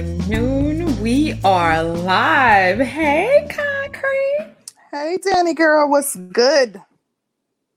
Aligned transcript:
afternoon. 0.00 0.98
We 1.02 1.38
are 1.44 1.82
live. 1.84 2.78
Hey, 2.80 3.46
Concrete. 3.50 4.54
Hey, 4.90 5.18
Danny 5.22 5.52
girl, 5.52 5.90
what's 5.90 6.16
good? 6.16 6.80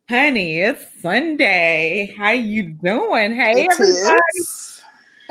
Honey, 0.09 0.61
it's 0.61 1.01
Sunday. 1.01 2.15
How 2.17 2.31
you 2.31 2.63
doing? 2.63 3.35
Hey, 3.35 3.65
It 3.65 3.71
everybody. 3.71 4.19
is. 4.39 4.81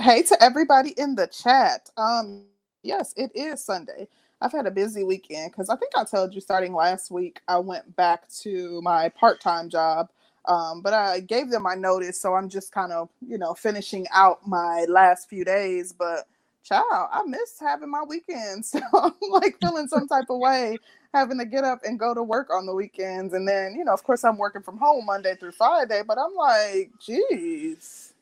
Hey 0.00 0.22
to 0.22 0.42
everybody 0.42 0.90
in 0.98 1.14
the 1.14 1.28
chat. 1.28 1.88
Um, 1.96 2.44
yes, 2.82 3.14
it 3.16 3.30
is 3.34 3.64
Sunday. 3.64 4.06
I've 4.42 4.52
had 4.52 4.66
a 4.66 4.70
busy 4.70 5.02
weekend 5.02 5.52
because 5.52 5.70
I 5.70 5.76
think 5.76 5.92
I 5.96 6.04
told 6.04 6.34
you 6.34 6.42
starting 6.42 6.74
last 6.74 7.10
week 7.10 7.40
I 7.48 7.58
went 7.58 7.96
back 7.96 8.28
to 8.40 8.82
my 8.82 9.08
part-time 9.08 9.70
job. 9.70 10.10
Um, 10.44 10.82
but 10.82 10.92
I 10.92 11.20
gave 11.20 11.50
them 11.50 11.62
my 11.62 11.74
notice, 11.74 12.20
so 12.20 12.34
I'm 12.34 12.48
just 12.50 12.70
kind 12.72 12.92
of, 12.92 13.08
you 13.26 13.38
know, 13.38 13.54
finishing 13.54 14.06
out 14.12 14.46
my 14.46 14.84
last 14.88 15.30
few 15.30 15.44
days. 15.44 15.92
But 15.92 16.26
child, 16.62 17.08
I 17.12 17.22
miss 17.26 17.58
having 17.60 17.90
my 17.90 18.02
weekends. 18.02 18.74
So 18.92 18.98
I'm 18.98 19.12
like 19.30 19.56
feeling 19.60 19.88
some 19.88 20.08
type 20.08 20.26
of 20.30 20.38
way 20.38 20.78
having 21.14 21.38
to 21.38 21.44
get 21.44 21.64
up 21.64 21.80
and 21.84 21.98
go 21.98 22.14
to 22.14 22.22
work 22.22 22.50
on 22.50 22.66
the 22.66 22.74
weekends. 22.74 23.34
And 23.34 23.46
then, 23.46 23.74
you 23.74 23.84
know, 23.84 23.92
of 23.92 24.02
course 24.02 24.24
I'm 24.24 24.38
working 24.38 24.62
from 24.62 24.78
home 24.78 25.06
Monday 25.06 25.34
through 25.34 25.52
Friday, 25.52 26.02
but 26.06 26.18
I'm 26.18 26.34
like, 26.34 26.90
geez. 26.98 28.14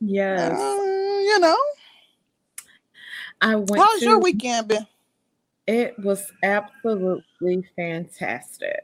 Yes. 0.00 0.52
Uh, 0.52 0.82
you 0.82 1.38
know, 1.38 1.56
I 3.40 3.56
went 3.56 3.78
how's 3.78 4.00
to 4.00 4.06
your 4.06 4.20
weekend 4.20 4.68
been? 4.68 4.86
It 5.66 5.98
was 5.98 6.32
absolutely 6.42 7.64
fantastic. 7.76 8.82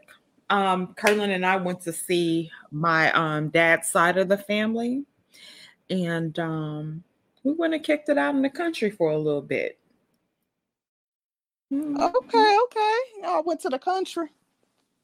Um, 0.50 0.94
Curlin 0.94 1.30
and 1.30 1.44
I 1.44 1.56
went 1.56 1.80
to 1.82 1.92
see 1.92 2.50
my 2.70 3.12
um 3.12 3.48
dad's 3.48 3.88
side 3.88 4.16
of 4.16 4.28
the 4.28 4.38
family, 4.38 5.04
and 5.90 6.38
um, 6.38 7.04
we 7.44 7.52
went 7.52 7.74
and 7.74 7.84
kicked 7.84 8.08
it 8.08 8.18
out 8.18 8.34
in 8.34 8.42
the 8.42 8.50
country 8.50 8.90
for 8.90 9.10
a 9.10 9.18
little 9.18 9.42
bit. 9.42 9.78
Okay, 11.72 12.58
okay. 12.64 12.98
I 13.26 13.42
went 13.44 13.60
to 13.60 13.68
the 13.68 13.78
country. 13.78 14.28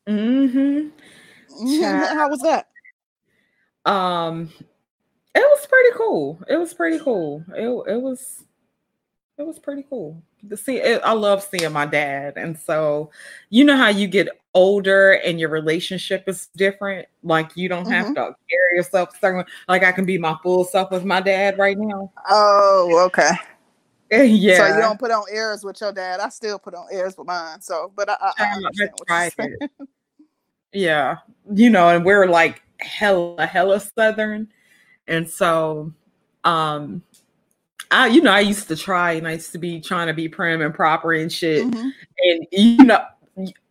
Mm-hmm. 0.08 0.88
Child. 1.80 2.18
How 2.18 2.28
was 2.28 2.40
that? 2.40 2.68
Um, 3.84 4.50
it 5.34 5.40
was 5.40 5.66
pretty 5.66 5.90
cool. 5.96 6.40
It 6.48 6.56
was 6.56 6.72
pretty 6.72 6.98
cool. 6.98 7.44
It 7.54 7.92
it 7.92 8.00
was 8.00 8.44
it 9.36 9.42
was 9.42 9.58
pretty 9.58 9.84
cool 9.88 10.22
to 10.48 10.56
see. 10.56 10.76
It, 10.76 11.02
I 11.04 11.12
love 11.12 11.42
seeing 11.42 11.72
my 11.72 11.86
dad, 11.86 12.34
and 12.36 12.58
so 12.58 13.10
you 13.50 13.64
know 13.64 13.76
how 13.76 13.88
you 13.88 14.06
get 14.06 14.28
older 14.54 15.12
and 15.24 15.38
your 15.40 15.48
relationship 15.48 16.24
is 16.28 16.48
different. 16.56 17.06
Like 17.22 17.56
you 17.56 17.68
don't 17.68 17.86
have 17.86 18.06
Mhm. 18.06 18.14
to 18.14 18.36
carry 18.50 18.76
yourself 18.76 19.18
certain. 19.20 19.44
Like 19.68 19.82
I 19.84 19.92
can 19.92 20.04
be 20.04 20.16
my 20.18 20.36
full 20.42 20.64
self 20.64 20.90
with 20.90 21.04
my 21.04 21.20
dad 21.20 21.58
right 21.58 21.76
now. 21.76 22.12
Oh, 22.28 22.98
okay. 23.06 23.32
yeah, 24.10 24.58
So 24.58 24.66
you 24.76 24.80
don't 24.80 24.98
put 24.98 25.10
on 25.10 25.24
airs 25.30 25.64
with 25.64 25.80
your 25.80 25.92
dad. 25.92 26.20
I 26.20 26.28
still 26.28 26.58
put 26.58 26.74
on 26.74 26.86
airs 26.90 27.16
with 27.18 27.26
mine. 27.26 27.60
So, 27.60 27.92
but 27.96 28.08
I, 28.08 28.16
I, 28.20 28.32
I 28.38 28.44
understand 28.56 28.90
what 28.96 29.08
you're 29.08 29.30
saying. 29.30 29.56
Yeah, 30.72 31.18
you 31.52 31.70
know, 31.70 31.88
and 31.90 32.04
we're 32.04 32.26
like 32.26 32.60
hella 32.80 33.46
hella 33.46 33.78
southern, 33.78 34.48
and 35.06 35.30
so 35.30 35.92
um, 36.42 37.00
I 37.92 38.08
you 38.08 38.20
know 38.20 38.32
I 38.32 38.40
used 38.40 38.66
to 38.66 38.76
try 38.76 39.12
and 39.12 39.28
I 39.28 39.34
used 39.34 39.52
to 39.52 39.58
be 39.58 39.80
trying 39.80 40.08
to 40.08 40.14
be 40.14 40.28
prim 40.28 40.62
and 40.62 40.74
proper 40.74 41.12
and 41.12 41.32
shit, 41.32 41.64
Mhm. 41.64 41.92
and 42.24 42.46
you 42.50 42.84
know 42.84 43.04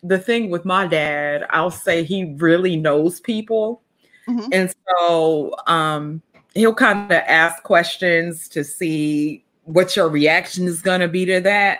the 0.03 0.19
thing 0.19 0.49
with 0.49 0.65
my 0.65 0.87
dad, 0.87 1.45
I'll 1.49 1.71
say 1.71 2.03
he 2.03 2.33
really 2.37 2.75
knows 2.75 3.19
people, 3.19 3.81
Mhm. 4.27 4.49
and 4.51 4.73
so 4.99 5.55
um, 5.67 6.21
he'll 6.53 6.73
kind 6.73 7.11
of 7.11 7.21
ask 7.27 7.63
questions 7.63 8.47
to 8.49 8.63
see 8.63 9.43
what 9.63 9.95
your 9.95 10.09
reaction 10.09 10.67
is 10.67 10.81
gonna 10.81 11.07
be 11.07 11.25
to 11.25 11.39
that. 11.41 11.79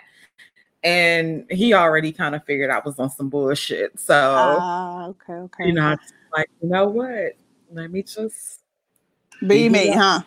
And 0.84 1.46
he 1.50 1.74
already 1.74 2.12
kind 2.12 2.36
of 2.36 2.44
figured 2.44 2.70
I 2.70 2.80
was 2.84 3.00
on 3.00 3.10
some 3.10 3.30
bullshit. 3.30 3.98
So 4.00 4.14
Ah, 4.60 5.08
okay, 5.08 5.34
okay. 5.34 5.68
you 5.68 5.74
know, 5.74 5.96
like, 6.36 6.50
you 6.62 6.70
know 6.70 6.86
what? 6.88 7.34
Let 7.72 7.92
me 7.92 8.04
just 8.04 8.60
be 9.48 9.70
me, 9.70 9.88
yeah. 9.88 9.98
huh? 9.98 10.22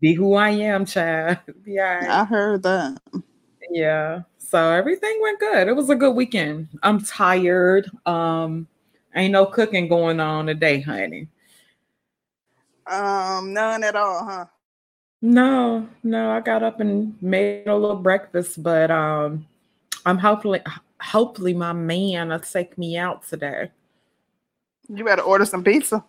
be 0.00 0.12
who 0.12 0.34
I 0.34 0.50
am, 0.50 0.84
child. 0.84 1.38
Yeah. 1.66 2.00
right. 2.00 2.10
I 2.10 2.24
heard 2.24 2.62
that. 2.64 2.98
Yeah. 3.70 4.22
So 4.38 4.70
everything 4.70 5.18
went 5.20 5.40
good. 5.40 5.68
It 5.68 5.76
was 5.76 5.90
a 5.90 5.94
good 5.94 6.14
weekend. 6.14 6.68
I'm 6.82 7.00
tired. 7.00 7.90
Um, 8.06 8.68
ain't 9.14 9.32
no 9.32 9.46
cooking 9.46 9.88
going 9.88 10.20
on 10.20 10.46
today, 10.46 10.80
honey. 10.80 11.28
Um, 12.86 13.52
none 13.52 13.82
at 13.82 13.96
all, 13.96 14.24
huh? 14.24 14.46
No, 15.22 15.88
no, 16.02 16.30
I 16.30 16.40
got 16.40 16.62
up 16.62 16.80
and 16.80 17.20
made 17.22 17.66
a 17.66 17.74
little 17.74 17.96
breakfast, 17.96 18.62
but 18.62 18.90
um 18.90 19.46
I'm 20.04 20.18
hopefully 20.18 20.60
hopefully 21.00 21.54
my 21.54 21.72
man 21.72 22.28
will 22.28 22.40
take 22.40 22.76
me 22.76 22.98
out 22.98 23.26
today. 23.26 23.70
You 24.88 25.02
better 25.02 25.22
order 25.22 25.46
some 25.46 25.64
pizza. 25.64 26.04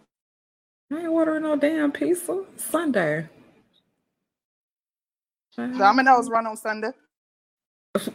I 0.91 0.97
ain't 0.97 1.07
ordering 1.07 1.43
no 1.43 1.55
damn 1.55 1.93
pizza. 1.93 2.43
Sunday. 2.57 3.27
Domino's 5.55 6.29
run 6.29 6.45
on 6.45 6.57
Sunday. 6.57 6.91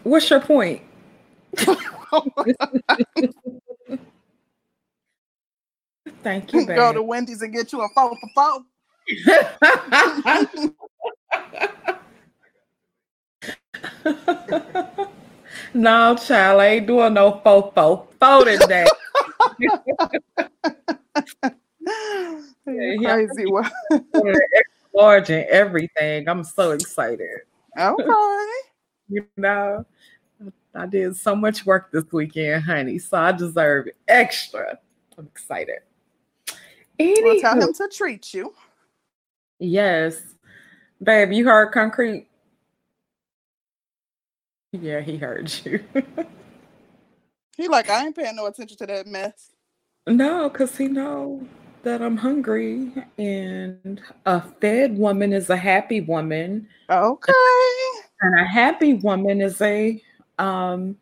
What's 0.03 0.29
your 0.29 0.41
point? 0.41 0.83
Thank 6.23 6.53
you, 6.53 6.67
Go 6.67 6.93
to 6.93 7.03
Wendy's 7.03 7.41
and 7.43 7.53
get 7.53 7.73
you 7.73 7.81
a 7.81 7.89
four 7.95 8.15
for 8.17 8.29
four. 8.35 8.61
no, 15.75 16.17
child, 16.17 16.61
I 16.61 16.67
ain't 16.67 16.87
doing 16.87 17.15
no 17.15 17.41
fofo. 17.45 18.07
Fo 18.19 18.45
today. 18.45 18.85
Crazy. 22.65 23.47
Well, 23.47 23.71
Large 24.95 25.31
and 25.31 25.47
everything. 25.47 26.29
I'm 26.29 26.45
so 26.45 26.73
excited. 26.73 27.41
okay. 27.79 28.05
You 29.11 29.27
know, 29.37 29.85
I 30.75 30.87
did 30.87 31.17
so 31.17 31.35
much 31.35 31.67
work 31.67 31.91
this 31.91 32.05
weekend, 32.13 32.63
honey. 32.65 32.99
So 32.99 33.19
I 33.19 33.33
deserve 33.33 33.89
extra. 34.07 34.79
I'm 35.19 35.27
excited. 35.27 35.81
Well, 36.99 37.41
tell 37.41 37.61
him 37.61 37.75
to 37.75 37.89
treat 37.89 38.33
you. 38.33 38.55
yes, 39.59 40.21
babe, 41.03 41.33
you 41.33 41.45
heard 41.47 41.73
concrete. 41.73 42.29
Yeah, 44.73 45.01
he 45.01 45.17
heard 45.17 45.53
you. 45.65 45.83
He 47.57 47.69
like, 47.69 47.91
I 47.91 48.07
ain't 48.07 48.17
paying 48.17 48.37
no 48.37 48.47
attention 48.47 48.79
to 48.79 48.87
that 48.87 49.07
mess. 49.07 49.53
no, 50.07 50.49
because 50.49 50.79
he 50.79 50.89
know 50.89 51.47
that 51.83 52.01
I'm 52.01 52.17
hungry, 52.17 52.91
and 53.19 54.01
a 54.25 54.41
fed 54.41 54.97
woman 54.97 55.35
is 55.35 55.51
a 55.51 55.57
happy 55.57 56.01
woman, 56.01 56.69
Okay. 56.89 57.33
And 58.23 58.39
a 58.39 58.45
happy 58.45 58.95
woman 58.95 59.41
is 59.41 59.61
a 59.61 60.03
um 60.39 60.97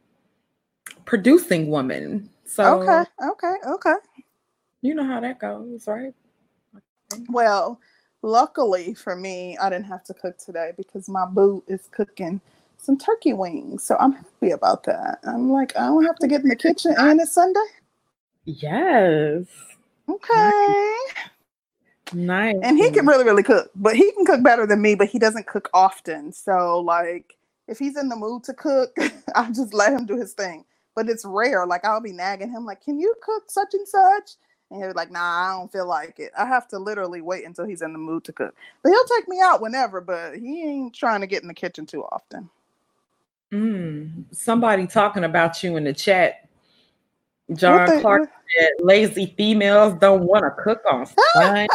producing 1.04 1.68
woman. 1.68 2.28
So 2.44 2.82
Okay. 2.82 3.02
Okay. 3.31 3.54
Okay. 3.66 3.94
you 4.82 4.94
know 4.94 5.04
how 5.04 5.20
that 5.20 5.38
goes, 5.38 5.87
right? 5.87 6.14
Well, 7.28 7.81
luckily 8.22 8.94
for 8.94 9.16
me, 9.16 9.56
I 9.58 9.70
didn't 9.70 9.87
have 9.87 10.04
to 10.04 10.14
cook 10.14 10.38
today 10.38 10.72
because 10.76 11.08
my 11.08 11.26
boo 11.26 11.62
is 11.69 11.88
cooking 11.90 12.40
some 12.78 12.96
turkey 12.98 13.32
wings. 13.32 13.84
So 13.84 13.96
I'm 13.98 14.12
happy 14.12 14.50
about 14.50 14.84
that. 14.84 15.19
I'm 15.25 15.50
like, 15.50 15.76
I 15.76 15.87
don't 15.87 16.04
have 16.04 16.16
to 16.19 16.28
get 16.28 16.43
in 16.43 16.48
the 16.48 16.56
kitchen 16.56 16.94
and 16.96 17.20
it's 17.20 17.32
Sunday. 17.32 17.60
Yes. 18.44 19.46
Okay. 20.08 20.96
Nice. 22.12 22.56
And 22.62 22.78
he 22.78 22.90
can 22.90 23.06
really, 23.06 23.25
really 23.25 23.43
cook, 23.43 23.70
but 23.75 23.96
he 23.96 24.10
can 24.12 24.25
cook 24.25 24.43
better 24.43 24.66
than 24.66 24.81
me, 24.81 24.94
but 24.94 25.08
he 25.08 25.19
doesn't 25.19 25.46
cook 25.46 25.69
often. 25.75 26.32
So, 26.32 26.81
like, 26.81 27.37
if 27.66 27.78
he's 27.78 27.96
in 27.96 28.08
the 28.08 28.16
mood 28.16 28.44
to 28.44 28.55
cook, 28.55 28.96
I'll 29.34 29.52
just 29.52 29.75
let 29.75 29.93
him 29.93 30.06
do 30.06 30.16
his 30.16 30.32
thing. 30.32 30.64
But 30.94 31.08
it's 31.08 31.25
rare. 31.25 31.66
Like, 31.66 31.84
I'll 31.84 32.00
be 32.00 32.12
nagging 32.12 32.50
him, 32.50 32.64
like, 32.64 32.82
can 32.82 32.99
you 32.99 33.14
cook 33.22 33.50
such 33.50 33.75
and 33.75 33.87
such? 33.87 34.32
And 34.70 34.81
he'll 34.81 34.90
be 34.90 34.94
like, 34.94 35.10
nah, 35.10 35.20
I 35.20 35.58
don't 35.58 35.72
feel 35.72 35.87
like 35.87 36.19
it. 36.19 36.32
I 36.37 36.44
have 36.46 36.69
to 36.69 36.78
literally 36.78 37.20
wait 37.20 37.46
until 37.46 37.64
he's 37.64 37.82
in 37.82 37.93
the 37.93 37.99
mood 37.99 38.25
to 38.25 38.32
cook. 38.32 38.55
But 38.82 38.90
he'll 38.90 39.16
take 39.16 39.28
me 39.28 39.40
out 39.43 39.60
whenever, 39.60 40.00
but 40.00 40.37
he 40.37 40.62
ain't 40.62 40.94
trying 40.94 41.20
to 41.20 41.26
get 41.26 41.43
in 41.43 41.49
the 41.49 41.55
kitchen 41.55 41.87
too 41.87 42.05
often. 42.05 42.50
Mm, 43.52 44.25
somebody 44.32 44.87
talking 44.87 45.25
about 45.25 45.62
you 45.62 45.76
in 45.76 45.84
the 45.84 45.94
chat. 45.94 46.47
John 47.54 47.86
the- 47.86 48.00
Clark 48.00 48.30
said 48.58 48.70
lazy 48.80 49.34
females 49.36 49.94
don't 50.00 50.24
want 50.24 50.44
to 50.44 50.62
cook 50.62 50.80
on 50.90 51.06
Sunday. 51.34 51.66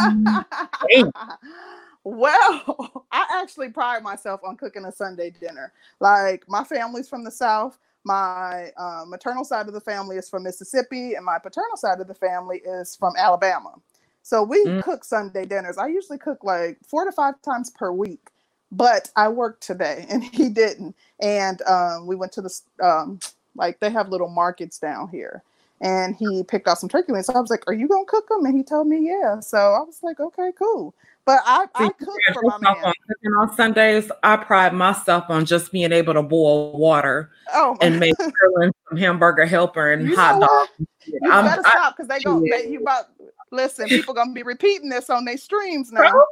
Well, 2.06 3.06
I 3.12 3.26
actually 3.42 3.70
pride 3.70 4.04
myself 4.04 4.42
on 4.44 4.58
cooking 4.58 4.86
a 4.86 4.92
Sunday 4.92 5.30
dinner. 5.40 5.72
Like 6.00 6.44
my 6.50 6.64
family's 6.64 7.08
from 7.08 7.24
the 7.24 7.32
South. 7.32 7.80
My 8.04 8.72
uh, 8.76 9.06
maternal 9.08 9.46
side 9.46 9.68
of 9.68 9.74
the 9.74 9.80
family 9.80 10.18
is 10.18 10.30
from 10.30 10.44
Mississippi, 10.44 11.14
and 11.14 11.24
my 11.26 11.40
paternal 11.40 11.78
side 11.78 12.02
of 12.02 12.08
the 12.10 12.14
family 12.14 12.58
is 12.66 12.98
from 12.98 13.14
Alabama. 13.18 13.76
So 14.22 14.44
we 14.44 14.66
Mm. 14.66 14.84
cook 14.84 15.06
Sunday 15.06 15.46
dinners. 15.46 15.78
I 15.78 15.88
usually 15.88 16.18
cook 16.18 16.44
like 16.44 16.78
four 16.86 17.06
to 17.06 17.12
five 17.14 17.42
times 17.42 17.70
per 17.70 17.92
week. 17.92 18.30
but 18.76 19.12
I 19.16 19.30
worked 19.30 19.62
today 19.62 20.08
and 20.10 20.24
he 20.24 20.50
didn't. 20.50 20.96
And 21.22 21.62
um, 21.62 22.08
we 22.08 22.16
went 22.16 22.32
to 22.34 22.42
the 22.42 22.60
um, 22.84 23.20
like 23.56 23.80
they 23.80 23.92
have 23.92 24.10
little 24.10 24.30
markets 24.30 24.80
down 24.80 25.10
here, 25.10 25.44
and 25.84 26.16
he 26.16 26.44
picked 26.44 26.68
out 26.68 26.80
some 26.80 26.90
turkey 26.90 27.12
wings. 27.12 27.28
So 27.28 27.34
I 27.34 27.40
was 27.40 27.50
like, 27.50 27.64
"Are 27.68 27.74
you 27.74 27.88
gonna 27.88 28.06
cook 28.06 28.28
them?" 28.30 28.46
And 28.46 28.56
he 28.56 28.64
told 28.64 28.88
me, 28.88 29.06
"Yeah." 29.06 29.42
So 29.42 29.58
I 29.58 29.82
was 29.82 30.00
like, 30.02 30.20
"Okay, 30.20 30.52
cool." 30.58 30.96
But 31.26 31.42
I, 31.46 31.66
I 31.76 31.90
cook 31.90 32.18
for 32.34 32.42
my 32.44 32.58
man. 32.58 32.76
On, 32.86 32.94
on 33.40 33.56
Sundays, 33.56 34.12
I 34.24 34.38
pride 34.38 34.74
myself 34.74 35.26
on 35.30 35.46
just 35.46 35.72
being 35.72 35.92
able 35.92 36.14
to 36.14 36.24
boil 36.24 36.78
water 36.78 37.32
oh, 37.54 37.78
and 37.82 38.00
make 38.00 38.16
some 38.90 38.98
hamburger 38.98 39.46
helper 39.46 39.92
and 39.92 40.08
you 40.08 40.16
hot 40.16 40.40
dogs. 40.40 40.90
You 41.06 41.32
I'm, 41.32 41.46
better 41.46 41.62
stop 41.62 41.96
because 41.96 42.08
they 42.08 42.20
go. 42.22 42.42
They, 42.42 42.70
you 42.70 42.80
about 42.80 43.06
listen. 43.52 43.88
People 43.88 44.14
gonna 44.14 44.34
be 44.34 44.44
repeating 44.44 44.90
this 44.90 45.10
on 45.10 45.26
their 45.26 45.38
streams 45.38 45.92
now. 45.92 46.10
Bro, 46.10 46.24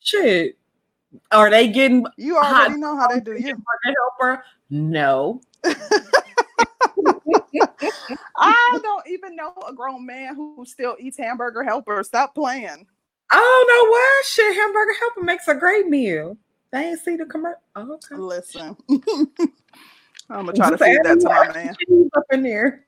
shit. 0.00 0.58
Are 1.30 1.48
they 1.50 1.68
getting? 1.68 2.06
You 2.16 2.38
already 2.38 2.78
know 2.78 2.96
how 2.96 3.06
they 3.06 3.20
do 3.20 3.32
you. 3.32 3.62
Helper? 3.84 4.44
No. 4.70 5.42
I 8.36 8.78
don't 8.82 9.06
even 9.08 9.36
know 9.36 9.54
a 9.66 9.72
grown 9.72 10.06
man 10.06 10.34
who 10.34 10.64
still 10.66 10.96
eats 10.98 11.18
hamburger 11.18 11.62
helper. 11.62 12.02
Stop 12.02 12.34
playing. 12.34 12.86
I 13.30 13.36
don't 13.36 13.68
know 13.68 13.90
why. 13.90 14.22
Shit, 14.26 14.54
hamburger 14.54 14.94
helper 15.00 15.22
makes 15.22 15.48
a 15.48 15.54
great 15.54 15.86
meal. 15.86 16.36
They 16.72 16.90
ain't 16.90 17.00
see 17.00 17.16
the 17.16 17.26
commercial. 17.26 17.60
Oh, 17.76 17.94
okay. 17.94 18.16
Listen, 18.16 18.76
I'm 20.30 20.46
gonna 20.46 20.52
try 20.52 20.70
to 20.70 20.78
feed 20.78 21.00
that 21.04 21.20
to 21.20 21.28
my 21.28 21.52
man. 21.52 21.76
Up 22.16 22.24
in 22.32 22.42
there. 22.42 22.84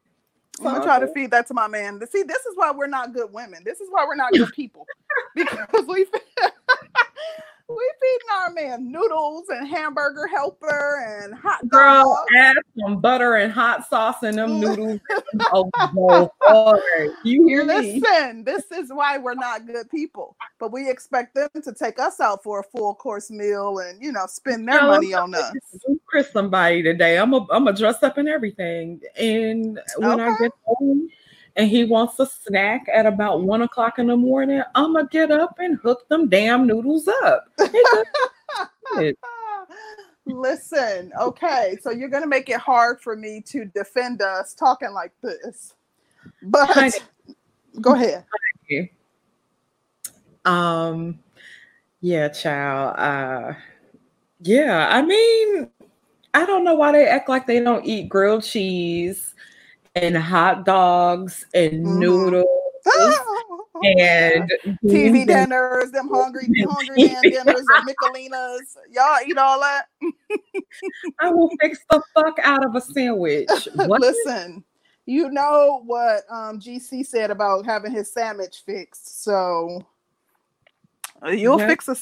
I'm 0.61 0.65
gonna 0.65 0.85
try 0.85 0.99
to 0.99 1.09
feed 1.09 1.31
that 1.33 1.47
to 1.49 1.55
my 1.55 1.69
man. 1.69 2.01
See, 2.11 2.23
this 2.23 2.45
is 2.47 2.57
why 2.57 2.71
we're 2.71 2.87
not 2.87 3.13
good 3.13 3.33
women. 3.33 3.63
This 3.65 3.81
is 3.81 3.89
why 3.91 4.05
we're 4.07 4.17
not 4.17 4.33
good 4.33 4.53
people 4.53 4.87
because 5.35 5.87
we 5.87 6.07
we 7.69 7.93
feeding 8.01 8.29
our 8.43 8.51
man 8.51 8.93
noodles 8.93 9.49
and 9.49 9.67
hamburger 9.67 10.27
helper 10.29 11.25
and 11.25 11.35
hot 11.35 11.67
Girl, 11.69 12.25
add 12.39 12.57
some 12.79 13.01
butter 13.01 13.37
and 13.37 13.53
hot 13.53 13.89
sauce 13.89 14.23
in 14.23 14.37
them 14.37 14.61
noodles. 14.61 15.01
oh, 15.53 16.31
oh, 16.43 17.11
you 17.25 17.47
hear 17.47 17.65
me? 17.65 18.01
Listen, 18.01 18.45
this 18.45 18.71
is 18.71 18.93
why 18.93 19.19
we're 19.19 19.35
not 19.35 19.67
good 19.67 19.91
people. 19.91 20.37
But 20.59 20.73
we 20.73 20.89
expect 20.89 21.35
them 21.35 21.49
to 21.63 21.73
take 21.73 21.99
us 21.99 22.21
out 22.21 22.43
for 22.43 22.61
a 22.61 22.63
full 22.63 22.95
course 22.95 23.31
meal 23.31 23.79
and 23.79 24.01
you 24.03 24.13
know 24.13 24.27
spend 24.27 24.69
their 24.69 24.83
money 24.83 25.13
on 25.15 25.35
us. 25.35 25.53
Chris 26.07 26.31
somebody 26.31 26.83
today. 26.83 27.19
I'm 27.19 27.35
a 27.35 27.47
I'm 27.51 27.67
a 27.67 27.73
dress 27.73 28.03
up 28.03 28.19
and 28.19 28.29
everything. 28.29 29.01
And 29.17 29.81
when 29.99 30.21
okay. 30.21 30.31
I 30.31 30.37
get 30.41 30.53
home 30.65 31.09
and 31.57 31.69
he 31.71 31.85
wants 31.85 32.21
a 32.21 32.27
snack 32.27 32.87
at 32.93 33.07
about 33.07 33.43
one 33.43 33.63
o'clock 33.63 33.99
in 33.99 34.09
the 34.09 34.17
morning, 34.17 34.63
I'm 34.75 34.93
gonna 34.93 35.09
get 35.09 35.31
up 35.31 35.57
and 35.59 35.79
hook 35.79 36.09
them 36.09 36.29
damn 36.29 36.67
noodles 36.67 37.09
up. 37.09 37.49
Listen, 40.27 41.13
okay, 41.19 41.79
so 41.81 41.91
you're 41.91 42.11
gonna 42.11 42.27
make 42.27 42.51
it 42.51 42.61
hard 42.61 43.01
for 43.01 43.17
me 43.17 43.41
to 43.47 43.65
defend 43.65 44.21
us 44.21 44.55
talking 44.55 44.93
like 44.93 45.13
this, 45.23 45.75
but 46.43 46.93
go 47.81 47.95
ahead. 47.95 48.27
Um, 50.45 51.19
yeah, 52.01 52.29
child. 52.29 52.97
Uh, 52.99 53.55
yeah, 54.41 54.89
I 54.91 55.03
mean, 55.03 55.71
I 56.35 56.45
don't 56.45 56.65
know 56.65 56.75
why 56.75 56.93
they 56.93 57.07
act 57.07 57.29
like 57.29 57.47
they 57.47 57.61
don't 57.61 57.87
eat 57.87 58.09
grilled 58.09 58.45
cheese 58.45 59.35
and 59.97 60.17
hot 60.17 60.65
dogs 60.65 61.47
and 61.55 61.85
mm-hmm. 61.85 61.99
noodles 61.99 62.47
and 63.83 64.51
TV 64.85 65.27
dinners, 65.27 65.91
them 65.91 66.09
hungry, 66.13 66.49
hungry 66.69 67.05
man 67.05 67.23
dinners 67.23 67.65
and 67.75 67.89
Michelinas. 67.89 68.77
Y'all 68.93 69.19
eat 69.27 69.39
all 69.39 69.59
that. 69.61 69.87
I 71.21 71.31
will 71.31 71.51
fix 71.61 71.79
the 71.91 72.03
fuck 72.15 72.39
out 72.43 72.65
of 72.65 72.75
a 72.75 72.81
sandwich. 72.81 73.49
What? 73.75 74.03
Listen, 74.03 74.63
you 75.07 75.31
know 75.31 75.83
what 75.87 76.25
um, 76.31 76.61
GC 76.61 77.07
said 77.07 77.31
about 77.31 77.65
having 77.65 77.93
his 77.93 78.13
sandwich 78.13 78.63
fixed, 78.67 79.25
so 79.25 79.83
you'll 81.27 81.59
yeah. 81.59 81.69
fix 81.69 81.89
a. 81.89 81.97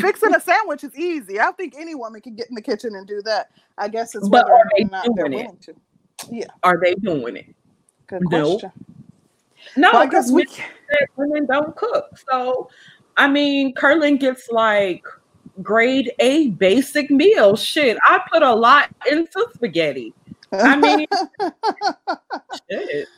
Fixing 0.00 0.32
a 0.36 0.40
sandwich 0.40 0.84
is 0.84 0.96
easy. 0.96 1.40
I 1.40 1.50
think 1.50 1.74
any 1.76 1.96
woman 1.96 2.20
can 2.20 2.36
get 2.36 2.48
in 2.48 2.54
the 2.54 2.62
kitchen 2.62 2.94
and 2.94 3.08
do 3.08 3.20
that. 3.22 3.48
I 3.76 3.88
guess 3.88 4.14
it's 4.14 4.28
whether 4.28 4.52
or 4.52 4.64
not 4.88 5.04
they're 5.16 5.26
willing 5.26 5.58
to. 5.62 5.74
Yeah. 6.30 6.46
Are 6.62 6.78
they 6.82 6.94
doing 6.94 7.36
it? 7.36 7.54
Good 8.06 8.24
question. 8.24 8.72
No, 9.76 9.92
no, 9.92 10.04
because 10.04 10.32
we 10.32 10.46
women 11.16 11.46
don't 11.46 11.76
cook. 11.76 12.18
So, 12.28 12.70
I 13.16 13.28
mean, 13.28 13.74
Curlin 13.74 14.16
gets 14.16 14.48
like 14.50 15.04
grade 15.62 16.12
A 16.18 16.48
basic 16.48 17.10
meal. 17.10 17.56
Shit, 17.56 17.98
I 18.02 18.20
put 18.30 18.42
a 18.42 18.54
lot 18.54 18.90
into 19.10 19.46
spaghetti. 19.54 20.14
I 20.52 20.76
mean, 20.76 21.06
shit. 22.70 23.08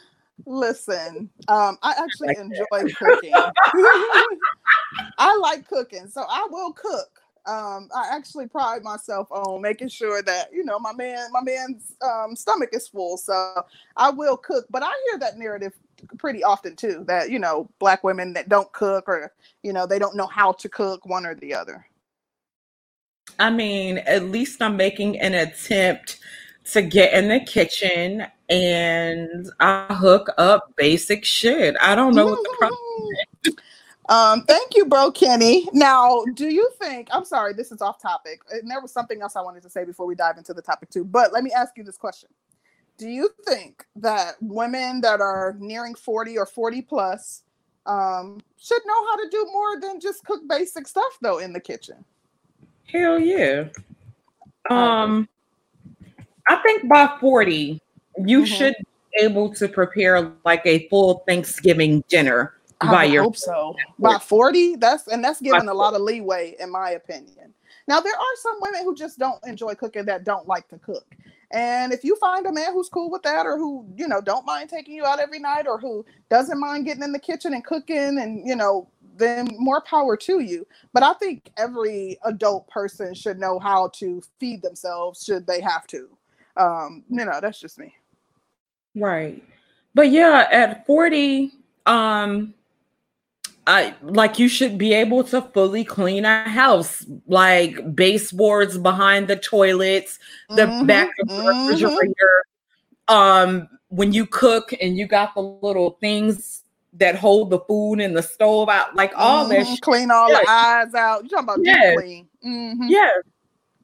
Listen, 0.44 1.30
um, 1.48 1.78
I 1.82 1.94
actually 1.98 2.34
enjoy 2.36 2.92
cooking. 2.98 3.32
I 5.18 5.36
like 5.40 5.68
cooking, 5.68 6.08
so 6.08 6.24
I 6.28 6.46
will 6.50 6.72
cook 6.72 7.21
um, 7.46 7.88
I 7.94 8.08
actually 8.12 8.46
pride 8.46 8.82
myself 8.82 9.30
on 9.32 9.60
making 9.60 9.88
sure 9.88 10.22
that 10.22 10.52
you 10.52 10.64
know 10.64 10.78
my 10.78 10.92
man, 10.92 11.30
my 11.32 11.42
man's 11.42 11.94
um, 12.00 12.36
stomach 12.36 12.70
is 12.72 12.86
full. 12.86 13.16
So 13.16 13.62
I 13.96 14.10
will 14.10 14.36
cook, 14.36 14.66
but 14.70 14.82
I 14.82 14.92
hear 15.10 15.18
that 15.18 15.38
narrative 15.38 15.72
pretty 16.18 16.44
often 16.44 16.76
too. 16.76 17.04
That 17.08 17.30
you 17.30 17.38
know, 17.40 17.68
black 17.78 18.04
women 18.04 18.32
that 18.34 18.48
don't 18.48 18.72
cook 18.72 19.08
or 19.08 19.32
you 19.62 19.72
know 19.72 19.86
they 19.86 19.98
don't 19.98 20.16
know 20.16 20.26
how 20.26 20.52
to 20.52 20.68
cook, 20.68 21.04
one 21.04 21.26
or 21.26 21.34
the 21.34 21.54
other. 21.54 21.84
I 23.38 23.50
mean, 23.50 23.98
at 23.98 24.24
least 24.24 24.62
I'm 24.62 24.76
making 24.76 25.18
an 25.18 25.34
attempt 25.34 26.18
to 26.72 26.82
get 26.82 27.12
in 27.12 27.28
the 27.28 27.40
kitchen 27.40 28.26
and 28.48 29.50
I 29.58 29.86
hook 29.94 30.28
up 30.38 30.72
basic 30.76 31.24
shit. 31.24 31.74
I 31.80 31.94
don't 31.94 32.14
know 32.14 32.26
what 32.26 32.42
the 32.42 32.56
problem 32.58 32.78
is. 32.78 32.81
Um, 34.12 34.44
thank 34.44 34.76
you, 34.76 34.84
bro, 34.84 35.10
Kenny. 35.10 35.70
Now, 35.72 36.22
do 36.34 36.50
you 36.50 36.68
think? 36.78 37.08
I'm 37.10 37.24
sorry, 37.24 37.54
this 37.54 37.72
is 37.72 37.80
off 37.80 37.98
topic, 37.98 38.42
and 38.50 38.70
there 38.70 38.78
was 38.78 38.92
something 38.92 39.22
else 39.22 39.36
I 39.36 39.40
wanted 39.40 39.62
to 39.62 39.70
say 39.70 39.86
before 39.86 40.04
we 40.04 40.14
dive 40.14 40.36
into 40.36 40.52
the 40.52 40.60
topic 40.60 40.90
too. 40.90 41.02
But 41.02 41.32
let 41.32 41.42
me 41.42 41.50
ask 41.50 41.78
you 41.78 41.82
this 41.82 41.96
question: 41.96 42.28
Do 42.98 43.08
you 43.08 43.30
think 43.46 43.86
that 43.96 44.34
women 44.42 45.00
that 45.00 45.22
are 45.22 45.56
nearing 45.58 45.94
40 45.94 46.36
or 46.36 46.44
40 46.44 46.82
plus 46.82 47.42
um, 47.86 48.38
should 48.58 48.82
know 48.84 49.06
how 49.08 49.16
to 49.16 49.28
do 49.30 49.48
more 49.50 49.80
than 49.80 49.98
just 49.98 50.26
cook 50.26 50.42
basic 50.46 50.86
stuff, 50.86 51.16
though, 51.22 51.38
in 51.38 51.54
the 51.54 51.60
kitchen? 51.60 52.04
Hell 52.84 53.18
yeah. 53.18 53.64
Um, 54.68 55.26
I 56.46 56.56
think 56.56 56.86
by 56.86 57.16
40, 57.18 57.80
you 58.26 58.42
mm-hmm. 58.42 58.44
should 58.44 58.74
be 58.76 59.24
able 59.24 59.54
to 59.54 59.68
prepare 59.68 60.32
like 60.44 60.66
a 60.66 60.86
full 60.88 61.24
Thanksgiving 61.26 62.04
dinner 62.08 62.52
I 62.88 63.04
your 63.04 63.24
hope 63.24 63.36
so. 63.36 63.76
By 63.98 64.18
40, 64.18 64.76
that's 64.76 65.06
and 65.08 65.24
that's 65.24 65.40
giving 65.40 65.68
a 65.68 65.74
lot 65.74 65.94
of 65.94 66.02
leeway, 66.02 66.56
in 66.58 66.70
my 66.70 66.90
opinion. 66.90 67.54
Now 67.88 68.00
there 68.00 68.14
are 68.14 68.36
some 68.36 68.58
women 68.60 68.84
who 68.84 68.94
just 68.94 69.18
don't 69.18 69.42
enjoy 69.46 69.74
cooking 69.74 70.04
that 70.06 70.24
don't 70.24 70.46
like 70.46 70.68
to 70.68 70.78
cook. 70.78 71.06
And 71.50 71.92
if 71.92 72.02
you 72.02 72.16
find 72.16 72.46
a 72.46 72.52
man 72.52 72.72
who's 72.72 72.88
cool 72.88 73.10
with 73.10 73.22
that 73.22 73.44
or 73.44 73.58
who, 73.58 73.86
you 73.94 74.08
know, 74.08 74.20
don't 74.20 74.46
mind 74.46 74.70
taking 74.70 74.94
you 74.94 75.04
out 75.04 75.20
every 75.20 75.38
night 75.38 75.66
or 75.66 75.78
who 75.78 76.04
doesn't 76.30 76.58
mind 76.58 76.86
getting 76.86 77.02
in 77.02 77.12
the 77.12 77.18
kitchen 77.18 77.52
and 77.52 77.64
cooking 77.64 78.18
and, 78.18 78.46
you 78.48 78.56
know, 78.56 78.88
then 79.16 79.48
more 79.58 79.82
power 79.82 80.16
to 80.16 80.40
you. 80.40 80.66
But 80.94 81.02
I 81.02 81.12
think 81.14 81.50
every 81.58 82.18
adult 82.24 82.68
person 82.68 83.12
should 83.14 83.38
know 83.38 83.58
how 83.58 83.88
to 83.96 84.22
feed 84.40 84.62
themselves 84.62 85.24
should 85.24 85.46
they 85.46 85.60
have 85.60 85.86
to. 85.88 86.08
Um, 86.56 87.04
you 87.10 87.24
know, 87.24 87.38
that's 87.40 87.60
just 87.60 87.78
me. 87.78 87.94
Right. 88.94 89.42
But 89.94 90.10
yeah, 90.10 90.48
at 90.50 90.86
40, 90.86 91.52
um, 91.84 92.54
I 93.66 93.94
like 94.02 94.38
you 94.38 94.48
should 94.48 94.76
be 94.76 94.92
able 94.92 95.22
to 95.24 95.40
fully 95.40 95.84
clean 95.84 96.24
a 96.24 96.48
house, 96.48 97.06
like 97.26 97.94
baseboards 97.94 98.76
behind 98.76 99.28
the 99.28 99.36
toilets, 99.36 100.18
the 100.48 100.62
mm-hmm, 100.62 100.86
back 100.86 101.10
of 101.20 101.28
the 101.28 101.34
mm-hmm. 101.34 101.68
refrigerator. 101.68 102.44
Um, 103.08 103.68
when 103.88 104.12
you 104.12 104.26
cook 104.26 104.72
and 104.80 104.96
you 104.96 105.06
got 105.06 105.34
the 105.34 105.42
little 105.42 105.98
things 106.00 106.64
that 106.94 107.14
hold 107.14 107.50
the 107.50 107.60
food 107.60 108.00
in 108.00 108.14
the 108.14 108.22
stove 108.22 108.68
out, 108.68 108.96
like 108.96 109.12
all 109.14 109.48
mm-hmm, 109.48 109.70
that 109.70 109.80
clean 109.82 110.10
all 110.10 110.30
yeah. 110.30 110.40
the 110.40 110.50
eyes 110.50 110.94
out. 110.94 111.22
You 111.22 111.28
talking 111.28 111.44
about 111.44 111.58
yes. 111.62 111.96
clean? 111.96 112.28
Mm-hmm. 112.44 112.86
Yeah, 112.88 113.10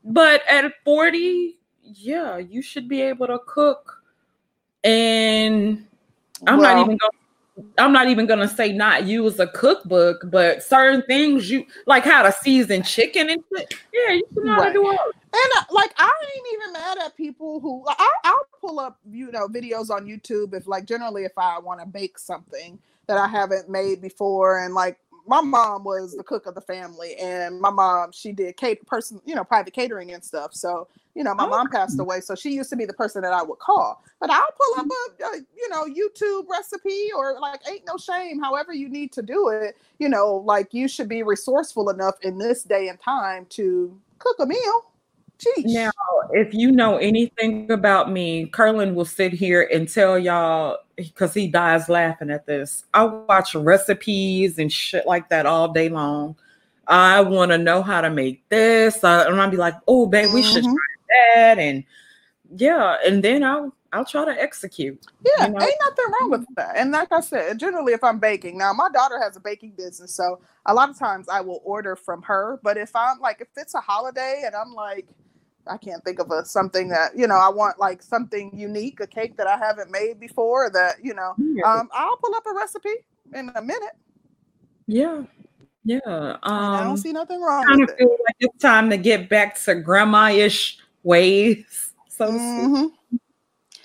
but 0.04 0.42
at 0.48 0.72
40, 0.84 1.56
yeah, 1.82 2.38
you 2.38 2.62
should 2.62 2.88
be 2.88 3.02
able 3.02 3.28
to 3.28 3.38
cook. 3.46 4.02
And 4.82 5.86
I'm 6.46 6.58
well, 6.58 6.74
not 6.74 6.84
even 6.84 6.96
going 6.96 7.17
I'm 7.76 7.92
not 7.92 8.08
even 8.08 8.26
gonna 8.26 8.48
say 8.48 8.72
not 8.72 9.06
use 9.06 9.38
a 9.38 9.46
cookbook, 9.46 10.22
but 10.30 10.62
certain 10.62 11.02
things 11.02 11.50
you 11.50 11.66
like 11.86 12.04
how 12.04 12.22
to 12.22 12.32
season 12.32 12.82
chicken 12.82 13.30
and. 13.30 13.42
Yeah, 13.52 14.12
you 14.12 14.24
can 14.34 14.44
right. 14.44 14.72
do 14.72 14.86
all. 14.86 14.92
And 14.92 15.52
uh, 15.58 15.64
like 15.70 15.92
I 15.96 16.12
ain't 16.36 16.46
even 16.54 16.72
mad 16.72 16.98
at 16.98 17.16
people 17.16 17.60
who 17.60 17.84
I, 17.86 18.12
I'll 18.24 18.46
pull 18.60 18.80
up 18.80 18.98
you 19.10 19.30
know 19.30 19.48
videos 19.48 19.90
on 19.90 20.06
YouTube 20.06 20.54
if 20.54 20.66
like 20.66 20.86
generally 20.86 21.24
if 21.24 21.36
I 21.36 21.58
want 21.58 21.80
to 21.80 21.86
bake 21.86 22.18
something 22.18 22.78
that 23.06 23.18
I 23.18 23.26
haven't 23.26 23.68
made 23.68 24.00
before 24.00 24.58
and 24.58 24.74
like 24.74 24.98
my 25.28 25.42
mom 25.42 25.84
was 25.84 26.16
the 26.16 26.24
cook 26.24 26.46
of 26.46 26.54
the 26.54 26.60
family, 26.60 27.14
and 27.16 27.60
my 27.60 27.70
mom 27.70 28.12
she 28.12 28.32
did 28.32 28.56
cater 28.56 28.84
person, 28.86 29.20
you 29.24 29.34
know, 29.34 29.44
private 29.44 29.74
catering 29.74 30.12
and 30.12 30.24
stuff. 30.24 30.54
So 30.54 30.88
you 31.14 31.24
know, 31.24 31.34
my 31.34 31.44
oh. 31.44 31.48
mom 31.48 31.68
passed 31.68 31.98
oh. 31.98 32.02
away, 32.02 32.20
so 32.20 32.34
she 32.34 32.50
used 32.50 32.70
to 32.70 32.76
be 32.76 32.84
the 32.84 32.92
person 32.92 33.22
that 33.22 33.32
I 33.32 33.42
would 33.42 33.58
call. 33.58 34.02
But 34.20 34.30
I'll 34.30 34.48
pull 34.56 34.80
up 34.80 34.86
mm-hmm. 34.86 35.24
a, 35.24 35.38
a, 35.38 35.40
you 35.56 35.68
know 35.68 35.84
YouTube 35.84 36.48
recipe 36.48 37.10
or 37.14 37.38
like 37.40 37.60
ain't 37.68 37.86
no 37.86 37.96
shame. 37.96 38.40
However 38.40 38.72
you 38.72 38.88
need 38.88 39.12
to 39.12 39.22
do 39.22 39.48
it, 39.48 39.76
you 39.98 40.08
know, 40.08 40.36
like 40.36 40.72
you 40.72 40.88
should 40.88 41.08
be 41.08 41.22
resourceful 41.22 41.90
enough 41.90 42.14
in 42.22 42.38
this 42.38 42.62
day 42.62 42.88
and 42.88 43.00
time 43.00 43.46
to 43.50 43.98
cook 44.18 44.36
a 44.40 44.46
meal. 44.46 44.90
Jeez. 45.38 45.66
Now, 45.66 45.90
if 46.32 46.52
you 46.52 46.72
know 46.72 46.96
anything 46.96 47.70
about 47.70 48.10
me, 48.10 48.46
Curlin 48.46 48.94
will 48.94 49.04
sit 49.04 49.32
here 49.32 49.68
and 49.72 49.88
tell 49.88 50.18
y'all 50.18 50.78
because 50.96 51.32
he 51.32 51.46
dies 51.46 51.88
laughing 51.88 52.30
at 52.30 52.44
this. 52.44 52.84
I 52.92 53.04
watch 53.04 53.54
recipes 53.54 54.58
and 54.58 54.72
shit 54.72 55.06
like 55.06 55.28
that 55.28 55.46
all 55.46 55.72
day 55.72 55.88
long. 55.88 56.36
I 56.88 57.20
want 57.20 57.52
to 57.52 57.58
know 57.58 57.82
how 57.82 58.00
to 58.00 58.10
make 58.10 58.48
this, 58.48 59.04
uh, 59.04 59.26
and 59.28 59.40
I'll 59.40 59.50
be 59.50 59.58
like, 59.58 59.74
"Oh, 59.86 60.06
babe, 60.06 60.26
mm-hmm. 60.26 60.34
we 60.34 60.42
should 60.42 60.64
mm-hmm. 60.64 60.74
try 60.74 61.34
that," 61.34 61.58
and 61.58 61.84
yeah, 62.56 62.96
and 63.04 63.22
then 63.22 63.44
I'll 63.44 63.72
I'll 63.92 64.04
try 64.04 64.24
to 64.24 64.42
execute. 64.42 64.98
Yeah, 65.24 65.46
you 65.46 65.52
know? 65.52 65.60
ain't 65.60 65.74
nothing 65.80 66.04
wrong 66.20 66.30
with 66.30 66.46
that. 66.56 66.76
And 66.76 66.90
like 66.90 67.12
I 67.12 67.20
said, 67.20 67.58
generally, 67.58 67.92
if 67.92 68.02
I'm 68.02 68.18
baking, 68.18 68.58
now 68.58 68.72
my 68.72 68.88
daughter 68.88 69.20
has 69.20 69.36
a 69.36 69.40
baking 69.40 69.74
business, 69.76 70.14
so 70.14 70.40
a 70.66 70.74
lot 70.74 70.90
of 70.90 70.98
times 70.98 71.28
I 71.28 71.42
will 71.42 71.60
order 71.64 71.94
from 71.94 72.22
her. 72.22 72.58
But 72.62 72.76
if 72.76 72.96
I'm 72.96 73.20
like, 73.20 73.40
if 73.40 73.48
it's 73.56 73.74
a 73.74 73.80
holiday 73.80 74.42
and 74.46 74.54
I'm 74.54 74.72
like, 74.72 75.06
I 75.68 75.76
can't 75.76 76.04
think 76.04 76.18
of 76.18 76.30
a 76.30 76.44
something 76.44 76.88
that 76.88 77.16
you 77.16 77.26
know 77.26 77.36
I 77.36 77.48
want 77.48 77.78
like 77.78 78.02
something 78.02 78.56
unique, 78.56 79.00
a 79.00 79.06
cake 79.06 79.36
that 79.36 79.46
I 79.46 79.56
haven't 79.56 79.90
made 79.90 80.18
before. 80.20 80.70
That 80.70 80.96
you 81.02 81.14
know, 81.14 81.34
um, 81.64 81.88
I'll 81.92 82.16
pull 82.16 82.34
up 82.34 82.44
a 82.46 82.54
recipe 82.54 82.94
in 83.34 83.50
a 83.54 83.62
minute. 83.62 83.96
Yeah, 84.86 85.22
yeah. 85.84 85.98
Um, 86.06 86.38
I 86.42 86.80
don't 86.80 86.90
um, 86.90 86.96
see 86.96 87.12
nothing 87.12 87.40
wrong. 87.40 87.64
Kind 87.64 87.82
of 87.82 87.96
feel 87.96 88.08
like 88.08 88.36
it's 88.40 88.62
time 88.62 88.90
to 88.90 88.96
get 88.96 89.28
back 89.28 89.60
to 89.62 89.74
grandma-ish 89.74 90.78
ways, 91.02 91.92
so 92.08 92.30
mm-hmm. 92.30 93.16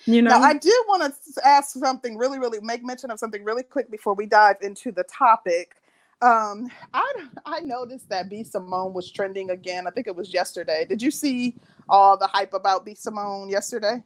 You 0.06 0.22
know, 0.22 0.32
now, 0.32 0.42
I 0.42 0.54
did 0.54 0.74
want 0.88 1.14
to 1.14 1.48
ask 1.48 1.72
something 1.78 2.18
really, 2.18 2.38
really 2.38 2.60
make 2.62 2.84
mention 2.84 3.10
of 3.10 3.20
something 3.20 3.44
really 3.44 3.64
quick 3.64 3.90
before 3.90 4.14
we 4.14 4.26
dive 4.26 4.58
into 4.62 4.92
the 4.92 5.04
topic. 5.04 5.76
Um, 6.24 6.70
I 6.94 7.14
I 7.46 7.62
noticed 7.62 8.10
that 8.10 8.30
B 8.30 8.44
Simone 8.46 8.94
was 8.94 9.12
trending 9.12 9.52
again. 9.52 9.88
I 9.88 9.92
think 9.92 10.08
it 10.08 10.16
was 10.18 10.34
yesterday. 10.34 10.86
Did 10.90 11.02
you 11.02 11.12
see 11.12 11.58
all 11.90 12.18
the 12.18 12.28
hype 12.28 12.56
about 12.56 12.86
B 12.86 12.96
Simone 12.96 13.50
yesterday? 13.50 14.04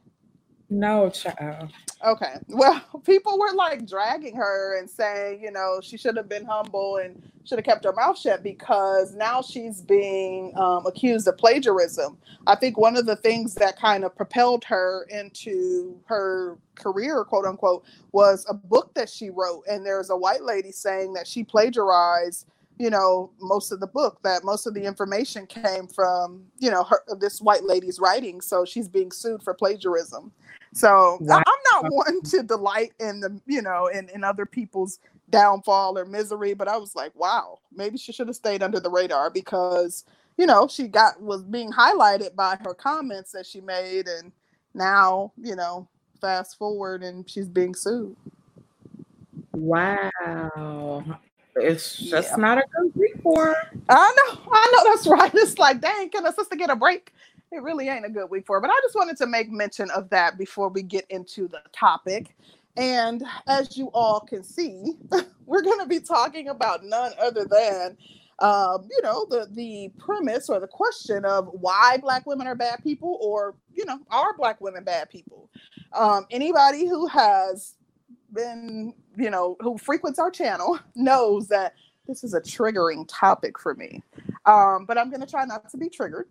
No, 0.70 1.10
child. 1.10 1.72
Okay. 2.04 2.34
Well, 2.48 2.82
people 3.04 3.38
were 3.38 3.52
like 3.54 3.86
dragging 3.86 4.36
her 4.36 4.78
and 4.78 4.88
saying, 4.90 5.42
you 5.42 5.52
know, 5.52 5.80
she 5.82 5.96
should 5.98 6.16
have 6.16 6.28
been 6.28 6.44
humble 6.44 6.96
and 6.96 7.22
should 7.44 7.58
have 7.58 7.64
kept 7.66 7.84
her 7.84 7.92
mouth 7.92 8.18
shut 8.18 8.42
because 8.42 9.14
now 9.14 9.42
she's 9.42 9.82
being 9.82 10.52
um, 10.58 10.86
accused 10.86 11.28
of 11.28 11.38
plagiarism. 11.38 12.18
I 12.46 12.56
think 12.56 12.78
one 12.78 12.96
of 12.96 13.06
the 13.06 13.16
things 13.16 13.54
that 13.56 13.78
kind 13.78 14.04
of 14.04 14.16
propelled 14.16 14.64
her 14.64 15.06
into 15.10 15.98
her 16.06 16.58
career, 16.76 17.24
quote 17.24 17.46
unquote, 17.46 17.84
was 18.12 18.46
a 18.48 18.54
book 18.54 18.94
that 18.94 19.08
she 19.10 19.30
wrote. 19.30 19.64
And 19.70 19.86
there's 19.86 20.10
a 20.10 20.16
white 20.16 20.42
lady 20.42 20.72
saying 20.72 21.12
that 21.14 21.26
she 21.28 21.44
plagiarized 21.44 22.46
you 22.78 22.90
know 22.90 23.30
most 23.40 23.72
of 23.72 23.80
the 23.80 23.86
book 23.86 24.20
that 24.22 24.44
most 24.44 24.66
of 24.66 24.74
the 24.74 24.84
information 24.84 25.46
came 25.46 25.86
from 25.86 26.44
you 26.58 26.70
know 26.70 26.84
her 26.84 27.02
this 27.18 27.40
white 27.40 27.64
lady's 27.64 27.98
writing 27.98 28.40
so 28.40 28.64
she's 28.64 28.88
being 28.88 29.10
sued 29.10 29.42
for 29.42 29.54
plagiarism 29.54 30.32
so 30.74 31.18
wow. 31.20 31.42
I'm 31.46 31.82
not 31.82 31.92
one 31.92 32.22
to 32.22 32.42
delight 32.42 32.92
in 33.00 33.20
the, 33.20 33.40
you 33.46 33.62
know, 33.62 33.86
in, 33.86 34.08
in 34.10 34.24
other 34.24 34.46
people's 34.46 34.98
downfall 35.30 35.98
or 35.98 36.04
misery, 36.04 36.54
but 36.54 36.68
I 36.68 36.76
was 36.76 36.94
like, 36.94 37.14
wow, 37.14 37.58
maybe 37.74 37.98
she 37.98 38.12
should 38.12 38.28
have 38.28 38.36
stayed 38.36 38.62
under 38.62 38.80
the 38.80 38.90
radar 38.90 39.30
because, 39.30 40.04
you 40.36 40.46
know, 40.46 40.68
she 40.68 40.88
got 40.88 41.20
was 41.20 41.42
being 41.42 41.72
highlighted 41.72 42.34
by 42.34 42.56
her 42.64 42.74
comments 42.74 43.32
that 43.32 43.46
she 43.46 43.60
made 43.60 44.08
and 44.08 44.32
now, 44.74 45.32
you 45.36 45.56
know, 45.56 45.88
fast 46.20 46.58
forward 46.58 47.02
and 47.02 47.28
she's 47.28 47.48
being 47.48 47.74
sued. 47.74 48.16
Wow. 49.52 51.18
It's 51.60 51.96
just 51.96 52.30
yeah. 52.30 52.36
not 52.36 52.58
a 52.58 52.64
good 52.76 52.92
week 52.94 53.22
for 53.22 53.46
her. 53.46 53.70
I 53.88 54.16
know, 54.16 54.40
I 54.52 54.72
know 54.74 54.92
that's 54.92 55.06
right. 55.06 55.30
It's 55.34 55.58
like, 55.58 55.80
dang, 55.80 56.10
can 56.10 56.26
a 56.26 56.32
sister 56.32 56.56
get 56.56 56.70
a 56.70 56.76
break? 56.76 57.12
it 57.50 57.62
really 57.62 57.88
ain't 57.88 58.04
a 58.04 58.10
good 58.10 58.30
week 58.30 58.46
for 58.46 58.56
her. 58.56 58.60
But 58.60 58.70
I 58.70 58.78
just 58.82 58.94
wanted 58.94 59.16
to 59.18 59.26
make 59.26 59.50
mention 59.50 59.90
of 59.90 60.10
that 60.10 60.38
before 60.38 60.68
we 60.68 60.82
get 60.82 61.06
into 61.10 61.48
the 61.48 61.62
topic. 61.72 62.36
And 62.76 63.24
as 63.46 63.76
you 63.76 63.90
all 63.92 64.20
can 64.20 64.42
see, 64.42 64.94
we're 65.46 65.62
going 65.62 65.80
to 65.80 65.86
be 65.86 66.00
talking 66.00 66.48
about 66.48 66.84
none 66.84 67.12
other 67.20 67.44
than, 67.44 67.96
um, 68.38 68.86
you 68.90 69.02
know, 69.02 69.26
the 69.28 69.48
the 69.50 69.90
premise 69.98 70.48
or 70.48 70.60
the 70.60 70.68
question 70.68 71.24
of 71.24 71.48
why 71.52 71.96
Black 72.00 72.24
women 72.24 72.46
are 72.46 72.54
bad 72.54 72.82
people, 72.84 73.18
or 73.20 73.56
you 73.74 73.84
know, 73.84 73.98
are 74.10 74.36
Black 74.36 74.60
women 74.60 74.84
bad 74.84 75.10
people? 75.10 75.50
Um, 75.92 76.26
anybody 76.30 76.86
who 76.86 77.08
has 77.08 77.74
been, 78.32 78.94
you 79.18 79.30
know, 79.30 79.56
who 79.60 79.76
frequents 79.78 80.18
our 80.18 80.30
channel 80.30 80.78
knows 80.94 81.48
that 81.48 81.74
this 82.06 82.24
is 82.24 82.32
a 82.32 82.40
triggering 82.40 83.04
topic 83.08 83.58
for 83.58 83.74
me. 83.74 84.02
Um, 84.46 84.86
but 84.86 84.96
I'm 84.96 85.10
going 85.10 85.20
to 85.20 85.26
try 85.26 85.44
not 85.44 85.68
to 85.70 85.76
be 85.76 85.90
triggered 85.90 86.28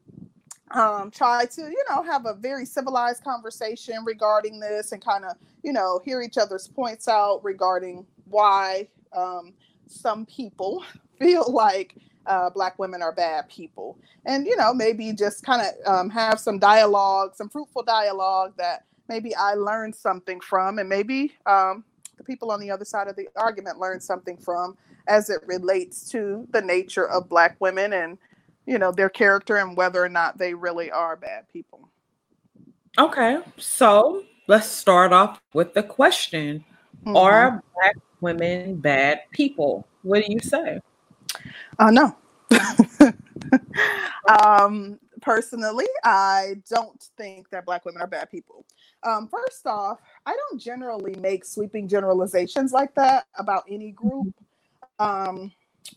um, 0.72 1.12
try 1.12 1.46
to, 1.46 1.62
you 1.62 1.84
know, 1.90 2.04
have 2.04 2.26
a 2.26 2.34
very 2.34 2.66
civilized 2.66 3.24
conversation 3.24 4.04
regarding 4.06 4.60
this 4.60 4.92
and 4.92 5.04
kind 5.04 5.24
of, 5.26 5.38
you 5.64 5.72
know, 5.72 6.02
hear 6.04 6.22
each 6.22 6.38
other's 6.38 6.68
points 6.68 7.08
out 7.08 7.44
regarding 7.44 8.06
why 8.26 8.88
um, 9.14 9.54
some 9.88 10.26
people 10.26 10.84
feel 11.20 11.52
like 11.52 11.96
uh, 12.26 12.50
Black 12.50 12.78
women 12.78 13.02
are 13.02 13.14
bad 13.14 13.48
people. 13.48 13.98
And, 14.26 14.46
you 14.46 14.58
know, 14.58 14.74
maybe 14.74 15.14
just 15.14 15.46
kind 15.46 15.62
of 15.62 15.94
um, 15.94 16.10
have 16.10 16.40
some 16.40 16.60
dialogue, 16.60 17.36
some 17.36 17.48
fruitful 17.48 17.84
dialogue 17.84 18.54
that 18.58 18.84
maybe 19.08 19.34
I 19.34 19.54
learned 19.54 19.96
something 19.96 20.42
from, 20.42 20.80
and 20.80 20.90
maybe 20.90 21.34
um, 21.46 21.86
the 22.18 22.24
people 22.24 22.52
on 22.52 22.60
the 22.60 22.72
other 22.72 22.86
side 22.86 23.08
of 23.08 23.16
the 23.16 23.28
argument 23.36 23.80
learn 23.80 24.00
something 24.00 24.38
from 24.38 24.78
as 25.08 25.30
it 25.30 25.42
relates 25.46 26.10
to 26.12 26.48
the 26.52 26.62
nature 26.62 27.08
of 27.08 27.30
Black 27.30 27.56
women 27.60 27.94
and 27.94 28.18
you 28.66 28.78
know 28.78 28.92
their 28.92 29.10
character 29.10 29.58
and 29.58 29.78
whether 29.78 30.04
or 30.04 30.10
not 30.10 30.38
they 30.38 30.54
really 30.54 30.92
are 30.92 31.16
bad 31.16 31.48
people. 31.52 31.90
Okay 32.98 33.40
so 33.58 34.24
let's 34.48 34.68
start 34.68 35.14
off 35.14 35.42
with 35.54 35.74
the 35.74 35.84
question 35.84 36.64
mm-hmm. 37.06 37.16
are 37.16 37.64
black 37.76 37.96
women 38.22 38.76
bad 38.76 39.22
people? 39.32 39.88
What 40.02 40.26
do 40.26 40.32
you 40.32 40.40
say? 40.40 40.80
Uh 41.80 41.92
no. 41.92 42.16
Um 44.28 45.00
personally 45.22 45.88
i 46.04 46.56
don't 46.70 47.10
think 47.18 47.50
that 47.50 47.66
black 47.66 47.86
women 47.86 48.02
are 48.02 48.08
bad 48.08 48.30
people 48.30 48.66
um 49.04 49.28
first 49.28 49.66
off 49.66 50.00
i 50.26 50.36
don't 50.36 50.60
generally 50.60 51.16
make 51.16 51.46
sweeping 51.46 51.88
generalizations 51.88 52.72
like 52.72 52.94
that 52.96 53.26
about 53.38 53.64
any 53.70 53.92
group. 53.92 54.34
Um 55.00 55.52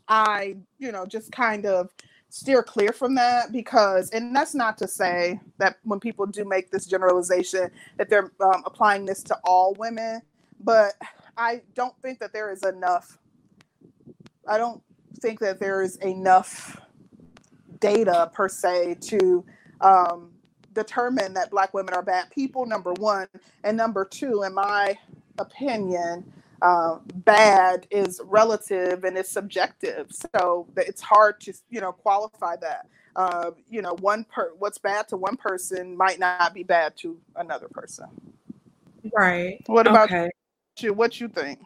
i 0.09 0.57
you 0.78 0.92
know 0.92 1.07
just 1.07 1.33
kind 1.33 1.66
of 1.66 1.90
steer 2.30 2.62
clear 2.62 2.92
from 2.92 3.14
that 3.16 3.50
because 3.50 4.11
and 4.11 4.35
that's 4.35 4.54
not 4.54 4.78
to 4.78 4.87
say 4.87 5.40
that 5.59 5.78
when 5.83 5.99
people 5.99 6.26
do 6.26 6.45
make 6.45 6.71
this 6.71 6.87
generalization 6.87 7.69
that 7.97 8.09
they're 8.09 8.30
um, 8.40 8.62
applying 8.64 9.04
this 9.04 9.23
to 9.23 9.37
all 9.45 9.75
women 9.78 10.23
but 10.61 10.95
i 11.37 11.61
don't 11.75 11.95
think 12.02 12.21
that 12.21 12.33
there 12.33 12.52
is 12.52 12.62
enough 12.62 13.19
i 14.47 14.57
don't 14.57 14.80
think 15.19 15.40
that 15.40 15.59
there 15.59 15.83
is 15.83 15.97
enough 15.97 16.80
data 17.80 18.30
per 18.33 18.49
se 18.49 18.97
to 19.00 19.45
um, 19.80 20.30
determine 20.72 21.34
that 21.34 21.50
black 21.50 21.74
women 21.74 21.94
are 21.94 22.02
bad 22.02 22.30
people 22.30 22.64
number 22.64 22.92
one 22.94 23.26
and 23.64 23.76
number 23.76 24.04
two 24.04 24.42
in 24.44 24.54
my 24.54 24.96
opinion 25.38 26.24
uh, 26.62 26.98
bad 27.14 27.86
is 27.90 28.20
relative 28.24 29.04
and 29.04 29.16
it's 29.16 29.30
subjective. 29.30 30.10
So 30.34 30.66
it's 30.76 31.00
hard 31.00 31.40
to 31.40 31.52
you 31.70 31.80
know 31.80 31.92
qualify 31.92 32.56
that. 32.56 32.86
Uh, 33.16 33.50
you 33.68 33.82
know, 33.82 33.96
one 34.00 34.24
per 34.24 34.52
what's 34.58 34.78
bad 34.78 35.08
to 35.08 35.16
one 35.16 35.36
person 35.36 35.96
might 35.96 36.18
not 36.18 36.54
be 36.54 36.62
bad 36.62 36.96
to 36.98 37.18
another 37.36 37.68
person. 37.68 38.06
Right. 39.16 39.60
What 39.66 39.86
about 39.86 40.10
okay. 40.10 40.30
you? 40.78 40.92
What 40.92 41.20
you 41.20 41.28
think? 41.28 41.58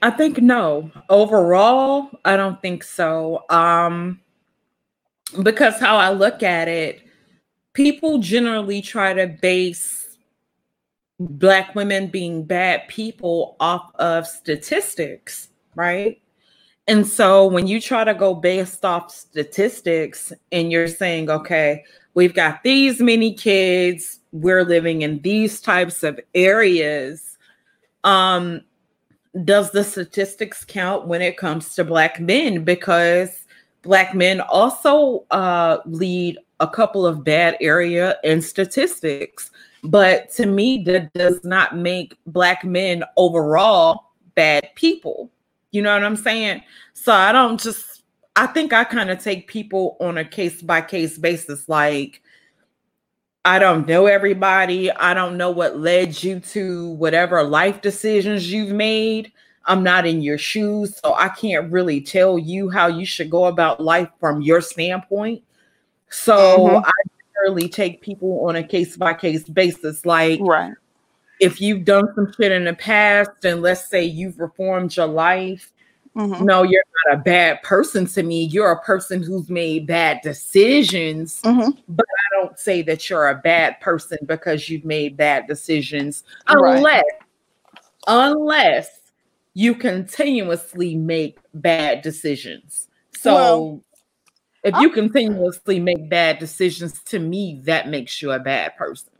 I 0.00 0.10
think 0.10 0.38
no. 0.38 0.90
Overall, 1.08 2.10
I 2.24 2.36
don't 2.36 2.60
think 2.60 2.82
so. 2.82 3.44
Um, 3.50 4.20
because 5.42 5.78
how 5.78 5.96
I 5.96 6.10
look 6.10 6.42
at 6.42 6.66
it, 6.66 7.02
people 7.72 8.18
generally 8.18 8.82
try 8.82 9.12
to 9.14 9.26
base 9.26 10.18
black 11.18 11.74
women 11.74 12.08
being 12.08 12.44
bad 12.44 12.86
people 12.88 13.56
off 13.60 13.90
of 13.96 14.26
statistics, 14.26 15.48
right? 15.74 16.20
And 16.88 17.06
so 17.06 17.46
when 17.46 17.66
you 17.66 17.80
try 17.80 18.04
to 18.04 18.14
go 18.14 18.34
based 18.34 18.84
off 18.84 19.10
statistics 19.10 20.32
and 20.50 20.72
you're 20.72 20.88
saying, 20.88 21.30
okay, 21.30 21.84
we've 22.14 22.34
got 22.34 22.62
these 22.62 23.00
many 23.00 23.34
kids, 23.34 24.20
we're 24.32 24.64
living 24.64 25.02
in 25.02 25.20
these 25.22 25.60
types 25.60 26.02
of 26.02 26.18
areas, 26.34 27.38
um, 28.04 28.62
does 29.44 29.70
the 29.70 29.84
statistics 29.84 30.64
count 30.64 31.06
when 31.06 31.22
it 31.22 31.36
comes 31.36 31.74
to 31.76 31.84
black 31.84 32.20
men? 32.20 32.64
Because 32.64 33.46
black 33.82 34.14
men 34.14 34.40
also 34.40 35.24
uh, 35.30 35.78
lead 35.86 36.38
a 36.62 36.68
couple 36.68 37.04
of 37.04 37.24
bad 37.24 37.56
area 37.60 38.16
and 38.24 38.42
statistics. 38.42 39.50
But 39.84 40.30
to 40.34 40.46
me, 40.46 40.84
that 40.84 41.12
does 41.12 41.42
not 41.44 41.76
make 41.76 42.16
black 42.26 42.64
men 42.64 43.02
overall 43.16 44.12
bad 44.36 44.70
people. 44.76 45.30
You 45.72 45.82
know 45.82 45.92
what 45.92 46.04
I'm 46.04 46.16
saying? 46.16 46.62
So 46.94 47.12
I 47.12 47.32
don't 47.32 47.60
just, 47.60 48.04
I 48.36 48.46
think 48.46 48.72
I 48.72 48.84
kind 48.84 49.10
of 49.10 49.22
take 49.22 49.48
people 49.48 49.96
on 50.00 50.18
a 50.18 50.24
case 50.24 50.62
by 50.62 50.82
case 50.82 51.18
basis. 51.18 51.68
Like, 51.68 52.22
I 53.44 53.58
don't 53.58 53.88
know 53.88 54.06
everybody. 54.06 54.88
I 54.92 55.14
don't 55.14 55.36
know 55.36 55.50
what 55.50 55.80
led 55.80 56.22
you 56.22 56.38
to 56.38 56.90
whatever 56.90 57.42
life 57.42 57.82
decisions 57.82 58.52
you've 58.52 58.70
made. 58.70 59.32
I'm 59.64 59.82
not 59.82 60.06
in 60.06 60.22
your 60.22 60.38
shoes, 60.38 60.96
so 61.02 61.14
I 61.14 61.28
can't 61.28 61.72
really 61.72 62.00
tell 62.00 62.38
you 62.38 62.70
how 62.70 62.86
you 62.86 63.04
should 63.04 63.30
go 63.30 63.46
about 63.46 63.80
life 63.80 64.08
from 64.20 64.42
your 64.42 64.60
standpoint. 64.60 65.42
So 66.12 66.36
mm-hmm. 66.36 66.84
I 66.84 66.92
rarely 67.42 67.68
take 67.68 68.02
people 68.02 68.46
on 68.46 68.56
a 68.56 68.62
case 68.62 68.96
by 68.96 69.14
case 69.14 69.44
basis. 69.44 70.04
Like, 70.06 70.38
right. 70.42 70.74
if 71.40 71.60
you've 71.60 71.84
done 71.84 72.08
some 72.14 72.32
shit 72.38 72.52
in 72.52 72.64
the 72.64 72.74
past, 72.74 73.30
and 73.44 73.62
let's 73.62 73.88
say 73.88 74.04
you've 74.04 74.38
reformed 74.38 74.94
your 74.96 75.06
life, 75.06 75.72
mm-hmm. 76.14 76.44
no, 76.44 76.62
you're 76.62 76.84
not 77.06 77.18
a 77.18 77.22
bad 77.22 77.62
person 77.62 78.06
to 78.06 78.22
me. 78.22 78.44
You're 78.44 78.72
a 78.72 78.82
person 78.82 79.22
who's 79.22 79.48
made 79.48 79.86
bad 79.86 80.20
decisions, 80.22 81.40
mm-hmm. 81.42 81.70
but 81.88 82.06
I 82.06 82.40
don't 82.40 82.58
say 82.58 82.82
that 82.82 83.08
you're 83.08 83.28
a 83.28 83.38
bad 83.38 83.80
person 83.80 84.18
because 84.26 84.68
you've 84.68 84.84
made 84.84 85.16
bad 85.16 85.46
decisions, 85.46 86.24
unless, 86.46 87.04
unless 88.06 89.00
you 89.54 89.74
continuously 89.74 90.94
make 90.94 91.38
bad 91.54 92.02
decisions. 92.02 92.88
So 93.12 93.34
well, 93.34 93.82
if 94.64 94.74
you 94.80 94.90
continuously 94.90 95.80
make 95.80 96.08
bad 96.08 96.38
decisions, 96.38 97.00
to 97.04 97.18
me, 97.18 97.60
that 97.64 97.88
makes 97.88 98.22
you 98.22 98.32
a 98.32 98.38
bad 98.38 98.76
person. 98.76 99.10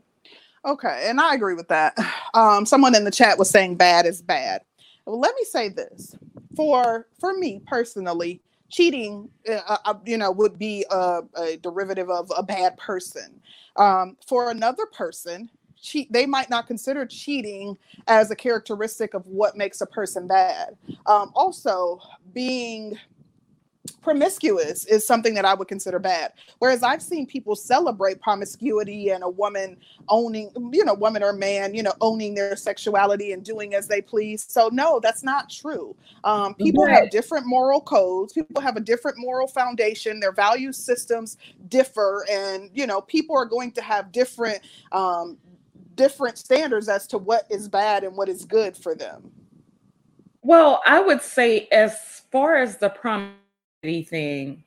Okay, 0.65 1.07
and 1.09 1.19
I 1.19 1.35
agree 1.35 1.55
with 1.55 1.67
that. 1.69 1.97
Um, 2.35 2.65
someone 2.65 2.95
in 2.95 3.03
the 3.03 3.11
chat 3.11 3.37
was 3.37 3.47
saying 3.47 3.75
bad 3.75 4.07
is 4.07 4.19
bad. 4.19 4.63
Well, 5.05 5.19
let 5.19 5.35
me 5.35 5.43
say 5.43 5.69
this: 5.69 6.15
for 6.55 7.07
for 7.19 7.37
me 7.37 7.61
personally, 7.67 8.41
cheating, 8.71 9.29
uh, 9.47 9.59
uh, 9.67 9.77
uh 9.85 9.93
you 10.03 10.17
know, 10.17 10.31
would 10.31 10.57
be 10.57 10.83
a, 10.89 11.21
a, 11.37 11.57
derivative 11.57 12.09
of 12.09 12.31
a 12.35 12.41
bad 12.41 12.75
person. 12.77 13.39
Um, 13.75 14.17
for 14.25 14.49
another 14.49 14.87
person, 14.87 15.51
cheat 15.79 16.11
they 16.11 16.25
might 16.25 16.49
not 16.49 16.65
consider 16.65 17.05
cheating 17.05 17.77
as 18.07 18.31
a 18.31 18.35
characteristic 18.35 19.13
of 19.13 19.27
what 19.27 19.55
makes 19.55 19.81
a 19.81 19.85
person 19.85 20.27
bad 20.27 20.75
um, 21.05 21.31
also 21.35 21.99
being 22.33 22.97
promiscuous 24.01 24.85
is 24.85 25.05
something 25.05 25.33
that 25.33 25.45
I 25.45 25.53
would 25.53 25.67
consider 25.67 25.99
bad. 25.99 26.33
Whereas 26.59 26.83
I've 26.83 27.01
seen 27.01 27.25
people 27.25 27.55
celebrate 27.55 28.21
promiscuity 28.21 29.09
and 29.09 29.23
a 29.23 29.29
woman 29.29 29.77
owning, 30.09 30.51
you 30.71 30.85
know, 30.85 30.93
woman 30.93 31.23
or 31.23 31.33
man, 31.33 31.73
you 31.73 31.83
know, 31.83 31.93
owning 31.99 32.33
their 32.35 32.55
sexuality 32.55 33.33
and 33.33 33.43
doing 33.43 33.73
as 33.73 33.87
they 33.87 34.01
please. 34.01 34.45
So 34.47 34.69
no, 34.71 34.99
that's 35.01 35.23
not 35.23 35.49
true. 35.49 35.95
Um, 36.23 36.53
people 36.55 36.85
have 36.85 37.09
different 37.09 37.45
moral 37.45 37.81
codes. 37.81 38.33
People 38.33 38.61
have 38.61 38.77
a 38.77 38.81
different 38.81 39.17
moral 39.19 39.47
foundation. 39.47 40.19
Their 40.19 40.33
value 40.33 40.71
systems 40.71 41.37
differ, 41.67 42.25
and 42.31 42.69
you 42.73 42.87
know, 42.87 43.01
people 43.01 43.35
are 43.35 43.45
going 43.45 43.71
to 43.73 43.81
have 43.81 44.11
different 44.11 44.61
um, 44.91 45.37
different 45.95 46.37
standards 46.37 46.89
as 46.89 47.07
to 47.07 47.17
what 47.17 47.45
is 47.49 47.67
bad 47.67 48.03
and 48.03 48.15
what 48.15 48.29
is 48.29 48.45
good 48.45 48.75
for 48.75 48.95
them? 48.95 49.31
Well, 50.41 50.81
I 50.85 50.99
would 50.99 51.21
say, 51.21 51.67
as 51.71 52.23
far 52.31 52.57
as 52.57 52.77
the 52.77 52.89
promiscuity 52.89 53.42
thing, 53.83 54.63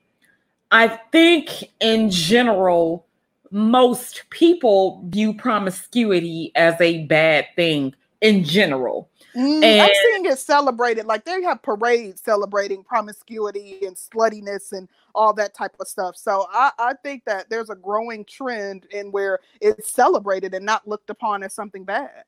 I 0.70 0.88
think 0.88 1.70
in 1.80 2.10
general, 2.10 3.06
most 3.50 4.24
people 4.30 5.02
view 5.06 5.32
promiscuity 5.32 6.52
as 6.54 6.78
a 6.80 7.06
bad 7.06 7.46
thing 7.56 7.94
in 8.20 8.44
general. 8.44 9.08
Mm, 9.34 9.62
and, 9.62 9.82
I'm 9.82 9.90
seeing 10.10 10.26
it 10.26 10.38
celebrated. 10.38 11.06
Like 11.06 11.24
they 11.24 11.42
have 11.42 11.62
parades 11.62 12.22
celebrating 12.22 12.82
promiscuity 12.82 13.86
and 13.86 13.96
sluttiness 13.96 14.72
and 14.72 14.88
all 15.14 15.32
that 15.34 15.54
type 15.54 15.76
of 15.80 15.88
stuff. 15.88 16.16
So 16.16 16.46
I, 16.50 16.70
I 16.78 16.94
think 17.02 17.24
that 17.26 17.48
there's 17.48 17.70
a 17.70 17.74
growing 17.74 18.24
trend 18.24 18.86
in 18.90 19.12
where 19.12 19.38
it's 19.60 19.90
celebrated 19.90 20.54
and 20.54 20.64
not 20.64 20.88
looked 20.88 21.10
upon 21.10 21.42
as 21.42 21.54
something 21.54 21.84
bad. 21.84 22.24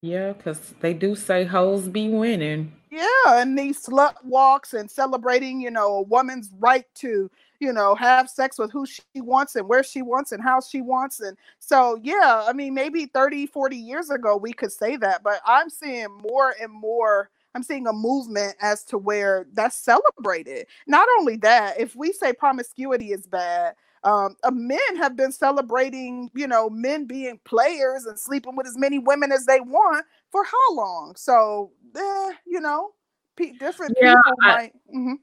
Yeah, 0.00 0.32
because 0.32 0.74
they 0.80 0.94
do 0.94 1.16
say 1.16 1.44
hoes 1.44 1.88
be 1.88 2.08
winning. 2.08 2.72
Yeah, 2.94 3.40
and 3.40 3.58
these 3.58 3.84
slut 3.84 4.14
walks 4.24 4.72
and 4.72 4.88
celebrating, 4.88 5.60
you 5.60 5.70
know, 5.70 5.96
a 5.96 6.02
woman's 6.02 6.50
right 6.60 6.84
to, 6.96 7.28
you 7.58 7.72
know, 7.72 7.94
have 7.96 8.30
sex 8.30 8.56
with 8.56 8.70
who 8.70 8.86
she 8.86 9.02
wants 9.16 9.56
and 9.56 9.68
where 9.68 9.82
she 9.82 10.00
wants 10.02 10.30
and 10.30 10.40
how 10.42 10.60
she 10.60 10.80
wants. 10.80 11.18
And 11.18 11.36
so, 11.58 11.98
yeah, 12.02 12.44
I 12.46 12.52
mean, 12.52 12.72
maybe 12.74 13.06
30, 13.06 13.46
40 13.46 13.76
years 13.76 14.10
ago 14.10 14.36
we 14.36 14.52
could 14.52 14.70
say 14.70 14.96
that, 14.98 15.24
but 15.24 15.40
I'm 15.44 15.70
seeing 15.70 16.06
more 16.30 16.54
and 16.60 16.70
more 16.72 17.30
I'm 17.56 17.62
seeing 17.64 17.86
a 17.86 17.92
movement 17.92 18.56
as 18.60 18.84
to 18.86 18.98
where 18.98 19.46
that's 19.54 19.76
celebrated. 19.76 20.66
Not 20.88 21.08
only 21.18 21.36
that, 21.38 21.80
if 21.80 21.94
we 21.96 22.12
say 22.12 22.32
promiscuity 22.32 23.12
is 23.12 23.26
bad, 23.26 23.74
um, 24.02 24.36
men 24.52 24.96
have 24.96 25.16
been 25.16 25.32
celebrating, 25.32 26.30
you 26.34 26.46
know, 26.48 26.68
men 26.68 27.06
being 27.06 27.38
players 27.44 28.04
and 28.06 28.18
sleeping 28.18 28.56
with 28.56 28.66
as 28.66 28.76
many 28.76 28.98
women 28.98 29.32
as 29.32 29.46
they 29.46 29.60
want 29.60 30.04
for 30.34 30.42
how 30.42 30.74
long? 30.74 31.14
So, 31.14 31.70
eh, 31.96 32.30
you 32.44 32.60
know, 32.60 32.90
different 33.36 33.96
yeah, 34.02 34.16
people 34.16 34.32
I, 34.42 34.52
might. 34.56 34.72
Mm-hmm. 34.92 35.14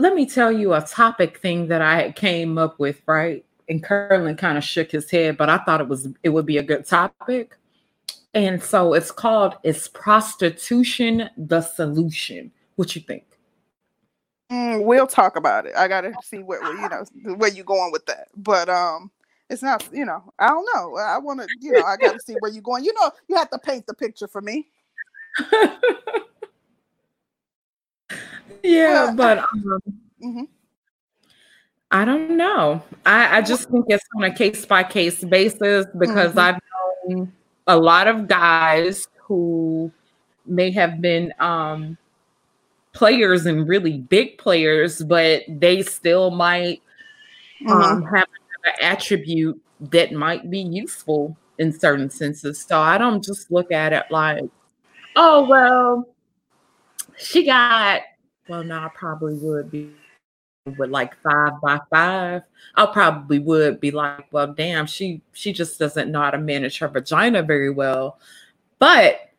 Let 0.00 0.14
me 0.16 0.26
tell 0.26 0.50
you 0.50 0.74
a 0.74 0.80
topic 0.80 1.38
thing 1.38 1.68
that 1.68 1.82
I 1.82 2.10
came 2.10 2.58
up 2.58 2.80
with, 2.80 3.00
right? 3.06 3.44
And 3.68 3.80
Curlin 3.80 4.36
kind 4.36 4.58
of 4.58 4.64
shook 4.64 4.90
his 4.90 5.08
head, 5.08 5.36
but 5.36 5.48
I 5.48 5.58
thought 5.58 5.80
it 5.80 5.86
was 5.86 6.08
it 6.24 6.30
would 6.30 6.46
be 6.46 6.58
a 6.58 6.64
good 6.64 6.84
topic. 6.84 7.56
And 8.34 8.60
so 8.60 8.92
it's 8.94 9.12
called 9.12 9.54
Is 9.62 9.86
Prostitution 9.86 11.30
the 11.36 11.60
Solution? 11.60 12.50
What 12.74 12.96
you 12.96 13.02
think? 13.02 13.26
Mm, 14.50 14.84
we'll 14.84 15.06
talk 15.06 15.36
about 15.36 15.66
it. 15.66 15.76
I 15.76 15.86
gotta 15.86 16.12
see 16.24 16.38
where, 16.38 16.60
where 16.60 16.74
you 16.74 16.88
know 16.88 17.34
where 17.36 17.50
you 17.50 17.62
going 17.62 17.92
with 17.92 18.06
that. 18.06 18.26
But 18.36 18.68
um 18.68 19.12
it's 19.50 19.62
not, 19.62 19.86
you 19.92 20.04
know, 20.04 20.22
I 20.38 20.46
don't 20.48 20.66
know. 20.74 20.96
I 20.96 21.18
want 21.18 21.40
to, 21.40 21.48
you 21.60 21.72
know, 21.72 21.82
I 21.82 21.96
got 21.96 22.12
to 22.12 22.20
see 22.20 22.36
where 22.38 22.52
you're 22.52 22.62
going. 22.62 22.84
You 22.84 22.94
know, 22.94 23.10
you 23.28 23.34
have 23.36 23.50
to 23.50 23.58
paint 23.58 23.84
the 23.86 23.94
picture 23.94 24.28
for 24.28 24.40
me. 24.40 24.68
yeah, 28.62 29.12
but 29.14 29.38
um, 29.38 29.80
mm-hmm. 30.22 30.44
I 31.90 32.04
don't 32.04 32.36
know. 32.36 32.80
I, 33.04 33.38
I 33.38 33.42
just 33.42 33.68
think 33.70 33.86
it's 33.88 34.04
on 34.16 34.22
a 34.22 34.32
case 34.32 34.64
by 34.64 34.84
case 34.84 35.24
basis 35.24 35.86
because 35.98 36.30
mm-hmm. 36.30 36.38
I've 36.38 36.60
known 37.08 37.32
a 37.66 37.76
lot 37.76 38.06
of 38.06 38.28
guys 38.28 39.08
who 39.22 39.90
may 40.46 40.70
have 40.70 41.00
been 41.00 41.34
um, 41.40 41.98
players 42.92 43.46
and 43.46 43.68
really 43.68 43.98
big 43.98 44.38
players, 44.38 45.02
but 45.02 45.42
they 45.48 45.82
still 45.82 46.30
might 46.30 46.82
um, 47.68 47.76
mm-hmm. 47.76 48.14
have 48.14 48.28
an 48.28 48.39
attribute 48.80 49.60
that 49.80 50.12
might 50.12 50.50
be 50.50 50.60
useful 50.60 51.36
in 51.58 51.72
certain 51.72 52.10
senses. 52.10 52.60
So 52.60 52.78
I 52.78 52.98
don't 52.98 53.24
just 53.24 53.50
look 53.50 53.72
at 53.72 53.92
it 53.92 54.04
like, 54.10 54.44
oh, 55.16 55.46
well, 55.46 56.08
she 57.18 57.44
got, 57.44 58.02
well, 58.48 58.64
no, 58.64 58.78
I 58.78 58.90
probably 58.94 59.34
would 59.34 59.70
be 59.70 59.92
with 60.78 60.90
like 60.90 61.16
five 61.22 61.52
by 61.62 61.80
five, 61.90 62.42
I 62.74 62.86
probably 62.86 63.38
would 63.38 63.80
be 63.80 63.90
like, 63.90 64.26
well, 64.32 64.52
damn, 64.52 64.86
she 64.86 65.22
she 65.32 65.52
just 65.52 65.78
doesn't 65.78 66.10
know 66.10 66.20
how 66.20 66.30
to 66.30 66.38
manage 66.38 66.78
her 66.78 66.88
vagina 66.88 67.42
very 67.42 67.70
well. 67.70 68.18
But 68.78 69.29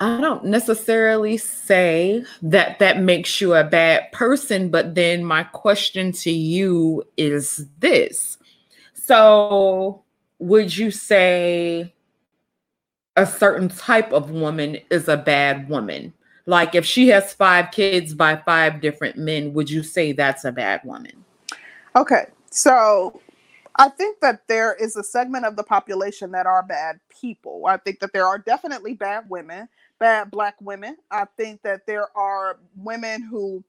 I 0.00 0.18
don't 0.18 0.46
necessarily 0.46 1.36
say 1.36 2.24
that 2.40 2.78
that 2.78 3.02
makes 3.02 3.40
you 3.40 3.54
a 3.54 3.64
bad 3.64 4.10
person. 4.12 4.70
But 4.70 4.94
then 4.94 5.24
my 5.24 5.44
question 5.44 6.12
to 6.12 6.30
you 6.30 7.04
is 7.18 7.66
this. 7.78 8.38
So 8.94 10.02
would 10.38 10.74
you 10.74 10.90
say 10.90 11.92
a 13.16 13.26
certain 13.26 13.68
type 13.68 14.12
of 14.12 14.30
woman 14.30 14.78
is 14.90 15.06
a 15.06 15.18
bad 15.18 15.68
woman? 15.68 16.14
Like 16.46 16.74
if 16.74 16.86
she 16.86 17.08
has 17.08 17.34
five 17.34 17.70
kids 17.70 18.14
by 18.14 18.36
five 18.36 18.80
different 18.80 19.18
men, 19.18 19.52
would 19.52 19.68
you 19.68 19.82
say 19.82 20.12
that's 20.12 20.46
a 20.46 20.52
bad 20.52 20.80
woman? 20.82 21.24
Okay. 21.94 22.26
So 22.50 23.20
I 23.76 23.88
think 23.88 24.20
that 24.20 24.48
there 24.48 24.74
is 24.74 24.96
a 24.96 25.04
segment 25.04 25.44
of 25.44 25.56
the 25.56 25.62
population 25.62 26.30
that 26.32 26.46
are 26.46 26.62
bad 26.62 27.00
people. 27.08 27.66
I 27.66 27.76
think 27.76 28.00
that 28.00 28.12
there 28.12 28.26
are 28.26 28.38
definitely 28.38 28.94
bad 28.94 29.28
women, 29.28 29.68
bad 30.00 30.32
black 30.32 30.56
women. 30.60 30.96
I 31.12 31.26
think 31.38 31.62
that 31.62 31.86
there 31.86 32.08
are 32.18 32.58
women 32.76 33.22
who, 33.22 33.64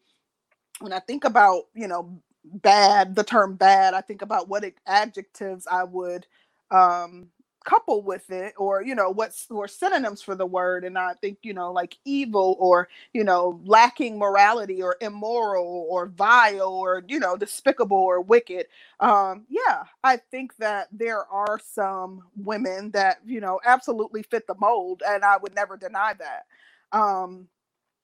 when 0.80 0.94
I 0.94 1.00
think 1.00 1.26
about, 1.26 1.66
you 1.76 1.88
know, 1.88 2.22
bad, 2.46 3.16
the 3.16 3.24
term 3.24 3.56
bad, 3.56 3.94
I 3.94 4.02
think 4.02 4.24
about 4.24 4.50
what 4.50 4.66
adjectives 4.88 5.68
I 5.72 5.86
would 5.86 6.28
um 6.72 7.28
couple 7.64 8.02
with 8.02 8.30
it 8.32 8.54
or 8.58 8.84
you 8.84 8.96
know 8.96 9.10
what's 9.12 9.48
or 9.52 9.68
synonyms 9.68 10.22
for 10.22 10.36
the 10.36 10.46
word 10.46 10.84
and 10.84 10.98
i 10.98 11.14
think 11.22 11.38
you 11.44 11.54
know 11.54 11.72
like 11.72 11.98
evil 12.06 12.58
or 12.60 12.88
you 13.14 13.24
know 13.24 13.60
lacking 13.66 14.18
morality 14.18 14.82
or 14.82 14.96
immoral 15.02 15.86
or 15.90 16.08
vile 16.08 16.70
or 16.74 17.04
you 17.08 17.20
know 17.20 17.36
despicable 17.38 17.98
or 17.98 18.22
wicked. 18.22 18.66
Um 19.00 19.46
yeah 19.50 19.84
i 20.04 20.18
think 20.18 20.56
that 20.58 20.88
there 20.92 21.26
are 21.28 21.60
some 21.64 22.24
women 22.36 22.92
that 22.92 23.18
you 23.26 23.42
know 23.42 23.60
absolutely 23.66 24.24
fit 24.24 24.48
the 24.48 24.56
mold 24.60 25.04
and 25.08 25.24
i 25.24 25.38
would 25.38 25.56
never 25.56 25.78
deny 25.78 26.14
that. 26.20 26.46
Um 26.98 27.48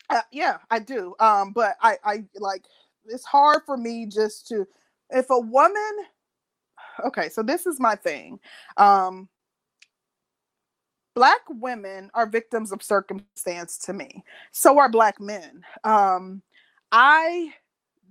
uh, 0.10 0.22
yeah 0.32 0.58
i 0.72 0.80
do. 0.80 1.16
Um 1.20 1.54
but 1.54 1.78
i 1.82 1.98
i 2.06 2.26
like 2.40 2.66
it's 3.08 3.26
hard 3.26 3.62
for 3.66 3.78
me 3.78 4.06
just 4.08 4.48
to 4.50 4.68
if 5.12 5.30
a 5.32 5.40
woman 5.40 5.94
okay 7.06 7.30
so 7.30 7.44
this 7.44 7.66
is 7.66 7.80
my 7.80 7.96
thing. 7.96 8.40
Um 8.78 9.30
black 11.18 11.42
women 11.50 12.12
are 12.14 12.28
victims 12.28 12.72
of 12.72 12.84
circumstance 12.84 13.80
to 13.80 13.92
me. 13.92 14.24
So 14.52 14.78
are 14.78 14.88
black 14.88 15.20
men. 15.20 15.64
Um 15.84 16.44
i 16.92 17.52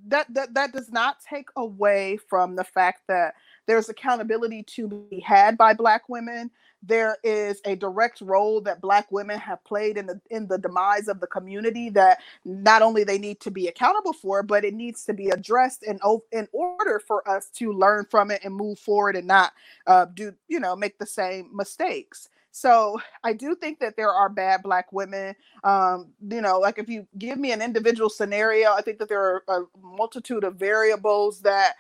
that 0.09 0.27
that 0.35 0.55
that 0.55 0.73
does 0.73 0.91
not 0.91 1.19
take 1.21 1.49
away 1.55 2.19
from 2.29 2.57
the 2.57 2.65
fact 2.65 3.03
that 3.07 3.35
there's 3.67 3.89
accountability 3.89 4.65
to 4.65 4.89
be 4.89 5.21
had 5.21 5.57
by 5.57 5.73
black 5.73 6.09
women. 6.09 6.51
There 6.83 7.17
is 7.23 7.61
a 7.65 7.77
direct 7.77 8.21
role 8.23 8.61
that 8.63 8.81
black 8.81 9.11
women 9.13 9.39
have 9.39 9.65
played 9.65 9.97
in 9.99 10.07
the 10.07 10.21
in 10.31 10.49
the 10.49 10.59
demise 10.59 11.07
of 11.07 11.21
the 11.21 11.29
community 11.29 11.91
that 11.91 12.19
not 12.45 12.83
only 12.83 13.05
they 13.05 13.19
need 13.19 13.39
to 13.43 13.53
be 13.53 13.69
accountable 13.69 14.15
for 14.15 14.43
but 14.43 14.65
it 14.65 14.75
needs 14.75 15.05
to 15.05 15.15
be 15.15 15.29
addressed 15.29 15.85
in 15.85 16.01
in 16.33 16.49
order 16.53 17.01
for 17.07 17.29
us 17.29 17.51
to 17.51 17.73
learn 17.73 18.05
from 18.11 18.33
it 18.33 18.41
and 18.45 18.53
move 18.55 18.81
forward 18.81 19.15
and 19.15 19.29
not 19.29 19.53
uh, 19.87 20.07
do 20.15 20.33
you 20.49 20.59
know 20.59 20.75
make 20.75 20.99
the 20.99 21.07
same 21.07 21.51
mistakes 21.55 22.29
so 22.57 22.99
I 23.23 23.35
do 23.35 23.55
think 23.55 23.81
that 23.81 23.99
there 23.99 24.11
are 24.11 24.31
bad 24.31 24.63
black 24.63 24.91
women. 24.91 25.37
Um, 25.63 26.15
you 26.27 26.41
know, 26.41 26.59
like 26.59 26.79
if 26.79 26.89
you 26.89 27.07
give 27.19 27.39
me 27.39 27.53
an 27.53 27.61
individual 27.61 28.09
scenario, 28.09 28.73
I 28.73 28.81
think 28.81 28.99
that 28.99 29.11
there 29.11 29.21
are 29.21 29.45
a 29.47 29.61
multitude 29.83 30.43
of 30.43 30.57
variables 30.57 31.43
that 31.43 31.75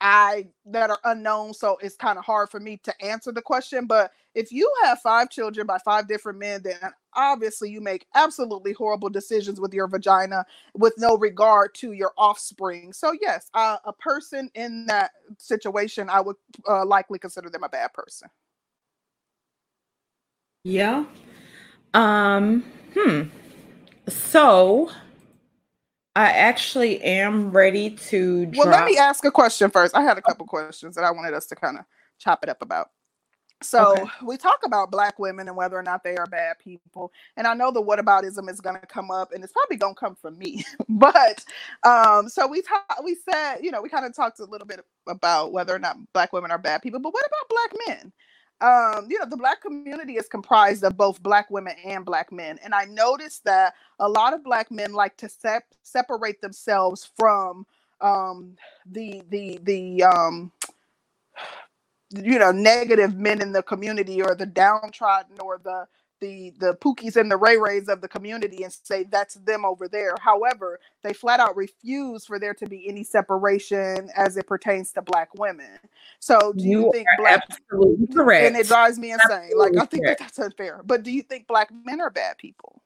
I 0.00 0.48
that 0.66 0.90
are 0.90 0.98
unknown. 1.04 1.54
So 1.54 1.78
it's 1.80 1.94
kind 1.94 2.18
of 2.18 2.24
hard 2.24 2.50
for 2.50 2.58
me 2.58 2.78
to 2.82 2.92
answer 3.00 3.30
the 3.30 3.40
question. 3.40 3.86
But 3.86 4.10
if 4.34 4.50
you 4.50 4.68
have 4.82 4.98
five 5.00 5.30
children 5.30 5.64
by 5.64 5.78
five 5.84 6.08
different 6.08 6.40
men, 6.40 6.62
then 6.64 6.80
obviously 7.14 7.70
you 7.70 7.80
make 7.80 8.04
absolutely 8.16 8.72
horrible 8.72 9.10
decisions 9.10 9.60
with 9.60 9.72
your 9.72 9.86
vagina 9.86 10.44
with 10.74 10.94
no 10.98 11.18
regard 11.18 11.72
to 11.74 11.92
your 11.92 12.10
offspring. 12.18 12.92
So 12.92 13.12
yes, 13.22 13.48
uh, 13.54 13.76
a 13.84 13.92
person 13.92 14.50
in 14.56 14.86
that 14.86 15.12
situation, 15.38 16.10
I 16.10 16.20
would 16.20 16.36
uh, 16.68 16.84
likely 16.84 17.20
consider 17.20 17.48
them 17.48 17.62
a 17.62 17.68
bad 17.68 17.92
person. 17.92 18.28
Yeah. 20.64 21.04
Um, 21.94 22.64
hmm. 22.94 23.22
So 24.08 24.90
I 26.16 26.30
actually 26.32 27.00
am 27.02 27.50
ready 27.50 27.90
to 27.90 28.46
drop... 28.46 28.66
Well, 28.66 28.74
let 28.74 28.84
me 28.84 28.98
ask 28.98 29.24
a 29.24 29.30
question 29.30 29.70
first. 29.70 29.96
I 29.96 30.02
had 30.02 30.18
a 30.18 30.22
couple 30.22 30.46
questions 30.46 30.94
that 30.96 31.04
I 31.04 31.10
wanted 31.10 31.34
us 31.34 31.46
to 31.46 31.56
kind 31.56 31.78
of 31.78 31.84
chop 32.18 32.42
it 32.42 32.48
up 32.48 32.62
about. 32.62 32.90
So 33.62 33.92
okay. 33.92 34.04
we 34.24 34.36
talk 34.38 34.60
about 34.64 34.90
black 34.90 35.18
women 35.18 35.46
and 35.46 35.56
whether 35.56 35.76
or 35.76 35.82
not 35.82 36.02
they 36.02 36.16
are 36.16 36.26
bad 36.26 36.58
people. 36.58 37.12
And 37.36 37.46
I 37.46 37.52
know 37.52 37.70
the 37.70 37.80
what 37.80 37.98
whataboutism 37.98 38.48
is 38.50 38.60
gonna 38.60 38.80
come 38.88 39.10
up 39.10 39.32
and 39.32 39.44
it's 39.44 39.52
probably 39.52 39.76
gonna 39.76 39.94
come 39.94 40.14
from 40.14 40.38
me. 40.38 40.64
but 40.88 41.44
um, 41.84 42.28
so 42.28 42.46
we 42.46 42.62
talked 42.62 43.04
we 43.04 43.16
said, 43.30 43.58
you 43.62 43.70
know, 43.70 43.82
we 43.82 43.90
kind 43.90 44.06
of 44.06 44.16
talked 44.16 44.40
a 44.40 44.44
little 44.44 44.66
bit 44.66 44.80
about 45.06 45.52
whether 45.52 45.74
or 45.74 45.78
not 45.78 45.98
black 46.14 46.32
women 46.32 46.50
are 46.50 46.58
bad 46.58 46.80
people, 46.80 47.00
but 47.00 47.12
what 47.12 47.26
about 47.26 47.48
black 47.50 47.86
men? 47.86 48.12
Um, 48.60 49.06
you 49.10 49.18
know, 49.18 49.26
the 49.26 49.36
black 49.36 49.62
community 49.62 50.14
is 50.14 50.28
comprised 50.28 50.84
of 50.84 50.96
both 50.96 51.22
black 51.22 51.50
women 51.50 51.74
and 51.84 52.04
black 52.04 52.32
men. 52.32 52.58
And 52.64 52.74
I 52.74 52.84
noticed 52.86 53.44
that 53.44 53.74
a 54.00 54.08
lot 54.08 54.34
of 54.34 54.44
black 54.44 54.70
men 54.70 54.92
like 54.92 55.16
to 55.18 55.28
sep- 55.28 55.74
separate 55.82 56.40
themselves 56.42 57.10
from 57.18 57.66
um, 58.00 58.56
the 58.86 59.22
the 59.30 59.60
the 59.62 60.04
um, 60.04 60.52
you 62.10 62.38
know 62.38 62.50
negative 62.52 63.16
men 63.16 63.42
in 63.42 63.52
the 63.52 63.62
community 63.62 64.22
or 64.22 64.34
the 64.34 64.46
downtrodden 64.46 65.38
or 65.40 65.60
the 65.62 65.86
the 66.20 66.52
the 66.58 66.74
Pookies 66.74 67.16
and 67.16 67.30
the 67.30 67.36
Ray 67.36 67.56
Rays 67.56 67.88
of 67.88 68.00
the 68.00 68.08
community 68.08 68.62
and 68.64 68.72
say 68.82 69.04
that's 69.04 69.34
them 69.34 69.64
over 69.64 69.88
there. 69.88 70.14
However, 70.20 70.80
they 71.02 71.12
flat 71.12 71.40
out 71.40 71.56
refuse 71.56 72.26
for 72.26 72.38
there 72.38 72.54
to 72.54 72.66
be 72.66 72.88
any 72.88 73.04
separation 73.04 74.10
as 74.16 74.36
it 74.36 74.46
pertains 74.46 74.92
to 74.92 75.02
black 75.02 75.34
women. 75.34 75.78
So 76.20 76.52
do 76.52 76.64
you, 76.64 76.80
you 76.86 76.92
think 76.92 77.06
black 77.16 77.42
absolutely 77.50 78.06
correct? 78.14 78.46
And 78.46 78.56
it 78.56 78.66
drives 78.66 78.98
me 78.98 79.12
insane. 79.12 79.30
Absolutely 79.30 79.58
like 79.58 79.76
I 79.76 79.86
think 79.86 80.06
that 80.06 80.18
that's 80.18 80.38
unfair. 80.38 80.82
But 80.84 81.02
do 81.02 81.10
you 81.10 81.22
think 81.22 81.46
black 81.46 81.70
men 81.84 82.00
are 82.00 82.10
bad 82.10 82.38
people? 82.38 82.82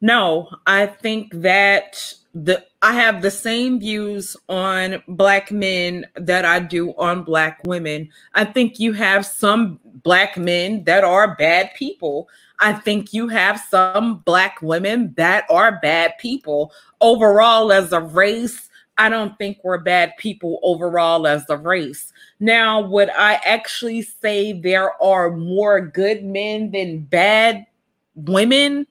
No, 0.00 0.48
I 0.66 0.86
think 0.86 1.32
that 1.34 2.14
the 2.34 2.64
I 2.82 2.92
have 2.92 3.20
the 3.20 3.30
same 3.30 3.80
views 3.80 4.36
on 4.48 5.02
black 5.08 5.50
men 5.50 6.06
that 6.14 6.44
I 6.44 6.60
do 6.60 6.94
on 6.96 7.24
black 7.24 7.60
women. 7.64 8.08
I 8.34 8.44
think 8.44 8.78
you 8.78 8.92
have 8.92 9.26
some 9.26 9.80
black 9.84 10.36
men 10.36 10.84
that 10.84 11.02
are 11.02 11.34
bad 11.34 11.74
people. 11.74 12.28
I 12.60 12.74
think 12.74 13.12
you 13.12 13.26
have 13.28 13.60
some 13.68 14.18
black 14.18 14.62
women 14.62 15.14
that 15.16 15.44
are 15.50 15.80
bad 15.80 16.16
people. 16.18 16.72
Overall, 17.00 17.72
as 17.72 17.92
a 17.92 18.00
race, 18.00 18.68
I 18.98 19.08
don't 19.08 19.36
think 19.38 19.58
we're 19.64 19.78
bad 19.78 20.16
people 20.16 20.60
overall 20.62 21.26
as 21.26 21.44
a 21.48 21.56
race. 21.56 22.12
Now, 22.38 22.80
would 22.80 23.10
I 23.10 23.34
actually 23.44 24.02
say 24.02 24.52
there 24.52 25.00
are 25.02 25.30
more 25.30 25.80
good 25.80 26.24
men 26.24 26.70
than 26.70 27.00
bad 27.00 27.66
women? 28.14 28.86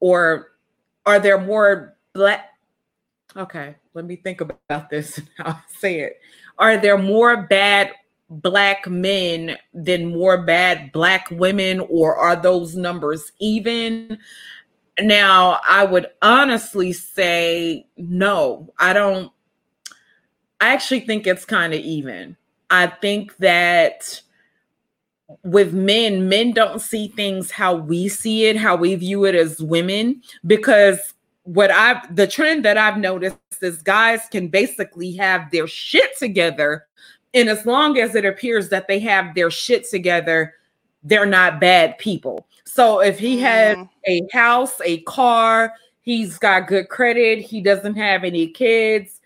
Or 0.00 0.52
are 1.06 1.18
there 1.18 1.40
more 1.40 1.96
black 2.12 2.48
Okay, 3.36 3.76
let 3.94 4.04
me 4.04 4.16
think 4.16 4.40
about 4.40 4.90
this 4.90 5.18
and 5.18 5.28
how 5.36 5.50
I 5.52 5.60
say 5.68 6.00
it. 6.00 6.20
Are 6.58 6.76
there 6.76 6.98
more 6.98 7.42
bad 7.42 7.92
black 8.30 8.86
men 8.88 9.56
than 9.72 10.12
more 10.12 10.42
bad 10.42 10.92
black 10.92 11.30
women, 11.30 11.80
or 11.88 12.16
are 12.16 12.36
those 12.36 12.74
numbers 12.74 13.32
even? 13.38 14.18
Now, 15.00 15.60
I 15.68 15.84
would 15.84 16.06
honestly 16.22 16.92
say 16.92 17.86
no. 17.96 18.72
I 18.78 18.92
don't. 18.92 19.30
I 20.60 20.72
actually 20.72 21.00
think 21.00 21.26
it's 21.26 21.44
kind 21.44 21.72
of 21.72 21.80
even. 21.80 22.36
I 22.70 22.88
think 22.88 23.36
that 23.36 24.20
with 25.42 25.72
men, 25.72 26.28
men 26.28 26.52
don't 26.52 26.80
see 26.80 27.08
things 27.08 27.50
how 27.50 27.74
we 27.74 28.08
see 28.08 28.46
it, 28.46 28.56
how 28.56 28.76
we 28.76 28.94
view 28.94 29.24
it 29.24 29.34
as 29.34 29.60
women, 29.60 30.22
because 30.46 31.14
what 31.44 31.70
I've 31.70 32.14
the 32.14 32.26
trend 32.26 32.64
that 32.64 32.76
I've 32.76 32.98
noticed 32.98 33.38
is 33.62 33.82
guys 33.82 34.22
can 34.30 34.48
basically 34.48 35.12
have 35.16 35.50
their 35.50 35.66
shit 35.66 36.16
together. 36.18 36.86
And 37.34 37.48
as 37.48 37.66
long 37.66 37.98
as 37.98 38.14
it 38.14 38.24
appears 38.24 38.68
that 38.70 38.88
they 38.88 38.98
have 39.00 39.34
their 39.34 39.50
shit 39.50 39.88
together, 39.88 40.54
they're 41.02 41.26
not 41.26 41.60
bad 41.60 41.98
people. 41.98 42.46
So 42.64 43.00
if 43.00 43.18
he 43.18 43.38
has 43.40 43.76
mm. 43.76 43.88
a 44.06 44.26
house, 44.32 44.80
a 44.84 45.00
car, 45.02 45.72
he's 46.00 46.38
got 46.38 46.68
good 46.68 46.88
credit, 46.88 47.40
he 47.40 47.60
doesn't 47.60 47.96
have 47.96 48.24
any 48.24 48.48
kids, 48.48 49.17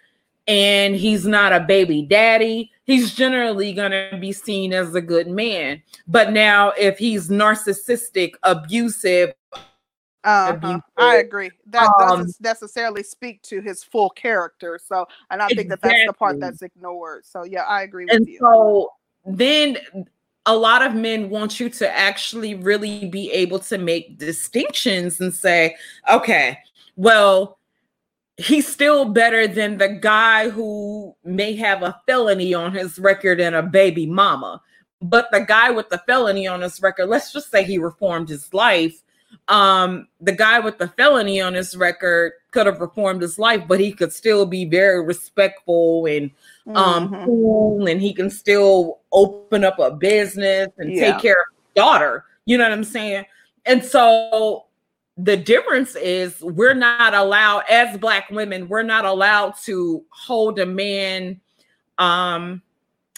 and 0.52 0.94
he's 0.94 1.26
not 1.26 1.50
a 1.54 1.60
baby 1.60 2.02
daddy, 2.02 2.70
he's 2.84 3.14
generally 3.14 3.72
going 3.72 3.90
to 3.90 4.18
be 4.20 4.32
seen 4.32 4.74
as 4.74 4.94
a 4.94 5.00
good 5.00 5.26
man. 5.26 5.82
But 6.06 6.32
now 6.32 6.72
if 6.72 6.98
he's 6.98 7.30
narcissistic, 7.30 8.34
abusive, 8.42 9.32
uh-huh. 10.24 10.78
I 10.98 11.16
agree. 11.16 11.50
That 11.66 11.90
um, 11.98 12.18
doesn't 12.18 12.36
necessarily 12.40 13.02
speak 13.02 13.40
to 13.44 13.62
his 13.62 13.82
full 13.82 14.10
character. 14.10 14.78
So, 14.80 15.06
and 15.30 15.40
I 15.40 15.48
think 15.48 15.70
that 15.70 15.80
that's 15.80 16.06
the 16.06 16.12
part 16.12 16.38
that's 16.38 16.60
ignored. 16.60 17.24
So, 17.24 17.44
yeah, 17.44 17.62
I 17.62 17.82
agree 17.82 18.04
with 18.04 18.14
and 18.14 18.28
you. 18.28 18.38
So 18.38 18.92
then 19.24 19.78
a 20.44 20.54
lot 20.54 20.82
of 20.82 20.94
men 20.94 21.30
want 21.30 21.58
you 21.58 21.70
to 21.70 21.90
actually 21.96 22.54
really 22.54 23.08
be 23.08 23.32
able 23.32 23.58
to 23.60 23.78
make 23.78 24.18
distinctions 24.18 25.18
and 25.20 25.34
say, 25.34 25.76
okay, 26.10 26.58
well, 26.94 27.58
he's 28.42 28.66
still 28.66 29.06
better 29.06 29.46
than 29.46 29.78
the 29.78 29.88
guy 29.88 30.48
who 30.48 31.14
may 31.24 31.54
have 31.56 31.82
a 31.82 32.00
felony 32.06 32.54
on 32.54 32.72
his 32.72 32.98
record 32.98 33.40
and 33.40 33.54
a 33.54 33.62
baby 33.62 34.06
mama. 34.06 34.60
But 35.00 35.30
the 35.32 35.40
guy 35.40 35.70
with 35.70 35.88
the 35.88 35.98
felony 36.06 36.46
on 36.46 36.60
his 36.60 36.80
record, 36.80 37.06
let's 37.06 37.32
just 37.32 37.50
say 37.50 37.64
he 37.64 37.78
reformed 37.78 38.28
his 38.28 38.52
life 38.54 39.02
um, 39.48 40.08
the 40.20 40.32
guy 40.32 40.60
with 40.60 40.78
the 40.78 40.88
felony 40.88 41.40
on 41.40 41.54
his 41.54 41.76
record 41.76 42.32
could 42.50 42.66
have 42.66 42.80
reformed 42.80 43.22
his 43.22 43.38
life, 43.38 43.62
but 43.66 43.80
he 43.80 43.92
could 43.92 44.12
still 44.12 44.46
be 44.46 44.64
very 44.64 45.04
respectful 45.04 46.06
and 46.06 46.30
um 46.74 47.08
mm-hmm. 47.08 47.24
cool, 47.24 47.86
and 47.86 48.00
he 48.00 48.14
can 48.14 48.30
still 48.30 49.00
open 49.12 49.64
up 49.64 49.78
a 49.78 49.90
business 49.90 50.68
and 50.78 50.94
yeah. 50.94 51.12
take 51.12 51.22
care 51.22 51.32
of 51.32 51.46
his 51.56 51.74
daughter. 51.74 52.24
You 52.44 52.58
know 52.58 52.64
what 52.64 52.72
I'm 52.72 52.84
saying? 52.84 53.24
And 53.66 53.84
so 53.84 54.66
the 55.16 55.36
difference 55.36 55.94
is 55.96 56.40
we're 56.40 56.74
not 56.74 57.14
allowed 57.14 57.64
as 57.68 57.98
black 57.98 58.30
women, 58.30 58.68
we're 58.68 58.82
not 58.82 59.04
allowed 59.04 59.54
to 59.64 60.04
hold 60.10 60.58
a 60.58 60.66
man 60.66 61.40
um 61.98 62.62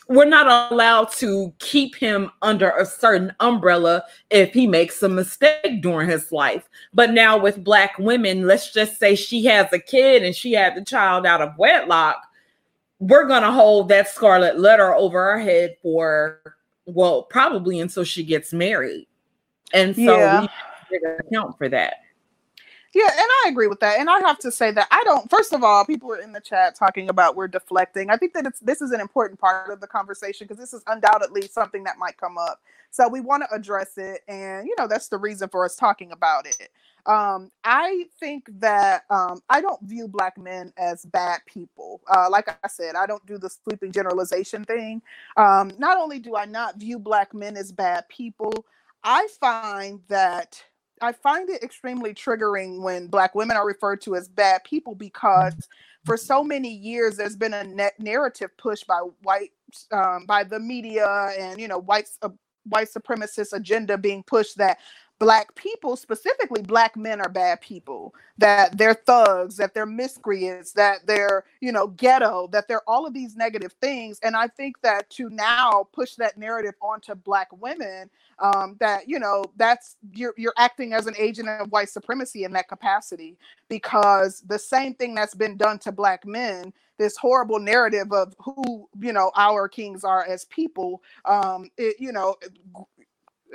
we're 0.09 0.25
not 0.27 0.73
allowed 0.73 1.11
to 1.13 1.53
keep 1.59 1.95
him 1.95 2.31
under 2.43 2.71
a 2.71 2.85
certain 2.85 3.33
umbrella 3.41 4.05
if 4.31 4.53
he 4.53 4.67
makes 4.67 5.03
a 5.03 5.09
mistake 5.09 5.81
during 5.81 6.09
his 6.09 6.31
life. 6.31 6.69
But 6.93 7.13
now 7.13 7.39
with 7.39 7.65
black 7.65 7.99
women, 7.99 8.47
let's 8.47 8.73
just 8.73 8.99
say 8.99 9.15
she 9.15 9.45
has 9.47 9.73
a 9.73 9.79
kid 9.79 10.23
and 10.23 10.35
she 10.35 10.53
had 10.53 10.75
the 10.75 10.85
child 10.85 11.25
out 11.25 11.41
of 11.41 11.57
wedlock, 11.57 12.23
we're 12.99 13.27
going 13.27 13.43
to 13.43 13.51
hold 13.51 13.89
that 13.89 14.09
scarlet 14.09 14.59
letter 14.59 14.95
over 14.95 15.21
our 15.21 15.39
head 15.39 15.77
for 15.83 16.41
well, 16.87 17.23
probably 17.23 17.81
until 17.81 18.05
she 18.05 18.25
gets 18.25 18.53
married. 18.53 19.07
And 19.73 19.97
so 19.97 20.03
yeah. 20.03 20.43
we 20.43 20.49
account 21.03 21.57
for 21.59 21.69
that. 21.69 21.95
Yeah, 22.95 23.11
and 23.11 23.27
I 23.45 23.49
agree 23.49 23.67
with 23.67 23.81
that. 23.81 23.99
And 23.99 24.09
I 24.09 24.21
have 24.21 24.39
to 24.39 24.53
say 24.53 24.71
that 24.71 24.87
I 24.93 25.03
don't. 25.05 25.29
First 25.29 25.53
of 25.53 25.65
all, 25.65 25.85
people 25.85 26.13
are 26.13 26.21
in 26.21 26.33
the 26.33 26.41
chat 26.41 26.77
talking 26.77 27.09
about 27.09 27.35
we're 27.35 27.49
deflecting. 27.49 28.09
I 28.09 28.17
think 28.17 28.35
that 28.35 28.47
it's 28.47 28.61
this 28.61 28.81
is 28.81 28.93
an 28.93 29.01
important 29.01 29.41
part 29.41 29.73
of 29.73 29.81
the 29.81 29.89
conversation 29.89 30.47
because 30.47 30.61
this 30.61 30.73
is 30.73 30.83
undoubtedly 30.87 31.49
something 31.49 31.83
that 31.85 31.99
might 31.99 32.17
come 32.17 32.39
up. 32.39 32.61
So 32.91 33.09
we 33.09 33.21
want 33.21 33.43
to 33.43 33.53
address 33.53 33.99
it, 33.99 34.21
and 34.29 34.69
you 34.69 34.77
know 34.79 34.87
that's 34.87 35.09
the 35.09 35.19
reason 35.19 35.49
for 35.49 35.65
us 35.65 35.75
talking 35.75 36.13
about 36.13 36.47
it. 36.47 36.71
Um, 37.07 37.51
I 37.65 38.07
think 38.21 38.49
that 38.61 39.05
um, 39.11 39.43
I 39.51 39.61
don't 39.61 39.83
view 39.83 40.07
black 40.07 40.39
men 40.39 40.73
as 40.79 41.05
bad 41.05 41.41
people. 41.47 42.01
Uh, 42.07 42.31
like 42.31 42.49
I 42.49 42.69
said, 42.69 42.95
I 42.95 43.07
don't 43.07 43.27
do 43.27 43.39
the 43.39 43.51
sweeping 43.51 43.91
generalization 43.91 44.65
thing. 44.65 45.03
Um, 45.37 45.73
not 45.79 45.99
only 45.99 46.21
do 46.21 46.37
I 46.37 46.45
not 46.45 46.77
view 46.77 47.01
black 47.01 47.35
men 47.35 47.57
as 47.57 47.73
bad 47.73 48.09
people, 48.09 48.65
I 49.03 49.27
find 49.41 50.01
that 50.09 50.63
I 51.05 51.12
find 51.12 51.49
it 51.51 51.62
extremely 51.62 52.14
triggering 52.14 52.81
when 52.81 53.09
black 53.09 53.35
women 53.35 53.57
are 53.57 53.67
referred 53.67 54.01
to 54.03 54.17
as 54.17 54.29
bad 54.29 54.64
people 54.64 54.95
because 54.95 55.55
for 56.05 56.17
so 56.17 56.43
many 56.43 56.71
years 56.71 57.17
there's 57.17 57.37
been 57.37 57.55
a 57.55 57.90
narrative 57.99 58.51
pushed 58.57 58.87
by 58.87 59.01
white 59.23 59.51
um, 59.93 60.27
by 60.27 60.45
the 60.45 60.59
media 60.59 61.33
and 61.38 61.61
you 61.61 61.69
know 61.69 61.79
white 61.79 62.09
uh, 62.23 62.29
white 62.64 62.88
supremacist 62.88 63.53
agenda 63.53 63.99
being 63.99 64.23
pushed 64.23 64.57
that 64.57 64.79
black 65.25 65.55
people 65.55 65.97
specifically 65.97 66.61
black 66.61 66.99
men 66.99 67.19
are 67.19 67.31
bad 67.31 67.59
people 67.63 68.15
that 68.37 68.77
they're 68.77 68.93
thugs 68.93 69.57
that 69.57 69.73
they're 69.73 69.87
miscreants 69.87 70.73
that 70.73 70.99
they're 71.07 71.45
you 71.63 71.73
know 71.73 71.87
ghetto 71.87 72.47
that 72.53 72.69
they're 72.69 72.87
all 72.87 73.07
of 73.07 73.15
these 73.15 73.35
negative 73.35 73.73
things. 73.81 74.21
And 74.23 74.37
i 74.37 74.47
think 74.47 74.79
that 74.83 75.09
to 75.11 75.31
now 75.31 75.89
push 75.95 76.17
that 76.17 76.37
narrative 76.37 76.75
onto 76.83 77.15
black 77.15 77.49
women 77.59 78.11
um, 78.39 78.77
that 78.81 79.09
you 79.09 79.19
know 79.19 79.45
that's 79.57 79.97
you're 80.13 80.35
you're 80.37 80.53
acting 80.59 80.93
as 80.93 81.07
an 81.07 81.15
agent 81.17 81.49
of 81.49 81.73
white 81.73 81.89
supremacy 81.89 82.45
in 82.45 82.53
that 82.53 82.69
capacity 82.69 83.39
because 83.69 84.43
the 84.47 84.59
same 84.59 84.93
thing 84.93 85.15
that's 85.15 85.35
been 85.35 85.57
done 85.57 85.79
to 85.79 85.93
black 85.93 86.27
men 86.27 86.71
this 86.99 87.17
horrible 87.17 87.59
narrative 87.59 88.13
of 88.13 88.35
who 88.39 88.89
you 89.01 89.13
know 89.13 89.31
our 89.37 89.69
kings 89.69 90.05
are 90.05 90.25
as 90.27 90.45
people 90.47 91.03
um 91.25 91.71
it, 91.77 91.97
you 91.99 92.13
know 92.13 92.37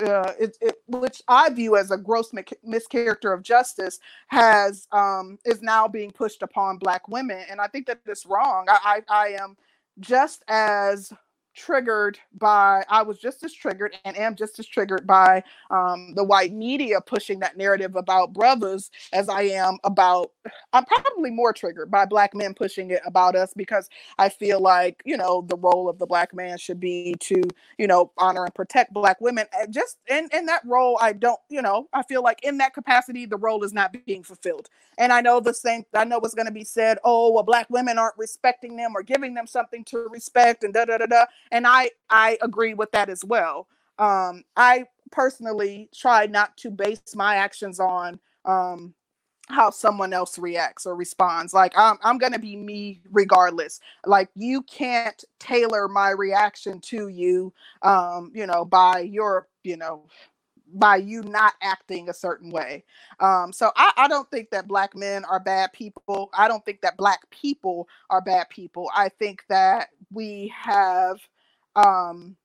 uh, 0.02 0.34
it, 0.39 0.58
it, 0.62 0.75
which 0.88 1.21
I 1.28 1.49
view 1.49 1.75
as 1.75 1.91
a 1.91 1.97
gross 1.97 2.32
mischaracter 2.32 3.34
of 3.34 3.43
justice, 3.43 3.99
has 4.28 4.88
um, 4.91 5.38
is 5.45 5.62
now 5.62 5.88
being 5.88 6.12
pushed 6.12 6.41
upon 6.41 6.78
Black 6.78 7.08
women, 7.08 7.43
and 7.49 7.60
I 7.60 7.67
think 7.67 7.88
that 7.88 7.99
it's 8.06 8.25
wrong. 8.25 8.65
I, 8.69 9.02
I, 9.10 9.13
I 9.13 9.28
am 9.41 9.58
just 9.99 10.43
as 10.47 11.12
triggered 11.59 12.17
by 12.37 12.85
i 12.89 13.01
was 13.01 13.19
just 13.19 13.43
as 13.43 13.53
triggered 13.53 13.93
and 14.05 14.15
am 14.17 14.33
just 14.33 14.57
as 14.59 14.65
triggered 14.65 15.05
by 15.05 15.43
um, 15.71 16.13
the 16.15 16.23
white 16.23 16.53
media 16.53 17.01
pushing 17.01 17.39
that 17.39 17.57
narrative 17.57 17.97
about 17.97 18.31
brothers 18.31 18.89
as 19.11 19.27
i 19.27 19.41
am 19.41 19.77
about 19.83 20.31
i'm 20.71 20.85
probably 20.85 21.29
more 21.29 21.51
triggered 21.51 21.91
by 21.91 22.05
black 22.05 22.33
men 22.33 22.53
pushing 22.53 22.91
it 22.91 23.01
about 23.05 23.35
us 23.35 23.53
because 23.57 23.89
i 24.17 24.29
feel 24.29 24.61
like 24.61 25.01
you 25.03 25.17
know 25.17 25.41
the 25.49 25.57
role 25.57 25.89
of 25.89 25.99
the 25.99 26.05
black 26.05 26.33
man 26.33 26.57
should 26.57 26.79
be 26.79 27.13
to 27.19 27.41
you 27.77 27.87
know 27.87 28.09
honor 28.17 28.45
and 28.45 28.55
protect 28.55 28.93
black 28.93 29.19
women 29.19 29.45
and 29.59 29.73
just 29.73 29.97
in 30.09 30.29
in 30.31 30.45
that 30.45 30.61
role 30.65 30.97
i 31.01 31.11
don't 31.11 31.39
you 31.49 31.61
know 31.61 31.89
i 31.91 32.01
feel 32.03 32.23
like 32.23 32.39
in 32.43 32.57
that 32.57 32.73
capacity 32.73 33.25
the 33.25 33.35
role 33.37 33.63
is 33.65 33.73
not 33.73 33.93
being 34.05 34.23
fulfilled. 34.23 34.69
And 34.97 35.11
i 35.11 35.19
know 35.19 35.41
the 35.41 35.53
same 35.53 35.83
i 35.93 36.05
know 36.05 36.19
what's 36.19 36.35
going 36.35 36.45
to 36.47 36.53
be 36.53 36.63
said 36.63 36.99
oh 37.03 37.31
well 37.31 37.43
black 37.43 37.69
women 37.69 37.97
aren't 37.97 38.17
respecting 38.17 38.77
them 38.77 38.93
or 38.95 39.03
giving 39.03 39.33
them 39.33 39.45
something 39.45 39.83
to 39.85 40.07
respect 40.09 40.63
and 40.63 40.73
da 40.73 40.85
da 40.85 40.97
da 40.99 41.05
da 41.05 41.25
and 41.51 41.65
I 41.67 41.91
I 42.09 42.38
agree 42.41 42.73
with 42.73 42.91
that 42.91 43.09
as 43.09 43.23
well. 43.23 43.67
Um, 43.97 44.43
I 44.55 44.85
personally 45.12 45.89
try 45.93 46.25
not 46.25 46.55
to 46.57 46.71
base 46.71 47.15
my 47.15 47.35
actions 47.35 47.79
on 47.79 48.19
um, 48.45 48.93
how 49.49 49.69
someone 49.71 50.13
else 50.13 50.38
reacts 50.38 50.85
or 50.85 50.95
responds. 50.95 51.53
Like 51.53 51.73
I'm 51.75 51.97
I'm 52.03 52.17
gonna 52.17 52.39
be 52.39 52.55
me 52.55 53.01
regardless. 53.12 53.79
Like 54.05 54.29
you 54.35 54.62
can't 54.63 55.23
tailor 55.39 55.88
my 55.88 56.12
reaction 56.12 56.79
to 56.81 57.07
you, 57.07 57.53
um, 57.81 58.31
you 58.33 58.45
know, 58.45 58.63
by 58.65 58.99
your 58.99 59.47
you 59.63 59.77
know 59.77 60.05
by 60.73 60.97
you 60.97 61.23
not 61.23 61.53
acting 61.62 62.09
a 62.09 62.13
certain 62.13 62.51
way. 62.51 62.83
Um, 63.19 63.51
so 63.51 63.71
I, 63.75 63.91
I, 63.97 64.07
don't 64.07 64.29
think 64.29 64.51
that 64.51 64.67
black 64.67 64.95
men 64.95 65.25
are 65.25 65.39
bad 65.39 65.73
people. 65.73 66.29
I 66.31 66.47
don't 66.47 66.63
think 66.63 66.81
that 66.81 66.95
black 66.95 67.27
people 67.31 67.88
are 68.12 68.21
bad 68.21 68.49
people. 68.49 68.91
I 68.95 69.09
think 69.09 69.43
that 69.49 69.89
we 70.12 70.53
have 70.55 71.19
um 71.85 72.35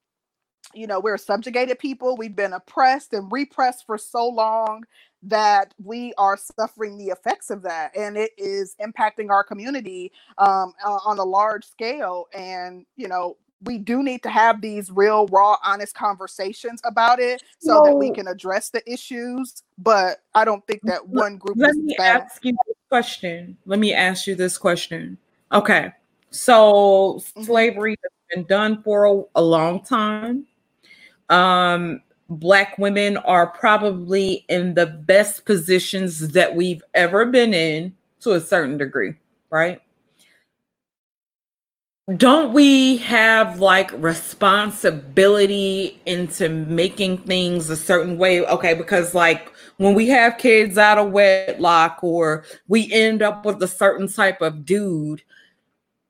you 0.75 0.87
know 0.87 1.01
we're 1.01 1.19
subjugated 1.19 1.79
people. 1.79 2.17
We've 2.17 2.35
been 2.35 2.53
oppressed 2.53 3.13
and 3.13 3.31
repressed 3.31 3.87
for 3.87 3.99
so 3.99 4.29
long 4.29 4.85
that 5.23 5.73
we 5.83 6.13
are 6.19 6.37
suffering 6.37 6.99
the 6.99 7.07
effects 7.07 7.51
of 7.51 7.63
that. 7.63 7.97
And 7.97 8.17
it 8.17 8.33
is 8.37 8.77
impacting 8.81 9.31
our 9.31 9.43
community 9.43 10.13
um, 10.37 10.75
on 10.85 11.19
a 11.19 11.25
large 11.25 11.65
scale. 11.65 12.27
And 12.35 12.85
you 12.97 13.09
know 13.09 13.37
we 13.63 13.79
do 13.79 14.03
need 14.03 14.23
to 14.23 14.29
have 14.29 14.61
these 14.61 14.91
real 14.91 15.27
raw 15.29 15.57
honest 15.65 15.95
conversations 15.95 16.83
about 16.85 17.19
it 17.19 17.43
so 17.61 17.83
that 17.85 17.97
we 17.97 18.11
can 18.11 18.29
address 18.29 18.71
the 18.71 18.83
issues. 18.91 19.63
But 19.79 20.23
i 20.35 20.45
don't 20.45 20.67
think 20.67 20.83
that 20.83 21.07
one 21.09 21.37
group 21.39 21.57
let 21.59 21.75
me 21.75 21.95
bad. 21.97 22.23
ask 22.23 22.45
you 22.45 22.53
this 22.67 22.77
question. 22.89 23.57
Let 23.67 23.79
me 23.79 23.95
ask 23.95 24.27
you 24.27 24.35
this 24.35 24.59
question. 24.59 25.19
Okay. 25.53 25.93
So 26.31 27.21
mm-hmm. 27.21 27.43
slavery 27.45 27.97
been 28.31 28.45
done 28.45 28.83
for 28.83 29.05
a, 29.05 29.23
a 29.37 29.43
long 29.43 29.83
time. 29.83 30.47
Um, 31.29 32.03
black 32.29 32.79
women 32.79 33.17
are 33.19 33.47
probably 33.47 34.45
in 34.49 34.75
the 34.75 34.87
best 34.87 35.45
positions 35.45 36.31
that 36.31 36.55
we've 36.55 36.83
ever 36.95 37.27
been 37.27 37.55
in 37.55 37.95
to 38.21 38.33
a 38.33 38.41
certain 38.41 38.79
degree, 38.79 39.15
right? 39.51 39.81
Don't 42.19 42.53
we 42.53 42.99
have 42.99 43.61
like 43.61 43.91
responsibility 43.95 45.99
into 46.05 46.51
making 46.51 47.19
things 47.19 47.71
a 47.71 47.77
certain 47.77 48.19
way? 48.19 48.45
Okay, 48.45 48.75
because 48.75 49.15
like 49.15 49.51
when 49.79 49.95
we 49.95 50.09
have 50.09 50.37
kids 50.37 50.77
out 50.77 50.99
of 50.99 51.13
wedlock 51.13 52.01
or 52.03 52.45
we 52.69 52.93
end 52.93 53.23
up 53.23 53.47
with 53.47 53.63
a 53.63 53.69
certain 53.69 54.07
type 54.07 54.43
of 54.43 54.67
dude, 54.67 55.23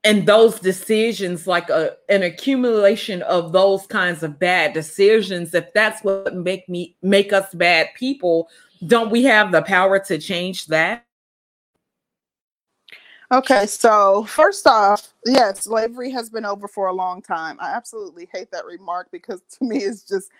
and 0.05 0.27
those 0.27 0.61
decisions 0.61 1.47
like 1.47 1.71
a, 1.71 1.97
an 2.11 2.23
accumulation 2.23 3.23
of 3.23 3.53
those 3.53 3.87
kinds 3.87 4.23
of 4.23 4.39
bad 4.39 4.73
decisions 4.75 5.55
if 5.55 5.73
that's 5.73 6.05
what 6.05 6.37
make 6.37 6.69
me 6.69 6.95
make 7.03 7.33
us 7.33 7.53
bad 7.55 7.89
people 7.97 8.49
don't 8.87 9.11
we 9.11 9.25
have 9.25 9.51
the 9.51 9.63
power 9.63 9.99
to 9.99 10.19
change 10.19 10.67
that? 10.67 11.07
Okay 13.33 13.67
so 13.67 14.25
first 14.25 14.67
off 14.67 15.15
yes 15.25 15.65
slavery 15.65 16.11
has 16.11 16.29
been 16.29 16.45
over 16.45 16.69
for 16.69 16.89
a 16.89 16.93
long 16.93 17.23
time. 17.23 17.57
I 17.61 17.73
absolutely 17.75 18.29
hate 18.33 18.51
that 18.53 18.67
remark 18.67 19.09
because 19.11 19.41
to 19.59 19.65
me 19.65 19.79
it's 19.79 20.03
just 20.03 20.31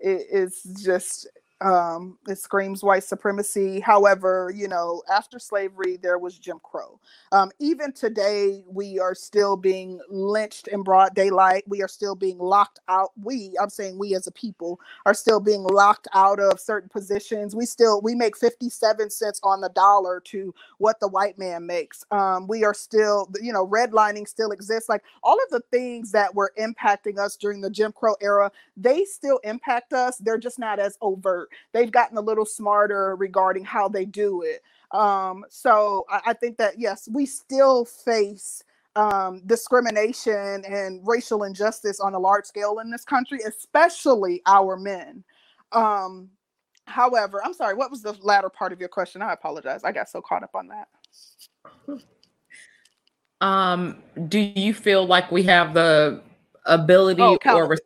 it, 0.00 0.26
it's 0.30 0.62
just 0.84 1.26
um, 1.64 2.18
it 2.28 2.38
screams 2.38 2.84
white 2.84 3.04
supremacy. 3.04 3.80
However, 3.80 4.52
you 4.54 4.68
know, 4.68 5.02
after 5.12 5.40
slavery, 5.40 5.98
there 5.98 6.18
was 6.18 6.38
Jim 6.38 6.60
Crow. 6.64 7.00
Um, 7.32 7.52
even 7.60 7.92
today, 7.92 8.64
we 8.68 9.00
are 9.00 9.14
still 9.16 9.56
being 9.56 10.00
lynched 10.10 10.68
in 10.68 10.84
broad 10.84 11.14
daylight. 11.14 11.64
We 11.68 11.82
are 11.82 11.88
still 11.88 12.16
being 12.16 12.38
locked 12.38 12.80
out. 12.88 13.12
We, 13.22 13.54
I'm 13.62 13.70
saying 13.70 13.98
we 13.98 14.14
as 14.16 14.28
a 14.28 14.32
people, 14.32 14.80
are 15.06 15.14
still 15.14 15.40
being 15.40 15.64
locked 15.64 16.08
out 16.14 16.40
of 16.40 16.60
certain 16.60 16.88
positions. 16.90 17.56
We 17.56 17.66
still 17.66 18.00
we 18.02 18.14
make 18.14 18.36
57 18.38 19.10
cents 19.10 19.40
on 19.44 19.60
the 19.60 19.70
dollar 19.70 20.20
to 20.26 20.54
what 20.78 21.00
the 21.00 21.08
white 21.08 21.38
man 21.38 21.66
makes. 21.66 22.04
Um, 22.10 22.46
we 22.46 22.64
are 22.64 22.74
still, 22.74 23.30
you 23.40 23.52
know, 23.52 23.66
redlining 23.66 24.28
still 24.28 24.52
exists. 24.52 24.88
Like 24.88 25.04
all 25.22 25.34
of 25.42 25.50
the 25.50 25.62
things 25.72 26.12
that 26.12 26.34
were 26.34 26.52
impacting 26.58 27.18
us 27.18 27.36
during 27.36 27.60
the 27.60 27.70
Jim 27.70 27.92
Crow 27.92 28.14
era, 28.20 28.50
they 28.76 29.04
still 29.04 29.38
impact 29.44 29.92
us. 29.92 30.18
They're 30.18 30.38
just 30.38 30.58
not 30.58 30.78
as 30.78 30.98
overt 31.00 31.50
they've 31.72 31.90
gotten 31.90 32.16
a 32.16 32.20
little 32.20 32.44
smarter 32.44 33.16
regarding 33.16 33.64
how 33.64 33.88
they 33.88 34.04
do 34.04 34.42
it. 34.42 34.62
Um, 34.90 35.44
so 35.48 36.06
I, 36.10 36.20
I 36.26 36.32
think 36.34 36.56
that 36.58 36.78
yes, 36.78 37.08
we 37.12 37.26
still 37.26 37.84
face 37.84 38.62
um, 38.96 39.42
discrimination 39.46 40.64
and 40.64 41.00
racial 41.04 41.44
injustice 41.44 42.00
on 42.00 42.14
a 42.14 42.18
large 42.18 42.44
scale 42.44 42.78
in 42.78 42.90
this 42.90 43.04
country, 43.04 43.40
especially 43.46 44.42
our 44.46 44.76
men. 44.76 45.24
Um, 45.72 46.30
however, 46.86 47.40
I'm 47.44 47.54
sorry, 47.54 47.74
what 47.74 47.90
was 47.90 48.02
the 48.02 48.16
latter 48.22 48.48
part 48.48 48.72
of 48.72 48.80
your 48.80 48.88
question? 48.88 49.22
I 49.22 49.32
apologize. 49.32 49.82
I 49.84 49.92
got 49.92 50.08
so 50.08 50.20
caught 50.20 50.42
up 50.42 50.54
on 50.54 50.68
that. 50.68 50.88
Um, 53.40 54.02
do 54.28 54.38
you 54.38 54.72
feel 54.72 55.06
like 55.06 55.30
we 55.30 55.42
have 55.42 55.74
the 55.74 56.22
ability 56.66 57.22
Oh, 57.22 57.38
or 57.46 57.76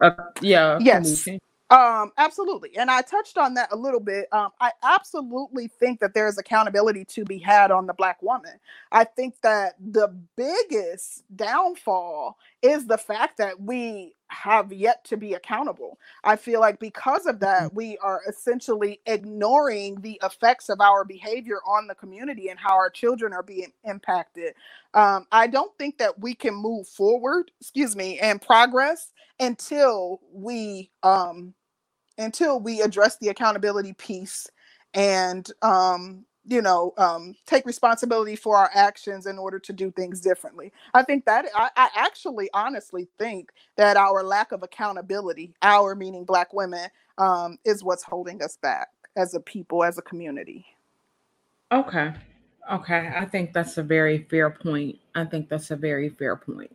uh, 0.00 0.10
yeah. 0.40 0.78
Yes. 0.80 1.28
Um, 1.70 2.12
absolutely. 2.18 2.78
And 2.78 2.90
I 2.90 3.02
touched 3.02 3.38
on 3.38 3.54
that 3.56 3.72
a 3.72 3.76
little 3.76 4.00
bit. 4.00 4.32
Um, 4.32 4.50
I 4.62 4.72
absolutely 4.84 5.68
think 5.68 6.00
that 6.00 6.14
there's 6.14 6.38
accountability 6.38 7.04
to 7.06 7.26
be 7.26 7.38
had 7.38 7.72
on 7.72 7.86
the 7.86 7.94
black 7.94 8.22
woman. 8.22 8.54
I 8.92 9.04
think 9.04 9.36
that 9.42 9.74
the 9.80 10.08
biggest 10.38 11.24
downfall 11.36 12.38
is 12.62 12.86
the 12.88 12.98
fact 12.98 13.38
that 13.38 13.60
we 13.60 14.14
have 14.30 14.72
yet 14.72 15.04
to 15.06 15.18
be 15.18 15.34
accountable. 15.34 15.98
I 16.24 16.36
feel 16.36 16.60
like 16.60 16.80
because 16.80 17.26
of 17.26 17.40
that, 17.40 17.74
we 17.74 17.98
are 17.98 18.22
essentially 18.28 19.00
ignoring 19.06 20.00
the 20.02 20.20
effects 20.24 20.70
of 20.70 20.80
our 20.80 21.04
behavior 21.04 21.60
on 21.68 21.86
the 21.88 21.96
community 21.96 22.48
and 22.50 22.60
how 22.60 22.74
our 22.76 22.90
children 22.90 23.34
are 23.34 23.44
being 23.44 23.72
impacted. 23.84 24.54
Um, 24.94 25.26
I 25.32 25.48
don't 25.48 25.76
think 25.78 25.98
that 25.98 26.18
we 26.20 26.34
can 26.34 26.54
move 26.54 26.88
forward, 26.88 27.52
excuse 27.60 27.96
me, 27.96 28.20
and 28.20 28.40
progress 28.42 29.12
until 29.40 30.20
we 30.32 30.90
um 31.04 31.54
until 32.18 32.60
we 32.60 32.80
address 32.82 33.16
the 33.18 33.28
accountability 33.28 33.92
piece 33.94 34.48
and 34.94 35.50
um 35.62 36.24
you 36.44 36.62
know 36.62 36.92
um 36.98 37.34
take 37.46 37.66
responsibility 37.66 38.36
for 38.36 38.56
our 38.56 38.70
actions 38.74 39.26
in 39.26 39.38
order 39.38 39.58
to 39.58 39.72
do 39.72 39.90
things 39.90 40.20
differently 40.20 40.72
i 40.94 41.02
think 41.02 41.24
that 41.24 41.46
i, 41.54 41.70
I 41.76 41.88
actually 41.94 42.48
honestly 42.54 43.08
think 43.18 43.50
that 43.76 43.96
our 43.96 44.22
lack 44.22 44.52
of 44.52 44.62
accountability 44.62 45.54
our 45.62 45.94
meaning 45.94 46.24
black 46.24 46.52
women 46.54 46.88
um 47.18 47.58
is 47.64 47.84
what's 47.84 48.02
holding 48.02 48.42
us 48.42 48.56
back 48.56 48.88
as 49.16 49.34
a 49.34 49.40
people 49.40 49.84
as 49.84 49.98
a 49.98 50.02
community 50.02 50.66
Okay. 51.70 52.14
Okay. 52.72 53.10
I 53.14 53.24
think 53.26 53.52
that's 53.52 53.78
a 53.78 53.82
very 53.82 54.26
fair 54.30 54.50
point. 54.50 54.98
I 55.14 55.24
think 55.24 55.48
that's 55.48 55.70
a 55.70 55.76
very 55.76 56.08
fair 56.08 56.36
point. 56.36 56.74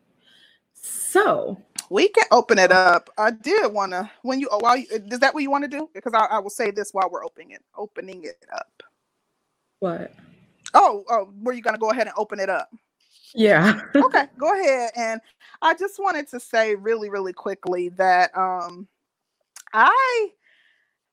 So, 0.85 1.57
we 1.89 2.09
can 2.09 2.25
open 2.31 2.57
it 2.57 2.71
up 2.71 3.09
i 3.17 3.29
did 3.29 3.71
want 3.71 3.91
to 3.91 4.09
when 4.23 4.39
you 4.39 4.49
oh, 4.51 4.57
while 4.59 4.75
you 4.75 4.87
is 4.89 5.19
that 5.19 5.33
what 5.33 5.43
you 5.43 5.51
want 5.51 5.63
to 5.63 5.67
do 5.67 5.87
because 5.93 6.13
I, 6.13 6.25
I 6.25 6.39
will 6.39 6.49
say 6.49 6.71
this 6.71 6.91
while 6.91 7.09
we're 7.09 7.23
opening 7.23 7.51
it 7.51 7.61
opening 7.77 8.23
it 8.23 8.43
up 8.51 8.83
what? 9.79 10.11
oh 10.73 11.03
oh 11.09 11.29
were 11.41 11.53
you 11.53 11.61
gonna 11.61 11.77
go 11.77 11.91
ahead 11.91 12.07
and 12.07 12.15
open 12.17 12.39
it 12.39 12.49
up 12.49 12.69
Yeah. 13.35 13.81
okay 13.95 14.25
go 14.39 14.51
ahead 14.53 14.91
and 14.95 15.21
i 15.61 15.75
just 15.75 15.99
wanted 15.99 16.27
to 16.29 16.39
say 16.39 16.73
really 16.73 17.11
really 17.11 17.33
quickly 17.33 17.89
that 17.89 18.35
um 18.35 18.87
i 19.73 20.29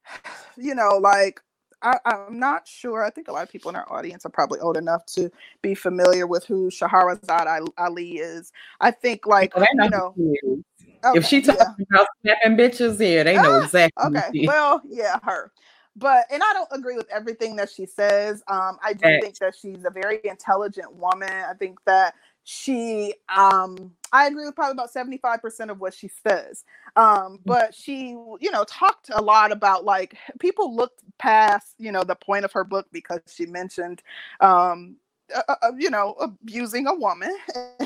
you 0.57 0.75
know 0.75 0.99
like 0.99 1.43
I, 1.83 1.99
i'm 2.05 2.39
not 2.39 2.67
sure 2.67 3.03
i 3.05 3.11
think 3.11 3.29
a 3.29 3.33
lot 3.33 3.43
of 3.43 3.51
people 3.51 3.69
in 3.71 3.77
our 3.77 3.91
audience 3.93 4.27
are 4.27 4.31
probably 4.31 4.61
old 4.61 4.77
enough 4.77 5.07
to 5.07 5.31
be 5.63 5.75
familiar 5.75 6.27
with 6.27 6.45
who 6.45 6.69
Shahrazad 6.71 7.69
Ali- 7.79 8.19
is 8.19 8.53
i 8.81 8.91
think 8.91 9.27
like 9.27 9.55
they 9.55 9.67
you 9.73 9.77
know 9.77 9.89
know 9.89 10.15
who 10.17 10.35
she 10.41 10.49
is. 10.53 10.59
okay, 11.05 11.19
if 11.19 11.27
she 11.27 11.39
yeah. 11.41 11.75
about 11.91 12.07
snapping 12.23 12.57
bitches, 12.57 12.99
yeah, 13.01 13.23
they 13.23 13.35
know 13.37 13.57
Ah, 13.57 13.65
exactly. 13.65 14.19
okay 14.19 14.47
well 14.47 14.83
yeah 14.89 15.19
her 15.23 15.53
but 15.97 16.25
and 16.31 16.43
i 16.43 16.53
don't 16.53 16.69
agree 16.73 16.97
with 16.97 17.09
everything 17.11 17.57
that 17.57 17.71
she 17.71 17.87
says 17.87 18.43
um 18.49 18.79
i 18.83 18.93
do 18.93 19.07
think 19.21 19.39
that 19.39 19.55
she's 19.61 19.85
a 19.85 19.91
very 19.91 20.21
intelligent 20.25 20.93
woman 20.95 21.31
i 21.49 21.55
think 21.59 21.79
that 21.85 22.15
she 22.45 23.15
um 23.35 23.93
i 24.13 24.27
agree 24.27 24.45
with 24.45 24.55
probably 24.55 24.73
about 24.73 24.93
75% 24.93 25.71
of 25.71 25.81
what 25.81 25.95
she 25.95 26.09
says 26.27 26.65
um 26.97 27.39
but 27.45 27.75
she 27.75 28.09
you 28.41 28.51
know 28.51 28.65
talked 28.65 29.11
a 29.13 29.21
lot 29.21 29.53
about 29.53 29.85
like 29.85 30.17
people 30.39 30.75
looked 30.75 31.03
past 31.19 31.75
you 31.79 31.93
know 31.93 32.03
the 32.03 32.17
point 32.17 32.45
of 32.45 32.53
her 32.53 32.65
book 32.65 32.87
because 32.93 33.21
she 33.29 33.47
mentioned 33.47 34.03
um 34.41 34.97
uh, 35.35 35.43
uh, 35.63 35.71
you 35.79 35.91
know 35.91 36.15
abusing 36.21 36.87
a 36.87 36.95
woman 36.95 37.35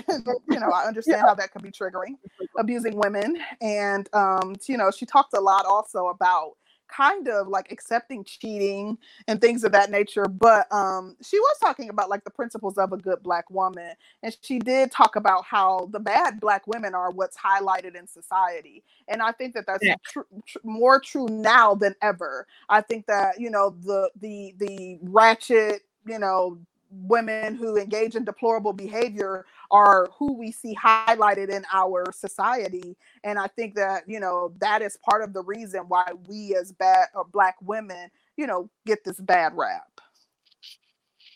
you 0.49 0.61
know 0.61 0.71
i 0.71 0.85
understand 0.87 1.21
how 1.21 1.35
that 1.35 1.53
could 1.53 1.63
be 1.63 1.71
triggering 1.71 2.17
abusing 2.59 2.97
women 2.97 3.37
and 3.61 4.09
um 4.15 4.55
you 4.67 4.77
know 4.77 4.91
she 4.91 5.05
talked 5.05 5.35
a 5.37 5.41
lot 5.41 5.67
also 5.67 6.07
about 6.07 6.53
kind 6.89 7.29
of 7.29 7.49
like 7.49 7.73
accepting 7.73 8.23
cheating 8.25 8.97
and 9.29 9.41
things 9.41 9.65
of 9.65 9.73
that 9.73 9.91
nature 9.91 10.27
but 10.27 10.71
um 10.73 11.17
she 11.23 11.39
was 11.39 11.57
talking 11.61 11.89
about 11.89 12.09
like 12.11 12.23
the 12.25 12.31
principles 12.31 12.79
of 12.79 12.93
a 12.93 12.97
good 12.97 13.23
black 13.23 13.49
woman 13.51 13.93
and 14.23 14.37
she 14.43 14.59
did 14.59 14.91
talk 14.91 15.17
about 15.17 15.45
how 15.45 15.89
the 15.93 16.01
bad 16.01 16.41
black 16.41 16.67
women 16.67 16.95
are 16.95 17.11
what's 17.11 17.37
highlighted 17.37 17.95
in 17.97 18.07
society 18.07 18.83
and 19.09 19.23
i 19.23 19.33
think 19.33 19.55
that 19.55 19.67
that's 19.67 19.83
Yeah. 19.83 19.95
tr- 20.05 20.21
tr- 20.47 20.59
more 20.63 21.01
true 21.01 21.27
now 21.29 21.75
than 21.75 21.95
ever 22.03 22.47
i 22.69 22.81
think 22.81 23.07
that 23.07 23.41
you 23.41 23.51
know 23.51 23.75
the 23.85 24.11
the 24.21 24.55
the 24.59 24.99
ratchet 25.03 25.83
you 26.07 26.19
know 26.19 26.59
women 26.91 27.57
who 27.57 27.77
engage 27.77 28.15
in 28.15 28.25
deplorable 28.25 28.73
behavior 28.73 29.45
are 29.75 30.09
who 30.17 30.33
we 30.35 30.53
see 30.53 30.75
highlighted 30.77 31.49
in 31.51 31.65
our 31.73 32.05
society 32.13 32.97
and 33.25 33.39
i 33.39 33.47
think 33.49 33.75
that 33.75 34.05
you 34.07 34.21
know 34.21 34.53
that 34.61 34.81
is 34.83 34.97
part 35.09 35.23
of 35.23 35.33
the 35.33 35.43
reason 35.43 35.81
why 35.89 36.05
we 36.29 36.55
as 36.55 36.71
bad 36.73 37.09
or 37.15 37.23
uh, 37.23 37.25
black 37.33 37.57
women 37.61 38.09
you 38.37 38.47
know 38.47 38.71
get 38.87 39.03
this 39.05 39.21
bad 39.21 39.53
rap 39.57 40.01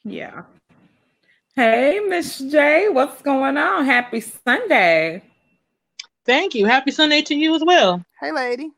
Yeah. 0.05 0.43
Hey, 1.57 1.99
Miss 2.09 2.39
J, 2.39 2.89
what's 2.89 3.21
going 3.21 3.57
on? 3.57 3.85
Happy 3.85 4.21
Sunday. 4.21 5.23
Thank 6.25 6.55
you. 6.55 6.67
Happy 6.67 6.93
Sunday 6.93 7.21
to 7.23 7.35
you 7.35 7.55
as 7.57 7.65
well. 7.67 8.05
hey 8.21 8.31
lady 8.33 8.71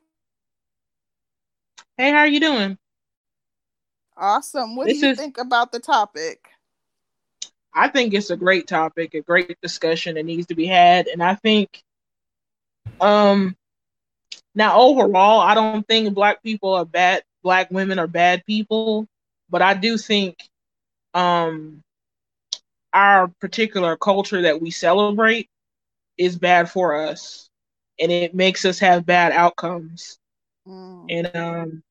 Hey, 1.99 2.11
how 2.11 2.19
are 2.25 2.27
you 2.27 2.41
doing? 2.41 2.79
awesome 4.17 4.77
what 4.77 4.87
This 4.87 5.01
do 5.01 5.07
you 5.07 5.13
is- 5.13 5.19
think 5.19 5.37
about 5.39 5.73
the 5.73 5.81
topic 5.81 6.49
I 7.75 7.89
think 7.89 8.15
it's 8.15 8.31
a 8.31 8.37
great 8.37 8.67
topic, 8.69 9.15
a 9.15 9.21
great 9.23 9.57
discussion 9.61 10.15
that 10.15 10.25
needs 10.25 10.47
to 10.47 10.55
be 10.55 10.67
had. 10.67 11.07
And 11.07 11.23
I 11.23 11.35
think 11.35 11.83
um 13.01 13.57
now 14.55 14.79
overall, 14.81 15.41
I 15.41 15.55
don't 15.55 15.87
think 15.87 16.15
black 16.15 16.43
people 16.43 16.75
are 16.75 16.85
bad 16.87 17.23
black 17.43 17.71
women 17.71 17.99
are 17.99 18.09
bad 18.09 18.45
people, 18.47 19.07
but 19.49 19.63
I 19.63 19.75
do 19.75 19.97
think 19.97 20.37
um 21.15 21.83
our 22.93 23.29
particular 23.41 23.97
culture 23.97 24.43
that 24.43 24.61
we 24.61 24.71
celebrate 24.71 25.49
is 26.19 26.37
bad 26.39 26.71
for 26.71 26.95
us 26.95 27.49
and 28.01 28.13
it 28.13 28.35
makes 28.35 28.65
us 28.65 28.79
have 28.81 29.07
bad 29.07 29.33
outcomes. 29.33 30.19
Mm, 30.67 31.15
And 31.15 31.37
um, 31.37 31.83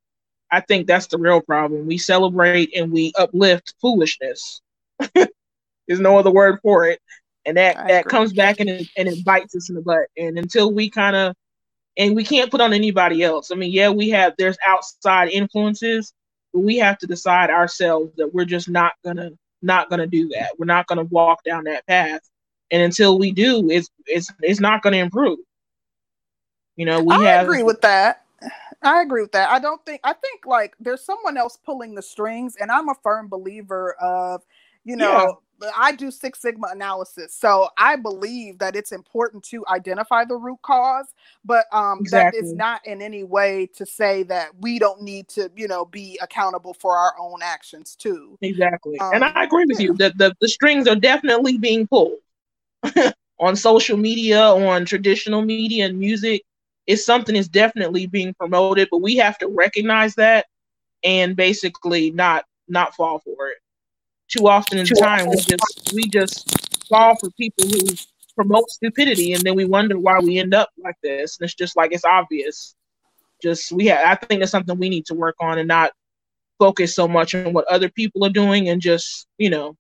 I 0.52 0.62
think 0.62 0.88
that's 0.88 1.08
the 1.08 1.18
real 1.18 1.42
problem. 1.42 1.88
We 1.88 1.98
celebrate 1.98 2.68
and 2.76 2.92
we 2.92 3.14
uplift 3.18 3.76
foolishness. 3.82 4.62
There's 5.90 6.00
no 6.00 6.18
other 6.20 6.30
word 6.32 6.60
for 6.62 6.86
it, 6.86 7.02
and 7.46 7.58
that 7.58 7.78
I 7.78 7.88
that 7.88 8.06
agree. 8.06 8.12
comes 8.12 8.32
back 8.32 8.60
and 8.60 8.70
and 8.70 9.08
it 9.10 9.26
bites 9.26 9.56
us 9.56 9.70
in 9.70 9.76
the 9.76 9.82
butt. 9.82 10.06
And 10.16 10.38
until 10.38 10.72
we 10.72 10.90
kind 10.90 11.16
of 11.16 11.36
and 11.98 12.16
we 12.16 12.24
can't 12.24 12.52
put 12.52 12.62
on 12.62 12.74
anybody 12.74 13.24
else. 13.24 13.52
I 13.52 13.56
mean, 13.56 13.72
yeah, 13.72 13.90
we 13.90 14.10
have 14.12 14.34
there's 14.38 14.58
outside 14.66 15.30
influences, 15.30 16.14
but 16.54 16.60
we 16.60 16.78
have 16.78 17.00
to 17.00 17.08
decide 17.08 17.50
ourselves 17.50 18.14
that 18.18 18.34
we're 18.34 18.46
just 18.46 18.70
not 18.70 18.94
gonna 19.04 19.32
not 19.64 19.90
gonna 19.90 20.08
do 20.08 20.30
that. 20.30 20.52
We're 20.60 20.66
not 20.66 20.86
gonna 20.86 21.06
walk 21.06 21.44
down 21.44 21.64
that 21.64 21.88
path. 21.88 22.22
And 22.72 22.84
until 22.84 23.18
we 23.18 23.32
do, 23.32 23.70
it's 23.72 23.90
it's 24.06 24.32
it's 24.42 24.60
not 24.60 24.84
gonna 24.84 24.98
improve. 24.98 25.40
You 26.76 26.86
know, 26.86 27.02
we 27.02 27.16
I 27.16 27.24
have 27.24 27.46
agree 27.46 27.64
with 27.64 27.82
that. 27.82 28.26
I 28.82 29.02
agree 29.02 29.22
with 29.22 29.34
that. 29.34 29.50
I 29.50 29.60
don't 29.60 29.86
think 29.86 30.02
I 30.04 30.14
think 30.14 30.46
like 30.46 30.76
there's 30.80 31.04
someone 31.04 31.36
else 31.36 31.58
pulling 31.58 31.96
the 31.96 32.02
strings, 32.02 32.56
and 32.56 32.72
I'm 32.72 32.88
a 32.90 32.96
firm 33.04 33.28
believer 33.28 33.94
of, 34.00 34.44
you 34.86 34.96
know, 34.96 35.42
I 35.76 35.94
do 35.94 36.12
Six 36.12 36.40
Sigma 36.40 36.68
analysis, 36.72 37.34
so 37.34 37.70
I 37.78 37.96
believe 37.96 38.60
that 38.60 38.76
it's 38.76 38.92
important 38.92 39.44
to 39.46 39.66
identify 39.68 40.26
the 40.26 40.36
root 40.36 40.60
cause, 40.62 41.08
but 41.44 41.66
um, 41.72 42.02
that 42.12 42.34
is 42.36 42.54
not 42.54 42.86
in 42.86 43.02
any 43.02 43.24
way 43.24 43.70
to 43.76 43.86
say 43.86 44.24
that 44.24 44.50
we 44.60 44.80
don't 44.80 45.02
need 45.02 45.28
to, 45.30 45.52
you 45.56 45.68
know, 45.68 45.86
be 45.86 46.20
accountable 46.22 46.74
for 46.74 46.98
our 46.98 47.14
own 47.20 47.40
actions 47.42 47.96
too. 47.96 48.38
Exactly. 48.42 48.98
and 49.00 49.24
Um, 49.24 49.32
I 49.36 49.44
agree 49.44 49.66
with 49.66 49.80
yeah. 49.80 49.88
you. 49.88 49.94
that 49.96 50.18
the 50.18 50.36
the 50.42 50.48
strings 50.48 50.88
are 50.88 50.96
definitely 50.96 51.58
being 51.58 51.88
pulled 51.88 52.18
on 53.40 53.56
social 53.56 53.98
media, 53.98 54.42
on 54.42 54.86
traditional 54.86 55.42
media 55.42 55.86
and 55.86 56.00
music. 56.00 56.44
It's 56.88 57.06
something 57.06 57.36
is 57.36 57.48
definitely 57.48 58.08
being 58.08 58.34
promoted, 58.34 58.88
but 58.90 59.02
we 59.02 59.16
have 59.18 59.38
to 59.40 59.48
recognize 59.48 60.16
that 60.16 60.48
and 61.04 61.36
basically 61.36 62.12
not 62.12 62.46
not 62.68 62.96
fall 62.96 63.20
for 63.20 63.50
it. 63.50 63.58
Too 64.30 64.48
often 64.48 64.78
in 64.78 64.86
Too 64.86 64.96
time 64.96 65.28
we 65.30 65.36
just 65.36 65.92
we 65.94 66.04
just 66.04 66.88
fall 66.88 67.16
for 67.18 67.30
people 67.32 67.68
who 67.68 67.80
promote 68.36 68.70
stupidity 68.70 69.34
and 69.34 69.42
then 69.44 69.56
we 69.56 69.66
wonder 69.66 69.98
why 70.00 70.20
we 70.20 70.38
end 70.38 70.54
up 70.54 70.70
like 70.78 70.96
this. 71.04 71.38
And 71.38 71.46
it's 71.46 71.56
just 71.56 71.76
like 71.76 71.92
it's 71.92 72.06
obvious. 72.06 72.76
Just 73.42 73.72
we 73.72 73.88
have 73.88 74.06
I 74.06 74.16
think 74.16 74.42
it's 74.42 74.52
something 74.52 74.78
we 74.78 74.90
need 74.90 75.06
to 75.08 75.16
work 75.16 75.36
on 75.40 75.58
and 75.58 75.68
not 75.68 75.92
focus 76.60 76.94
so 76.94 77.08
much 77.08 77.34
on 77.34 77.54
what 77.54 77.66
other 77.68 77.90
people 77.90 78.24
are 78.24 78.30
doing 78.30 78.70
and 78.70 78.82
just, 78.82 79.28
you 79.38 79.50
know, 79.50 79.76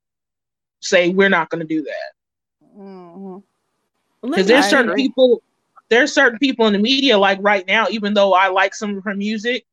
say 0.79 1.09
we're 1.09 1.29
not 1.29 1.49
going 1.49 1.59
to 1.59 1.67
do 1.67 1.83
that. 1.83 2.77
Mhm. 2.77 3.43
Because 4.21 4.47
there's 4.47 4.65
I 4.65 4.69
certain 4.69 4.91
agree. 4.91 5.03
people, 5.03 5.43
there's 5.89 6.13
certain 6.13 6.39
people 6.39 6.67
in 6.67 6.73
the 6.73 6.79
media, 6.79 7.17
like 7.17 7.39
right 7.41 7.67
now, 7.67 7.87
even 7.89 8.13
though 8.13 8.33
I 8.33 8.47
like 8.47 8.73
some 8.73 8.97
of 8.97 9.03
her 9.03 9.15
music, 9.15 9.65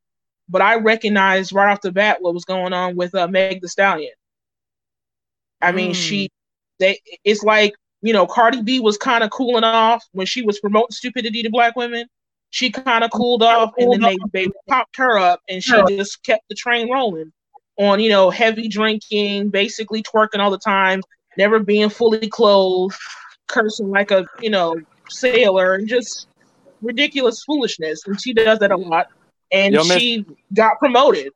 but 0.48 0.62
I 0.62 0.76
recognize 0.76 1.52
right 1.52 1.70
off 1.70 1.80
the 1.80 1.92
bat 1.92 2.20
what 2.20 2.34
was 2.34 2.44
going 2.44 2.72
on 2.72 2.96
with 2.96 3.14
uh, 3.14 3.28
Meg 3.28 3.60
the 3.60 3.68
Stallion. 3.68 4.12
I 5.62 5.72
mean, 5.72 5.92
Mm. 5.92 5.94
she, 5.94 6.30
they, 6.78 7.00
it's 7.24 7.42
like 7.42 7.74
you 8.02 8.12
know, 8.12 8.26
Cardi 8.26 8.62
B 8.62 8.78
was 8.78 8.96
kind 8.96 9.24
of 9.24 9.30
cooling 9.30 9.64
off 9.64 10.04
when 10.12 10.26
she 10.26 10.42
was 10.42 10.60
promoting 10.60 10.92
stupidity 10.92 11.42
to 11.42 11.50
black 11.50 11.74
women. 11.76 12.06
She 12.50 12.70
kind 12.70 13.02
of 13.02 13.10
cooled 13.10 13.42
off, 13.42 13.72
and 13.78 13.92
then 13.92 14.00
they, 14.00 14.16
they 14.32 14.52
popped 14.68 14.96
her 14.96 15.18
up, 15.18 15.40
and 15.48 15.62
she 15.62 15.72
just 15.88 16.22
kept 16.22 16.44
the 16.48 16.54
train 16.54 16.90
rolling 16.90 17.32
on, 17.78 17.98
you 18.00 18.08
know, 18.08 18.30
heavy 18.30 18.68
drinking, 18.68 19.50
basically 19.50 20.02
twerking 20.02 20.38
all 20.38 20.50
the 20.50 20.58
time, 20.58 21.02
never 21.36 21.58
being 21.58 21.88
fully 21.88 22.28
clothed, 22.28 22.96
cursing 23.48 23.90
like 23.90 24.10
a, 24.10 24.24
you 24.40 24.50
know, 24.50 24.76
sailor, 25.10 25.74
and 25.74 25.88
just 25.88 26.28
ridiculous 26.80 27.42
foolishness. 27.42 28.06
And 28.06 28.20
she 28.20 28.32
does 28.32 28.60
that 28.60 28.70
a 28.70 28.76
lot. 28.76 29.08
And 29.50 29.74
Yo, 29.74 29.82
she 29.82 30.24
got 30.54 30.78
promoted. 30.78 31.32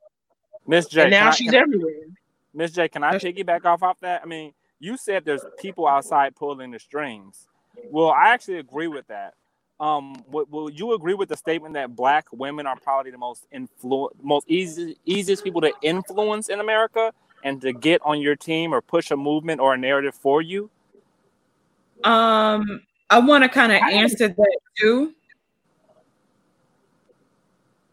Miss 0.66 0.86
J, 0.86 1.02
and 1.02 1.10
now 1.10 1.32
she's 1.32 1.52
I, 1.52 1.58
everywhere. 1.58 2.04
Miss 2.52 2.72
J, 2.72 2.88
can 2.88 3.04
I 3.04 3.14
piggyback 3.18 3.64
off 3.64 3.82
off 3.82 4.00
that? 4.00 4.22
I 4.22 4.26
mean, 4.26 4.52
you 4.78 4.96
said 4.96 5.24
there's 5.24 5.44
people 5.58 5.86
outside 5.86 6.34
pulling 6.34 6.70
the 6.70 6.78
strings. 6.78 7.46
Well, 7.90 8.10
I 8.10 8.30
actually 8.30 8.58
agree 8.58 8.88
with 8.88 9.06
that. 9.08 9.34
Um, 9.78 10.24
will, 10.28 10.46
will 10.50 10.70
you 10.70 10.92
agree 10.92 11.14
with 11.14 11.30
the 11.30 11.36
statement 11.36 11.74
that 11.74 11.96
black 11.96 12.26
women 12.32 12.66
are 12.66 12.76
probably 12.76 13.10
the 13.10 13.18
most 13.18 13.46
influ- 13.54 14.10
most 14.22 14.46
easy, 14.48 14.98
easiest 15.06 15.42
people 15.42 15.62
to 15.62 15.72
influence 15.82 16.50
in 16.50 16.60
America 16.60 17.12
and 17.42 17.60
to 17.62 17.72
get 17.72 18.02
on 18.04 18.20
your 18.20 18.36
team 18.36 18.74
or 18.74 18.82
push 18.82 19.10
a 19.10 19.16
movement 19.16 19.60
or 19.60 19.72
a 19.72 19.78
narrative 19.78 20.14
for 20.14 20.42
you? 20.42 20.68
Um, 22.04 22.82
I 23.08 23.18
want 23.20 23.44
to 23.44 23.48
kind 23.48 23.72
of 23.72 23.80
answer 23.90 24.28
that 24.28 24.58
too. 24.78 25.14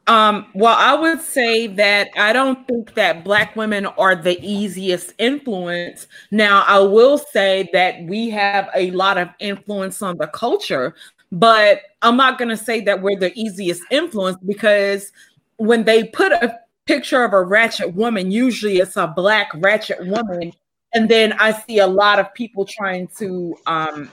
Um, 0.08 0.47
well, 0.55 0.76
I 0.78 0.95
would 0.95 1.22
say 1.22 1.68
that 1.68 2.10
I 2.16 2.32
don't 2.32 2.66
think 2.66 2.93
that 2.93 3.26
Black 3.26 3.58
women 3.58 3.86
are 3.86 4.16
the 4.16 4.39
easiest 4.41 5.14
influence. 5.18 6.08
Now, 6.32 6.64
I 6.66 6.80
will 6.80 7.18
say 7.18 7.70
that 7.74 8.03
we 8.03 8.30
have 8.30 8.70
a 8.74 8.91
lot 8.91 9.18
of 9.18 9.28
influence 9.39 10.01
on 10.01 10.18
the 10.18 10.28
culture, 10.28 10.95
but 11.32 11.82
I'm 12.01 12.16
not 12.16 12.38
going 12.38 12.49
to 12.49 12.58
say 12.58 12.80
that 12.82 13.01
we're 13.01 13.20
the 13.20 13.38
easiest 13.38 13.84
influence 13.91 14.38
because 14.45 15.12
when 15.58 15.84
they 15.84 16.05
put 16.05 16.32
a 16.32 16.58
picture 16.86 17.26
of 17.26 17.34
a 17.34 17.43
ratchet 17.43 17.93
woman, 17.93 18.32
usually 18.32 18.78
it's 18.78 18.95
a 18.95 19.08
Black 19.08 19.51
ratchet 19.55 20.08
woman. 20.08 20.53
And 20.93 21.10
then 21.10 21.34
I 21.34 21.51
see 21.51 21.80
a 21.80 21.88
lot 21.88 22.18
of 22.18 22.34
people 22.34 22.64
trying 22.64 23.10
to 23.20 23.58
um, 23.66 24.10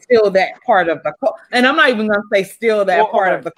steal 0.00 0.28
that 0.32 0.60
part 0.66 0.88
of 0.88 1.04
the, 1.04 1.14
and 1.52 1.64
I'm 1.64 1.76
not 1.76 1.90
even 1.90 2.08
going 2.08 2.20
to 2.20 2.28
say 2.32 2.42
steal 2.42 2.84
that 2.84 2.98
well, 2.98 3.12
part 3.12 3.32
of 3.32 3.44
the 3.44 3.52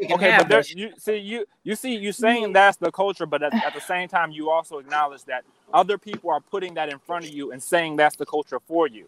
okay, 0.00 0.36
but 0.38 0.48
there's 0.48 0.72
you 0.72 0.92
see 0.98 1.16
you 1.16 1.46
you 1.64 1.74
see 1.74 1.96
you 1.96 2.12
saying 2.12 2.52
that's 2.52 2.76
the 2.76 2.90
culture, 2.90 3.26
but 3.26 3.42
at, 3.42 3.54
at, 3.54 3.74
the 3.74 3.80
same 3.80 4.08
time 4.08 4.30
you 4.32 4.50
also 4.50 4.78
acknowledge 4.78 5.24
that 5.24 5.44
other 5.72 5.98
people 5.98 6.30
are 6.30 6.40
putting 6.40 6.74
that 6.74 6.88
in 6.88 6.98
front 6.98 7.24
of 7.24 7.32
you 7.32 7.52
and 7.52 7.62
saying 7.62 7.96
that's 7.96 8.16
the 8.16 8.26
culture 8.26 8.60
for 8.66 8.86
you. 8.86 9.06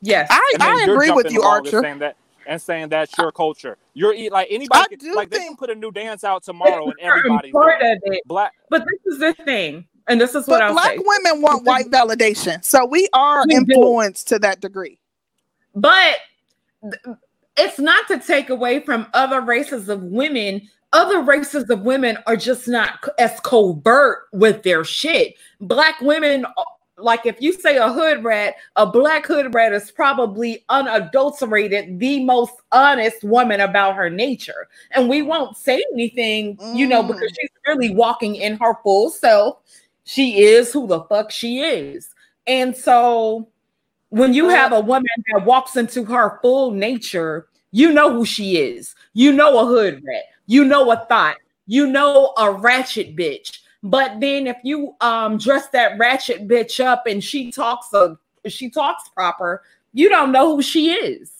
Yes, 0.00 0.28
I, 0.30 0.54
I 0.60 0.86
agree 0.88 1.10
with 1.10 1.30
you, 1.32 1.42
Archer. 1.42 1.80
Saying 1.80 1.98
that 2.00 2.16
and 2.46 2.60
saying 2.60 2.88
that's 2.88 3.16
your 3.18 3.32
culture. 3.32 3.76
You're 3.94 4.14
like 4.30 4.48
anybody 4.50 4.96
can, 4.96 5.14
like 5.14 5.30
think... 5.30 5.42
they 5.42 5.48
can 5.48 5.56
put 5.56 5.70
a 5.70 5.74
new 5.74 5.90
dance 5.90 6.24
out 6.24 6.42
tomorrow 6.42 6.84
and 6.84 6.94
everybody's 7.00 7.52
part 7.52 7.82
of 7.82 7.98
it. 8.04 8.22
Black, 8.26 8.52
but 8.70 8.84
this 8.84 9.14
is 9.14 9.20
the 9.20 9.34
thing, 9.44 9.86
and 10.06 10.20
this 10.20 10.34
is 10.34 10.46
what 10.46 10.62
i 10.62 10.70
black 10.70 10.96
say. 10.96 11.02
women 11.04 11.42
want 11.42 11.64
white 11.64 11.86
validation, 11.86 12.64
so 12.64 12.86
we 12.86 13.08
are 13.12 13.44
we 13.46 13.56
influenced 13.56 14.28
do. 14.28 14.36
to 14.36 14.38
that 14.40 14.60
degree. 14.60 14.98
But 15.74 16.16
it's 17.56 17.78
not 17.78 18.06
to 18.08 18.18
take 18.18 18.50
away 18.50 18.80
from 18.80 19.06
other 19.14 19.40
races 19.40 19.88
of 19.88 20.02
women. 20.02 20.68
Other 20.92 21.20
races 21.22 21.68
of 21.68 21.82
women 21.82 22.18
are 22.26 22.36
just 22.36 22.68
not 22.68 23.08
as 23.18 23.38
covert 23.40 24.24
with 24.32 24.62
their 24.62 24.84
shit. 24.84 25.34
Black 25.60 26.00
women, 26.00 26.46
like 26.98 27.26
if 27.26 27.40
you 27.40 27.52
say 27.52 27.76
a 27.76 27.92
hood 27.92 28.24
rat, 28.24 28.54
a 28.76 28.86
black 28.86 29.26
hood 29.26 29.52
rat 29.52 29.72
is 29.72 29.90
probably 29.90 30.64
unadulterated, 30.68 31.98
the 31.98 32.24
most 32.24 32.54
honest 32.72 33.22
woman 33.24 33.60
about 33.60 33.96
her 33.96 34.08
nature. 34.08 34.68
And 34.92 35.08
we 35.08 35.22
won't 35.22 35.56
say 35.56 35.82
anything, 35.92 36.58
you 36.74 36.86
know, 36.86 37.02
because 37.02 37.32
mm. 37.32 37.36
she's 37.40 37.50
really 37.66 37.94
walking 37.94 38.36
in 38.36 38.56
her 38.58 38.74
full 38.82 39.10
self. 39.10 39.58
She 40.04 40.44
is 40.44 40.72
who 40.72 40.86
the 40.86 41.02
fuck 41.04 41.30
she 41.30 41.60
is. 41.60 42.08
And 42.46 42.76
so 42.76 43.48
when 44.16 44.32
you 44.32 44.48
have 44.48 44.72
a 44.72 44.80
woman 44.80 45.06
that 45.32 45.44
walks 45.44 45.76
into 45.76 46.04
her 46.04 46.38
full 46.40 46.70
nature, 46.70 47.48
you 47.70 47.92
know 47.92 48.12
who 48.12 48.24
she 48.24 48.56
is. 48.56 48.94
You 49.12 49.32
know 49.32 49.58
a 49.58 49.66
hood 49.66 50.02
rat. 50.06 50.24
You 50.46 50.64
know 50.64 50.90
a 50.90 51.04
thot. 51.08 51.36
You 51.66 51.86
know 51.86 52.32
a 52.38 52.50
ratchet 52.50 53.16
bitch. 53.16 53.58
But 53.82 54.20
then 54.20 54.46
if 54.46 54.56
you 54.64 54.94
um 55.00 55.38
dress 55.38 55.68
that 55.68 55.98
ratchet 55.98 56.48
bitch 56.48 56.82
up 56.84 57.06
and 57.06 57.22
she 57.22 57.52
talks 57.52 57.92
a 57.92 58.16
she 58.48 58.70
talks 58.70 59.08
proper, 59.10 59.62
you 59.92 60.08
don't 60.08 60.32
know 60.32 60.56
who 60.56 60.62
she 60.62 60.92
is. 60.92 61.36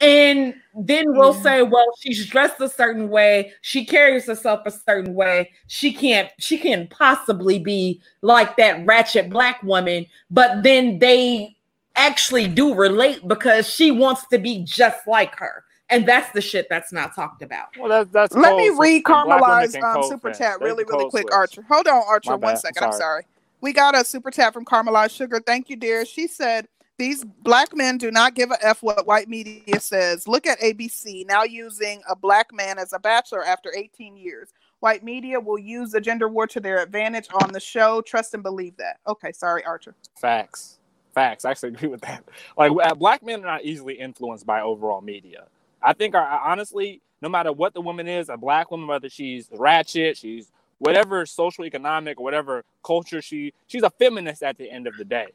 And 0.00 0.54
then 0.74 1.04
we'll 1.08 1.34
yeah. 1.34 1.42
say, 1.42 1.62
well, 1.62 1.84
she's 2.00 2.26
dressed 2.26 2.58
a 2.60 2.70
certain 2.70 3.10
way, 3.10 3.52
she 3.60 3.84
carries 3.84 4.26
herself 4.26 4.62
a 4.64 4.70
certain 4.70 5.14
way. 5.14 5.50
She 5.66 5.92
can't, 5.92 6.30
she 6.38 6.56
can't 6.56 6.88
possibly 6.88 7.58
be 7.58 8.00
like 8.22 8.56
that 8.56 8.86
ratchet 8.86 9.28
black 9.28 9.62
woman, 9.62 10.06
but 10.30 10.62
then 10.62 11.00
they 11.00 11.54
actually 12.00 12.48
do 12.48 12.74
relate 12.74 13.26
because 13.28 13.68
she 13.68 13.90
wants 13.90 14.26
to 14.28 14.38
be 14.38 14.64
just 14.64 15.06
like 15.06 15.36
her. 15.36 15.64
And 15.90 16.06
that's 16.06 16.30
the 16.32 16.40
shit 16.40 16.68
that's 16.70 16.92
not 16.92 17.14
talked 17.16 17.42
about. 17.42 17.76
Well, 17.76 17.88
that's 17.88 18.10
that's. 18.10 18.36
Let 18.36 18.56
me 18.56 18.70
read 18.70 19.02
Carmelize 19.02 19.80
um, 19.82 20.04
super 20.04 20.32
chat 20.32 20.60
really, 20.60 20.84
really 20.84 21.10
quick, 21.10 21.22
switch. 21.24 21.32
Archer. 21.32 21.62
Hold 21.68 21.88
on, 21.88 22.02
Archer, 22.06 22.36
one 22.36 22.56
second. 22.56 22.84
I'm 22.84 22.92
sorry. 22.92 22.94
I'm 22.94 22.98
sorry. 23.00 23.26
We 23.60 23.72
got 23.72 23.96
a 23.96 24.04
super 24.04 24.30
chat 24.30 24.52
from 24.52 24.64
Carmelize 24.64 25.10
Sugar. 25.10 25.40
Thank 25.44 25.68
you, 25.68 25.74
dear. 25.74 26.06
She 26.06 26.28
said, 26.28 26.68
"These 26.96 27.24
black 27.24 27.74
men 27.74 27.98
do 27.98 28.12
not 28.12 28.36
give 28.36 28.52
a 28.52 28.64
f 28.64 28.84
what 28.84 29.04
white 29.04 29.28
media 29.28 29.80
says. 29.80 30.28
Look 30.28 30.46
at 30.46 30.60
ABC 30.60 31.26
now 31.26 31.42
using 31.42 32.02
a 32.08 32.14
black 32.14 32.54
man 32.54 32.78
as 32.78 32.92
a 32.92 33.00
bachelor 33.00 33.44
after 33.44 33.74
18 33.76 34.16
years. 34.16 34.52
White 34.78 35.02
media 35.02 35.40
will 35.40 35.58
use 35.58 35.90
the 35.90 36.00
gender 36.00 36.28
war 36.28 36.46
to 36.46 36.60
their 36.60 36.80
advantage 36.80 37.26
on 37.42 37.52
the 37.52 37.60
show. 37.60 38.00
Trust 38.00 38.32
and 38.32 38.44
believe 38.44 38.76
that." 38.76 38.98
Okay, 39.08 39.32
sorry, 39.32 39.64
Archer. 39.64 39.96
Facts. 40.20 40.78
Facts. 41.14 41.44
I 41.44 41.50
actually 41.52 41.68
agree 41.74 41.88
with 41.88 42.02
that. 42.02 42.24
Like 42.56 42.72
uh, 42.82 42.94
black 42.94 43.22
men 43.22 43.42
are 43.42 43.46
not 43.46 43.64
easily 43.64 43.94
influenced 43.94 44.46
by 44.46 44.60
overall 44.62 45.00
media. 45.00 45.46
I 45.82 45.92
think 45.94 46.14
our, 46.14 46.26
honestly, 46.26 47.00
no 47.22 47.28
matter 47.28 47.52
what 47.52 47.74
the 47.74 47.80
woman 47.80 48.08
is, 48.08 48.28
a 48.28 48.36
black 48.36 48.70
woman, 48.70 48.86
whether 48.86 49.08
she's 49.08 49.48
ratchet, 49.52 50.16
she's 50.16 50.50
whatever 50.78 51.26
social 51.26 51.64
economic 51.64 52.18
whatever 52.18 52.64
culture 52.82 53.20
she 53.22 53.52
she's 53.66 53.82
a 53.82 53.90
feminist 53.90 54.42
at 54.42 54.58
the 54.58 54.70
end 54.70 54.86
of 54.86 54.96
the 54.96 55.04
day. 55.04 55.28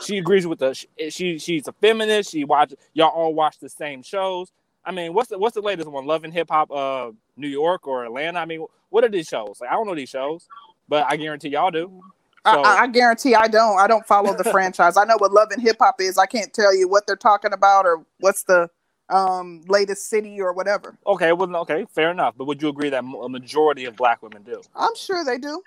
She 0.00 0.18
agrees 0.18 0.46
with 0.46 0.58
the 0.60 0.74
she 1.10 1.38
she's 1.38 1.68
a 1.68 1.72
feminist. 1.72 2.30
She 2.30 2.44
watch 2.44 2.74
y'all 2.94 3.08
all 3.10 3.34
watch 3.34 3.58
the 3.58 3.68
same 3.68 4.02
shows. 4.02 4.52
I 4.84 4.92
mean, 4.92 5.14
what's 5.14 5.28
the 5.30 5.38
what's 5.38 5.54
the 5.54 5.60
latest 5.62 5.88
one? 5.88 6.06
Love 6.06 6.24
and 6.24 6.32
Hip 6.32 6.48
Hop, 6.50 6.70
uh, 6.70 7.10
New 7.36 7.48
York 7.48 7.86
or 7.86 8.04
Atlanta? 8.04 8.38
I 8.38 8.44
mean, 8.44 8.66
what 8.90 9.04
are 9.04 9.08
these 9.08 9.28
shows? 9.28 9.58
Like, 9.60 9.70
I 9.70 9.74
don't 9.74 9.86
know 9.86 9.94
these 9.94 10.08
shows, 10.08 10.46
but 10.88 11.06
I 11.08 11.16
guarantee 11.16 11.50
y'all 11.50 11.70
do. 11.70 12.02
So, 12.44 12.60
I, 12.60 12.82
I, 12.82 12.86
guarantee 12.88 13.36
I 13.36 13.46
don't. 13.46 13.78
I 13.78 13.86
don't 13.86 14.04
follow 14.04 14.36
the 14.36 14.42
franchise. 14.42 14.96
I 14.96 15.04
know 15.04 15.14
what 15.18 15.32
Love 15.32 15.52
and 15.52 15.62
Hip 15.62 15.76
Hop 15.78 16.00
is. 16.00 16.18
I 16.18 16.26
can't 16.26 16.52
tell 16.52 16.74
you 16.74 16.88
what 16.88 17.06
they're 17.06 17.14
talking 17.14 17.52
about 17.52 17.86
or 17.86 18.04
what's 18.18 18.42
the 18.42 18.68
um, 19.10 19.62
latest 19.68 20.08
city 20.08 20.40
or 20.40 20.52
whatever. 20.52 20.98
Okay, 21.06 21.32
well, 21.32 21.54
okay, 21.58 21.86
fair 21.94 22.10
enough. 22.10 22.34
But 22.36 22.46
would 22.46 22.60
you 22.60 22.68
agree 22.68 22.90
that 22.90 23.04
a 23.04 23.28
majority 23.28 23.84
of 23.84 23.94
black 23.94 24.22
women 24.22 24.42
do? 24.42 24.60
I'm 24.74 24.94
sure 24.96 25.24
they 25.24 25.38
do. 25.38 25.62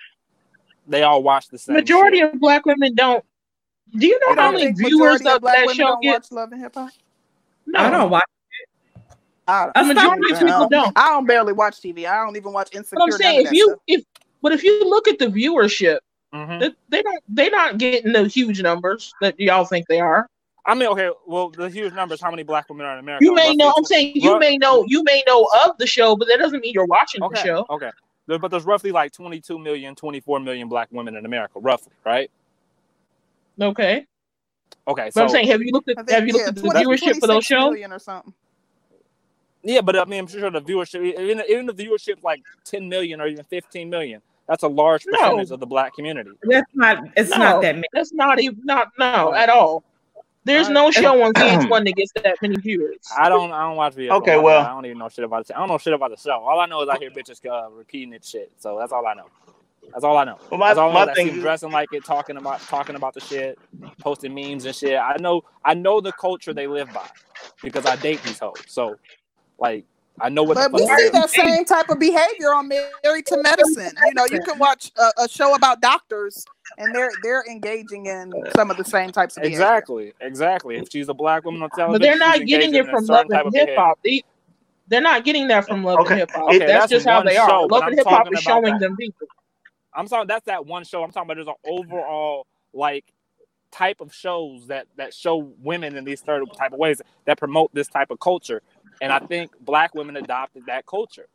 They 0.88 1.04
all 1.04 1.24
watch 1.24 1.48
the 1.48 1.58
same. 1.58 1.76
Majority 1.76 2.18
shit. 2.18 2.34
of 2.34 2.40
black 2.42 2.66
women 2.66 2.94
don't. 2.94 3.24
Do 3.98 4.08
you 4.08 4.20
know 4.28 4.36
how 4.36 4.52
many 4.52 4.74
viewers 4.74 5.22
of 5.22 5.42
that 5.44 5.72
show 5.74 5.98
get? 6.02 6.14
Watch 6.14 6.32
Love 6.32 6.52
and 6.52 6.62
Hip 6.62 6.76
Hop. 6.76 6.90
No, 7.68 7.80
I 7.80 7.90
don't 7.90 8.10
watch. 8.10 8.24
I, 9.48 9.72
the 9.76 9.94
majority 9.94 10.34
of 10.34 10.40
people 10.40 10.68
don't. 10.68 10.92
I 10.98 11.10
don't 11.10 11.26
barely 11.26 11.54
watch 11.54 11.76
TV. 11.76 12.06
I 12.06 12.24
don't 12.24 12.36
even 12.36 12.52
watch 12.52 12.74
Insecure. 12.74 12.98
But 12.98 13.04
I'm 13.04 13.12
saying 13.12 13.46
if 13.46 13.52
you 13.52 13.66
stuff. 13.68 13.80
if 13.88 14.04
but 14.42 14.52
if 14.52 14.64
you 14.64 14.90
look 14.90 15.08
at 15.08 15.20
the 15.20 15.28
viewership, 15.28 16.00
mm-hmm. 16.36 16.60
they, 16.60 16.72
they 16.90 17.02
don't 17.02 17.24
they're 17.30 17.52
not 17.52 17.78
getting 17.78 18.14
the 18.14 18.28
huge 18.28 18.62
numbers 18.62 19.14
that 19.22 19.40
y'all 19.40 19.66
think 19.66 19.88
they 19.88 20.00
are. 20.00 20.30
I 20.68 20.74
mean, 20.74 20.90
okay, 20.90 21.12
well, 21.28 21.50
the 21.50 21.70
huge 21.70 21.94
numbers. 21.94 22.20
How 22.20 22.32
many 22.32 22.44
black 22.44 22.68
women 22.70 22.86
are 22.88 22.94
in 22.94 23.00
America? 23.00 23.24
You 23.24 23.36
may 23.36 23.54
know. 23.54 23.72
I'm 23.78 23.86
saying 23.86 24.14
you 24.16 24.40
may 24.40 24.58
know. 24.58 24.84
You 24.88 25.04
may 25.04 25.24
know 25.28 25.48
of 25.64 25.78
the 25.78 25.86
show, 25.86 26.16
but 26.16 26.28
that 26.28 26.40
doesn't 26.40 26.60
mean 26.60 26.74
you're 26.74 26.86
watching 26.86 27.22
okay, 27.24 27.36
the 27.36 27.46
show. 27.46 27.66
Okay, 27.70 27.92
but 28.28 28.50
there's 28.50 28.66
roughly 28.66 28.92
like 28.92 29.12
22 29.12 29.60
million, 29.60 29.96
24 29.96 30.40
million 30.40 30.68
black 30.68 30.88
women 30.92 31.16
in 31.16 31.26
America, 31.26 31.60
roughly, 31.60 31.94
right? 32.04 32.32
Okay. 33.62 34.08
Okay, 34.88 35.06
but 35.06 35.14
so 35.14 35.24
I'm 35.24 35.30
saying, 35.30 35.48
have 35.48 35.62
you 35.62 35.72
looked 35.72 35.90
at 35.90 35.98
think, 35.98 36.10
have 36.10 36.28
you 36.28 36.34
looked 36.34 36.44
yeah, 36.44 36.50
at 36.50 36.56
the 36.56 36.62
20, 36.62 36.86
viewership 36.86 37.20
for 37.20 37.28
those 37.28 37.46
shows? 37.46 37.76
Or 37.76 38.00
something. 38.00 38.34
Yeah, 39.64 39.82
but 39.82 39.98
I 39.98 40.06
mean, 40.06 40.20
I'm 40.20 40.28
sure 40.28 40.52
the 40.52 40.62
viewership, 40.62 41.04
even, 41.20 41.44
even 41.50 41.66
the 41.66 41.74
viewership, 41.74 42.24
like 42.24 42.42
10 42.66 42.88
million 42.88 43.20
or 43.20 43.28
even 43.28 43.44
15 43.46 43.90
million. 43.90 44.22
That's 44.48 44.64
a 44.64 44.68
large 44.68 45.06
percentage 45.06 45.50
no. 45.50 45.54
of 45.56 45.60
the 45.60 45.66
black 45.66 45.96
community. 45.96 46.32
That's 46.44 46.70
not. 46.74 47.04
It's 47.18 47.32
no, 47.32 47.38
not 47.38 47.62
that 47.64 47.76
many. 47.76 47.88
That's 47.94 48.14
not 48.14 48.40
even 48.40 48.62
not 48.64 48.90
no 49.00 49.34
at 49.34 49.50
all. 49.50 49.84
There's 50.44 50.70
no 50.70 50.92
show 50.92 51.24
on 51.24 51.34
VH1 51.34 51.86
that 51.86 51.96
gets 51.96 52.12
that 52.24 52.38
many 52.42 52.56
viewers. 52.58 52.98
I 53.18 53.30
don't. 53.30 53.52
I 53.52 53.64
don't 53.68 53.76
watch 53.76 53.96
VH1. 53.96 54.12
Okay, 54.12 54.38
well, 54.38 54.62
I 54.64 54.70
don't 54.70 54.86
even 54.86 55.00
know 55.00 55.10
shit 55.10 55.26
about 55.26 55.42
it. 55.50 55.56
I 55.56 55.60
don't 55.60 55.68
know 55.68 55.80
shit 55.80 55.94
about 55.94 56.12
the 56.12 56.18
show. 56.18 56.40
All 56.40 56.60
I 56.60 56.68
know 56.68 56.84
is 56.84 56.90
I 56.90 56.98
hear 57.00 57.10
bitches 57.10 57.44
uh, 57.50 57.72
repeating 57.72 58.14
it 58.14 58.24
shit. 58.24 58.52
So 58.60 58.78
that's 58.78 58.92
all 58.92 59.06
I 59.08 59.16
know. 59.16 59.30
That's 59.92 60.04
all 60.04 60.18
I 60.18 60.24
know. 60.24 60.38
Well, 60.50 60.60
my- 60.60 60.70
That's 60.70 60.80
all 60.80 60.90
I 60.90 60.94
know. 60.94 61.00
my 61.00 61.06
That 61.06 61.16
thing 61.16 61.28
is- 61.30 61.42
dressing 61.42 61.72
like 61.72 61.90
it, 61.94 62.04
talking 62.04 62.38
about 62.38 62.60
talking 62.62 62.96
about 62.96 63.14
the 63.14 63.20
shit, 63.22 63.58
posting 64.00 64.34
memes 64.34 64.66
and 64.66 64.76
shit. 64.76 64.98
I 64.98 65.16
know 65.20 65.44
I 65.64 65.74
know 65.74 66.02
the 66.02 66.12
culture 66.12 66.54
they 66.54 66.68
live 66.68 66.92
by 66.94 67.08
because 67.64 67.86
I 67.86 67.96
date 67.96 68.22
these 68.24 68.40
hoes. 68.40 68.62
So 68.68 68.98
like 69.60 69.86
I 70.20 70.30
know 70.30 70.44
what 70.44 70.56
But 70.56 70.72
the 70.72 70.78
we 70.78 70.88
fuck 70.88 70.98
see 70.98 71.04
it 71.06 71.08
is. 71.08 71.12
that 71.12 71.30
same 71.30 71.66
type 71.66 71.90
of 71.90 72.00
behavior 72.00 72.54
on 72.54 72.68
Married 72.70 73.26
to 73.28 73.42
Medicine. 73.42 73.92
You 74.06 74.14
know, 74.14 74.26
you 74.32 74.40
can 74.42 74.58
watch 74.58 74.92
a, 74.98 75.24
a 75.24 75.30
show 75.30 75.56
about 75.56 75.82
doctors, 75.82 76.46
and 76.78 76.96
they're 76.96 77.12
they're 77.22 77.44
engaging 77.50 78.06
in 78.06 78.32
some 78.56 78.72
of 78.72 78.78
the 78.78 78.86
same 78.86 79.12
types 79.12 79.36
of 79.36 79.44
behavior. 79.44 79.62
Exactly, 79.64 80.14
exactly. 80.22 80.78
If 80.78 80.88
she's 80.90 81.10
a 81.10 81.14
black 81.14 81.44
woman 81.44 81.62
on 81.64 81.70
television, 81.72 82.00
But 82.00 82.02
they're 82.02 82.18
not 82.18 82.46
getting 82.46 82.74
it 82.74 82.86
from 82.88 83.06
love 83.06 83.28
type 83.30 83.46
and 83.46 83.48
of 83.48 83.54
hip 83.54 83.76
hop. 83.78 84.00
They, 84.04 84.24
they're 84.88 85.02
not 85.02 85.26
getting 85.26 85.48
that 85.50 85.66
from 85.68 85.84
love 85.84 86.00
Okay. 86.00 86.12
and 86.12 86.20
hip 86.22 86.32
hop. 86.32 86.44
Okay, 86.46 86.60
that's, 86.60 86.72
that's 86.72 86.92
just 86.92 87.06
how 87.08 87.22
they 87.22 87.38
are. 87.38 87.48
but 87.68 87.72
Love 87.72 87.84
and 87.88 87.98
hip 87.98 88.08
hop 88.08 88.28
is 88.32 88.40
showing 88.40 88.64
that. 88.74 88.80
them 88.80 88.96
people. 88.96 89.28
I'm 89.94 90.08
sorry, 90.08 90.26
that's 90.28 90.46
that 90.46 90.66
one 90.66 90.84
show. 90.86 91.04
I'm 91.04 91.12
talking 91.12 91.28
about 91.30 91.36
there's 91.36 91.48
an 91.48 91.56
overall 91.66 92.48
like 92.74 93.06
type 93.72 94.00
of 94.00 94.14
shows 94.14 94.68
that 94.68 94.88
that 94.96 95.14
show 95.14 95.52
women 95.62 95.98
in 95.98 96.06
these 96.06 96.22
certain 96.24 96.48
type 96.48 96.72
of 96.72 96.80
ways 96.80 97.02
that 97.26 97.38
promote 97.38 97.74
this 97.74 97.88
type 97.88 98.10
of 98.12 98.20
culture. 98.20 98.62
And 99.02 99.12
I 99.12 99.20
think 99.20 99.52
black 99.62 99.94
women 99.96 100.18
adopted 100.18 100.66
that 100.68 100.86
culture. 100.86 101.28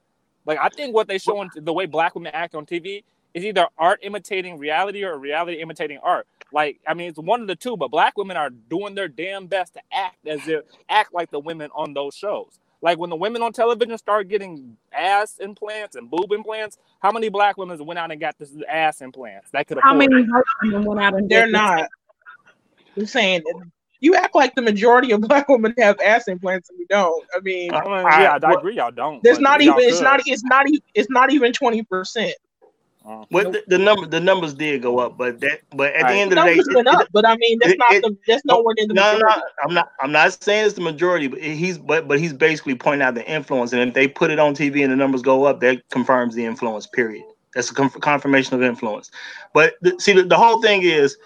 Like 0.46 0.58
I 0.60 0.68
think 0.68 0.94
what 0.94 1.08
they 1.08 1.18
show 1.18 1.38
on 1.38 1.50
the 1.54 1.72
way 1.72 1.86
black 1.86 2.14
women 2.14 2.32
act 2.34 2.54
on 2.54 2.66
TV 2.66 3.04
is 3.34 3.44
either 3.44 3.66
art 3.78 4.00
imitating 4.02 4.58
reality 4.58 5.04
or 5.04 5.18
reality 5.18 5.60
imitating 5.60 5.98
art. 6.02 6.26
Like 6.52 6.80
I 6.86 6.94
mean, 6.94 7.10
it's 7.10 7.18
one 7.18 7.40
of 7.40 7.46
the 7.46 7.56
two. 7.56 7.76
But 7.76 7.90
black 7.90 8.16
women 8.16 8.36
are 8.36 8.50
doing 8.50 8.94
their 8.94 9.08
damn 9.08 9.46
best 9.46 9.74
to 9.74 9.80
act 9.92 10.26
as 10.26 10.48
if 10.48 10.64
act 10.88 11.14
like 11.14 11.30
the 11.30 11.40
women 11.40 11.70
on 11.74 11.94
those 11.94 12.14
shows. 12.14 12.58
Like 12.82 12.98
when 12.98 13.10
the 13.10 13.16
women 13.16 13.42
on 13.42 13.52
television 13.52 13.98
start 13.98 14.28
getting 14.28 14.76
ass 14.92 15.36
implants 15.38 15.96
and 15.96 16.10
boob 16.10 16.32
implants, 16.32 16.78
how 17.00 17.12
many 17.12 17.28
black 17.28 17.58
women 17.58 17.84
went 17.84 17.98
out 17.98 18.10
and 18.10 18.18
got 18.18 18.38
this 18.38 18.54
ass 18.68 19.02
implants? 19.02 19.50
That 19.50 19.66
could 19.66 19.78
How 19.82 19.94
many 19.94 20.22
it. 20.22 20.28
women 20.62 20.84
went 20.84 21.00
out 21.00 21.14
and 21.14 21.28
They're 21.28 21.50
not. 21.50 21.88
I'm 22.96 23.06
saying 23.06 23.42
you 24.00 24.14
act 24.14 24.34
like 24.34 24.54
the 24.54 24.62
majority 24.62 25.12
of 25.12 25.20
black 25.28 25.48
women 25.48 25.74
have 25.78 26.00
ass 26.00 26.28
implants, 26.28 26.70
and 26.70 26.78
we 26.78 26.86
don't. 26.86 27.24
I 27.36 27.40
mean, 27.40 27.72
I 27.72 27.84
mean, 27.84 27.92
yeah, 27.92 28.32
right, 28.32 28.44
I 28.44 28.52
agree. 28.54 28.76
Y'all 28.76 28.90
don't. 28.90 29.22
there's 29.22 29.38
not 29.38 29.62
y'all 29.62 29.78
even. 29.78 29.88
It's 29.88 30.00
not. 30.00 30.20
It's 30.26 30.44
not. 30.44 30.68
e- 30.68 30.82
It's 30.94 31.10
not 31.10 31.32
even 31.32 31.52
twenty 31.52 31.82
percent. 31.82 32.34
Uh, 33.06 33.24
Well, 33.30 33.50
the, 33.50 33.62
the 33.66 33.78
number 33.78 34.06
the 34.06 34.20
numbers 34.20 34.52
did 34.52 34.82
go 34.82 34.98
up, 34.98 35.16
but 35.16 35.40
that 35.40 35.60
but 35.74 35.94
at 35.94 36.02
Right. 36.02 36.12
the 36.14 36.20
end 36.20 36.32
of 36.32 36.36
the 36.36 36.44
day, 36.44 36.56
Numbers 36.56 36.68
went 36.74 36.88
it- 36.88 36.94
up, 36.94 37.08
but 37.12 37.26
I 37.26 37.36
mean, 37.36 37.58
that's 37.58 37.72
it- 37.72 37.78
not. 37.78 37.92
it- 37.92 38.02
the, 38.02 38.16
that's 38.26 38.44
nowhere 38.44 38.74
near 38.76 38.88
the 38.88 38.94
no, 38.94 39.12
majority. 39.14 39.24
no, 39.40 39.42
I'm 39.64 39.74
not. 39.74 39.92
I'm 40.00 40.12
not 40.12 40.42
saying 40.42 40.66
it's 40.66 40.74
the 40.74 40.82
majority, 40.82 41.26
but 41.28 41.40
he's 41.40 41.78
but 41.78 42.08
but 42.08 42.18
he's 42.20 42.34
basically 42.34 42.74
pointing 42.74 43.02
out 43.02 43.14
the 43.14 43.26
influence, 43.26 43.72
and 43.72 43.80
if 43.80 43.94
they 43.94 44.06
put 44.06 44.30
it 44.30 44.38
on 44.38 44.54
TV 44.54 44.82
and 44.82 44.92
the 44.92 44.96
numbers 44.96 45.22
go 45.22 45.44
up, 45.44 45.60
that 45.60 45.88
confirms 45.90 46.34
the 46.34 46.44
influence. 46.44 46.86
Period. 46.86 47.24
That's 47.54 47.70
a 47.70 47.74
conf- 47.74 47.98
confirmation 48.00 48.54
of 48.54 48.62
influence. 48.62 49.10
But 49.54 49.74
the, 49.82 49.98
see, 49.98 50.12
the, 50.12 50.22
the 50.22 50.36
whole 50.36 50.60
thing 50.62 50.82
is, 50.82 51.16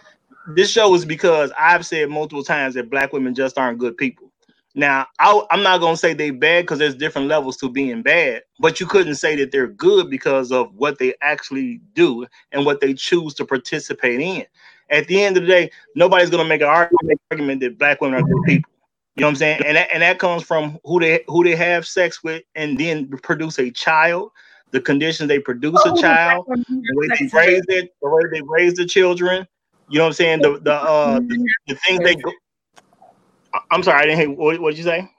this 0.49 0.71
show 0.71 0.95
is 0.95 1.05
because 1.05 1.53
I've 1.59 1.87
said 1.87 2.11
multiple 2.11 2.45
times 2.45 2.75
that 2.75 2.91
black 2.91 3.13
women 3.13 3.35
just 3.35 3.59
aren't 3.59 3.79
good 3.79 3.97
people. 3.97 4.31
Now, 4.75 5.07
I, 5.21 5.41
I'm 5.51 5.63
not 5.63 5.81
gonna 5.81 5.97
say 5.97 6.15
they 6.15 6.31
bad 6.31 6.65
because 6.65 6.79
there's 6.81 6.97
different 6.97 7.29
levels 7.29 7.57
to 7.59 7.69
being 7.71 8.03
bad, 8.03 8.43
but 8.59 8.81
you 8.81 8.87
couldn't 8.87 9.15
say 9.15 9.37
that 9.37 9.53
they're 9.53 9.69
good 9.69 10.11
because 10.11 10.51
of 10.51 10.75
what 10.75 10.99
they 10.99 11.15
actually 11.23 11.81
do 11.95 12.27
and 12.51 12.67
what 12.67 12.81
they 12.81 12.93
choose 12.93 13.35
to 13.35 13.45
participate 13.45 14.21
in. 14.21 14.45
At 14.91 15.07
the 15.07 15.23
end 15.23 15.37
of 15.37 15.45
the 15.45 15.49
day, 15.49 15.71
nobody's 15.95 16.31
gonna 16.31 16.49
make 16.49 16.61
an 16.61 16.67
argument, 16.67 17.21
argument 17.31 17.61
that 17.61 17.79
black 17.79 18.01
women 18.01 18.19
are 18.21 18.27
good 18.27 18.43
people. 18.45 18.73
You 19.17 19.21
know 19.21 19.29
what 19.29 19.31
I'm 19.31 19.37
saying? 19.37 19.63
And 19.65 19.77
that, 19.77 19.91
and 19.93 20.03
that 20.03 20.19
comes 20.19 20.43
from 20.43 20.79
who 20.85 20.99
they 20.99 21.23
who 21.29 21.45
they 21.45 21.55
have 21.55 21.87
sex 21.87 22.25
with 22.25 22.43
and 22.57 22.77
then 22.77 23.07
produce 23.09 23.61
a 23.61 23.71
child, 23.71 24.33
the 24.73 24.81
conditions 24.81 25.29
they 25.29 25.39
produce 25.39 25.81
Oh, 25.85 25.97
a 25.97 26.03
child, 26.03 26.47
the 26.49 26.97
way 26.97 27.07
they 27.17 27.31
raise 27.33 27.65
it, 27.69 27.95
the 28.03 28.11
way 28.11 28.23
they 28.33 28.43
raise 28.43 28.75
the 28.75 28.87
children. 28.87 29.47
You 29.89 29.99
know 29.99 30.05
what 30.05 30.09
I'm 30.09 30.13
saying? 30.15 30.43
The 30.43 30.59
the 30.61 30.75
uh 30.75 31.21
the, 31.21 31.49
the 31.69 31.75
things 31.77 32.01
they 32.01 32.15
go. 32.15 32.33
I- 33.53 33.61
I'm 33.71 33.83
sorry, 33.83 34.03
I 34.03 34.07
didn't 34.07 34.19
hear 34.19 34.31
what 34.31 34.61
what'd 34.61 34.79
you 34.79 34.85
say? 34.85 35.11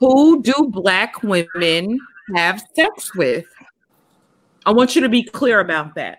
Who 0.00 0.42
do 0.42 0.68
black 0.68 1.22
women 1.22 1.98
have 2.34 2.62
sex 2.74 3.14
with? 3.14 3.46
I 4.66 4.72
want 4.72 4.94
you 4.96 5.02
to 5.02 5.08
be 5.08 5.22
clear 5.22 5.60
about 5.60 5.94
that. 5.94 6.18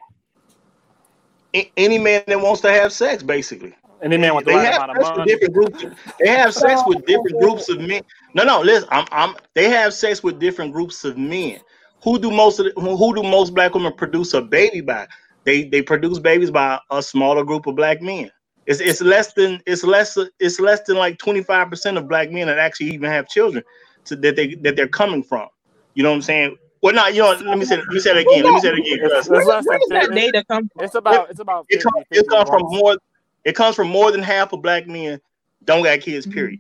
A- 1.56 1.72
any 1.78 1.98
man 1.98 2.24
that 2.28 2.40
wants 2.40 2.62
to 2.62 2.72
have 2.72 2.94
sex, 2.94 3.24
basically. 3.24 3.76
any 4.02 4.18
man 4.18 4.36
with 4.36 4.46
the 4.46 4.52
they 4.52 4.58
right 4.58 4.74
have 4.74 4.76
amount 4.76 4.92
sex 4.98 5.10
of 5.10 5.18
with 5.18 5.18
money. 5.18 5.32
different 5.32 5.54
groups. 5.54 5.84
Of, 5.84 5.94
they 6.20 6.30
have 6.30 6.54
sex 6.54 6.82
with 6.86 7.06
different 7.06 7.40
groups 7.40 7.70
of 7.70 7.80
men. 7.80 8.02
No, 8.34 8.44
no, 8.44 8.62
listen. 8.62 8.88
I'm, 8.92 9.06
I'm. 9.12 9.36
They 9.54 9.70
have 9.70 9.94
sex 9.94 10.24
with 10.24 10.40
different 10.40 10.74
groups 10.74 11.04
of 11.04 11.18
men. 11.18 11.60
Who 12.04 12.20
do 12.20 12.30
most 12.30 12.60
of 12.60 12.66
the, 12.66 12.80
who, 12.80 12.96
who 12.96 13.16
do 13.16 13.24
most 13.24 13.54
black 13.54 13.74
women 13.74 13.94
produce 13.94 14.34
a 14.34 14.42
baby 14.42 14.82
by? 14.82 15.08
They 15.46 15.64
they 15.64 15.82
produce 15.82 16.20
babies 16.20 16.52
by 16.52 16.80
a 16.92 17.02
smaller 17.02 17.44
group 17.44 17.68
of 17.68 17.76
black 17.76 18.02
men. 18.02 18.32
It's 18.66 18.80
it's 18.82 19.02
less 19.02 19.34
than 19.34 19.62
it's 19.66 19.84
less 19.84 20.18
it's 20.40 20.60
less 20.60 20.82
than 20.82 20.98
like 20.98 21.20
25 21.20 21.70
percent 21.70 21.98
of 21.98 22.08
black 22.08 22.32
men 22.32 22.48
that 22.48 22.58
actually 22.58 22.88
even 22.88 23.12
have 23.12 23.30
children 23.30 23.64
to, 24.06 24.16
that 24.18 24.36
they 24.36 24.56
that 24.56 24.76
they're 24.76 24.88
coming 24.88 25.24
from. 25.24 25.48
You 25.94 26.04
know 26.04 26.10
what 26.10 26.16
I'm 26.16 26.22
saying? 26.24 26.58
Well, 26.82 26.94
not 26.94 27.14
you 27.14 27.22
know. 27.22 27.40
Let 27.46 27.58
me 27.58 27.66
say 27.66 27.78
let 27.78 27.88
me 27.88 28.00
say 28.00 28.12
it 28.12 28.18
again. 28.18 28.44
Let 28.44 28.54
me 28.54 28.60
say 28.60 28.70
it 28.70 28.80
again. 28.80 29.00
It's, 29.02 29.28
because 29.28 29.48
it's 29.48 29.68
Where 29.68 29.80
does 29.80 29.90
that 29.90 30.12
data 30.14 30.44
come 30.50 30.70
from? 30.74 30.84
It's 30.84 30.96
about 30.96 31.30
it's 31.30 31.40
about 31.40 31.66
it 31.70 31.84
comes, 31.84 32.06
it 32.12 32.28
comes 32.28 32.50
from 32.50 32.64
more 32.64 32.98
it 33.44 33.56
comes 33.56 33.76
from 33.76 33.88
more 33.88 34.12
than 34.12 34.22
half 34.22 34.52
of 34.52 34.62
black 34.62 34.88
men 34.88 35.22
don't 35.64 35.84
got 35.84 36.00
kids 36.00 36.26
period 36.26 36.60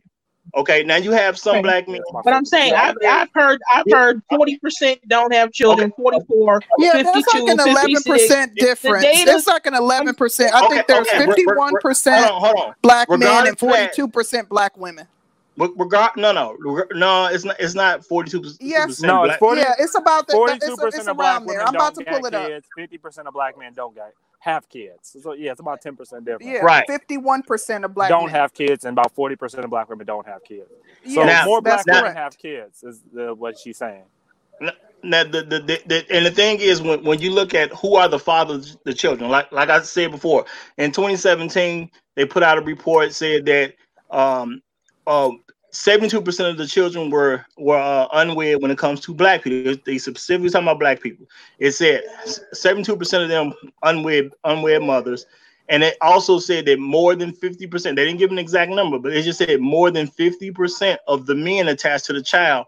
okay 0.55 0.83
now 0.83 0.95
you 0.95 1.11
have 1.11 1.37
some 1.37 1.53
Okay. 1.55 1.61
black 1.63 1.87
men 1.87 2.01
But 2.23 2.33
I'm 2.33 2.45
saying 2.45 2.73
I've, 2.73 2.95
I've 3.07 3.29
heard 3.33 3.59
I've 3.73 3.85
heard 3.91 4.21
forty 4.29 4.57
percent 4.59 4.99
don't 5.07 5.33
have 5.33 5.51
children, 5.51 5.91
forty 5.95 6.19
four, 6.27 6.61
Yeah, 6.77 6.91
fifty 6.93 7.03
that's 7.03 7.15
like 7.15 7.25
two, 7.45 7.47
an 7.51 7.59
eleven 7.59 7.75
fifty 7.75 7.95
six. 7.95 8.07
percent 8.07 8.55
difference. 8.55 9.03
data- 9.03 9.31
It's 9.31 9.47
like 9.47 9.65
an 9.65 9.73
eleven 9.73 10.13
percent. 10.15 10.53
I 10.53 10.65
Okay, 10.65 10.75
think 10.75 10.87
there's 10.87 11.07
okay, 11.07 11.17
we're- 11.19 11.27
we're- 11.27 11.35
fifty-one 11.35 11.73
we're- 11.73 11.81
percent 11.81 12.25
hold 12.25 12.55
on 12.57 12.73
black 12.81 13.09
men 13.09 13.47
and 13.47 13.57
forty-two 13.59 14.07
percent 14.07 14.47
black 14.49 14.77
women. 14.77 15.07
Reg- 15.57 15.71
regard 15.77 16.17
no 16.17 16.33
no 16.33 16.57
no 16.91 17.27
it's 17.27 17.45
not 17.45 17.55
it's 17.61 17.73
not 17.75 18.05
42 18.05 18.41
percent 18.41 18.57
Yes. 18.61 18.99
No, 19.01 19.23
it's 19.23 19.37
40, 19.37 19.61
yeah, 19.61 19.73
it's 19.79 19.95
about 19.95 20.27
the, 20.27 20.33
the- 20.33 20.37
Forty-two 20.37 20.73
it's, 20.73 20.81
percent 20.81 21.07
of 21.07 21.15
black 21.15 21.37
around 21.37 21.45
there. 21.47 21.55
women 21.59 21.67
I'm 21.69 21.75
about 21.75 21.95
don't 21.95 22.03
to 22.05 22.11
pull 22.11 22.25
it 22.25 22.31
get 22.31 22.41
up. 22.41 22.47
kids. 22.49 22.67
Fifty 22.75 22.97
percent 22.97 23.27
of 23.29 23.33
black 23.33 23.57
men 23.57 23.71
don't 23.73 23.95
get 23.95 24.13
have 24.45 24.69
kids. 24.69 25.17
So 25.21 25.33
yeah, 25.33 25.51
it's 25.51 25.59
about 25.59 25.81
ten 25.81 25.95
percent 25.95 26.23
difference. 26.25 26.45
Yeah, 26.45 26.59
Right. 26.59 26.85
fifty-one 26.87 27.43
percent 27.43 27.83
of 27.83 27.93
black 27.95 28.09
don't 28.09 28.27
men. 28.27 28.35
have 28.35 28.53
kids, 28.53 28.85
and 28.85 28.93
about 28.97 29.11
forty 29.13 29.35
percent 29.35 29.63
of 29.65 29.69
black 29.71 29.89
women 29.89 30.05
don't 30.05 30.25
have 30.27 30.43
kids. 30.43 30.69
So 31.05 31.23
Yes, 31.23 31.27
Now- 31.27 31.45
more 31.45 31.61
black 31.61 31.83
that's 31.83 31.87
women 31.87 32.13
correct. 32.13 32.17
have 32.17 32.37
kids, 32.37 32.83
is 32.83 33.01
the, 33.11 33.33
what 33.33 33.57
she's 33.59 33.77
saying. 33.77 34.03
now 35.03 35.23
the, 35.23 35.41
the, 35.43 35.59
the, 35.59 35.81
the 35.87 36.05
and 36.11 36.25
the 36.25 36.31
thing 36.31 36.59
is 36.59 36.81
when, 36.81 37.03
when 37.03 37.19
you 37.19 37.29
look 37.31 37.53
at 37.53 37.71
who 37.73 37.95
are 37.95 38.07
the 38.07 38.17
fathers 38.19 38.77
the 38.85 38.93
children 38.93 39.29
like 39.29 39.51
like 39.51 39.69
i 39.69 39.81
said 39.81 40.09
before 40.11 40.45
in 40.77 40.91
2017 40.93 41.91
they 42.15 42.25
put 42.25 42.41
out 42.41 42.57
a 42.57 42.61
report 42.61 43.11
said 43.13 43.45
that 43.45 43.73
um 44.11 44.61
um 45.07 45.43
72% 45.75 46.49
of 46.49 46.57
the 46.57 46.65
children 46.65 47.09
were 47.09 47.45
were 47.57 47.77
uh, 47.77 48.07
unwed 48.13 48.61
when 48.61 48.71
it 48.71 48.77
comes 48.77 49.01
to 49.01 49.13
black 49.13 49.43
people. 49.43 49.75
They 49.85 49.97
specifically 49.97 50.49
talking 50.49 50.67
about 50.67 50.79
black 50.79 51.01
people. 51.01 51.27
It 51.59 51.71
said 51.71 52.03
72% 52.53 53.23
of 53.23 53.29
them 53.29 53.53
unwed 53.83 54.31
unwed 54.45 54.83
mothers, 54.83 55.25
and 55.67 55.83
it 55.83 55.97
also 56.01 56.39
said 56.39 56.65
that 56.67 56.79
more 56.79 57.13
than 57.13 57.33
50%. 57.33 57.83
They 57.83 58.05
didn't 58.05 58.17
give 58.17 58.31
an 58.31 58.39
exact 58.39 58.71
number, 58.71 58.97
but 58.97 59.13
it 59.13 59.23
just 59.23 59.39
said 59.39 59.59
more 59.59 59.91
than 59.91 60.07
50% 60.07 60.97
of 61.07 61.25
the 61.25 61.35
men 61.35 61.67
attached 61.67 62.05
to 62.05 62.13
the 62.13 62.23
child 62.23 62.67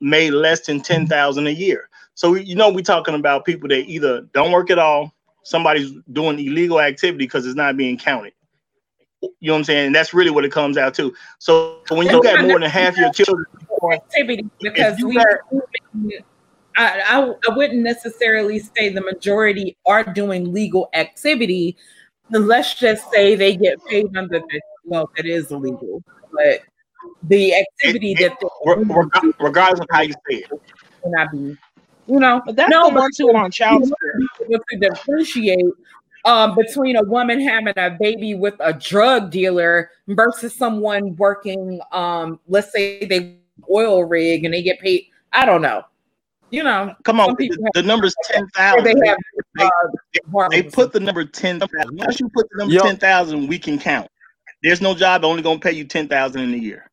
made 0.00 0.30
less 0.30 0.64
than 0.64 0.80
10,000 0.80 1.46
a 1.46 1.50
year. 1.50 1.90
So 2.14 2.34
you 2.34 2.56
know 2.56 2.70
we're 2.70 2.80
talking 2.80 3.14
about 3.14 3.44
people 3.44 3.68
that 3.68 3.86
either 3.88 4.22
don't 4.32 4.52
work 4.52 4.70
at 4.70 4.78
all, 4.78 5.12
somebody's 5.42 5.92
doing 6.12 6.38
illegal 6.38 6.80
activity 6.80 7.26
because 7.26 7.44
it's 7.44 7.56
not 7.56 7.76
being 7.76 7.98
counted. 7.98 8.32
You 9.22 9.30
know 9.42 9.52
what 9.54 9.58
I'm 9.58 9.64
saying? 9.64 9.86
And 9.86 9.94
that's 9.94 10.14
really 10.14 10.30
what 10.30 10.44
it 10.44 10.52
comes 10.52 10.76
out 10.76 10.94
to. 10.94 11.12
So 11.38 11.80
when 11.88 12.06
you 12.08 12.22
got 12.22 12.44
more 12.44 12.58
than 12.60 12.70
half 12.70 12.96
your 12.96 13.12
children, 13.12 13.46
activity 13.92 14.48
because 14.60 15.02
we 15.02 15.14
got- 15.16 15.26
I, 16.76 17.00
I 17.00 17.34
I 17.48 17.56
wouldn't 17.56 17.82
necessarily 17.82 18.60
say 18.60 18.88
the 18.90 19.00
majority 19.00 19.76
are 19.86 20.04
doing 20.04 20.52
legal 20.52 20.88
activity. 20.94 21.76
Let's 22.30 22.74
just 22.74 23.10
say 23.10 23.34
they 23.34 23.56
get 23.56 23.84
paid 23.86 24.16
under 24.16 24.38
the 24.38 24.60
well, 24.84 25.10
that 25.16 25.26
is 25.26 25.50
illegal, 25.50 26.02
but 26.32 26.60
the 27.24 27.54
activity 27.54 28.12
It- 28.12 28.32
that 28.38 28.48
re- 28.64 29.32
regardless 29.40 29.80
of 29.80 29.86
how 29.90 30.02
you 30.02 30.12
say 30.28 30.36
it, 30.36 30.50
cannot 31.02 31.32
be, 31.32 31.56
you 32.06 32.20
know, 32.20 32.40
But 32.46 32.54
that's 32.56 32.70
no, 32.70 32.88
the 32.88 32.94
but 32.94 33.00
ones 33.00 33.18
who 33.18 33.34
are 33.34 33.44
on 33.44 33.50
child 33.50 33.80
you 33.82 33.86
support. 33.86 34.14
want 34.14 34.62
to 34.62 34.68
be 34.78 34.78
to 34.78 34.90
differentiate 34.90 35.74
um, 36.28 36.54
between 36.54 36.96
a 36.96 37.02
woman 37.02 37.40
having 37.40 37.72
a 37.76 37.90
baby 37.98 38.34
with 38.34 38.54
a 38.60 38.72
drug 38.72 39.30
dealer 39.30 39.90
versus 40.08 40.54
someone 40.54 41.16
working, 41.16 41.80
um, 41.92 42.38
let's 42.48 42.70
say 42.72 43.04
they 43.06 43.36
oil 43.70 44.04
rig 44.04 44.44
and 44.44 44.52
they 44.54 44.62
get 44.62 44.78
paid. 44.80 45.06
I 45.32 45.44
don't 45.46 45.62
know. 45.62 45.84
You 46.50 46.62
know, 46.62 46.94
come 47.02 47.20
on, 47.20 47.34
the, 47.38 47.70
the 47.74 47.82
number's 47.82 48.14
10,000. 48.24 48.82
they 48.84 48.94
have 49.06 49.18
They- 49.56 49.64
uh, 49.64 49.68
They 50.14 50.20
hormones. 50.30 50.74
put 50.74 50.92
the 50.92 51.00
number 51.00 51.24
10,000. 51.24 51.68
Once 51.92 52.20
you 52.20 52.28
put 52.30 52.48
the 52.50 52.58
number 52.58 52.74
Yo. 52.74 52.80
10,000, 52.82 53.46
we 53.48 53.58
can 53.58 53.78
count. 53.78 54.08
There's 54.62 54.80
no 54.80 54.94
job 54.94 55.24
only 55.24 55.42
going 55.42 55.60
to 55.60 55.62
pay 55.68 55.74
you 55.74 55.84
10,000 55.84 56.40
in 56.40 56.54
a 56.54 56.56
year. 56.56 56.90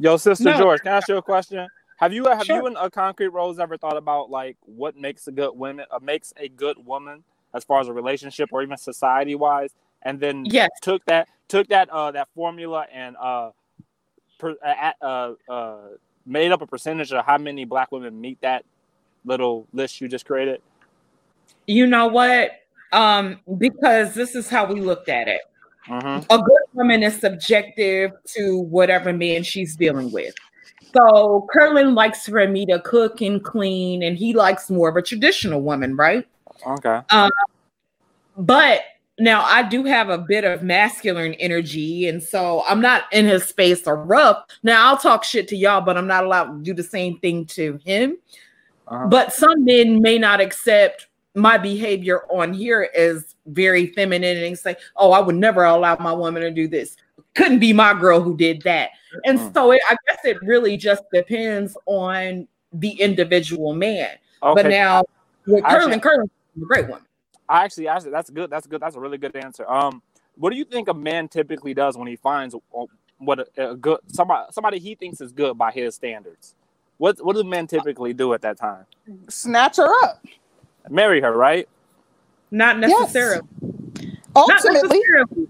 Yo, 0.00 0.16
sister 0.16 0.44
No. 0.44 0.58
George, 0.58 0.80
can 0.82 0.92
I 0.92 0.96
ask 0.96 1.08
you 1.08 1.16
a 1.16 1.22
question? 1.22 1.66
Have 1.98 2.12
you 2.12 2.24
have 2.26 2.44
Sure. 2.44 2.56
you 2.56 2.66
and 2.66 2.76
a 2.78 2.90
concrete 2.90 3.28
rose 3.28 3.58
ever 3.58 3.76
thought 3.76 3.96
about 3.96 4.30
like 4.30 4.56
what 4.62 4.96
makes 4.96 5.26
a 5.26 5.32
good 5.32 5.56
woman 5.56 5.84
uh, 5.90 5.98
makes 6.00 6.32
a 6.36 6.48
good 6.48 6.76
woman? 6.84 7.24
As 7.54 7.64
far 7.64 7.80
as 7.80 7.88
a 7.88 7.92
relationship 7.92 8.50
or 8.52 8.62
even 8.62 8.76
society 8.76 9.34
wise, 9.34 9.70
and 10.02 10.20
then 10.20 10.44
Yes. 10.44 10.70
took 10.82 11.04
that 11.06 11.28
took 11.48 11.68
that 11.68 11.88
uh 11.90 12.10
that 12.10 12.28
formula 12.34 12.86
and 12.92 13.16
uh, 13.16 13.50
per, 14.38 14.54
uh, 14.62 15.32
uh 15.48 15.78
made 16.26 16.52
up 16.52 16.60
a 16.60 16.66
percentage 16.66 17.12
of 17.12 17.24
how 17.24 17.38
many 17.38 17.64
black 17.64 17.90
women 17.90 18.20
meet 18.20 18.40
that 18.42 18.64
little 19.24 19.66
list 19.72 20.00
you 20.00 20.08
just 20.08 20.26
created. 20.26 20.60
You 21.66 21.86
know 21.86 22.06
what? 22.06 22.52
Um, 22.92 23.40
because 23.58 24.14
this 24.14 24.34
is 24.34 24.48
how 24.48 24.66
we 24.66 24.80
looked 24.80 25.08
at 25.08 25.28
it. 25.28 25.40
Mm-hmm. 25.88 26.30
a 26.30 26.36
good 26.36 26.62
woman 26.74 27.02
is 27.02 27.18
subjective 27.18 28.10
to 28.36 28.58
whatever 28.58 29.10
man 29.10 29.42
she's 29.42 29.74
dealing 29.74 30.12
with. 30.12 30.34
So 30.94 31.46
Curlin 31.50 31.94
likes 31.94 32.26
for 32.26 32.46
me 32.46 32.66
to 32.66 32.78
cook 32.80 33.22
and 33.22 33.42
clean, 33.42 34.02
and 34.02 34.16
he 34.16 34.34
likes 34.34 34.68
more 34.68 34.90
of 34.90 34.96
a 34.96 35.02
traditional 35.02 35.62
woman, 35.62 35.96
right? 35.96 36.26
Okay. 36.66 37.00
But 38.36 38.82
now 39.18 39.42
I 39.42 39.62
do 39.64 39.84
have 39.84 40.10
a 40.10 40.18
bit 40.18 40.44
of 40.44 40.62
masculine 40.62 41.34
energy, 41.34 42.06
and 42.08 42.22
so 42.22 42.62
I'm 42.68 42.80
not 42.80 43.04
in 43.12 43.24
his 43.26 43.44
space 43.44 43.86
or 43.86 43.96
rough. 43.96 44.44
Now 44.62 44.86
I'll 44.88 44.96
talk 44.96 45.24
shit 45.24 45.48
to 45.48 45.56
y'all, 45.56 45.80
but 45.80 45.96
I'm 45.96 46.06
not 46.06 46.24
allowed 46.24 46.44
to 46.58 46.62
do 46.62 46.72
the 46.74 46.82
same 46.84 47.18
thing 47.18 47.44
to 47.46 47.78
him. 47.84 48.16
Uh-huh. 48.86 49.06
But 49.08 49.32
some 49.32 49.64
men 49.64 50.00
may 50.00 50.18
not 50.18 50.40
accept 50.40 51.08
my 51.34 51.58
behavior 51.58 52.22
on 52.30 52.52
here 52.52 52.90
as 52.96 53.34
very 53.46 53.88
feminine 53.88 54.36
and 54.36 54.58
say, 54.58 54.76
"Oh, 54.96 55.10
I 55.12 55.20
would 55.20 55.34
never 55.36 55.64
allow 55.64 55.96
my 55.98 56.12
woman 56.12 56.42
to 56.42 56.50
do 56.50 56.68
this." 56.68 56.96
Couldn't 57.34 57.58
be 57.58 57.72
my 57.72 57.92
girl 57.98 58.20
who 58.20 58.36
did 58.36 58.62
that. 58.62 58.90
And 59.24 59.38
Mm. 59.38 59.54
so 59.54 59.72
it, 59.72 59.80
I 59.90 59.96
guess 60.06 60.24
it 60.24 60.38
really 60.42 60.76
just 60.76 61.02
depends 61.12 61.76
on 61.86 62.48
the 62.72 62.90
individual 63.00 63.74
man. 63.74 64.10
Okay. 64.42 64.62
But 64.62 64.70
now 64.70 65.02
with 65.46 65.64
Actually- 65.64 65.98
Curlin, 65.98 66.00
Curlin's 66.00 66.30
a 66.62 66.66
great 66.66 66.88
one. 66.88 67.02
I 67.48 67.64
actually, 67.64 67.88
actually, 67.88 68.12
that's 68.12 68.30
good. 68.30 68.50
That's 68.50 68.66
good. 68.66 68.80
That's 68.82 68.96
a 68.96 69.00
really 69.00 69.18
good 69.18 69.36
answer. 69.36 69.68
Um, 69.70 70.02
what 70.36 70.50
do 70.50 70.56
you 70.56 70.64
think 70.64 70.88
a 70.88 70.94
man 70.94 71.28
typically 71.28 71.74
does 71.74 71.96
when 71.98 72.08
he 72.08 72.16
finds 72.16 72.54
uh, 72.54 72.84
what 73.18 73.40
a, 73.58 73.72
a 73.72 73.76
good 73.76 74.00
somebody 74.08 74.46
somebody 74.52 74.80
he 74.80 74.94
thinks 74.96 75.20
is 75.20 75.32
good 75.32 75.58
by 75.58 75.72
his 75.72 75.94
standards? 75.96 76.54
What 76.98 77.24
what 77.24 77.36
do 77.36 77.44
men 77.44 77.66
typically 77.68 78.14
do 78.14 78.34
at 78.34 78.42
that 78.42 78.58
time? 78.58 78.86
Snatch 79.28 79.78
her 79.78 79.88
up. 80.04 80.24
Marry 80.90 81.20
her, 81.22 81.36
right? 81.36 81.68
Not 82.50 82.78
Yes. 82.82 82.98
necessarily. 83.06 83.42
Ultimately, 84.36 84.72
Not 84.72 84.72
necessarily. 84.72 85.48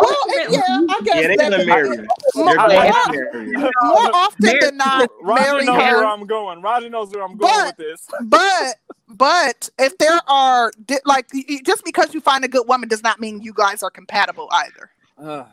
Well, 0.00 0.16
it- 0.28 0.50
yeah, 0.52 0.60
I 0.90 1.00
guess 1.04 1.14
Yeah, 1.16 1.20
they're 1.28 1.36
that 1.36 1.50
gonna 1.50 1.64
marry 1.66 1.96
her. 1.96 2.06
more, 2.34 2.44
They're 2.54 2.60
I- 2.60 2.66
going 2.68 2.90
more- 2.92 3.02
to 3.32 3.32
marry 3.32 3.52
her. 3.54 3.70
more 3.82 4.14
often 4.16 4.36
Marry- 4.46 4.60
than 4.60 4.76
not, 4.76 5.10
Roger 5.22 5.42
marry 5.42 5.64
knows 5.64 5.76
where. 5.76 6.04
I'm 6.06 6.26
going. 6.26 6.62
Roger 6.62 6.90
knows 6.90 7.10
where 7.12 7.22
I'm 7.24 7.36
going 7.36 7.52
But- 7.52 7.66
with 7.66 7.76
this. 7.76 8.08
But 8.22 8.76
but 9.08 9.70
if 9.78 9.96
there 9.98 10.18
are 10.26 10.72
like 11.04 11.26
y- 11.32 11.44
y- 11.48 11.60
just 11.64 11.84
because 11.84 12.12
you 12.12 12.20
find 12.20 12.44
a 12.44 12.48
good 12.48 12.66
woman 12.68 12.88
does 12.88 13.02
not 13.02 13.20
mean 13.20 13.40
you 13.40 13.52
guys 13.54 13.82
are 13.82 13.90
compatible 13.90 14.48
either. 14.52 14.90
Ugh. 15.18 15.46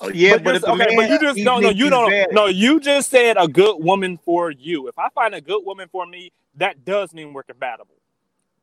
Oh, 0.00 0.10
yeah, 0.10 0.36
but, 0.36 0.44
you're- 0.44 0.56
if 0.56 0.62
the 0.62 0.70
okay, 0.72 0.86
man, 0.86 0.96
but 0.96 1.08
you 1.10 1.18
just 1.18 1.38
no, 1.38 1.58
no, 1.58 1.70
you 1.70 1.88
don't. 1.90 2.10
bad, 2.10 2.28
No, 2.32 2.46
you 2.46 2.80
just 2.80 3.08
said 3.10 3.36
a 3.38 3.48
good 3.48 3.76
woman 3.82 4.18
for 4.24 4.50
you. 4.50 4.88
If 4.88 4.98
I 4.98 5.08
find 5.14 5.34
a 5.34 5.40
good 5.40 5.62
woman 5.64 5.88
for 5.90 6.04
me, 6.06 6.32
that 6.56 6.84
does 6.84 7.12
mean 7.14 7.32
we're 7.32 7.42
compatible. 7.42 7.94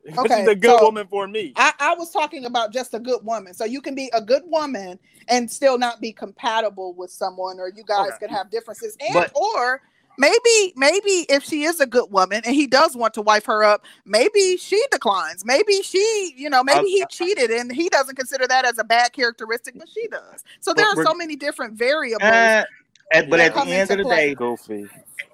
this 0.16 0.18
Okay, 0.20 0.42
is 0.44 0.48
a 0.48 0.56
good 0.56 0.78
so- 0.80 0.86
woman 0.86 1.08
for 1.08 1.28
me. 1.28 1.54
I, 1.56 1.74
I 1.80 1.96
was 1.96 2.12
talking 2.12 2.46
about 2.46 2.74
just 2.74 2.94
a 2.94 3.00
good 3.00 3.24
woman. 3.24 3.54
So 3.54 3.66
you 3.66 3.82
can 3.82 3.96
be 3.96 4.10
a 4.14 4.22
good 4.22 4.44
woman 4.46 5.00
and 5.30 5.50
still 5.50 5.78
not 5.78 6.02
be 6.02 6.12
compatible 6.12 6.94
with 6.94 7.12
someone, 7.12 7.60
or 7.60 7.70
you 7.76 7.84
guys 7.86 8.10
Okay. 8.10 8.28
can 8.28 8.30
have 8.36 8.50
differences. 8.52 8.98
And 9.00 9.14
But- 9.14 9.32
or 9.36 9.82
maybe 10.18 10.74
maybe 10.76 11.26
if 11.30 11.44
she 11.44 11.64
is 11.64 11.80
a 11.80 11.88
good 11.88 12.12
woman 12.12 12.42
and 12.46 12.54
he 12.56 12.68
does 12.68 12.96
want 12.96 13.14
to 13.16 13.22
wife 13.22 13.46
her 13.46 13.64
up, 13.64 13.86
maybe 14.06 14.58
she 14.58 14.82
declines. 14.92 15.46
Maybe 15.46 15.82
she, 15.84 16.34
you 16.38 16.50
know, 16.50 16.64
maybe 16.64 16.88
he 16.88 17.06
cheated 17.10 17.50
and 17.52 17.72
he 17.72 17.90
doesn't 17.90 18.16
consider 18.16 18.46
that 18.48 18.66
as 18.66 18.78
a 18.78 18.84
bad 18.84 19.14
characteristic, 19.14 19.76
but 19.78 19.88
she 19.90 20.08
does. 20.10 20.44
So 20.60 20.74
there 20.74 20.88
are 20.88 21.04
so 21.04 21.14
many 21.14 21.36
different 21.36 21.74
variables. 21.76 22.30
Uh, 22.30 22.64
at, 23.12 23.30
but 23.30 23.38
that 23.38 23.56
at 23.56 23.66
the 23.66 23.72
end 23.72 23.92
of 23.92 23.98
the 24.00 24.04
play. 24.04 24.30
day, 24.30 24.36
Goofy. 24.36 24.88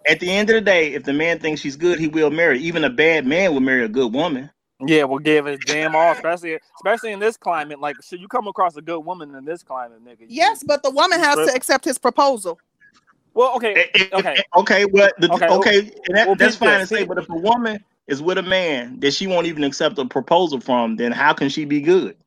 at 0.07 0.19
the 0.19 0.29
end 0.31 0.49
of 0.49 0.55
the 0.55 0.61
day, 0.61 0.93
if 0.93 1.03
the 1.03 1.13
man 1.13 1.39
thinks 1.39 1.61
she's 1.61 1.75
good, 1.77 1.99
he 1.99 2.07
will 2.07 2.29
marry. 2.31 2.59
Even 2.59 2.83
a 2.83 2.89
bad 2.89 3.25
man 3.25 3.53
will 3.53 3.61
marry 3.61 3.83
a 3.85 3.89
good 3.89 4.13
woman. 4.13 4.49
Yeah, 4.85 5.03
we'll 5.03 5.19
give 5.19 5.45
it 5.47 5.59
damn 5.65 5.95
all, 5.95 6.13
especially 6.13 6.57
especially 6.75 7.11
in 7.11 7.19
this 7.19 7.35
climate. 7.35 7.79
Like, 7.79 8.01
should 8.01 8.21
you 8.21 8.27
come 8.27 8.47
across 8.47 8.77
a 8.77 8.81
good 8.81 8.99
woman 8.99 9.35
in 9.35 9.43
this 9.43 9.61
climate, 9.61 10.03
nigga? 10.05 10.25
yes, 10.27 10.63
but 10.63 10.83
the 10.83 10.91
woman 10.91 11.19
has 11.19 11.35
to 11.35 11.53
accept 11.53 11.83
his 11.83 11.97
proposal. 11.97 12.59
Well, 13.33 13.55
okay, 13.55 13.89
okay. 14.13 14.37
okay, 14.57 14.85
well, 14.85 15.09
the, 15.19 15.31
Okay, 15.31 15.47
okay, 15.47 15.81
well- 15.81 15.91
and 16.07 16.17
that, 16.17 16.27
well, 16.27 16.35
that's 16.35 16.55
peep 16.55 16.67
fine 16.67 16.79
to 16.79 16.87
say. 16.87 17.03
But 17.03 17.17
if 17.17 17.29
a 17.29 17.35
woman 17.35 17.83
is 18.07 18.21
with 18.21 18.37
a 18.37 18.43
man 18.43 18.99
that 19.01 19.13
she 19.13 19.27
won't 19.27 19.47
even 19.47 19.63
accept 19.63 19.99
a 19.99 20.05
proposal 20.05 20.59
from, 20.59 20.95
then 20.95 21.11
how 21.11 21.33
can 21.33 21.49
she 21.49 21.65
be 21.65 21.81
good? 21.81 22.17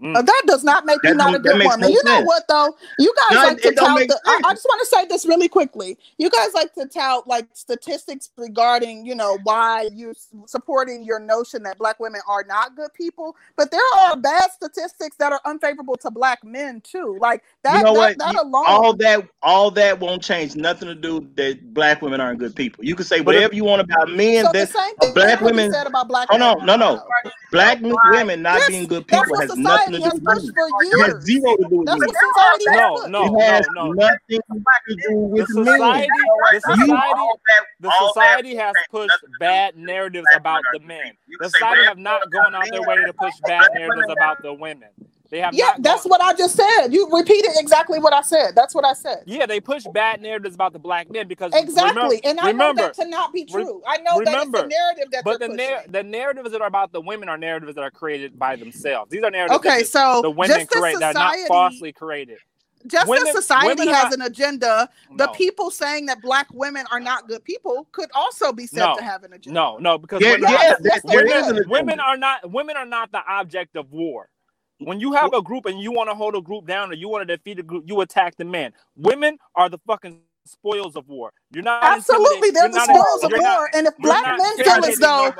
Uh, 0.00 0.22
that 0.22 0.42
does 0.46 0.62
not 0.62 0.86
make 0.86 0.98
you 1.02 1.10
That 1.10 1.16
not 1.16 1.34
a 1.34 1.40
good 1.40 1.54
woman. 1.60 1.80
no 1.80 1.88
you 1.88 2.00
know 2.04 2.14
sense. 2.18 2.26
what 2.26 2.44
though? 2.48 2.76
You 3.00 3.12
guys 3.28 3.34
No, 3.36 3.42
like 3.48 3.60
to 3.62 3.68
it 3.68 3.76
don't 3.76 3.98
tout 3.98 4.08
the. 4.08 4.20
I, 4.26 4.40
I 4.46 4.52
just 4.54 4.64
want 4.64 4.80
to 4.80 4.86
say 4.86 5.06
this 5.06 5.26
really 5.26 5.48
quickly. 5.48 5.98
You 6.18 6.30
guys 6.30 6.54
like 6.54 6.72
to 6.74 6.86
tout 6.86 7.26
like 7.26 7.48
statistics 7.52 8.30
regarding 8.36 9.04
you 9.04 9.16
know 9.16 9.38
why 9.42 9.88
you 9.92 10.10
s- 10.10 10.28
supporting 10.46 11.02
your 11.02 11.18
notion 11.18 11.64
that 11.64 11.78
black 11.78 11.98
women 11.98 12.20
are 12.28 12.44
not 12.44 12.76
good 12.76 12.94
people, 12.94 13.34
but 13.56 13.72
there 13.72 13.80
are 13.98 14.16
bad 14.16 14.50
statistics 14.52 15.16
that 15.16 15.32
are 15.32 15.40
unfavorable 15.44 15.96
to 15.96 16.10
black 16.12 16.44
men 16.44 16.80
too. 16.80 17.18
Like 17.20 17.42
that. 17.64 17.78
you 17.78 17.82
know 17.82 17.94
that, 17.94 17.98
what? 17.98 18.18
that 18.18 18.34
alone. 18.36 18.64
all 18.68 18.94
that, 18.98 19.28
all 19.42 19.70
that 19.72 19.98
won't 19.98 20.22
change. 20.22 20.54
Nothing 20.54 20.86
to 20.88 20.94
do 20.94 21.28
that 21.34 21.74
black 21.74 22.02
women 22.02 22.20
aren't 22.20 22.38
good 22.38 22.54
people. 22.54 22.84
You 22.84 22.94
can 22.94 23.04
say 23.04 23.20
whatever 23.20 23.52
you 23.52 23.64
want 23.64 23.80
about 23.82 24.10
men. 24.10 24.44
so 24.44 24.52
the 24.52 24.58
that 24.60 24.68
same 24.68 24.96
thing 24.98 25.14
black 25.14 25.40
women 25.40 25.56
women- 25.56 25.72
said 25.72 25.88
about 25.88 26.06
black. 26.06 26.28
Hold 26.28 26.42
on, 26.42 26.58
men. 26.58 26.66
no, 26.66 26.76
no. 26.76 27.02
black 27.50 27.80
women 27.82 28.42
not 28.42 28.58
Yes, 28.58 28.68
being 28.68 28.86
good 28.86 29.06
people 29.06 29.40
has 29.40 29.56
nothing 29.56 29.87
society 29.92 30.00
to 30.00 30.00
do 30.00 30.10
with 30.10 30.24
pushed 30.24 30.52
It 30.92 30.98
has 31.00 31.14
zero 31.24 31.56
to 31.56 31.64
do 31.66 31.78
with 31.80 31.86
That's 31.86 31.98
women. 31.98 32.06
what 32.06 32.16
society 32.16 32.66
No, 32.66 33.02
no, 33.06 33.24
It 33.24 33.32
no, 33.32 33.40
has 33.40 33.68
no. 33.70 33.92
nothing 33.92 34.40
to 34.88 34.96
do 34.96 35.16
The 35.34 35.46
with 35.46 35.48
men. 35.54 36.06
society, 36.06 36.34
the 36.50 36.60
society, 36.60 37.34
the 37.80 37.92
society 37.92 38.56
has 38.56 38.76
has 38.76 38.76
pushed 38.90 39.20
nothing 39.20 39.32
to 39.34 39.38
do 39.38 39.38
bad 39.38 39.76
narratives 39.76 40.30
about 40.32 40.68
the 40.70 40.80
men. 40.80 41.14
The 41.38 41.50
society 41.50 41.84
have 41.84 41.98
not 41.98 42.30
gone 42.30 42.54
out 42.54 42.70
their 42.70 42.82
way 42.82 43.04
to 43.04 43.12
push 43.14 43.34
bad 43.46 43.72
narratives 43.74 44.08
about 44.10 44.42
the 44.42 44.54
women. 44.54 44.90
They 45.30 45.40
have 45.40 45.52
Yeah, 45.52 45.66
not. 45.66 45.82
that's 45.82 46.02
gone- 46.04 46.10
what 46.10 46.22
I 46.22 46.32
just 46.32 46.56
said. 46.56 46.88
You 46.88 47.08
repeated 47.10 47.50
exactly 47.56 47.98
what 47.98 48.14
I 48.14 48.22
said. 48.22 48.52
That's 48.54 48.74
what 48.74 48.84
I 48.86 48.94
said. 48.94 49.24
Yeah, 49.26 49.44
they 49.44 49.60
push 49.60 49.84
bad 49.92 50.22
narratives 50.22 50.54
about 50.54 50.72
the 50.72 50.78
black 50.78 51.10
men 51.10 51.28
because 51.28 51.52
Exactly. 51.54 52.20
and 52.24 52.40
I 52.40 52.46
remember, 52.48 52.82
know 52.82 52.86
that 52.88 52.94
to 52.94 53.08
not 53.08 53.32
be 53.32 53.40
re- 53.52 53.62
true. 53.64 53.82
I 53.86 53.98
know 53.98 54.18
remember, 54.18 54.58
that 54.58 54.66
it's 54.66 54.74
a 54.74 54.78
narrative 54.78 55.10
that 55.12 55.24
but 55.24 55.38
the 55.40 55.48
pushing. 55.48 55.56
nar- 55.70 55.82
the 55.88 56.02
narratives 56.02 56.50
that 56.52 56.62
are 56.62 56.66
about 56.68 56.92
the 56.92 57.00
women 57.02 57.28
are 57.28 57.36
narratives 57.36 57.74
that 57.74 57.82
are 57.84 57.90
created 57.90 58.38
by 58.38 58.56
themselves. 58.56 59.10
These 59.10 59.22
are 59.22 59.30
narratives 59.30 59.58
okay, 59.58 59.80
that 59.80 59.88
so 59.88 60.22
the 60.22 60.30
women 60.30 60.56
just 60.60 60.70
create 60.70 60.94
as 60.94 61.00
that 61.00 61.16
are 61.16 61.36
not 61.36 61.46
falsely 61.48 61.92
created. 61.92 62.38
just 62.86 63.06
women- 63.06 63.26
as 63.28 63.34
society 63.34 63.86
has 63.88 64.04
have- 64.04 64.12
an 64.12 64.22
agenda, 64.22 64.88
the 65.16 65.26
No. 65.26 65.32
people 65.32 65.70
saying 65.70 66.06
that 66.06 66.22
black 66.22 66.46
women 66.54 66.86
are 66.90 67.00
not 67.00 67.28
good 67.28 67.44
people 67.44 67.86
could 67.92 68.08
also 68.14 68.50
be 68.52 68.66
said 68.66 68.78
No. 68.78 68.96
to 68.96 69.02
have 69.02 69.24
an 69.24 69.34
agenda. 69.34 69.52
No, 69.60 69.76
no, 69.78 69.98
because 69.98 70.22
Yeah, 70.22 70.32
women, 70.32 70.50
yeah, 70.52 70.58
Yes, 70.62 70.78
that- 70.78 70.84
yes, 70.84 71.02
there 71.04 71.24
they 71.26 71.34
is 71.34 71.46
would. 71.46 71.50
an 71.50 71.56
agenda. 71.58 71.68
women 71.70 72.00
are 72.00 72.16
not 72.16 72.50
women 72.50 72.76
are 72.78 72.86
not 72.86 73.12
the 73.12 73.20
object 73.28 73.76
of 73.76 73.92
war. 73.92 74.30
When 74.78 75.00
you 75.00 75.12
have 75.12 75.32
a 75.34 75.42
group 75.42 75.66
and 75.66 75.80
you 75.80 75.90
want 75.92 76.08
to 76.08 76.14
hold 76.14 76.34
a 76.36 76.40
group 76.40 76.66
down 76.66 76.90
or 76.90 76.94
you 76.94 77.08
want 77.08 77.26
to 77.26 77.36
defeat 77.36 77.58
a 77.58 77.62
group, 77.62 77.84
you 77.86 78.00
attack 78.00 78.36
the 78.36 78.44
man. 78.44 78.72
Women 78.96 79.36
are 79.56 79.68
the 79.68 79.78
fucking 79.86 80.20
spoils 80.46 80.94
of 80.96 81.08
war. 81.08 81.32
You're 81.52 81.64
not 81.64 81.82
Absolutely, 81.82 82.50
they're 82.52 82.64
you're 82.64 82.72
the 82.72 82.80
spoils 82.84 83.24
of 83.24 83.30
you're 83.30 83.42
not- 83.42 83.58
war. 83.58 83.70
And 83.74 83.86
if 83.86 83.96
black 83.98 84.38
men 84.38 84.56
feel 84.56 84.84
as 84.84 84.98
though 84.98 85.32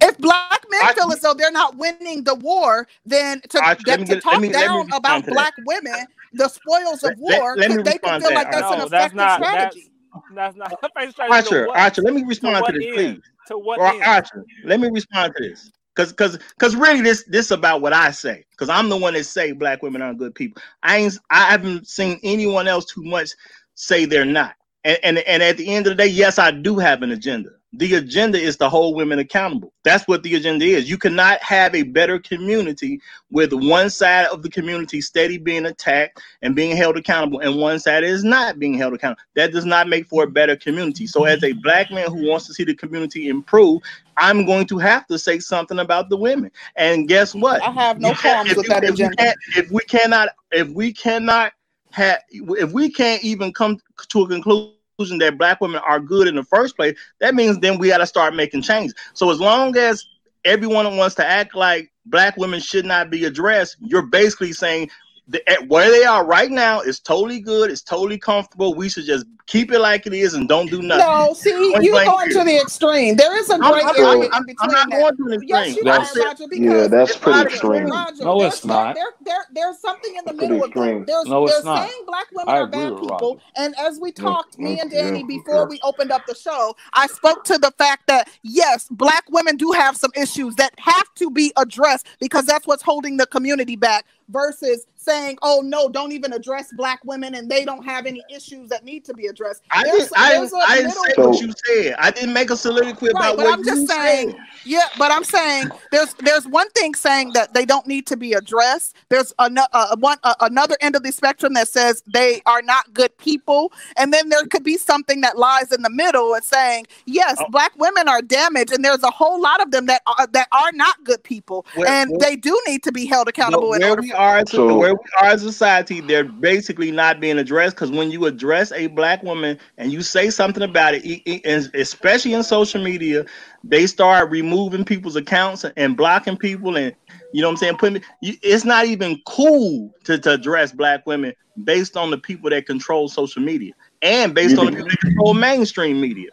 if 0.00 0.16
black 0.18 0.64
men 0.70 0.80
I- 0.84 0.92
feel 0.92 1.10
as 1.12 1.20
though 1.20 1.34
they're 1.34 1.50
not 1.50 1.76
winning 1.76 2.22
the 2.24 2.34
war, 2.36 2.86
then 3.04 3.40
to, 3.48 3.58
All 3.58 3.64
right, 3.64 3.78
let 3.86 3.98
that, 3.98 4.00
me 4.00 4.14
to 4.14 4.20
talk 4.20 4.32
let 4.34 4.42
me- 4.42 4.48
let 4.52 4.60
me 4.60 4.66
down 4.66 4.92
about 4.92 5.20
to 5.20 5.26
that. 5.26 5.32
black 5.32 5.54
women, 5.66 6.06
the 6.34 6.48
spoils 6.48 7.02
of 7.02 7.10
Let- 7.18 7.18
let- 7.20 7.40
war, 7.40 7.56
let 7.56 7.70
me 7.70 7.76
they 7.82 7.92
could 7.92 8.02
respond 8.02 8.22
feel 8.22 8.30
to 8.30 8.34
like 8.36 8.50
that. 8.52 8.60
that's 8.60 8.72
an 8.74 8.80
effective 8.86 8.90
that's 8.90 9.14
not 9.14 9.42
strategy. 9.42 9.90
that's 10.12 10.24
that's 10.34 10.56
not 10.56 10.72
effective 10.84 11.12
strategy 11.12 11.48
to 11.48 11.56
Archer. 11.56 11.68
Archer, 11.76 12.02
let 12.02 12.14
me 12.14 12.22
respond 12.24 12.60
what 12.60 12.72
to 12.72 12.78
this, 12.78 12.86
end? 12.86 12.94
please. 12.94 13.20
To 13.48 13.58
what 13.58 13.80
Or? 13.80 14.04
Archer, 14.04 14.44
let 14.64 14.78
me 14.78 14.88
respond 14.92 15.32
to 15.36 15.48
this. 15.48 15.72
Cause, 15.98 16.12
cause, 16.12 16.38
cause, 16.60 16.76
really, 16.76 17.00
this, 17.00 17.24
this 17.24 17.50
about 17.50 17.80
what 17.82 17.92
I 17.92 18.12
say. 18.12 18.44
Cause 18.56 18.68
I'm 18.68 18.88
the 18.88 18.96
one 18.96 19.14
that 19.14 19.24
say 19.24 19.50
black 19.50 19.82
women 19.82 20.00
aren't 20.00 20.18
good 20.18 20.32
people. 20.32 20.62
I 20.84 20.98
ain't, 20.98 21.18
I 21.28 21.50
haven't 21.50 21.88
seen 21.88 22.20
anyone 22.22 22.68
else 22.68 22.84
too 22.84 23.02
much 23.02 23.30
say 23.74 24.04
they're 24.04 24.24
not. 24.24 24.54
And, 24.84 24.98
and, 25.02 25.18
and 25.18 25.42
at 25.42 25.56
the 25.56 25.68
end 25.74 25.88
of 25.88 25.96
the 25.96 26.04
day, 26.04 26.06
yes, 26.06 26.38
I 26.38 26.52
do 26.52 26.78
have 26.78 27.02
an 27.02 27.10
agenda. 27.10 27.50
The 27.72 27.96
agenda 27.96 28.38
is 28.38 28.56
to 28.58 28.68
hold 28.68 28.96
women 28.96 29.18
accountable. 29.18 29.74
That's 29.84 30.06
what 30.08 30.22
the 30.22 30.36
agenda 30.36 30.64
is. 30.64 30.88
You 30.88 30.96
cannot 30.96 31.42
have 31.42 31.74
a 31.74 31.82
better 31.82 32.18
community 32.18 33.00
with 33.30 33.52
one 33.52 33.90
side 33.90 34.26
of 34.26 34.42
the 34.42 34.48
community 34.48 35.02
steady 35.02 35.36
being 35.36 35.66
attacked 35.66 36.22
and 36.40 36.54
being 36.54 36.76
held 36.76 36.96
accountable, 36.96 37.40
and 37.40 37.56
one 37.56 37.78
side 37.78 38.04
is 38.04 38.24
not 38.24 38.58
being 38.58 38.74
held 38.74 38.94
accountable. 38.94 39.20
That 39.34 39.52
does 39.52 39.66
not 39.66 39.86
make 39.86 40.06
for 40.06 40.24
a 40.24 40.30
better 40.30 40.56
community. 40.56 41.06
So, 41.06 41.24
as 41.24 41.44
a 41.44 41.52
black 41.52 41.90
man 41.90 42.08
who 42.10 42.26
wants 42.26 42.46
to 42.46 42.54
see 42.54 42.64
the 42.64 42.74
community 42.74 43.28
improve, 43.28 43.82
I'm 44.18 44.44
going 44.44 44.66
to 44.66 44.78
have 44.78 45.06
to 45.06 45.18
say 45.18 45.38
something 45.38 45.78
about 45.78 46.10
the 46.10 46.16
women. 46.16 46.50
And 46.76 47.08
guess 47.08 47.34
what? 47.34 47.62
I 47.62 47.70
have 47.70 48.00
no 48.00 48.10
if 48.10 48.56
with 48.56 48.66
that 48.66 48.82
we 48.82 48.88
agenda. 48.88 49.34
If 49.56 49.70
we 49.70 49.80
cannot, 49.82 50.30
if 50.52 50.68
we 50.68 50.92
cannot 50.92 51.52
have, 51.90 52.20
if 52.30 52.72
we 52.72 52.90
can't 52.90 53.22
even 53.22 53.52
come 53.52 53.80
to 54.08 54.22
a 54.22 54.28
conclusion 54.28 55.18
that 55.18 55.38
black 55.38 55.60
women 55.60 55.80
are 55.86 56.00
good 56.00 56.28
in 56.28 56.34
the 56.34 56.44
first 56.44 56.76
place, 56.76 56.98
that 57.20 57.34
means 57.34 57.58
then 57.58 57.78
we 57.78 57.88
got 57.88 57.98
to 57.98 58.06
start 58.06 58.34
making 58.34 58.62
changes. 58.62 58.94
So 59.14 59.30
as 59.30 59.40
long 59.40 59.76
as 59.76 60.04
everyone 60.44 60.96
wants 60.96 61.14
to 61.16 61.26
act 61.26 61.54
like 61.54 61.92
black 62.06 62.36
women 62.36 62.60
should 62.60 62.84
not 62.84 63.10
be 63.10 63.24
addressed, 63.24 63.76
you're 63.80 64.02
basically 64.02 64.52
saying 64.52 64.90
the, 65.28 65.42
where 65.68 65.90
they 65.90 66.04
are 66.04 66.24
right 66.24 66.50
now 66.50 66.80
is 66.80 67.00
totally 67.00 67.40
good. 67.40 67.70
It's 67.70 67.82
totally 67.82 68.18
comfortable. 68.18 68.74
We 68.74 68.88
should 68.88 69.04
just 69.06 69.26
keep 69.46 69.72
it 69.72 69.78
like 69.80 70.06
it 70.06 70.14
is 70.14 70.34
and 70.34 70.48
don't 70.48 70.70
do 70.70 70.82
nothing. 70.82 71.06
No, 71.06 71.34
see, 71.34 71.50
you're 71.80 72.04
going 72.04 72.30
to 72.30 72.44
the 72.44 72.58
extreme. 72.60 73.16
There 73.16 73.38
is 73.38 73.50
a 73.50 73.58
great 73.58 73.84
I'm, 73.84 73.96
I'm, 74.32 74.40
in 74.40 74.44
between. 74.46 74.56
I'm 74.60 74.72
not 74.72 74.90
going 74.90 75.16
to 75.16 75.24
the 75.38 75.46
Yes, 75.46 75.66
extreme. 75.68 75.84
you 75.86 75.92
are, 75.92 75.96
Roger, 75.98 76.18
Yeah, 76.52 76.88
that's 76.88 77.16
pretty 77.16 77.38
not 77.38 77.46
extreme. 77.46 77.84
Roger, 77.90 78.24
No, 78.24 78.38
there's, 78.40 78.54
it's 78.54 78.64
not. 78.64 78.94
There, 78.96 79.04
there, 79.24 79.44
there's 79.52 79.78
something 79.80 80.16
in 80.16 80.24
the 80.24 80.32
Pretty 80.32 80.54
middle 80.54 80.64
of 80.64 80.68
extreme. 80.68 80.98
that. 81.00 81.06
There's, 81.06 81.26
No, 81.28 81.46
it's 81.46 81.54
there's 81.54 81.64
not. 81.64 81.88
saying 81.88 82.02
black 82.06 82.26
women 82.32 82.54
I 82.54 82.58
are 82.58 82.64
agree 82.64 82.72
bad 82.72 82.90
people, 83.00 83.34
Roger. 83.34 83.40
and 83.56 83.74
as 83.78 83.98
we 84.00 84.12
Yeah, 84.16 84.24
talked, 84.24 84.58
me 84.58 84.80
and 84.80 84.90
Danny 84.90 85.20
yeah, 85.20 85.26
before 85.26 85.62
okay. 85.62 85.70
we 85.70 85.80
opened 85.82 86.12
up 86.12 86.26
the 86.26 86.34
show, 86.34 86.74
I 86.94 87.06
spoke 87.06 87.44
to 87.44 87.58
the 87.58 87.72
fact 87.78 88.06
that 88.08 88.28
yes, 88.42 88.88
black 88.90 89.24
women 89.30 89.56
do 89.56 89.72
have 89.72 89.96
some 89.96 90.10
issues 90.16 90.56
that 90.56 90.72
have 90.78 91.12
to 91.16 91.30
be 91.30 91.52
addressed 91.56 92.06
because 92.20 92.46
that's 92.46 92.66
what's 92.66 92.82
holding 92.82 93.16
the 93.16 93.26
community 93.26 93.76
back. 93.76 94.06
Versus 94.30 94.86
saying, 94.96 95.38
"Oh 95.42 95.62
no, 95.64 95.88
don't 95.88 96.12
even 96.12 96.34
address 96.34 96.70
black 96.76 97.00
women, 97.04 97.34
and 97.34 97.50
they 97.50 97.64
don't 97.64 97.82
have 97.84 98.04
any 98.04 98.22
issues 98.30 98.68
that 98.68 98.84
need 98.84 99.04
to 99.06 99.14
be 99.14 99.26
addressed." 99.26 99.62
I 99.70 99.84
There's- 99.84 100.02
didn't, 100.10 100.18
I 100.18 100.30
didn't, 100.32 100.52
I 100.68 100.76
didn't 101.08 101.24
what 101.30 101.40
you 101.40 101.52
said. 101.66 101.94
I 101.98 102.10
didn't 102.10 102.34
make 102.34 102.50
a 102.50 102.56
soliloquy 102.56 103.06
Right, 103.06 103.10
about 103.32 103.36
but 103.38 103.46
what 103.46 103.54
I'm 103.58 103.64
just 103.64 103.88
saying- 103.88 104.32
said. 104.32 104.40
Yeah, 104.64 104.86
but 104.98 105.10
I'm 105.10 105.24
saying 105.24 105.70
there's 105.92 106.12
there's 106.14 106.46
one 106.46 106.68
thing 106.70 106.94
saying 106.94 107.32
that 107.32 107.54
they 107.54 107.64
don't 107.64 107.86
need 107.86 108.06
to 108.08 108.16
be 108.18 108.34
addressed. 108.34 108.96
There's 109.08 109.32
another 109.38 109.68
uh, 109.72 109.96
one 109.98 110.18
uh, 110.24 110.34
another 110.40 110.76
end 110.82 110.94
of 110.94 111.02
the 111.04 111.12
spectrum 111.12 111.54
that 111.54 111.68
says 111.68 112.02
they 112.06 112.42
are 112.44 112.60
not 112.60 112.92
good 112.92 113.16
people, 113.16 113.72
and 113.96 114.12
then 114.12 114.28
there 114.28 114.44
could 114.44 114.62
be 114.64 114.76
something 114.76 115.22
that 115.22 115.38
lies 115.38 115.72
in 115.72 115.80
the 115.82 115.90
middle 115.90 116.34
and 116.34 116.44
saying 116.44 116.86
yes, 117.06 117.36
Oh. 117.40 117.46
black 117.50 117.72
women 117.78 118.08
are 118.08 118.20
damaged, 118.20 118.72
and 118.72 118.84
there's 118.84 119.02
a 119.02 119.10
whole 119.10 119.40
lot 119.40 119.62
of 119.62 119.70
them 119.70 119.86
that 119.86 120.02
are 120.06 120.26
that 120.26 120.48
are 120.52 120.72
not 120.72 121.02
good 121.04 121.22
people, 121.22 121.64
Well- 121.76 121.88
and 121.88 122.10
well- 122.10 122.20
they 122.20 122.36
do 122.36 122.60
need 122.66 122.82
to 122.82 122.92
be 122.92 123.06
held 123.06 123.28
accountable. 123.28 123.72
In 123.72 123.80
where 123.80 123.90
order 123.90 124.02
for- 124.02 124.17
are, 124.18 124.44
So- 124.46 124.76
where 124.76 124.94
we 124.94 125.00
are 125.20 125.28
as 125.28 125.42
a 125.44 125.52
society, 125.52 126.00
they're 126.00 126.24
basically 126.24 126.90
not 126.90 127.20
being 127.20 127.38
addressed. 127.38 127.76
Because 127.76 127.90
when 127.90 128.10
you 128.10 128.26
address 128.26 128.72
a 128.72 128.88
black 128.88 129.22
woman 129.22 129.58
and 129.78 129.92
you 129.92 130.02
say 130.02 130.30
something 130.30 130.62
about 130.62 130.94
it, 130.94 131.70
especially 131.74 132.34
in 132.34 132.42
social 132.42 132.82
media, 132.82 133.24
they 133.64 133.86
start 133.86 134.30
removing 134.30 134.84
people's 134.84 135.16
accounts 135.16 135.64
and 135.76 135.96
blocking 135.96 136.36
people, 136.36 136.76
and 136.76 136.94
you 137.32 137.42
know 137.42 137.48
what 137.48 137.52
I'm 137.52 137.56
saying. 137.58 137.76
Putting 137.76 138.02
it's 138.22 138.64
not 138.64 138.86
even 138.86 139.20
cool 139.26 139.94
to, 140.04 140.18
to 140.18 140.32
address 140.32 140.72
black 140.72 141.06
women 141.06 141.32
based 141.64 141.96
on 141.96 142.10
the 142.10 142.18
people 142.18 142.50
that 142.50 142.66
control 142.66 143.08
social 143.08 143.42
media 143.42 143.72
and 144.02 144.34
based 144.34 144.54
You 144.54 144.60
on 144.60 144.66
the 144.66 144.72
people 144.72 144.88
that 144.90 145.00
control 145.00 145.34
mainstream 145.34 146.00
media. 146.00 146.30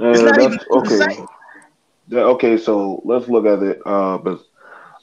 Uh, 0.00 0.10
It's 0.10 0.22
not 0.22 0.40
even 0.40 0.58
okay. 0.70 1.24
Yeah, 2.08 2.20
okay, 2.20 2.56
so 2.58 3.00
let's 3.04 3.28
look 3.28 3.46
at 3.46 3.62
it. 3.62 3.80
Uh, 3.86 4.18
but 4.18 4.40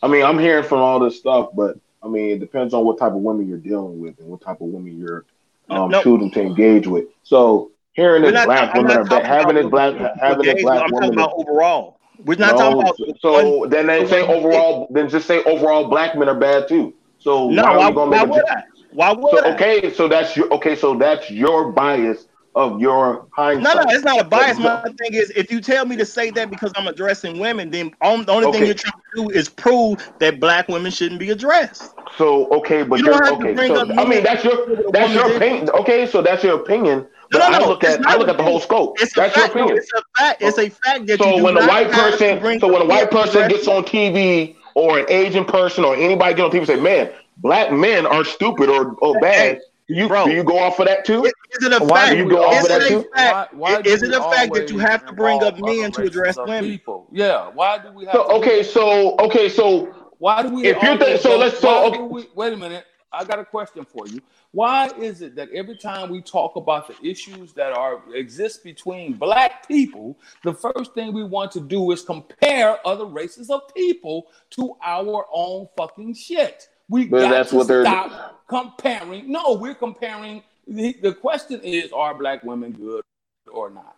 I 0.02 0.08
mean, 0.08 0.24
I'm 0.24 0.40
hearing 0.40 0.64
from 0.64 0.80
all 0.80 1.00
this 1.00 1.18
stuff, 1.18 1.50
but 1.56 1.78
I 2.02 2.08
mean, 2.08 2.30
it 2.32 2.40
depends 2.40 2.74
on 2.74 2.86
what 2.86 2.98
type 2.98 3.12
of 3.12 3.20
women 3.20 3.48
you're 3.48 3.58
dealing 3.58 4.00
with 4.00 4.20
and 4.20 4.28
what 4.28 4.42
type 4.42 4.62
of 4.62 4.68
women 4.68 4.98
you're 4.98 5.26
um, 5.70 5.90
No. 5.92 6.02
choosing 6.02 6.32
to 6.32 6.42
engage 6.42 6.88
with. 6.88 7.06
So 7.24 7.72
hearing 7.94 8.22
this 8.24 8.46
black 8.46 8.74
talking- 8.74 8.82
I'm 8.82 8.88
women 8.88 8.98
not 8.98 9.00
are 9.00 9.04
ba- 9.04 9.10
talking 9.10 9.26
having 9.26 9.56
this 9.56 9.66
black 9.68 9.94
having 10.20 10.46
this 10.46 10.54
Okay, 10.54 10.64
black 10.64 10.84
I'm 10.84 10.92
woman. 10.92 11.10
talking 11.16 11.20
about 11.20 11.34
overall. 11.38 12.00
We're 12.26 12.38
not 12.38 12.52
No, 12.54 12.58
talking 12.58 12.82
about 12.82 13.20
so 13.22 13.58
one- 13.60 13.70
then 13.70 13.88
they 13.88 14.06
say 14.08 14.22
overall. 14.26 14.88
Then 14.92 15.10
just 15.10 15.28
say 15.28 15.44
overall 15.44 15.88
black 15.88 16.16
men 16.18 16.28
are 16.30 16.36
bad 16.36 16.68
too. 16.68 16.94
So 17.20 17.50
No, 17.50 17.64
why 17.64 17.70
are 17.74 17.78
why, 17.78 17.90
why 17.90 18.24
make 18.24 18.32
would 18.32 18.50
I? 18.50 18.64
Why 18.92 19.12
would 19.14 19.32
So 19.38 19.46
I? 19.46 19.54
okay, 19.54 19.92
so 19.94 20.08
that's 20.08 20.36
your 20.36 20.52
okay, 20.56 20.76
so 20.76 20.96
that's 20.96 21.30
your 21.30 21.72
bias 21.72 22.28
of 22.60 22.82
your 22.82 23.28
No, 23.58 23.74
hindsight. 23.74 23.74
no, 23.74 23.84
it's 23.90 24.04
not 24.06 24.20
a 24.20 24.26
bias. 24.26 24.60
My 24.60 24.74
thing 24.78 25.14
is, 25.14 25.32
if 25.32 25.52
you 25.52 25.62
tell 25.62 25.86
me 25.86 25.98
to 25.98 26.06
say 26.06 26.14
that 26.14 26.34
because 26.34 26.56
I'm 26.60 26.72
addressing 26.72 27.24
women, 27.24 27.56
then 27.58 27.82
on, 28.02 28.16
the 28.16 28.22
only 28.22 28.36
thing 28.48 28.56
you're 28.66 28.74
trying 28.74 28.92
to 29.16 29.24
do 29.24 29.30
is 29.30 29.50
prove 29.50 29.98
that 30.20 30.40
black 30.40 30.68
women 30.68 30.92
shouldn't 30.92 31.20
be 31.20 31.30
addressed. 31.30 31.96
So 32.18 32.48
okay, 32.52 32.84
but 32.84 33.00
You 33.00 33.04
don't 33.04 33.24
have 33.26 33.38
to 33.40 33.46
okay. 33.46 33.54
bring 33.56 33.76
So 33.76 33.76
up 33.78 33.88
I 33.98 34.06
mean, 34.06 34.24
that's 34.24 34.44
your 34.44 34.56
that's 34.92 35.14
your 35.14 35.36
opinion. 35.36 35.70
Okay, 35.70 36.06
so 36.06 36.22
that's 36.22 36.44
your 36.44 36.56
opinion. 36.60 37.08
But 37.32 37.42
No, 37.42 37.50
no, 37.50 37.58
I 37.58 37.68
look 37.68 37.84
at 37.84 38.02
I 38.06 38.16
look 38.16 38.30
at 38.30 38.38
the 38.38 38.44
whole 38.44 38.60
scope. 38.60 38.98
It's 39.00 39.14
That's 39.16 39.36
your 39.36 39.46
fact. 39.46 39.56
no, 39.56 39.64
opinion. 39.64 39.78
It's 39.78 39.92
a 39.94 40.02
fact. 40.18 40.42
It's 40.42 40.58
a 40.58 40.70
fact 40.70 41.08
that 41.08 41.26
you 41.26 41.34
So 41.34 41.38
do 41.38 41.44
when 41.44 41.58
a 41.58 41.62
white 41.68 41.92
person, 41.92 42.60
so 42.60 42.72
when 42.72 42.82
a 42.82 42.86
white 42.86 43.12
person 43.12 43.48
gets 43.48 43.68
on 43.68 43.84
TV 43.84 44.56
or 44.76 45.00
an 45.00 45.06
Asian 45.10 45.46
person 45.46 45.84
or 45.86 45.96
anybody 45.96 46.34
get 46.36 46.46
on 46.46 46.52
TV 46.52 46.60
and 46.60 46.68
say, 46.68 46.80
"Man, 46.80 47.10
black 47.38 47.72
men 47.72 48.06
are 48.06 48.24
stupid 48.24 48.70
or, 48.70 48.94
or 49.02 49.20
bad," 49.20 49.60
you 49.96 50.08
bro. 50.08 50.26
do 50.26 50.32
you 50.32 50.44
go 50.44 50.58
off 50.60 50.80
of 50.80 50.86
that 50.88 51.04
too? 51.06 51.26
Is 51.26 51.34
is 51.60 51.66
it 51.66 51.82
a 51.82 51.84
Why 51.84 52.00
fact? 52.06 52.12
do 52.12 52.18
you 52.18 52.30
go 52.30 52.44
off 52.46 52.54
is 52.54 52.62
of 52.64 52.68
that 52.70 52.88
too? 52.88 53.06
fact? 53.16 53.54
Why, 53.54 53.74
why 53.74 53.82
is 53.86 54.04
it 54.04 54.14
a 54.14 54.22
fact 54.22 54.54
that 54.54 54.70
you 54.70 54.78
have 54.80 55.06
to 55.08 55.14
bring 55.14 55.44
up 55.44 55.60
men 55.60 55.92
to 55.94 56.04
address 56.04 56.38
women? 56.38 56.64
People? 56.66 57.08
Yeah. 57.12 57.50
Why 57.50 57.78
do 57.80 57.92
we 57.92 58.06
have 58.06 58.14
So 58.14 58.24
to 58.28 58.34
okay, 58.36 58.64
so 58.64 59.16
okay, 59.20 59.50
so 59.50 59.86
Why 60.20 60.44
do 60.44 60.50
we? 60.50 60.66
If 60.68 60.82
you 60.84 60.90
always 60.90 61.04
think- 61.06 61.22
so 61.22 61.30
go- 61.30 61.38
let's- 61.38 61.60
so, 61.60 61.86
okay. 61.88 62.00
we, 62.02 62.28
wait 62.36 62.54
a 62.54 62.58
minute. 62.58 62.86
I 63.12 63.24
got 63.24 63.40
a 63.40 63.46
question 63.46 63.84
for 63.86 64.06
you. 64.06 64.22
Why 64.52 64.88
is 65.00 65.22
it 65.24 65.36
that 65.36 65.50
every 65.52 65.76
time 65.78 66.12
we 66.12 66.22
talk 66.22 66.56
about 66.58 66.88
the 66.88 67.08
issues 67.10 67.54
that 67.54 67.74
are 67.74 68.02
exist 68.14 68.64
between 68.64 69.14
black 69.14 69.68
people, 69.68 70.16
the 70.44 70.54
first 70.54 70.94
thing 70.94 71.12
we 71.12 71.24
want 71.24 71.52
to 71.54 71.60
do 71.60 71.90
is 71.92 72.04
compare 72.04 72.78
other 72.86 73.06
races 73.06 73.50
of 73.50 73.62
people 73.76 74.28
to 74.52 74.76
our 74.84 75.26
own 75.34 75.68
fucking 75.76 76.14
shit? 76.14 76.68
We 76.88 77.08
But 77.08 77.22
got 77.22 77.30
that's 77.32 77.50
to 77.50 77.56
what 77.56 77.68
they're- 77.68 77.84
stop 77.84 78.39
comparing. 78.50 79.32
No, 79.32 79.54
we're 79.54 79.76
comparing. 79.76 80.44
The, 80.68 80.98
the 81.02 81.14
question 81.14 81.62
is, 81.62 81.92
are 81.94 82.14
black 82.14 82.44
women 82.44 82.72
good 82.72 83.04
or 83.52 83.70
not? 83.70 83.96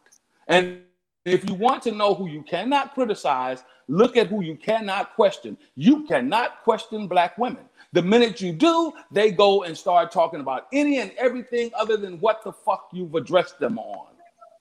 And 0.48 0.82
if 1.26 1.48
you 1.50 1.56
want 1.56 1.84
to 1.84 1.92
know 1.92 2.14
who 2.14 2.28
you 2.28 2.44
cannot 2.44 2.94
criticize, 2.94 3.64
look 3.88 4.18
at 4.18 4.28
who 4.28 4.44
you 4.44 4.56
cannot 4.56 5.16
question. 5.16 5.58
You 5.76 6.04
cannot 6.04 6.64
question 6.64 7.08
black 7.08 7.38
women. 7.38 7.64
The 7.94 8.02
minute 8.02 8.40
you 8.40 8.54
do, 8.54 8.94
they 9.12 9.32
go 9.32 9.64
and 9.64 9.78
start 9.78 10.12
talking 10.12 10.40
about 10.40 10.68
any 10.72 11.00
and 11.00 11.12
everything 11.18 11.72
other 11.78 11.98
than 11.98 12.20
what 12.20 12.44
the 12.44 12.54
fuck 12.54 12.90
you've 12.94 13.16
addressed 13.16 13.60
them 13.60 13.78
on. 13.78 14.08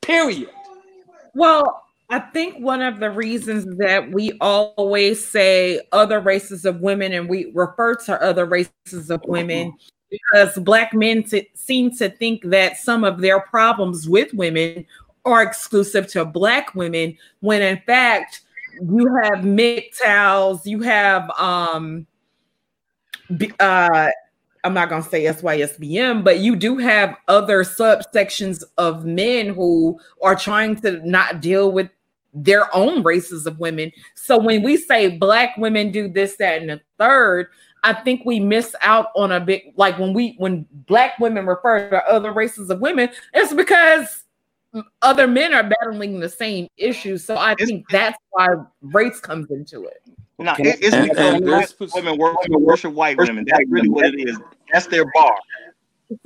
Period. 0.03 0.51
Well, 1.35 1.85
I 2.11 2.19
think 2.19 2.59
one 2.59 2.83
of 2.83 2.99
the 2.99 3.11
reasons 3.11 3.77
that 3.79 4.11
we 4.11 4.33
always 4.41 5.25
say 5.25 5.81
other 5.93 6.19
races 6.19 6.65
of 6.65 6.81
women 6.81 7.13
and 7.13 7.29
we 7.29 7.53
refer 7.55 7.95
to 7.95 8.21
other 8.21 8.47
races 8.47 9.11
of 9.11 9.23
women 9.27 9.73
because 10.11 10.59
black 10.59 10.93
men 10.93 11.23
t- 11.23 11.49
seem 11.55 11.93
to 11.93 12.11
think 12.11 12.43
that 12.47 12.79
some 12.79 13.05
of 13.05 13.21
their 13.21 13.41
problems 13.41 14.09
with 14.09 14.35
women 14.35 14.85
are 15.25 15.41
exclusive 15.41 16.09
to 16.09 16.25
black 16.25 16.75
women 16.75 17.17
when 17.41 17.63
in 17.63 17.81
fact 17.87 18.41
you 18.83 19.07
have 19.23 19.45
MGTOWs, 19.45 20.67
you 20.67 20.81
have 20.81 21.31
um 21.39 22.09
uh 23.61 24.09
I'm 24.65 24.75
not 24.75 24.89
gonna 24.89 25.03
say 25.05 25.25
SYSBM, 25.25 26.25
but 26.25 26.41
you 26.41 26.57
do 26.57 26.77
have 26.79 27.17
other 27.29 27.63
subsections 27.63 28.65
of 28.79 29.05
men 29.05 29.55
who 29.55 30.01
are 30.23 30.35
trying 30.35 30.75
to 30.81 31.01
not 31.09 31.41
deal 31.41 31.71
with 31.71 31.89
their 32.35 32.75
own 32.75 33.03
races 33.03 33.47
of 33.47 33.59
women. 33.59 33.91
So 34.15 34.39
when 34.39 34.63
we 34.63 34.77
say 34.77 35.17
black 35.17 35.57
women 35.57 35.91
do 35.91 36.09
this, 36.09 36.37
that, 36.37 36.61
and 36.61 36.71
the 36.71 36.81
third, 36.99 37.49
I 37.83 37.93
think 37.95 38.23
we 38.25 38.41
miss 38.41 38.75
out 38.83 39.07
on 39.17 39.33
a 39.33 39.41
big 39.41 39.73
like 39.77 39.99
when 39.99 40.13
we 40.13 40.35
when 40.39 40.67
black 40.87 41.19
women 41.19 41.47
refer 41.47 41.89
to 41.91 42.05
other 42.07 42.33
races 42.33 42.71
of 42.71 42.81
women, 42.81 43.09
it's 43.33 43.53
because 43.55 44.25
other 45.03 45.27
men 45.27 45.53
are 45.55 45.65
battling 45.81 46.21
the 46.21 46.29
same 46.29 46.69
issues. 46.77 47.25
So 47.25 47.35
I 47.35 47.53
It's- 47.53 47.69
think 47.69 47.89
that's 47.91 48.19
why 48.31 48.49
race 48.83 49.19
comes 49.19 49.51
into 49.51 49.87
it. 49.87 50.03
No, 50.39 50.53
it, 50.59 50.79
it's 50.81 50.95
and- 50.95 51.09
because 51.09 51.35
and 51.35 51.45
black 51.45 51.69
this- 51.79 51.93
women 51.95 52.17
worship, 52.19 52.51
worship 52.53 52.93
white 52.95 53.19
women. 53.19 53.45
That's 53.47 53.65
really 53.69 53.89
what 53.89 54.07
it 54.07 54.29
is. 54.29 54.39
That's 54.73 54.87
their 54.87 55.05
bar. 55.13 55.37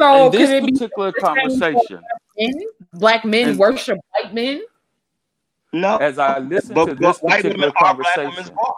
So 0.00 0.26
In 0.26 0.32
this 0.32 0.50
could 0.50 0.57
it 0.57 0.66
be 0.66 0.72
particular 0.72 1.12
the 1.12 1.20
same 1.20 1.36
conversation, 1.36 2.00
men? 2.38 2.52
Black 2.94 3.24
men 3.24 3.57
worship 3.59 3.98
white 4.12 4.34
men? 4.34 4.62
No, 5.75 5.97
as 5.97 6.18
I 6.20 6.39
listen 6.39 6.72
but, 6.75 6.87
to 6.87 6.95
this 6.95 7.18
particular 7.18 7.57
women 7.57 7.72
are 7.81 7.95
black 7.97 8.16
women's 8.16 8.35
conversation, 8.35 8.55
bar. 8.55 8.75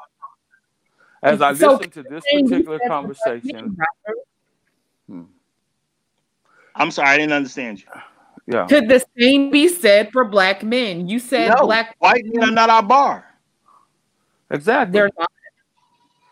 as 1.23 1.43
I 1.43 1.53
So 1.55 1.75
listen 1.77 1.91
to 1.91 2.03
this 2.05 2.25
particular 2.33 2.49
said 2.49 2.65
for 2.65 2.79
black 2.79 2.89
conversation, 2.89 3.77
men, 3.77 4.17
hmm. 5.09 5.23
I'm 6.75 6.91
sorry, 6.91 7.09
I 7.11 7.19
didn't 7.19 7.33
understand 7.35 7.81
you. 7.83 7.87
yeah, 8.47 8.67
Could 8.67 8.89
the 8.89 9.05
same 9.19 9.51
be 9.51 9.69
said 9.69 10.11
for 10.11 10.25
black 10.25 10.63
men? 10.63 11.07
You 11.07 11.19
said 11.19 11.51
No, 11.51 11.67
black 11.67 11.95
white 11.99 12.25
men 12.25 12.49
are 12.49 12.53
not 12.53 12.71
our 12.71 12.83
bar. 12.83 13.27
exactly. 14.51 14.93
they're 14.93 15.11
not. 15.19 15.31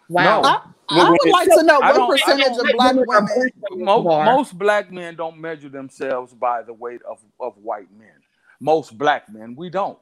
Wow. 0.08 0.40
No. 0.40 0.48
I, 0.48 1.00
I 1.00 1.10
would 1.10 1.30
like 1.30 1.48
to 1.48 1.62
know 1.62 1.80
what 1.80 2.10
percentage 2.10 2.58
of 2.58 2.66
black 2.76 2.94
women. 2.94 3.28
Most, 3.72 4.04
Bar. 4.04 4.24
most 4.24 4.58
black 4.58 4.90
men 4.92 5.14
don't 5.16 5.38
measure 5.38 5.68
themselves 5.70 6.34
by 6.34 6.62
the 6.62 6.74
weight 6.74 7.00
of, 7.02 7.20
of 7.40 7.56
white 7.58 7.90
men. 7.98 8.12
Most 8.60 8.96
black 8.96 9.30
men, 9.32 9.54
we 9.56 9.70
don't. 9.70 9.98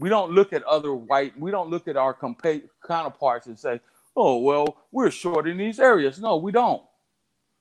We 0.00 0.08
don't 0.08 0.32
look 0.32 0.52
at 0.52 0.62
other 0.64 0.94
white, 0.94 1.38
we 1.38 1.50
don't 1.50 1.68
look 1.68 1.86
at 1.86 1.96
our 1.96 2.14
compa- 2.14 2.68
counterparts 2.86 3.46
and 3.46 3.58
say, 3.58 3.80
oh, 4.16 4.38
well, 4.38 4.78
we're 4.90 5.10
short 5.10 5.46
in 5.46 5.58
these 5.58 5.78
areas. 5.78 6.18
No, 6.18 6.38
we 6.38 6.52
don't. 6.52 6.82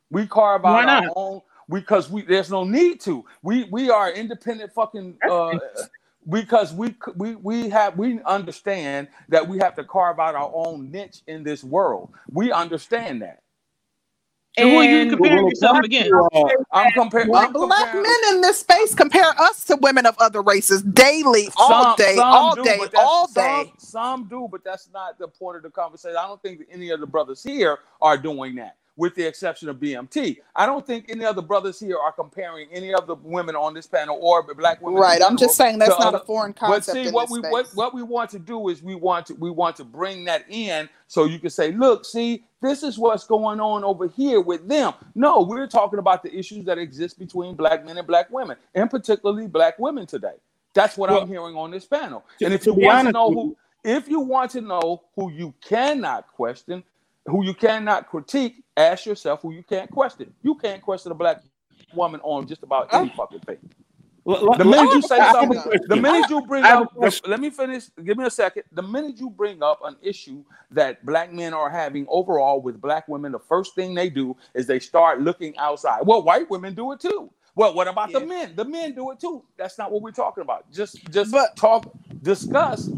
We 0.10 0.26
carve 0.26 0.66
out 0.66 0.88
our 0.88 1.12
own 1.16 1.42
because 1.70 2.10
we 2.10 2.24
there's 2.24 2.50
no 2.50 2.64
need 2.64 3.00
to. 3.02 3.26
We 3.44 3.66
we 3.66 3.90
are 3.92 4.12
independent 4.12 4.74
fucking 4.74 5.18
uh 5.30 5.60
because 6.30 6.74
we 6.74 6.96
we 7.16 7.36
we 7.36 7.70
have 7.70 7.98
we 7.98 8.22
understand 8.24 9.10
that 9.28 9.48
we 9.48 9.60
have 9.60 9.76
to 9.76 9.84
carve 9.84 10.20
out 10.20 10.34
our 10.34 10.52
own 10.54 10.90
niche 10.90 11.22
in 11.28 11.44
this 11.44 11.64
world. 11.64 12.12
We 12.32 12.52
understand 12.52 13.22
that. 13.22 13.44
So 14.58 14.68
who 14.70 14.78
are 14.78 14.84
you 14.84 15.02
And- 15.02 15.10
comparing 15.12 15.36
Well, 15.44 15.50
yourself 15.50 15.74
well, 15.74 15.86
against? 15.86 16.12
I'm 16.72 16.92
comparing. 16.92 17.28
Black 17.28 17.52
comparing- 17.54 18.02
men 18.02 18.20
in 18.32 18.42
this 18.42 18.60
space 18.60 18.96
compare 18.96 19.32
us 19.40 19.64
to 19.66 19.78
women 19.82 20.06
of 20.06 20.16
other 20.20 20.42
races 20.42 20.82
daily, 20.82 21.50
all 21.56 21.68
Some- 21.84 21.96
day, 21.98 22.16
some 22.16 22.28
all 22.28 22.56
do, 22.56 22.64
day, 22.64 22.78
but 22.80 22.92
that's- 22.92 23.08
all 23.08 23.28
some- 23.28 23.44
day. 23.66 23.74
Some 23.78 24.24
do, 24.26 24.48
but 24.52 24.64
that's 24.64 24.90
not 24.94 25.18
the 25.20 25.28
point 25.28 25.58
of 25.58 25.64
the 25.64 25.70
conversation. 25.70 26.18
I 26.18 26.28
don't 26.28 26.42
think 26.42 26.60
that 26.60 26.68
any 26.72 26.90
of 26.90 27.00
the 27.00 27.06
brothers 27.08 27.44
here 27.44 27.80
are 28.02 28.18
doing 28.18 28.56
that, 28.56 28.76
with 29.00 29.16
the 29.16 29.26
exception 29.26 29.70
of 29.70 29.78
BMT. 29.78 30.40
I 30.58 30.66
don't 30.66 30.86
think 30.86 31.06
any 31.08 31.24
other 31.24 31.42
brothers 31.42 31.80
here 31.80 31.98
are 31.98 32.12
comparing 32.12 32.68
any 32.70 32.94
of 32.94 33.08
the 33.08 33.16
women 33.16 33.56
on 33.56 33.74
this 33.74 33.88
panel 33.88 34.20
or 34.22 34.44
black 34.54 34.82
women. 34.82 35.02
Right. 35.02 35.22
I'm 35.24 35.38
just 35.38 35.56
saying 35.56 35.80
that's 35.80 35.96
to 35.96 36.04
not 36.04 36.14
a 36.14 36.18
other- 36.18 36.26
foreign 36.26 36.52
But 36.52 36.60
concept. 36.68 36.96
see, 36.96 37.08
in 37.08 37.14
what 37.14 37.30
this 37.30 37.32
we 37.32 37.40
space. 37.40 37.52
what, 37.54 37.68
what 37.76 37.94
we 37.94 38.04
want 38.04 38.30
to 38.32 38.40
do 38.40 38.68
is 38.68 38.84
we 38.84 38.96
want 38.96 39.26
to 39.28 39.36
we 39.36 39.50
want 39.50 39.78
to 39.78 39.86
bring 39.86 40.26
that 40.26 40.44
in 40.50 40.90
so 41.08 41.24
you 41.24 41.40
can 41.40 41.50
say, 41.50 41.72
look, 41.72 42.04
see, 42.04 42.44
this 42.62 42.84
is 42.84 43.00
what's 43.00 43.26
going 43.26 43.62
on 43.62 43.86
over 43.86 44.10
here 44.10 44.42
with 44.42 44.68
them. 44.68 44.94
No, 45.16 45.42
we're 45.44 45.66
talking 45.66 45.98
about 46.00 46.22
the 46.22 46.38
issues 46.38 46.66
that 46.66 46.78
exist 46.78 47.18
between 47.18 47.56
black 47.56 47.86
men 47.86 47.98
and 47.98 48.06
black 48.06 48.30
women, 48.30 48.58
and 48.76 48.90
particularly 48.92 49.48
black 49.48 49.80
women 49.80 50.06
today. 50.08 50.36
That's 50.74 50.98
what 50.98 51.10
Well, 51.10 51.22
I'm 51.22 51.28
hearing 51.30 51.56
on 51.56 51.72
this 51.72 51.86
panel. 51.86 52.26
to- 52.40 52.46
and 52.46 52.54
if 52.54 52.66
you 52.66 52.74
want 52.74 53.08
to 53.08 53.12
know 53.14 53.32
who, 53.32 53.56
if 53.86 54.10
you 54.10 54.20
want 54.20 54.52
to 54.52 54.62
know 54.62 55.04
who 55.16 55.32
you 55.32 55.54
cannot 55.66 56.28
question, 56.34 56.84
who 57.30 57.44
you 57.44 57.54
cannot 57.54 58.08
critique, 58.08 58.64
ask 58.76 59.06
yourself 59.06 59.42
who 59.42 59.52
you 59.52 59.64
can't 59.64 59.90
question. 59.92 60.34
You 60.42 60.56
can't 60.56 60.82
question 60.82 61.12
a 61.12 61.16
black 61.16 61.42
woman 61.94 62.20
on 62.24 62.48
just 62.48 62.64
about 62.64 62.90
oh. 62.92 63.02
any 63.02 63.14
fucking 63.16 63.40
thing. 63.42 63.58
The 64.26 64.66
minute 64.66 64.94
you 64.94 65.02
say 65.02 65.18
something, 65.32 65.60
the 65.88 65.96
minute 65.96 66.30
you 66.30 66.46
bring 66.46 66.64
I 66.64 66.68
have 66.68 66.88
a 67.02 67.08
up, 67.08 67.14
let 67.26 67.40
me 67.40 67.50
finish. 67.50 67.86
Give 68.04 68.16
me 68.16 68.26
a 68.26 68.30
second. 68.30 68.64
The 68.74 68.84
minute 68.84 69.20
you 69.20 69.30
bring 69.30 69.64
up 69.64 69.80
an 69.84 69.96
issue 70.04 70.44
that 70.72 71.04
black 71.04 71.34
men 71.34 71.54
are 71.54 71.70
having 71.70 72.06
overall 72.10 72.62
with 72.62 72.80
black 72.80 73.08
women, 73.08 73.32
the 73.32 73.40
first 73.40 73.74
thing 73.74 73.96
they 73.96 74.10
do 74.10 74.38
is 74.54 74.68
they 74.68 74.80
start 74.80 75.22
looking 75.22 75.58
outside. 75.58 76.02
Well, 76.06 76.22
white 76.22 76.50
women 76.50 76.76
do 76.76 76.92
it 76.92 77.00
too. 77.00 77.32
Well, 77.56 77.74
what 77.74 77.88
about 77.88 78.12
the 78.12 78.20
men? 78.20 78.56
The 78.56 78.66
men 78.66 78.94
do 78.94 79.10
it 79.12 79.20
too. 79.20 79.44
That's 79.58 79.78
not 79.78 79.92
what 79.92 80.02
we're 80.02 80.12
talking 80.12 80.44
about. 80.44 80.72
Just, 80.72 81.10
just 81.12 81.32
But- 81.32 81.56
talk, 81.56 81.92
discuss 82.22 82.90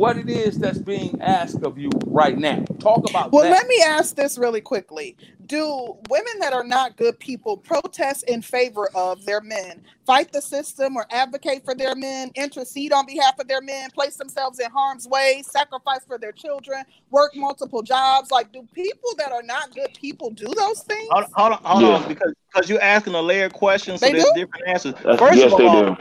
what 0.00 0.16
it 0.16 0.30
is 0.30 0.58
that's 0.58 0.78
being 0.78 1.20
asked 1.20 1.62
of 1.62 1.76
you 1.76 1.90
right 2.06 2.38
now. 2.38 2.64
Talk 2.78 3.06
about 3.10 3.32
Well, 3.32 3.42
that. 3.42 3.50
let 3.50 3.68
me 3.68 3.82
ask 3.86 4.16
this 4.16 4.38
really 4.38 4.62
quickly. 4.62 5.14
Do 5.44 5.98
women 6.08 6.32
that 6.40 6.54
are 6.54 6.64
not 6.64 6.96
good 6.96 7.18
people 7.18 7.58
protest 7.58 8.24
in 8.24 8.40
favor 8.40 8.88
of 8.94 9.22
their 9.26 9.42
men, 9.42 9.82
fight 10.06 10.32
the 10.32 10.40
system 10.40 10.96
or 10.96 11.04
advocate 11.10 11.66
for 11.66 11.74
their 11.74 11.94
men, 11.94 12.30
intercede 12.34 12.94
on 12.94 13.04
behalf 13.04 13.38
of 13.38 13.46
their 13.46 13.60
men, 13.60 13.90
place 13.90 14.16
themselves 14.16 14.58
in 14.58 14.70
harm's 14.70 15.06
way, 15.06 15.42
sacrifice 15.46 16.00
for 16.06 16.16
their 16.16 16.32
children, 16.32 16.82
work 17.10 17.36
multiple 17.36 17.82
jobs? 17.82 18.30
Like, 18.30 18.52
do 18.52 18.66
people 18.72 19.10
that 19.18 19.32
are 19.32 19.42
not 19.42 19.74
good 19.74 19.92
people 20.00 20.30
do 20.30 20.46
those 20.56 20.80
things? 20.80 21.08
Hold, 21.10 21.26
hold 21.34 21.52
on, 21.52 21.58
hold 21.62 21.82
Yeah. 21.82 21.88
on, 21.96 22.08
because 22.08 22.32
because 22.50 22.70
you're 22.70 22.82
asking 22.82 23.14
a 23.14 23.20
layered 23.20 23.52
question, 23.52 23.98
so 23.98 24.06
They 24.06 24.12
there's 24.12 24.24
do? 24.24 24.32
different 24.34 24.66
answers. 24.66 24.94
That's, 25.04 25.18
First 25.20 25.36
yes, 25.36 25.52
of 25.52 25.58
they 25.58 25.66
all, 25.66 25.94
do. 25.94 25.96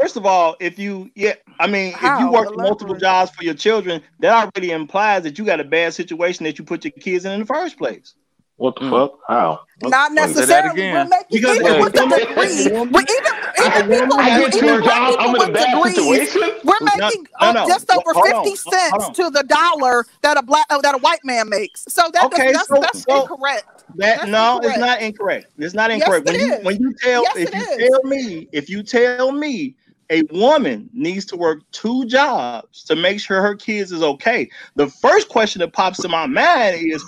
First 0.00 0.16
of 0.16 0.24
all, 0.24 0.56
if 0.60 0.78
you 0.78 1.10
yeah, 1.14 1.34
I 1.60 1.66
mean, 1.66 1.94
if 2.00 2.20
you 2.20 2.30
work 2.30 2.56
multiple 2.56 2.94
jobs 2.96 3.30
for 3.32 3.44
your 3.44 3.54
children, 3.54 4.02
that 4.20 4.32
already 4.32 4.70
implies 4.70 5.22
that 5.24 5.38
you 5.38 5.44
got 5.44 5.60
a 5.60 5.64
bad 5.64 5.92
situation 5.94 6.44
that 6.44 6.58
you 6.58 6.64
put 6.64 6.84
your 6.84 6.92
kids 6.92 7.24
in 7.24 7.32
in 7.32 7.40
the 7.40 7.46
first 7.46 7.76
place. 7.76 8.14
What 8.56 8.76
the 8.76 8.82
Mm. 8.82 8.90
fuck? 8.90 9.18
How? 9.28 9.60
Not 9.82 10.10
Say 10.10 10.14
that 10.14 10.28
necessarily. 10.28 10.70
again. 10.82 10.94
We're 10.94 11.04
making 11.04 11.26
Because 11.30 11.56
even 11.56 11.80
with 11.80 11.92
the 11.94 12.00
woman- 12.02 12.18
degree. 12.20 12.34
if 12.34 12.66
a 12.66 12.74
woman- 12.74 12.92
Well, 12.92 13.02
even 13.02 13.82
even 13.82 14.00
people, 14.00 14.20
I 14.20 14.28
get 14.38 14.54
even 14.54 14.70
work- 14.74 14.82
people 14.84 14.92
I'm 15.18 15.28
in 15.30 15.36
a 15.36 15.38
with 15.46 15.54
bad 15.54 15.74
degrees. 15.74 15.94
situation. 15.96 16.60
We're 16.62 16.74
No, 16.80 16.92
making 16.96 17.26
no, 17.40 17.48
uh, 17.48 17.52
no. 17.52 17.66
just 17.66 17.90
over 17.90 18.02
Hold 18.12 18.16
on, 18.28 18.44
fifty 18.44 18.70
hold 18.70 19.02
cents 19.02 19.16
to 19.16 19.30
the 19.30 19.42
dollar 19.44 20.06
that 20.22 20.36
a 20.36 20.42
black 20.42 20.66
uh, 20.70 20.78
that 20.80 20.94
a 20.94 20.98
white 20.98 21.24
man 21.24 21.48
makes. 21.48 21.84
So 21.88 22.02
that 22.12 22.24
Okay, 22.26 22.52
that's, 22.52 22.68
so- 22.68 22.80
that's 22.80 23.02
so- 23.02 23.22
incorrect. 23.22 23.64
That 23.96 24.18
That's 24.18 24.30
no, 24.30 24.54
incorrect. 24.56 24.66
it's 24.76 24.78
not 24.78 25.02
incorrect. 25.02 25.46
It's 25.58 25.74
not 25.74 25.90
Yes, 25.90 26.00
incorrect. 26.02 26.28
it 26.28 26.32
when 26.32 26.40
you 26.48 26.54
is. 26.54 26.64
when 26.64 26.76
you 26.80 26.94
tell 27.02 27.22
Yes, 27.22 27.36
if 27.36 27.54
you 27.54 27.60
is. 27.62 27.90
tell 27.90 28.02
me 28.04 28.48
if 28.52 28.70
you 28.70 28.82
tell 28.82 29.32
me 29.32 29.74
a 30.12 30.22
woman 30.30 30.90
needs 30.92 31.24
to 31.26 31.36
work 31.36 31.60
two 31.72 32.04
jobs 32.04 32.84
to 32.84 32.94
make 32.94 33.18
sure 33.18 33.40
her 33.40 33.56
kids 33.56 33.90
is 33.90 34.02
okay, 34.02 34.48
the 34.76 34.88
first 34.88 35.28
question 35.30 35.60
that 35.60 35.72
pops 35.72 36.04
in 36.04 36.10
my 36.10 36.26
mind 36.26 36.76
is 36.80 37.02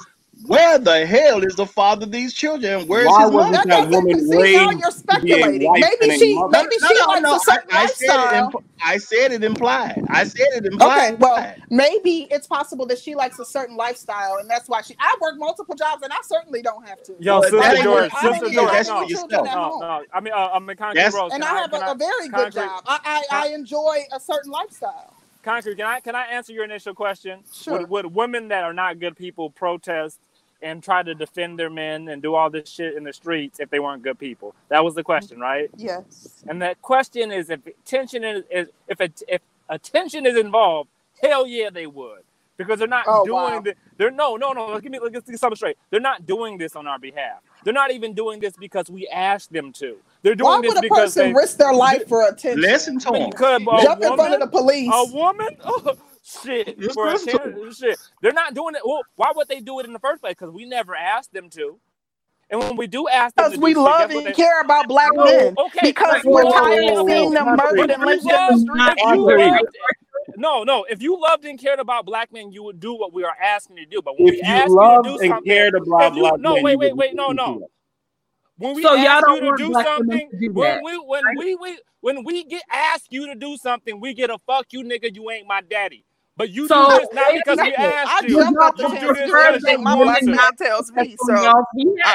where 0.47 0.79
the 0.79 1.07
hell 1.07 1.43
is 1.45 1.57
the 1.57 1.67
father 1.67 2.05
of 2.05 2.13
these 2.13 2.35
children? 2.35 2.81
and 2.81 2.89
Where's 2.89 3.07
Why 3.07 3.23
his 3.25 3.33
mother? 3.33 3.53
That 3.53 3.69
that 3.69 3.89
woman 3.91 4.21
see 4.21 4.57
now 4.57 4.71
you're 4.71 4.73
to 4.73 4.77
be 4.79 4.83
a 4.89 4.91
speculating. 4.93 5.69
wife 5.69 5.85
and 6.01 6.09
Maybe 6.09 6.19
she 6.19 6.35
mother? 6.35 6.51
maybe 6.53 6.77
No, 6.81 6.89
she 6.89 6.95
no, 6.95 7.07
likes 7.07 7.23
no. 7.23 7.37
a 7.37 7.41
certain 7.41 7.71
I, 7.73 7.83
I 7.83 7.87
said 7.87 8.05
it. 8.07 8.09
lifestyle. 8.19 8.45
Imp- 8.47 8.65
I 8.85 8.99
said 8.99 9.33
it 9.33 9.45
implied. 9.45 10.05
I 10.11 10.25
said 10.25 10.47
it 10.57 10.67
implied. 10.67 11.15
Okay, 11.15 11.17
well, 11.21 11.55
maybe 11.71 12.29
it's 12.31 12.47
possible 12.47 12.87
that 12.87 12.99
she 12.99 13.15
likes 13.15 13.39
a 13.39 13.45
certain 13.45 13.77
lifestyle, 13.77 14.37
and 14.41 14.51
that's 14.51 14.69
why 14.69 14.83
she. 14.83 14.95
I 15.01 15.17
work 15.21 15.37
multiple 15.39 15.75
jobs, 15.75 16.03
and 16.03 16.13
I 16.13 16.19
certainly 16.25 16.63
don't 16.63 16.87
have 16.89 17.03
to. 17.05 17.15
Yo, 17.21 17.41
But 17.41 17.51
sister 17.51 17.83
George, 17.83 18.13
sister 18.13 18.29
I 18.47 18.51
George, 18.53 18.71
that's 18.73 18.89
no, 18.89 19.03
for 19.03 19.09
yourself. 19.11 19.33
at 19.33 19.45
no, 19.45 19.79
no. 19.81 20.05
I 20.13 20.21
mean, 20.21 20.35
uh, 20.35 20.51
I'm 20.53 20.69
in 20.69 20.77
concrete 20.77 20.97
That's- 21.01 21.15
Rose. 21.15 21.33
and 21.33 21.43
can 21.43 21.57
I 21.57 21.61
have 21.61 21.71
can 21.71 21.83
a, 21.83 21.93
a 21.93 21.95
very 21.95 22.29
good 22.29 22.33
concrete- 22.53 22.63
job. 22.63 22.83
I, 22.87 23.25
I, 23.31 23.47
I 23.47 23.49
enjoy 23.55 24.05
a 24.13 24.21
certain 24.21 24.51
lifestyle. 24.51 25.15
Concrete, 25.43 25.77
can 25.77 25.87
I 25.87 26.01
can 26.01 26.15
I 26.15 26.27
answer 26.27 26.53
your 26.53 26.65
initial 26.65 26.95
question? 26.95 27.41
Sure. 27.53 27.79
Would, 27.81 27.91
would 27.91 28.07
women 28.15 28.49
that 28.49 28.65
are 28.65 28.73
not 28.75 28.99
good 28.99 29.17
people 29.17 29.51
protest 29.51 30.19
and 30.65 30.83
try 30.83 31.05
to 31.05 31.15
defend 31.15 31.61
their 31.61 31.71
men 31.71 32.09
and 32.09 32.23
do 32.23 32.35
all 32.37 32.51
this 32.51 32.71
shit 32.71 32.97
in 32.97 33.05
the 33.05 33.15
streets 33.15 33.61
if 33.61 33.71
they 33.71 33.81
weren't 33.81 34.03
good 34.05 34.19
people? 34.19 34.57
That 34.71 34.85
was 34.85 34.97
the 34.97 35.05
question, 35.05 35.41
right? 35.41 35.71
Yes. 35.77 36.45
And 36.49 36.63
that 36.63 36.83
question 36.83 37.33
is 37.33 37.51
if 37.51 37.61
tension 37.87 38.25
is, 38.25 38.45
is 38.51 38.69
if 38.89 39.01
a, 39.01 39.11
if 39.29 39.43
attention 39.71 40.27
is 40.27 40.37
involved, 40.39 40.91
hell 41.23 41.47
yeah, 41.47 41.71
they 41.71 41.87
would. 41.89 42.23
Because 42.59 42.81
they're 42.81 42.89
not 42.89 43.09
Oh, 43.09 43.25
doing 43.25 43.35
wow. 43.37 43.61
the, 43.61 43.77
they're 43.99 44.13
no 44.13 44.37
no 44.37 44.53
no 44.53 44.69
let 44.75 44.85
me 44.85 45.01
let 45.01 45.13
me 45.13 45.21
get 45.21 45.41
something 45.41 45.57
straight. 45.57 45.79
They're 45.91 46.01
not 46.01 46.27
doing 46.27 46.59
this 46.59 46.77
on 46.77 46.87
our 46.89 47.01
behalf. 47.01 47.41
They're 47.65 47.75
not 47.75 47.93
even 47.93 48.15
doing 48.15 48.41
this 48.41 48.55
because 48.57 48.91
we 48.91 49.09
asked 49.09 49.53
them 49.53 49.73
to. 49.75 49.99
They're 50.23 50.37
doing 50.37 50.47
Why 50.47 50.61
this 50.63 50.75
would 50.75 50.79
a 50.79 50.83
because 50.83 51.15
person 51.15 51.29
they 51.29 51.35
risk 51.35 51.59
their 51.59 51.75
life 51.75 52.09
for 52.09 52.29
attention? 52.29 52.63
Listen 52.63 52.99
to 53.01 53.15
him. 53.15 53.31
because 53.31 53.63
a 53.63 53.65
Jump 53.83 54.03
in 54.03 54.15
front 54.17 54.35
of 54.35 54.41
the 54.41 54.47
police. 54.49 54.91
a 54.93 55.05
woman, 55.15 55.49
oh, 55.65 55.97
shit, 56.25 56.93
for 56.93 57.09
a 57.09 57.19
chance, 57.19 57.77
shit. 57.79 57.99
They're 58.23 58.33
not 58.33 58.55
doing 58.55 58.75
it. 58.75 58.81
Well, 58.85 59.03
why 59.17 59.33
would 59.37 59.49
they 59.49 59.61
do 59.61 59.79
it 59.81 59.87
in 59.87 59.93
the 59.93 59.99
first 59.99 60.23
place? 60.23 60.35
Because 60.39 60.51
we 60.53 60.65
never 60.65 60.95
asked 60.97 61.33
them 61.33 61.51
to. 61.51 61.79
And 62.51 62.61
when 62.61 62.77
we 62.77 62.87
do 62.87 63.09
ask 63.09 63.35
them 63.37 63.47
Because 63.47 63.59
we 63.61 63.75
do 63.75 63.83
love 63.85 64.09
guess 64.11 64.19
and 64.19 64.27
they- 64.27 64.33
care 64.33 64.61
about 64.61 64.87
black 64.87 65.11
No, 65.15 65.25
men. 65.25 65.55
okay, 65.59 65.79
Because 65.83 66.23
but- 66.23 66.25
we're 66.27 66.45
whoa, 66.45 66.51
tired 66.53 66.99
of 66.99 67.07
seeing 67.09 67.31
them 67.33 67.47
murdered 67.57 67.91
and 67.91 68.03
lynched 68.05 68.25
in 68.25 68.29
the 68.29 68.59
street. 68.59 68.95
if 68.99 69.15
you 69.17 69.29
Agreed. 69.31 69.51
loved- 69.51 69.77
No, 70.37 70.63
no. 70.65 70.85
If 70.85 71.03
you 71.03 71.19
loved 71.21 71.45
and 71.45 71.59
cared 71.59 71.79
about 71.81 72.05
black 72.07 72.33
men, 72.33 72.51
you 72.53 72.63
would 72.65 72.81
do 72.81 72.95
what 72.95 73.13
we 73.13 73.25
are 73.25 73.37
asking 73.41 73.77
you 73.79 73.85
to 73.85 73.91
do. 73.91 74.03
But 74.03 74.19
when 74.19 74.29
If 74.29 74.33
we 74.33 74.37
you 74.39 74.43
ask 74.45 74.71
loved 74.71 75.07
you 75.07 75.13
to 75.13 75.19
do 75.19 75.23
and 75.25 75.31
something, 75.31 75.53
cared 75.53 75.75
about 75.75 76.03
if 76.11 76.15
you, 76.17 76.21
black 76.23 76.41
no, 76.41 76.55
men, 76.55 76.63
wait, 76.65 76.77
wait, 76.79 76.97
wait, 76.97 77.15
no, 77.15 77.29
no. 77.29 77.69
When 78.59 78.75
we 78.77 78.83
So 78.83 78.95
y'all 78.95 79.07
ask 79.07 79.25
don't 79.27 79.43
you 79.45 79.51
to 79.51 79.57
do 79.57 79.71
black 79.71 79.87
women 79.99 80.11
something, 80.19 80.31
to 80.31 80.49
do 80.49 80.53
when 80.53 80.81
we 80.85 80.99
when 80.99 81.23
we, 81.37 81.57
we 81.57 81.79
when 82.01 82.25
we 82.25 82.45
get 82.45 82.63
asked 82.71 83.09
you 83.11 83.27
to 83.27 83.35
do 83.35 83.57
something, 83.57 84.01
we 84.01 84.15
get 84.15 84.31
a 84.31 84.39
fuck 84.47 84.67
you, 84.71 84.83
nigga. 84.85 85.15
You 85.15 85.31
ain't 85.31 85.47
my 85.49 85.61
daddy. 85.61 86.05
But 86.37 86.51
you 86.51 86.69
So, 86.69 86.75
do 86.75 86.87
this 86.87 87.09
not 87.13 87.33
because 87.33 87.61
we 87.61 87.75
second. 87.75 87.77
asked 87.77 88.11
I 88.11 88.23
you. 88.23 88.39
jump 88.39 88.61
at 88.61 88.77
the 88.77 88.85
You 88.85 88.89
don't 88.89 89.01
do 89.01 89.13
this 89.13 89.33
to 89.33 89.33
prefer 89.33 89.53
do 89.53 89.59
because 89.59 89.63
that 89.63 89.81
my 89.81 89.95
women 89.95 90.05
black 90.05 90.27
man 90.27 90.57
tells 90.57 90.91
me. 90.93 91.17
on 91.21 91.27
So 91.27 91.33
I. 91.35 91.53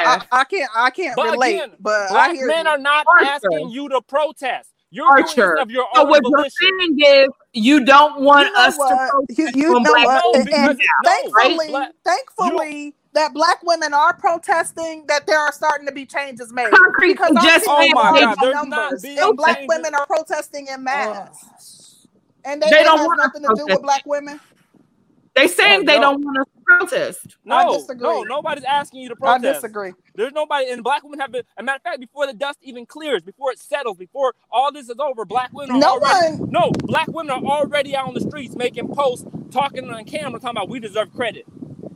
I, 0.04 0.18
I 0.32 0.44
can't 0.44 0.70
I 0.74 0.90
can't 0.90 1.16
But 1.16 1.32
relate. 1.32 1.56
again, 1.56 1.72
but 1.80 2.10
I 2.10 2.12
Black 2.12 2.32
hear 2.32 2.48
men 2.48 2.66
you. 2.66 2.66
are 2.66 2.78
not 2.78 3.06
Archer. 3.06 3.28
asking 3.28 3.70
you 3.70 3.88
to 3.90 4.02
protest. 4.02 4.70
You're 4.90 5.12
doing 5.12 5.36
Archer. 5.36 5.54
this 5.54 5.62
of 5.62 5.70
your 5.70 5.86
So 5.94 6.02
own 6.02 6.08
what 6.08 6.22
you're 6.28 6.48
saying 6.48 6.98
is 7.24 7.28
you 7.52 7.84
don't 7.84 8.20
want 8.22 8.48
You 8.48 8.52
know 8.52 8.66
us 8.66 8.76
to 8.76 8.84
what? 8.86 8.98
protest 9.08 9.38
You, 9.38 9.48
you 9.54 9.80
know 9.82 9.82
black 9.84 10.04
what? 10.04 10.24
And, 10.34 10.48
and 10.52 10.78
no, 10.98 11.10
thankfully, 11.10 11.68
Black, 11.68 11.92
thankfully, 12.04 12.94
that 13.14 13.32
black 13.34 13.62
women 13.62 13.94
are 13.94 14.14
protesting. 14.14 15.06
That 15.08 15.26
there 15.26 15.38
are 15.40 15.52
starting 15.52 15.86
to 15.86 15.92
be 15.92 16.06
changes 16.06 16.52
made 16.52 16.70
concrete 16.70 17.12
because 17.12 17.32
just 17.36 17.64
people 17.64 17.74
Oh 17.74 17.88
my 17.88 18.12
God, 18.12 18.38
not 18.40 18.50
numbers, 18.52 19.02
being 19.02 19.18
and 19.18 19.36
black 19.36 19.58
changes. 19.58 19.68
women 19.68 19.94
are 19.94 20.06
protesting 20.06 20.66
in 20.68 20.80
uh, 20.94 21.14
mass, 21.14 21.79
and 22.44 22.62
they, 22.62 22.68
They 22.70 22.82
don't 22.84 23.04
has 23.04 23.04
want 23.04 23.18
nothing 23.18 23.42
to 23.44 23.50
do 23.50 23.68
with 23.68 23.82
black 23.82 24.02
women. 24.06 24.40
they 25.36 25.48
saying 25.48 25.84
Uh, 25.86 25.86
they 25.86 25.98
no. 25.98 26.00
don't 26.00 26.24
want 26.24 26.38
us 26.38 26.46
to 26.56 26.62
protest. 26.64 27.38
I 27.50 27.64
No, 27.64 27.64
disagree. 27.64 28.22
no, 28.22 28.24
nobody's 28.24 28.64
asking 28.64 29.02
you 29.02 29.10
to 29.10 29.16
protest. 29.16 29.34
I 29.34 29.38
disagree. 29.38 29.94
There's 30.16 30.32
nobody, 30.34 30.70
and 30.70 30.84
black 30.84 31.04
women 31.04 31.20
have 31.20 31.32
been. 31.32 31.44
A 31.58 31.62
matter 31.62 31.76
of 31.78 31.82
fact, 31.82 32.00
before 32.00 32.26
the 32.26 32.34
dust 32.34 32.58
even 32.62 32.86
clears, 32.86 33.22
before 33.22 33.52
it 33.52 33.58
settles, 33.60 33.98
before 33.98 34.34
all 34.50 34.72
this 34.72 34.90
is 34.90 34.98
over, 35.00 35.24
black 35.24 35.50
women 35.54 35.72
are 35.72 35.78
No 35.78 35.96
already. 35.96 36.20
one. 36.28 36.50
No, 36.50 36.70
black 36.84 37.08
women 37.08 37.30
are 37.30 37.42
already 37.44 37.96
out 37.96 38.08
on 38.08 38.14
the 38.14 38.20
streets 38.20 38.56
making 38.56 38.88
posts, 38.94 39.26
talking 39.50 39.90
on 39.90 40.04
camera, 40.04 40.40
talking 40.40 40.58
about 40.58 40.68
we 40.68 40.80
deserve 40.80 41.14
credit. 41.14 41.46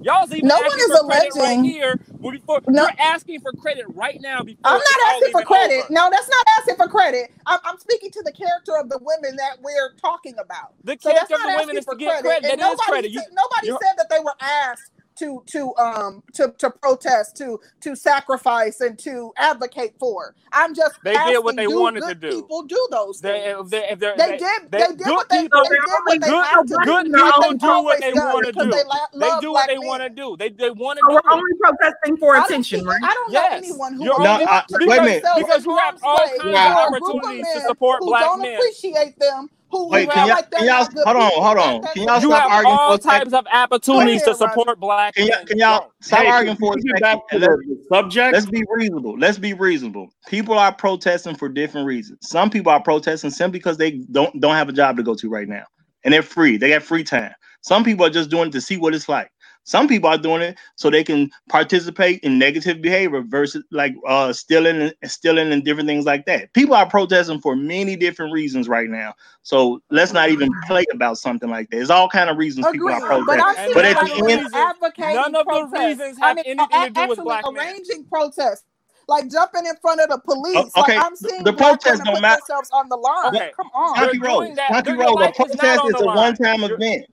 Y'all's 0.04 0.30
even 0.32 0.48
No 0.48 0.56
asking 0.56 0.68
one 0.70 0.78
is 0.80 0.86
for 0.98 1.06
credit 1.06 1.32
right 1.34 1.42
alleging- 1.58 1.64
here. 1.64 1.96
Before, 2.20 2.60
No. 2.68 2.82
You're 2.82 2.90
asking 3.00 3.40
for 3.40 3.52
credit 3.52 3.86
right 3.94 4.20
now. 4.20 4.42
Before 4.42 4.60
I'm 4.64 4.78
not 4.78 5.14
asking 5.14 5.32
for 5.32 5.42
credit. 5.42 5.84
over. 5.84 5.92
No, 5.92 6.10
that's 6.10 6.28
not 6.28 6.46
asking 6.58 6.76
for 6.76 6.88
credit. 6.88 7.32
I'm, 7.46 7.58
I'm 7.64 7.78
speaking 7.78 8.10
to 8.12 8.22
the 8.22 8.32
character 8.32 8.76
of 8.76 8.88
the 8.90 8.98
women 9.00 9.36
that 9.36 9.58
we're 9.62 9.94
talking 10.00 10.34
about. 10.38 10.74
The 10.84 10.98
So 11.00 11.10
character 11.10 11.34
of 11.36 11.42
the 11.42 11.56
women 11.60 11.76
is 11.78 11.84
for 11.84 11.94
to 11.94 11.98
get 11.98 12.22
credit. 12.22 12.24
credit. 12.28 12.42
That 12.44 12.52
is 12.54 12.60
nobody, 12.60 12.90
credit. 12.90 13.10
You, 13.12 13.22
nobody 13.32 13.68
said 13.68 13.94
that 13.98 14.08
they 14.10 14.20
were 14.20 14.34
asked 14.40 14.92
to 15.18 15.42
to 15.46 15.74
um 15.76 16.22
to 16.34 16.52
to 16.58 16.70
protest, 16.70 17.36
to 17.36 17.60
to 17.82 17.96
sacrifice, 17.96 18.80
and 18.80 18.98
to 19.00 19.32
advocate 19.36 19.94
for. 19.98 20.34
I'm 20.52 20.74
just 20.74 20.94
They 21.04 21.14
did 21.14 21.44
what 21.44 21.56
they 21.56 21.66
do 21.66 21.80
wanted 21.80 22.00
to 22.02 22.14
do. 22.14 22.42
People 22.42 22.62
do 22.64 22.88
those 22.90 23.20
They, 23.20 23.50
if 23.50 23.70
they, 23.70 23.88
if 23.90 23.98
they're, 23.98 24.16
They, 24.16 24.36
did. 24.38 24.72
They, 24.72 24.78
did 24.78 24.98
good 24.98 25.16
what 25.16 25.28
they, 25.28 25.42
people, 25.42 25.62
they 25.62 25.68
did 25.70 25.80
what 26.04 26.20
they 26.20 26.26
good, 26.26 26.44
had 26.44 26.62
to 26.62 26.76
do. 26.76 26.84
good 26.84 27.04
people 27.06 27.42
They've 27.42 27.58
do 27.58 27.66
what 27.84 28.00
they 28.00 28.12
want 28.14 28.46
to 28.46 28.52
because 28.52 28.64
do. 28.66 28.70
They, 28.70 28.84
la- 28.84 29.06
They 29.20 29.28
do 29.40 29.52
what 29.52 29.66
they 29.68 29.78
want 29.78 30.02
to 30.02 30.08
do. 30.10 30.36
They 30.36 30.48
they 30.50 30.70
want 30.70 30.98
to 30.98 31.04
So 31.06 31.12
we're 31.14 31.32
only 31.32 31.54
protesting 31.60 32.16
for 32.18 32.34
I 32.36 32.38
don't, 32.40 32.48
attention, 32.48 32.80
see, 32.80 32.86
right? 32.86 33.00
I 33.02 33.14
don't 33.14 33.32
Yes. 33.32 33.50
know 33.52 33.58
anyone 33.58 33.94
who 33.94 34.04
You're 34.04 34.14
would 34.18 34.24
No, 34.24 34.30
want 34.30 34.50
I- 34.50 34.64
to 34.68 34.78
wait 34.86 34.98
a 34.98 35.02
minute. 35.02 35.24
Because 35.36 35.64
in 35.64 35.70
you 35.70 35.76
have 35.78 35.94
all 36.02 36.16
way 36.16 36.38
kinds 36.38 36.66
of 36.66 36.72
for 36.74 36.88
a 36.88 36.92
group 36.98 37.16
of 37.16 37.22
opportunities 37.28 37.46
to 37.46 37.60
men 37.60 37.62
support 37.68 37.98
who 38.00 38.06
black 38.08 38.22
don't 38.22 38.40
appreciate 38.60 39.18
them, 39.18 39.50
who, 39.74 39.88
Wait, 39.90 40.10
can 40.10 40.26
y'all 40.28 40.28
like 40.28 40.50
they're 40.50 40.60
can 40.60 40.68
y'all 40.68 40.86
good 40.86 41.04
hold 41.04 41.16
on, 41.16 41.30
hold 41.42 41.58
on. 41.58 41.82
Can 41.94 42.04
y'all 42.04 42.20
You 42.20 42.28
stop 42.28 42.42
have 42.42 42.50
arguing 42.50 42.78
for 42.78 42.82
all 42.82 42.94
a 42.94 43.00
second? 43.00 43.30
types 43.30 43.32
of 43.32 43.46
opportunities 43.52 44.22
ahead, 44.22 44.24
to 44.24 44.34
support 44.34 44.68
Rodney. 44.68 44.80
black 44.80 45.14
Can 45.14 45.26
y'all 45.26 45.44
can 45.46 45.58
y'all 45.58 45.92
stop 46.00 46.20
Hey, 46.20 46.26
arguing 46.26 46.56
for 46.56 46.74
a 46.74 46.76
we 46.76 46.82
get 46.82 46.98
second? 46.98 47.00
back 47.00 47.28
to 47.30 47.38
the, 47.38 47.48
the 47.48 47.84
subject? 47.92 48.32
let's 48.32 48.46
be 48.46 48.64
reasonable. 48.70 49.18
Let's 49.18 49.38
be 49.38 49.52
reasonable. 49.54 50.08
People 50.28 50.58
are 50.58 50.72
protesting 50.74 51.36
for 51.36 51.48
different 51.48 51.86
reasons. 51.86 52.18
Some 52.22 52.50
people 52.50 52.70
are 52.72 52.82
protesting 52.82 53.30
simply 53.30 53.58
because 53.58 53.76
they 53.76 53.92
don't 54.12 54.40
don't 54.40 54.54
have 54.54 54.68
a 54.68 54.72
job 54.72 54.96
to 54.96 55.02
go 55.02 55.14
to 55.16 55.28
right 55.28 55.48
now, 55.48 55.64
and 56.04 56.14
they're 56.14 56.22
free. 56.22 56.56
They 56.56 56.70
got 56.70 56.82
free 56.82 57.04
time. 57.04 57.32
Some 57.62 57.84
people 57.84 58.06
are 58.06 58.10
just 58.10 58.30
doing 58.30 58.48
it 58.48 58.52
to 58.52 58.60
see 58.60 58.76
what 58.76 58.94
it's 58.94 59.08
like. 59.08 59.30
Some 59.66 59.88
people 59.88 60.08
are 60.10 60.18
doing 60.18 60.42
it 60.42 60.58
so 60.76 60.90
they 60.90 61.02
can 61.02 61.30
participate 61.48 62.20
in 62.20 62.38
negative 62.38 62.82
behavior 62.82 63.22
versus 63.22 63.64
like 63.70 63.94
uh 64.06 64.32
stealing 64.32 64.80
and 64.82 64.94
stealing 65.10 65.52
and 65.52 65.64
different 65.64 65.88
things 65.88 66.04
like 66.04 66.26
that. 66.26 66.52
People 66.52 66.74
are 66.74 66.88
protesting 66.88 67.40
for 67.40 67.56
many 67.56 67.96
different 67.96 68.32
reasons 68.32 68.68
right 68.68 68.88
now. 68.90 69.14
So 69.42 69.80
let's 69.90 70.12
not 70.12 70.28
even 70.30 70.50
play 70.66 70.84
about 70.92 71.16
something 71.18 71.48
like 71.48 71.70
that. 71.70 71.76
There's 71.76 71.90
all 71.90 72.08
kind 72.08 72.28
of 72.30 72.36
reasons 72.36 72.66
people 72.72 72.90
are 72.90 72.96
Agreed, 73.12 73.24
but 73.26 73.40
I 73.40 73.54
protesting. 73.54 73.66
see 73.68 73.74
But 73.74 73.84
at 73.86 73.94
the 74.04 74.32
end, 74.32 74.54
advocating 74.54 75.14
none 75.14 75.34
of 75.34 75.44
the 75.46 75.50
protests. 75.50 75.98
reasons 76.00 76.18
I 76.22 76.26
have 76.28 76.36
mean, 76.36 76.44
anything 76.46 76.68
a- 76.72 76.84
to 76.86 76.90
do 76.90 77.00
with 77.08 77.18
actually 77.18 77.24
black 77.24 77.44
men. 77.50 77.56
arranging 77.56 78.04
protests, 78.04 78.64
like 79.08 79.30
jumping 79.30 79.64
in 79.66 79.76
front 79.80 80.00
of 80.02 80.08
the 80.10 80.18
police. 80.18 80.70
Oh, 80.76 80.82
okay, 80.82 80.96
Like 80.98 81.06
I'm 81.06 81.16
seeing 81.16 81.42
the 81.42 81.52
black 81.52 81.80
protests 81.80 82.00
don't 82.04 82.14
put 82.14 82.20
matter. 82.22 82.40
themselves 82.46 82.70
on 82.72 82.88
the 82.90 82.96
line. 82.96 83.34
Okay. 83.34 83.50
Come 83.56 83.70
on. 83.74 83.96
You're 83.96 84.04
Country 84.08 84.18
road, 84.28 84.40
doing 84.40 84.54
that. 84.56 84.68
country 84.70 84.92
Your- 84.92 85.02
your 85.04 85.10
road. 85.12 85.20
A 85.20 85.24
life 85.24 85.30
is 85.30 85.36
protest 85.56 85.80
on 85.80 85.88
is 85.94 86.00
a 86.02 86.04
one-time 86.06 86.60
You're- 86.60 86.74
event. 86.74 87.06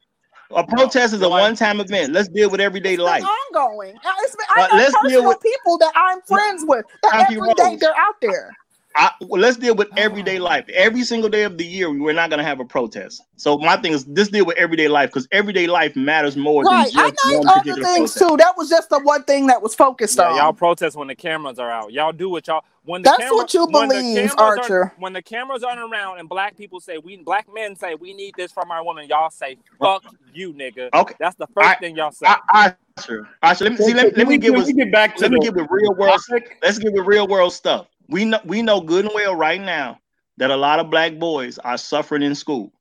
A 0.56 0.64
protest 0.66 1.14
is 1.14 1.22
a 1.22 1.30
one-time 1.30 1.80
event. 1.80 2.14
Let's 2.14 2.28
deal 2.30 2.50
with 2.50 2.60
everyday 2.62 2.94
It's 2.94 3.02
life. 3.02 3.24
ongoing. 3.24 3.96
It's 4.20 4.36
been, 4.36 4.46
I 4.56 4.68
know 4.68 4.76
let's 4.78 4.96
deal 5.08 5.28
with- 5.28 5.40
people 5.42 5.78
that 5.80 5.92
I'm 5.96 6.22
friends 6.24 6.64
with 6.68 6.86
that 7.04 7.28
every 7.32 7.54
day 7.54 7.76
they're 7.78 7.98
out 7.98 8.16
there. 8.22 8.52
I, 8.96 9.12
well, 9.22 9.42
let's 9.42 9.58
deal 9.58 9.76
with 9.76 9.88
everyday 9.98 10.40
oh. 10.40 10.44
life. 10.44 10.68
Every 10.70 11.04
single 11.04 11.30
day 11.30 11.44
of 11.44 11.58
the 11.58 11.66
year, 11.66 11.92
we're 11.92 12.14
not 12.14 12.30
going 12.30 12.40
to 12.40 12.44
have 12.44 12.60
a 12.60 12.66
protest. 12.66 13.24
So 13.38 13.58
my 13.58 13.78
thing 13.78 13.94
is, 13.94 14.06
this 14.06 14.30
deal 14.30 14.46
with 14.46 14.58
everyday 14.58 14.88
life 14.88 15.10
because 15.10 15.28
everyday 15.32 15.68
life 15.68 15.96
matters 15.96 16.36
more 16.36 16.64
Right. 16.64 16.92
than 16.94 17.06
I 17.06 17.12
know 17.32 17.40
one 17.40 17.48
other 17.48 17.74
things 17.76 18.14
protest. 18.14 18.18
too. 18.18 18.38
That 18.38 18.54
was 18.58 18.70
just 18.70 18.90
the 18.90 19.00
one 19.00 19.24
thing 19.24 19.48
that 19.48 19.62
was 19.62 19.76
focused 19.76 20.18
Yeah, 20.18 20.30
on. 20.30 20.36
y'all 20.38 20.54
protest 20.54 20.96
when 20.96 21.08
the 21.08 21.16
cameras 21.16 21.60
are 21.60 21.72
out. 21.72 21.94
Y'all 21.94 22.12
do 22.12 22.30
what 22.30 22.48
y'all 22.48 22.64
when 22.84 23.04
the 23.04 23.10
That's 23.10 23.20
camera, 23.24 23.36
what 23.36 23.54
you 23.54 23.68
believe, 23.68 24.32
Archer. 24.38 24.84
Are, 24.84 24.94
when 24.98 25.14
the 25.14 25.22
cameras 25.22 25.64
aren't 25.64 25.80
around 25.80 26.20
and 26.20 26.28
black 26.28 26.58
people 26.58 26.80
say 26.80 26.98
we 26.98 27.18
black 27.18 27.46
men 27.54 27.76
say 27.76 27.94
we 27.96 28.14
need 28.14 28.34
this 28.36 28.52
from 28.52 28.72
our 28.72 28.84
women, 28.84 29.08
y'all 29.08 29.30
say 29.30 29.58
fuck 29.80 30.04
you, 30.34 30.52
nigga. 30.54 30.90
Okay, 30.94 31.14
That's 31.20 31.36
the 31.36 31.48
first 31.48 31.68
I- 31.70 31.76
thing 31.76 31.96
y'all 31.96 32.12
say. 32.12 32.26
I, 32.28 32.38
I, 32.52 33.02
sure. 33.02 33.30
I 33.44 33.54
should, 33.54 33.70
let 33.70 33.80
me 33.80 33.86
see. 33.86 33.94
Let, 33.94 34.06
me- 34.08 34.14
let 34.18 34.28
me 34.28 34.34
Can 34.40 34.42
get 34.42 34.54
with 34.54 34.76
get 34.76 34.92
back 34.92 35.16
to 35.18 35.22
let 35.22 35.32
me 35.32 35.40
the 35.40 35.46
get 35.46 35.56
with 35.56 35.68
real 35.70 35.94
world. 35.94 36.20
Let's 36.62 36.80
get 36.80 36.92
with 36.94 37.06
real 37.06 37.28
world 37.28 37.54
stuff. 37.54 37.88
We 38.08 38.26
know 38.26 38.40
we 38.46 38.62
know 38.62 38.82
good 38.82 39.06
and 39.06 39.14
well 39.14 39.36
right 39.36 39.62
now 39.62 40.00
that 40.38 40.52
a 40.52 40.56
lot 40.56 40.80
of 40.80 40.90
black 40.90 41.20
boys 41.20 41.58
are 41.60 41.78
suffering 41.78 42.24
in 42.24 42.36
school. 42.36 42.74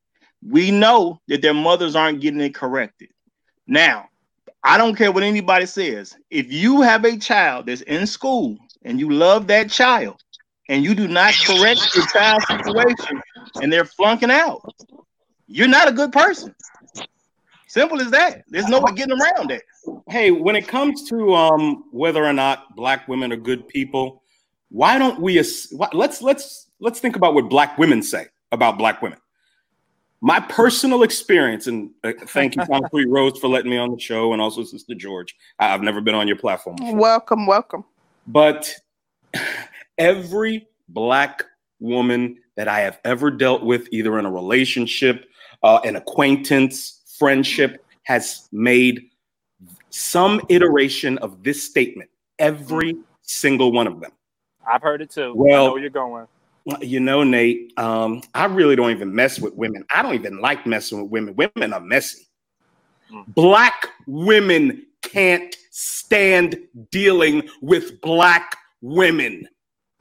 We 0.47 0.71
know 0.71 1.21
that 1.29 1.43
their 1.43 1.55
mothers 1.55 1.95
aren't 1.95 2.21
getting 2.21 2.41
it 2.41 2.55
corrected. 2.55 3.11
Now, 3.67 4.09
I 4.63 4.79
don't 4.79 4.97
care 4.97 5.13
what 5.13 5.23
anybody 5.23 5.67
says. 5.67 6.17
If 6.31 6.53
you 6.53 6.83
have 6.83 7.05
a 7.05 7.17
child 7.17 7.67
that's 7.67 7.83
in 7.83 8.07
school 8.07 8.59
and 8.83 8.99
you 8.99 9.11
love 9.11 9.47
that 9.49 9.71
child 9.71 10.23
and 10.69 10.85
you 10.85 10.95
do 10.95 11.09
not 11.09 11.35
correct 11.45 11.95
your 11.95 12.07
child's 12.07 12.47
situation 12.47 13.21
and 13.63 13.73
they're 13.73 13.85
flunking 13.85 14.31
out, 14.31 14.63
you're 15.47 15.69
not 15.69 15.89
a 15.89 15.93
good 15.93 16.13
person. 16.13 16.55
Simple 17.69 18.01
as 18.01 18.11
that. 18.11 18.43
There's 18.49 18.69
no 18.69 18.81
way 18.81 18.93
getting 18.95 19.19
around 19.19 19.51
that. 19.51 19.63
Hey, 20.09 20.31
when 20.31 20.57
it 20.57 20.67
comes 20.67 21.09
to 21.11 21.35
um, 21.35 21.85
whether 21.93 22.25
or 22.25 22.33
not 22.33 22.75
black 22.75 23.07
women 23.07 23.33
are 23.33 23.37
good 23.37 23.69
people, 23.69 24.20
why 24.71 24.99
don't 24.99 25.21
we? 25.21 25.37
Let's 25.93 26.23
let's 26.23 26.67
let's 26.81 27.01
think 27.01 27.17
about 27.17 27.35
what 27.35 27.49
black 27.49 27.77
women 27.79 28.03
say 28.03 28.27
about 28.53 28.79
black 28.79 29.03
women. 29.03 29.19
My 30.23 30.39
personal 30.39 31.03
experience, 31.03 31.67
and 31.67 31.91
uh, 32.05 32.13
thank 32.27 32.55
you, 32.55 32.63
Concrete 32.67 33.07
Rose, 33.07 33.39
for 33.39 33.49
letting 33.49 33.71
me 33.71 33.79
on 33.79 33.91
the 33.91 33.99
show, 33.99 34.33
and 34.35 34.43
also 34.43 34.63
Sister 34.65 34.95
George. 34.95 35.35
I- 35.59 35.73
I've 35.73 35.83
never 35.83 36.01
been 36.03 36.15
on 36.15 36.29
your 36.29 36.37
platform, 36.37 36.77
before. 36.77 36.95
Welcome, 36.97 37.47
welcome. 37.47 37.85
but 38.27 38.75
every 39.99 40.69
black 40.89 41.45
woman 41.79 42.37
that 42.57 42.69
I 42.69 42.81
have 42.81 43.01
ever 43.05 43.31
dealt 43.31 43.63
with, 43.63 43.89
either 43.93 44.19
in 44.19 44.27
a 44.27 44.31
relationship, 44.31 45.25
uh, 45.63 45.81
an 45.85 45.97
acquaintance, 45.97 47.03
friendship, 47.19 47.83
has 48.03 48.47
made 48.53 49.09
some 49.89 50.41
iteration 50.51 51.17
of 51.19 51.43
this 51.43 51.65
statement. 51.65 52.11
Every 52.39 52.97
single 53.23 53.73
one 53.73 53.87
of 53.87 54.01
them. 54.01 54.11
I've 54.67 54.83
heard 54.83 55.03
it 55.03 55.11
too. 55.11 55.31
I 55.31 55.35
Well- 55.35 55.67
know 55.69 55.77
you're 55.77 55.91
going. 55.91 56.27
You 56.83 57.01
know, 57.01 57.25
Nate, 57.25 57.73
um, 57.79 58.23
I 58.35 58.45
really 58.45 58.77
don't 58.77 58.91
even 58.91 59.15
mess 59.15 59.41
with 59.41 59.55
women. 59.55 59.85
I 59.93 60.03
don't 60.03 60.15
even 60.15 60.41
like 60.41 60.67
messing 60.67 61.01
with 61.01 61.11
women. 61.11 61.35
Women 61.35 61.73
are 61.73 61.81
messy. 61.81 62.29
Mm. 63.11 63.25
Black 63.35 63.89
women 64.07 64.87
can't 65.03 65.57
stand 65.71 66.59
dealing 66.91 67.49
with 67.63 68.01
black 68.03 68.57
women. 68.83 69.49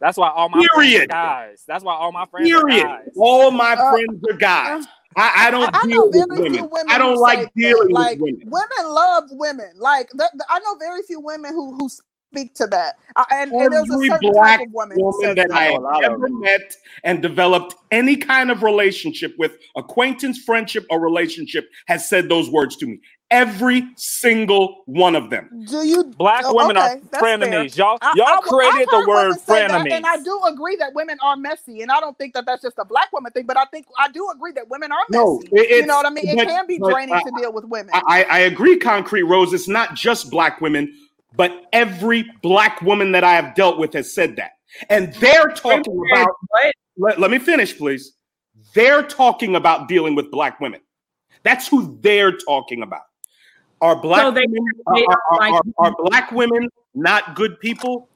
That's 0.01 0.17
why 0.17 0.29
all 0.29 0.49
my 0.49 0.57
friends 0.57 0.69
are 0.73 0.81
Period. 0.81 1.09
guys. 1.09 1.63
That's 1.65 1.83
why 1.83 1.93
all 1.95 2.11
my 2.11 2.25
friends 2.25 2.51
are 2.51 2.61
Period. 2.65 2.83
guys. 2.83 3.09
All 3.17 3.51
my 3.51 3.73
Uh, 3.73 3.91
friends 3.91 4.23
are 4.29 4.37
guys. 4.37 4.85
I, 5.15 5.47
I 5.47 5.51
don't 5.51 5.75
I, 5.75 5.79
I 5.79 5.85
deal 5.87 5.95
know 5.95 6.05
with 6.05 6.13
very 6.13 6.41
women. 6.41 6.53
few 6.53 6.65
women. 6.65 6.91
I 6.91 6.97
don't 6.97 7.17
like 7.17 7.51
dealing 7.55 7.89
like, 7.89 8.19
with 8.19 8.33
women. 8.33 8.49
Women 8.51 8.93
love 8.93 9.23
women. 9.31 9.71
Like 9.77 10.09
that, 10.15 10.31
I 10.49 10.59
know 10.59 10.75
very 10.75 11.01
few 11.03 11.19
women 11.21 11.53
who 11.53 11.73
who 11.77 11.89
speak 12.31 12.53
to 12.55 12.67
that. 12.67 12.97
Uh, 13.15 13.25
and, 13.31 13.51
and 13.51 13.71
there's 13.73 13.89
a 13.89 13.93
Every 13.93 14.07
certain 14.09 14.31
black 14.31 14.59
type 14.59 14.67
of 14.67 14.73
woman 14.73 14.97
woman 14.99 15.35
that 15.35 15.49
that. 15.49 15.57
I 15.57 15.63
have 15.65 16.11
ever 16.13 16.29
met 16.29 16.75
and 17.03 17.21
developed 17.21 17.75
any 17.91 18.15
kind 18.15 18.51
of 18.51 18.63
relationship 18.63 19.33
with, 19.37 19.57
acquaintance, 19.75 20.39
friendship, 20.43 20.85
or 20.89 20.99
relationship, 20.99 21.69
has 21.87 22.07
said 22.07 22.29
those 22.29 22.49
words 22.49 22.75
to 22.77 22.85
me. 22.85 22.99
Every 23.31 23.87
single 23.95 24.81
one 24.87 25.15
of 25.15 25.29
them. 25.29 25.49
Do 25.69 25.85
you? 25.85 26.03
Black 26.03 26.41
Oh, 26.45 26.55
women 26.55 26.77
okay, 26.77 26.85
are 26.95 26.99
that's 27.11 27.23
frenemies. 27.23 27.77
Y'all, 27.77 27.99
y'all 28.15 28.25
I- 28.27 28.37
I've 28.37 28.41
created 28.43 28.87
the 28.89 29.05
word 29.07 29.35
women 29.47 29.67
that, 29.67 29.85
frenemies. 29.85 29.91
and 29.91 30.05
I 30.05 30.17
do 30.23 30.41
agree 30.47 30.75
that 30.77 30.95
women 30.95 31.17
are 31.21 31.35
messy, 31.35 31.81
and 31.83 31.91
I 31.91 31.99
don't 31.99 32.17
think 32.17 32.33
that 32.33 32.47
that's 32.47 32.63
just 32.63 32.79
a 32.79 32.85
black 32.85 33.13
woman 33.13 33.31
thing. 33.31 33.45
But 33.45 33.57
I 33.57 33.65
think 33.65 33.85
I 33.99 34.09
do 34.09 34.27
agree 34.33 34.51
that 34.53 34.67
women 34.69 34.91
are 34.91 34.97
messy. 35.11 35.23
No, 35.23 35.41
it- 35.51 35.69
you 35.69 35.85
know 35.85 35.97
what 35.97 36.07
I 36.07 36.09
mean? 36.09 36.27
It 36.27 36.37
but- 36.37 36.47
can 36.47 36.65
be 36.65 36.79
but 36.79 36.89
draining 36.91 37.13
I- 37.15 37.21
to 37.21 37.31
deal 37.37 37.53
with 37.53 37.65
women. 37.65 37.91
I, 37.93 38.23
I 38.23 38.39
agree, 38.39 38.77
Concrete 38.77 39.23
Rose. 39.23 39.53
It's 39.53 39.67
not 39.67 39.93
just 39.93 40.31
black 40.31 40.59
women, 40.59 40.91
but 41.35 41.65
every 41.73 42.25
black 42.41 42.81
woman 42.81 43.11
that 43.13 43.23
I 43.23 43.33
have 43.33 43.55
dealt 43.55 43.77
with 43.77 43.93
has 43.93 44.13
said 44.13 44.35
that. 44.37 44.51
And 44.89 45.13
they're 45.15 45.49
talking 45.49 46.01
about, 46.13 46.29
let, 46.97 47.19
let 47.19 47.31
me 47.31 47.39
finish, 47.39 47.77
please. 47.77 48.13
They're 48.75 49.03
talking 49.03 49.55
about 49.55 49.87
dealing 49.87 50.15
with 50.15 50.29
black 50.31 50.59
women. 50.59 50.81
That's 51.43 51.67
who 51.67 51.97
they're 52.01 52.35
talking 52.37 52.83
about. 52.83 53.01
Are 53.81 53.95
black 53.95 54.21
So 54.21 54.31
they- 54.31 54.41
women, 54.45 54.63
they 54.95 55.05
are, 55.05 55.21
are- 55.31 55.37
like- 55.39 55.53
are- 55.53 55.85
are 55.85 55.95
black 56.05 56.31
women 56.31 56.67
not 56.93 57.35
good 57.35 57.59
people? 57.59 58.09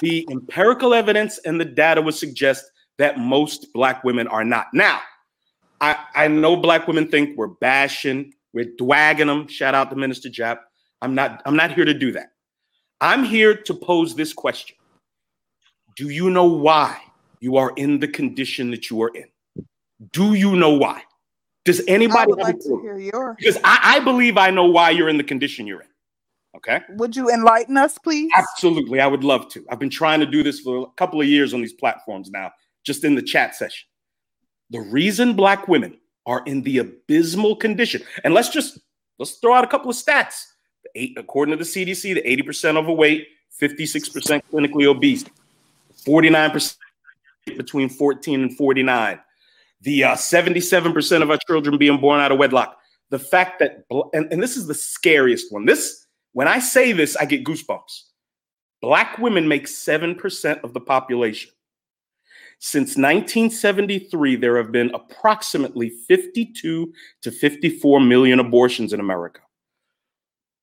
The 0.00 0.26
empirical 0.30 0.94
evidence 0.94 1.38
and 1.38 1.60
the 1.60 1.64
data 1.64 2.02
would 2.02 2.14
suggest 2.14 2.64
that 2.98 3.18
most 3.18 3.72
black 3.72 4.02
women 4.02 4.26
are 4.26 4.44
not. 4.44 4.66
Now, 4.74 5.00
I, 5.80 5.96
I 6.14 6.28
know 6.28 6.56
black 6.56 6.86
women 6.88 7.08
think 7.08 7.36
we're 7.36 7.46
bashing, 7.48 8.34
we're 8.52 8.70
dwagging 8.78 9.26
them. 9.28 9.46
Shout 9.48 9.74
out 9.74 9.90
to 9.90 9.96
Minister 9.96 10.28
Jap. 10.28 10.58
I'm 11.02 11.14
not, 11.14 11.42
I'm 11.44 11.56
not 11.56 11.72
here 11.72 11.84
to 11.84 11.92
do 11.92 12.12
that. 12.12 12.30
I'm 13.00 13.24
here 13.24 13.54
to 13.54 13.74
pose 13.74 14.14
this 14.14 14.32
question. 14.32 14.76
Do 15.96 16.08
you 16.08 16.30
know 16.30 16.46
why 16.46 16.98
you 17.40 17.56
are 17.56 17.72
in 17.76 17.98
the 17.98 18.08
condition 18.08 18.70
that 18.70 18.88
you 18.88 19.02
are 19.02 19.10
in? 19.14 19.26
Do 20.12 20.34
you 20.34 20.56
know 20.56 20.70
why? 20.70 21.02
Does 21.64 21.82
anybody 21.86 22.32
like 22.32 22.58
to 22.60 22.80
hear 22.82 22.98
your. 22.98 23.34
Because 23.38 23.56
I, 23.64 23.96
I 23.96 24.00
believe 24.00 24.36
I 24.36 24.50
know 24.50 24.66
why 24.66 24.90
you're 24.90 25.08
in 25.08 25.16
the 25.16 25.24
condition 25.24 25.66
you're 25.66 25.82
in. 25.82 25.88
Okay. 26.56 26.80
Would 26.90 27.16
you 27.16 27.30
enlighten 27.30 27.76
us, 27.76 27.98
please? 27.98 28.30
Absolutely. 28.36 29.00
I 29.00 29.06
would 29.06 29.24
love 29.24 29.48
to. 29.50 29.64
I've 29.70 29.78
been 29.78 29.90
trying 29.90 30.20
to 30.20 30.26
do 30.26 30.42
this 30.42 30.60
for 30.60 30.86
a 30.86 30.90
couple 30.96 31.20
of 31.20 31.26
years 31.26 31.54
on 31.54 31.60
these 31.60 31.72
platforms 31.72 32.30
now, 32.30 32.52
just 32.84 33.04
in 33.04 33.14
the 33.14 33.22
chat 33.22 33.54
session. 33.54 33.88
The 34.70 34.80
reason 34.80 35.34
black 35.34 35.66
women 35.66 35.98
are 36.26 36.42
in 36.46 36.62
the 36.62 36.78
abysmal 36.78 37.56
condition, 37.56 38.02
and 38.22 38.34
let's 38.34 38.48
just 38.48 38.78
let's 39.18 39.32
throw 39.34 39.54
out 39.54 39.64
a 39.64 39.68
couple 39.68 39.90
of 39.90 39.96
stats. 39.96 40.44
Eight, 40.94 41.16
according 41.16 41.56
to 41.56 41.64
the 41.64 41.68
CDC, 41.68 42.14
the 42.14 42.22
80% 42.22 42.76
overweight, 42.76 43.28
56% 43.60 44.42
clinically 44.52 44.86
obese, 44.86 45.24
49% 46.04 46.76
between 47.56 47.88
14 47.88 48.42
and 48.42 48.56
49. 48.56 49.20
The 49.82 50.04
uh, 50.04 50.14
77% 50.14 51.22
of 51.22 51.30
our 51.30 51.38
children 51.46 51.76
being 51.78 51.98
born 51.98 52.20
out 52.20 52.32
of 52.32 52.38
wedlock. 52.38 52.76
the 53.10 53.18
fact 53.18 53.58
that, 53.58 53.84
and, 54.12 54.32
and 54.32 54.42
this 54.42 54.56
is 54.56 54.66
the 54.66 54.74
scariest 54.74 55.52
one. 55.52 55.66
This, 55.66 56.06
when 56.32 56.48
I 56.48 56.58
say 56.58 56.92
this, 56.92 57.16
I 57.16 57.24
get 57.24 57.44
goosebumps. 57.44 58.02
Black 58.80 59.18
women 59.18 59.46
make 59.46 59.66
7% 59.66 60.64
of 60.64 60.72
the 60.72 60.80
population. 60.80 61.50
Since 62.58 62.90
1973, 62.90 64.36
there 64.36 64.56
have 64.56 64.70
been 64.70 64.94
approximately 64.94 65.90
52 65.90 66.92
to 67.22 67.30
54 67.30 68.00
million 68.00 68.38
abortions 68.38 68.92
in 68.92 69.00
America. 69.00 69.40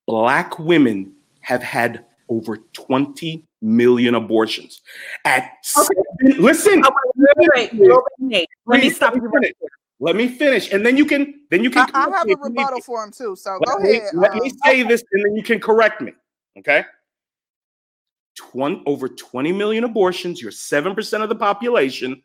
Black 0.09 0.57
women 0.57 1.13
have 1.41 1.61
had 1.61 2.03
over 2.29 2.57
20 2.73 3.45
million 3.61 4.15
abortions. 4.15 4.81
At 5.23 5.43
okay. 5.43 5.53
seven, 5.61 6.41
listen, 6.41 6.81
wait, 7.37 7.71
wait, 7.73 8.09
wait, 8.19 8.49
let 8.65 8.81
me 8.81 8.89
stop 8.89 9.13
you 9.15 9.21
right 9.21 9.55
Let 9.99 10.15
me 10.15 10.27
finish, 10.27 10.73
and 10.73 10.83
then 10.83 10.97
you 10.97 11.05
can 11.05 11.41
then 11.51 11.63
you 11.63 11.69
can. 11.69 11.87
I, 11.93 12.07
I 12.07 12.17
have 12.17 12.27
a 12.27 12.35
rebuttal 12.41 12.81
for 12.81 13.03
him 13.03 13.11
too. 13.11 13.35
So 13.35 13.59
let 13.59 13.67
go 13.67 13.83
me, 13.83 13.97
ahead. 13.97 14.09
Let 14.15 14.31
um, 14.31 14.39
me 14.39 14.51
say 14.65 14.81
this, 14.81 15.03
and 15.11 15.23
then 15.23 15.35
you 15.35 15.43
can 15.43 15.59
correct 15.59 16.01
me. 16.01 16.13
Okay. 16.57 16.85
20, 18.35 18.81
over 18.87 19.09
20 19.09 19.51
million 19.51 19.83
abortions. 19.83 20.41
You're 20.41 20.51
seven 20.51 20.95
percent 20.95 21.21
of 21.21 21.29
the 21.29 21.35
population. 21.35 22.23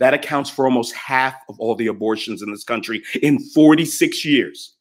That 0.00 0.12
accounts 0.12 0.50
for 0.50 0.66
almost 0.66 0.94
half 0.94 1.36
of 1.48 1.58
all 1.60 1.76
the 1.76 1.86
abortions 1.86 2.42
in 2.42 2.50
this 2.50 2.64
country 2.64 3.02
in 3.22 3.38
46 3.38 4.22
years. 4.22 4.76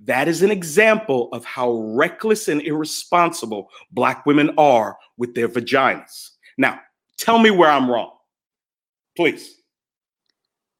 That 0.00 0.28
is 0.28 0.42
an 0.42 0.50
example 0.50 1.30
of 1.32 1.44
how 1.44 1.72
reckless 1.72 2.48
and 2.48 2.60
irresponsible 2.62 3.70
Black 3.92 4.26
women 4.26 4.50
are 4.58 4.98
with 5.16 5.34
their 5.34 5.48
vaginas. 5.48 6.30
Now, 6.58 6.80
tell 7.16 7.38
me 7.38 7.50
where 7.50 7.70
I'm 7.70 7.90
wrong, 7.90 8.12
please. 9.16 9.54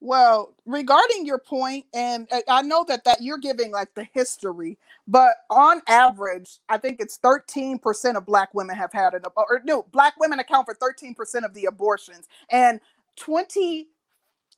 Well, 0.00 0.54
regarding 0.66 1.24
your 1.24 1.38
point, 1.38 1.86
and 1.94 2.28
I 2.48 2.60
know 2.60 2.84
that 2.86 3.04
that 3.04 3.22
you're 3.22 3.38
giving 3.38 3.72
like 3.72 3.94
the 3.94 4.06
history, 4.12 4.78
but 5.08 5.38
on 5.48 5.80
average, 5.88 6.58
I 6.68 6.76
think 6.76 7.00
it's 7.00 7.18
13% 7.18 8.14
of 8.16 8.26
Black 8.26 8.52
women 8.52 8.76
have 8.76 8.92
had 8.92 9.14
an 9.14 9.22
or 9.36 9.62
no, 9.64 9.86
Black 9.92 10.14
women 10.20 10.38
account 10.38 10.66
for 10.66 10.74
13% 10.74 11.44
of 11.44 11.54
the 11.54 11.64
abortions, 11.64 12.28
and 12.50 12.80
20 13.16 13.88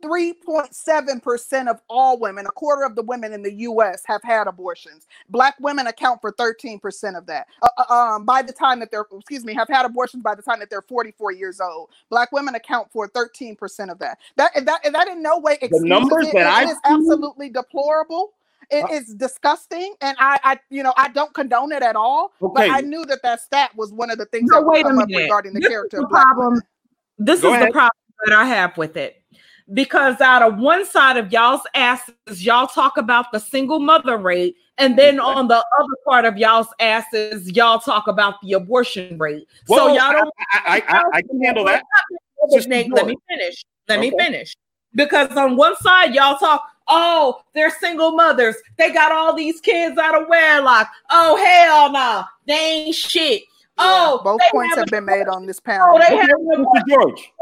3.7% 0.03 1.69
of 1.69 1.81
all 1.89 2.19
women, 2.19 2.47
a 2.47 2.51
quarter 2.51 2.85
of 2.85 2.95
the 2.95 3.03
women 3.03 3.33
in 3.33 3.43
the 3.43 3.53
US 3.53 4.03
have 4.07 4.23
had 4.23 4.47
abortions. 4.47 5.07
Black 5.29 5.57
women 5.61 5.87
account 5.87 6.21
for 6.21 6.33
13% 6.33 7.17
of 7.17 7.27
that. 7.27 7.49
Uh, 7.63 7.69
uh, 7.77 7.95
um, 7.95 8.25
by 8.25 8.43
the 8.43 8.53
time 8.53 8.79
that 8.81 8.91
they're, 8.91 9.07
excuse 9.13 9.45
me, 9.45 9.55
have 9.55 9.69
had 9.69 9.85
abortions 9.85 10.23
by 10.23 10.35
the 10.35 10.43
time 10.43 10.61
that 10.61 10.71
they're 10.71 10.83
44 10.83 11.33
years 11.33 11.61
old. 11.61 11.91
Black 12.11 12.31
women 12.33 12.55
account 12.55 12.91
for 12.93 13.09
13% 13.09 13.91
of 13.91 13.99
that. 13.99 14.19
That 14.37 14.53
that, 14.65 14.93
that 14.93 15.09
in 15.09 15.23
no 15.23 15.39
way 15.39 15.59
the 15.61 15.81
numbers 15.83 16.29
it, 16.29 16.35
that 16.35 16.47
I 16.47 16.71
is 16.71 16.77
absolutely 16.85 17.49
deplorable. 17.49 18.33
It 18.71 18.85
uh, 18.85 18.95
is 18.95 19.15
disgusting, 19.15 19.95
and 20.03 20.15
I, 20.21 20.39
I, 20.45 20.59
you 20.69 20.83
know, 20.83 20.93
I 20.99 21.09
don't 21.09 21.33
condone 21.33 21.73
it 21.73 21.83
at 21.83 21.97
all. 21.97 22.33
Okay. 22.43 22.69
But 22.69 22.71
I 22.71 22.81
knew 22.81 23.05
that 23.07 23.23
that 23.23 23.41
stat 23.41 23.71
was 23.75 23.93
one 23.93 24.11
of 24.11 24.19
the 24.19 24.27
things 24.27 24.51
no, 24.51 24.61
that 24.61 24.67
wait 24.67 24.85
a 24.85 24.93
minute. 24.93 25.17
regarding 25.17 25.55
the 25.55 25.61
this 25.61 25.71
character. 25.71 26.01
the 26.01 26.07
problem. 26.07 26.61
This 27.19 27.41
Go 27.41 27.49
is 27.49 27.55
ahead. 27.55 27.69
the 27.69 27.73
problem 27.73 27.91
that 28.27 28.37
I 28.37 28.45
have 28.45 28.77
with 28.77 28.97
it 28.99 29.23
because 29.73 30.21
out 30.21 30.43
of 30.43 30.59
one 30.59 30.85
side 30.87 31.17
of 31.17 31.33
y'all's 31.33 31.61
asses, 31.75 32.15
y'all 32.45 32.67
talk 32.67 32.97
about 32.97 33.33
the 33.33 33.39
single 33.39 33.79
mother 33.79 34.17
rate, 34.17 34.57
and 34.79 34.99
then 34.99 35.21
on 35.21 35.49
the 35.49 35.57
other 35.57 35.95
part 36.07 36.25
of 36.25 36.37
y'all's 36.39 36.69
asses, 36.81 37.51
y'all 37.51 37.79
talk 37.79 38.07
about 38.09 38.41
the 38.43 38.55
abortion 38.55 39.19
rate. 39.19 39.47
Whoa, 39.67 39.77
so 39.77 39.87
y'all 39.89 40.13
don't. 40.13 40.33
I, 40.53 40.83
I, 40.89 40.97
I, 40.97 41.03
I 41.15 41.23
can 41.23 41.43
handle 41.43 41.65
that. 41.65 41.85
Just 42.53 42.69
Nate, 42.69 42.93
let 42.93 43.07
me 43.07 43.17
finish. 43.29 43.65
Let 43.89 43.99
okay. 43.99 44.11
me 44.11 44.17
finish. 44.19 44.55
Because 44.95 45.37
on 45.37 45.57
one 45.57 45.77
side, 45.77 46.15
y'all 46.15 46.39
talk, 46.39 46.63
oh, 46.87 47.43
they're 47.55 47.71
single 47.71 48.13
mothers. 48.13 48.57
They 48.79 48.91
got 48.91 49.13
all 49.13 49.35
these 49.35 49.61
kids 49.61 49.99
out 49.99 50.21
of 50.21 50.29
wedlock. 50.29 50.89
Oh, 51.11 51.37
hell 51.37 51.93
no. 51.93 51.99
Nah. 51.99 52.25
They 52.47 52.55
ain't 52.55 52.95
shit. 52.95 53.43
Yeah, 53.79 54.07
oh, 54.15 54.21
both 54.25 54.41
points 54.51 54.77
have 54.77 54.87
been 54.87 55.05
made 55.05 55.29
on 55.29 55.47
this 55.47 55.59
oh, 55.59 55.67
panel. 55.67 55.87
Oh, 55.91 55.99
they 55.99 56.17
have 56.17 56.29
Mr. 56.29 56.83
George 56.89 57.33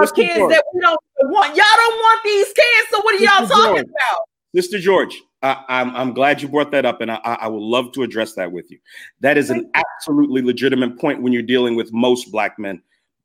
uh, 0.00 0.06
kids 0.12 0.34
George. 0.34 0.52
that 0.52 0.64
we 0.74 0.80
don't 0.80 0.98
want. 1.24 1.56
Y'all 1.56 1.64
don't 1.76 1.96
want 1.96 2.20
these 2.24 2.46
kids. 2.46 2.88
So 2.90 3.00
what 3.02 3.14
are 3.14 3.24
y'all 3.24 3.46
Mr. 3.46 3.48
talking 3.48 3.74
George. 3.76 3.86
about? 3.86 4.28
Mr. 4.56 4.80
George, 4.80 5.22
I, 5.42 5.50
am 5.50 5.90
I'm, 5.90 5.96
I'm 5.96 6.14
glad 6.14 6.40
you 6.40 6.48
brought 6.48 6.70
that 6.70 6.86
up, 6.86 7.00
and 7.00 7.10
I, 7.10 7.16
I 7.16 7.46
would 7.48 7.62
love 7.62 7.92
to 7.92 8.02
address 8.02 8.34
that 8.34 8.50
with 8.50 8.70
you. 8.70 8.78
That 9.20 9.36
is 9.36 9.50
an 9.50 9.70
absolutely 9.74 10.42
legitimate 10.42 10.98
point 10.98 11.20
when 11.20 11.32
you're 11.32 11.42
dealing 11.42 11.76
with 11.76 11.92
most 11.92 12.32
black 12.32 12.58
men, 12.58 12.82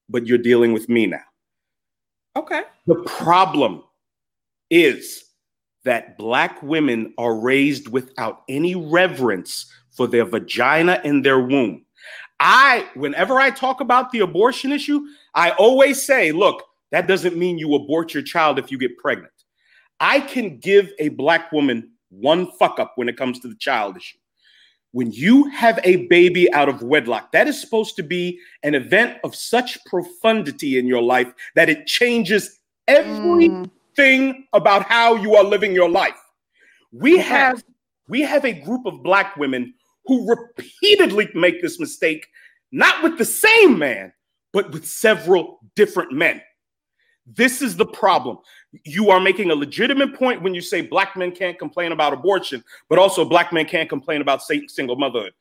but 0.09 0.28
you're 0.28 0.38
dealing 0.38 0.74
with 0.74 0.89
me 0.89 1.07
now. 1.07 1.22
Okay. 2.36 2.64
The 2.86 2.95
problem 2.95 3.84
is 4.70 5.24
that 5.84 6.18
black 6.18 6.62
women 6.62 7.14
are 7.18 7.36
raised 7.36 7.88
without 7.88 8.43
any 8.49 8.76
reverence 8.76 9.72
for 9.91 10.07
their 10.07 10.26
vagina 10.26 11.01
and 11.03 11.24
their 11.24 11.39
womb. 11.39 11.86
I, 12.39 12.88
whenever 12.95 13.39
I 13.39 13.51
talk 13.51 13.82
about 13.82 14.12
the 14.12 14.20
abortion 14.20 14.72
issue, 14.72 15.05
I 15.34 15.52
always 15.52 16.04
say, 16.04 16.32
look, 16.32 16.64
that 16.92 17.08
doesn't 17.08 17.38
mean 17.38 17.58
you 17.58 17.74
abort 17.76 18.14
your 18.14 18.24
child 18.24 18.60
if 18.60 18.72
you 18.72 18.78
get 18.78 18.98
pregnant. 18.98 19.32
I 20.00 20.20
can 20.20 20.58
give 20.58 20.92
a 21.00 21.10
black 21.10 21.52
woman 21.52 21.92
one 22.10 22.52
fuck 22.60 22.80
up 22.80 22.94
when 22.96 23.08
it 23.08 23.18
comes 23.18 23.40
to 23.40 23.48
the 23.48 23.56
child 23.56 23.98
issue. 23.98 24.18
When 24.94 25.12
you 25.12 25.46
have 25.52 25.80
a 25.86 26.08
baby 26.08 26.52
out 26.54 26.68
of 26.68 26.82
wedlock, 26.82 27.32
that 27.32 27.48
is 27.48 27.62
supposed 27.62 27.96
to 27.96 28.04
be 28.04 28.40
an 28.64 28.76
event 28.76 29.20
of 29.24 29.34
such 29.36 29.84
profundity 29.86 30.78
in 30.78 30.86
your 30.86 31.02
life 31.02 31.34
that 31.56 31.70
it 31.70 31.88
changes 31.88 32.60
everything 32.90 33.64
mm. 33.98 34.44
about 34.52 34.84
how 34.84 35.16
you 35.16 35.36
are 35.36 35.46
living 35.46 35.74
your 35.74 35.90
life. 35.90 36.20
We 36.92 37.18
have 37.20 37.64
we 38.10 38.22
have 38.22 38.44
a 38.44 38.52
group 38.52 38.86
of 38.86 39.02
black 39.02 39.38
women 39.38 39.74
who 40.06 40.28
repeatedly 40.30 41.30
make 41.36 41.62
this 41.62 41.80
mistake, 41.80 42.28
not 42.74 43.02
with 43.02 43.18
the 43.18 43.24
same 43.24 43.80
man, 43.80 44.12
but 44.54 44.72
with 44.72 44.86
several 44.86 45.60
different 45.76 46.12
men. 46.12 46.41
This 47.26 47.62
is 47.62 47.78
the 47.78 47.86
problem. 47.86 48.39
You 48.84 49.12
are 49.12 49.20
making 49.20 49.52
a 49.52 49.56
legitimate 49.56 50.16
point 50.16 50.41
when 50.41 50.54
you 50.54 50.62
say 50.62 50.82
black 50.82 51.16
men 51.16 51.32
can't 51.32 51.58
complain 51.58 51.91
about 51.91 52.14
abortion, 52.14 52.64
but 52.89 52.99
also 52.99 53.24
black 53.24 53.54
men 53.54 53.66
can't 53.66 53.89
complain 53.89 54.22
about 54.22 54.41
single 54.43 54.95
motherhood. 54.95 55.34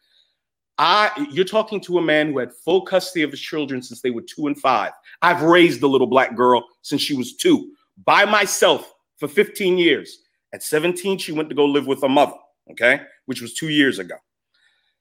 I, 0.79 1.27
you're 1.31 1.45
talking 1.45 1.81
to 1.83 1.99
a 1.99 2.03
man 2.03 2.33
who 2.33 2.39
had 2.39 2.55
full 2.55 2.83
custody 2.83 3.23
of 3.23 3.31
his 3.31 3.41
children 3.41 3.83
since 3.83 4.01
they 4.01 4.11
were 4.11 4.23
two 4.23 4.47
and 4.47 4.59
five. 4.59 4.93
I've 5.21 5.43
raised 5.43 5.81
the 5.81 5.89
little 5.89 6.07
black 6.07 6.35
girl 6.35 6.65
since 6.83 7.03
she 7.03 7.15
was 7.15 7.37
two 7.37 7.73
by 8.05 8.25
myself 8.25 8.95
for 9.19 9.29
15 9.29 9.77
years. 9.77 10.21
At 10.53 10.63
17, 10.63 11.19
she 11.19 11.33
went 11.33 11.49
to 11.51 11.55
go 11.55 11.67
live 11.67 11.87
with 11.87 12.03
her 12.03 12.09
mother, 12.09 12.35
okay, 12.71 13.03
which 13.27 13.43
was 13.43 13.55
two 13.55 13.69
years 13.69 13.99
ago. 13.99 14.17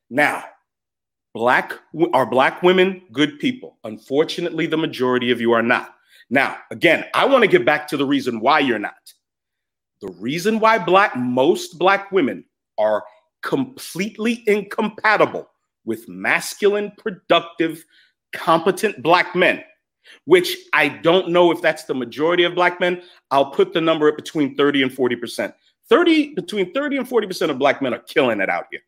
Now, 0.09 0.43
black 1.33 1.73
are 2.13 2.25
black 2.25 2.63
women 2.63 3.01
good 3.11 3.39
people? 3.39 3.77
Unfortunately, 3.83 4.67
the 4.67 4.77
majority 4.77 5.31
of 5.31 5.41
you 5.41 5.51
are 5.51 5.63
not. 5.63 5.95
Now, 6.29 6.57
again, 6.71 7.05
I 7.13 7.25
want 7.25 7.43
to 7.43 7.47
get 7.47 7.65
back 7.65 7.87
to 7.89 7.97
the 7.97 8.05
reason 8.05 8.39
why 8.39 8.59
you're 8.59 8.79
not. 8.79 9.13
The 10.01 10.11
reason 10.19 10.59
why 10.59 10.77
black 10.77 11.15
most 11.15 11.77
black 11.79 12.11
women 12.11 12.45
are 12.77 13.03
completely 13.41 14.43
incompatible 14.47 15.49
with 15.85 16.07
masculine, 16.07 16.91
productive, 16.97 17.83
competent 18.33 19.01
black 19.01 19.35
men, 19.35 19.63
which 20.25 20.55
I 20.73 20.89
don't 20.89 21.29
know 21.29 21.51
if 21.51 21.61
that's 21.61 21.83
the 21.83 21.95
majority 21.95 22.43
of 22.43 22.55
black 22.55 22.79
men. 22.79 23.01
I'll 23.31 23.51
put 23.51 23.73
the 23.73 23.81
number 23.81 24.07
at 24.07 24.15
between 24.15 24.55
30 24.55 24.83
and 24.83 24.91
40%. 24.91 25.53
30 25.89 26.35
between 26.35 26.71
30 26.73 26.97
and 26.97 27.09
40% 27.09 27.49
of 27.49 27.57
black 27.57 27.81
men 27.81 27.93
are 27.93 27.99
killing 27.99 28.39
it 28.39 28.49
out 28.49 28.65
here. 28.71 28.81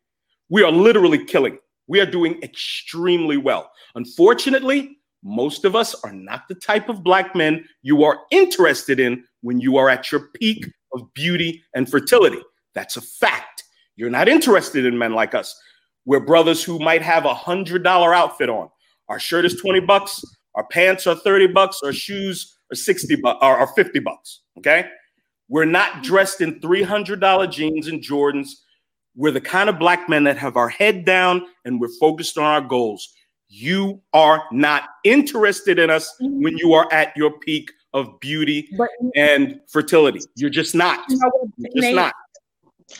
We 0.48 0.62
are 0.62 0.70
literally 0.70 1.24
killing. 1.24 1.58
We 1.86 2.00
are 2.00 2.06
doing 2.06 2.42
extremely 2.42 3.36
well. 3.36 3.70
Unfortunately, 3.94 4.98
most 5.22 5.64
of 5.64 5.76
us 5.76 5.94
are 6.02 6.12
not 6.12 6.48
the 6.48 6.54
type 6.54 6.88
of 6.88 7.02
black 7.02 7.34
men 7.36 7.64
you 7.82 8.04
are 8.04 8.20
interested 8.30 8.98
in 8.98 9.24
when 9.42 9.60
you 9.60 9.76
are 9.76 9.88
at 9.88 10.10
your 10.10 10.28
peak 10.34 10.66
of 10.94 11.12
beauty 11.14 11.62
and 11.74 11.88
fertility. 11.88 12.40
That's 12.74 12.96
a 12.96 13.00
fact. 13.00 13.64
You're 13.96 14.10
not 14.10 14.28
interested 14.28 14.84
in 14.84 14.98
men 14.98 15.12
like 15.12 15.34
us. 15.34 15.58
We're 16.04 16.20
brothers 16.20 16.64
who 16.64 16.78
might 16.78 17.02
have 17.02 17.24
a 17.24 17.34
hundred 17.34 17.84
dollar 17.84 18.14
outfit 18.14 18.48
on. 18.48 18.68
Our 19.08 19.20
shirt 19.20 19.44
is 19.44 19.54
20 19.56 19.80
bucks, 19.80 20.24
our 20.54 20.66
pants 20.66 21.06
are 21.06 21.14
30 21.14 21.48
bucks, 21.48 21.80
our 21.84 21.92
shoes 21.92 22.58
are 22.72 22.76
60 22.76 23.16
bucks 23.16 23.38
or 23.42 23.66
50 23.66 23.98
bucks. 24.00 24.40
Okay. 24.58 24.88
We're 25.48 25.64
not 25.66 26.02
dressed 26.02 26.40
in 26.40 26.60
$300 26.60 27.50
jeans 27.52 27.86
and 27.88 28.00
Jordans 28.02 28.48
we're 29.14 29.32
the 29.32 29.40
kind 29.40 29.68
of 29.68 29.78
black 29.78 30.08
men 30.08 30.24
that 30.24 30.38
have 30.38 30.56
our 30.56 30.68
head 30.68 31.04
down 31.04 31.46
and 31.64 31.80
we're 31.80 31.92
focused 32.00 32.38
on 32.38 32.44
our 32.44 32.60
goals. 32.60 33.12
You 33.48 34.00
are 34.12 34.44
not 34.50 34.84
interested 35.04 35.78
in 35.78 35.90
us 35.90 36.14
when 36.20 36.56
you 36.56 36.72
are 36.72 36.90
at 36.92 37.14
your 37.16 37.38
peak 37.40 37.70
of 37.92 38.18
beauty 38.20 38.68
but, 38.78 38.88
and 39.14 39.60
fertility. 39.68 40.20
You're 40.36 40.50
just 40.50 40.74
not. 40.74 41.04
You 41.10 41.18
know 41.18 41.30
You're 41.58 41.70
just 41.72 41.82
Nate, 41.82 41.94
not. 41.94 42.14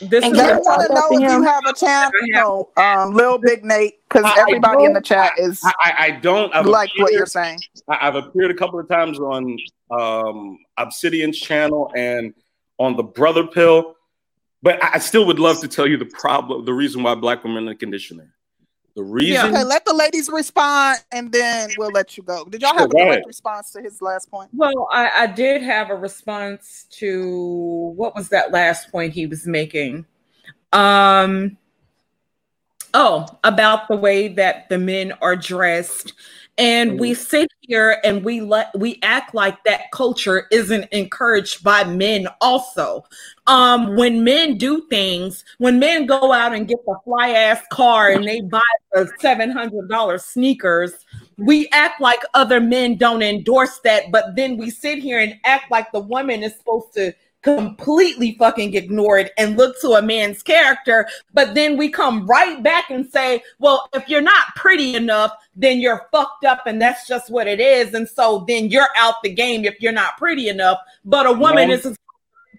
This 0.01 0.23
and 0.23 0.33
is 0.33 0.39
I 0.39 0.57
want 0.57 0.87
to 0.87 0.93
know 0.93 1.07
if 1.11 1.31
you 1.31 1.43
have 1.43 1.63
a 1.65 1.73
channel, 1.73 2.71
um, 2.77 3.13
Lil 3.13 3.37
Big 3.39 3.63
Nate, 3.63 3.95
because 4.07 4.31
everybody 4.37 4.85
in 4.85 4.93
the 4.93 5.01
chat 5.01 5.33
is. 5.37 5.61
I, 5.63 5.93
I 5.97 6.11
don't 6.11 6.53
I've 6.53 6.65
like 6.65 6.91
appeared, 6.91 7.03
what 7.03 7.13
you're 7.13 7.25
saying. 7.25 7.59
I've 7.87 8.15
appeared 8.15 8.51
a 8.51 8.55
couple 8.55 8.79
of 8.79 8.87
times 8.87 9.19
on 9.19 9.57
um, 9.91 10.57
Obsidian's 10.77 11.39
channel 11.39 11.91
and 11.95 12.33
on 12.77 12.95
the 12.95 13.03
Brother 13.03 13.45
Pill 13.45 13.95
But 14.63 14.83
I 14.83 14.91
I 14.93 14.99
still 14.99 15.27
would 15.27 15.39
love 15.39 15.59
to 15.61 15.67
tell 15.67 15.85
you 15.85 15.97
the 15.97 16.05
problem, 16.05 16.65
the 16.65 16.73
reason 16.73 17.03
why 17.03 17.13
black 17.13 17.43
women 17.43 17.57
are 17.57 17.59
in 17.59 17.65
the 17.67 17.75
conditioner. 17.75 18.33
The 18.95 19.03
reason 19.03 19.33
Yeah, 19.33 19.47
Okay, 19.47 19.63
let 19.63 19.85
the 19.85 19.93
ladies 19.93 20.29
respond, 20.29 21.03
and 21.11 21.31
then 21.31 21.71
we'll 21.77 21.91
let 21.91 22.15
you 22.15 22.23
go. 22.23 22.45
Did 22.45 22.61
y'all 22.61 22.71
Sure, 22.71 22.81
have 22.81 22.89
a 22.89 22.93
go 22.93 23.05
direct 23.05 23.27
response 23.27 23.71
to 23.71 23.81
his 23.81 24.01
last 24.01 24.31
point? 24.31 24.49
Well, 24.53 24.87
I, 24.91 25.09
I 25.23 25.27
did 25.27 25.63
have 25.63 25.89
a 25.89 25.95
response 25.95 26.85
to 26.91 27.93
what 27.95 28.15
was 28.15 28.29
that 28.29 28.51
last 28.51 28.91
point 28.91 29.13
he 29.13 29.25
was 29.25 29.47
making? 29.47 30.05
Um, 30.71 31.57
oh, 32.93 33.25
about 33.43 33.87
the 33.87 33.95
way 33.97 34.27
that 34.29 34.69
the 34.69 34.77
men 34.77 35.11
are 35.21 35.35
dressed. 35.35 36.13
And 36.57 36.99
we 36.99 37.15
sit 37.15 37.49
here 37.61 37.99
and 38.03 38.23
we 38.23 38.39
let 38.39 38.77
we 38.77 38.99
act 39.01 39.33
like 39.33 39.63
that 39.63 39.89
culture 39.91 40.45
isn't 40.51 40.85
encouraged 40.91 41.63
by 41.63 41.83
men 41.83 42.27
also. 42.41 43.05
Um, 43.47 43.95
when 43.95 44.23
men 44.23 44.57
do 44.59 44.85
things, 44.87 45.43
when 45.57 45.79
men 45.79 46.05
go 46.05 46.31
out 46.31 46.53
and 46.53 46.67
get 46.67 46.77
the 46.85 46.95
fly 47.03 47.29
ass 47.29 47.61
car 47.71 48.09
and 48.09 48.27
they 48.27 48.41
buy 48.41 48.61
the 48.91 49.11
seven 49.19 49.49
hundred 49.49 49.89
dollar 49.89 50.19
sneakers, 50.19 50.93
we 51.37 51.67
act 51.69 51.99
like 51.99 52.21
other 52.35 52.61
men 52.61 52.97
don't 52.97 53.23
endorse 53.23 53.79
that, 53.83 54.11
but 54.11 54.35
then 54.35 54.55
we 54.55 54.69
sit 54.69 54.99
here 54.99 55.19
and 55.19 55.35
act 55.45 55.71
like 55.71 55.91
the 55.91 55.99
woman 55.99 56.43
is 56.43 56.55
supposed 56.55 56.93
to 56.93 57.13
completely 57.43 58.35
fucking 58.39 58.73
ignored 58.73 59.29
and 59.37 59.57
look 59.57 59.79
to 59.81 59.89
a 59.91 60.01
man's 60.01 60.41
character. 60.41 61.07
But 61.33 61.53
then 61.53 61.77
we 61.77 61.89
come 61.89 62.25
right 62.25 62.63
back 62.63 62.89
and 62.89 63.05
say, 63.09 63.43
well, 63.59 63.87
if 63.93 64.07
you're 64.09 64.21
not 64.21 64.47
pretty 64.55 64.95
enough, 64.95 65.33
then 65.55 65.79
you're 65.79 66.07
fucked 66.11 66.45
up 66.45 66.63
and 66.65 66.81
that's 66.81 67.07
just 67.07 67.29
what 67.29 67.47
it 67.47 67.59
is. 67.59 67.93
And 67.93 68.07
so 68.07 68.45
then 68.47 68.69
you're 68.69 68.89
out 68.97 69.15
the 69.23 69.33
game 69.33 69.65
if 69.65 69.79
you're 69.81 69.91
not 69.91 70.17
pretty 70.17 70.49
enough. 70.49 70.79
But 71.05 71.25
a 71.25 71.33
woman 71.33 71.67
No. 71.67 71.75
is 71.75 71.97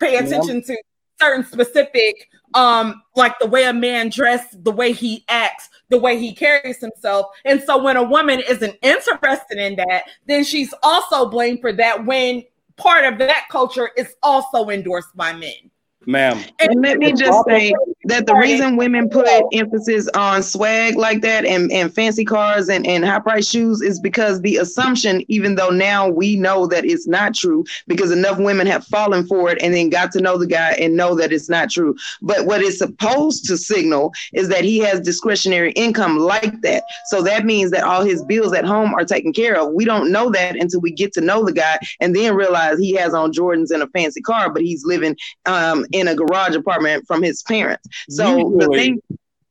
pay 0.01 0.17
attention 0.17 0.63
to 0.65 0.77
certain 1.21 1.45
specific 1.45 2.29
um 2.55 3.03
like 3.15 3.39
the 3.39 3.47
way 3.47 3.65
a 3.65 3.73
man 3.73 4.09
dressed 4.09 4.63
the 4.65 4.73
way 4.73 4.93
he 4.93 5.25
acts 5.29 5.71
the 5.89 5.99
way 5.99 6.19
he 6.19 6.35
carries 6.35 6.79
himself 6.79 7.27
and 7.45 7.63
so 7.63 7.81
when 7.81 7.97
a 7.97 8.03
woman 8.03 8.43
isn't 8.49 8.77
interested 8.83 9.59
in 9.59 9.77
that 9.77 10.03
then 10.27 10.43
she's 10.43 10.75
also 10.83 11.29
blamed 11.31 11.61
for 11.61 11.73
that 11.73 12.05
when 12.05 12.43
part 12.77 13.05
of 13.05 13.19
that 13.19 13.47
culture 13.51 13.91
is 13.97 14.15
also 14.23 14.69
endorsed 14.71 15.15
by 15.17 15.33
men 15.33 15.71
ma'am. 16.07 16.45
And 16.61 16.83
let 16.83 16.99
me 16.99 17.13
just 17.13 17.45
say 17.47 17.73
that 18.05 18.27
the 18.27 18.35
reason 18.35 18.77
women 18.77 19.09
put 19.09 19.29
emphasis 19.53 20.09
on 20.15 20.43
swag 20.43 20.97
like 20.97 21.23
that 21.23 21.45
and, 21.45 21.71
and 21.73 21.95
fancy 21.95 22.25
cars 22.25 22.69
and, 22.69 22.87
and 22.87 23.05
high 23.05 23.19
price 23.19 23.49
shoes 23.49 23.81
is 23.81 24.01
because 24.01 24.41
the 24.41 24.57
assumption, 24.57 25.23
even 25.29 25.55
though 25.55 25.71
now 25.71 26.09
we 26.09 26.37
know 26.37 26.67
that 26.67 26.85
it's 26.85 27.07
not 27.07 27.35
true, 27.35 27.65
because 27.87 28.11
enough 28.11 28.39
women 28.39 28.67
have 28.67 28.87
fallen 28.87 29.27
for 29.27 29.51
it 29.51 29.59
and 29.63 29.75
then 29.75 29.89
got 29.89 30.13
to 30.13 30.21
know 30.21 30.37
the 30.37 30.47
guy 30.47 30.73
and 30.73 30.97
know 30.97 31.15
that 31.15 31.33
it's 31.33 31.49
not 31.49 31.71
true. 31.71 31.95
But 32.23 32.47
what 32.47 32.63
it's 32.63 32.79
supposed 32.79 33.47
to 33.47 33.57
signal 33.57 34.13
is 34.33 34.49
that 34.49 34.65
he 34.65 34.79
has 34.79 35.01
discretionary 35.01 35.73
income 35.73 36.19
like 36.19 36.61
that. 36.63 36.83
So 37.07 37.23
that 37.23 37.45
means 37.45 37.71
that 37.71 37.85
all 37.85 38.05
his 38.05 38.23
bills 38.25 38.53
at 38.53 38.65
home 38.65 38.95
are 38.95 39.05
taken 39.05 39.33
care 39.33 39.59
of. 39.59 39.73
We 39.73 39.85
don't 39.85 40.13
know 40.13 40.31
that 40.31 40.57
until 40.57 40.81
we 40.81 40.91
get 40.91 41.13
to 41.15 41.21
know 41.21 41.45
the 41.45 41.53
guy 41.53 41.79
and 42.01 42.15
then 42.15 42.35
realize 42.35 42.79
he 42.79 42.95
has 42.95 43.15
on 43.15 43.33
Jordans 43.33 43.71
and 43.71 43.83
a 43.83 43.89
fancy 43.89 44.21
car, 44.21 44.53
but 44.53 44.63
he's 44.63 44.85
living 44.85 45.17
um, 45.47 45.87
in 45.93 46.09
a 46.09 46.15
garage 46.15 46.55
apartment 46.55 47.07
from 47.07 47.23
his 47.23 47.43
parents. 47.43 47.89
So 48.09 48.55
the 48.59 48.69
thing, 48.69 49.01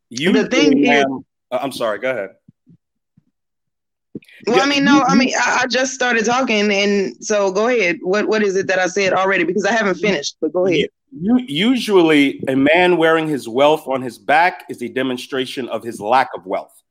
Usually, 0.10 0.44
the 0.44 0.50
thing 0.50 0.86
is, 0.86 1.06
uh, 1.52 1.60
I'm 1.62 1.72
sorry. 1.72 2.00
Go 2.00 2.12
ahead. 2.12 2.30
well, 4.48 4.62
I 4.62 4.66
mean, 4.68 4.84
no, 4.84 5.02
I 5.08 5.16
mean, 5.16 5.34
I, 5.38 5.62
I 5.64 5.68
just 5.68 5.94
started 5.94 6.26
talking, 6.26 6.72
and 6.72 7.16
so 7.24 7.52
go 7.52 7.68
ahead. 7.68 7.98
What 8.02 8.28
what 8.28 8.44
is 8.44 8.56
it 8.56 8.68
that 8.68 8.80
I 8.80 8.88
said 8.88 9.14
already? 9.14 9.44
Because 9.44 9.66
I 9.66 9.72
haven't 9.72 9.96
finished, 9.96 10.38
but 10.40 10.54
go 10.54 10.68
ahead. 10.68 10.90
Usually, 11.12 12.44
a 12.48 12.56
man 12.56 12.98
wearing 12.98 13.28
his 13.28 13.48
wealth 13.48 13.88
on 13.88 14.02
his 14.02 14.18
back 14.18 14.66
is 14.70 14.82
a 14.82 14.88
demonstration 14.88 15.70
of 15.70 15.84
his 15.84 16.00
lack 16.00 16.30
of 16.36 16.46
wealth. 16.46 16.83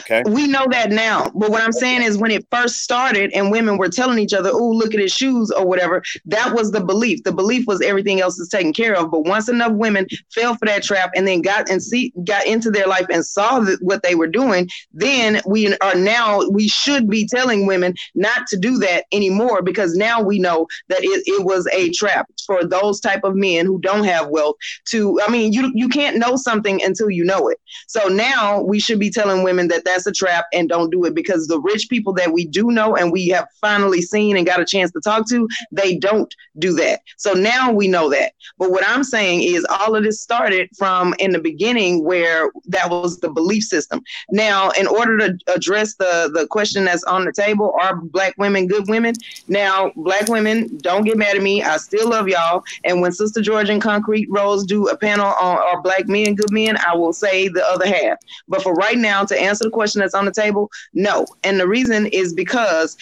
Okay. 0.00 0.22
We 0.26 0.46
know 0.46 0.66
that 0.70 0.90
now, 0.90 1.30
but 1.34 1.50
what 1.50 1.62
I'm 1.62 1.72
saying 1.72 2.02
is 2.02 2.16
when 2.16 2.30
it 2.30 2.46
first 2.50 2.76
started 2.82 3.32
and 3.32 3.50
women 3.50 3.76
were 3.76 3.88
telling 3.88 4.18
each 4.18 4.32
other, 4.32 4.50
"Oh, 4.52 4.70
look 4.70 4.94
at 4.94 5.00
his 5.00 5.12
shoes" 5.12 5.50
or 5.50 5.66
whatever, 5.66 6.02
that 6.26 6.54
was 6.54 6.70
the 6.70 6.84
belief. 6.84 7.22
The 7.24 7.32
belief 7.32 7.66
was 7.66 7.80
everything 7.80 8.20
else 8.20 8.38
is 8.38 8.48
taken 8.48 8.72
care 8.72 8.94
of. 8.94 9.10
But 9.10 9.24
once 9.24 9.48
enough 9.48 9.72
women 9.72 10.06
fell 10.34 10.56
for 10.56 10.66
that 10.66 10.82
trap 10.82 11.10
and 11.14 11.26
then 11.26 11.42
got 11.42 11.68
and 11.68 11.82
see 11.82 12.12
got 12.24 12.46
into 12.46 12.70
their 12.70 12.86
life 12.86 13.06
and 13.12 13.24
saw 13.24 13.60
that 13.60 13.82
what 13.82 14.02
they 14.02 14.14
were 14.14 14.26
doing, 14.26 14.68
then 14.92 15.40
we 15.46 15.74
are 15.78 15.94
now 15.94 16.48
we 16.48 16.68
should 16.68 17.08
be 17.08 17.26
telling 17.26 17.66
women 17.66 17.94
not 18.14 18.46
to 18.48 18.56
do 18.56 18.78
that 18.78 19.04
anymore 19.12 19.62
because 19.62 19.94
now 19.94 20.22
we 20.22 20.38
know 20.38 20.66
that 20.88 21.02
it, 21.02 21.22
it 21.26 21.44
was 21.44 21.66
a 21.72 21.90
trap 21.90 22.26
for 22.46 22.64
those 22.64 23.00
type 23.00 23.24
of 23.24 23.34
men 23.34 23.66
who 23.66 23.78
don't 23.80 24.04
have 24.04 24.28
wealth 24.28 24.56
to 24.86 25.20
I 25.26 25.30
mean 25.30 25.52
you 25.52 25.70
you 25.74 25.88
can't 25.88 26.16
know 26.16 26.36
something 26.36 26.82
until 26.82 27.10
you 27.10 27.24
know 27.24 27.48
it. 27.48 27.58
So 27.88 28.08
now 28.08 28.62
we 28.62 28.80
should 28.80 28.98
be 28.98 29.10
telling 29.10 29.42
women 29.42 29.68
that 29.68 29.73
that's 29.84 30.06
a 30.06 30.12
trap 30.12 30.46
and 30.52 30.68
don't 30.68 30.90
do 30.90 31.04
it 31.04 31.14
because 31.14 31.46
the 31.46 31.60
rich 31.60 31.88
people 31.88 32.12
that 32.14 32.32
we 32.32 32.46
do 32.46 32.70
know 32.70 32.94
and 32.96 33.10
we 33.10 33.28
have 33.28 33.48
finally 33.60 34.02
seen 34.02 34.36
and 34.36 34.46
got 34.46 34.60
a 34.60 34.64
chance 34.64 34.90
to 34.92 35.00
talk 35.00 35.28
to, 35.28 35.48
they 35.72 35.96
don't 35.96 36.34
do 36.58 36.72
that. 36.74 37.00
So 37.16 37.32
now 37.32 37.72
we 37.72 37.88
know 37.88 38.10
that. 38.10 38.32
But 38.58 38.70
what 38.70 38.86
I'm 38.86 39.04
saying 39.04 39.42
is 39.42 39.66
all 39.68 39.96
of 39.96 40.04
this 40.04 40.20
started 40.20 40.68
from 40.76 41.14
in 41.18 41.32
the 41.32 41.38
beginning 41.38 42.04
where 42.04 42.50
that 42.66 42.90
was 42.90 43.18
the 43.20 43.30
belief 43.30 43.64
system. 43.64 44.02
Now, 44.30 44.70
in 44.70 44.86
order 44.86 45.18
to 45.18 45.38
address 45.52 45.94
the 45.94 46.30
the 46.32 46.46
question 46.46 46.84
that's 46.84 47.04
on 47.04 47.24
the 47.24 47.32
table, 47.32 47.74
are 47.80 47.96
black 47.96 48.34
women 48.38 48.66
good 48.66 48.88
women? 48.88 49.14
Now, 49.48 49.92
black 49.96 50.28
women, 50.28 50.78
don't 50.78 51.04
get 51.04 51.16
mad 51.16 51.36
at 51.36 51.42
me. 51.42 51.62
I 51.62 51.76
still 51.78 52.10
love 52.10 52.28
y'all. 52.28 52.62
And 52.84 53.00
when 53.00 53.12
Sister 53.12 53.40
George 53.40 53.68
and 53.68 53.80
Concrete 53.80 54.28
Rose 54.30 54.64
do 54.64 54.88
a 54.88 54.96
panel 54.96 55.26
on 55.26 55.58
are 55.58 55.80
black 55.80 56.08
men 56.08 56.34
good 56.34 56.50
men, 56.50 56.76
I 56.76 56.94
will 56.94 57.12
say 57.12 57.48
the 57.48 57.64
other 57.66 57.86
half. 57.86 58.18
But 58.48 58.62
for 58.62 58.74
right 58.74 58.98
now, 58.98 59.24
to 59.24 59.40
answer 59.40 59.63
the 59.64 59.70
question 59.70 60.00
that's 60.00 60.14
on 60.14 60.24
the 60.24 60.32
table, 60.32 60.70
no. 60.92 61.26
And 61.42 61.58
the 61.58 61.66
reason 61.68 62.06
is 62.06 62.32
because 62.32 62.96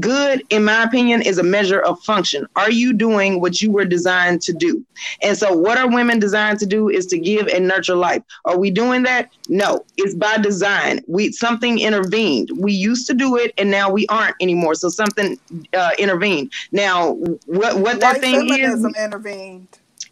good, 0.00 0.42
in 0.50 0.64
my 0.64 0.82
opinion, 0.82 1.22
is 1.22 1.38
a 1.38 1.42
measure 1.42 1.80
of 1.80 2.00
function. 2.02 2.46
Are 2.56 2.70
you 2.70 2.92
doing 2.92 3.40
what 3.40 3.62
you 3.62 3.70
were 3.70 3.84
designed 3.84 4.42
to 4.42 4.52
do? 4.52 4.84
And 5.22 5.36
so, 5.36 5.52
what 5.56 5.78
are 5.78 5.88
women 5.88 6.18
designed 6.18 6.58
to 6.60 6.66
do 6.66 6.88
is 6.88 7.06
to 7.06 7.18
give 7.18 7.46
and 7.48 7.66
nurture 7.66 7.94
life. 7.94 8.22
Are 8.44 8.58
we 8.58 8.70
doing 8.70 9.02
that? 9.04 9.30
No, 9.48 9.84
it's 9.96 10.14
by 10.14 10.38
design. 10.38 11.00
We 11.08 11.32
something 11.32 11.78
intervened. 11.78 12.50
We 12.56 12.72
used 12.72 13.06
to 13.08 13.14
do 13.14 13.36
it, 13.36 13.52
and 13.58 13.70
now 13.70 13.90
we 13.90 14.06
aren't 14.08 14.36
anymore. 14.40 14.74
So 14.74 14.88
something 14.88 15.38
uh, 15.74 15.90
intervened. 15.98 16.52
Now, 16.72 17.12
what 17.46 17.78
what 17.78 18.00
that 18.00 18.14
White 18.14 18.20
thing 18.20 18.48
is, 18.48 18.56
feminism 18.56 18.92
intervened. 18.96 19.68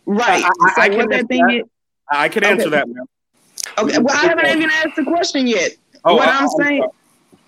right? 0.07 0.45
I- 0.45 0.49
I- 0.49 0.73
so 0.75 0.83
I 0.83 0.89
what 0.89 0.99
can 1.01 1.09
that 1.11 1.15
answer 1.17 1.27
thing 1.29 1.47
that. 1.47 1.55
is. 1.57 1.65
I 2.11 2.29
can 2.29 2.45
answer 2.45 2.63
Okay. 2.69 2.71
that, 2.71 2.89
ma'am. 2.89 3.07
Okay, 3.79 3.99
well, 3.99 4.15
I 4.17 4.27
haven't 4.27 4.47
even 4.47 4.71
asked 4.71 4.97
the 4.97 5.05
question 5.05 5.47
yet. 5.47 5.73
Oh, 6.05 6.17
what 6.17 6.29
I- 6.29 6.39
I'm 6.41 6.49
saying. 6.49 6.85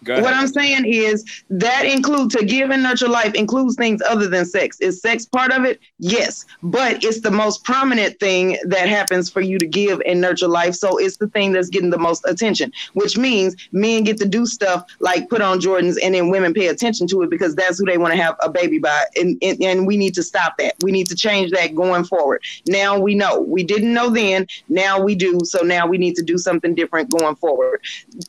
Sorry. 0.04 0.20
Go 0.20 0.22
ahead. 0.22 0.24
What 0.24 0.34
I'm 0.34 0.48
saying 0.48 0.84
is 0.86 1.42
that 1.50 1.84
include 1.84 2.30
to 2.32 2.44
give 2.44 2.70
and 2.70 2.82
nurture 2.82 3.08
life 3.08 3.34
includes 3.34 3.76
things 3.76 4.00
other 4.08 4.28
than 4.28 4.44
sex. 4.44 4.78
Is 4.80 5.00
sex 5.00 5.26
part 5.26 5.52
of 5.52 5.64
it? 5.64 5.80
Yes, 5.98 6.44
but 6.62 7.04
it's 7.04 7.20
the 7.20 7.30
most 7.30 7.64
prominent 7.64 8.18
thing 8.20 8.58
that 8.64 8.88
happens 8.88 9.30
for 9.30 9.40
you 9.40 9.58
to 9.58 9.66
give 9.66 10.00
and 10.06 10.20
nurture 10.20 10.48
life. 10.48 10.74
So 10.74 10.98
it's 10.98 11.16
the 11.16 11.28
thing 11.28 11.52
that's 11.52 11.68
getting 11.68 11.90
the 11.90 11.98
most 11.98 12.24
attention, 12.26 12.72
which 12.94 13.16
means 13.16 13.56
men 13.72 14.04
get 14.04 14.18
to 14.18 14.28
do 14.28 14.46
stuff 14.46 14.84
like 15.00 15.28
put 15.28 15.40
on 15.40 15.60
Jordans 15.60 15.96
and 16.02 16.14
then 16.14 16.30
women 16.30 16.54
pay 16.54 16.68
attention 16.68 17.06
to 17.08 17.22
it 17.22 17.30
because 17.30 17.54
that's 17.54 17.78
who 17.78 17.86
they 17.86 17.98
want 17.98 18.12
to 18.14 18.22
have 18.22 18.36
a 18.42 18.50
baby 18.50 18.78
by. 18.78 19.04
And, 19.16 19.38
and 19.42 19.62
and 19.62 19.86
we 19.86 19.96
need 19.96 20.14
to 20.14 20.22
stop 20.22 20.56
that. 20.58 20.74
We 20.82 20.92
need 20.92 21.08
to 21.08 21.16
change 21.16 21.50
that 21.52 21.74
going 21.74 22.04
forward. 22.04 22.42
Now 22.66 22.98
we 22.98 23.14
know. 23.14 23.40
We 23.40 23.64
didn't 23.64 23.92
know 23.92 24.10
then. 24.10 24.46
Now 24.68 25.00
we 25.00 25.14
do. 25.14 25.40
So 25.44 25.62
now 25.62 25.86
we 25.86 25.98
need 25.98 26.16
to 26.16 26.22
do 26.22 26.38
something 26.38 26.74
different 26.74 27.10
going 27.10 27.36
forward 27.36 27.80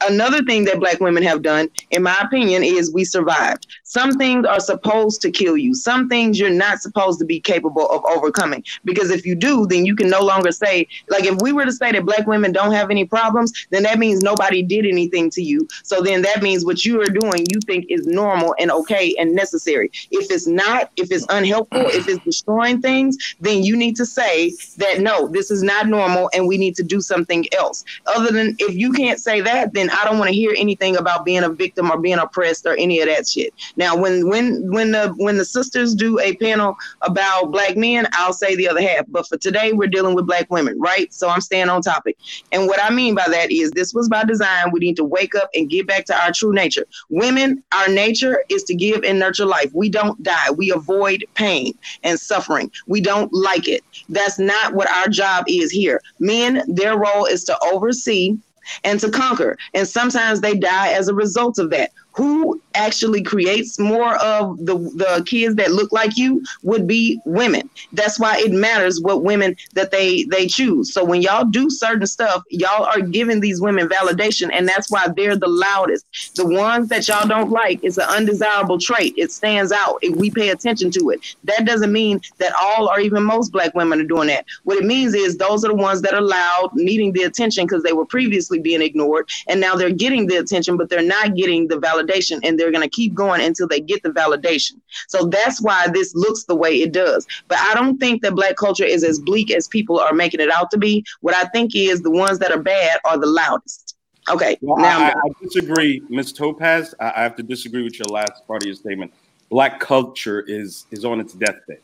another 0.08 0.44
thing 0.44 0.66
that 0.66 0.80
black 0.80 1.00
women 1.00 1.24
have 1.24 1.42
done 1.42 1.65
in 1.92 2.04
my 2.04 2.18
opinion 2.22 2.64
is 2.64 2.94
we 2.94 3.04
survived. 3.04 3.68
Some 3.84 4.14
things 4.14 4.46
are 4.46 4.60
supposed 4.60 5.22
to 5.22 5.32
kill 5.32 5.58
you. 5.58 5.74
Some 5.74 6.10
things 6.10 6.40
you're 6.40 6.50
not 6.50 6.80
supposed 6.80 7.20
to 7.20 7.26
be 7.26 7.40
capable 7.40 7.90
of 7.90 8.04
overcoming. 8.06 8.64
Because 8.84 9.12
if 9.12 9.26
you 9.26 9.36
do 9.36 9.66
then 9.68 9.86
you 9.86 9.96
can 9.96 10.10
no 10.10 10.22
longer 10.22 10.52
say 10.52 10.88
like 11.10 11.26
if 11.26 11.36
we 11.42 11.52
were 11.52 11.66
to 11.66 11.72
say 11.72 11.92
that 11.92 12.06
black 12.06 12.28
women 12.28 12.52
don't 12.52 12.74
have 12.74 12.92
any 12.92 13.06
problems 13.06 13.52
then 13.70 13.84
that 13.84 14.00
means 14.00 14.22
nobody 14.22 14.62
did 14.62 14.86
anything 14.86 15.30
to 15.32 15.42
you. 15.42 15.68
So 15.84 16.02
then 16.02 16.22
that 16.24 16.42
means 16.42 16.66
what 16.66 16.86
you 16.86 17.02
are 17.02 17.06
doing 17.06 17.46
you 17.52 17.60
think 17.66 17.86
is 17.90 18.06
normal 18.06 18.56
and 18.60 18.72
okay 18.72 19.14
and 19.18 19.34
necessary. 19.34 19.92
If 20.12 20.32
it's 20.32 20.48
not 20.48 20.92
if 20.96 21.12
it's 21.12 21.26
unhelpful 21.30 21.88
if 21.88 22.08
it's 22.08 22.24
destroying 22.24 22.82
things 22.82 23.18
then 23.40 23.64
you 23.64 23.76
need 23.76 23.96
to 23.96 24.06
say 24.06 24.52
that 24.78 25.00
no 25.00 25.28
this 25.28 25.52
is 25.52 25.64
not 25.64 25.88
normal 25.88 26.30
and 26.34 26.48
we 26.48 26.58
need 26.58 26.76
to 26.76 26.84
do 26.84 27.02
something 27.02 27.46
else. 27.54 27.84
Other 28.06 28.32
than 28.32 28.56
if 28.60 28.76
you 28.76 28.92
can't 28.92 29.20
say 29.20 29.42
that 29.42 29.74
then 29.74 29.90
i 29.90 30.04
don't 30.06 30.18
want 30.18 30.30
to 30.30 30.36
hear 30.36 30.54
anything 30.58 30.98
about 30.98 31.26
being 31.26 31.44
a 31.44 31.50
victim 31.56 31.92
or 31.92 31.98
being 31.98 32.18
oppressed 32.18 32.66
or 32.66 32.76
any 32.76 33.02
of 33.02 33.08
that 33.08 33.28
shit. 33.28 33.54
Now, 33.76 33.96
when 33.96 34.30
when 34.30 34.72
when 34.72 34.92
the 34.92 35.14
when 35.18 35.38
the 35.38 35.46
sisters 35.46 35.96
do 35.96 36.20
a 36.20 36.36
panel 36.36 36.76
about 37.02 37.52
black 37.52 37.76
men, 37.76 38.08
I'll 38.14 38.34
say 38.34 38.56
the 38.56 38.68
other 38.68 38.82
half. 38.82 39.06
But 39.08 39.28
for 39.28 39.38
today, 39.38 39.74
we're 39.74 39.88
dealing 39.88 40.16
with 40.16 40.28
black 40.28 40.50
women, 40.50 40.80
right? 40.80 41.14
So 41.14 41.30
I'm 41.30 41.42
staying 41.42 41.70
on 41.70 41.82
topic. 41.82 42.18
And 42.52 42.68
what 42.68 42.84
I 42.84 42.90
mean 42.90 43.16
by 43.16 43.28
that 43.28 43.52
is 43.52 43.72
this 43.72 43.94
was 43.94 44.10
by 44.10 44.24
design. 44.24 44.72
We 44.72 44.80
need 44.80 44.96
to 44.98 45.04
wake 45.04 45.36
up 45.36 45.50
and 45.54 45.70
get 45.70 45.88
back 45.88 46.06
to 46.06 46.16
our 46.16 46.32
true 46.32 46.54
nature. 46.54 46.86
Women, 47.10 47.64
our 47.74 47.88
nature 47.88 48.44
is 48.50 48.64
to 48.66 48.76
give 48.76 49.04
and 49.04 49.20
nurture 49.20 49.46
life. 49.46 49.72
We 49.74 49.90
don't 49.90 50.22
die. 50.24 50.52
We 50.52 50.72
avoid 50.72 51.26
pain 51.36 51.78
and 52.04 52.20
suffering. 52.20 52.72
We 52.88 53.02
don't 53.02 53.32
like 53.34 53.68
it. 53.68 53.84
That's 54.10 54.40
not 54.40 54.74
what 54.74 54.90
our 54.90 55.08
job 55.08 55.46
is 55.48 55.72
here. 55.72 56.02
Men, 56.20 56.64
their 56.68 56.98
role 56.98 57.26
is 57.26 57.44
to 57.46 57.58
oversee 57.64 58.38
and 58.84 59.00
to 59.00 59.10
conquer. 59.10 59.58
And 59.74 59.88
sometimes 59.88 60.42
they 60.42 60.56
die 60.56 60.94
as 60.94 61.08
a 61.08 61.14
result 61.14 61.60
of 61.60 61.70
that 61.72 61.92
who 62.16 62.62
actually 62.76 63.22
creates 63.22 63.78
more 63.78 64.16
of 64.16 64.58
the, 64.66 64.78
the 64.78 65.24
kids 65.28 65.56
that 65.56 65.72
look 65.72 65.92
like 65.92 66.18
you 66.18 66.44
would 66.64 66.88
be 66.88 67.20
women. 67.26 67.70
That's 67.92 68.20
why 68.20 68.38
it 68.38 68.52
matters 68.52 69.02
what 69.02 69.24
women 69.24 69.56
that 69.74 69.92
they 69.92 70.24
they 70.26 70.48
choose. 70.48 70.94
So 70.94 71.04
when 71.04 71.22
y'all 71.22 71.46
do 71.46 71.70
certain 71.70 72.08
stuff, 72.08 72.44
y'all 72.50 72.86
are 72.86 73.02
giving 73.02 73.42
these 73.42 73.62
women 73.62 73.90
validation, 73.90 74.50
and 74.54 74.68
that's 74.68 74.90
why 74.90 75.08
they're 75.16 75.36
the 75.36 75.48
loudest. 75.48 76.36
The 76.36 76.46
ones 76.46 76.88
that 76.90 77.08
y'all 77.08 77.28
don't 77.28 77.52
like 77.52 77.84
is 77.84 77.98
an 77.98 78.08
undesirable 78.08 78.80
trait. 78.80 79.14
It 79.18 79.32
stands 79.32 79.72
out. 79.72 80.00
If 80.02 80.16
we 80.16 80.32
pay 80.32 80.50
attention 80.50 80.92
to 80.92 81.10
it, 81.10 81.20
that 81.44 81.66
doesn't 81.66 81.92
mean 81.92 82.22
that 82.38 82.54
all 82.62 82.90
or 82.90 83.00
even 83.00 83.24
most 83.24 83.52
black 83.52 83.74
women 83.76 84.00
are 84.00 84.06
doing 84.06 84.28
that. 84.28 84.46
What 84.64 84.78
it 84.78 84.86
means 84.86 85.14
is 85.14 85.38
those 85.38 85.66
are 85.66 85.70
the 85.70 85.76
ones 85.76 86.02
that 86.02 86.14
are 86.14 86.22
loud, 86.22 86.72
needing 86.76 87.12
the 87.12 87.24
attention 87.24 87.66
because 87.66 87.84
they 87.84 87.94
were 87.94 88.06
previously 88.06 88.60
being 88.60 88.82
ignored, 88.82 89.28
and 89.48 89.60
now 89.60 89.76
they're 89.76 89.90
getting 89.90 90.28
the 90.28 90.38
attention, 90.38 90.78
but 90.78 90.90
they're 90.90 91.02
not 91.02 91.36
getting 91.36 91.68
the 91.68 91.76
validation 91.76 92.05
validation 92.06 92.40
and 92.44 92.60
they're 92.60 92.72
going 92.72 92.84
to 92.84 92.90
keep 92.90 93.14
going 93.14 93.42
until 93.42 93.68
they 93.68 93.80
get 93.80 94.04
the 94.04 94.10
validation. 94.10 94.80
So 95.08 95.26
that's 95.26 95.62
why 95.62 95.88
this 95.88 96.14
looks 96.16 96.46
the 96.46 96.56
way 96.56 96.82
it 96.82 96.92
does. 96.92 97.26
But 97.48 97.58
I 97.60 97.74
don't 97.74 97.98
think 97.98 98.22
that 98.22 98.36
black 98.36 98.56
culture 98.56 98.86
is 98.86 99.04
as 99.04 99.20
bleak 99.20 99.52
as 99.52 99.68
people 99.68 100.00
are 100.00 100.14
making 100.14 100.40
it 100.40 100.50
out 100.52 100.72
to 100.72 100.78
be. 100.78 101.04
What 101.22 101.36
I 101.36 101.46
think 101.50 101.76
is 101.76 102.02
the 102.02 102.12
ones 102.12 102.40
that 102.40 102.52
are 102.52 102.62
bad 102.62 103.00
are 103.06 103.18
the 103.18 103.28
loudest. 103.28 103.96
Okay. 104.30 104.58
Well, 104.62 104.78
now 104.78 105.00
I, 105.00 105.10
I, 105.10 105.44
disagree, 105.44 106.02
Ms. 106.10 106.34
Topaz. 106.34 106.96
I, 107.00 107.14
I 107.16 107.24
have 107.24 107.36
to 107.36 107.44
disagree 107.44 107.84
with 107.84 108.00
your 108.00 108.08
last 108.08 108.46
part 108.48 108.64
of 108.64 108.68
your 108.68 108.76
statement. 108.76 109.14
Black 109.50 109.80
culture 109.80 110.42
is 110.48 110.88
is 110.90 111.06
on 111.06 111.20
its 111.20 111.34
deathbed. 111.34 111.80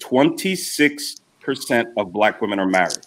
Twenty 0.00 0.56
six 0.56 1.16
percent 1.40 1.88
of 1.96 2.12
black 2.12 2.40
women 2.40 2.58
are 2.58 2.66
married. 2.66 2.98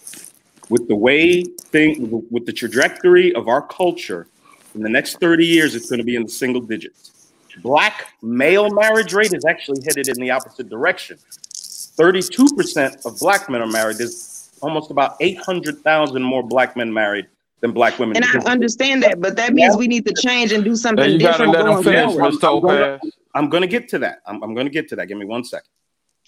With 0.69 0.88
the 0.88 0.95
way 0.95 1.44
thing, 1.44 2.23
with 2.32 2.45
the 2.45 2.53
trajectory 2.53 3.36
of 3.36 3.49
our 3.49 3.61
culture, 3.61 4.28
in 4.76 4.81
the 4.81 4.89
next 4.89 5.19
30 5.19 5.45
years, 5.45 5.76
it's 5.76 5.89
going 5.89 5.99
to 5.99 6.06
be 6.06 6.15
in 6.15 6.23
the 6.23 6.30
single 6.30 6.61
digits. 6.61 7.31
Black 7.61 8.07
male 8.22 8.69
marriage 8.69 9.14
rate 9.14 9.34
is 9.34 9.45
actually 9.45 9.81
headed 9.84 10.07
in 10.07 10.15
the 10.15 10.31
opposite 10.31 10.69
direction. 10.69 11.18
32% 11.53 13.06
of 13.06 13.19
black 13.19 13.49
men 13.49 13.61
are 13.61 13.68
married. 13.68 13.98
There's 13.98 14.52
almost 14.61 14.91
about 14.91 15.18
800,000 15.19 16.22
more 16.22 16.43
black 16.43 16.77
men 16.77 16.93
married 16.93 17.27
than 17.60 17.72
black 17.72 17.99
women. 17.99 18.18
And 18.18 18.26
I 18.26 18.52
understand 18.52 19.03
that, 19.03 19.22
but 19.22 19.35
that 19.35 19.53
means 19.53 19.76
we 19.77 19.88
need 19.88 20.06
to 20.06 20.14
change 20.14 20.52
and 20.52 20.64
do 20.64 20.76
something 20.76 21.18
different 21.18 21.53
going 21.53 21.84
forward. 21.84 22.99
I'm 23.34 23.49
going 23.49 23.61
to 23.61 23.68
get 23.68 23.88
to 23.89 23.99
that. 23.99 24.22
I'm, 24.26 24.41
I'm 24.43 24.53
going 24.53 24.65
to 24.65 24.72
get 24.72 24.89
to 24.89 24.95
that. 24.98 25.07
Give 25.07 25.18
me 25.18 25.26
one 25.26 25.43
second. 25.43 25.69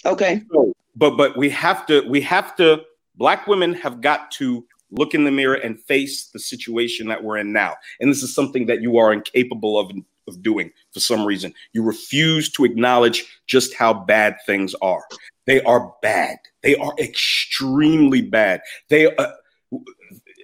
Okay. 0.06 0.44
So, 0.52 0.74
but 0.95 1.18
but 1.18 1.36
we 1.38 1.49
have 1.49 1.86
to 1.88 2.02
we 2.07 2.22
have 2.22 2.56
to 2.57 2.84
black 3.15 3.48
women 3.48 3.74
have 3.74 4.02
got 4.02 4.32
to 4.32 4.65
look 4.94 5.14
in 5.14 5.24
the 5.24 5.32
mirror 5.32 5.56
and 5.56 5.80
face 5.82 6.28
the 6.28 6.40
situation 6.40 7.07
that 7.07 7.24
we're 7.24 7.38
in 7.38 7.52
now. 7.52 7.76
And 7.99 8.10
this 8.10 8.24
is 8.24 8.34
something 8.34 8.65
that 8.68 8.82
you 8.82 8.98
are 8.98 9.11
incapable 9.11 9.80
of, 9.80 9.91
of 10.28 10.41
doing 10.41 10.72
for 10.94 10.99
some 10.99 11.26
reason. 11.26 11.53
You 11.74 11.84
refuse 11.84 12.52
to 12.53 12.65
acknowledge 12.65 13.26
just 13.48 13.74
how 13.74 13.94
bad 13.94 14.38
things 14.45 14.76
are. 14.82 15.03
They 15.45 15.61
are 15.64 15.94
bad. 16.02 16.38
They 16.61 16.76
are 16.76 16.94
extremely 16.99 18.22
bad. 18.22 18.61
They 18.90 19.14
uh, 19.15 19.32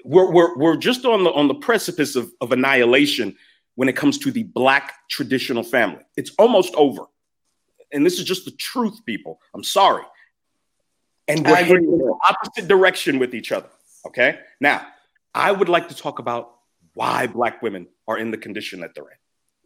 we're, 0.04 0.32
we're, 0.32 0.58
we're 0.58 0.78
just 0.78 1.06
on 1.06 1.24
the 1.24 1.32
on 1.32 1.48
the 1.48 1.56
precipice 1.56 2.16
of, 2.16 2.32
of 2.42 2.52
annihilation 2.52 3.36
when 3.76 3.88
it 3.88 3.96
comes 3.96 4.18
to 4.18 4.32
the 4.32 4.44
black 4.44 4.94
traditional 5.10 5.64
family. 5.64 6.04
It's 6.18 6.32
almost 6.38 6.74
over. 6.76 7.04
And 7.94 8.06
this 8.06 8.20
is 8.20 8.26
just 8.26 8.46
the 8.46 8.52
truth, 8.52 9.06
people. 9.06 9.40
I'm 9.54 9.64
sorry. 9.64 10.04
And 11.28 11.46
we're 11.46 11.78
in 11.78 11.86
the 11.86 12.18
opposite 12.28 12.68
direction 12.68 13.20
with 13.20 13.34
each 13.34 13.52
other. 13.52 13.70
Okay. 14.06 14.40
Now, 14.60 14.88
I 15.34 15.52
would 15.52 15.70
like 15.70 15.90
to 15.90 15.96
talk 15.96 16.20
about 16.20 16.56
why 16.94 17.28
Black 17.28 17.62
women 17.62 17.88
are 18.08 18.18
in 18.18 18.32
the 18.32 18.38
condition 18.38 18.80
that 18.82 18.96
they're 18.96 19.04
in. 19.04 19.18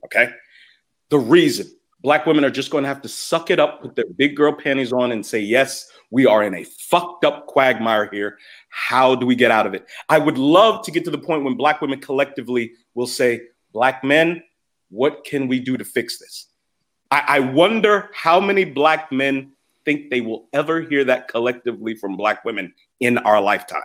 Okay. 0.06 0.34
The 1.10 1.20
reason 1.20 1.68
Black 2.02 2.26
women 2.26 2.44
are 2.44 2.50
just 2.50 2.70
going 2.70 2.84
to 2.84 2.88
have 2.88 3.02
to 3.04 3.08
suck 3.08 3.50
it 3.50 3.60
up, 3.60 3.82
put 3.82 3.96
their 3.96 4.06
big 4.18 4.36
girl 4.36 4.52
panties 4.52 4.92
on, 4.92 5.14
and 5.14 5.26
say, 5.26 5.40
yes, 5.40 5.90
we 6.12 6.26
are 6.26 6.44
in 6.44 6.54
a 6.54 6.64
fucked 6.64 7.24
up 7.24 7.48
quagmire 7.48 8.10
here. 8.12 8.38
How 8.70 9.16
do 9.16 9.26
we 9.26 9.36
get 9.36 9.52
out 9.52 9.66
of 9.66 9.74
it? 9.74 9.88
I 10.10 10.20
would 10.20 10.38
love 10.38 10.84
to 10.86 10.92
get 10.92 11.06
to 11.06 11.12
the 11.12 11.18
point 11.18 11.46
when 11.46 11.56
Black 11.56 11.82
women 11.82 12.00
collectively 12.02 12.74
will 12.94 13.08
say, 13.08 13.44
Black 13.72 14.04
men, 14.04 14.44
what 14.90 15.24
can 15.24 15.48
we 15.48 15.60
do 15.60 15.78
to 15.78 15.86
fix 15.86 16.20
this? 16.20 16.50
I, 17.10 17.24
I 17.28 17.40
wonder 17.40 18.10
how 18.14 18.40
many 18.40 18.66
Black 18.66 19.12
men 19.12 19.54
think 19.86 20.10
they 20.10 20.22
will 20.22 20.50
ever 20.52 20.82
hear 20.82 21.06
that 21.06 21.30
collectively 21.30 21.96
from 21.96 22.18
Black 22.18 22.44
women 22.44 22.74
in 23.00 23.18
our 23.20 23.40
lifetime 23.42 23.82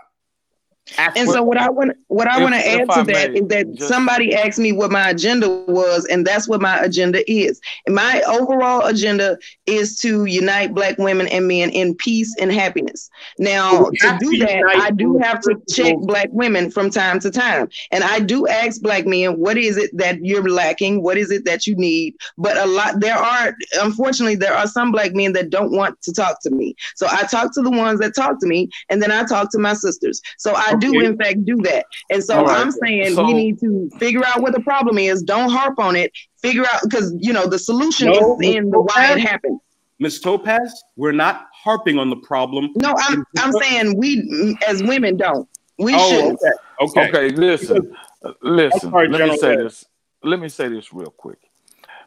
and 0.96 1.28
so 1.28 1.42
what 1.42 1.58
I 1.58 1.68
want 1.68 1.92
what 2.08 2.28
I 2.28 2.40
want 2.42 2.54
to 2.54 2.66
add 2.66 2.88
to 2.90 3.12
that 3.12 3.34
is 3.34 3.48
that 3.48 3.72
just, 3.74 3.88
somebody 3.88 4.34
asked 4.34 4.58
me 4.58 4.72
what 4.72 4.90
my 4.90 5.10
agenda 5.10 5.48
was, 5.48 6.04
and 6.06 6.26
that's 6.26 6.48
what 6.48 6.60
my 6.60 6.78
agenda 6.78 7.30
is. 7.30 7.60
And 7.86 7.94
my 7.94 8.22
overall 8.22 8.86
agenda 8.86 9.38
is 9.66 9.98
to 10.00 10.24
unite 10.24 10.74
black 10.74 10.98
women 10.98 11.28
and 11.28 11.46
men 11.46 11.70
in 11.70 11.94
peace 11.94 12.34
and 12.40 12.52
happiness. 12.52 13.10
Now, 13.38 13.90
to 13.90 14.18
do 14.20 14.38
that, 14.38 14.80
I 14.80 14.90
do 14.90 15.18
have 15.22 15.40
to 15.42 15.60
check 15.68 15.96
black 15.98 16.28
women 16.32 16.70
from 16.70 16.90
time 16.90 17.20
to 17.20 17.30
time. 17.30 17.68
And 17.90 18.04
I 18.04 18.20
do 18.20 18.46
ask 18.48 18.80
black 18.80 19.06
men, 19.06 19.38
what 19.38 19.58
is 19.58 19.76
it 19.76 19.90
that 19.96 20.24
you're 20.24 20.48
lacking? 20.48 21.02
What 21.02 21.18
is 21.18 21.30
it 21.30 21.44
that 21.44 21.66
you 21.66 21.76
need? 21.76 22.16
But 22.36 22.56
a 22.56 22.66
lot 22.66 23.00
there 23.00 23.16
are 23.16 23.54
unfortunately 23.80 24.36
there 24.36 24.54
are 24.54 24.66
some 24.66 24.92
black 24.92 25.14
men 25.14 25.32
that 25.34 25.50
don't 25.50 25.72
want 25.72 26.00
to 26.02 26.12
talk 26.12 26.40
to 26.42 26.50
me. 26.50 26.74
So 26.94 27.06
I 27.10 27.24
talk 27.24 27.52
to 27.54 27.62
the 27.62 27.70
ones 27.70 28.00
that 28.00 28.14
talk 28.14 28.40
to 28.40 28.46
me, 28.46 28.70
and 28.88 29.02
then 29.02 29.12
I 29.12 29.24
talk 29.24 29.50
to 29.52 29.58
my 29.58 29.74
sisters. 29.74 30.20
So 30.38 30.54
I 30.54 30.74
do 30.80 31.00
in 31.00 31.16
fact 31.16 31.44
do 31.44 31.56
that. 31.62 31.86
And 32.10 32.22
so 32.22 32.44
right. 32.44 32.58
I'm 32.58 32.70
saying 32.70 33.14
so, 33.14 33.24
we 33.24 33.34
need 33.34 33.60
to 33.60 33.90
figure 33.98 34.24
out 34.24 34.42
what 34.42 34.52
the 34.52 34.60
problem 34.60 34.98
is. 34.98 35.22
Don't 35.22 35.50
harp 35.50 35.78
on 35.78 35.96
it. 35.96 36.12
Figure 36.40 36.64
out 36.72 36.80
because 36.82 37.14
you 37.18 37.32
know 37.32 37.46
the 37.46 37.58
solution 37.58 38.08
no, 38.08 38.38
is 38.40 38.56
in 38.56 38.70
the 38.70 38.80
why 38.80 39.12
it 39.12 39.20
happened. 39.20 39.60
Miss 39.98 40.20
Topaz, 40.20 40.84
we're 40.96 41.12
not 41.12 41.48
harping 41.52 41.98
on 41.98 42.08
the 42.08 42.16
problem. 42.16 42.70
No, 42.76 42.94
I'm 42.96 43.24
I'm 43.38 43.52
saying 43.52 43.96
we 43.96 44.56
as 44.66 44.82
women 44.82 45.16
don't. 45.16 45.48
We 45.78 45.94
oh, 45.94 46.08
should. 46.08 46.36
Okay. 46.80 47.08
okay. 47.08 47.08
Okay. 47.08 47.28
Listen. 47.36 47.96
Listen. 48.42 48.90
Sorry, 48.90 49.08
let 49.08 49.28
me 49.28 49.36
say 49.38 49.56
this. 49.56 49.84
Let 50.22 50.40
me 50.40 50.48
say 50.48 50.68
this 50.68 50.92
real 50.92 51.10
quick. 51.10 51.38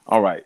All 0.08 0.22
right. 0.22 0.44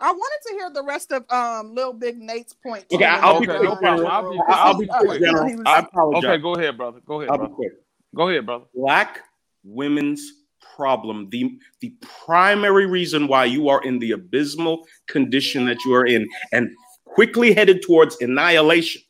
I 0.00 0.12
wanted 0.12 0.48
to 0.48 0.54
hear 0.54 0.70
the 0.70 0.82
rest 0.82 1.12
of 1.12 1.30
um 1.30 1.74
Little 1.74 1.92
Big 1.92 2.18
Nate's 2.18 2.54
point. 2.54 2.86
Okay, 2.92 3.04
I'll 3.04 3.36
okay, 3.36 3.46
be 3.46 3.52
quick. 3.52 3.62
No 3.62 3.76
problem. 3.76 4.06
I'll 4.06 4.30
be, 4.30 4.40
I'll 4.48 4.78
be 4.78 4.86
quick. 4.86 5.22
I 5.66 5.78
apologize. 5.80 6.24
Okay, 6.24 6.38
go 6.42 6.54
ahead, 6.54 6.76
brother. 6.76 7.00
Go 7.06 7.20
ahead, 7.20 7.30
I'll 7.30 7.38
brother. 7.38 7.50
Be 7.50 7.56
quick. 7.56 7.72
Go 8.14 8.28
ahead, 8.28 8.46
brother. 8.46 8.64
Black 8.74 9.20
women's 9.62 10.32
problem, 10.80 11.28
the 11.30 11.58
the 11.80 11.92
primary 12.00 12.86
reason 12.86 13.28
why 13.28 13.44
you 13.44 13.68
are 13.68 13.82
in 13.82 13.98
the 13.98 14.12
abysmal 14.12 14.86
condition 15.08 15.66
that 15.66 15.76
you 15.84 15.94
are 15.94 16.06
in 16.06 16.26
and 16.52 16.70
quickly 17.04 17.52
headed 17.52 17.82
towards 17.82 18.16
annihilation 18.20 19.02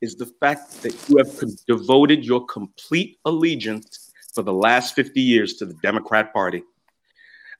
is 0.00 0.16
the 0.16 0.26
fact 0.40 0.82
that 0.82 0.94
you 1.08 1.16
have 1.18 1.30
devoted 1.66 2.24
your 2.24 2.44
complete 2.46 3.18
allegiance 3.24 4.12
for 4.34 4.42
the 4.42 4.52
last 4.52 4.94
50 4.94 5.20
years 5.20 5.54
to 5.54 5.66
the 5.66 5.74
Democrat 5.82 6.32
Party. 6.32 6.62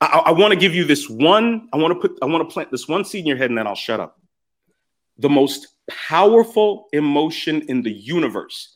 I, 0.01 0.23
I 0.27 0.31
want 0.33 0.53
to 0.53 0.59
give 0.59 0.75
you 0.75 0.85
this 0.85 1.09
one. 1.09 1.69
I 1.73 1.77
want 1.77 1.95
to 1.95 2.09
put. 2.09 2.19
I 2.23 2.27
want 2.27 2.49
to 2.49 2.53
plant 2.53 2.71
this 2.71 2.89
one 2.89 3.05
seed 3.05 3.21
in 3.21 3.27
your 3.27 3.37
head, 3.37 3.51
and 3.51 3.59
then 3.59 3.67
I'll 3.67 3.75
shut 3.75 4.01
up. 4.01 4.21
The 5.19 5.29
most 5.29 5.69
powerful 5.89 6.89
emotion 6.93 7.63
in 7.69 7.83
the 7.83 7.93
universe 7.93 8.75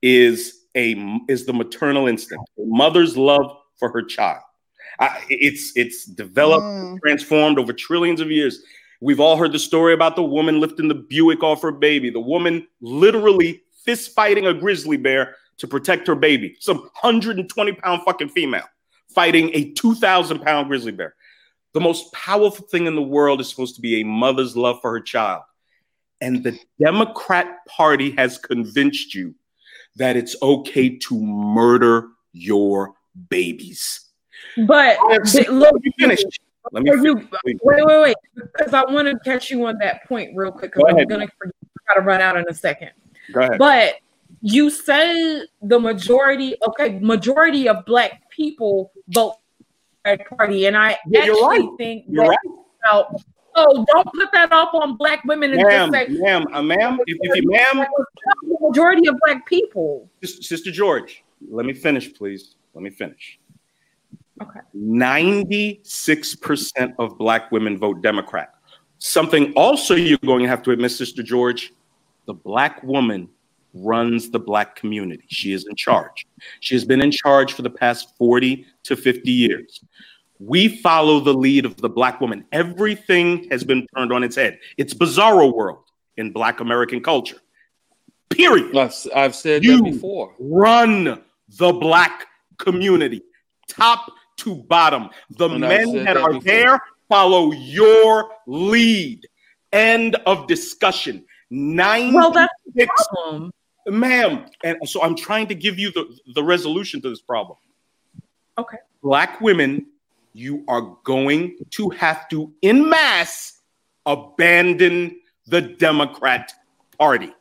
is 0.00 0.62
a 0.74 1.20
is 1.28 1.44
the 1.44 1.52
maternal 1.52 2.06
instinct, 2.06 2.44
a 2.58 2.62
mother's 2.64 3.16
love 3.16 3.56
for 3.78 3.90
her 3.90 4.02
child. 4.02 4.42
I, 4.98 5.22
it's 5.28 5.72
it's 5.76 6.04
developed, 6.04 6.64
mm. 6.64 6.98
transformed 7.00 7.58
over 7.58 7.72
trillions 7.72 8.20
of 8.20 8.30
years. 8.30 8.62
We've 9.00 9.20
all 9.20 9.36
heard 9.36 9.52
the 9.52 9.58
story 9.58 9.94
about 9.94 10.16
the 10.16 10.22
woman 10.22 10.60
lifting 10.60 10.88
the 10.88 10.94
Buick 10.94 11.42
off 11.42 11.60
her 11.62 11.72
baby. 11.72 12.08
The 12.08 12.20
woman 12.20 12.68
literally 12.80 13.62
fist 13.84 14.14
fighting 14.14 14.46
a 14.46 14.54
grizzly 14.54 14.96
bear 14.96 15.34
to 15.58 15.66
protect 15.66 16.06
her 16.06 16.14
baby. 16.14 16.56
Some 16.60 16.78
120 16.78 17.72
pound 17.72 18.02
fucking 18.04 18.28
female 18.28 18.64
fighting 19.14 19.50
a 19.54 19.72
2,000 19.72 20.40
pound 20.40 20.68
grizzly 20.68 20.92
bear. 20.92 21.14
The 21.72 21.80
most 21.80 22.12
powerful 22.12 22.66
thing 22.66 22.86
in 22.86 22.94
the 22.94 23.02
world 23.02 23.40
is 23.40 23.48
supposed 23.48 23.76
to 23.76 23.80
be 23.80 24.00
a 24.00 24.04
mother's 24.04 24.56
love 24.56 24.80
for 24.82 24.92
her 24.92 25.00
child. 25.00 25.42
And 26.20 26.44
the 26.44 26.58
Democrat 26.78 27.66
Party 27.66 28.10
has 28.12 28.38
convinced 28.38 29.14
you 29.14 29.34
that 29.96 30.16
it's 30.16 30.36
okay 30.42 30.96
to 30.98 31.20
murder 31.20 32.08
your 32.32 32.94
babies. 33.28 34.08
But 34.66 34.98
look, 35.08 35.24
Let 35.48 35.74
me 35.74 35.92
finish. 35.98 36.22
Let 36.70 36.84
me 36.84 36.90
you-. 36.90 37.28
Wait, 37.44 37.60
wait, 37.64 38.02
wait. 38.02 38.16
Because 38.34 38.74
I 38.74 38.84
want 38.84 39.08
to 39.08 39.18
catch 39.24 39.50
you 39.50 39.66
on 39.66 39.78
that 39.78 40.06
point 40.06 40.30
real 40.36 40.52
quick. 40.52 40.74
Go 40.74 40.84
Because 40.84 41.00
I'm 41.00 41.08
gonna 41.08 41.26
try 41.26 41.50
gotta 41.88 42.00
run 42.02 42.20
out 42.20 42.36
in 42.36 42.44
a 42.48 42.54
second. 42.54 42.90
Go 43.32 43.40
ahead. 43.40 43.58
But 43.58 43.96
you 44.42 44.68
say 44.70 45.46
the 45.62 45.78
majority, 45.78 46.56
okay, 46.68 46.98
majority 46.98 47.68
of 47.68 47.84
black 47.86 48.28
people 48.30 48.92
vote 49.08 49.36
Party, 50.36 50.66
and 50.66 50.76
I 50.76 50.98
Yeah, 51.06 51.20
actually 51.20 51.60
right. 51.60 51.68
think 51.78 52.06
You're 52.08 52.26
right. 52.26 52.36
about, 52.84 53.14
oh, 53.54 53.84
don't 53.88 54.12
put 54.12 54.32
that 54.32 54.50
off 54.50 54.74
on 54.74 54.96
black 54.96 55.22
women 55.24 55.52
and 55.52 55.62
Ma'am, 55.62 55.92
just 55.92 55.92
say 55.92 56.08
ma'am, 56.20 56.44
uh, 56.52 56.60
ma'am, 56.60 56.98
if, 57.06 57.16
if 57.20 57.36
you, 57.36 57.48
ma'am, 57.48 57.86
the 58.42 58.56
majority 58.60 59.06
of 59.08 59.14
black 59.24 59.46
people. 59.46 60.10
Sister 60.24 60.72
George, 60.72 61.22
let 61.48 61.66
me 61.66 61.72
finish, 61.72 62.12
please. 62.12 62.56
Let 62.74 62.82
me 62.82 62.90
finish. 62.90 63.38
Okay. 64.40 64.58
96% 64.76 66.94
of 66.98 67.16
black 67.16 67.52
women 67.52 67.78
vote 67.78 68.02
Democrat. 68.02 68.54
Something 68.98 69.52
also 69.52 69.94
you're 69.94 70.18
going 70.24 70.42
to 70.42 70.48
have 70.48 70.64
to 70.64 70.72
admit, 70.72 70.90
Sister 70.90 71.22
George, 71.22 71.72
the 72.26 72.34
black 72.34 72.82
woman 72.82 73.28
runs 73.74 74.30
the 74.30 74.38
black 74.38 74.76
community. 74.76 75.24
She 75.28 75.52
is 75.52 75.66
in 75.66 75.74
charge. 75.74 76.26
She 76.60 76.74
has 76.74 76.84
been 76.84 77.00
in 77.00 77.10
charge 77.10 77.52
for 77.52 77.62
the 77.62 77.70
past 77.70 78.16
40 78.18 78.66
to 78.84 78.96
50 78.96 79.30
years. 79.30 79.80
We 80.38 80.68
follow 80.68 81.20
the 81.20 81.32
lead 81.34 81.64
of 81.64 81.76
the 81.76 81.88
black 81.88 82.20
woman. 82.20 82.44
Everything 82.52 83.48
has 83.50 83.62
been 83.64 83.86
turned 83.96 84.12
on 84.12 84.24
its 84.24 84.36
head. 84.36 84.58
It's 84.76 84.92
bizarro 84.92 85.54
world 85.54 85.84
in 86.16 86.32
black 86.32 86.60
American 86.60 87.00
culture. 87.00 87.38
Period 88.30 88.76
I've, 88.76 88.94
I've 89.14 89.34
said 89.34 89.62
You- 89.64 89.76
that 89.78 89.84
before. 89.84 90.34
run 90.38 91.22
the 91.58 91.72
black 91.72 92.26
community, 92.58 93.22
top 93.68 94.10
to 94.38 94.56
bottom. 94.56 95.10
The 95.30 95.48
And 95.50 95.60
men 95.60 95.92
that 95.94 96.04
that 96.04 96.16
are 96.16 96.32
before. 96.32 96.42
there 96.42 96.80
follow 97.08 97.52
your 97.52 98.30
lead. 98.46 99.26
End 99.72 100.16
of 100.26 100.46
discussion. 100.46 101.24
Nine, 101.50 102.14
Well, 102.14 102.30
that's 102.30 102.52
the 102.74 102.86
problem. 103.14 103.52
Ma'am. 103.86 104.46
And 104.64 104.76
so 104.88 105.02
I'm 105.02 105.16
trying 105.16 105.46
to 105.48 105.54
give 105.54 105.78
you 105.78 105.92
the, 105.92 106.16
the 106.34 106.42
resolution 106.42 107.00
to 107.02 107.10
this 107.10 107.20
problem. 107.20 107.58
Okay. 108.58 108.78
Black 109.02 109.40
women, 109.40 109.86
you 110.32 110.64
are 110.68 110.96
going 111.04 111.58
to 111.70 111.90
have 111.90 112.28
to, 112.28 112.52
in 112.62 112.88
mass, 112.88 113.60
abandon 114.06 115.18
the 115.46 115.60
Democrat 115.60 116.52
Party. 116.98 117.32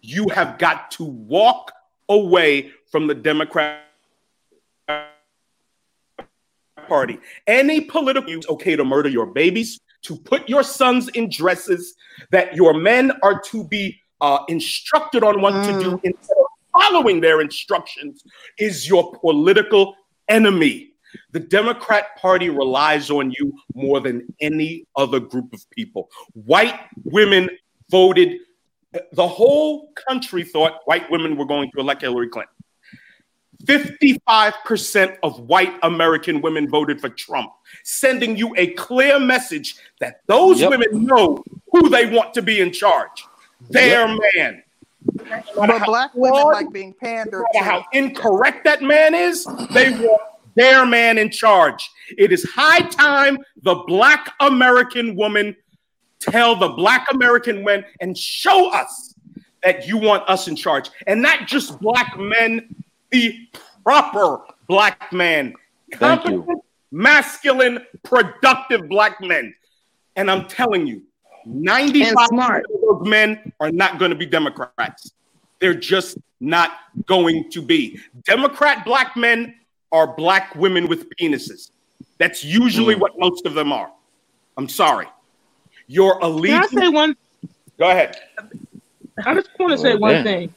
You 0.00 0.28
have 0.28 0.58
got 0.58 0.90
to 0.92 1.04
walk 1.04 1.72
away 2.08 2.72
from 2.90 3.06
the 3.06 3.14
Democrat 3.14 3.80
Party. 6.88 7.18
Any 7.46 7.80
political 7.82 8.32
it's 8.32 8.48
okay 8.48 8.76
to 8.76 8.84
murder 8.84 9.08
your 9.08 9.26
babies, 9.26 9.80
to 10.02 10.16
put 10.16 10.48
your 10.48 10.62
sons 10.62 11.08
in 11.08 11.30
dresses, 11.30 11.94
that 12.30 12.54
your 12.54 12.74
men 12.74 13.12
are 13.22 13.40
to 13.40 13.64
be 13.64 14.01
uh, 14.22 14.44
instructed 14.48 15.22
on 15.24 15.42
what 15.42 15.50
to 15.64 15.72
do 15.80 16.00
instead 16.04 16.36
of 16.38 16.46
following 16.80 17.20
their 17.20 17.40
instructions 17.42 18.24
is 18.58 18.88
your 18.88 19.12
political 19.20 19.94
enemy. 20.28 20.92
The 21.32 21.40
Democrat 21.40 22.16
Party 22.16 22.48
relies 22.48 23.10
on 23.10 23.34
you 23.38 23.52
more 23.74 24.00
than 24.00 24.26
any 24.40 24.86
other 24.96 25.20
group 25.20 25.52
of 25.52 25.68
people. 25.70 26.08
White 26.32 26.78
women 27.04 27.50
voted, 27.90 28.38
the 29.12 29.28
whole 29.28 29.92
country 30.08 30.44
thought 30.44 30.80
white 30.86 31.10
women 31.10 31.36
were 31.36 31.44
going 31.44 31.70
to 31.72 31.80
elect 31.80 32.00
Hillary 32.02 32.28
Clinton. 32.28 32.54
55% 33.64 35.16
of 35.22 35.40
white 35.40 35.74
American 35.82 36.40
women 36.40 36.68
voted 36.68 37.00
for 37.00 37.08
Trump, 37.10 37.50
sending 37.84 38.36
you 38.36 38.54
a 38.56 38.68
clear 38.68 39.20
message 39.20 39.76
that 40.00 40.20
those 40.26 40.60
Yep. 40.60 40.70
women 40.70 41.04
know 41.04 41.44
who 41.70 41.88
they 41.88 42.06
want 42.06 42.34
to 42.34 42.42
be 42.42 42.60
in 42.60 42.72
charge. 42.72 43.24
Their 43.70 44.08
man. 44.08 44.62
No 45.04 45.66
But 45.66 45.78
how 45.78 45.86
black 45.86 46.14
women 46.14 46.40
flawed, 46.40 46.52
like 46.54 46.72
being 46.72 46.94
pandered 46.94 47.44
no 47.54 47.62
how 47.62 47.84
incorrect 47.92 48.64
that 48.64 48.82
man 48.82 49.14
is, 49.14 49.44
they 49.72 49.90
want 49.90 50.22
their 50.54 50.86
man 50.86 51.18
in 51.18 51.30
charge. 51.30 51.90
It 52.16 52.32
is 52.32 52.44
high 52.44 52.80
time 52.80 53.38
the 53.62 53.76
black 53.86 54.34
American 54.40 55.16
woman 55.16 55.56
tell 56.20 56.54
the 56.54 56.68
black 56.68 57.06
American 57.12 57.64
men 57.64 57.84
and 58.00 58.16
show 58.16 58.70
us 58.70 59.14
that 59.62 59.86
you 59.86 59.96
want 59.96 60.28
us 60.28 60.48
in 60.48 60.56
charge. 60.56 60.90
And 61.06 61.22
not 61.22 61.46
just 61.46 61.78
black 61.80 62.18
men, 62.18 62.74
the 63.10 63.48
proper 63.84 64.40
black 64.68 65.12
man. 65.12 65.54
Competent, 65.92 66.62
masculine, 66.90 67.84
productive 68.02 68.88
black 68.88 69.20
men. 69.20 69.54
And 70.16 70.30
I'm 70.30 70.46
telling 70.46 70.86
you, 70.86 71.02
95 71.46 72.08
And 72.08 72.18
smart. 72.28 72.64
of 72.74 72.80
those 73.00 73.08
men 73.08 73.52
are 73.60 73.70
not 73.70 73.98
going 73.98 74.10
to 74.10 74.16
be 74.16 74.26
Democrats. 74.26 75.12
They're 75.60 75.74
just 75.74 76.18
not 76.40 76.72
going 77.06 77.50
to 77.50 77.62
be. 77.62 78.00
Democrat 78.24 78.84
black 78.84 79.16
men 79.16 79.54
are 79.92 80.06
black 80.16 80.54
women 80.56 80.88
with 80.88 81.08
penises. 81.16 81.70
That's 82.18 82.44
usually 82.44 82.94
Mm. 82.94 83.00
what 83.00 83.18
most 83.18 83.46
of 83.46 83.54
them 83.54 83.72
are. 83.72 83.90
I'm 84.56 84.68
sorry. 84.68 85.06
Your 85.86 86.18
Can 86.20 86.62
I 86.62 86.66
say 86.66 86.88
one? 86.88 87.16
Go 87.78 87.90
ahead. 87.90 88.16
I 89.24 89.34
just 89.34 89.50
want 89.58 89.72
to 89.72 89.78
say 89.78 89.92
Oh, 89.92 89.98
one 89.98 90.12
damn. 90.14 90.24
thing, 90.24 90.54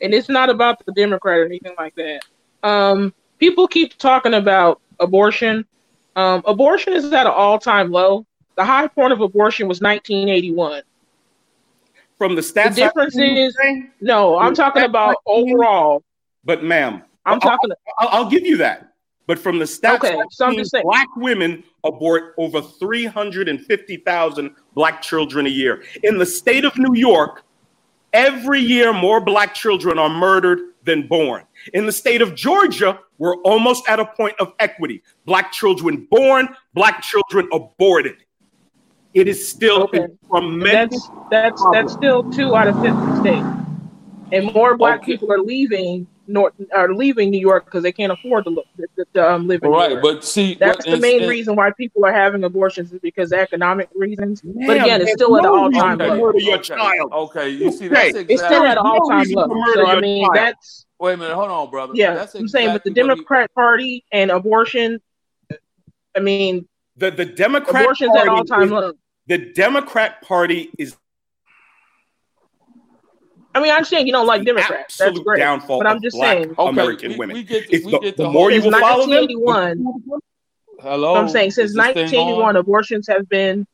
and 0.00 0.12
it's 0.14 0.28
not 0.28 0.50
about 0.50 0.84
the 0.84 0.92
Democrat 0.92 1.38
or 1.38 1.44
anything 1.44 1.74
like 1.78 1.94
that. 1.94 2.20
Um, 2.62 3.14
people 3.38 3.68
keep 3.68 3.96
talking 3.98 4.34
about 4.34 4.80
abortion. 4.98 5.64
Um, 6.16 6.42
abortion 6.46 6.92
is 6.92 7.12
at 7.12 7.26
an 7.26 7.32
all-time 7.32 7.90
low. 7.90 8.26
The 8.60 8.66
high 8.66 8.88
point 8.88 9.10
of 9.14 9.22
abortion 9.22 9.68
was 9.68 9.80
1981. 9.80 10.82
From 12.18 12.34
the 12.34 12.42
stats, 12.42 12.74
The 12.74 12.82
difference 12.82 13.16
is- 13.16 13.56
No, 14.02 14.38
I'm 14.38 14.52
talking 14.54 14.82
about 14.82 15.16
overall. 15.24 16.02
but 16.44 16.62
ma'am, 16.62 17.02
I'm 17.24 17.32
I'll- 17.34 17.40
talking. 17.40 17.70
I'll, 17.98 18.08
I'll 18.08 18.28
give 18.30 18.44
you 18.44 18.58
that. 18.58 18.92
But 19.26 19.38
from 19.38 19.58
the 19.58 19.64
stats, 19.64 19.94
Okay, 20.04 20.14
so 20.30 20.52
saying- 20.62 20.82
black 20.84 21.08
women 21.16 21.64
abort 21.84 22.34
over 22.36 22.60
350,000 22.60 24.54
black 24.74 25.00
children 25.00 25.46
a 25.46 25.48
year. 25.48 25.82
In 26.02 26.18
the 26.18 26.26
state 26.26 26.66
of 26.66 26.76
New 26.76 26.94
York, 26.94 27.42
every 28.12 28.60
year 28.60 28.92
more 28.92 29.22
black 29.22 29.54
children 29.54 29.98
are 29.98 30.10
murdered 30.10 30.58
than 30.84 31.06
born. 31.06 31.44
In 31.72 31.86
the 31.86 31.92
state 31.92 32.20
of 32.20 32.34
Georgia, 32.34 33.00
we're 33.16 33.36
almost 33.36 33.88
at 33.88 34.00
a 34.00 34.04
point 34.04 34.34
of 34.38 34.52
equity. 34.58 35.02
Black 35.24 35.50
children 35.50 36.06
born, 36.10 36.54
black 36.74 37.00
children 37.02 37.48
aborted. 37.54 38.16
It 39.14 39.26
is 39.28 39.48
still 39.48 39.82
Okay. 39.84 40.04
a 40.04 40.08
tremendous. 40.28 41.08
That's 41.30 41.62
that's 41.62 41.66
that's 41.72 41.92
still 41.92 42.22
two 42.30 42.54
out 42.56 42.68
of 42.68 42.80
50 42.80 43.20
states, 43.20 43.46
and 44.32 44.52
more 44.54 44.76
black 44.76 45.00
Okay. 45.02 45.12
people 45.12 45.32
are 45.32 45.40
leaving 45.40 46.06
North 46.28 46.52
are 46.72 46.94
leaving 46.94 47.30
New 47.30 47.40
York 47.40 47.64
because 47.64 47.82
they 47.82 47.90
can't 47.90 48.12
afford 48.12 48.44
to, 48.44 48.50
look, 48.50 48.66
to, 48.96 49.04
to 49.14 49.32
um, 49.32 49.48
live 49.48 49.64
in 49.64 49.70
New 49.70 49.76
Right, 49.76 49.90
York. 49.90 50.02
but 50.04 50.24
see, 50.24 50.54
That's 50.54 50.86
what- 50.86 50.94
the 50.94 51.00
main 51.00 51.26
reason 51.28 51.56
why 51.56 51.72
people 51.72 52.04
are 52.04 52.12
having 52.12 52.44
abortions 52.44 52.92
is 52.92 53.00
because 53.00 53.32
of 53.32 53.40
economic 53.40 53.88
reasons. 53.96 54.40
But 54.42 54.76
again, 54.76 55.00
it's 55.00 55.06
there's 55.06 55.12
still 55.14 55.36
at 55.36 55.44
an 55.44 55.50
all-time 55.50 55.98
low. 55.98 56.16
murder 56.16 56.38
your 56.38 56.54
okay, 56.58 56.62
child. 56.62 57.12
Okay, 57.12 57.48
you 57.48 57.72
see, 57.72 57.86
Okay, 57.86 58.12
that's 58.12 58.30
It's 58.30 58.44
still 58.44 58.62
at 58.64 58.78
an 58.78 58.84
no 58.84 58.90
all-time 58.92 59.18
reason 59.20 59.34
low. 59.34 59.72
So 59.74 59.86
I 59.86 60.00
mean, 60.00 60.24
child. 60.26 60.36
that's 60.36 60.86
Wait 61.00 61.14
a 61.14 61.16
minute, 61.16 61.34
hold 61.34 61.50
on, 61.50 61.68
brother. 61.68 61.94
yeah. 61.96 62.14
that's 62.14 62.36
I'm 62.36 62.46
saying, 62.46 62.68
but 62.74 62.84
the 62.84 62.90
exactly 62.90 63.02
what 63.02 63.10
he- 63.10 63.14
Democrat 63.16 63.54
Party 63.56 64.04
and 64.12 64.30
abortion. 64.30 65.00
I 66.16 66.20
mean, 66.20 66.68
The, 66.96 67.10
the 67.10 67.24
Democrat 67.24 67.82
abortion's 67.82 68.16
at 68.16 68.28
all-time 68.28 68.62
is- 68.62 68.70
low. 68.70 68.92
The 69.30 69.38
Democrat 69.54 70.20
Party 70.22 70.70
is 70.76 70.96
I 73.54 73.60
mean, 73.60 73.72
I 73.72 73.76
understand 73.76 74.06
you 74.06 74.12
don't 74.12 74.26
like 74.28 74.44
Democrats. 74.44 74.96
That's 74.98 75.08
absolute 75.08 75.24
great. 75.26 75.38
downfall 75.38 75.78
But 75.78 75.86
I'm 75.88 76.00
just 76.00 76.16
saying- 76.16 76.54
Okay, 76.56 76.68
American 76.68 77.12
we, 77.12 77.16
women. 77.18 77.34
We 77.36 77.42
get, 77.42 77.64
If 77.72 77.84
we 77.84 77.90
the, 77.92 77.98
get 77.98 78.16
the 78.16 78.22
the 78.24 78.30
more 78.30 78.50
you 78.52 78.60
Since 78.62 78.72
will 78.74 78.80
follow 78.80 79.06
them, 79.06 79.10
1981, 79.10 80.20
Hello. 80.80 81.14
I'm 81.16 81.28
saying 81.28 81.50
since 81.50 81.70
is 81.70 81.76
this 81.76 81.84
thing 81.84 81.94
1981, 81.94 82.48
on? 82.50 82.56
abortions 82.56 83.06
have 83.08 83.28
been 83.28 83.66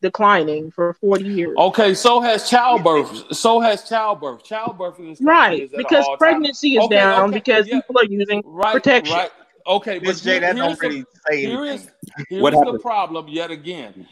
declining 0.00 0.70
for 0.70 0.94
40 0.94 1.24
years. 1.24 1.56
Okay, 1.58 1.92
so 1.94 2.20
has 2.22 2.48
childbirth. 2.48 3.34
So 3.36 3.60
has 3.60 3.86
childbirth. 3.88 4.44
Childbirth 4.44 4.98
in 4.98 5.10
this 5.10 5.18
country 5.18 5.26
Right, 5.34 5.62
is 5.64 5.70
because 5.76 6.04
all-time- 6.06 6.18
pregnancy 6.18 6.76
is 6.76 6.84
Okay, 6.84 6.96
down 6.96 7.28
okay, 7.28 7.34
because 7.38 7.66
yeah. 7.68 7.80
people 7.80 7.98
are 7.98 8.04
using 8.06 8.42
right, 8.46 8.72
protection. 8.72 9.14
Right. 9.16 9.30
Okay, 9.66 9.98
Miss 9.98 10.20
but 10.20 10.24
J, 10.24 10.30
here- 10.30 10.40
that 10.40 10.56
here's 10.56 10.66
don't 10.68 10.80
the- 10.80 10.88
really 10.88 11.04
say 11.28 11.40
here 11.44 11.64
anything. 11.66 11.88
is 11.88 12.26
here's 12.30 12.42
the 12.72 12.78
problem 12.80 13.28
yet 13.28 13.50
again. 13.50 14.06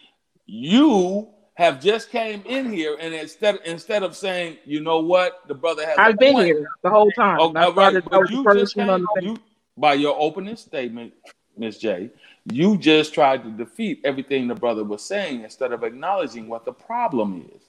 You 0.47 1.29
have 1.55 1.81
just 1.81 2.11
came 2.11 2.43
in 2.47 2.73
here 2.73 2.97
and 3.01 3.15
instead 3.15 3.59
instead 3.65 4.03
of 4.03 4.17
saying, 4.17 4.59
you 4.65 4.81
know 4.81 5.01
what, 5.01 5.43
the 5.49 5.55
brother 5.55 5.87
has. 5.87 5.99
a 5.99 6.03
I've 6.03 6.19
been 6.19 6.33
point. 6.35 6.47
here 6.47 6.73
the 6.83 6.91
whole 6.91 7.13
time. 7.13 7.39
Oh, 7.41 7.53
That's 7.53 7.69
all 7.69 7.75
right, 7.75 8.05
but 8.05 8.31
you 8.31 8.47
just 8.53 8.75
came, 8.77 9.07
you, 9.23 9.39
by 9.79 9.95
your 9.95 10.17
opening 10.21 10.57
statement, 10.57 11.15
Miss 11.57 11.79
J, 11.79 12.11
you 12.53 12.77
just 12.79 13.15
tried 13.15 13.45
to 13.45 13.51
defeat 13.51 14.01
everything 14.05 14.49
the 14.49 14.55
brother 14.55 14.85
was 14.85 15.03
saying 15.03 15.43
instead 15.43 15.73
of 15.73 15.85
acknowledging 15.85 16.49
what 16.49 16.65
the 16.65 16.73
problem 16.73 17.51
is. 17.55 17.63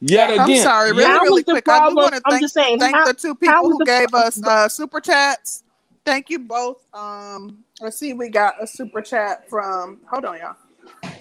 Yet 0.00 0.30
again, 0.30 0.40
I'm 0.40 0.54
sorry, 0.54 0.92
really, 0.92 1.04
How 1.04 1.22
really 1.22 1.30
was 1.30 1.44
the 1.44 1.52
quick. 1.52 1.68
I 1.68 1.80
do 1.80 1.96
want 1.96 2.14
to 2.14 2.20
thank, 2.30 2.42
just 2.42 2.54
saying, 2.54 2.78
thank 2.80 2.96
how- 2.96 3.06
the 3.06 3.14
two 3.14 3.34
people 3.34 3.70
who 3.70 3.84
gave 3.84 4.10
problem? 4.10 4.22
us 4.28 4.42
uh, 4.44 4.68
super 4.68 5.00
chats. 5.00 5.64
Thank 6.04 6.30
you 6.30 6.38
both. 6.40 6.78
Um, 6.94 7.64
I 7.82 7.90
see 7.90 8.12
we 8.14 8.28
got 8.30 8.62
a 8.62 8.66
super 8.66 9.02
chat 9.02 9.48
from. 9.50 10.00
Hold 10.10 10.24
on, 10.26 10.38
y'all. 10.38 10.56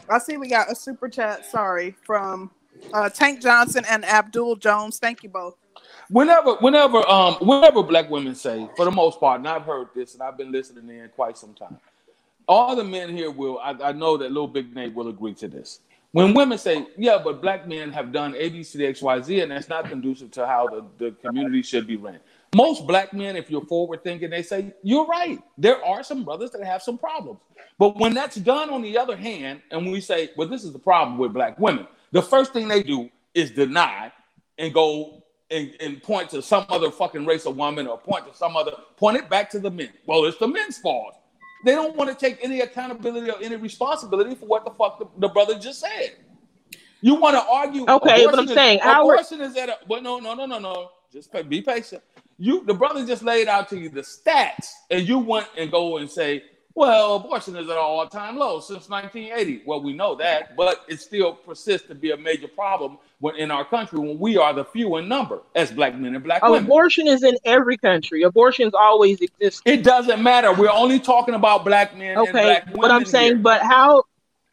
I 0.09 0.19
see 0.19 0.38
we 0.38 0.49
got 0.49 0.71
a 0.71 0.75
super 0.75 1.09
chat. 1.09 1.45
Sorry, 1.45 1.95
from 2.05 2.51
uh, 2.93 3.09
Tank 3.09 3.41
Johnson 3.41 3.84
and 3.89 4.05
Abdul 4.05 4.57
Jones. 4.57 4.99
Thank 4.99 5.23
you 5.23 5.29
both. 5.29 5.55
Whenever, 6.09 6.55
whenever, 6.55 7.07
um, 7.09 7.35
whenever 7.35 7.84
black 7.84 8.09
women 8.09 8.34
say, 8.34 8.67
for 8.75 8.85
the 8.85 8.91
most 8.91 9.19
part, 9.19 9.39
and 9.39 9.47
I've 9.47 9.63
heard 9.63 9.88
this, 9.93 10.13
and 10.13 10.23
I've 10.23 10.38
been 10.38 10.51
listening 10.51 10.88
in 10.89 11.09
quite 11.09 11.38
some 11.38 11.53
time. 11.53 11.77
All 12.47 12.75
the 12.75 12.84
men 12.84 13.09
here 13.09 13.29
will. 13.29 13.59
I, 13.59 13.71
I 13.84 13.91
know 13.91 14.15
that 14.17 14.29
little 14.29 14.47
big 14.47 14.73
Nate 14.73 14.93
will 14.93 15.09
agree 15.09 15.34
to 15.35 15.47
this. 15.49 15.81
When 16.13 16.34
women 16.34 16.57
say, 16.57 16.88
"Yeah, 16.97 17.19
but 17.21 17.41
black 17.41 17.67
men 17.67 17.91
have 17.91 18.13
done 18.13 18.34
A, 18.35 18.49
B, 18.49 18.63
C, 18.63 18.77
D, 18.79 18.85
X, 18.85 19.01
Y, 19.01 19.21
Z," 19.21 19.41
and 19.41 19.51
that's 19.51 19.67
not 19.67 19.89
conducive 19.89 20.31
to 20.31 20.47
how 20.47 20.67
the, 20.67 20.85
the 20.97 21.11
community 21.11 21.61
should 21.61 21.85
be 21.85 21.97
ran. 21.97 22.19
Most 22.55 22.87
black 22.87 23.13
men, 23.13 23.35
if 23.35 23.49
you're 23.51 23.65
forward 23.65 24.03
thinking, 24.03 24.29
they 24.29 24.43
say, 24.43 24.73
You're 24.83 25.05
right. 25.05 25.39
There 25.57 25.83
are 25.83 26.03
some 26.03 26.23
brothers 26.23 26.51
that 26.51 26.63
have 26.63 26.81
some 26.81 26.97
problems. 26.97 27.39
But 27.77 27.97
when 27.97 28.13
that's 28.13 28.37
done 28.37 28.69
on 28.69 28.81
the 28.81 28.97
other 28.97 29.15
hand, 29.15 29.61
and 29.71 29.91
we 29.91 30.01
say, 30.01 30.31
Well, 30.37 30.47
this 30.47 30.63
is 30.63 30.73
the 30.73 30.79
problem 30.79 31.17
with 31.17 31.33
black 31.33 31.59
women, 31.59 31.87
the 32.11 32.21
first 32.21 32.53
thing 32.53 32.67
they 32.67 32.83
do 32.83 33.09
is 33.33 33.51
deny 33.51 34.11
and 34.57 34.73
go 34.73 35.23
and, 35.51 35.73
and 35.79 36.01
point 36.01 36.29
to 36.31 36.41
some 36.41 36.65
other 36.69 36.91
fucking 36.91 37.25
race 37.25 37.45
of 37.45 37.55
woman 37.55 37.87
or 37.87 37.97
point 37.97 38.27
to 38.31 38.37
some 38.37 38.55
other, 38.55 38.71
point 38.97 39.17
it 39.17 39.29
back 39.29 39.49
to 39.51 39.59
the 39.59 39.71
men. 39.71 39.89
Well, 40.05 40.25
it's 40.25 40.37
the 40.37 40.47
men's 40.47 40.77
fault. 40.77 41.15
They 41.65 41.73
don't 41.73 41.95
want 41.95 42.09
to 42.09 42.15
take 42.15 42.43
any 42.43 42.61
accountability 42.61 43.29
or 43.29 43.41
any 43.41 43.55
responsibility 43.55 44.35
for 44.35 44.45
what 44.45 44.63
the 44.63 44.71
fuck 44.71 44.99
the, 44.99 45.07
the 45.17 45.27
brother 45.27 45.57
just 45.57 45.79
said. 45.79 46.15
You 47.01 47.15
want 47.15 47.35
to 47.35 47.43
argue? 47.43 47.85
Okay, 47.87 48.25
but 48.25 48.39
I'm 48.39 48.45
is, 48.45 48.53
saying 48.53 48.81
our 48.81 49.01
abortion 49.01 49.41
is 49.41 49.55
at 49.55 49.69
a. 49.69 49.77
But 49.87 50.03
no, 50.03 50.19
no, 50.19 50.33
no, 50.33 50.45
no, 50.45 50.59
no. 50.59 50.89
Just 51.11 51.31
be 51.47 51.61
patient. 51.61 52.03
You, 52.39 52.64
the 52.65 52.73
brother, 52.73 53.05
just 53.05 53.23
laid 53.23 53.47
out 53.47 53.68
to 53.69 53.77
you 53.77 53.89
the 53.89 54.01
stats, 54.01 54.72
and 54.91 55.07
you 55.07 55.18
went 55.19 55.47
and 55.57 55.72
go 55.72 55.97
and 55.97 56.09
say, 56.09 56.43
"Well, 56.76 57.15
abortion 57.15 57.55
is 57.55 57.65
at 57.65 57.72
an 57.72 57.77
all-time 57.77 58.38
low 58.38 58.59
since 58.59 58.89
1980." 58.89 59.64
Well, 59.65 59.81
we 59.81 59.93
know 59.93 60.14
that, 60.15 60.55
but 60.55 60.85
it 60.88 60.99
still 61.01 61.34
persists 61.34 61.88
to 61.88 61.95
be 61.95 62.11
a 62.11 62.18
major 62.18 62.47
problem 62.47 62.99
when 63.19 63.35
in 63.38 63.49
our 63.49 63.65
country 63.65 63.97
when 63.97 64.19
we 64.19 64.38
are 64.38 64.53
the 64.53 64.64
few 64.65 64.97
in 64.97 65.07
number 65.07 65.39
as 65.55 65.72
black 65.72 65.95
men 65.95 66.14
and 66.14 66.23
black 66.23 66.41
Oh, 66.43 66.51
women. 66.51 66.65
abortion 66.65 67.07
is 67.07 67.23
in 67.23 67.35
every 67.45 67.76
country. 67.77 68.22
Abortions 68.22 68.76
always 68.76 69.19
exist. 69.22 69.64
It 69.65 69.84
doesn't 69.84 70.22
matter. 70.22 70.53
We're 70.53 70.69
only 70.69 70.99
talking 70.99 71.34
about 71.34 71.65
black 71.65 71.97
men 71.97 72.09
and 72.19 72.19
Okay, 72.19 72.31
black 72.31 72.65
women. 72.68 72.81
but 72.81 72.91
I'm 72.91 73.05
saying, 73.05 73.27
here. 73.27 73.38
but 73.38 73.61
how, 73.64 74.03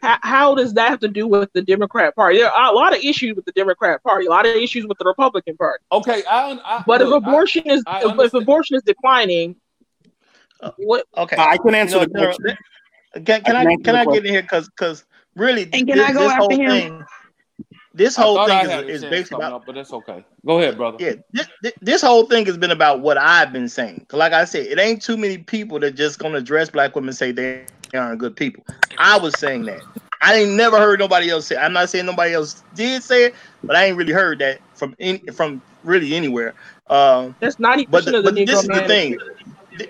how 0.05 0.19
how 0.23 0.55
does 0.55 0.75
that 0.75 0.91
have 0.91 1.01
to 1.01 1.09
do 1.09 1.27
with 1.27 1.53
the 1.55 1.63
Democrat 1.63 2.15
Party? 2.15 2.39
There 2.39 2.51
are 2.51 2.71
a 2.71 2.75
lot 2.75 2.95
of 2.95 3.03
issues 3.03 3.35
with 3.35 3.45
the 3.47 3.53
Democrat 3.53 4.03
Party, 4.03 4.27
a 4.27 4.31
lot 4.31 4.47
of 4.47 4.55
issues 4.55 4.87
with 4.87 4.99
the 4.99 5.05
Republican 5.05 5.57
Party. 5.57 5.83
okay, 5.91 6.23
I, 6.31 6.59
I 6.65 6.85
But 6.87 7.01
look, 7.01 7.23
if 7.23 7.27
abortion 7.27 7.63
is 7.67 7.83
I 7.87 8.05
if, 8.05 8.19
if 8.19 8.35
abortion 8.35 8.77
is 8.77 8.83
declining, 8.83 9.57
uh, 10.61 10.73
what? 10.77 11.07
Okay. 11.17 11.37
I 11.39 11.57
can 11.57 11.75
answer 11.75 11.99
No, 11.99 12.05
the 12.05 12.11
question. 12.11 12.57
Can, 13.25 13.43
can 13.43 13.57
I 13.57 13.61
I 13.61 13.65
can 13.65 13.83
can 13.83 13.97
I 13.97 14.05
get 14.05 14.27
in 14.27 14.33
here 14.33 14.43
because 14.43 14.69
because 14.69 15.05
really 15.35 15.63
And 15.73 15.87
can 15.87 15.97
this, 15.97 16.11
I 16.11 16.13
go 16.13 16.21
this 16.21 16.33
after 16.33 16.43
whole 16.43 16.51
him? 16.51 16.71
thing 16.71 17.05
this 17.97 18.17
whole 18.17 18.47
thing 18.47 18.71
is, 18.71 18.97
is 18.97 19.03
chance 19.03 19.11
based 19.11 19.33
about 19.33 19.53
up, 19.53 19.67
but 19.67 19.77
that's 19.77 19.93
okay. 19.93 20.25
Go 20.45 20.59
ahead, 20.59 20.77
brother. 20.77 20.97
yeah 20.99 21.15
this, 21.33 21.49
this 21.63 21.73
this 21.81 22.03
whole 22.03 22.27
thing 22.27 22.45
has 22.47 22.59
been 22.59 22.73
about 22.73 23.01
what 23.01 23.17
I've 23.17 23.53
been 23.53 23.69
saying. 23.69 24.07
Like 24.13 24.33
I 24.33 24.45
said, 24.45 24.67
it 24.67 24.79
ain't 24.79 25.01
too 25.01 25.17
many 25.17 25.39
people 25.39 25.79
that 25.81 25.95
just 25.95 26.19
gonna 26.19 26.39
address 26.39 26.69
black 26.71 26.95
women 26.95 27.11
and 27.11 27.17
say 27.17 27.31
they 27.31 27.65
aren't 27.97 28.21
good 28.21 28.37
people. 28.37 28.65
I 28.99 29.19
was 29.19 29.39
saying 29.39 29.67
that. 29.67 29.83
I 30.21 30.35
ain't 30.37 30.53
never 30.53 30.79
heard 30.79 30.99
nobody 31.01 31.31
else 31.31 31.47
say. 31.47 31.57
I'm 31.57 31.73
not 31.73 31.91
saying 31.91 32.07
nobody 32.07 32.35
else 32.35 32.65
did 32.75 33.03
say 33.03 33.27
it, 33.27 33.35
but 33.67 33.77
I 33.77 33.85
ain't 33.87 33.97
really 33.97 34.13
heard 34.13 34.39
that 34.41 34.61
from 34.75 34.95
in, 34.99 35.21
from 35.35 35.63
really 35.83 36.15
anywhere. 36.15 36.55
Um, 36.89 37.37
That's 37.41 37.59
ninety 37.59 37.87
but 37.89 38.05
percent 38.05 38.17
of 38.17 38.25
the 38.25 38.31
but 38.31 38.35
this 38.45 38.63
Negro 38.63 38.63
is 38.63 38.69
the 38.69 38.83
thing. 38.87 39.19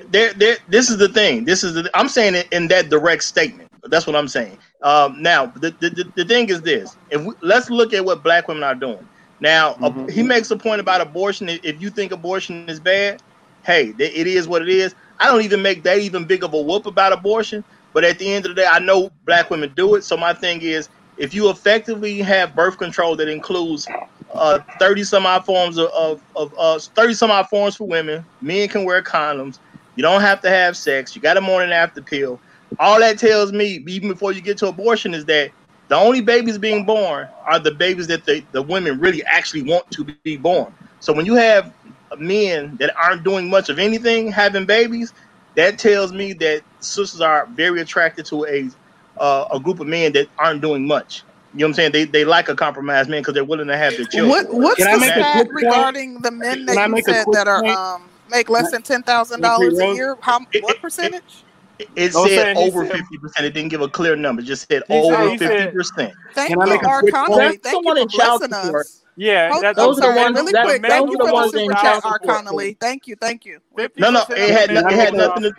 There, 0.08 0.32
there. 0.34 0.56
This 0.68 0.90
is 0.90 0.98
the 0.98 1.08
thing. 1.08 1.44
This 1.44 1.62
is 1.62 1.74
the. 1.74 1.90
I'm 1.94 2.08
saying 2.08 2.34
it 2.34 2.48
in 2.52 2.68
that 2.68 2.88
direct 2.90 3.22
statement. 3.24 3.70
That's 3.84 4.06
what 4.06 4.16
I'm 4.16 4.28
saying. 4.28 4.58
Um, 4.82 5.22
now, 5.22 5.46
the, 5.46 5.70
the, 5.80 5.90
the, 5.90 6.12
the 6.16 6.24
thing 6.24 6.48
is 6.48 6.62
this. 6.62 6.96
If 7.10 7.22
we, 7.24 7.34
let's 7.42 7.70
look 7.70 7.92
at 7.92 8.04
what 8.04 8.22
black 8.24 8.48
women 8.48 8.64
are 8.64 8.74
doing. 8.74 9.08
Now, 9.40 9.76
uh, 9.82 9.90
Mhm. 9.90 10.10
he 10.10 10.22
makes 10.22 10.50
a 10.50 10.56
point 10.56 10.80
about 10.80 11.00
abortion. 11.02 11.48
If 11.48 11.60
if 11.64 11.80
you 11.82 11.90
think 11.90 12.12
abortion 12.12 12.68
is 12.68 12.80
bad, 12.80 13.20
hey, 13.64 13.94
it 13.98 14.26
is 14.26 14.48
what 14.48 14.62
it 14.62 14.68
is. 14.68 14.94
I 15.18 15.26
don't 15.26 15.42
even 15.42 15.62
make 15.62 15.84
that 15.84 15.98
even 15.98 16.24
big 16.26 16.44
of 16.44 16.54
a 16.54 16.62
whoop 16.62 16.86
about 16.86 17.12
abortion. 17.12 17.64
But 17.94 18.04
at 18.04 18.18
the 18.18 18.28
end 18.30 18.44
of 18.44 18.50
the 18.54 18.62
day, 18.62 18.68
I 18.70 18.80
know 18.80 19.10
black 19.24 19.50
women 19.50 19.72
do 19.74 19.94
it. 19.94 20.04
So 20.04 20.16
my 20.16 20.34
thing 20.34 20.60
is, 20.62 20.90
if 21.16 21.32
you 21.32 21.48
effectively 21.48 22.18
have 22.18 22.56
birth 22.56 22.76
control 22.76 23.16
that 23.16 23.28
includes 23.28 23.86
uh, 24.34 24.58
30 24.80 25.04
some 25.04 25.26
odd 25.26 25.46
forms 25.46 25.78
of, 25.78 25.90
of, 25.92 26.20
of 26.36 26.54
uh, 26.58 26.78
30 26.78 27.14
some 27.14 27.30
odd 27.30 27.48
forms 27.48 27.76
for 27.76 27.86
women, 27.86 28.26
men 28.42 28.68
can 28.68 28.84
wear 28.84 29.02
condoms. 29.02 29.60
You 29.96 30.02
don't 30.02 30.22
have 30.22 30.42
to 30.42 30.50
have 30.50 30.76
sex. 30.76 31.14
You 31.14 31.22
got 31.22 31.36
a 31.36 31.40
morning 31.40 31.72
after 31.72 32.02
pill. 32.02 32.40
All 32.80 32.98
that 32.98 33.18
tells 33.18 33.52
me, 33.52 33.84
even 33.86 34.08
before 34.08 34.32
you 34.32 34.40
get 34.40 34.58
to 34.58 34.68
abortion, 34.68 35.14
is 35.14 35.24
that 35.26 35.52
the 35.88 35.96
only 35.96 36.20
babies 36.20 36.58
being 36.58 36.84
born 36.84 37.28
are 37.46 37.60
the 37.60 37.70
babies 37.70 38.08
that 38.08 38.24
the, 38.24 38.44
the 38.52 38.62
women 38.62 38.98
really 38.98 39.22
actually 39.24 39.62
want 39.62 39.88
to 39.92 40.04
be 40.24 40.36
born. 40.36 40.74
So 40.98 41.12
when 41.12 41.26
you 41.26 41.36
have 41.36 41.72
men 42.18 42.76
that 42.78 42.96
aren't 42.96 43.22
doing 43.22 43.48
much 43.48 43.68
of 43.68 43.78
anything 43.78 44.32
having 44.32 44.66
babies, 44.66 45.12
that 45.56 45.78
tells 45.78 46.12
me 46.12 46.32
that 46.34 46.62
sisters 46.84 47.20
are 47.20 47.46
very 47.46 47.80
attracted 47.80 48.26
to 48.26 48.44
a 48.46 48.68
uh, 49.18 49.46
a 49.52 49.60
group 49.60 49.80
of 49.80 49.86
men 49.86 50.12
that 50.12 50.28
aren't 50.38 50.60
doing 50.60 50.86
much. 50.86 51.22
You 51.52 51.60
know 51.60 51.66
what 51.66 51.68
I'm 51.70 51.74
saying? 51.74 51.92
They 51.92 52.04
they 52.04 52.24
like 52.24 52.48
a 52.48 52.56
compromised 52.56 53.08
man 53.08 53.20
because 53.22 53.34
they're 53.34 53.44
willing 53.44 53.68
to 53.68 53.76
have 53.76 53.96
their 53.96 54.06
children. 54.06 54.28
What 54.28 54.46
what's 54.52 54.76
Can 54.76 54.88
I 54.88 54.92
the 54.94 54.98
make 54.98 55.10
a 55.10 55.20
stat 55.20 55.32
quick 55.34 55.50
point? 55.52 55.64
regarding 55.64 56.20
the 56.22 56.30
men 56.32 56.66
that 56.66 56.86
you 56.86 56.92
make 56.92 57.04
said 57.04 57.24
that 57.32 57.46
are 57.46 57.64
um 57.64 58.10
make 58.30 58.48
less 58.50 58.70
than 58.72 58.82
ten 58.82 59.02
thousand 59.02 59.40
dollars 59.40 59.78
a 59.78 59.94
year? 59.94 60.16
How 60.20 60.40
what 60.62 60.80
percentage? 60.80 61.44
It 61.96 62.12
Don't 62.12 62.28
say 62.28 62.36
said 62.36 62.56
over 62.56 62.84
fifty 62.84 63.18
percent. 63.18 63.46
It 63.46 63.54
didn't 63.54 63.70
give 63.70 63.80
a 63.82 63.88
clear 63.88 64.14
number. 64.16 64.42
It 64.42 64.46
just 64.46 64.68
said 64.68 64.82
He 64.88 64.94
over 64.94 65.36
fifty 65.38 65.70
percent. 65.72 66.12
Thank 66.32 66.50
Can 66.50 66.60
I 66.62 66.64
you, 66.66 66.70
make 66.72 66.82
a 66.82 66.88
R. 66.88 67.00
quick 67.00 67.12
Connolly. 67.14 67.56
Thank 67.58 67.84
you 67.84 67.94
for 67.94 68.08
child 68.08 68.40
blessing 68.40 68.54
support. 68.54 68.86
us. 68.86 69.00
Yeah, 69.16 69.50
Hold, 69.50 69.62
that's 69.62 69.78
I'm 69.78 69.86
Those 69.86 69.98
are 69.98 70.00
the 70.00 70.06
sorry, 70.06 70.16
ones- 70.24 70.36
really 70.36 70.52
that- 70.52 70.64
quick. 70.66 70.82
those 70.82 70.90
Thank 70.90 71.10
you 71.10 71.18
for 71.18 71.32
ones 71.32 71.52
the 71.52 71.58
super 71.60 71.74
chat, 71.74 72.04
R. 72.04 72.18
Connolly. 72.18 72.76
Thank 72.80 73.06
you, 73.06 73.14
thank 73.14 73.44
you. 73.44 73.60
No, 73.96 74.10
no, 74.10 74.24
it 74.30 74.50
had 74.50 74.68
Can 74.70 74.78
I 74.78 74.80
no- 74.82 74.88
it 74.88 74.94
had 74.94 75.14
nothing 75.14 75.42
to 75.44 75.52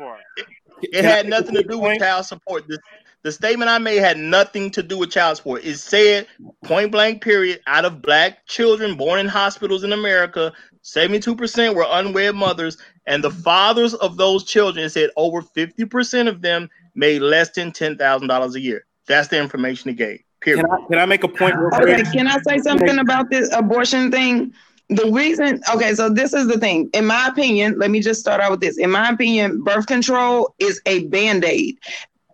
it 0.81 0.91
Can 0.93 1.03
had 1.03 1.27
nothing 1.27 1.55
to 1.55 1.63
do 1.63 1.79
point? 1.79 1.93
with 1.93 1.99
child 1.99 2.25
support. 2.25 2.67
The, 2.67 2.79
the 3.23 3.31
statement 3.31 3.69
I 3.69 3.77
made 3.77 3.97
had 3.97 4.17
nothing 4.17 4.69
to 4.71 4.83
do 4.83 4.97
with 4.97 5.11
child 5.11 5.37
support. 5.37 5.63
It 5.65 5.77
said 5.77 6.27
point 6.63 6.91
blank 6.91 7.23
period 7.23 7.61
out 7.67 7.85
of 7.85 8.01
black 8.01 8.45
children 8.47 8.95
born 8.95 9.19
in 9.19 9.27
hospitals 9.27 9.83
in 9.83 9.93
America, 9.93 10.53
72% 10.83 11.75
were 11.75 11.85
unwed 11.89 12.35
mothers, 12.35 12.77
and 13.07 13.23
the 13.23 13.31
fathers 13.31 13.93
of 13.95 14.17
those 14.17 14.43
children 14.43 14.89
said 14.89 15.09
over 15.17 15.41
50% 15.41 16.27
of 16.27 16.41
them 16.41 16.69
made 16.93 17.21
less 17.21 17.49
than 17.49 17.71
$10,000 17.71 18.53
a 18.53 18.59
year. 18.59 18.85
That's 19.07 19.27
the 19.27 19.39
information 19.39 19.89
it 19.89 19.97
gave. 19.97 20.21
Period. 20.41 20.63
Can 20.63 20.71
I 20.71 20.87
can 20.87 20.99
I 20.99 21.05
make 21.05 21.23
a 21.23 21.27
point 21.27 21.55
real 21.55 21.69
Okay, 21.73 22.03
can 22.11 22.27
I 22.27 22.37
say 22.47 22.59
something 22.59 22.99
about 22.99 23.31
this 23.31 23.49
abortion 23.51 24.11
thing? 24.11 24.53
The 24.89 25.09
reason, 25.11 25.61
okay, 25.73 25.95
so 25.95 26.09
this 26.09 26.33
is 26.33 26.47
the 26.47 26.59
thing. 26.59 26.89
In 26.93 27.05
my 27.07 27.27
opinion, 27.27 27.79
let 27.79 27.89
me 27.89 27.99
just 28.01 28.19
start 28.19 28.39
out 28.39 28.51
with 28.51 28.59
this. 28.61 28.77
In 28.77 28.91
my 28.91 29.09
opinion, 29.09 29.63
birth 29.63 29.87
control 29.87 30.53
is 30.59 30.79
a 30.85 31.05
band 31.07 31.43
aid. 31.43 31.77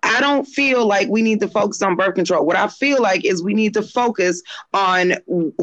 I 0.04 0.20
don't 0.20 0.46
feel 0.46 0.88
like 0.88 1.08
we 1.10 1.22
need 1.22 1.40
to 1.42 1.48
focus 1.48 1.82
on 1.84 1.96
birth 1.96 2.16
control. 2.16 2.44
What 2.46 2.56
I 2.56 2.68
feel 2.68 3.02
like 3.02 3.24
is 3.24 3.44
we 3.44 3.54
need 3.54 3.74
to 3.76 3.84
focus 3.84 4.42
on 4.74 5.14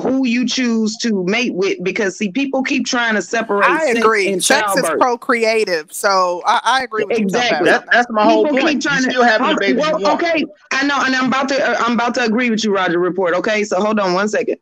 who 0.00 0.24
you 0.26 0.46
choose 0.46 0.96
to 0.98 1.24
mate 1.24 1.52
with 1.54 1.82
because, 1.82 2.16
see, 2.16 2.30
people 2.30 2.62
keep 2.62 2.86
trying 2.86 3.16
to 3.16 3.22
separate 3.22 3.68
I 3.68 3.86
sex 3.88 3.98
agree. 3.98 4.32
and 4.32 4.42
Sex 4.42 4.76
is 4.76 4.88
procreative, 4.90 5.92
so 5.92 6.40
I, 6.46 6.60
I 6.62 6.82
agree 6.84 7.04
with 7.04 7.18
Exactly. 7.18 7.58
you. 7.58 7.64
That, 7.72 7.86
that's 7.90 8.06
my 8.10 8.22
whole 8.22 8.44
People 8.44 8.60
point. 8.60 8.74
keep 8.74 8.82
trying 8.82 9.00
You 9.02 9.06
to- 9.06 9.10
still 9.10 9.24
having 9.24 9.42
the 9.42 9.46
Hold- 9.46 9.58
baby 9.58 9.78
well. 9.80 10.14
Okay, 10.14 10.44
I 10.72 10.86
know, 10.86 11.02
and 11.04 11.16
I'm 11.16 11.26
about 11.26 11.48
to 11.48 11.60
uh, 11.60 11.74
I'm 11.80 11.94
about 11.94 12.14
to 12.14 12.22
agree 12.24 12.48
with 12.48 12.62
you, 12.64 12.72
Roger 12.72 13.00
Report. 13.00 13.34
Okay, 13.34 13.64
so 13.64 13.80
hold 13.80 13.98
on 13.98 14.14
one 14.14 14.28
second. 14.28 14.58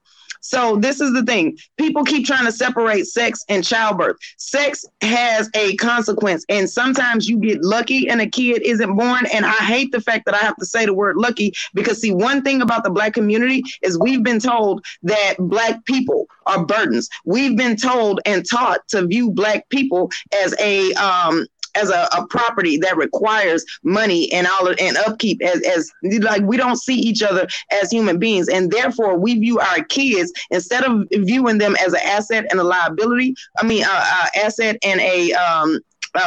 So 0.46 0.76
this 0.76 1.00
is 1.00 1.12
the 1.12 1.24
thing. 1.24 1.58
People 1.76 2.04
keep 2.04 2.24
trying 2.24 2.44
to 2.44 2.52
separate 2.52 3.06
sex 3.06 3.44
and 3.48 3.64
childbirth. 3.64 4.16
Sex 4.38 4.84
has 5.00 5.50
a 5.54 5.74
consequence, 5.76 6.44
and 6.48 6.70
sometimes 6.70 7.28
you 7.28 7.38
get 7.38 7.62
lucky 7.64 8.08
and 8.08 8.20
a 8.20 8.28
kid 8.28 8.62
isn't 8.62 8.96
born. 8.96 9.26
And 9.34 9.44
I 9.44 9.50
hate 9.50 9.90
the 9.90 10.00
fact 10.00 10.24
that 10.26 10.34
I 10.34 10.38
have 10.38 10.56
to 10.56 10.64
say 10.64 10.86
the 10.86 10.94
word 10.94 11.16
lucky 11.16 11.52
because 11.74 12.00
see, 12.00 12.12
one 12.12 12.42
thing 12.42 12.62
about 12.62 12.84
the 12.84 12.90
black 12.90 13.14
community 13.14 13.64
is 13.82 13.98
we've 13.98 14.22
been 14.22 14.38
told 14.38 14.84
that 15.02 15.34
black 15.38 15.84
people 15.84 16.28
are 16.46 16.64
burdens. 16.64 17.08
We've 17.24 17.56
been 17.56 17.76
told 17.76 18.20
and 18.24 18.48
taught 18.48 18.86
to 18.88 19.04
view 19.04 19.32
black 19.32 19.68
people 19.68 20.10
as 20.44 20.54
a 20.60 20.92
um 20.94 21.46
as 21.76 21.90
a, 21.90 22.08
a 22.16 22.26
property 22.28 22.76
that 22.78 22.96
requires 22.96 23.64
money 23.82 24.32
and 24.32 24.46
all 24.46 24.68
of, 24.68 24.76
and 24.80 24.96
upkeep 24.98 25.42
as, 25.42 25.62
as 25.62 25.90
like 26.20 26.42
we 26.42 26.56
don't 26.56 26.76
see 26.76 26.96
each 26.96 27.22
other 27.22 27.46
as 27.70 27.90
human 27.90 28.18
beings. 28.18 28.48
And 28.48 28.70
therefore 28.70 29.16
we 29.18 29.38
view 29.38 29.58
our 29.58 29.82
kids 29.84 30.32
instead 30.50 30.84
of 30.84 31.06
viewing 31.12 31.58
them 31.58 31.76
as 31.84 31.92
an 31.92 32.00
asset 32.04 32.46
and 32.50 32.60
a 32.60 32.64
liability 32.64 33.34
i 33.58 33.66
mean 33.66 33.84
uh, 33.84 33.88
uh, 33.90 34.26
asset 34.36 34.76
and 34.82 35.00
a 35.00 35.32
um 35.32 35.80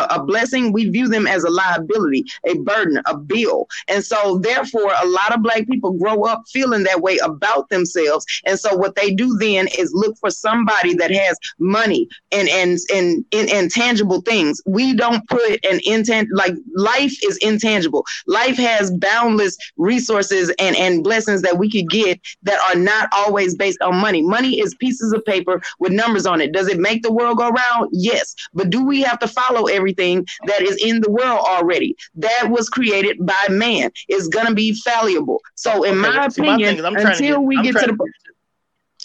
a 0.09 0.23
blessing, 0.23 0.71
we 0.71 0.89
view 0.89 1.07
them 1.07 1.27
as 1.27 1.43
a 1.43 1.49
liability, 1.49 2.25
a 2.47 2.55
burden, 2.59 3.01
a 3.05 3.17
bill. 3.17 3.67
And 3.87 4.03
so, 4.03 4.39
therefore, 4.39 4.91
a 5.01 5.07
lot 5.07 5.33
of 5.33 5.41
black 5.41 5.67
people 5.67 5.93
grow 5.93 6.23
up 6.23 6.43
feeling 6.51 6.83
that 6.83 7.01
way 7.01 7.17
about 7.17 7.69
themselves. 7.69 8.25
And 8.45 8.59
so, 8.59 8.75
what 8.75 8.95
they 8.95 9.13
do 9.13 9.37
then 9.37 9.67
is 9.77 9.93
look 9.93 10.17
for 10.19 10.29
somebody 10.29 10.93
that 10.95 11.11
has 11.11 11.37
money 11.59 12.07
and 12.31 12.49
and 12.49 12.79
and, 12.93 13.25
and 13.33 13.49
intangible 13.49 14.21
things. 14.21 14.61
We 14.65 14.93
don't 14.93 15.27
put 15.27 15.63
an 15.65 15.79
intent 15.85 16.29
like 16.33 16.53
life 16.75 17.13
is 17.23 17.37
intangible. 17.37 18.05
Life 18.27 18.57
has 18.57 18.91
boundless 18.91 19.57
resources 19.77 20.53
and 20.59 20.75
and 20.75 21.03
blessings 21.03 21.41
that 21.41 21.57
we 21.57 21.69
could 21.69 21.89
get 21.89 22.19
that 22.43 22.59
are 22.69 22.79
not 22.79 23.09
always 23.11 23.55
based 23.55 23.81
on 23.81 23.95
money. 23.95 24.21
Money 24.21 24.59
is 24.59 24.75
pieces 24.75 25.13
of 25.13 25.23
paper 25.25 25.61
with 25.79 25.91
numbers 25.91 26.25
on 26.25 26.41
it. 26.41 26.51
Does 26.51 26.67
it 26.67 26.79
make 26.79 27.03
the 27.03 27.11
world 27.11 27.37
go 27.37 27.49
round? 27.49 27.89
Yes. 27.91 28.35
But 28.53 28.69
do 28.69 28.83
we 28.83 29.01
have 29.01 29.19
to 29.19 29.27
follow 29.27 29.67
everything 29.79 30.25
that 30.49 30.61
is 30.61 30.75
in 30.89 31.01
the 31.01 31.11
world 31.11 31.39
already? 31.55 31.95
That 32.15 32.49
was 32.49 32.69
created 32.69 33.17
by 33.25 33.43
man. 33.49 33.91
It's 34.07 34.27
gonna 34.27 34.53
be 34.55 34.73
fallible. 34.87 35.39
So, 35.55 35.83
in 35.83 35.97
Okay, 35.99 36.01
my 36.01 36.09
my 36.15 36.25
opinion, 36.25 36.75
thing 36.77 36.85
is 36.95 37.03
to 37.05 37.09
until 37.09 37.35
get- 37.37 37.47
we 37.49 37.55
I'm 37.57 37.63
get 37.63 37.75
to 37.77 37.87
the 37.87 37.97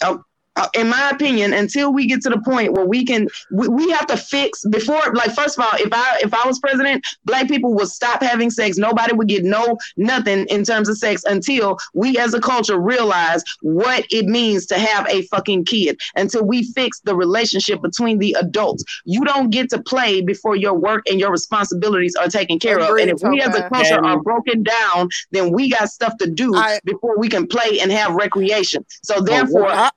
oh, 0.03 0.23
uh, 0.55 0.67
in 0.73 0.87
my 0.89 1.09
opinion, 1.09 1.53
until 1.53 1.93
we 1.93 2.07
get 2.07 2.21
to 2.21 2.29
the 2.29 2.39
point 2.39 2.73
where 2.73 2.85
we 2.85 3.05
can, 3.05 3.27
we, 3.51 3.67
we 3.67 3.91
have 3.91 4.07
to 4.07 4.17
fix 4.17 4.63
before. 4.65 5.01
Like, 5.13 5.33
first 5.33 5.57
of 5.57 5.65
all, 5.65 5.71
if 5.79 5.89
I 5.91 6.19
if 6.21 6.33
I 6.33 6.47
was 6.47 6.59
president, 6.59 7.05
black 7.25 7.47
people 7.47 7.73
would 7.75 7.87
stop 7.89 8.21
having 8.21 8.49
sex. 8.49 8.77
Nobody 8.77 9.13
would 9.13 9.27
get 9.27 9.43
no 9.43 9.77
nothing 9.97 10.45
in 10.47 10.63
terms 10.63 10.89
of 10.89 10.97
sex 10.97 11.23
until 11.25 11.77
we 11.93 12.17
as 12.17 12.33
a 12.33 12.39
culture 12.39 12.79
realize 12.79 13.43
what 13.61 14.05
it 14.11 14.25
means 14.25 14.65
to 14.67 14.79
have 14.79 15.07
a 15.09 15.23
fucking 15.23 15.65
kid. 15.65 15.97
Until 16.15 16.45
we 16.45 16.63
fix 16.73 16.99
the 17.01 17.15
relationship 17.15 17.81
between 17.81 18.19
the 18.19 18.35
adults, 18.39 18.83
you 19.05 19.23
don't 19.25 19.49
get 19.49 19.69
to 19.71 19.81
play 19.81 20.21
before 20.21 20.55
your 20.55 20.73
work 20.73 21.03
and 21.09 21.19
your 21.19 21.31
responsibilities 21.31 22.15
are 22.15 22.27
taken 22.27 22.59
care 22.59 22.79
of. 22.79 22.89
And 23.01 23.09
if 23.11 23.21
we 23.29 23.41
as 23.41 23.55
a 23.55 23.69
culture 23.69 23.95
are 24.05 24.19
broken 24.21 24.63
down, 24.63 25.09
then 25.31 25.51
we 25.51 25.69
got 25.69 25.89
stuff 25.89 26.17
to 26.19 26.29
do 26.29 26.55
I- 26.55 26.79
before 26.85 27.17
we 27.17 27.27
can 27.29 27.47
play 27.47 27.79
and 27.81 27.91
have 27.91 28.13
recreation. 28.13 28.85
So 29.03 29.19
therefore, 29.21 29.69
I- 29.69 29.91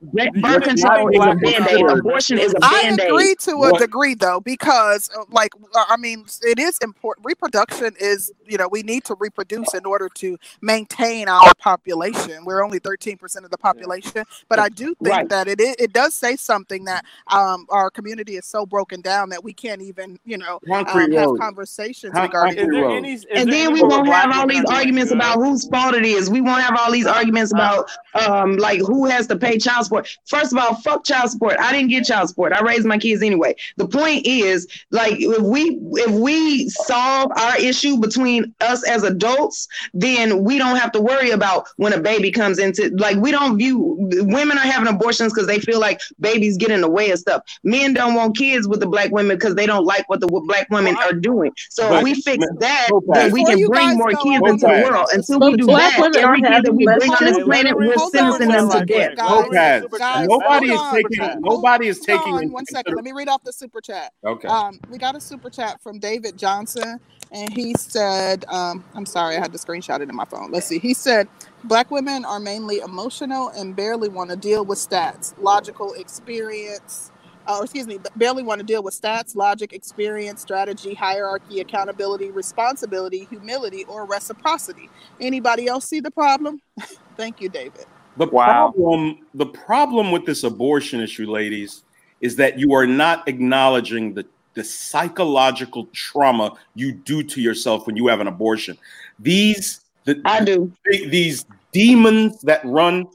birth 0.55 0.65
Do 0.65 0.70
you 0.70 0.77
control 0.77 1.09
is 1.11 1.20
a 1.20 1.35
band-aid. 1.37 1.91
Abortion 1.99 2.39
is 2.39 2.55
a 2.55 2.59
I 2.62 2.83
band-aid. 2.83 3.09
agree 3.09 3.35
to 3.41 3.51
a 3.53 3.57
What- 3.59 3.81
degree 3.81 4.15
though, 4.15 4.41
because 4.41 5.11
uh, 5.19 5.25
like 5.31 5.53
uh, 5.75 5.85
I 5.89 5.97
mean, 5.97 6.25
it 6.43 6.59
is 6.59 6.79
important. 6.83 7.27
Reproduction 7.27 7.95
is, 8.01 8.33
you 8.47 8.59
know, 8.59 8.69
we 8.69 8.83
need 8.83 9.05
to 9.05 9.16
reproduce 9.19 9.75
in 9.75 9.85
order 9.87 10.09
to 10.16 10.39
maintain 10.61 11.29
our 11.29 11.53
population. 11.59 12.45
We're 12.45 12.65
only 12.65 12.79
thirteen 12.79 13.16
percent 13.19 13.45
of 13.45 13.51
the 13.51 13.59
population, 13.59 14.25
but 14.49 14.59
I 14.59 14.69
do 14.69 14.95
think 15.03 15.09
Right. 15.16 15.29
that 15.29 15.49
it 15.49 15.61
it 15.61 15.93
does 15.93 16.15
say 16.15 16.37
something 16.37 16.85
that 16.85 17.05
um, 17.29 17.66
our 17.70 17.91
community 17.91 18.37
is 18.37 18.47
so 18.47 18.65
broken 18.66 19.01
down 19.01 19.29
that 19.31 19.43
we 19.43 19.53
can't 19.53 19.83
even, 19.83 20.19
you 20.25 20.39
know, 20.39 20.61
um, 20.70 20.85
have 21.12 21.31
conversations 21.39 22.12
Con- 22.12 22.23
regarding. 22.23 22.59
Is 22.59 22.69
there 22.70 22.91
any? 22.91 23.12
And 23.12 23.51
there 23.53 23.65
then 23.65 23.73
we 23.73 23.83
way 23.83 23.89
won't 23.89 24.09
have 24.09 24.31
all 24.37 24.47
these 24.47 24.65
arguments 24.66 25.12
about 25.12 25.37
whose 25.39 25.66
fault 25.69 25.95
it 25.95 26.05
is. 26.05 26.31
We 26.31 26.41
won't 26.41 26.62
have 26.62 26.77
all 26.79 26.91
these 26.93 27.07
arguments 27.07 27.53
about 27.53 27.91
um 28.15 28.57
like 28.57 28.81
who 28.81 29.07
has 29.07 29.27
to 29.29 29.37
pay 29.37 29.59
child 29.59 29.85
support. 29.85 30.09
First 30.27 30.38
of 30.44 30.59
all, 30.59 30.74
fuck 30.77 31.05
child 31.05 31.31
support. 31.31 31.56
I 31.59 31.73
didn't 31.73 31.89
get 31.90 32.05
child 32.05 32.28
support. 32.28 32.52
I 32.52 32.60
raised 32.62 32.86
my 32.86 32.98
kids 32.98 33.23
anyway. 33.23 33.55
The 33.77 33.86
point 33.89 34.27
is, 34.27 34.66
like, 34.90 35.15
if 35.19 35.43
we 35.43 35.78
if 35.93 36.10
we 36.10 36.69
solve 36.69 37.31
our 37.36 37.59
issue 37.59 37.98
between 37.98 38.55
us 38.60 38.86
as 38.89 39.02
adults, 39.02 39.69
then 39.94 40.44
we 40.44 40.59
don't 40.59 40.77
have 40.77 40.93
to 40.93 41.01
worry 41.01 41.31
about 41.31 41.69
when 41.77 41.93
a 41.93 42.01
baby 42.01 42.31
comes 42.31 42.59
into 42.59 42.90
like 42.98 43.16
we 43.19 43.31
don't 43.31 43.59
view 43.59 43.97
women 44.23 44.56
are 44.59 44.62
having 44.66 44.93
abortions 44.93 45.32
because 45.32 45.47
they 45.47 45.59
feel 45.59 45.81
like 45.81 46.01
babies 46.20 46.56
get 46.56 46.70
in 46.70 46.81
the 46.81 46.90
way 46.90 47.10
of 47.10 47.19
stuff. 47.19 47.43
Men 47.65 47.94
don't 47.94 48.15
want 48.15 48.36
kids 48.36 48.66
with 48.69 48.81
the 48.81 48.86
black 48.86 49.10
women 49.10 49.36
because 49.36 49.55
they 49.55 49.66
don't 49.66 49.85
like 49.85 50.09
what 50.09 50.20
the 50.20 50.27
black 50.47 50.69
women 50.70 50.97
are 50.97 51.12
doing. 51.12 51.52
So 51.70 51.85
if 51.85 51.90
But- 51.90 52.05
we 52.05 52.15
fix 52.15 52.44
that, 52.60 52.89
Go 52.90 53.02
then 53.12 53.32
we 53.32 53.44
Before 53.44 53.56
can 53.56 53.66
bring 53.66 53.97
more 53.98 54.10
kids 54.10 54.43
into 54.47 54.66
that, 54.66 54.85
the 54.85 54.90
world. 54.90 55.06
Until 55.12 55.39
but 55.39 55.52
we 55.52 55.56
do 55.59 55.66
that, 55.66 56.16
every 56.16 56.40
kid 56.43 56.65
that 56.65 56.74
we 56.74 56.85
bring 56.85 57.10
on 57.10 57.24
this 57.24 57.39
planet, 57.44 57.77
we're 57.77 57.94
Hold 57.97 58.15
on 58.16 58.28
one 58.28 58.39
sentencing 58.39 58.48
them 58.48 58.70
to 58.70 58.86
death. 58.86 59.16
guys. 59.16 59.82
Guys, 59.93 60.28
nobody 60.29 60.73
is 60.73 60.83
taking 60.93 61.21
Hold- 61.21 61.43
nobody 61.45 61.89
is 61.89 62.01
taking 62.01 62.35
on 62.35 62.53
one 62.53 62.67
second. 62.67 62.95
Let 62.97 63.05
me 63.05 63.13
read 63.13 63.29
off 63.29 63.43
the 63.45 63.53
super 63.53 63.81
chat. 63.81 64.13
Okay. 64.25 64.49
Um, 64.49 64.81
we 64.91 64.99
got 64.99 65.17
a 65.17 65.21
super 65.21 65.51
chat 65.51 65.81
from 65.83 65.99
David 65.99 66.39
Johnson, 66.39 67.01
and 67.33 67.53
he 67.53 67.75
said, 67.75 68.45
um, 68.49 68.85
I'm 68.95 69.07
sorry, 69.07 69.37
I 69.37 69.41
had 69.41 69.53
to 69.53 69.59
screenshot 69.59 70.01
it 70.01 70.09
in 70.09 70.17
my 70.17 70.25
phone. 70.25 70.51
Let's 70.51 70.67
see. 70.67 70.79
He 70.79 70.95
said, 70.95 71.29
Black 71.65 71.91
women 71.91 72.25
are 72.25 72.41
mainly 72.41 72.79
emotional 72.79 73.49
and 73.51 73.75
barely 73.75 74.09
want 74.09 74.31
to 74.31 74.37
deal 74.37 74.65
with 74.65 74.79
stats, 74.79 75.35
logical 75.41 75.95
experience. 75.95 77.11
Uh, 77.47 77.61
excuse 77.63 77.87
me, 77.87 77.99
barely 78.17 78.43
want 78.43 78.61
to 78.61 78.67
deal 78.67 78.83
with 78.83 79.01
stats, 79.01 79.35
logic, 79.35 79.73
experience, 79.73 80.41
strategy, 80.43 80.95
hierarchy, 80.95 81.61
accountability, 81.61 82.31
responsibility, 82.31 83.27
humility, 83.31 83.85
or 83.85 84.05
reciprocity. 84.05 84.91
Anybody 85.21 85.67
else 85.67 85.87
see 85.87 86.01
the 86.01 86.11
problem? 86.11 86.61
Thank 87.17 87.41
you, 87.41 87.49
David. 87.49 87.87
The 88.19 88.27
Wow. 88.27 88.73
problem, 88.73 89.19
the 89.35 89.47
problem 89.47 90.11
with 90.11 90.27
this 90.27 90.43
abortion 90.43 91.01
issue, 91.01 91.31
ladies, 91.31 91.85
is 92.20 92.35
that 92.36 92.59
you 92.59 92.74
are 92.74 92.86
not 92.86 93.28
acknowledging 93.28 94.12
the, 94.12 94.27
the 94.55 94.65
psychological 94.65 95.86
trauma 95.93 96.55
you 96.74 96.93
do 96.93 97.23
to 97.23 97.40
yourself 97.40 97.86
when 97.86 97.97
you 97.97 98.09
have 98.09 98.20
an 98.20 98.27
abortion. 98.27 98.77
These 99.20 99.81
the, 100.05 100.20
I 100.24 100.43
do. 100.45 100.73
these 100.85 101.45
demons 101.73 102.40
that 102.43 102.65
run 102.65 103.07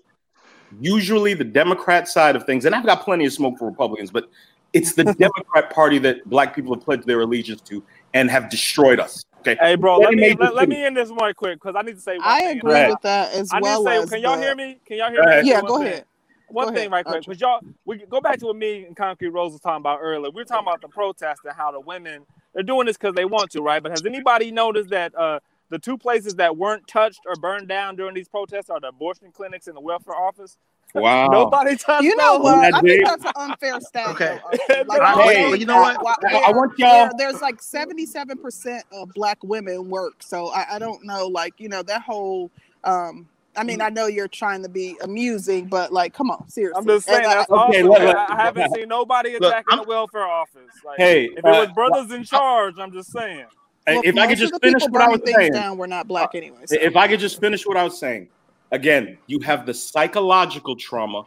usually 0.80 1.34
the 1.34 1.43
Democrat 1.43 2.07
side 2.07 2.35
of 2.35 2.45
things, 2.45 2.65
and 2.65 2.73
I've 2.73 2.85
got 2.85 3.03
plenty 3.03 3.25
of 3.25 3.34
smoke 3.34 3.57
for 3.57 3.65
Republicans, 3.65 4.09
but 4.09 4.30
it's 4.71 4.93
the 4.93 5.03
Democrat 5.19 5.69
Party 5.73 5.99
that 5.99 6.25
black 6.30 6.55
people 6.55 6.73
have 6.73 6.84
pledged 6.84 7.05
their 7.05 7.21
allegiance 7.21 7.61
to 7.61 7.84
and 8.13 8.30
have 8.31 8.49
destroyed 8.49 8.99
us. 8.99 9.25
Okay. 9.47 9.59
Hey, 9.59 9.75
bro, 9.75 9.97
They 9.97 10.01
let 10.01 10.15
me 10.15 10.33
let, 10.37 10.55
let 10.55 10.69
me 10.69 10.85
end 10.85 10.97
this 10.97 11.09
one 11.11 11.33
quick 11.35 11.55
because 11.61 11.75
I 11.77 11.83
need 11.83 11.95
to 11.95 12.01
say 12.01 12.19
one 12.19 12.37
I 12.37 12.43
thing. 12.43 12.61
agree 12.61 12.83
ahead. 12.83 12.85
with 12.85 13.01
that 13.01 13.33
as 13.33 13.53
I 13.53 13.61
need 13.61 13.71
to 13.71 13.77
say, 13.77 14.03
as 14.03 14.09
can 14.09 14.21
y'all 14.21 14.37
the- 14.37 14.39
hear 14.39 14.55
me? 14.55 14.79
Can 14.85 14.97
y'all 14.97 15.11
hear 15.11 15.23
Go 15.23 15.25
me? 15.25 15.41
Yeah, 15.41 15.61
One 15.61 15.73
go 15.73 15.77
thing. 15.77 15.83
ahead. 15.83 16.05
One 16.49 16.67
Go 16.67 16.69
thing, 16.69 16.89
ahead, 16.89 16.91
right 16.91 17.05
quick, 17.05 17.25
because 17.25 17.41
y'all, 17.41 17.61
we 17.85 18.05
go 18.09 18.21
back 18.21 18.39
to 18.39 18.47
what 18.47 18.57
me 18.57 18.85
and 18.85 18.95
Concrete 18.95 19.29
Rose 19.29 19.53
was 19.53 19.61
talking 19.61 19.81
about 19.81 19.99
earlier. 20.01 20.31
We 20.31 20.41
were 20.41 20.45
talking 20.45 20.65
about 20.67 20.81
the 20.81 20.89
protest 20.89 21.45
and 21.45 21.53
how 21.55 21.71
the 21.71 21.79
women 21.81 22.25
they're 22.53 22.63
doing 22.63 22.87
this 22.87 22.97
because 22.97 23.15
they 23.15 23.25
want 23.25 23.51
to, 23.51 23.61
right? 23.61 23.83
But 23.83 23.91
has 23.93 24.05
anybody 24.05 24.51
noticed 24.51 24.89
that 24.91 25.15
uh, 25.15 25.39
the 25.69 25.79
two 25.79 25.97
places 25.97 26.35
that 26.35 26.57
weren't 26.57 26.87
touched 26.87 27.21
or 27.27 27.35
burned 27.35 27.67
down 27.69 27.95
during 27.97 28.15
these 28.15 28.29
protests 28.29 28.69
are 28.69 28.79
the 28.79 28.89
abortion 28.89 29.31
clinics 29.33 29.67
and 29.67 29.77
the 29.77 29.81
welfare 29.81 30.15
office? 30.15 30.57
Wow. 30.93 31.27
Nobody 31.27 31.75
touched. 31.75 32.03
You 32.03 32.15
know 32.15 32.37
what? 32.37 32.61
that 32.61 32.75
I 32.75 32.81
day- 32.81 32.87
think 32.97 33.07
that's 33.07 33.25
an 33.25 33.31
unfair 33.35 33.79
stat. 33.81 34.09
Okay. 34.09 34.39
though, 34.69 34.83
Like, 34.87 35.01
I- 35.01 35.13
I 35.13 35.23
Hey, 35.23 35.43
think 35.49 35.59
you 35.59 35.65
know 35.65 35.77
what? 35.81 35.97
that 36.21 36.33
I- 36.35 36.49
I 36.49 36.51
want 36.51 36.77
y'all- 36.77 36.89
where 37.05 37.11
There's 37.17 37.41
like 37.41 37.61
77% 37.61 38.81
of 38.91 39.09
black 39.13 39.39
women 39.43 39.89
work. 39.89 40.21
So 40.21 40.49
I, 40.49 40.75
I 40.75 40.79
don't 40.79 41.03
know, 41.03 41.27
like, 41.27 41.53
you 41.57 41.69
know, 41.69 41.81
that 41.83 42.01
whole. 42.03 42.51
um 42.83 43.27
I 43.55 43.63
mean, 43.63 43.81
I 43.81 43.89
know 43.89 44.07
you're 44.07 44.27
trying 44.27 44.63
to 44.63 44.69
be 44.69 44.97
amusing, 45.03 45.65
but 45.67 45.93
like, 45.93 46.11
come 46.15 46.31
on, 46.31 46.49
seriously. 46.49 46.75
I'm 46.79 46.87
just 46.87 47.05
saying 47.05 47.19
And 47.23 47.27
I- 47.27 47.35
that's 47.35 47.51
Okay, 47.51 47.59
awesome. 47.83 47.87
look, 47.87 47.97
man. 47.99 48.07
look. 48.07 48.15
I 48.17 48.33
I 48.35 48.41
haven't 48.45 48.73
seen 48.75 48.87
nobody 48.87 49.35
attacking 49.35 49.63
I'm- 49.69 49.77
the 49.83 49.87
welfare 49.87 50.23
office. 50.27 50.71
Like, 50.83 50.97
Hey, 50.97 51.25
if 51.25 51.37
it 51.37 51.45
uh, 51.45 51.59
was 51.65 51.69
brothers 51.73 52.11
in 52.11 52.23
charge, 52.23 52.75
I'm 52.79 52.91
just 52.91 53.11
saying. 53.11 53.45
Well, 53.85 54.01
if 54.03 54.17
I 54.17 54.27
could 54.27 54.37
just 54.37 54.53
finish 54.61 54.83
what 54.89 55.01
I 55.01 55.07
was 55.09 55.21
saying. 55.25 55.51
down 55.53 55.77
were 55.77 55.87
not 55.87 56.07
black 56.07 56.35
anyway. 56.35 56.59
so. 56.65 56.77
If 56.79 56.95
I 56.95 57.07
could 57.07 57.19
just 57.19 57.39
finish 57.41 57.65
what 57.65 57.77
I 57.77 57.83
was 57.83 57.99
saying, 57.99 58.29
again, 58.73 59.17
you 59.27 59.39
have 59.39 59.65
the 59.65 59.73
psychological 59.73 60.75
trauma. 60.75 61.23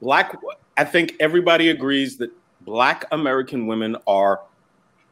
Black, 0.00 0.34
I 0.78 0.84
think 0.84 1.14
everybody 1.20 1.68
agrees 1.68 2.16
that 2.18 2.30
Black 2.62 3.04
American 3.12 3.66
women 3.66 3.96
are 4.06 4.40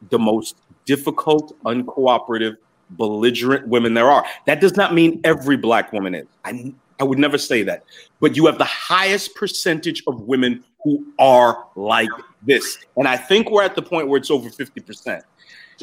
the 0.09 0.17
most 0.17 0.55
difficult, 0.85 1.55
uncooperative, 1.63 2.57
belligerent 2.91 3.67
women 3.67 3.93
there 3.93 4.09
are. 4.09 4.25
That 4.45 4.59
does 4.59 4.75
not 4.75 4.93
mean 4.93 5.21
every 5.23 5.57
Black 5.57 5.93
woman 5.93 6.15
is. 6.15 6.25
I, 6.43 6.73
I 6.99 7.03
would 7.03 7.19
never 7.19 7.37
say 7.37 7.63
that. 7.63 7.83
But 8.19 8.35
you 8.35 8.45
have 8.45 8.57
the 8.57 8.65
highest 8.65 9.35
percentage 9.35 10.03
of 10.07 10.21
women 10.21 10.63
who 10.83 11.05
are 11.19 11.65
like 11.75 12.09
this. 12.41 12.77
And 12.97 13.07
I 13.07 13.17
think 13.17 13.49
we're 13.49 13.63
at 13.63 13.75
the 13.75 13.81
point 13.81 14.07
where 14.07 14.17
it's 14.17 14.31
over 14.31 14.49
50%. 14.49 15.21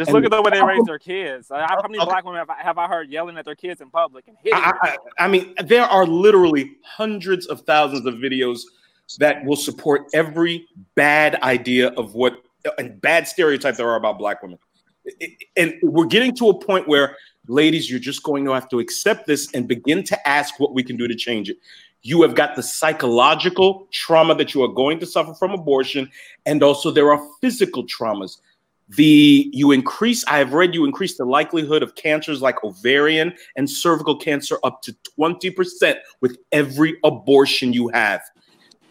Just 0.01 0.09
And 0.09 0.14
look 0.14 0.24
at 0.24 0.31
the 0.31 0.40
way 0.40 0.51
they 0.51 0.64
raise 0.64 0.82
their 0.86 0.98
kids. 0.98 1.51
How 1.51 1.78
many 1.82 1.98
Okay. 1.98 2.06
black 2.06 2.24
women 2.24 2.39
have 2.39 2.48
I, 2.48 2.62
have 2.62 2.78
I 2.78 2.89
heard 2.89 3.10
yelling 3.10 3.36
at 3.36 3.44
their 3.44 3.55
kids 3.55 3.82
in 3.82 3.90
public 3.90 4.28
and 4.28 4.36
hitting? 4.43 4.59
I. 4.59 4.72
I, 4.81 4.97
I 5.18 5.28
mean, 5.28 5.55
there 5.62 5.82
are 5.82 6.06
literally 6.06 6.78
hundreds 6.82 7.44
of 7.48 7.60
thousands 7.66 8.06
of 8.06 8.14
videos 8.14 8.60
that 9.18 9.44
will 9.44 9.56
support 9.56 10.06
every 10.14 10.66
bad 10.94 11.35
idea 11.43 11.89
of 11.98 12.14
what 12.14 12.39
and 12.78 12.98
bad 13.02 13.28
stereotype 13.28 13.77
there 13.77 13.90
are 13.90 13.97
about 13.97 14.16
black 14.16 14.43
women. 14.43 14.59
And 15.59 15.74
we're 15.82 16.06
getting 16.06 16.35
to 16.36 16.48
a 16.48 16.59
point 16.59 16.89
where, 16.89 17.18
ladies, 17.47 17.90
you're 17.90 18.01
just 18.01 18.22
going 18.22 18.47
to 18.47 18.52
have 18.52 18.70
to 18.70 18.78
accept 18.78 19.27
this 19.27 19.52
and 19.52 19.68
begin 19.68 20.02
to 20.05 20.27
ask 20.27 20.59
what 20.59 20.72
we 20.72 20.82
can 20.82 20.97
do 20.97 21.09
to 21.09 21.14
change 21.14 21.51
it. 21.51 21.59
You 22.01 22.22
have 22.22 22.35
got 22.35 22.56
the 22.56 22.62
psychological 22.62 23.86
trauma 23.93 24.35
that 24.36 24.55
you 24.55 24.62
are 24.62 24.72
going 24.72 24.98
to 25.01 25.06
suffer 25.06 25.35
from 25.35 25.51
abortion, 25.51 26.09
and 26.47 26.62
also 26.62 26.90
there 26.90 27.12
are 27.12 27.22
physical 27.43 27.85
traumas 27.85 28.39
the 28.97 29.49
you 29.53 29.71
increase 29.71 30.25
i 30.27 30.39
have 30.39 30.53
read 30.53 30.75
you 30.75 30.85
increase 30.85 31.17
the 31.17 31.25
likelihood 31.25 31.83
of 31.83 31.95
cancers 31.95 32.43
like 32.43 32.62
ovarian 32.65 33.33
and 33.57 33.71
cervical 33.71 34.17
cancer 34.17 34.59
up 34.65 34.83
to 34.83 34.95
20% 35.19 35.97
with 36.21 36.37
every 36.53 36.97
abortion 37.05 37.73
you 37.73 37.89
have 37.89 38.21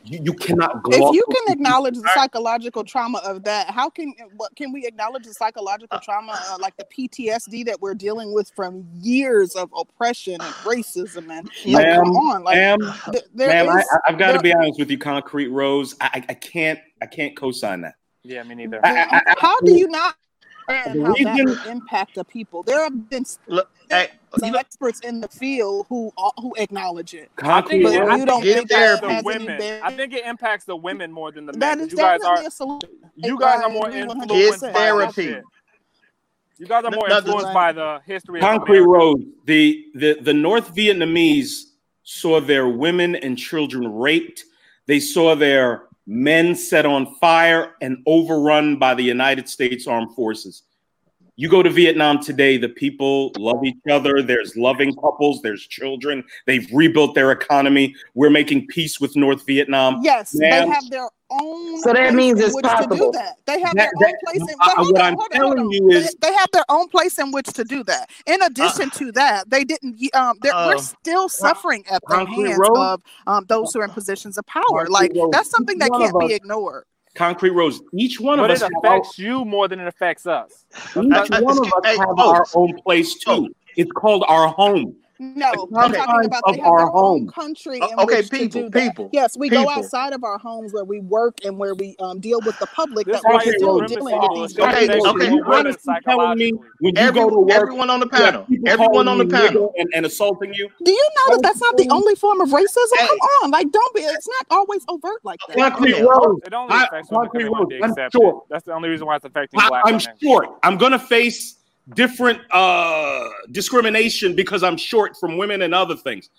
you, 0.05 0.19
you 0.23 0.33
cannot 0.33 0.81
If 0.89 1.13
you 1.13 1.25
can 1.29 1.53
acknowledge 1.53 1.95
the 1.95 2.09
psychological 2.13 2.83
trauma 2.83 3.19
of 3.19 3.43
that, 3.43 3.69
how 3.69 3.89
can 3.89 4.13
what 4.37 4.55
can 4.55 4.71
we 4.71 4.85
acknowledge 4.87 5.25
the 5.25 5.33
psychological 5.33 5.99
trauma, 5.99 6.39
uh, 6.49 6.57
like 6.59 6.75
the 6.77 6.85
PTSD 6.85 7.65
that 7.65 7.81
we're 7.81 7.95
dealing 7.95 8.33
with 8.33 8.49
from 8.55 8.87
years 8.93 9.55
of 9.55 9.69
oppression 9.77 10.33
and 10.35 10.53
racism 10.65 11.29
and 11.29 11.49
like, 11.65 11.85
ma'am, 11.85 12.05
come 12.05 12.15
on, 12.15 12.43
like 12.43 12.57
ma'am, 12.57 12.79
th- 13.11 13.25
there 13.33 13.49
ma'am, 13.49 13.77
is- 13.77 13.89
I- 13.91 14.11
I've 14.11 14.17
got 14.17 14.31
to 14.31 14.39
be 14.39 14.53
honest 14.53 14.79
with 14.79 14.89
you, 14.89 14.97
Concrete 14.97 15.49
Rose. 15.49 15.95
I, 16.01 16.09
I, 16.13 16.25
I 16.29 16.33
can't, 16.33 16.79
I 17.01 17.05
can't 17.05 17.35
co-sign 17.35 17.81
that. 17.81 17.95
Yeah, 18.23 18.43
me 18.43 18.55
neither. 18.55 18.79
I- 18.85 19.01
I- 19.03 19.21
I- 19.27 19.35
how 19.39 19.59
do 19.61 19.73
you 19.73 19.87
not 19.87 20.15
understand 20.67 20.99
The 20.99 21.05
how 21.05 21.13
that 21.35 21.45
reason- 21.45 21.71
impact 21.71 22.15
the 22.15 22.23
people? 22.23 22.63
There 22.63 22.83
have 22.83 23.09
been 23.09 23.25
Look, 23.47 23.71
hey, 23.89 24.09
some 24.37 24.55
experts 24.55 24.99
in 25.01 25.21
the 25.21 25.27
field 25.29 25.85
who 25.89 26.11
uh, 26.17 26.31
who 26.39 26.53
acknowledge 26.57 27.13
it. 27.13 27.31
I 27.37 27.41
Concrete 27.41 27.69
think, 27.69 27.83
But 27.85 27.93
it, 27.93 27.99
Rose. 28.01 28.09
I 28.09 28.15
you 28.17 28.25
don't 28.25 28.41
think 28.43 28.55
it 28.57 28.67
think 28.67 28.71
impacts 28.71 29.01
the 29.01 29.21
women. 29.25 29.81
I 29.83 29.91
think 29.95 30.13
it 30.13 30.25
impacts 30.25 30.65
the 30.65 30.75
women 30.75 31.11
more 31.11 31.31
than 31.31 31.45
the 31.45 31.53
men. 31.53 31.59
That 31.59 31.77
'cause 31.77 31.87
is 31.87 31.91
You 31.93 31.97
guys 31.97 32.19
definitely 32.21 32.45
are 32.45 32.47
a 32.47 32.51
solution. 32.51 32.89
you 33.15 33.39
guys 33.39 33.61
are 33.63 33.69
more 33.69 33.89
influenced 33.89 34.31
It's 34.33 34.61
by 34.61 34.71
therapy. 34.73 35.35
You 36.57 36.65
guys 36.67 36.83
are 36.83 36.91
more 36.91 37.07
no, 37.07 37.17
influenced 37.19 37.47
the- 37.47 37.53
by 37.53 37.71
the 37.71 38.01
history 38.05 38.41
Concrete 38.41 38.79
America. 38.79 38.89
Rose. 38.91 39.23
The, 39.45 39.85
the 39.95 40.13
the 40.21 40.33
North 40.33 40.75
Vietnamese 40.75 41.61
saw 42.03 42.41
their 42.41 42.67
women 42.67 43.15
and 43.15 43.37
children 43.37 43.91
raped. 43.95 44.43
They 44.87 44.99
saw 44.99 45.35
their 45.35 45.83
men 46.09 46.55
set 46.55 46.87
on 46.87 47.05
fire 47.17 47.75
and 47.81 48.01
overrun 48.07 48.79
by 48.79 48.95
the 48.95 49.03
United 49.03 49.47
States 49.47 49.85
Armed 49.85 50.15
Forces. 50.15 50.63
You 51.39 51.47
go 51.47 51.63
to 51.63 51.69
Vietnam 51.69 52.21
today, 52.21 52.57
the 52.57 52.67
people 52.67 53.31
love 53.37 53.63
each 53.63 53.77
other. 53.89 54.21
There's 54.21 54.57
loving 54.57 54.93
couples, 54.93 55.41
there's 55.41 55.65
children. 55.65 56.21
They've 56.45 56.67
rebuilt 56.73 57.15
their 57.15 57.31
economy. 57.31 57.95
We're 58.13 58.29
making 58.29 58.67
peace 58.67 58.99
with 58.99 59.15
North 59.15 59.45
Vietnam. 59.45 60.01
Yes, 60.03 60.35
Ma'am. 60.35 60.67
they 60.67 60.73
have 60.75 60.89
their 60.89 61.07
own. 61.29 61.79
So 61.81 61.93
that 61.93 61.95
place 62.09 62.13
means 62.13 62.39
in 62.41 62.45
it's 62.47 62.55
which 62.55 62.65
to 62.65 62.71
do 62.71 62.87
possible. 62.87 63.11
that. 63.13 63.35
They 63.45 63.61
have 63.61 63.73
That- 63.75 63.89
their 63.97 64.09
own 64.09 64.15
place. 64.25 64.35
In, 64.35 64.55
uh, 64.59 64.65
but 64.65 64.75
hold 64.75 64.91
what 64.91 65.01
on, 65.01 65.13
I'm 65.17 65.29
telling 65.31 65.59
on. 65.59 65.71
you 65.71 65.89
is- 65.91 66.13
they, 66.19 66.27
they 66.27 66.33
have 66.35 66.49
their 66.51 66.65
own 66.67 66.89
place 66.89 67.17
in 67.17 67.31
which 67.31 67.45
to 67.53 67.63
do 67.63 67.85
that. 67.85 68.09
In 68.25 68.41
addition 68.41 68.89
to 68.89 69.13
that, 69.13 69.49
they 69.49 69.63
didn't. 69.63 69.97
Um, 70.13 70.37
they're, 70.41 70.53
uh, 70.53 70.67
we're 70.67 70.77
still 70.79 71.29
suffering 71.29 71.85
at 71.89 72.01
the 72.05 72.17
hands 72.25 72.57
Road? 72.59 72.75
of 72.75 73.01
um, 73.27 73.45
those 73.47 73.73
who 73.73 73.79
are 73.79 73.85
in 73.85 73.91
positions 73.91 74.37
of 74.37 74.45
power. 74.45 74.63
Concrete 74.67 74.89
Like 74.91 75.11
Road. 75.15 75.31
that's 75.31 75.49
something 75.49 75.77
that 75.77 75.89
One 75.89 76.01
can't 76.01 76.19
be 76.19 76.33
ignored. 76.33 76.83
Concrete 77.19 77.49
Rose. 77.49 77.81
Each 77.93 78.17
one 78.17 78.39
But 78.39 78.45
of 78.45 78.51
it 78.51 78.53
us 78.53 78.61
have 78.61 78.71
our, 78.85 78.95
affects 78.99 79.19
you 79.19 79.43
more 79.43 79.67
than 79.67 79.81
it 79.81 79.87
affects 79.87 80.25
us. 80.25 80.63
each 80.73 80.95
I- 80.95 80.99
one 81.01 81.13
I- 81.13 81.19
of 81.19 81.33
us 81.33 81.69
hey, 81.83 81.97
have 81.97 82.07
folks. 82.17 82.55
our 82.55 82.61
own 82.61 82.79
place 82.81 83.15
too. 83.15 83.29
Oh. 83.29 83.47
It's 83.75 83.91
called 83.91 84.23
our 84.29 84.47
home. 84.47 84.95
No, 85.21 85.51
The 85.51 85.77
I'm 85.77 85.91
talking 85.91 85.95
confines 85.97 86.27
about 86.27 86.43
of 86.45 86.55
they 86.55 86.61
have 86.61 86.71
our 86.71 86.77
their 86.79 86.95
own 86.95 87.27
country 87.27 87.79
O- 87.81 87.89
in 87.91 87.99
okay, 87.99 88.15
which 88.21 88.29
to 88.29 88.37
people, 88.37 88.61
do 88.63 88.69
that. 88.69 88.89
people, 88.89 89.09
Yes, 89.11 89.37
we 89.37 89.49
go 89.49 89.69
outside 89.69 90.13
of 90.13 90.23
our 90.23 90.37
homes 90.37 90.71
where 90.71 90.85
we 90.85 91.01
work 91.01 91.35
and 91.43 91.57
where 91.57 91.75
we 91.75 91.97
um, 91.99 92.21
deal 92.21 92.39
with 92.41 92.57
the 92.59 92.67
public. 92.67 93.05
This 93.05 93.21
That 93.21 93.27
we're 93.27 93.33
why 93.35 93.43
it's 93.43 93.57
still 93.57 93.81
dealing 93.81 94.19
with 94.21 94.35
these 94.35 94.59
Okay, 94.59 94.87
very 94.87 95.01
okay, 95.01 95.25
issues. 95.25 95.35
you 95.35 95.43
honestly 95.45 95.93
telling 96.05 96.37
me 96.37 96.53
when 96.79 96.95
you 96.95 97.01
Every, 97.01 97.19
go 97.19 97.29
to 97.29 97.37
work, 97.37 97.51
everyone 97.51 97.89
on 97.89 97.99
the 97.99 98.05
you 98.05 98.11
panel, 98.11 98.47
everyone 98.65 99.09
on 99.09 99.17
the 99.17 99.25
panel. 99.25 99.73
and, 99.77 99.89
and 99.93 100.05
assaulting 100.05 100.53
you. 100.53 100.69
Do 100.85 100.91
you 100.91 101.09
know 101.27 101.35
that 101.35 101.43
that's 101.43 101.59
not 101.59 101.75
the 101.75 101.89
only 101.89 102.15
form 102.15 102.39
of 102.39 102.49
racism? 102.49 102.97
Hey. 102.97 103.07
Come 103.07 103.19
on, 103.43 103.51
like 103.51 103.69
don't 103.71 103.93
be. 103.95 104.01
It's 104.01 104.27
not 104.27 104.57
always 104.57 104.85
overt 104.87 105.19
like 105.23 105.41
that. 105.49 105.57
Concrete 105.57 105.95
Okay. 105.95 106.03
Rose. 106.03 106.39
It 106.45 106.53
only 106.53 106.77
affects 106.77 107.11
women 107.11 107.23
Concrete 107.23 107.43
because 107.43 107.45
they 107.45 107.49
want 107.49 107.61
to 107.63 107.65
Rose, 107.65 107.79
be 107.79 107.83
I'm 107.83 107.89
accepted. 107.91 108.21
short. 108.21 108.45
That's 108.49 108.63
the 108.63 108.73
only 108.73 108.87
reason 108.87 109.05
why 109.05 109.17
it's 109.17 109.25
affecting 109.25 109.59
I, 109.59 109.67
black 109.67 109.83
I'm 109.83 109.95
women. 109.95 110.15
short. 110.21 110.47
I'm 110.63 110.77
gonna 110.77 110.97
face 110.97 111.58
different 111.95 112.39
uh 112.51 113.27
discrimination 113.51 114.35
because 114.35 114.63
I'm 114.63 114.77
short 114.77 115.17
from 115.17 115.37
women 115.37 115.61
and 115.63 115.73
other 115.73 115.95
things. 115.95 116.29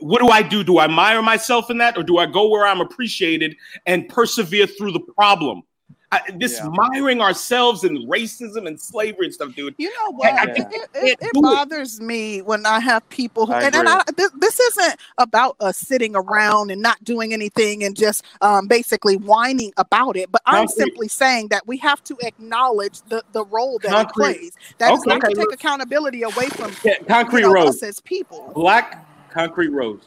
What 0.00 0.20
do 0.20 0.28
I 0.28 0.42
do? 0.42 0.62
Do 0.62 0.78
I 0.78 0.86
mire 0.86 1.22
myself 1.22 1.70
in 1.70 1.78
that, 1.78 1.96
or 1.96 2.02
do 2.02 2.18
I 2.18 2.26
go 2.26 2.48
where 2.48 2.66
I'm 2.66 2.80
appreciated 2.80 3.56
and 3.86 4.08
persevere 4.08 4.66
through 4.66 4.92
the 4.92 5.00
problem? 5.00 5.62
I, 6.12 6.20
this 6.36 6.58
Yeah. 6.58 6.68
miring 6.68 7.20
ourselves 7.22 7.84
in 7.84 8.06
racism 8.06 8.66
and 8.66 8.78
slavery 8.78 9.26
and 9.26 9.34
stuff, 9.34 9.54
dude. 9.54 9.74
You 9.78 9.88
know 9.88 10.12
what? 10.12 10.32
I 10.34 10.42
It, 10.44 10.56
just 10.56 10.68
it, 10.74 10.88
it, 10.94 11.18
it 11.22 11.30
do 11.32 11.40
it. 11.40 11.42
bothers 11.42 12.00
me 12.02 12.42
when 12.42 12.66
I 12.66 12.80
have 12.80 13.08
people 13.08 13.46
who, 13.46 13.54
I 13.54 13.62
and, 13.62 13.74
and. 13.74 13.88
I, 13.88 14.02
this, 14.16 14.30
this 14.38 14.60
isn't 14.60 14.96
about 15.16 15.56
us 15.60 15.78
sitting 15.78 16.14
around 16.14 16.70
and 16.70 16.82
not 16.82 17.02
doing 17.02 17.32
anything 17.32 17.82
and 17.82 17.96
just 17.96 18.24
um, 18.42 18.66
basically 18.68 19.16
whining 19.16 19.72
about 19.78 20.16
it. 20.18 20.30
But 20.30 20.42
I'm 20.44 20.68
simply 20.68 21.08
saying 21.08 21.48
that 21.48 21.66
we 21.66 21.78
have 21.78 22.04
to 22.04 22.16
acknowledge 22.22 23.00
the, 23.08 23.22
the 23.32 23.44
role 23.46 23.78
that 23.82 23.90
Concrete- 23.90 24.30
it 24.30 24.36
plays. 24.36 24.52
That 24.78 24.92
is 24.92 25.00
Okay. 25.00 25.16
not 25.18 25.20
to 25.30 25.34
take 25.34 25.52
accountability 25.52 26.22
away 26.24 26.48
from 26.50 26.72
Yeah, 26.84 26.94
you 27.00 27.06
concrete 27.06 27.42
know, 27.42 27.52
Rose. 27.52 27.76
us 27.76 27.82
as 27.82 28.00
people. 28.00 28.52
Black 28.54 29.06
concrete 29.30 29.68
rose. 29.70 30.02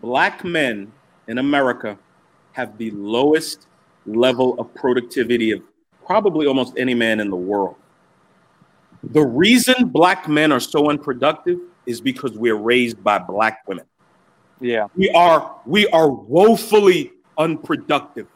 Black 0.00 0.44
men 0.44 0.92
in 1.26 1.38
America 1.38 1.98
have 2.52 2.78
the 2.78 2.92
lowest 2.92 3.66
level 4.14 4.58
of 4.60 4.72
productivity 4.74 5.52
of 5.52 5.62
probably 6.04 6.46
almost 6.46 6.76
any 6.76 6.94
man 6.94 7.20
in 7.20 7.30
the 7.30 7.36
world. 7.36 7.76
The 9.02 9.24
reason 9.24 9.88
black 9.88 10.28
men 10.28 10.52
are 10.52 10.60
so 10.60 10.90
unproductive 10.90 11.58
is 11.86 12.00
because 12.00 12.32
we're 12.32 12.56
raised 12.56 13.02
by 13.02 13.18
black 13.18 13.66
women. 13.66 13.86
Yeah. 14.60 14.88
We 14.94 15.08
are 15.10 15.56
we 15.64 15.88
are 15.88 16.10
woefully 16.10 17.12
unproductive. 17.38 18.26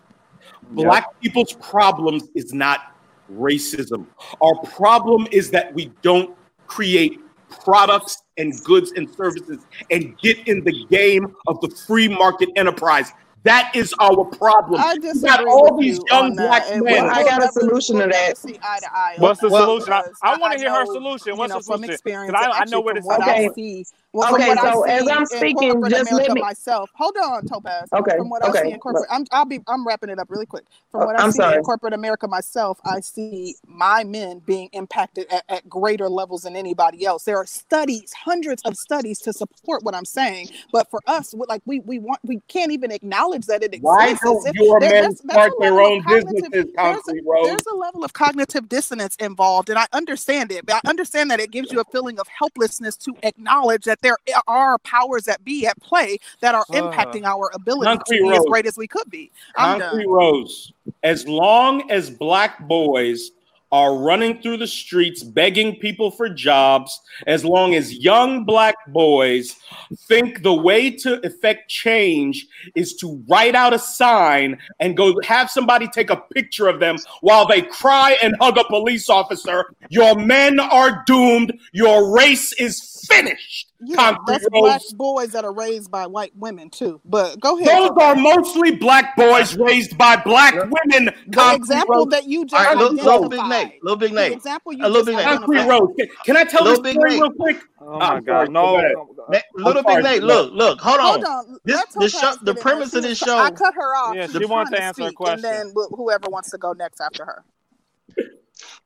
Black 0.70 1.20
people's 1.20 1.52
problems 1.54 2.24
is 2.34 2.54
not 2.54 2.94
racism. 3.32 4.06
Our 4.40 4.54
problem 4.64 5.26
is 5.30 5.50
that 5.50 5.74
we 5.74 5.92
don't 6.02 6.34
create 6.66 7.20
products 7.62 8.22
and 8.38 8.52
goods 8.64 8.92
and 8.96 9.08
services 9.10 9.66
and 9.90 10.18
get 10.18 10.48
in 10.48 10.64
the 10.64 10.84
game 10.86 11.34
of 11.46 11.60
the 11.60 11.68
free 11.86 12.08
market 12.08 12.48
enterprise. 12.56 13.12
That 13.44 13.70
is 13.74 13.94
our 14.00 14.24
problem. 14.24 14.80
I 14.82 14.96
just 14.98 15.22
got 15.22 15.46
all 15.46 15.74
with 15.76 15.82
these 15.82 15.98
you 15.98 16.04
young 16.10 16.24
on 16.30 16.34
that, 16.36 16.48
black 16.48 16.70
men. 16.70 16.82
we'll- 17.04 17.10
I 17.10 17.24
got 17.24 17.44
a 17.44 17.48
solution 17.52 17.96
to 17.98 18.06
that. 18.06 18.38
see 18.38 18.58
eye 18.62 18.78
to 18.80 18.86
eye 18.94 19.14
What's 19.18 19.40
the 19.40 19.50
Well- 19.50 19.66
solution? 19.66 19.92
I, 19.92 20.02
I 20.22 20.36
want 20.38 20.54
to 20.54 20.58
hear 20.58 20.70
her 20.72 20.84
know, 20.84 20.92
solution. 20.94 21.32
you 21.32 21.36
What's 21.36 21.50
know, 21.52 21.58
the 21.58 21.64
from 21.64 21.74
solution? 21.76 21.92
experience, 21.92 22.32
Because 22.32 22.56
I, 22.56 22.60
I 22.62 22.64
know 22.66 22.80
where 22.80 22.94
this 22.94 23.04
what 23.04 23.20
is 23.20 23.28
Okay. 23.28 23.30
I 23.30 23.38
going. 23.42 23.54
see. 23.54 23.86
Well, 24.14 24.34
Okay, 24.34 24.54
so 24.56 24.86
I 24.86 24.90
as 24.90 25.08
I'm 25.08 25.26
speaking, 25.26 25.82
just 25.90 26.12
let 26.12 26.32
me- 26.32 26.42
myself. 26.42 26.90
Hold 26.96 27.16
on, 27.18 27.46
Topaz. 27.46 27.88
Okay, 27.92 28.16
From 28.18 28.30
what 28.30 28.44
I 28.44 28.52
see 28.62 28.72
in 28.72 28.80
corporate, 28.80 29.06
I'm 29.10 29.26
I'll 29.32 29.44
be 29.46 29.60
I'm 29.68 29.86
wrapping 29.86 30.10
it 30.10 30.20
up 30.20 30.30
really 30.30 30.46
quick. 30.46 30.64
From 30.92 31.02
Uh, 31.02 31.06
what 31.06 31.20
I 31.20 31.24
I'm 31.24 31.32
see 31.32 31.38
sorry. 31.38 31.56
in 31.58 31.64
corporate 31.64 31.94
America 31.94 32.28
myself, 32.28 32.80
I 32.84 33.00
see 33.00 33.56
my 33.66 34.04
men 34.04 34.40
being 34.40 34.70
impacted 34.72 35.26
at, 35.32 35.44
at 35.48 35.68
greater 35.68 36.08
levels 36.08 36.42
than 36.42 36.56
anybody 36.56 37.06
else. 37.06 37.24
There 37.24 37.38
are 37.38 37.46
studies, 37.46 38.12
hundreds 38.14 38.62
of 38.64 38.76
studies 38.76 39.20
to 39.20 39.32
support 39.32 39.82
what 39.84 39.94
I'm 39.96 40.06
saying. 40.06 40.50
But 40.72 40.90
for 40.90 41.00
us, 41.08 41.34
like 41.48 41.62
we 41.66 41.80
we 41.80 41.98
want 41.98 42.20
we 42.24 42.40
can't 42.48 42.72
even 42.72 42.92
acknowledge 42.92 43.46
that 43.46 43.62
it 43.64 43.74
exists. 43.74 43.82
Why 43.84 44.14
don't 44.14 44.54
your 44.54 44.80
there- 44.80 44.90
men 44.90 45.02
that's- 45.02 45.20
that's 45.24 45.34
start 45.34 45.52
their 45.60 45.80
own 45.80 46.04
businesses, 46.08 46.52
there's 46.52 47.08
a- 47.08 47.14
there's 47.44 47.66
a 47.66 47.74
level 47.76 48.04
of 48.04 48.12
cognitive 48.12 48.68
dissonance 48.68 49.16
involved, 49.16 49.70
and 49.70 49.78
I 49.78 49.86
understand 49.92 50.52
it. 50.52 50.66
But 50.66 50.76
I 50.84 50.88
understand 50.88 51.30
that 51.32 51.40
it 51.40 51.50
gives 51.50 51.72
you 51.72 51.80
a 51.80 51.84
feeling 51.86 52.20
of 52.20 52.28
helplessness 52.28 52.96
to 52.98 53.14
acknowledge 53.24 53.84
that 53.84 54.00
there 54.04 54.18
are 54.46 54.78
powers 54.78 55.24
that 55.24 55.42
be 55.44 55.66
at 55.66 55.80
play 55.80 56.18
that 56.40 56.54
are 56.54 56.66
Uh, 56.70 56.74
impacting 56.74 57.24
our 57.24 57.50
ability 57.54 57.86
Concrete 57.86 58.18
to 58.18 58.30
be 58.30 58.36
as 58.36 58.44
great 58.46 58.66
as 58.66 58.76
we 58.76 58.86
could 58.86 59.10
be. 59.10 59.32
I'm 59.56 59.78
done. 59.78 59.88
Concrete 59.88 60.08
Rose, 60.08 60.72
as 61.02 61.26
long 61.26 61.90
as 61.90 62.10
black 62.10 62.60
boys 62.68 63.32
are 63.72 63.96
running 63.96 64.40
through 64.40 64.56
the 64.56 64.66
streets 64.68 65.24
begging 65.24 65.74
people 65.80 66.08
for 66.08 66.28
jobs, 66.28 67.00
as 67.26 67.44
long 67.44 67.74
as 67.74 67.92
young 67.92 68.44
black 68.44 68.76
boys 68.92 69.56
think 70.06 70.44
the 70.44 70.54
way 70.54 70.90
to 70.90 71.18
effect 71.26 71.68
change 71.68 72.46
is 72.76 72.94
to 72.94 73.24
write 73.28 73.56
out 73.56 73.72
a 73.74 73.78
sign 73.78 74.56
and 74.78 74.96
go 74.96 75.20
have 75.24 75.50
somebody 75.50 75.88
take 75.88 76.10
a 76.10 76.22
picture 76.34 76.68
of 76.68 76.78
them 76.78 76.96
while 77.20 77.46
they 77.48 77.62
cry 77.62 78.16
and 78.22 78.36
hug 78.40 78.56
a 78.58 78.64
police 78.64 79.08
officer, 79.10 79.74
your 79.88 80.14
men 80.14 80.60
are 80.60 81.02
doomed. 81.04 81.52
Your 81.72 82.14
race 82.14 82.52
is 82.52 83.04
finished. 83.10 83.72
Yeah, 83.86 83.96
Concrete 84.14 84.48
black 84.50 84.82
boys 84.96 85.30
that 85.32 85.44
are 85.44 85.52
raised 85.52 85.90
by 85.90 86.06
white 86.06 86.32
women 86.36 86.70
too. 86.70 87.00
But 87.04 87.40
go 87.40 87.58
ahead. 87.58 87.68
Those 87.68 87.90
are 88.00 88.14
mostly 88.16 88.72
black 88.76 89.16
boys 89.16 89.56
raised 89.56 89.96
by 89.98 90.16
black 90.16 90.54
women. 90.54 91.14
the 91.28 91.52
example 91.54 91.94
Rose. 91.96 92.08
that 92.10 92.24
you 92.28 92.44
just 92.46 92.64
right, 92.64 92.76
little, 92.76 92.94
little 92.94 93.28
big 93.28 93.44
Nate, 93.46 93.82
little 93.82 93.96
big 93.96 94.10
The 94.10 94.16
Nate. 94.16 94.32
example 94.32 94.72
you 94.72 94.84
A 94.84 94.88
little 94.88 95.04
just 95.04 95.06
big 95.06 95.16
Nate. 95.16 95.24
Concrete 95.24 95.58
identified. 95.58 95.80
Rose. 95.80 95.94
Can, 95.98 96.08
can 96.24 96.36
I 96.36 96.44
tell 96.44 96.64
Little 96.64 96.82
this 96.82 96.92
Big 96.94 97.00
story 97.00 97.10
Nate. 97.10 97.20
real 97.22 97.30
quick? 97.32 97.62
Oh 97.80 97.92
I'm 97.94 97.98
my 97.98 98.20
God. 98.20 98.24
sorry, 98.24 98.48
No. 98.48 99.06
go 99.26 99.42
little 99.56 99.82
big 99.82 100.02
Nate, 100.02 100.20
go 100.20 100.26
look, 100.26 100.52
look, 100.54 100.80
hold 100.80 101.00
on. 101.00 101.06
Hold 101.06 101.24
on. 101.24 101.58
This- 101.64 101.76
Let 101.76 101.90
the 101.92 102.08
show- 102.08 102.34
the 102.42 102.54
premise 102.54 102.94
of 102.94 103.02
this 103.02 103.18
She 103.18 103.24
was- 103.26 103.34
I 103.34 103.48
show- 103.50 103.54
cut 103.54 103.74
her 103.74 103.94
off. 103.96 104.14
Yeah, 104.16 104.26
She 104.26 104.32
she 104.32 104.38
was 104.38 104.48
wanted 104.48 104.68
trying 104.76 104.80
to 104.80 104.84
answer 104.86 105.02
a 105.08 105.12
question. 105.12 105.44
And 105.44 105.74
then 105.74 105.74
whoever 105.96 106.28
wants 106.30 106.50
to 106.50 106.58
go 106.58 106.72
next 106.72 107.00
after 107.00 107.24
her. 107.24 107.44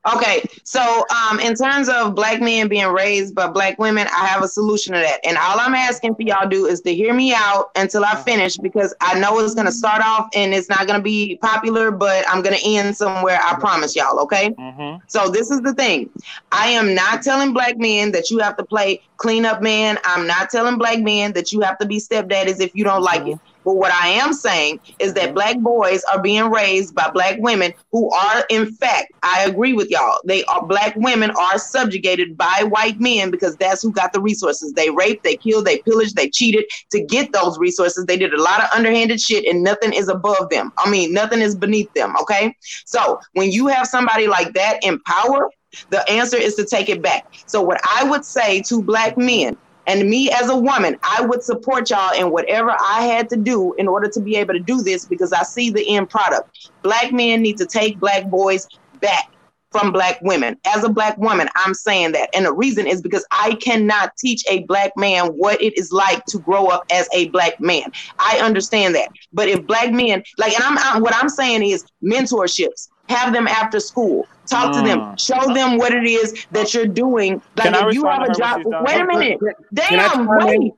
Okay, 0.07 0.41
so 0.63 1.05
um, 1.09 1.41
in 1.41 1.55
terms 1.55 1.89
of 1.89 2.15
black 2.15 2.39
men 2.39 2.69
being 2.69 2.87
raised 2.87 3.35
by 3.35 3.47
black 3.47 3.77
women, 3.79 4.07
I 4.07 4.27
have 4.27 4.41
a 4.41 4.47
solution 4.47 4.93
to 4.93 4.99
that. 4.99 5.19
And 5.25 5.37
all 5.37 5.59
I'm 5.59 5.75
asking 5.75 6.15
for 6.15 6.21
y'all 6.21 6.47
do 6.47 6.67
is 6.67 6.79
to 6.81 6.95
hear 6.95 7.13
me 7.13 7.33
out 7.33 7.71
until 7.75 8.05
I 8.05 8.15
finish 8.15 8.55
because 8.55 8.95
I 9.01 9.19
know 9.19 9.39
it's 9.39 9.55
gonna 9.55 9.73
start 9.73 10.01
off 10.01 10.29
and 10.33 10.53
it's 10.53 10.69
not 10.69 10.87
gonna 10.87 11.01
be 11.03 11.37
popular, 11.41 11.91
but 11.91 12.23
I'm 12.29 12.41
gonna 12.41 12.59
end 12.63 12.95
somewhere. 12.95 13.39
I 13.43 13.55
promise 13.59 13.93
y'all. 13.93 14.19
Okay. 14.21 14.51
Mm-hmm. 14.51 15.03
So 15.07 15.29
this 15.29 15.51
is 15.51 15.59
the 15.61 15.73
thing. 15.73 16.09
I 16.53 16.67
am 16.67 16.95
not 16.95 17.21
telling 17.21 17.51
black 17.51 17.77
men 17.77 18.13
that 18.13 18.31
you 18.31 18.39
have 18.39 18.55
to 18.55 18.63
play 18.63 19.01
cleanup 19.17 19.61
man. 19.61 19.99
I'm 20.05 20.25
not 20.25 20.49
telling 20.49 20.77
black 20.77 20.99
men 20.99 21.33
that 21.33 21.51
you 21.51 21.59
have 21.59 21.77
to 21.79 21.85
be 21.85 21.97
stepdaddies 21.97 22.61
if 22.61 22.73
you 22.73 22.85
don't 22.85 23.03
like 23.03 23.27
it. 23.27 23.37
But 23.63 23.75
what 23.75 23.91
I 23.91 24.07
am 24.07 24.33
saying 24.33 24.79
is 24.99 25.13
that 25.13 25.33
black 25.33 25.59
boys 25.59 26.03
are 26.11 26.21
being 26.21 26.49
raised 26.49 26.95
by 26.95 27.09
black 27.11 27.37
women 27.39 27.73
who 27.91 28.11
are, 28.11 28.45
in 28.49 28.71
fact, 28.73 29.11
I 29.23 29.43
agree 29.43 29.73
with 29.73 29.89
y'all. 29.89 30.19
They 30.25 30.43
are 30.45 30.65
black 30.65 30.95
women 30.95 31.31
are 31.31 31.57
subjugated 31.57 32.37
by 32.37 32.65
white 32.69 32.99
men 32.99 33.31
because 33.31 33.55
that's 33.57 33.81
who 33.81 33.91
got 33.91 34.13
the 34.13 34.21
resources. 34.21 34.73
They 34.73 34.89
raped, 34.89 35.23
they 35.23 35.35
killed, 35.37 35.65
they 35.65 35.79
pillaged, 35.79 36.15
they 36.15 36.29
cheated 36.29 36.65
to 36.91 37.03
get 37.03 37.33
those 37.33 37.57
resources. 37.59 38.05
They 38.05 38.17
did 38.17 38.33
a 38.33 38.41
lot 38.41 38.63
of 38.63 38.69
underhanded 38.73 39.21
shit, 39.21 39.45
and 39.45 39.63
nothing 39.63 39.93
is 39.93 40.09
above 40.09 40.49
them. 40.49 40.71
I 40.77 40.89
mean, 40.89 41.13
nothing 41.13 41.41
is 41.41 41.55
beneath 41.55 41.91
them. 41.93 42.15
Okay, 42.21 42.55
so 42.85 43.19
when 43.33 43.51
you 43.51 43.67
have 43.67 43.87
somebody 43.87 44.27
like 44.27 44.53
that 44.53 44.79
in 44.83 44.99
power, 45.01 45.49
the 45.89 46.09
answer 46.09 46.37
is 46.37 46.55
to 46.55 46.65
take 46.65 46.89
it 46.89 47.01
back. 47.01 47.27
So, 47.45 47.61
what 47.61 47.79
I 47.83 48.03
would 48.03 48.25
say 48.25 48.61
to 48.63 48.81
black 48.81 49.17
men 49.17 49.57
and 49.89 50.07
me 50.07 50.29
as 50.29 50.49
a 50.49 50.55
woman, 50.55 50.97
I 51.01 51.25
would 51.25 51.41
support 51.41 51.89
y'all 51.89 52.13
in 52.13 52.29
whatever 52.29 52.69
I 52.69 53.01
had 53.05 53.27
to 53.29 53.35
do 53.35 53.73
in 53.73 53.87
order 53.87 54.07
to 54.07 54.19
be 54.19 54.35
able 54.35 54.53
to 54.53 54.59
do 54.59 54.83
this 54.83 55.03
because 55.03 55.33
I 55.33 55.41
see 55.41 55.71
the 55.71 55.95
end 55.95 56.11
product. 56.11 56.69
Black 56.83 57.11
men 57.11 57.41
need 57.41 57.57
to 57.57 57.65
take 57.65 57.99
black 57.99 58.29
boys 58.29 58.67
back 59.01 59.31
from 59.71 59.91
black 59.91 60.19
women. 60.21 60.57
As 60.63 60.83
a 60.83 60.89
black 60.89 61.17
woman, 61.17 61.49
I'm 61.55 61.73
saying 61.73 62.11
that. 62.11 62.29
And 62.35 62.45
the 62.45 62.53
reason 62.53 62.85
is 62.85 63.01
because 63.01 63.25
I 63.31 63.55
cannot 63.55 64.15
teach 64.17 64.43
a 64.47 64.63
black 64.65 64.91
man 64.95 65.29
what 65.29 65.59
it 65.59 65.75
is 65.75 65.91
like 65.91 66.23
to 66.25 66.37
grow 66.37 66.67
up 66.67 66.85
as 66.91 67.09
a 67.11 67.29
black 67.29 67.59
man. 67.59 67.91
I 68.19 68.39
understand 68.43 68.93
that. 68.93 69.09
But 69.33 69.47
if 69.47 69.65
black 69.65 69.91
men, 69.91 70.23
like, 70.37 70.53
and 70.53 70.63
I'm, 70.63 70.77
I'm 70.77 71.01
what 71.01 71.15
I'm 71.15 71.29
saying 71.29 71.63
is 71.63 71.83
mentorships, 72.03 72.89
have 73.09 73.33
them 73.33 73.47
after 73.47 73.79
school 73.79 74.27
Talk 74.49 74.73
to 74.75 74.81
them. 74.81 75.15
Show 75.17 75.53
them 75.53 75.77
what 75.77 75.93
it 75.93 76.05
is 76.05 76.45
that 76.51 76.73
you're 76.73 76.87
doing. 76.87 77.41
Like 77.55 77.73
if 77.73 77.93
you 77.93 78.05
have 78.05 78.23
a 78.23 78.33
job. 78.33 78.63
when 78.63 78.63
she's 78.63 78.71
done? 78.71 78.83
Wait 78.85 79.01
a 79.01 79.05
minute. 79.05 79.39
Damn, 79.73 80.27
wait. 80.27 80.73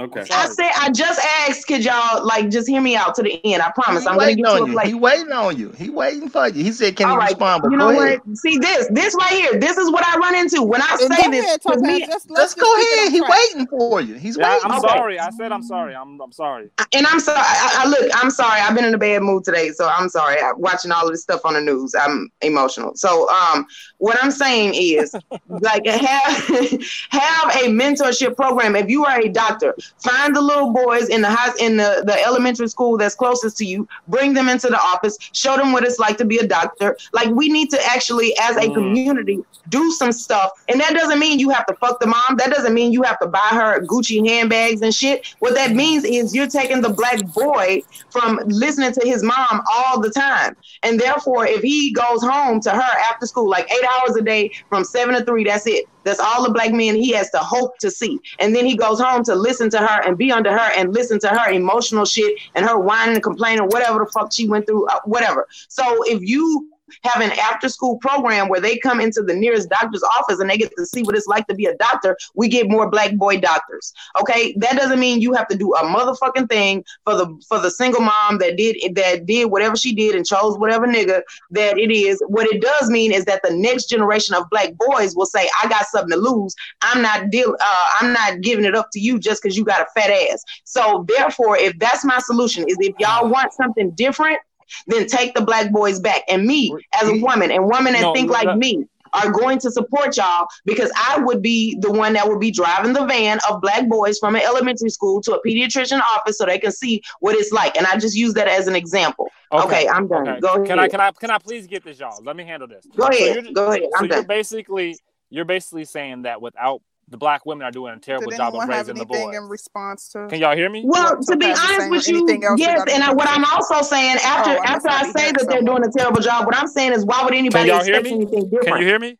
Okay. 0.00 0.24
I 0.32 0.46
said 0.48 0.70
I 0.78 0.90
just 0.90 1.20
asked, 1.46 1.66
could 1.66 1.84
y'all 1.84 2.24
like 2.24 2.48
just 2.48 2.66
hear 2.66 2.80
me 2.80 2.96
out 2.96 3.14
to 3.16 3.22
the 3.22 3.38
end? 3.44 3.62
I 3.62 3.70
promise. 3.74 4.04
He 4.04 4.08
I'm 4.08 4.14
gonna 4.16 4.28
waiting 4.28 4.44
get 4.44 4.50
to 4.50 4.56
on 4.56 4.62
a 4.62 4.66
you. 4.66 4.72
place. 4.72 4.86
He 4.88 4.94
waiting 4.94 5.32
on 5.32 5.58
you. 5.58 5.70
He 5.72 5.90
waiting 5.90 6.28
for 6.30 6.48
you. 6.48 6.64
He 6.64 6.72
said, 6.72 6.96
"Can 6.96 7.08
All 7.08 7.12
you 7.14 7.18
right. 7.18 7.28
respond?" 7.30 7.62
But 7.62 7.72
You 7.72 7.78
go 7.78 7.90
know 7.90 8.00
ahead. 8.00 8.20
what? 8.24 8.38
See 8.38 8.56
this, 8.58 8.88
this 8.92 9.14
right 9.14 9.30
here. 9.32 9.60
This 9.60 9.76
is 9.76 9.90
what 9.90 10.06
I 10.06 10.16
run 10.18 10.34
into 10.36 10.62
when 10.62 10.80
I 10.80 10.88
And 10.92 11.00
say 11.14 11.28
this. 11.28 11.44
ahead, 11.44 11.60
'cause 11.62 11.76
Topaz. 11.82 11.82
me- 11.82 12.06
let's 12.08 12.26
Let's 12.30 12.54
go 12.54 12.74
ahead. 12.76 13.06
on 13.08 13.12
He 13.12 13.20
waiting 13.20 13.66
for 13.66 14.00
you. 14.00 14.14
He's 14.14 14.38
Yeah, 14.38 14.48
waiting. 14.54 14.70
I'm 14.70 14.78
Okay. 14.78 14.88
sorry. 14.88 15.18
I 15.18 15.30
said 15.30 15.52
I'm 15.52 15.62
sorry. 15.62 15.94
I'm 15.94 16.18
I'm 16.20 16.32
sorry. 16.32 16.70
and 16.92 17.06
I'm 17.06 17.20
sorry. 17.20 17.38
I, 17.40 17.82
I 17.84 17.88
look. 17.88 18.10
I'm 18.14 18.30
sorry. 18.30 18.60
I've 18.60 18.74
been 18.74 18.84
in 18.86 18.94
a 18.94 18.98
bad 18.98 19.22
mood 19.22 19.44
today, 19.44 19.70
so 19.70 19.86
I'm 19.88 20.08
sorry. 20.08 20.40
I'm 20.40 20.54
watching 20.58 20.92
all 20.92 21.04
of 21.06 21.12
this 21.12 21.22
stuff 21.22 21.42
on 21.44 21.54
the 21.54 21.60
news. 21.60 21.94
I'm 21.94 22.30
emotional. 22.40 22.92
So, 22.94 23.28
um, 23.30 23.66
what 23.98 24.16
I'm 24.22 24.30
saying 24.30 24.72
is, 24.74 25.14
like, 25.48 25.84
have 25.86 26.36
have 27.10 27.56
a 27.56 27.68
mentorship 27.68 28.36
program. 28.36 28.76
If 28.76 28.88
you 28.88 29.04
are 29.04 29.20
a 29.20 29.28
doctor, 29.28 29.74
find 30.02 30.34
the 30.34 30.40
little 30.40 30.72
boys 30.72 31.08
in 31.08 31.22
the 31.22 31.30
high 31.30 31.52
in 31.60 31.76
the 31.76 32.02
the 32.06 32.22
elementary 32.24 32.68
school 32.68 32.96
that's 32.96 33.14
closest 33.14 33.56
to 33.58 33.64
you. 33.64 33.86
Bring 34.08 34.34
them 34.34 34.48
into 34.48 34.68
the 34.68 34.78
office. 34.80 35.16
Show 35.32 35.56
them 35.56 35.72
what 35.72 35.84
it's 35.84 35.98
like 35.98 36.16
to 36.18 36.24
be 36.24 36.38
a 36.38 36.46
doctor. 36.46 36.96
Like, 37.12 37.28
we 37.30 37.48
need 37.48 37.70
to 37.70 37.78
actually, 37.86 38.34
as 38.40 38.56
a 38.56 38.68
Mm. 38.70 38.74
community, 38.74 39.40
do 39.68 39.90
some 39.92 40.10
stuff. 40.10 40.50
And 40.68 40.80
that 40.80 40.94
doesn't 40.94 41.18
mean 41.18 41.38
you 41.38 41.50
have 41.50 41.66
to 41.66 41.74
fuck 41.80 42.00
the 42.00 42.06
mom. 42.06 42.36
That 42.38 42.50
doesn't 42.50 42.72
mean 42.74 42.92
you 42.92 43.02
have 43.02 43.18
to 43.20 43.28
buy 43.28 43.38
her 43.50 43.80
Gucci 43.86 44.26
handbags 44.26 44.80
and 44.82 44.92
shit. 44.94 45.26
What 45.40 45.54
that 45.54 45.72
means 45.72 46.04
is 46.04 46.34
you're 46.34 46.48
taking 46.48 46.80
the 46.80 46.88
black 46.88 47.22
boy 47.34 47.82
from 48.10 48.40
listening 48.46 48.92
to 48.92 49.06
his 49.06 49.22
mom 49.22 49.62
all 49.72 50.00
the 50.00 50.10
time. 50.10 50.56
And 50.82 50.98
therefore, 50.98 51.46
if 51.46 51.60
he 51.62 51.92
goes 51.92 52.22
home 52.22 52.60
to 52.62 52.70
her 52.70 52.98
after 53.10 53.26
school, 53.26 53.48
like 53.48 53.70
eight 53.70 53.84
hours 53.84 54.16
a 54.16 54.22
day 54.22 54.50
from 54.68 54.82
seven 54.82 55.14
to 55.14 55.24
three, 55.24 55.44
that's 55.44 55.66
it. 55.66 55.84
That's 56.04 56.20
all 56.20 56.42
the 56.42 56.50
black 56.50 56.72
men 56.72 56.96
he 56.96 57.12
has 57.12 57.30
to 57.30 57.38
hope 57.38 57.78
to 57.78 57.90
see. 57.90 58.18
And 58.38 58.54
then 58.54 58.66
he 58.66 58.76
goes 58.76 59.00
home 59.00 59.22
to 59.24 59.34
listen 59.34 59.70
to 59.70 59.78
her 59.78 60.02
and 60.06 60.16
be 60.16 60.32
under 60.32 60.52
her 60.52 60.72
and 60.76 60.94
listen 60.94 61.18
to 61.20 61.28
her 61.28 61.50
emotional 61.50 62.04
shit 62.04 62.38
and 62.54 62.66
her 62.66 62.78
whining 62.78 63.14
and 63.14 63.22
complaining, 63.22 63.64
whatever 63.66 64.00
the 64.04 64.10
fuck 64.10 64.32
she 64.32 64.48
went 64.48 64.66
through, 64.66 64.86
uh, 64.86 65.00
whatever. 65.04 65.46
So 65.68 66.02
if 66.04 66.22
you 66.22 66.70
have 67.02 67.22
an 67.22 67.32
after 67.38 67.68
school 67.68 67.98
program 67.98 68.48
where 68.48 68.60
they 68.60 68.76
come 68.78 69.00
into 69.00 69.22
the 69.22 69.34
nearest 69.34 69.68
doctor's 69.68 70.02
office 70.18 70.40
and 70.40 70.48
they 70.48 70.56
get 70.56 70.72
to 70.76 70.86
see 70.86 71.02
what 71.02 71.16
it's 71.16 71.26
like 71.26 71.46
to 71.46 71.54
be 71.54 71.66
a 71.66 71.76
doctor, 71.76 72.16
we 72.34 72.48
get 72.48 72.68
more 72.68 72.88
black 72.88 73.14
boy 73.16 73.38
doctors. 73.38 73.92
Okay, 74.20 74.54
that 74.58 74.76
doesn't 74.76 75.00
mean 75.00 75.20
you 75.20 75.32
have 75.32 75.48
to 75.48 75.56
do 75.56 75.72
a 75.74 75.82
motherfucking 75.84 76.48
thing 76.48 76.84
for 77.04 77.14
the 77.14 77.26
for 77.48 77.58
the 77.58 77.70
single 77.70 78.00
mom 78.00 78.38
that 78.38 78.56
did 78.56 78.76
that 78.94 79.26
did 79.26 79.50
whatever 79.50 79.76
she 79.76 79.94
did 79.94 80.14
and 80.14 80.26
chose 80.26 80.58
whatever 80.58 80.86
nigga 80.86 81.22
that 81.50 81.78
it 81.78 81.90
is. 81.90 82.22
What 82.28 82.46
it 82.46 82.60
does 82.60 82.90
mean 82.90 83.12
is 83.12 83.24
that 83.26 83.42
the 83.42 83.54
next 83.54 83.86
generation 83.86 84.34
of 84.34 84.48
black 84.50 84.74
boys 84.74 85.14
will 85.14 85.26
say, 85.26 85.48
"I 85.62 85.68
got 85.68 85.86
something 85.86 86.10
to 86.10 86.16
lose. 86.16 86.54
I'm 86.82 87.02
not 87.02 87.30
deal. 87.30 87.56
Uh, 87.60 87.86
I'm 88.00 88.12
not 88.12 88.40
giving 88.40 88.64
it 88.64 88.74
up 88.74 88.88
to 88.92 89.00
you 89.00 89.18
just 89.18 89.42
because 89.42 89.56
you 89.56 89.64
got 89.64 89.80
a 89.80 89.86
fat 89.98 90.10
ass." 90.10 90.44
So 90.64 91.04
therefore, 91.08 91.56
if 91.56 91.78
that's 91.78 92.04
my 92.04 92.18
solution, 92.18 92.64
is 92.68 92.76
if 92.80 92.94
y'all 92.98 93.28
want 93.28 93.52
something 93.52 93.90
different 93.92 94.38
then 94.86 95.06
take 95.06 95.34
the 95.34 95.42
black 95.42 95.70
boys 95.72 96.00
back. 96.00 96.22
And 96.28 96.44
me 96.44 96.74
as 97.00 97.08
a 97.08 97.16
woman 97.18 97.50
and 97.50 97.64
women 97.66 97.92
that 97.94 98.02
No, 98.02 98.14
think 98.14 98.30
like 98.30 98.56
me 98.56 98.86
are 99.12 99.30
going 99.32 99.58
to 99.58 99.70
support 99.72 100.16
y'all 100.16 100.46
because 100.64 100.90
I 100.96 101.18
would 101.18 101.42
be 101.42 101.76
the 101.80 101.90
one 101.90 102.12
that 102.12 102.28
would 102.28 102.38
be 102.38 102.52
driving 102.52 102.92
the 102.92 103.04
van 103.06 103.40
of 103.50 103.60
black 103.60 103.88
boys 103.88 104.18
from 104.20 104.36
an 104.36 104.42
elementary 104.42 104.88
school 104.90 105.20
to 105.22 105.32
a 105.34 105.42
pediatrician 105.44 106.00
office 106.14 106.38
so 106.38 106.46
they 106.46 106.58
can 106.60 106.70
see 106.70 107.02
what 107.18 107.34
it's 107.34 107.50
like. 107.50 107.76
And 107.76 107.86
I 107.88 107.96
just 107.98 108.14
use 108.16 108.34
that 108.34 108.46
as 108.46 108.68
an 108.68 108.76
example. 108.76 109.28
Okay, 109.52 109.88
I'm 109.88 110.06
done. 110.06 110.28
Okay. 110.28 110.40
Go 110.40 110.62
Can 110.64 110.78
I 110.78 110.86
can 110.88 111.00
I 111.00 111.10
can 111.10 111.30
I 111.30 111.38
please 111.38 111.66
get 111.66 111.82
this, 111.82 111.98
y'all? 111.98 112.22
Let 112.22 112.36
me 112.36 112.44
handle 112.44 112.68
this. 112.68 112.86
Go 112.96 113.04
So 113.04 113.08
ahead. 113.10 113.34
you're- 113.34 113.52
Go 113.52 113.72
ahead. 113.72 113.82
I'm 113.96 114.04
you're 114.04 114.16
done. 114.18 114.26
basically 114.28 114.96
you're 115.28 115.44
basically 115.44 115.84
saying 115.86 116.22
that 116.22 116.40
without 116.40 116.80
the 117.10 117.16
black 117.16 117.44
women 117.44 117.66
are 117.66 117.72
doing 117.72 117.92
a 117.92 117.98
terrible 117.98 118.30
job 118.30 118.54
of 118.54 118.68
raising 118.68 118.94
the 118.96 119.04
boys. 119.04 119.34
in 119.34 119.42
response 119.48 120.08
to? 120.10 120.28
Can 120.28 120.40
y'all 120.40 120.56
hear 120.56 120.70
me? 120.70 120.84
Well, 120.86 121.16
what 121.16 121.26
to 121.26 121.36
be 121.36 121.46
honest 121.46 121.90
with 121.90 122.08
you, 122.08 122.26
yes, 122.56 122.84
and 122.90 123.02
I, 123.02 123.12
what 123.12 123.28
I'm 123.28 123.44
also 123.44 123.82
saying 123.82 124.16
after 124.24 124.50
Oh, 124.52 124.62
I 124.62 124.72
after 124.72 124.88
I 124.88 125.10
say 125.10 125.32
that 125.32 125.46
they're 125.48 125.62
doing 125.62 125.84
a 125.84 125.90
terrible 125.90 126.20
job, 126.20 126.46
what 126.46 126.56
I'm 126.56 126.68
saying 126.68 126.92
is 126.92 127.04
why 127.04 127.24
would 127.24 127.34
anybody 127.34 127.68
y'all 127.68 127.82
hear 127.82 127.96
expect 127.96 128.04
me? 128.16 128.22
anything 128.22 128.50
Can 128.62 128.78
you 128.80 128.86
hear 128.86 128.98
me? 128.98 129.18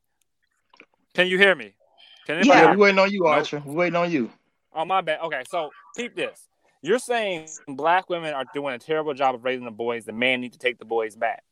Can 1.14 1.26
you 1.26 1.38
hear 1.38 1.54
me? 1.54 1.74
Can 2.26 2.36
anybody 2.36 2.48
Yeah. 2.48 2.54
Yeah, 2.54 2.60
hear 2.60 2.70
we 2.70 2.76
me? 2.76 2.82
waiting 2.82 2.98
on 3.00 3.10
you, 3.10 3.18
Nope. 3.20 3.28
Archer. 3.28 3.62
We 3.66 3.74
waiting 3.74 3.96
on 3.96 4.10
you. 4.10 4.30
Oh 4.72 4.84
my 4.84 5.00
bad. 5.00 5.20
Okay, 5.22 5.42
so 5.48 5.70
keep 5.96 6.14
this. 6.14 6.46
You're 6.82 7.00
saying 7.00 7.48
black 7.66 8.08
women 8.08 8.32
are 8.34 8.44
doing 8.54 8.74
a 8.74 8.78
terrible 8.78 9.12
job 9.14 9.34
of 9.34 9.44
raising 9.44 9.64
the 9.64 9.70
boys. 9.72 10.04
The 10.04 10.12
man 10.12 10.40
need 10.40 10.52
to 10.52 10.58
take 10.58 10.78
the 10.78 10.84
boys 10.84 11.16
back. 11.16 11.42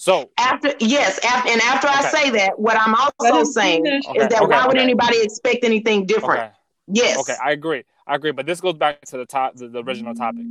So 0.00 0.30
After 0.38 0.72
yes, 0.78 1.18
after 1.24 1.50
and 1.50 1.60
after 1.60 1.88
I 1.88 2.02
say 2.02 2.30
that, 2.30 2.56
what 2.56 2.80
I'm 2.80 2.94
also 2.94 3.42
saying 3.50 3.84
finish. 3.84 4.04
is 4.04 4.10
okay, 4.10 4.28
that 4.28 4.42
okay, 4.42 4.46
why 4.46 4.64
would 4.64 4.78
anybody 4.78 5.20
expect 5.20 5.64
anything 5.64 6.06
different? 6.06 6.40
okay, 6.40 6.50
Yes. 6.86 7.18
okay. 7.18 7.34
I 7.44 7.50
agree. 7.50 7.82
I 8.06 8.14
agree. 8.14 8.30
But 8.30 8.46
this 8.46 8.60
goes 8.60 8.74
back 8.74 9.00
to 9.06 9.18
the 9.18 9.26
top, 9.26 9.56
the, 9.56 9.66
the 9.66 9.82
original 9.82 10.14
topic. 10.14 10.44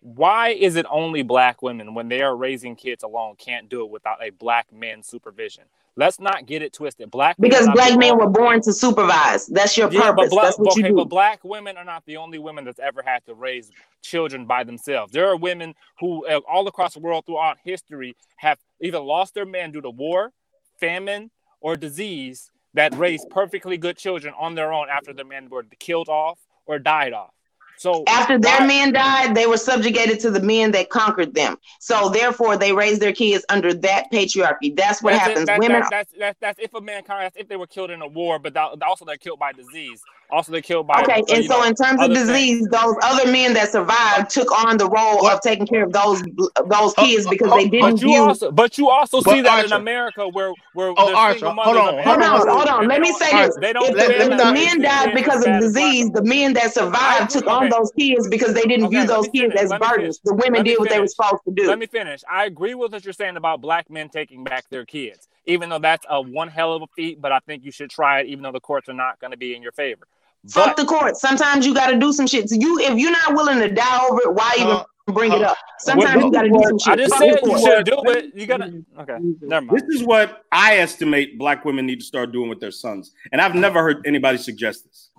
Why 0.00 0.50
is 0.50 0.76
it 0.76 0.86
only 0.88 1.24
black 1.24 1.62
women 1.62 1.94
when 1.94 2.08
they 2.08 2.22
are 2.22 2.36
raising 2.36 2.76
kids 2.76 3.02
alone 3.02 3.34
can't 3.36 3.68
do 3.68 3.84
it 3.84 3.90
without 3.90 4.22
a 4.22 4.30
black 4.30 4.72
man 4.72 5.02
supervision? 5.02 5.64
Let's 5.98 6.20
not 6.20 6.44
get 6.46 6.60
it 6.62 6.74
twisted. 6.74 7.10
Black 7.10 7.36
Because 7.38 7.66
black 7.72 7.98
men 7.98 8.18
were 8.18 8.28
born 8.28 8.60
to 8.62 8.72
supervise. 8.72 9.46
That's 9.46 9.76
your 9.78 9.90
Yeah, 9.90 10.12
but 10.12 10.16
purpose. 10.16 10.30
black, 10.30 10.44
That's 10.44 10.58
what 10.58 10.72
okay, 10.72 10.82
you 10.82 10.88
do. 10.88 10.94
but 10.96 11.04
black 11.08 11.42
women 11.42 11.78
are 11.78 11.84
not 11.84 12.04
the 12.04 12.18
only 12.18 12.38
women 12.38 12.64
that's 12.66 12.78
ever 12.78 13.02
had 13.02 13.24
to 13.26 13.34
raise 13.34 13.70
children 14.02 14.44
by 14.44 14.62
themselves. 14.64 15.12
There 15.12 15.26
are 15.28 15.36
women 15.36 15.74
who, 16.00 16.26
uh, 16.26 16.40
all 16.48 16.68
across 16.68 16.92
the 16.94 17.00
world 17.00 17.24
throughout 17.24 17.56
history, 17.64 18.14
have 18.36 18.58
either 18.82 18.98
lost 18.98 19.32
their 19.34 19.46
man 19.46 19.72
due 19.72 19.80
to 19.80 19.90
war, 19.90 20.32
famine, 20.78 21.30
or 21.60 21.76
disease 21.76 22.50
that 22.74 22.94
raised 22.94 23.30
perfectly 23.30 23.78
good 23.78 23.96
children 23.96 24.34
on 24.38 24.54
their 24.54 24.72
own 24.72 24.88
after 24.90 25.14
their 25.14 25.24
men 25.24 25.48
were 25.48 25.64
killed 25.78 26.10
off 26.10 26.38
or 26.66 26.78
died 26.78 27.14
off. 27.14 27.32
So 27.78 28.04
After 28.06 28.38
their 28.38 28.60
why- 28.60 28.66
men 28.66 28.92
died, 28.92 29.34
they 29.34 29.46
were 29.46 29.58
subjugated 29.58 30.18
to 30.20 30.30
the 30.30 30.40
men 30.40 30.70
that 30.72 30.88
conquered 30.90 31.34
them. 31.34 31.58
So 31.78 32.08
therefore, 32.08 32.56
they 32.56 32.72
raised 32.72 33.02
their 33.02 33.12
kids 33.12 33.44
under 33.50 33.74
that 33.74 34.10
patriarchy. 34.10 34.74
That's 34.74 35.02
what 35.02 35.12
That's 35.12 35.26
it. 35.26 35.30
happens. 35.30 35.46
That- 35.46 35.58
Women. 35.60 35.80
that- 35.82 35.90
that's, 35.90 36.12
that's 36.18 36.38
that's 36.40 36.58
if 36.58 36.72
a 36.74 36.80
man 36.80 37.02
that's 37.06 37.36
if 37.36 37.48
they 37.48 37.56
were 37.56 37.66
killed 37.66 37.90
in 37.90 38.00
a 38.02 38.08
war, 38.08 38.38
but 38.38 38.54
that, 38.54 38.82
also 38.82 39.04
they're 39.04 39.16
killed 39.16 39.38
by 39.38 39.52
disease. 39.52 40.02
Also, 40.28 40.50
they're 40.50 40.60
killed 40.60 40.88
by 40.88 41.02
Okay, 41.02 41.20
uh, 41.20 41.34
and 41.36 41.44
so 41.44 41.58
know, 41.58 41.64
in 41.64 41.74
terms 41.76 42.00
of 42.00 42.10
other 42.10 42.14
things. 42.16 42.26
disease, 42.28 42.68
those 42.72 42.96
other 43.04 43.30
men 43.30 43.52
that 43.54 43.70
survived 43.70 44.28
took 44.28 44.50
on 44.66 44.76
the 44.76 44.88
role 44.88 45.22
What? 45.22 45.34
of 45.34 45.40
taking 45.40 45.68
care 45.68 45.84
of 45.84 45.92
those 45.92 46.20
those 46.22 46.50
Oh, 46.66 46.92
kids 46.98 47.28
because 47.28 47.52
oh, 47.52 47.56
they 47.56 47.68
didn't 47.68 47.92
But 47.92 48.02
you 48.02 48.08
view. 48.08 48.22
also, 48.22 48.50
but 48.50 48.76
you 48.76 48.88
also 48.88 49.20
But 49.20 49.34
see 49.34 49.40
that 49.42 49.64
in 49.66 49.72
America 49.72 50.26
where 50.28 50.52
where 50.72 50.92
Oh, 50.96 51.10
the 51.10 51.14
Archer, 51.16 51.38
single 51.38 51.54
hold 51.62 51.76
on, 51.76 51.94
Hold 51.94 52.04
hold 52.04 52.22
on, 52.22 52.40
on. 52.40 52.48
hold 52.56 52.68
on. 52.68 52.88
Let 52.88 53.00
me 53.02 53.12
say 53.12 53.30
this: 53.46 53.56
if 53.56 53.72
the, 53.72 53.80
let 53.94 54.10
if 54.10 54.28
me 54.30 54.36
the 54.36 54.36
not- 54.36 54.54
men 54.54 54.82
died 54.82 55.14
because 55.14 55.46
of 55.46 55.60
disease, 55.60 56.10
the 56.10 56.24
men 56.24 56.52
that 56.54 56.74
survived 56.74 57.30
took 57.30 57.46
on 57.46 57.65
Okay. 57.66 57.78
those 57.78 57.92
kids 57.98 58.28
because 58.28 58.54
they 58.54 58.62
didn't 58.62 58.86
Okay, 58.86 58.98
view 58.98 59.06
those 59.06 59.28
kids 59.28 59.52
finish. 59.52 59.60
as 59.60 59.70
Let 59.70 59.80
burdens. 59.80 60.20
The 60.24 60.34
women 60.34 60.58
Let 60.58 60.64
did 60.64 60.78
what 60.78 60.88
they 60.88 61.00
were 61.00 61.06
supposed 61.06 61.42
to 61.46 61.52
do. 61.52 61.66
Let 61.66 61.78
me 61.78 61.86
finish. 61.86 62.22
I 62.30 62.46
agree 62.46 62.74
with 62.74 62.92
what 62.92 63.04
you're 63.04 63.12
saying 63.12 63.36
about 63.36 63.60
black 63.60 63.90
men 63.90 64.08
taking 64.08 64.44
back 64.44 64.68
their 64.70 64.84
kids, 64.84 65.28
even 65.46 65.68
though 65.68 65.78
that's 65.78 66.06
a 66.08 66.20
one 66.20 66.48
hell 66.48 66.74
of 66.74 66.82
a 66.82 66.86
feat. 66.96 67.20
But 67.20 67.32
I 67.32 67.40
think 67.40 67.64
you 67.64 67.70
should 67.70 67.90
try 67.90 68.20
it, 68.20 68.26
even 68.26 68.42
though 68.42 68.52
the 68.52 68.60
courts 68.60 68.88
are 68.88 68.94
not 68.94 69.20
going 69.20 69.30
to 69.30 69.36
be 69.36 69.54
in 69.54 69.62
your 69.62 69.72
favor. 69.72 70.06
Fuck 70.48 70.76
the 70.76 70.84
court. 70.84 71.16
Sometimes 71.16 71.66
you 71.66 71.74
got 71.74 71.90
to 71.90 71.98
do 71.98 72.12
some 72.12 72.26
shit. 72.26 72.48
So 72.48 72.56
you, 72.58 72.78
if 72.78 72.98
you're 72.98 73.10
not 73.10 73.34
willing 73.34 73.58
to 73.58 73.68
die 73.68 74.06
over 74.06 74.20
it, 74.20 74.34
why 74.34 74.54
even 74.56 74.68
Uh, 74.68 74.84
bring 75.12 75.32
it 75.32 75.42
uh, 75.42 75.50
up? 75.50 75.56
Sometimes 75.78 76.22
you 76.22 76.30
got 76.30 76.42
to 76.42 76.48
do 76.48 76.62
some 76.62 76.78
shit. 76.78 76.92
I 76.92 76.96
just 76.96 77.18
said 77.18 77.40
you 77.42 77.58
should 77.58 77.84
do 77.84 78.02
it. 78.04 78.32
You 78.34 78.46
gotta. 78.46 78.82
Okay, 79.00 79.16
never 79.40 79.66
mind. 79.66 79.80
This 79.80 80.00
is 80.00 80.06
what 80.06 80.44
I 80.52 80.76
estimate 80.76 81.38
black 81.38 81.64
women 81.64 81.86
need 81.86 82.00
to 82.00 82.06
start 82.06 82.32
doing 82.32 82.48
with 82.48 82.60
their 82.60 82.70
sons. 82.70 83.12
And 83.32 83.40
I've 83.40 83.54
never 83.54 83.82
heard 83.82 84.06
anybody 84.06 84.38
suggest 84.38 84.84
this. 84.84 85.10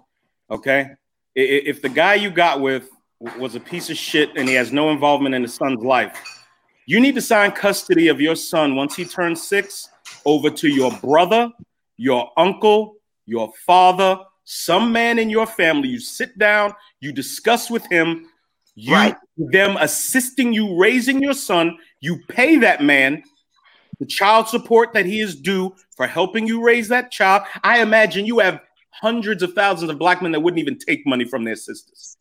Okay. 0.49 0.91
If 1.39 1.83
the 1.83 1.89
guy 1.89 2.15
you 2.15 2.31
got 2.31 2.61
with 2.61 2.89
was 3.19 3.53
a 3.53 3.59
piece 3.59 3.91
of 3.91 3.97
shit 3.97 4.31
and 4.35 4.49
he 4.49 4.55
has 4.55 4.71
no 4.71 4.89
involvement 4.89 5.35
in 5.35 5.43
his 5.43 5.53
son's 5.53 5.83
life, 5.83 6.17
you 6.87 6.99
need 6.99 7.13
to 7.13 7.21
sign 7.21 7.51
custody 7.51 8.07
of 8.07 8.19
your 8.19 8.35
son 8.35 8.75
once 8.75 8.95
he 8.95 9.05
turns 9.05 9.43
six 9.47 9.87
over 10.25 10.49
to 10.49 10.67
your 10.67 10.91
brother, 10.93 11.51
your 11.97 12.31
uncle, 12.37 12.95
your 13.27 13.51
father, 13.67 14.17
some 14.45 14.91
man 14.91 15.19
in 15.19 15.29
your 15.29 15.45
family. 15.45 15.89
You 15.89 15.99
sit 15.99 16.39
down, 16.39 16.73
you 17.01 17.11
discuss 17.11 17.69
with 17.69 17.85
him, 17.91 18.25
you 18.73 18.95
Right. 18.95 19.15
them 19.37 19.77
assisting 19.79 20.53
you 20.53 20.75
raising 20.75 21.21
your 21.21 21.33
son. 21.33 21.77
You 21.99 22.19
pay 22.29 22.57
that 22.57 22.81
man 22.81 23.21
the 23.99 24.05
child 24.05 24.47
support 24.47 24.93
that 24.93 25.05
he 25.05 25.19
is 25.21 25.35
due 25.35 25.75
for 25.95 26.07
helping 26.07 26.47
you 26.47 26.63
raise 26.63 26.87
that 26.89 27.11
child. 27.11 27.43
I 27.63 27.81
imagine 27.81 28.25
you 28.25 28.39
have 28.39 28.61
hundreds 29.01 29.43
of 29.43 29.53
thousands 29.53 29.91
of 29.91 29.97
black 29.99 30.21
men 30.21 30.31
that 30.31 30.39
wouldn't 30.39 30.59
even 30.59 30.77
take 30.77 31.05
money 31.05 31.25
from 31.25 31.43
their 31.43 31.55
sisters. 31.55 32.15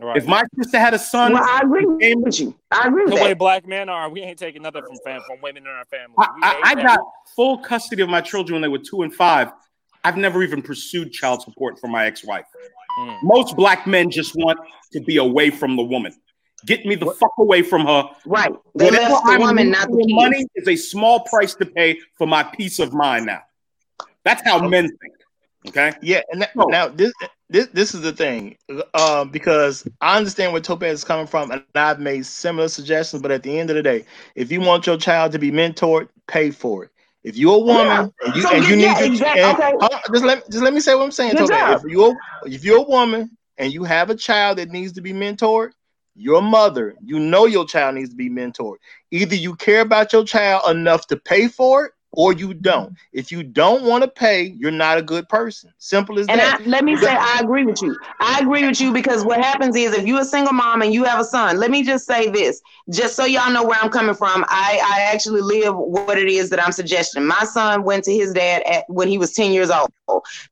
Right. 0.00 0.16
If 0.16 0.26
my 0.26 0.42
sister 0.58 0.80
had 0.80 0.94
a 0.94 0.98
son, 0.98 1.32
Well, 1.32 1.44
I 1.44 1.60
agree 1.62 1.86
with 2.16 2.40
you. 2.40 2.54
I 2.72 2.88
agree 2.88 3.04
with 3.04 3.14
the 3.14 3.20
way 3.20 3.34
black 3.34 3.66
men 3.68 3.88
are, 3.88 4.08
we 4.08 4.20
ain't 4.22 4.38
taking 4.38 4.62
nothing 4.62 4.82
from 4.84 4.96
fam- 5.04 5.20
from 5.26 5.40
women 5.42 5.62
in 5.64 5.68
our 5.68 5.84
family. 5.84 6.14
I, 6.18 6.60
I, 6.64 6.70
I 6.70 6.74
got 6.82 6.98
full 7.36 7.58
custody 7.58 8.02
of 8.02 8.08
my 8.08 8.20
children 8.20 8.54
when 8.54 8.62
they 8.62 8.68
were 8.68 8.78
two 8.82 9.02
and 9.02 9.14
five. 9.14 9.52
I've 10.02 10.16
never 10.16 10.42
even 10.42 10.60
pursued 10.62 11.12
child 11.12 11.42
support 11.42 11.78
for 11.78 11.86
my 11.86 12.06
ex-wife. 12.06 12.46
Mm. 12.98 13.18
Most 13.22 13.54
black 13.56 13.86
men 13.86 14.10
just 14.10 14.34
want 14.34 14.58
to 14.92 15.00
be 15.00 15.18
away 15.18 15.50
from 15.50 15.76
the 15.76 15.82
woman. 15.84 16.12
Get 16.66 16.84
me 16.84 16.96
the 16.96 17.06
fuck 17.06 17.32
away 17.38 17.62
from 17.62 17.86
her. 17.86 18.08
Right. 18.26 18.52
They 18.74 18.86
Whatever 18.86 19.12
left 19.14 19.24
the 19.26 19.32
I'm 19.32 19.40
woman, 19.40 19.70
not 19.70 19.88
the 19.88 19.98
kids. 19.98 20.12
money 20.12 20.46
is 20.56 20.68
a 20.68 20.76
small 20.76 21.20
price 21.20 21.54
to 21.56 21.66
pay 21.66 22.00
for 22.18 22.26
my 22.26 22.42
peace 22.42 22.78
of 22.80 22.92
mind 22.92 23.26
now. 23.26 23.42
That's 24.24 24.42
how 24.44 24.66
men 24.66 24.88
think. 24.88 25.14
Okay. 25.68 25.92
Yeah, 26.02 26.22
and 26.30 26.42
that, 26.42 26.50
So- 26.56 26.64
now 26.66 26.88
this 26.88 27.12
this 27.48 27.66
this 27.68 27.94
is 27.94 28.00
the 28.00 28.12
thing, 28.12 28.56
uh, 28.94 29.24
because 29.24 29.86
I 30.00 30.16
understand 30.16 30.52
where 30.52 30.62
Topaz 30.62 31.00
is 31.00 31.04
coming 31.04 31.26
from, 31.26 31.50
and 31.50 31.62
I've 31.74 32.00
made 32.00 32.26
similar 32.26 32.68
suggestions. 32.68 33.22
But 33.22 33.30
at 33.30 33.42
the 33.42 33.58
end 33.58 33.70
of 33.70 33.76
the 33.76 33.82
day, 33.82 34.04
if 34.34 34.50
you 34.50 34.60
want 34.60 34.86
your 34.86 34.96
child 34.96 35.32
to 35.32 35.38
be 35.38 35.50
mentored, 35.50 36.08
pay 36.26 36.50
for 36.50 36.84
it. 36.84 36.90
If 37.24 37.36
you're 37.36 37.54
a 37.54 37.58
woman 37.58 37.86
Yeah. 38.22 38.26
and 38.26 38.36
you 38.36 38.42
So 38.42 38.50
and 38.54 38.64
you 38.64 38.76
get- 38.76 39.10
need 39.10 39.20
yeah, 39.20 39.34
your 39.36 39.44
and- 39.46 39.56
okay. 39.58 39.70
hold 39.78 39.82
on, 39.94 40.00
just 40.12 40.24
let 40.24 40.50
just 40.50 40.64
let 40.64 40.72
me 40.74 40.80
say 40.80 40.94
what 40.94 41.04
I'm 41.04 41.12
saying, 41.12 41.32
Good 41.36 41.48
Topaz. 41.48 41.80
job. 41.82 41.82
If 41.86 41.92
you're 41.92 42.16
if 42.46 42.64
you're 42.64 42.78
a 42.78 42.82
woman 42.82 43.30
and 43.58 43.72
you 43.72 43.84
have 43.84 44.10
a 44.10 44.14
child 44.16 44.58
that 44.58 44.70
needs 44.70 44.92
to 44.94 45.00
be 45.00 45.12
mentored, 45.12 45.70
your 46.16 46.42
mother, 46.42 46.96
you 47.04 47.18
know 47.20 47.46
your 47.46 47.66
child 47.66 47.94
needs 47.94 48.10
to 48.10 48.16
be 48.16 48.28
mentored. 48.28 48.76
Either 49.12 49.36
you 49.36 49.54
care 49.54 49.82
about 49.82 50.12
your 50.12 50.24
child 50.24 50.62
enough 50.74 51.06
to 51.08 51.16
pay 51.16 51.46
for 51.48 51.86
it, 51.86 51.92
or 52.12 52.32
you 52.32 52.52
don't. 52.52 52.94
If 53.12 53.32
you 53.32 53.42
don't 53.42 53.84
want 53.84 54.04
to 54.04 54.08
pay, 54.08 54.54
you're 54.58 54.70
not 54.70 54.98
a 54.98 55.02
good 55.02 55.28
person. 55.28 55.72
Simple 55.78 56.18
as 56.18 56.28
And 56.28 56.40
that. 56.40 56.60
And 56.60 56.70
let 56.70 56.84
me 56.84 56.96
say, 56.96 57.14
I 57.14 57.40
agree 57.40 57.64
with 57.64 57.80
you. 57.80 57.98
I 58.20 58.40
agree 58.40 58.66
with 58.66 58.80
you 58.80 58.92
because 58.92 59.24
what 59.24 59.42
happens 59.42 59.74
is 59.76 59.94
if 59.94 60.06
you're 60.06 60.20
a 60.20 60.24
single 60.24 60.52
mom 60.52 60.82
and 60.82 60.92
you 60.92 61.04
have 61.04 61.20
a 61.20 61.24
son, 61.24 61.56
let 61.56 61.70
me 61.70 61.82
just 61.82 62.06
say 62.06 62.28
this, 62.28 62.60
just 62.90 63.16
so 63.16 63.24
y'all 63.24 63.50
know 63.50 63.64
where 63.64 63.78
I'm 63.80 63.90
coming 63.90 64.14
from. 64.14 64.44
I, 64.48 64.80
I 64.84 65.12
actually 65.12 65.40
live 65.40 65.74
what 65.74 66.18
it 66.18 66.28
is 66.28 66.50
that 66.50 66.62
I'm 66.62 66.72
suggesting. 66.72 67.24
My 67.24 67.44
son 67.44 67.82
went 67.82 68.04
to 68.04 68.12
his 68.12 68.32
dad 68.32 68.62
at 68.62 68.84
when 68.88 69.08
he 69.08 69.16
was 69.16 69.32
10 69.32 69.52
years 69.52 69.70
old. 69.70 69.90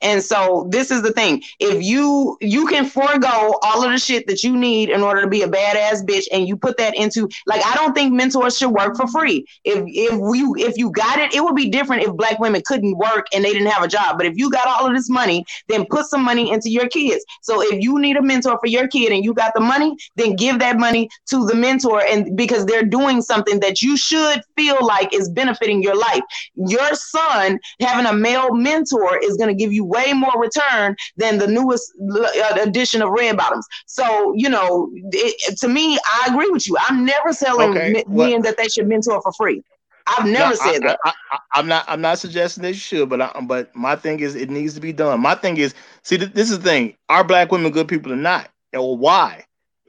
And 0.01 0.23
so 0.23 0.67
this 0.71 0.91
is 0.91 1.03
the 1.03 1.13
thing. 1.13 1.43
If 1.59 1.83
you 1.83 2.39
you 2.41 2.67
can 2.67 2.87
forego 2.87 3.59
all 3.63 3.85
of 3.85 3.91
the 3.91 3.99
shit 3.99 4.27
that 4.27 4.43
you 4.43 4.57
need 4.57 4.89
in 4.89 5.03
order 5.03 5.21
to 5.21 5.27
be 5.27 5.43
a 5.43 5.49
badass 5.49 6.05
bitch 6.05 6.25
and 6.33 6.49
you 6.49 6.57
put 6.57 6.77
that 6.79 6.97
into 6.97 7.29
like 7.47 7.63
I 7.65 7.75
don't 7.75 7.93
think 7.93 8.13
mentors 8.13 8.57
should 8.57 8.71
work 8.71 8.97
for 8.97 9.07
free. 9.09 9.45
If 9.65 9.85
if 9.87 10.13
you 10.13 10.55
if 10.57 10.79
you 10.79 10.91
got 10.91 11.19
it, 11.19 11.35
it 11.35 11.43
would 11.51 11.57
be 11.57 11.69
different 11.71 12.03
if 12.03 12.13
black 12.15 12.39
women 12.39 12.63
couldn't 12.67 12.97
work 12.97 13.27
and 13.35 13.45
they 13.45 13.53
didn't 13.53 13.69
have 13.69 13.83
a 13.83 13.89
job. 13.89 14.17
But 14.17 14.27
if 14.27 14.37
you 14.37 14.51
got 14.51 14.67
all 14.69 14.87
of 14.87 14.95
this 14.95 15.09
money, 15.11 15.45
then 15.69 15.85
put 15.91 16.07
some 16.07 16.23
money 16.25 16.51
into 16.53 16.71
your 16.71 16.89
kids. 16.89 17.25
So 17.43 17.61
if 17.63 17.83
you 17.83 17.99
need 17.99 18.17
a 18.17 18.23
mentor 18.23 18.59
for 18.59 18.67
your 18.67 18.87
kid 18.89 19.13
and 19.13 19.25
you 19.25 19.35
got 19.35 19.53
the 19.55 19.61
money, 19.61 19.97
then 20.17 20.37
give 20.37 20.59
that 20.61 20.79
money 20.79 21.09
to 21.31 21.47
the 21.47 21.55
mentor 21.55 22.03
and 22.09 22.37
because 22.37 22.67
they're 22.67 22.85
doing 22.85 23.21
something 23.23 23.61
that 23.61 23.83
you 23.83 23.97
should 23.97 24.41
feel 24.57 24.79
like 24.85 25.13
is 25.15 25.29
benefiting 25.29 25.83
your 25.83 25.97
life. 25.97 26.23
Your 26.55 26.95
son 26.95 27.59
having 27.81 28.07
a 28.07 28.13
male 28.13 28.55
mentor 28.55 29.19
is 29.19 29.37
going 29.37 29.49
to 29.49 29.55
give 29.55 29.73
you 29.73 29.85
way 29.85 30.13
more 30.13 30.41
return 30.41 30.95
than 31.17 31.39
the 31.39 31.47
newest 31.47 31.93
uh, 32.13 32.59
edition 32.63 33.03
of 33.03 33.11
Red 33.11 33.37
Bottoms. 33.37 33.67
So, 33.87 34.33
you 34.37 34.49
know, 34.49 34.91
it, 35.13 35.59
to 35.59 35.69
me, 35.69 35.99
I 36.05 36.29
agree 36.31 36.49
with 36.51 36.67
you. 36.69 36.77
I'm 36.81 37.05
never 37.05 37.33
telling 37.33 37.71
Okay, 37.71 37.93
men 37.93 38.03
what- 38.07 38.31
men 38.31 38.43
that 38.43 38.57
they 38.57 38.69
should 38.69 38.87
mentor 38.87 39.21
for 39.23 39.33
free. 39.33 39.63
I've 40.11 40.27
never 40.27 40.55
No, 40.55 40.57
said 40.57 40.83
I, 40.83 40.89
that. 40.89 41.01
I, 41.05 41.61
am 41.61 41.69
not. 41.69 41.85
I'm 41.89 42.01
not 42.01 42.19
suggesting 42.19 42.63
they 42.63 42.73
should, 42.73 43.09
but 43.09 43.21
I, 43.21 43.41
but 43.43 43.75
my 43.75 43.97
thing 43.97 44.21
is, 44.21 44.35
it 44.35 44.51
needs 44.51 44.75
to 44.75 44.81
be 44.81 44.93
done. 44.93 45.21
My 45.21 45.35
thing 45.35 45.57
is, 45.57 45.75
see, 46.03 46.19
th- 46.19 46.33
this 46.33 46.51
is 46.51 46.59
the 46.59 46.65
thing: 46.65 46.97
are 47.09 47.25
black 47.25 47.53
women 47.53 47.73
good 47.73 47.89
people 47.89 48.13
or 48.13 48.17
not? 48.17 48.51
Or 48.75 48.97
why? 48.97 49.45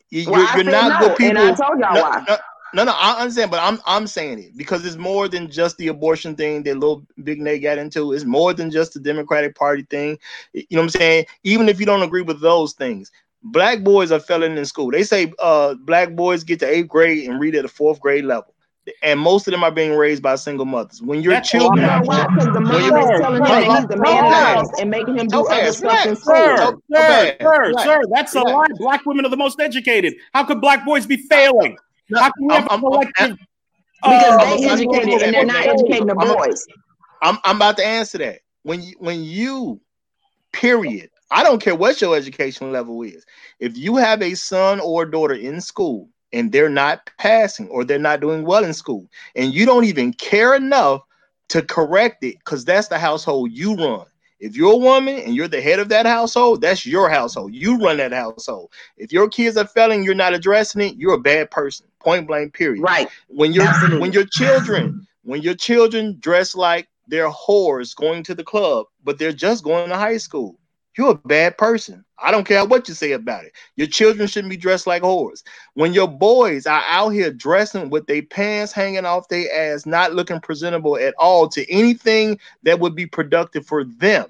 You, 0.09 0.21
Well, 0.25 0.35
you're 0.35 0.45
I 0.45 0.55
you're 0.55 0.63
said 0.65 0.71
not 0.71 0.87
no, 0.87 0.97
good 0.99 1.15
people. 1.15 1.29
and 1.29 1.37
I 1.37 1.49
told 1.53 1.79
y'all 1.79 1.93
no, 1.93 2.01
why. 2.01 2.21
No, 2.27 2.37
no, 2.73 2.83
no, 2.85 2.93
I 2.95 3.19
understand, 3.21 3.51
but 3.51 3.61
I'm 3.61 3.79
I'm 3.85 4.07
saying 4.07 4.39
it 4.39 4.57
because 4.57 4.85
it's 4.85 4.95
more 4.97 5.27
than 5.27 5.49
just 5.49 5.77
the 5.77 5.87
abortion 5.87 6.35
thing 6.35 6.63
that 6.63 6.75
little 6.75 7.05
Big 7.23 7.39
Nate 7.41 7.61
got 7.63 7.77
into. 7.77 8.13
It's 8.13 8.25
more 8.25 8.53
than 8.53 8.71
just 8.71 8.93
the 8.93 8.99
Democratic 8.99 9.55
Party 9.55 9.83
thing. 9.89 10.17
You 10.53 10.65
know 10.71 10.79
what 10.79 10.83
I'm 10.83 10.89
saying? 10.89 11.25
Even 11.43 11.69
if 11.69 11.79
you 11.79 11.85
don't 11.85 12.03
agree 12.03 12.21
with 12.21 12.41
those 12.41 12.73
things, 12.73 13.11
black 13.43 13.83
boys 13.83 14.11
are 14.11 14.19
failing 14.19 14.57
in 14.57 14.65
school. 14.65 14.91
They 14.91 15.03
say 15.03 15.33
uh 15.39 15.75
black 15.75 16.15
boys 16.15 16.43
get 16.43 16.59
to 16.59 16.67
eighth 16.69 16.87
grade 16.87 17.27
and 17.29 17.39
read 17.39 17.55
at 17.55 17.65
a 17.65 17.69
fourth 17.69 17.99
grade 17.99 18.25
level. 18.25 18.53
And 19.03 19.19
most 19.19 19.47
of 19.47 19.51
them 19.51 19.63
are 19.63 19.69
being 19.71 19.93
raised 19.95 20.23
by 20.23 20.35
single 20.35 20.65
mothers. 20.65 21.01
When 21.03 21.21
your 21.21 21.33
That's 21.33 21.53
You 21.53 21.59
children, 21.59 21.85
know 21.85 22.01
why? 22.03 22.25
Because 22.27 22.45
the 22.45 22.51
When 22.53 22.63
mom 22.63 22.73
you- 22.81 22.97
is 22.97 23.19
telling 23.21 23.35
him 23.35 23.43
that 23.43 23.77
he's 23.77 23.85
the 23.87 23.97
man 23.97 24.25
of 24.25 24.31
the 24.31 24.35
house 24.37 24.79
and 24.79 24.89
making 24.89 25.17
him 25.19 25.27
do 25.27 25.37
Topaz, 25.37 25.59
other 25.59 25.71
stuff 25.73 26.05
in 26.07 26.15
school. 26.15 26.35
Sir, 26.35 26.57
So- 26.57 26.65
sir, 26.65 26.71
Topaz, 26.71 27.35
sir, 27.41 27.61
relax. 27.61 27.83
sir, 27.83 28.01
that's 28.11 28.35
a 28.35 28.39
lie. 28.41 28.65
Black 28.77 29.05
women 29.05 29.25
are 29.25 29.29
the 29.29 29.37
most 29.37 29.59
educated. 29.61 30.15
How 30.33 30.43
could 30.43 30.61
black 30.61 30.83
boys 30.83 31.05
be 31.05 31.17
failing? 31.17 31.77
No, 32.09 32.19
How 32.21 32.31
can 32.31 32.47
we 32.47 32.53
I'm- 32.55 32.61
have 32.63 32.69
a 32.69 32.73
I'm- 32.73 32.81
collective? 32.81 33.37
Because 34.03 34.59
they 34.59 34.67
I'm- 34.67 34.79
educated 34.79 35.21
and 35.21 35.33
they're 35.35 35.45
not 35.45 35.55
I'm- 35.57 35.69
educating 35.69 36.07
the 36.07 36.15
boys. 36.15 36.65
I'm 37.21 37.37
I'm 37.43 37.57
about 37.57 37.77
to 37.77 37.85
answer 37.85 38.17
that. 38.17 38.39
When 38.63 38.81
you 38.81 38.95
when 38.97 39.23
you 39.23 39.79
period, 40.53 41.09
I 41.29 41.43
don't 41.43 41.61
care 41.61 41.75
what 41.75 42.01
your 42.01 42.15
education 42.15 42.71
level 42.71 43.03
is. 43.03 43.23
If 43.59 43.77
you 43.77 43.95
have 43.97 44.23
a 44.23 44.33
son 44.33 44.79
or 44.79 45.05
daughter 45.05 45.35
in 45.35 45.61
school 45.61 46.09
and 46.33 46.51
they're 46.51 46.69
not 46.69 47.09
passing 47.17 47.67
or 47.69 47.83
they're 47.83 47.99
not 47.99 48.21
doing 48.21 48.43
well 48.45 48.63
in 48.63 48.73
school, 48.73 49.07
and 49.35 49.53
you 49.53 49.65
don't 49.65 49.85
even 49.85 50.13
care 50.13 50.55
enough 50.55 51.01
to 51.49 51.61
correct 51.61 52.23
it, 52.23 52.37
because 52.39 52.63
that's 52.65 52.87
the 52.87 52.97
household 52.97 53.51
you 53.51 53.75
run. 53.75 54.05
If 54.39 54.55
you're 54.55 54.73
a 54.73 54.77
woman 54.77 55.19
and 55.19 55.35
you're 55.35 55.47
the 55.47 55.61
head 55.61 55.79
of 55.79 55.89
that 55.89 56.05
household, 56.07 56.61
that's 56.61 56.85
your 56.85 57.09
household. 57.09 57.53
You 57.53 57.77
run 57.77 57.97
that 57.97 58.11
household. 58.11 58.71
If 58.97 59.11
your 59.11 59.29
kids 59.29 59.55
are 59.57 59.67
failing, 59.67 60.03
you're 60.03 60.15
not 60.15 60.33
addressing 60.33 60.81
it, 60.81 60.95
you're 60.95 61.13
a 61.13 61.19
bad 61.19 61.51
person. 61.51 61.85
Point 61.99 62.25
blank, 62.27 62.53
period 62.53 62.81
Right. 62.81 63.07
when 63.27 63.53
your 63.53 63.67
Absolutely. 63.67 63.99
when 63.99 64.11
your 64.13 64.25
children 64.25 65.07
when 65.23 65.41
your 65.43 65.53
children 65.53 66.17
dress 66.19 66.55
like 66.55 66.87
they're 67.07 67.29
whores 67.29 67.95
going 67.95 68.23
to 68.23 68.33
the 68.33 68.43
club 68.43 68.87
but 69.03 69.19
they're 69.19 69.31
just 69.33 69.63
going 69.63 69.89
to 69.89 69.95
high 69.95 70.17
school 70.17 70.57
you're 70.97 71.11
a 71.11 71.27
bad 71.27 71.57
person 71.57 72.03
i 72.19 72.31
don't 72.31 72.47
care 72.47 72.65
what 72.65 72.87
you 72.87 72.93
say 72.93 73.11
about 73.11 73.43
it 73.43 73.53
your 73.75 73.87
children 73.87 74.27
shouldn't 74.27 74.51
be 74.51 74.57
dressed 74.57 74.87
like 74.87 75.03
whores 75.03 75.43
when 75.73 75.93
your 75.93 76.07
boys 76.07 76.65
are 76.65 76.83
out 76.87 77.09
here 77.09 77.31
dressing 77.31 77.89
with 77.89 78.05
their 78.07 78.21
pants 78.23 78.71
hanging 78.71 79.05
off 79.05 79.27
their 79.29 79.73
ass 79.73 79.85
not 79.85 80.13
looking 80.13 80.39
presentable 80.39 80.97
at 80.97 81.13
all 81.17 81.47
to 81.47 81.69
anything 81.71 82.37
that 82.63 82.79
would 82.79 82.95
be 82.95 83.05
productive 83.05 83.65
for 83.65 83.83
them 83.83 84.25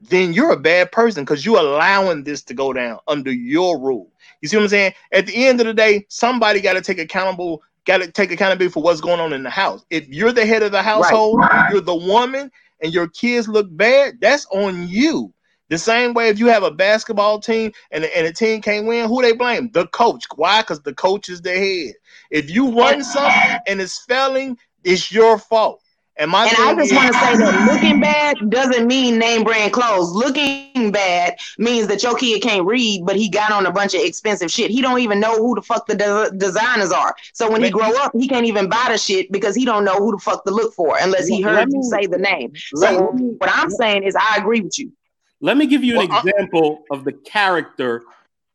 then 0.00 0.32
you're 0.32 0.52
a 0.52 0.60
bad 0.60 0.90
person 0.92 1.24
because 1.24 1.44
you're 1.44 1.58
allowing 1.58 2.24
this 2.24 2.42
to 2.42 2.54
go 2.54 2.72
down 2.72 2.98
under 3.06 3.32
your 3.32 3.78
rule 3.78 4.10
you 4.40 4.48
see 4.48 4.56
what 4.56 4.64
I'm 4.64 4.68
saying? 4.68 4.94
At 5.12 5.26
the 5.26 5.46
end 5.46 5.60
of 5.60 5.66
the 5.66 5.74
day, 5.74 6.06
somebody 6.08 6.60
got 6.60 6.74
to 6.74 6.80
take 6.80 6.98
accountable, 6.98 7.62
got 7.84 7.98
to 7.98 8.10
take 8.10 8.30
accountability 8.30 8.72
for 8.72 8.82
what's 8.82 9.00
going 9.00 9.20
on 9.20 9.32
in 9.32 9.42
the 9.42 9.50
house. 9.50 9.84
If 9.90 10.08
you're 10.08 10.32
the 10.32 10.46
head 10.46 10.62
of 10.62 10.72
the 10.72 10.82
household, 10.82 11.40
you're 11.70 11.80
the 11.80 11.94
woman, 11.94 12.50
and 12.82 12.92
your 12.94 13.08
kids 13.08 13.48
look 13.48 13.66
bad, 13.70 14.20
that's 14.20 14.46
on 14.52 14.88
you. 14.88 15.32
The 15.70 15.78
same 15.78 16.14
way 16.14 16.28
if 16.28 16.38
you 16.38 16.48
have 16.48 16.64
a 16.64 16.70
basketball 16.70 17.38
team 17.38 17.72
and, 17.92 18.04
and 18.04 18.26
a 18.26 18.32
team 18.32 18.60
can't 18.60 18.86
win, 18.86 19.08
who 19.08 19.22
they 19.22 19.32
blame? 19.32 19.70
The 19.70 19.86
coach. 19.86 20.24
Why? 20.34 20.62
Because 20.62 20.82
the 20.82 20.92
coach 20.92 21.28
is 21.28 21.40
the 21.40 21.52
head. 21.52 21.94
If 22.30 22.50
you 22.50 22.76
run 22.78 23.02
something 23.04 23.58
and 23.66 23.80
it's 23.80 24.04
failing, 24.04 24.58
it's 24.84 25.12
your 25.12 25.38
fault. 25.38 25.80
And 26.16 26.30
my 26.30 26.42
And 26.46 26.56
I 26.58 26.74
just 26.74 26.92
want 26.92 27.06
to 27.12 27.18
say 27.18 27.36
that 27.36 27.72
looking 27.72 28.00
bad 28.00 28.50
doesn't 28.50 28.86
mean 28.86 29.18
name 29.18 29.44
brand 29.44 29.72
clothes. 29.72 30.10
Looking 30.10 30.90
bad 30.90 31.36
means 31.56 31.86
that 31.86 32.02
your 32.02 32.16
kid 32.16 32.42
can't 32.42 32.66
read, 32.66 33.06
but 33.06 33.16
he 33.16 33.28
got 33.28 33.52
on 33.52 33.64
a 33.64 33.70
bunch 33.70 33.94
of 33.94 34.02
expensive 34.02 34.50
shit. 34.50 34.70
He 34.70 34.82
don't 34.82 34.98
even 34.98 35.20
know 35.20 35.36
who 35.38 35.54
the 35.54 35.62
fuck 35.62 35.86
the 35.86 35.94
de- 35.94 36.36
designers 36.36 36.90
are. 36.92 37.14
So 37.32 37.50
when 37.50 37.62
he 37.62 37.70
grow 37.70 37.90
up, 38.00 38.12
he 38.14 38.28
can't 38.28 38.44
even 38.44 38.68
buy 38.68 38.86
the 38.88 38.98
shit 38.98 39.30
because 39.32 39.54
he 39.54 39.64
don't 39.64 39.84
know 39.84 39.96
who 39.96 40.10
the 40.12 40.18
fuck 40.18 40.44
to 40.44 40.50
look 40.50 40.74
for 40.74 40.98
unless 41.00 41.28
he 41.28 41.40
heard 41.40 41.68
me- 41.68 41.76
you 41.76 41.82
say 41.84 42.06
the 42.06 42.18
name. 42.18 42.52
So 42.74 43.12
me- 43.12 43.34
what 43.38 43.50
I'm 43.54 43.70
saying 43.70 44.02
is 44.02 44.14
I 44.16 44.36
agree 44.36 44.60
with 44.60 44.78
you. 44.78 44.92
Let 45.40 45.56
me 45.56 45.66
give 45.66 45.82
you 45.84 45.98
an 46.00 46.08
Well, 46.08 46.18
I- 46.18 46.20
example 46.28 46.84
of 46.90 47.04
the 47.04 47.12
character 47.12 48.02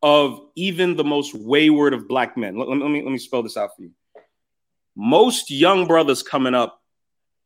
of 0.02 0.40
even 0.56 0.96
the 0.96 1.04
most 1.04 1.34
wayward 1.34 1.94
of 1.94 2.08
black 2.08 2.38
men. 2.38 2.58
Let, 2.58 2.68
let 2.70 2.78
me 2.78 3.02
let 3.02 3.12
me 3.12 3.18
spell 3.18 3.42
this 3.44 3.58
out 3.58 3.72
for 3.76 3.84
you. 3.84 3.92
Most 4.96 5.50
young 5.52 5.88
brothers 5.88 6.22
coming 6.24 6.54
up, 6.54 6.82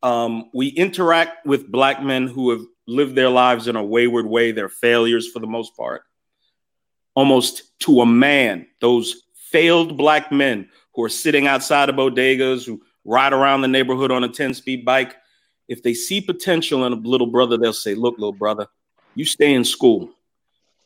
um, 0.02 0.50
we 0.52 0.68
interact 0.68 1.46
with 1.46 1.70
black 1.70 2.02
men 2.02 2.26
who 2.28 2.50
have 2.50 2.60
lived 2.86 3.14
their 3.14 3.30
lives 3.30 3.66
in 3.66 3.76
a 3.76 3.84
wayward 3.84 4.26
way. 4.26 4.52
They're 4.52 4.68
failures 4.68 5.28
for 5.30 5.38
the 5.40 5.46
most 5.46 5.76
part. 5.76 6.02
almost 7.16 7.76
to 7.80 8.00
a 8.02 8.06
man, 8.06 8.66
those 8.80 9.24
failed 9.34 9.96
black 9.98 10.30
men 10.30 10.68
who 10.94 11.02
are 11.02 11.08
sitting 11.08 11.46
outside 11.48 11.88
of 11.88 11.96
bodegas, 11.96 12.64
who 12.64 12.80
ride 13.04 13.32
around 13.32 13.60
the 13.62 13.68
neighborhood 13.68 14.12
on 14.12 14.22
a 14.22 14.28
10 14.28 14.54
speed 14.54 14.84
bike, 14.84 15.16
if 15.68 15.82
they 15.82 15.92
see 15.92 16.20
potential 16.20 16.84
in 16.86 16.92
a 16.92 16.96
little 16.96 17.26
brother, 17.26 17.56
they'll 17.58 17.72
say, 17.72 17.94
Look, 17.96 18.14
little 18.14 18.32
brother, 18.32 18.68
you 19.20 19.26
stay 19.26 19.52
in 19.52 19.64
school. 19.64 20.08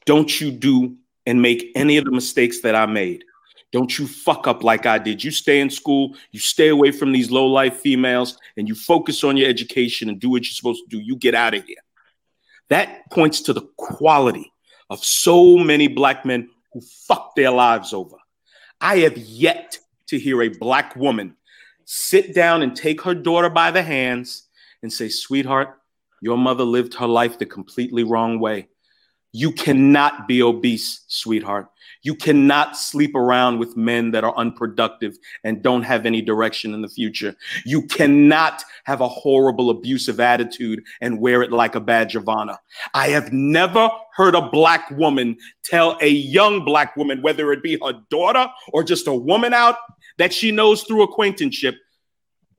Don't 0.07 0.41
you 0.41 0.51
do 0.51 0.97
and 1.25 1.41
make 1.41 1.71
any 1.77 1.99
of 1.99 2.05
the 2.05 2.11
mistakes 2.11 2.61
that 2.63 2.75
I 2.75 2.85
made. 2.85 3.25
Don't 3.71 3.97
you 3.97 4.09
fuck 4.09 4.49
up 4.49 4.65
like 4.65 4.87
I 4.87 4.99
did. 4.99 5.23
You 5.23 5.31
stay 5.31 5.61
in 5.61 5.71
school, 5.71 6.17
you 6.33 6.41
stay 6.41 6.69
away 6.69 6.91
from 6.91 7.13
these 7.13 7.31
low 7.31 7.47
life 7.47 7.79
females, 7.79 8.37
and 8.57 8.67
you 8.67 8.75
focus 8.75 9.23
on 9.23 9.37
your 9.37 9.49
education 9.49 10.09
and 10.09 10.19
do 10.19 10.31
what 10.31 10.43
you're 10.43 10.59
supposed 10.61 10.83
to 10.83 10.97
do. 10.97 11.01
You 11.01 11.15
get 11.15 11.37
out 11.37 11.55
of 11.55 11.65
here. 11.65 11.77
That 12.71 13.09
points 13.13 13.41
to 13.43 13.53
the 13.53 13.69
quality 13.77 14.53
of 14.91 14.99
so 15.05 15.57
many 15.57 15.87
black 15.87 16.25
men 16.25 16.51
who 16.73 16.81
fuck 17.07 17.37
their 17.37 17.53
lives 17.53 17.93
over. 17.93 18.17
I 18.81 18.99
have 18.99 19.17
yet 19.17 19.79
to 20.09 20.19
hear 20.19 20.43
a 20.43 20.49
black 20.49 20.97
woman 20.97 21.37
sit 21.85 22.35
down 22.35 22.63
and 22.63 22.75
take 22.75 23.03
her 23.03 23.15
daughter 23.15 23.49
by 23.49 23.71
the 23.71 23.83
hands 23.83 24.49
and 24.83 24.93
say, 24.93 25.09
Sweetheart, 25.09 25.79
your 26.25 26.39
mother 26.39 26.65
lived 26.65 26.95
her 26.95 27.07
life 27.07 27.39
the 27.39 27.45
completely 27.45 28.03
wrong 28.03 28.41
way. 28.41 28.67
You 29.33 29.53
cannot 29.53 30.27
be 30.27 30.43
obese, 30.43 31.05
sweetheart. 31.07 31.67
You 32.03 32.15
cannot 32.15 32.79
sleep 32.79 33.15
around 33.15 33.59
with 33.59 33.77
men 33.77 34.11
that 34.13 34.25
are 34.25 34.35
unproductive 34.35 35.19
and 35.43 35.63
don't 35.63 35.83
have 35.83 36.07
any 36.07 36.23
direction 36.23 36.73
in 36.73 36.81
the 36.81 36.89
future. 36.89 37.37
You 37.67 37.83
cannot 37.89 38.65
have 38.85 39.03
a 39.03 39.09
horrible 39.09 39.69
abusive 39.69 40.19
attitude 40.19 40.83
and 41.03 41.21
wear 41.21 41.43
it 41.43 41.53
like 41.53 41.75
a 41.75 41.81
badge 41.81 42.17
of 42.17 42.27
honor. 42.27 42.57
I 42.95 43.09
have 43.09 43.31
never 43.31 43.91
heard 44.15 44.35
a 44.35 44.49
black 44.49 44.91
woman 44.93 45.37
tell 45.63 45.99
a 46.01 46.09
young 46.09 46.65
black 46.65 46.97
woman, 46.97 47.21
whether 47.21 47.53
it 47.53 47.63
be 47.63 47.79
her 47.83 48.01
daughter 48.09 48.49
or 48.73 48.83
just 48.83 49.09
a 49.09 49.15
woman 49.15 49.53
out 49.53 49.77
that 50.17 50.33
she 50.33 50.51
knows 50.53 50.85
through 50.85 51.03
acquaintanceship, 51.03 51.75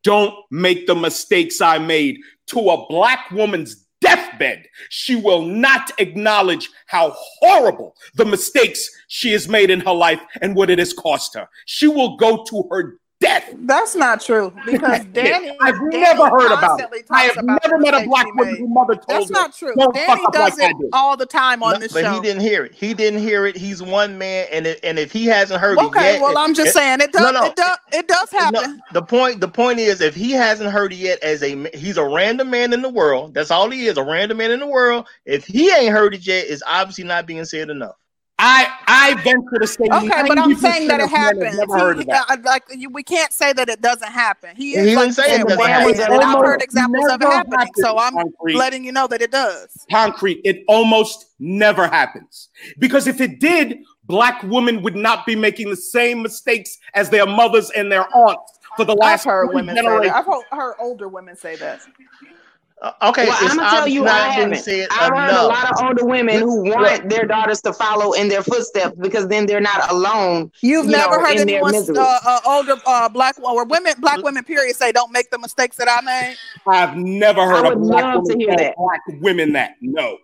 don't 0.06 0.34
make 0.52 0.88
the 0.88 0.95
mistakes 0.95 1.60
I 1.60 1.80
made 1.80 2.19
to 2.48 2.60
a 2.69 2.88
black 2.88 3.32
woman's 3.32 3.86
deathbed, 4.02 4.68
she 4.90 5.15
will 5.15 5.41
not 5.41 5.91
acknowledge 5.98 6.69
how 6.86 7.14
horrible 7.40 7.95
the 8.14 8.26
mistakes 8.26 8.88
she 9.07 9.32
has 9.32 9.49
made 9.49 9.72
in 9.72 9.80
her 9.82 9.94
life 9.94 10.22
and 10.41 10.56
what 10.56 10.69
it 10.69 10.77
has 10.77 10.94
cost 10.94 11.34
her. 11.34 11.49
She 11.65 11.88
will 11.88 12.15
go 12.18 12.44
to 12.44 12.68
her 12.69 12.99
death. 13.20 13.54
That's 13.60 13.96
not 13.96 14.22
true 14.22 14.54
because 14.66 15.04
Danny. 15.14 15.56
I've 15.62 15.76
Danny 15.92 16.00
never 16.02 16.30
heard 16.30 16.52
about 16.52 16.80
it. 16.80 17.06
I 17.10 17.24
have 17.24 17.38
about 17.38 17.60
never 17.64 17.80
met 17.80 17.94
a 17.94 18.06
black 18.08 18.26
he 18.26 18.32
woman 18.34 18.54
made. 18.54 18.60
whose 18.60 18.70
mother 18.70 18.96
told 18.96 19.06
That's 19.08 19.28
her. 19.30 19.34
not 19.34 19.56
true. 19.56 19.74
"Don't 19.78 19.94
Danny 19.96 20.08
fuck 20.08 20.28
up 20.28 20.34
does 20.34 20.58
like 20.60 20.68
I 20.68 20.70
it 20.72 20.78
did." 20.80 20.90
all 20.94 21.18
the 21.18 21.26
time 21.26 21.64
on 21.64 21.74
No, 21.74 21.80
this 21.80 21.94
but 21.94 22.02
show. 22.02 22.10
But 22.12 22.16
he 22.16 22.22
didn't 22.22 22.42
hear 22.42 22.66
it. 22.66 22.74
He 22.74 22.94
didn't 22.94 23.20
hear 23.22 23.46
it. 23.46 23.56
He's 23.58 23.82
one 23.82 24.18
man, 24.18 24.48
and 24.52 24.68
it, 24.68 24.80
and 24.84 25.00
if 25.00 25.12
he 25.12 25.26
hasn't 25.26 25.60
heard 25.62 25.78
it 25.80 25.84
Okay, 25.86 26.14
yet, 26.14 26.22
well, 26.22 26.38
I'm 26.38 26.54
just 26.54 26.70
it- 26.70 26.74
saying 26.74 27.02
it 27.02 27.12
does. 27.12 27.22
No, 27.22 27.32
no, 27.32 27.46
It 27.48 27.56
does. 27.56 27.78
It 27.94 28.08
does 28.08 28.32
no, 28.34 28.40
happen. 28.40 28.82
the 28.94 29.02
point 29.02 29.40
the 29.40 29.48
point 29.48 29.80
is 29.80 30.02
if 30.02 30.14
he 30.16 30.32
hasn't 30.32 30.70
heard 30.72 30.92
it 30.94 30.98
yet 30.98 31.20
as 31.24 31.42
a 31.44 31.70
he's 31.78 31.98
a 31.98 32.06
random 32.08 32.50
man 32.50 32.74
in 32.74 32.82
the 32.82 32.90
world 32.90 33.34
that's 33.34 33.52
all 33.52 33.70
he 33.70 33.88
is 33.88 33.98
a 33.98 34.04
random 34.04 34.38
man 34.38 34.52
in 34.52 34.60
the 34.60 34.68
world 34.68 35.08
if 35.26 35.46
he 35.46 35.72
ain't 35.74 35.92
heard 35.94 36.14
it 36.14 36.26
yet 36.28 36.46
it's 36.48 36.62
obviously 36.68 37.04
not 37.06 37.26
being 37.26 37.46
said 37.46 37.70
enough 37.70 37.96
I 38.38 38.68
I 38.88 39.14
venture 39.24 39.60
to 39.60 39.68
say, 39.68 39.86
Okay, 39.86 40.28
but 40.28 40.38
I'm 40.38 40.53
saying 40.56 40.88
that 40.90 40.99
it 40.99 41.06
of 41.06 41.12
men 41.12 41.22
have 41.22 41.38
happens. 41.38 41.57
Never 41.57 41.74
heard 41.78 41.91
of 41.99 41.99
He- 41.99 42.06
that. 42.12 42.26
uh, 42.30 42.38
like 42.44 42.64
you, 42.76 42.90
we 42.90 43.02
can't 43.02 43.32
say 43.32 43.53
that 43.53 43.70
it 43.70 43.82
doesn't 43.82 44.12
happen. 44.12 44.56
He 44.57 44.72
He 44.72 44.76
is 44.78 44.86
didn't 44.88 44.95
like 44.98 45.12
say 45.14 45.30
you 45.30 45.41
it 45.41 45.48
doesn't 45.48 45.57
one 45.57 45.70
happen. 45.70 46.02
and 46.02 46.24
I've 46.24 46.45
heard 46.45 46.62
examples 46.62 47.06
of 47.07 47.22
it 47.22 47.24
never 47.24 47.34
happening. 47.34 47.74
So 47.78 47.98
I'm 47.98 48.14
Concrete. 48.14 48.56
letting 48.57 48.84
you 48.84 48.91
know 48.91 49.07
that 49.07 49.22
it 49.22 49.32
does. 49.32 49.86
concrete. 49.90 50.41
It 50.44 50.64
almost 50.68 51.28
never 51.40 51.88
happens. 51.88 52.49
Because 52.78 53.07
if 53.07 53.22
it 53.22 53.40
did, 53.40 53.80
black 54.03 54.44
women 54.44 54.82
would 54.82 54.95
not 54.98 55.26
be 55.26 55.36
making 55.36 55.70
the 55.70 55.78
same 55.78 56.22
mistakes 56.22 56.78
as 56.94 57.10
their 57.10 57.26
mothers 57.26 57.70
and 57.72 57.90
their 57.90 58.06
aunts 58.16 58.60
for 58.76 58.84
the 58.84 58.94
I've 58.94 58.99
last 58.99 59.24
heard 59.24 59.48
three 59.48 59.56
women 59.56 59.76
say 59.78 59.82
that. 59.84 60.16
I've 60.16 60.26
heard, 60.26 60.44
heard 60.52 60.76
older 60.80 61.07
women 61.07 61.38
say 61.38 61.56
that. 61.56 61.80
Uh, 62.81 62.91
okay 63.03 63.26
Well, 63.27 63.38
I'm 63.39 63.56
gonna 63.57 63.69
tell 63.69 63.88
you, 63.88 64.06
I 64.06 64.41
obviously 64.41 64.81
not 64.81 64.89
being 64.89 64.89
haven't. 64.89 64.91
I've 64.91 65.31
heard 65.31 65.39
a 65.39 65.47
lot 65.47 65.72
of 65.72 65.85
older 65.88 66.06
women 66.06 66.41
who 66.41 66.65
Look, 66.65 66.76
want 66.76 67.10
their 67.10 67.26
daughters 67.26 67.61
to 67.61 67.72
follow 67.72 68.11
in 68.14 68.27
their 68.27 68.43
footsteps 68.43 68.95
because 68.99 69.27
then 69.30 69.45
they're 69.45 69.61
not 69.61 69.89
alone. 69.89 70.52
You've 70.61 70.85
you 70.85 70.91
never 70.91 71.18
know, 71.18 71.23
heard 71.26 71.38
in 71.38 71.49
anyone, 71.49 71.73
uh, 71.73 72.19
uh, 72.26 72.39
older 72.45 72.76
uh, 72.85 73.07
black 73.10 73.39
or 73.41 73.64
women, 73.65 73.93
black 73.99 74.22
women, 74.23 74.43
period, 74.43 74.76
say, 74.76 74.91
"Don't 74.91 75.11
make 75.14 75.31
the 75.31 75.38
mistakes 75.39 75.77
that 75.77 75.88
I 75.89 76.03
made." 76.03 76.35
I've 76.68 76.97
never 76.97 77.45
heard 77.45 77.65
I 77.65 77.69
a 77.69 77.76
would 77.76 77.81
black 77.88 78.15
love 78.15 78.26
to 78.26 78.38
hear 78.38 78.56
that. 78.57 78.76
black 78.77 79.02
women 79.22 79.53
that. 79.53 79.76
No. 79.81 80.18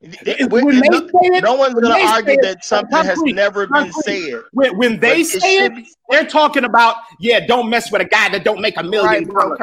It- 0.00 0.52
When 0.52 0.68
it- 0.68 0.82
they 0.82 0.88
no, 0.88 0.98
say 1.00 1.36
it, 1.36 1.42
no 1.42 1.54
one's 1.54 1.74
going 1.74 1.86
to 1.92 2.06
argue 2.06 2.40
that 2.42 2.64
something 2.64 2.96
has 2.96 3.16
concrete, 3.16 3.32
never 3.32 3.66
been 3.66 3.90
concrete. 3.90 4.30
said 4.30 4.42
When, 4.52 4.78
when 4.78 5.00
they 5.00 5.22
it 5.22 5.24
say 5.26 5.56
it, 5.56 5.62
should 5.64 5.74
be 5.74 5.88
they're 6.10 6.26
talking 6.26 6.62
about, 6.64 6.96
yeah, 7.18 7.44
don't 7.44 7.68
mess 7.68 7.90
with 7.90 8.02
a 8.02 8.04
guy 8.04 8.28
that 8.28 8.44
don't 8.44 8.60
make 8.60 8.76
a 8.76 8.84
million 8.84 9.26
Right, 9.26 9.58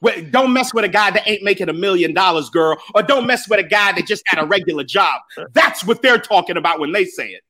bro, 0.00 0.12
dollars. 0.12 0.16
Curlin. 0.16 0.24
Wait, 0.24 0.32
Don't 0.32 0.52
mess 0.52 0.74
with 0.74 0.84
a 0.84 0.88
guy 0.88 1.10
that 1.12 1.26
ain't 1.28 1.42
making 1.42 1.68
a 1.68 1.72
million 1.74 2.14
dollars, 2.14 2.50
girl, 2.50 2.76
or 2.94 3.02
don't 3.02 3.26
mess 3.26 3.48
with 3.48 3.60
a 3.60 3.68
guy 3.68 3.92
that 3.92 4.06
just 4.06 4.22
had 4.26 4.42
a 4.42 4.46
regular 4.46 4.84
job. 4.84 5.20
That's 5.54 5.84
what 5.84 6.02
they're 6.02 6.18
talking 6.18 6.56
about 6.56 6.80
when 6.80 6.92
they 6.92 7.04
say 7.04 7.28
it. 7.28 7.42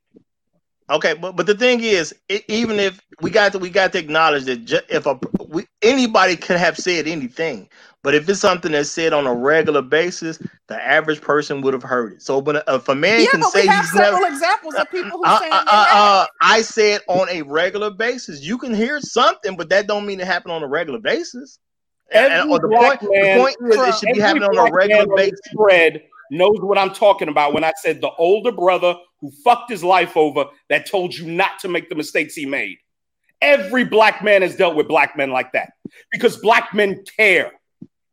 Okay, 0.88 1.14
but 1.14 1.34
but 1.34 1.46
the 1.46 1.54
thing 1.54 1.80
is, 1.82 2.14
it, 2.28 2.44
even 2.48 2.78
if 2.78 3.00
we 3.20 3.30
got 3.30 3.52
to 3.52 3.58
we 3.58 3.70
got 3.70 3.92
to 3.92 3.98
acknowledge 3.98 4.44
that 4.44 4.64
ju- 4.64 4.80
if 4.88 5.06
a 5.06 5.18
we, 5.48 5.66
anybody 5.82 6.36
could 6.36 6.58
have 6.58 6.78
said 6.78 7.08
anything, 7.08 7.68
but 8.04 8.14
if 8.14 8.28
it's 8.28 8.38
something 8.38 8.70
that's 8.70 8.88
said 8.88 9.12
on 9.12 9.26
a 9.26 9.34
regular 9.34 9.82
basis, 9.82 10.38
the 10.68 10.80
average 10.80 11.20
person 11.20 11.60
would 11.62 11.74
have 11.74 11.82
heard 11.82 12.12
it. 12.12 12.22
So 12.22 12.38
when 12.38 12.56
a, 12.56 12.62
if 12.68 12.88
a 12.88 12.94
man 12.94 13.22
Yeah, 13.22 13.30
can 13.32 13.42
but 13.42 13.52
say 13.52 13.62
we 13.62 13.68
have 13.68 13.84
he's 13.84 13.94
several 13.94 14.22
never, 14.22 14.34
examples 14.34 14.74
of 14.76 14.88
people 14.92 15.18
who 15.18 15.24
uh, 15.24 15.38
saying 15.40 15.50
uh, 15.50 15.64
they 15.66 15.72
uh, 15.72 15.86
uh, 15.92 16.26
I 16.40 16.62
said 16.62 17.00
on 17.08 17.28
a 17.30 17.42
regular 17.42 17.90
basis, 17.90 18.42
you 18.44 18.56
can 18.56 18.72
hear 18.72 19.00
something, 19.00 19.56
but 19.56 19.68
that 19.70 19.88
don't 19.88 20.06
mean 20.06 20.20
it 20.20 20.26
happened 20.28 20.52
on 20.52 20.62
a 20.62 20.68
regular 20.68 21.00
basis. 21.00 21.58
And, 22.12 22.32
and- 22.32 22.50
Every 22.50 22.58
the 22.58 22.68
black 22.68 23.00
point 23.00 23.12
man, 23.12 23.38
the 23.38 23.42
point 23.42 23.56
is 23.72 23.76
it 23.76 23.94
should 23.98 24.14
be 24.14 24.22
every 24.22 24.40
happening 24.40 24.58
on 24.58 24.68
a 24.68 24.72
regular 24.72 25.16
basis. 25.16 25.40
thread 25.52 26.02
knows 26.30 26.58
what 26.60 26.78
I'm 26.78 26.92
talking 26.92 27.28
about 27.28 27.52
when 27.52 27.64
I 27.64 27.72
said 27.82 28.00
the 28.00 28.10
older 28.18 28.52
brother 28.52 28.96
who 29.20 29.30
fucked 29.44 29.70
his 29.70 29.82
life 29.84 30.16
over 30.16 30.46
that 30.68 30.86
told 30.86 31.14
you 31.14 31.26
not 31.30 31.58
to 31.60 31.68
make 31.68 31.88
the 31.88 31.94
mistakes 31.94 32.34
he 32.34 32.46
made. 32.46 32.76
Every 33.42 33.84
black 33.84 34.24
man 34.24 34.42
has 34.42 34.56
dealt 34.56 34.76
with 34.76 34.88
black 34.88 35.16
men 35.16 35.30
like 35.30 35.52
that 35.52 35.72
because 36.10 36.36
black 36.38 36.74
men 36.74 37.04
care. 37.16 37.52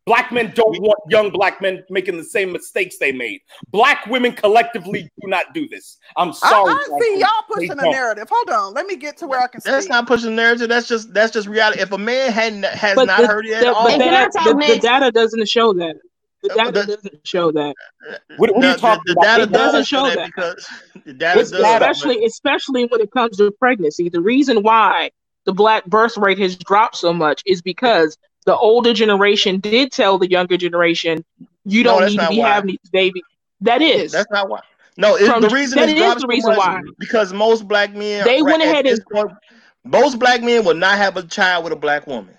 Black 0.05 0.33
men 0.33 0.51
don't 0.53 0.77
want 0.81 0.99
young 1.09 1.29
black 1.29 1.61
men 1.61 1.81
making 1.89 2.17
the 2.17 2.23
same 2.25 2.51
mistakes 2.51 2.97
they 2.97 3.13
made. 3.13 3.39
Black 3.71 4.05
women 4.07 4.33
collectively 4.33 5.03
do 5.21 5.27
not 5.29 5.53
do 5.53 5.65
this. 5.69 5.97
I'm 6.17 6.33
sorry. 6.33 6.73
I 6.73 6.83
see 6.83 6.89
black 6.89 7.01
y'all 7.01 7.09
women. 7.09 7.21
They 7.21 7.55
pushing 7.55 7.71
a 7.71 7.75
don't. 7.83 7.91
narrative. 7.91 8.27
Hold 8.29 8.49
on, 8.49 8.73
let 8.73 8.85
me 8.85 8.97
get 8.97 9.15
to 9.17 9.27
where 9.27 9.39
I 9.41 9.47
can 9.47 9.61
That's 9.63 9.85
speak. 9.85 9.91
not 9.91 10.05
pushing 10.07 10.31
the 10.31 10.35
narrative. 10.35 10.67
That's 10.67 10.89
just 10.89 11.13
that's 11.13 11.31
just 11.31 11.47
reality. 11.47 11.79
If 11.81 11.91
a 11.93 11.97
man 11.97 12.31
hadn't 12.33 12.65
has 12.65 12.95
But 12.95 13.05
not 13.05 13.21
the, 13.21 13.27
heard 13.27 13.45
it 13.45 13.51
the, 13.61 13.67
at 13.67 13.73
all, 13.73 13.85
the, 13.85 13.93
And 13.93 14.01
can 14.01 14.11
data, 14.11 14.29
the, 14.43 14.73
the 14.73 14.79
data 14.79 15.11
doesn't 15.11 15.47
show 15.47 15.71
that. 15.73 15.95
The 16.41 16.51
Uh, 16.51 16.55
data 16.55 16.71
the- 16.81 16.95
doesn't 16.97 17.25
show 17.27 17.51
that. 17.53 17.73
What, 18.35 18.53
what 18.53 18.65
are 18.65 18.71
you 18.71 18.77
talking 18.77 19.03
the, 19.05 19.13
the 19.13 19.19
about? 19.21 19.23
data 19.37 19.43
It 19.43 19.51
doesn't 19.53 19.79
does 19.79 19.87
show 19.87 19.97
show 19.99 20.07
that 20.09 20.15
that. 20.17 20.25
because 20.35 20.67
the 21.05 21.13
data 21.13 21.39
does. 21.39 21.51
data? 21.51 21.61
but- 21.79 21.91
especially 21.91 22.25
especially 22.25 22.85
when 22.87 22.99
it 22.99 23.11
comes 23.11 23.37
to 23.37 23.51
pregnancy. 23.51 24.09
The 24.09 24.19
reason 24.19 24.63
why 24.63 25.11
the 25.45 25.53
black 25.53 25.85
birth 25.85 26.17
rate 26.17 26.39
has 26.39 26.57
dropped 26.57 26.97
so 26.97 27.13
much 27.13 27.41
is 27.45 27.61
because 27.61 28.17
the 28.45 28.55
older 28.55 28.93
generation 28.93 29.59
did 29.59 29.91
tell 29.91 30.17
the 30.17 30.29
younger 30.29 30.57
generation, 30.57 31.23
"You 31.65 31.83
don't 31.83 32.01
that's 32.01 32.13
need 32.13 32.19
to 32.19 32.29
be 32.29 32.39
why. 32.39 32.49
having 32.49 32.67
these 32.71 32.89
babies." 32.91 33.23
That 33.61 33.81
is 33.81 34.11
That's 34.11 34.29
not 34.31 34.49
why. 34.49 34.59
No, 34.97 35.15
it, 35.15 35.25
From- 35.25 35.41
the 35.41 35.49
reason 35.49 35.79
that 35.79 35.89
it 35.89 35.97
is 35.97 36.03
drops 36.03 36.21
the 36.21 36.27
reason 36.27 36.55
why. 36.55 36.81
because 36.99 37.33
most 37.33 37.67
black 37.67 37.93
men 37.93 38.23
They 38.25 38.41
right 38.41 38.51
went 38.51 38.61
at 38.63 38.69
ahead 38.69 38.85
and- 38.85 38.99
point, 39.11 39.31
most 39.85 40.19
black 40.19 40.41
men 40.43 40.63
will 40.65 40.75
not 40.75 40.97
have 40.97 41.17
a 41.17 41.23
child 41.23 41.63
with 41.63 41.73
a 41.73 41.77
black 41.77 42.05
woman. 42.05 42.37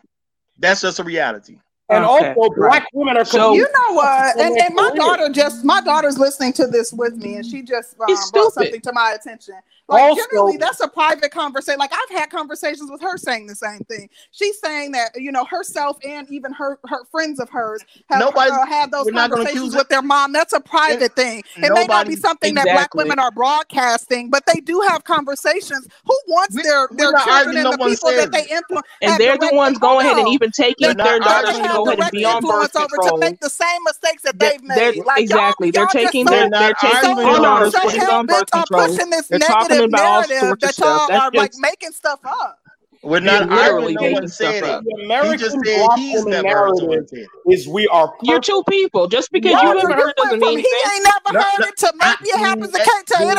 That's 0.59 0.81
just 0.83 0.99
a 1.01 1.05
reality. 1.05 1.59
And 1.91 2.05
Okay, 2.05 2.35
also, 2.37 2.55
black 2.57 2.87
women 2.95 3.17
are 3.17 3.25
So- 3.25 3.55
You 3.55 3.63
know 3.63 3.95
what? 3.95 4.39
And, 4.39 4.57
and 4.59 4.75
my 4.75 4.91
daughter 4.95 5.29
just 5.29 5.65
my 5.65 5.81
daughter's 5.81 6.19
listening 6.19 6.53
to 6.55 6.67
this 6.67 6.93
with 6.93 7.15
me, 7.17 7.35
and 7.37 7.45
she 7.45 7.63
just 7.63 7.95
um, 8.01 8.07
It's 8.09 8.31
brought 8.31 8.53
something 8.53 8.81
to 8.81 8.93
my 8.93 9.13
attention. 9.13 9.55
Like 9.89 10.02
Also- 10.02 10.23
generally, 10.31 10.56
that's 10.56 10.81
a 10.81 10.89
private 10.89 11.31
conversation. 11.31 11.78
Like 11.78 11.93
I've 11.93 12.19
had 12.19 12.31
conversations 12.31 12.90
with 12.90 13.02
her 13.02 13.19
saying 13.19 13.47
the 13.48 13.55
same 13.55 13.81
thing. 13.81 14.09
She's 14.31 14.59
saying 14.59 14.93
that 14.93 15.11
you 15.16 15.31
know 15.31 15.44
herself 15.44 15.98
and 16.02 16.28
even 16.31 16.52
her 16.55 16.78
her 16.86 17.05
friends 17.11 17.39
of 17.39 17.51
hers 17.51 17.82
have 18.09 18.20
Nobody- 18.20 18.51
uh, 18.51 18.65
had 18.66 18.90
those 18.90 19.05
we're 19.06 19.12
not 19.12 19.31
gonna 19.31 19.44
conversations 19.44 19.74
with 19.77 19.89
their 19.90 20.01
mom. 20.01 20.32
That's 20.32 20.55
a 20.55 20.61
private 20.61 21.15
thing. 21.15 21.43
It 21.56 21.70
may 21.73 21.85
not 21.85 22.06
be 22.06 22.16
something 22.16 22.55
that 22.55 22.65
black 22.65 22.94
women 22.94 23.19
are 23.19 23.31
broadcasting, 23.31 24.31
but 24.31 24.47
they 24.47 24.61
do 24.61 24.81
have 24.89 25.05
conversations. 25.05 25.86
Who 26.06 26.19
wants 26.28 26.55
We- 26.56 26.62
their 26.62 26.89
their 26.93 27.12
children 27.24 27.56
and 27.59 27.65
no 27.65 27.70
the 27.73 27.78
people 27.85 28.11
that 28.12 28.32
they 28.32 28.44
influence? 28.47 28.86
and 29.02 29.19
they're 29.19 29.36
the 29.39 29.51
ones 29.52 29.78
going 29.78 30.06
ahead 30.06 30.19
and 30.19 30.28
even 30.28 30.51
taking 30.51 30.86
They're 30.89 30.94
their 30.94 31.19
daughters 31.20 31.56
to 31.59 31.62
go 31.62 31.86
ahead 31.89 32.01
and 32.01 32.11
be 32.11 32.24
on 32.24 32.43
birth 32.43 32.74
over 32.77 32.97
to 33.11 33.16
make 33.19 33.40
the 33.40 33.51
same 33.51 33.82
mistakes 33.85 34.23
that 34.23 34.39
they've 34.39 34.62
made. 34.62 35.05
Like 35.05 35.20
exactly. 35.20 35.66
y'all, 35.69 35.73
They're 35.73 35.82
y'all 35.82 36.06
taking 36.06 36.27
so, 36.27 36.32
their 36.32 36.48
They're 36.51 36.73
taking 36.81 37.16
their 37.16 37.27
daughters 37.36 37.73
to 37.74 38.12
on 38.15 38.27
birth 38.27 38.51
control. 38.51 38.86
pushing 38.86 39.11
this 39.11 39.28
They're 39.28 39.39
talking 39.40 39.69
negative 39.69 39.70
about 39.70 39.74
all 39.74 39.74
narrative 39.89 40.39
sorts 40.39 40.65
that 40.67 40.75
stuff. 40.75 40.87
y'all 40.99 41.09
That's 41.09 41.25
are 41.25 41.31
like 41.41 41.53
making 41.59 41.93
stuff 41.93 42.21
up. 42.25 42.59
We're 43.03 43.21
not 43.21 43.43
American- 43.43 43.75
arguing. 43.75 43.95
No 43.97 44.01
making 44.01 44.29
stuff 44.29 44.55
said 44.55 44.63
up. 44.65 44.83
it. 44.83 44.89
The 44.97 45.05
American 45.05 45.39
just 45.39 45.57
said 45.65 45.89
he's 45.97 46.25
woman 46.25 46.31
never 46.43 46.49
heard 46.49 46.77
someone 46.79 46.97
narrative 46.97 47.09
say 47.11 47.19
it. 47.21 47.29
is 47.53 47.69
we 47.69 47.87
are 47.89 48.15
You're 48.23 48.41
two 48.41 48.63
people. 48.69 49.09
Just 49.09 49.31
because 49.31 49.53
Roger, 49.53 49.67
you 49.67 49.73
you 49.75 49.79
haven't 49.81 49.97
heard 49.99 50.05
went 50.07 50.17
doesn't 50.17 50.41
mean 50.41 50.59
he 50.59 50.65
anything. 50.65 50.91
ain't 50.95 51.05
never 51.05 51.39
No, 51.39 51.41
heard 51.45 51.65
it 51.69 51.77
to 51.79 51.93
maybe 51.97 52.31
it 52.31 52.35
I- 52.37 52.39
happens. 52.49 52.75
It 52.75 52.81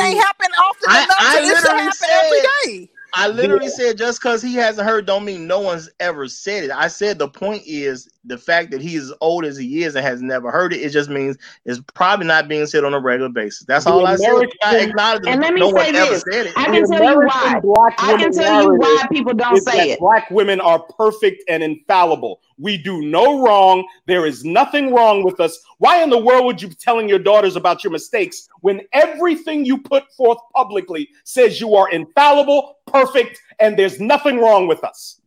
ain't 0.00 0.22
happen 0.22 0.50
often 0.62 0.90
enough. 0.90 1.16
I 1.18 1.26
so 1.34 1.40
it 1.42 1.46
should 1.46 1.54
literally 1.54 1.82
happen 1.82 2.08
every 2.12 2.38
said- 2.40 2.48
day. 2.64 2.90
I 3.16 3.28
literally 3.28 3.68
said 3.70 3.96
just 3.96 4.20
because 4.20 4.42
he 4.42 4.54
hasn't 4.54 4.86
heard 4.86 5.06
don't 5.06 5.24
mean 5.24 5.46
no 5.46 5.58
one's 5.58 5.88
ever 6.00 6.28
said 6.28 6.64
it. 6.64 6.70
I 6.70 6.88
said 6.88 7.18
the 7.18 7.28
point 7.28 7.62
is 7.66 8.08
the 8.26 8.36
fact 8.36 8.70
that 8.72 8.82
he's 8.82 9.04
as 9.04 9.12
old 9.22 9.46
as 9.46 9.56
he 9.56 9.84
is 9.84 9.94
and 9.94 10.04
has 10.04 10.20
never 10.20 10.50
heard 10.50 10.74
it. 10.74 10.80
It 10.82 10.90
just 10.90 11.08
means 11.08 11.38
it's 11.64 11.80
probably 11.94 12.26
not 12.26 12.46
being 12.46 12.66
said 12.66 12.84
on 12.84 12.92
a 12.92 13.00
regular 13.00 13.30
basis. 13.30 13.64
That's 13.66 13.86
The 13.86 13.92
all 13.92 14.06
I 14.06 14.16
said. 14.16 14.48
I 14.62 14.80
acknowledge 14.80 15.22
And 15.26 15.40
let 15.40 15.54
me 15.54 15.60
no 15.60 15.68
say 15.70 15.74
one 15.92 15.94
ever 15.96 16.10
this. 16.10 16.24
said 16.30 16.46
it. 16.46 16.52
I 16.56 16.66
can 16.66 16.86
tell 16.86 17.02
you 17.02 17.26
why. 17.26 17.60
I 17.98 18.16
can 18.18 18.32
tell 18.32 18.62
you 18.64 18.74
why 18.74 19.06
people 19.10 19.32
don't 19.32 19.62
say 19.62 19.92
it. 19.92 19.98
black 19.98 20.30
women 20.30 20.60
are 20.60 20.80
perfect 20.80 21.42
and 21.48 21.62
infallible. 21.62 22.40
We 22.58 22.76
do 22.78 23.02
no 23.02 23.42
wrong. 23.42 23.86
There 24.06 24.26
is 24.26 24.44
nothing 24.44 24.92
wrong 24.94 25.22
with 25.24 25.40
us. 25.40 25.58
Why 25.78 26.02
in 26.02 26.10
the 26.10 26.18
world 26.18 26.44
would 26.46 26.60
you 26.60 26.68
be 26.68 26.74
telling 26.74 27.08
your 27.08 27.18
daughters 27.18 27.56
about 27.56 27.84
your 27.84 27.92
mistakes 27.92 28.48
when 28.60 28.82
everything 28.92 29.64
you 29.64 29.78
put 29.78 30.10
forth 30.12 30.38
publicly 30.54 31.08
says 31.24 31.60
you 31.60 31.74
are 31.74 31.90
infallible, 31.90 32.76
perfect, 33.04 33.40
and 33.58 33.78
there's 33.78 34.00
nothing 34.00 34.38
wrong 34.38 34.66
with 34.66 34.82
us? 34.84 35.20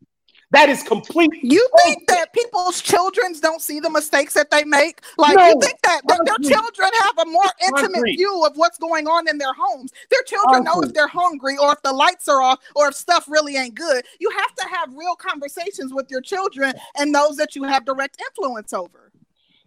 That 0.51 0.67
is 0.67 0.81
complete. 0.81 1.29
You 1.43 1.67
think 1.85 2.07
that 2.07 2.33
people's 2.33 2.81
children 2.81 3.35
don't 3.39 3.61
see 3.61 3.79
the 3.79 3.89
mistakes 3.91 4.33
that 4.33 4.49
they 4.49 4.63
make? 4.63 5.01
Like 5.19 5.37
No, 5.37 5.47
you 5.47 5.61
think 5.61 5.79
that, 5.83 6.01
that 6.07 6.21
their 6.25 6.51
children 6.51 6.89
have 7.01 7.19
a 7.19 7.25
more 7.29 7.51
intimate 7.67 8.03
view 8.17 8.43
of 8.43 8.53
what's 8.57 8.79
going 8.79 9.07
on 9.07 9.27
in 9.27 9.37
their 9.37 9.53
homes? 9.53 9.91
Their 10.09 10.23
children 10.23 10.63
know 10.63 10.81
if 10.81 10.91
they're 10.93 11.07
hungry 11.07 11.55
or 11.61 11.73
if 11.73 11.81
the 11.83 11.93
lights 11.93 12.27
are 12.27 12.41
off 12.41 12.57
or 12.75 12.87
if 12.87 12.95
stuff 12.95 13.25
really 13.29 13.57
ain't 13.57 13.75
good. 13.75 14.03
You 14.19 14.31
have 14.31 14.55
to 14.55 14.67
have 14.75 14.91
real 14.95 15.15
conversations 15.15 15.93
with 15.93 16.09
your 16.09 16.21
children 16.21 16.73
and 16.97 17.13
those 17.13 17.35
that 17.37 17.55
you 17.55 17.63
have 17.65 17.85
direct 17.85 18.19
influence 18.19 18.73
over. 18.73 19.11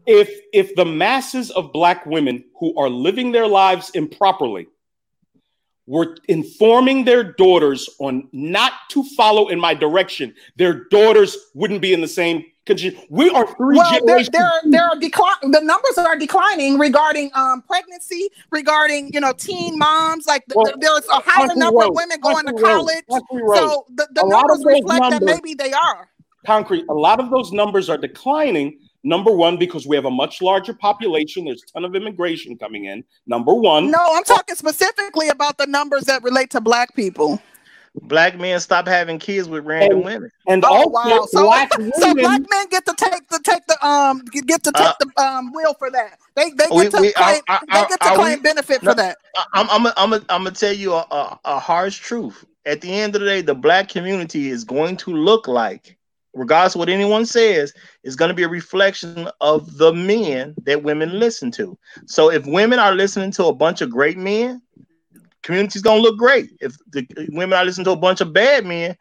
if 0.06 0.28
if 0.52 0.74
the 0.74 0.84
masses 0.84 1.52
of 1.52 1.72
black 1.72 2.04
women 2.06 2.42
who 2.58 2.76
are 2.76 2.90
living 2.90 3.30
their 3.30 3.46
lives 3.46 3.90
improperly 3.90 4.66
were 5.92 6.16
informing 6.28 7.04
their 7.04 7.22
daughters 7.22 7.86
on 7.98 8.26
not 8.32 8.72
to 8.88 9.04
follow 9.14 9.48
in 9.48 9.60
my 9.60 9.74
direction, 9.74 10.34
their 10.56 10.84
daughters 10.88 11.36
wouldn't 11.54 11.82
be 11.82 11.92
in 11.92 12.00
the 12.00 12.08
same 12.08 12.42
condition. 12.64 12.98
We 13.10 13.28
are 13.28 13.46
three 13.58 13.76
Well, 13.76 13.92
generations. 13.92 14.30
there, 14.30 14.50
there 14.70 14.84
are 14.88 14.96
decline. 14.98 15.50
The 15.50 15.60
numbers 15.60 15.98
are 15.98 16.16
declining 16.16 16.78
regarding 16.78 17.30
um 17.34 17.60
pregnancy, 17.60 18.30
regarding 18.50 19.12
you 19.12 19.20
know 19.20 19.34
teen 19.34 19.76
moms. 19.78 20.26
Like 20.26 20.46
th- 20.46 20.56
Well, 20.56 20.64
th- 20.64 20.76
there's 20.80 21.06
a 21.08 21.20
higher 21.30 21.54
number 21.54 21.84
of 21.84 21.94
women 21.94 22.18
going 22.20 22.46
to 22.46 22.54
college. 22.54 23.04
Road. 23.10 23.56
So 23.58 23.84
the, 23.94 24.08
the 24.14 24.24
A 24.24 24.24
lot 24.24 24.44
of 24.50 24.60
numbers 24.60 24.64
reflect 24.80 25.10
that 25.10 25.22
maybe 25.22 25.52
they 25.52 25.74
are. 25.74 26.08
concrete. 26.46 26.86
A 26.88 26.94
lot 26.94 27.20
of 27.20 27.28
those 27.30 27.52
numbers 27.52 27.90
are 27.90 27.98
declining. 27.98 28.78
Number 29.04 29.32
one, 29.32 29.56
because 29.56 29.86
we 29.86 29.96
have 29.96 30.04
a 30.04 30.10
much 30.10 30.40
larger 30.40 30.74
population. 30.74 31.44
There's 31.46 31.62
a 31.62 31.72
ton 31.72 31.84
of 31.84 31.94
immigration 31.96 32.56
coming 32.56 32.84
in. 32.84 33.02
Number 33.26 33.52
one. 33.54 33.90
No, 33.90 33.98
I'm 34.12 34.24
talking 34.24 34.54
specifically 34.54 35.28
about 35.28 35.58
the 35.58 35.66
numbers 35.66 36.04
that 36.04 36.22
relate 36.22 36.50
to 36.50 36.60
black 36.60 36.94
people. 36.94 37.40
Black 38.02 38.38
men 38.38 38.58
stop 38.60 38.86
having 38.88 39.18
kids 39.18 39.48
with 39.50 39.66
random 39.66 39.98
And- 39.98 40.04
women. 40.06 40.30
And 40.48 40.64
Oh 40.64 40.68
also, 40.68 40.88
wow! 40.90 41.26
So, 41.30 41.42
black 41.42 41.72
so 41.96 42.14
black 42.14 42.40
men 42.48 42.66
get 42.70 42.86
to 42.86 42.94
take 42.96 43.28
the 43.28 43.38
take 43.44 43.66
the 43.66 43.86
um 43.86 44.22
get 44.46 44.62
to 44.64 44.72
take 44.72 44.86
Uh, 44.86 44.92
the 45.00 45.22
um 45.22 45.52
wheel 45.52 45.74
for 45.78 45.90
that. 45.90 46.18
They 46.34 46.50
they 46.52 46.68
get 46.68 46.70
We- 46.72 46.88
to 46.88 47.00
we- 47.02 47.12
claim 47.12 47.40
are- 47.48 47.60
they 47.70 47.84
get 47.88 48.00
to 48.00 48.14
claim 48.14 48.38
we- 48.38 48.42
benefit 48.42 48.82
No. 48.82 48.92
for 48.92 48.96
that. 48.96 49.18
I- 49.36 49.44
I'm 49.52 49.68
I'm 49.70 49.86
a, 49.86 49.94
I'm 49.98 50.12
a, 50.14 50.16
I'm 50.30 50.44
gonna 50.44 50.52
tell 50.52 50.72
you 50.72 50.94
a, 50.94 51.06
a, 51.10 51.38
a 51.44 51.58
harsh 51.58 51.98
truth. 51.98 52.46
At 52.64 52.80
the 52.80 52.90
end 52.94 53.14
of 53.14 53.20
the 53.20 53.26
day, 53.26 53.42
the 53.42 53.54
black 53.54 53.88
community 53.90 54.48
is 54.48 54.64
going 54.64 54.96
to 54.98 55.10
look 55.10 55.46
like, 55.46 55.98
regardless 56.34 56.74
of 56.74 56.78
what 56.80 56.88
anyone 56.88 57.26
says, 57.26 57.72
is 58.02 58.16
going 58.16 58.28
to 58.30 58.34
be 58.34 58.42
a 58.42 58.48
reflection 58.48 59.28
of 59.40 59.76
the 59.78 59.92
men 59.92 60.54
that 60.64 60.82
women 60.82 61.18
listen 61.18 61.50
to. 61.52 61.78
So 62.06 62.30
if 62.30 62.46
women 62.46 62.78
are 62.78 62.94
listening 62.94 63.30
to 63.32 63.46
a 63.46 63.54
bunch 63.54 63.80
of 63.80 63.90
great 63.90 64.16
men, 64.18 64.62
community's 65.42 65.82
gonna 65.82 66.00
look 66.00 66.16
great. 66.18 66.50
If 66.60 66.76
the 66.90 67.06
women 67.30 67.58
are 67.58 67.64
listening 67.64 67.84
to 67.86 67.90
a 67.90 67.96
bunch 67.96 68.20
of 68.20 68.32
bad 68.32 68.64
men, 68.64 68.96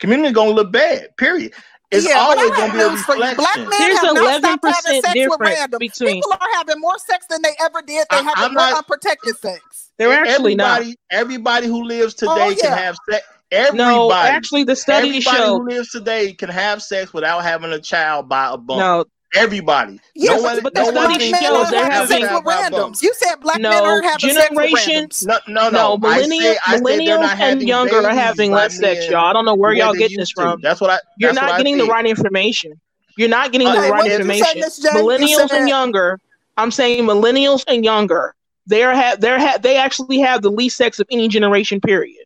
community 0.00 0.32
gonna 0.34 0.50
look 0.50 0.72
bad. 0.72 1.16
Period. 1.16 1.52
It's 1.90 2.08
yeah, 2.08 2.14
always 2.20 2.50
gonna 2.50 2.72
be 2.72 2.80
a 2.80 2.88
news 2.88 3.02
for 3.04 3.14
you. 3.14 3.20
Black 3.36 3.56
men 3.58 3.68
There's 3.70 3.98
have 3.98 4.14
not 4.14 4.38
stopped 4.38 4.64
11% 4.64 4.72
having 4.86 5.02
sex 5.02 5.14
with 5.30 5.40
random. 5.40 5.78
between- 5.78 6.14
People 6.22 6.32
are 6.32 6.48
having 6.54 6.80
more 6.80 6.98
sex 6.98 7.26
than 7.28 7.42
they 7.42 7.54
ever 7.60 7.82
did. 7.82 8.06
They 8.10 8.22
have 8.22 8.38
more 8.38 8.48
not- 8.50 8.78
unprotected 8.78 9.36
sex. 9.36 9.90
They're 9.98 10.10
actually 10.10 10.54
not. 10.54 10.80
everybody, 10.80 10.96
everybody 11.10 11.66
who 11.66 11.84
lives 11.84 12.14
today 12.14 12.30
Oh, 12.32 12.54
can 12.60 12.76
have 12.76 12.96
sex. 13.10 13.26
Everybody, 13.52 13.76
No, 13.76 14.12
actually, 14.12 14.64
the 14.64 14.74
study 14.74 15.08
everybody 15.08 15.36
showed. 15.36 15.58
who 15.58 15.68
lives 15.68 15.90
today 15.90 16.32
can 16.32 16.48
have 16.48 16.82
sex 16.82 17.12
without 17.12 17.42
having 17.42 17.70
a 17.72 17.78
child 17.78 18.28
by 18.28 18.50
a 18.52 18.56
bump. 18.56 18.80
No, 18.80 19.04
Everybody. 19.34 19.98
Yeah, 20.14 20.32
no 20.32 20.36
but, 20.36 20.42
one, 20.42 20.62
but 20.62 20.74
no 20.74 20.86
the 20.90 20.92
one 20.92 21.04
study 21.10 21.18
can 21.18 21.30
black 21.30 21.42
men 21.42 21.42
shows 21.42 21.56
aren't 21.58 21.70
they're 21.70 21.90
having 21.90 22.08
sex 22.08 22.22
with 22.34 22.44
by 22.44 22.66
a 22.66 22.70
bump. 22.70 22.94
randoms. 22.94 23.02
You 23.02 23.14
said 23.14 23.34
black 23.36 23.60
No, 23.60 23.70
men 23.70 23.84
aren't 23.84 24.04
having 24.04 24.30
sex 24.30 24.48
with 24.50 24.70
randoms. 24.72 25.26
No, 25.26 25.38
no, 25.48 25.70
no. 25.70 25.96
no, 25.96 25.98
millennials, 25.98 26.56
I 26.66 26.76
said 26.76 26.84
they're 26.84 27.18
millennials 27.18 27.40
and 27.40 27.62
younger 27.62 27.96
are 28.06 28.10
having 28.14 28.50
less 28.52 28.78
sex, 28.78 29.08
y'all. 29.08 29.24
I 29.24 29.32
don't 29.32 29.46
know 29.46 29.54
where 29.54 29.72
y'all 29.72 29.92
they 29.94 30.00
getting 30.00 30.18
this 30.18 30.28
to. 30.30 30.34
from. 30.34 30.60
That's 30.60 30.80
what 30.82 30.90
I. 30.90 30.98
You're 31.18 31.32
not 31.32 31.44
what 31.44 31.52
I 31.52 31.56
getting 31.58 31.78
the 31.78 31.86
right 31.86 32.04
information. 32.04 32.78
You're 33.16 33.28
not 33.30 33.52
getting 33.52 33.68
the 33.68 33.74
right 33.74 33.90
what 33.90 34.06
say, 34.06 34.16
information. 34.16 34.46
You 34.58 34.64
Millennials 34.90 35.50
and 35.52 35.68
younger. 35.68 36.18
I'm 36.58 36.70
saying 36.70 37.04
millennials 37.04 37.64
and 37.68 37.84
younger. 37.84 38.34
They're 38.66 38.94
ha- 38.94 39.16
they're 39.18 39.38
ha- 39.38 39.58
they 39.60 39.76
actually 39.76 40.18
have 40.20 40.42
the 40.42 40.50
least 40.50 40.76
sex 40.76 41.00
of 41.00 41.06
any 41.10 41.28
generation. 41.28 41.80
Period. 41.80 42.21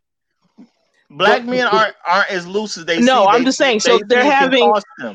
Black 1.09 1.45
But- 1.45 1.51
men 1.51 1.67
aren't 1.67 1.95
aren't 2.05 2.29
as 2.29 2.45
loose 2.45 2.77
as 2.77 2.85
they. 2.85 2.99
No, 2.99 3.23
see. 3.23 3.27
I'm 3.29 3.39
They- 3.39 3.45
just 3.45 3.57
saying, 3.57 3.81
they 3.85 3.91
so 3.91 3.99
they're 4.07 4.23
having- 4.29 4.73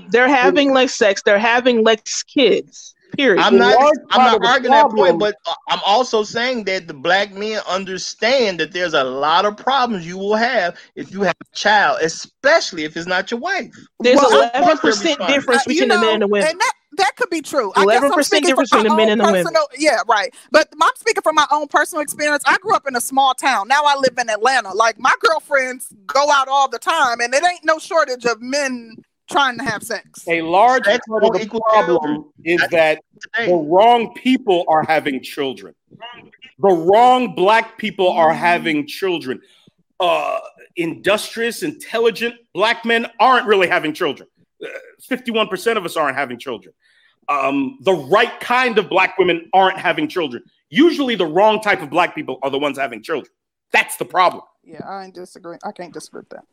They're 0.08 0.28
having 0.28 0.72
less 0.72 0.94
sex. 0.94 1.22
They're 1.24 1.38
having 1.38 1.84
less 1.84 2.22
kids. 2.22 2.94
Period. 3.16 3.42
I'm 3.42 3.58
not. 3.58 3.76
I'm 4.10 4.24
not 4.24 4.36
of 4.36 4.40
the 4.42 4.48
arguing 4.48 4.72
that 4.72 4.88
point, 4.90 5.18
but 5.18 5.34
uh, 5.46 5.52
I'm 5.68 5.80
also 5.84 6.22
saying 6.22 6.64
that 6.64 6.88
the 6.88 6.94
black 6.94 7.30
men 7.34 7.60
understand 7.68 8.58
that 8.60 8.72
there's 8.72 8.94
a 8.94 9.04
lot 9.04 9.44
of 9.44 9.54
problems 9.58 10.06
you 10.06 10.16
will 10.16 10.34
have 10.34 10.78
if 10.94 11.12
you 11.12 11.20
have 11.20 11.36
a 11.38 11.54
child, 11.54 11.98
especially 12.00 12.84
if 12.84 12.96
it's 12.96 13.06
not 13.06 13.30
your 13.30 13.40
wife. 13.40 13.70
There's 14.00 14.16
Well, 14.16 14.44
of 14.44 14.50
eleven 14.54 14.78
percent 14.78 15.18
difference 15.26 15.66
you 15.66 15.74
between 15.74 15.88
the 15.90 15.98
men 15.98 16.08
and 16.14 16.22
the 16.22 16.26
women. 16.26 16.48
And 16.52 16.58
that, 16.58 16.72
that 16.96 17.16
could 17.16 17.30
be 17.30 17.40
true. 17.40 17.72
I 17.76 17.86
guess 17.86 18.02
11% 18.02 18.12
I'm 18.12 18.22
speaking 18.22 18.48
difference 18.48 18.70
from 18.70 18.82
between 18.82 18.96
my 18.96 19.02
the 19.02 19.06
men 19.06 19.20
and 19.20 19.20
the 19.20 19.32
women. 19.32 19.54
Yeah, 19.78 20.02
right. 20.08 20.34
But 20.50 20.68
I'm 20.80 20.94
speaking 20.96 21.22
from 21.22 21.34
my 21.34 21.46
own 21.50 21.68
personal 21.68 22.02
experience. 22.02 22.42
I 22.46 22.58
grew 22.58 22.74
up 22.74 22.86
in 22.86 22.96
a 22.96 23.00
small 23.00 23.34
town. 23.34 23.68
Now 23.68 23.82
I 23.84 23.96
live 23.96 24.16
in 24.18 24.28
Atlanta. 24.28 24.72
Like 24.72 24.98
my 24.98 25.14
girlfriends 25.20 25.92
go 26.06 26.30
out 26.30 26.48
all 26.48 26.68
the 26.68 26.78
time, 26.78 27.20
and 27.20 27.32
it 27.34 27.42
ain't 27.44 27.64
no 27.64 27.78
shortage 27.78 28.24
of 28.24 28.40
men 28.40 28.96
trying 29.30 29.58
to 29.58 29.64
have 29.64 29.82
sex. 29.82 30.26
A 30.28 30.42
large 30.42 30.84
part 30.84 31.24
of 31.24 31.32
the 31.32 31.46
problem 31.48 31.86
children. 31.86 32.24
is 32.44 32.60
That's 32.60 32.72
that 32.72 33.02
the 33.46 33.54
wrong 33.54 34.12
people 34.14 34.64
are 34.68 34.84
having 34.84 35.22
children. 35.22 35.74
The 36.58 36.68
wrong 36.68 37.34
black 37.34 37.78
people 37.78 38.10
are 38.10 38.32
having 38.32 38.86
children. 38.86 39.40
Uh, 39.98 40.40
industrious, 40.76 41.62
intelligent 41.62 42.34
black 42.52 42.84
men 42.84 43.06
aren't 43.20 43.46
really 43.46 43.68
having 43.68 43.92
children. 43.92 44.28
Uh, 44.62 44.68
51% 45.10 45.76
of 45.76 45.84
us 45.84 45.96
aren't 45.96 46.16
having 46.16 46.38
children. 46.38 46.74
Um, 47.28 47.78
the 47.82 47.92
right 47.92 48.38
kind 48.40 48.78
of 48.78 48.88
black 48.88 49.16
women 49.18 49.48
aren't 49.54 49.78
having 49.78 50.08
children. 50.08 50.42
Usually, 50.70 51.14
the 51.14 51.26
wrong 51.26 51.60
type 51.60 51.82
of 51.82 51.90
black 51.90 52.14
people 52.14 52.38
are 52.42 52.50
the 52.50 52.58
ones 52.58 52.78
having 52.78 53.02
children. 53.02 53.32
That's 53.72 53.96
the 53.96 54.04
problem. 54.04 54.42
Yeah, 54.64 54.86
I 54.86 55.10
disagree. 55.10 55.56
I 55.64 55.72
can't 55.72 55.92
disagree 55.92 56.20
with 56.20 56.30
that. 56.30 56.44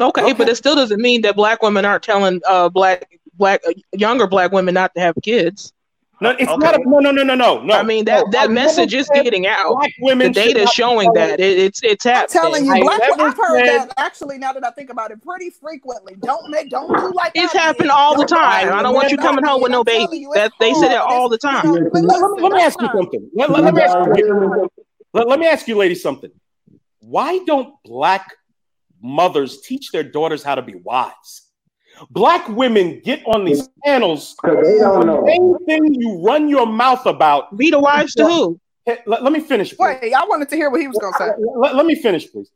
Okay, 0.00 0.22
Okay. 0.22 0.32
but 0.32 0.48
it 0.48 0.56
still 0.56 0.74
doesn't 0.74 1.00
mean 1.00 1.22
that 1.22 1.36
black 1.36 1.62
women 1.62 1.84
aren't 1.84 2.02
telling 2.02 2.40
uh 2.48 2.68
black 2.70 3.06
black 3.34 3.60
uh, 3.68 3.72
younger 3.92 4.26
black 4.26 4.50
women 4.52 4.74
not 4.74 4.94
to 4.94 5.00
have 5.00 5.14
kids. 5.22 5.72
No, 6.22 6.30
it's 6.30 6.42
Okay. 6.42 6.56
not. 6.58 6.74
A, 6.74 6.78
no, 6.84 6.98
no, 6.98 7.10
no, 7.12 7.22
no, 7.22 7.34
no, 7.34 7.62
no. 7.62 7.74
I 7.74 7.82
mean 7.82 8.04
that 8.04 8.26
no. 8.26 8.30
that 8.32 8.50
I 8.50 8.52
message 8.52 8.92
is 8.92 9.08
getting 9.14 9.46
out. 9.46 9.72
Black 9.78 9.92
women. 10.00 10.26
should 10.28 10.34
data 10.34 10.58
is 10.60 10.64
not 10.66 10.70
be 10.72 10.74
showing 10.74 11.12
that 11.14 11.40
it, 11.40 11.58
it's 11.58 11.80
it's 11.82 12.04
I'm 12.04 12.26
telling 12.28 12.66
you, 12.66 12.72
I 12.74 12.80
black. 12.80 13.00
never 13.00 13.22
I've 13.22 13.36
heard 13.38 13.64
said- 13.66 13.88
that 13.88 13.94
actually. 13.96 14.36
Now 14.36 14.52
that 14.52 14.64
I 14.64 14.70
think 14.72 14.90
about 14.90 15.10
it, 15.12 15.22
pretty 15.22 15.48
frequently. 15.50 16.16
Don't 16.22 16.50
make, 16.50 16.68
don't 16.68 16.88
do 16.88 17.12
like 17.14 17.32
It's 17.34 17.54
I 17.54 17.58
happening 17.60 17.90
all 17.90 18.18
the 18.18 18.26
time. 18.26 18.70
I 18.72 18.82
don't 18.82 18.94
want 18.94 19.10
you 19.10 19.16
coming 19.16 19.44
home 19.44 19.62
with 19.62 19.72
no 19.72 19.82
baby. 19.82 20.26
That 20.34 20.52
they 20.60 20.74
say 20.74 20.88
that 20.88 21.00
all 21.02 21.28
the 21.30 21.38
time. 21.38 21.64
you 21.66 21.80
know, 21.80 21.90
but 21.90 22.02
Let, 22.02 22.20
listen, 22.20 22.32
let- 22.34 22.42
let 22.42 22.52
me 22.52 22.60
ask 22.62 22.80
you 22.80 22.88
something. 22.92 23.30
Let, 23.34 23.50
let- 23.50 23.64
let 23.64 23.74
me 23.74 23.82
ask 23.82 24.18
you, 24.18 24.70
let, 25.14 25.28
let 25.28 25.38
me 25.40 25.46
ask 25.46 25.68
you, 25.68 25.76
ladies, 25.76 26.02
something. 26.02 26.30
Why 27.00 27.38
don't 27.46 27.74
black 27.84 28.34
mothers 29.02 29.62
teach 29.62 29.90
their 29.90 30.02
daughters 30.04 30.42
how 30.42 30.54
to 30.54 30.62
be 30.62 30.74
wise? 30.74 31.42
Black 32.10 32.48
women 32.48 33.00
get 33.04 33.22
on 33.26 33.44
these 33.44 33.68
panels. 33.84 34.34
Because 34.42 34.66
they 34.66 34.78
don't 34.78 35.00
The 35.00 35.06
know. 35.06 35.22
main 35.22 35.56
thing 35.66 35.94
you 35.94 36.22
run 36.24 36.48
your 36.48 36.66
mouth 36.66 37.04
about. 37.06 37.56
Be 37.56 37.70
the 37.70 37.80
wives 37.80 38.14
to 38.14 38.24
who? 38.24 38.60
Let, 39.06 39.22
let 39.22 39.32
me 39.32 39.40
finish. 39.40 39.70
please. 39.76 39.98
Wait, 40.02 40.14
I 40.14 40.24
wanted 40.24 40.48
to 40.48 40.56
hear 40.56 40.70
what 40.70 40.80
he 40.80 40.88
was 40.88 40.98
gonna 40.98 41.16
say. 41.18 41.30
Let, 41.56 41.74
let 41.76 41.86
me 41.86 41.94
finish, 41.94 42.30
please. 42.30 42.50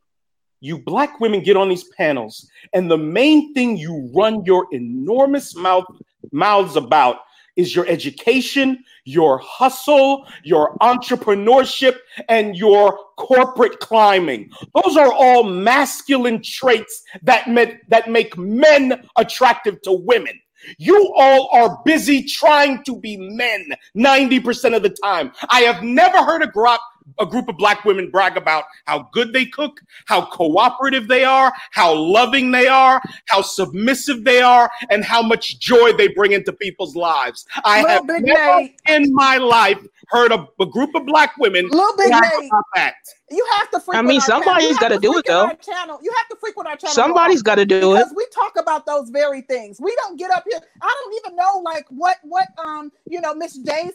You 0.60 0.78
black 0.78 1.20
women 1.20 1.42
get 1.42 1.56
on 1.56 1.68
these 1.68 1.84
panels, 1.96 2.48
and 2.72 2.90
the 2.90 2.96
main 2.96 3.52
thing 3.52 3.76
you 3.76 4.10
run 4.14 4.44
your 4.44 4.66
enormous 4.72 5.54
mouth 5.54 5.84
mouths 6.32 6.76
about 6.76 7.18
is 7.56 7.76
your 7.76 7.86
education, 7.86 8.82
your 9.04 9.38
hustle, 9.38 10.26
your 10.42 10.76
entrepreneurship, 10.78 11.96
and 12.28 12.56
your 12.56 12.98
corporate 13.16 13.78
climbing. 13.80 14.50
Those 14.82 14.96
are 14.96 15.12
all 15.12 15.44
masculine 15.44 16.42
traits 16.42 17.02
that, 17.22 17.48
met, 17.48 17.80
that 17.88 18.10
make 18.10 18.36
men 18.36 19.06
attractive 19.16 19.80
to 19.82 19.92
women. 19.92 20.38
You 20.78 21.12
all 21.16 21.48
are 21.52 21.80
busy 21.84 22.22
trying 22.24 22.82
to 22.84 22.98
be 22.98 23.16
men 23.16 23.66
90% 23.96 24.74
of 24.74 24.82
the 24.82 24.96
time. 25.02 25.32
I 25.50 25.60
have 25.60 25.82
never 25.82 26.18
heard 26.18 26.42
a 26.42 26.46
group, 26.46 26.80
a 27.18 27.26
group 27.26 27.48
of 27.48 27.56
black 27.56 27.84
women 27.84 28.10
brag 28.10 28.36
about 28.36 28.64
how 28.86 29.08
good 29.12 29.32
they 29.32 29.46
cook, 29.46 29.80
how 30.06 30.24
cooperative 30.26 31.08
they 31.08 31.24
are, 31.24 31.52
how 31.70 31.94
loving 31.94 32.50
they 32.50 32.66
are, 32.66 33.00
how 33.28 33.42
submissive 33.42 34.24
they 34.24 34.40
are, 34.40 34.70
and 34.90 35.04
how 35.04 35.22
much 35.22 35.58
joy 35.58 35.92
they 35.92 36.08
bring 36.08 36.32
into 36.32 36.52
people's 36.52 36.96
lives. 36.96 37.46
I 37.64 37.82
Little 37.82 37.96
have 37.96 38.06
Big 38.06 38.24
never 38.24 38.60
Nate. 38.60 38.80
in 38.88 39.14
my 39.14 39.36
life 39.36 39.84
heard 40.08 40.32
a, 40.32 40.46
a 40.60 40.66
group 40.66 40.94
of 40.94 41.06
black 41.06 41.36
women 41.38 41.68
Little 41.68 41.96
Big 41.96 42.10
Nate. 42.10 42.48
about 42.48 42.64
that. 42.74 42.94
You 43.30 43.46
have 43.58 43.70
to 43.70 43.80
frequent. 43.80 44.06
mean, 44.06 44.20
our 44.20 44.26
channel. 44.26 44.42
somebody's 44.44 44.78
gotta 44.78 44.98
do 44.98 45.16
it, 45.18 45.24
though. 45.26 45.50
Channel. 45.60 45.98
You 46.02 46.12
have 46.16 46.28
to 46.28 46.36
frequent 46.40 46.68
our 46.68 46.76
channel. 46.76 46.94
Somebody's 46.94 47.42
got 47.42 47.54
to 47.56 47.64
do 47.64 47.94
it. 47.94 47.98
because 47.98 48.12
we 48.14 48.26
talk 48.32 48.52
about 48.58 48.86
those 48.86 49.08
very 49.10 49.40
things. 49.42 49.80
We 49.80 49.94
don't 49.96 50.18
get 50.18 50.30
up 50.30 50.44
here. 50.48 50.60
I 50.82 50.96
don't 51.02 51.14
even 51.24 51.36
know 51.36 51.62
like 51.64 51.86
what 51.88 52.18
what 52.22 52.48
um 52.64 52.92
you 53.08 53.20
know 53.20 53.34
Miss 53.34 53.56
J's 53.58 53.94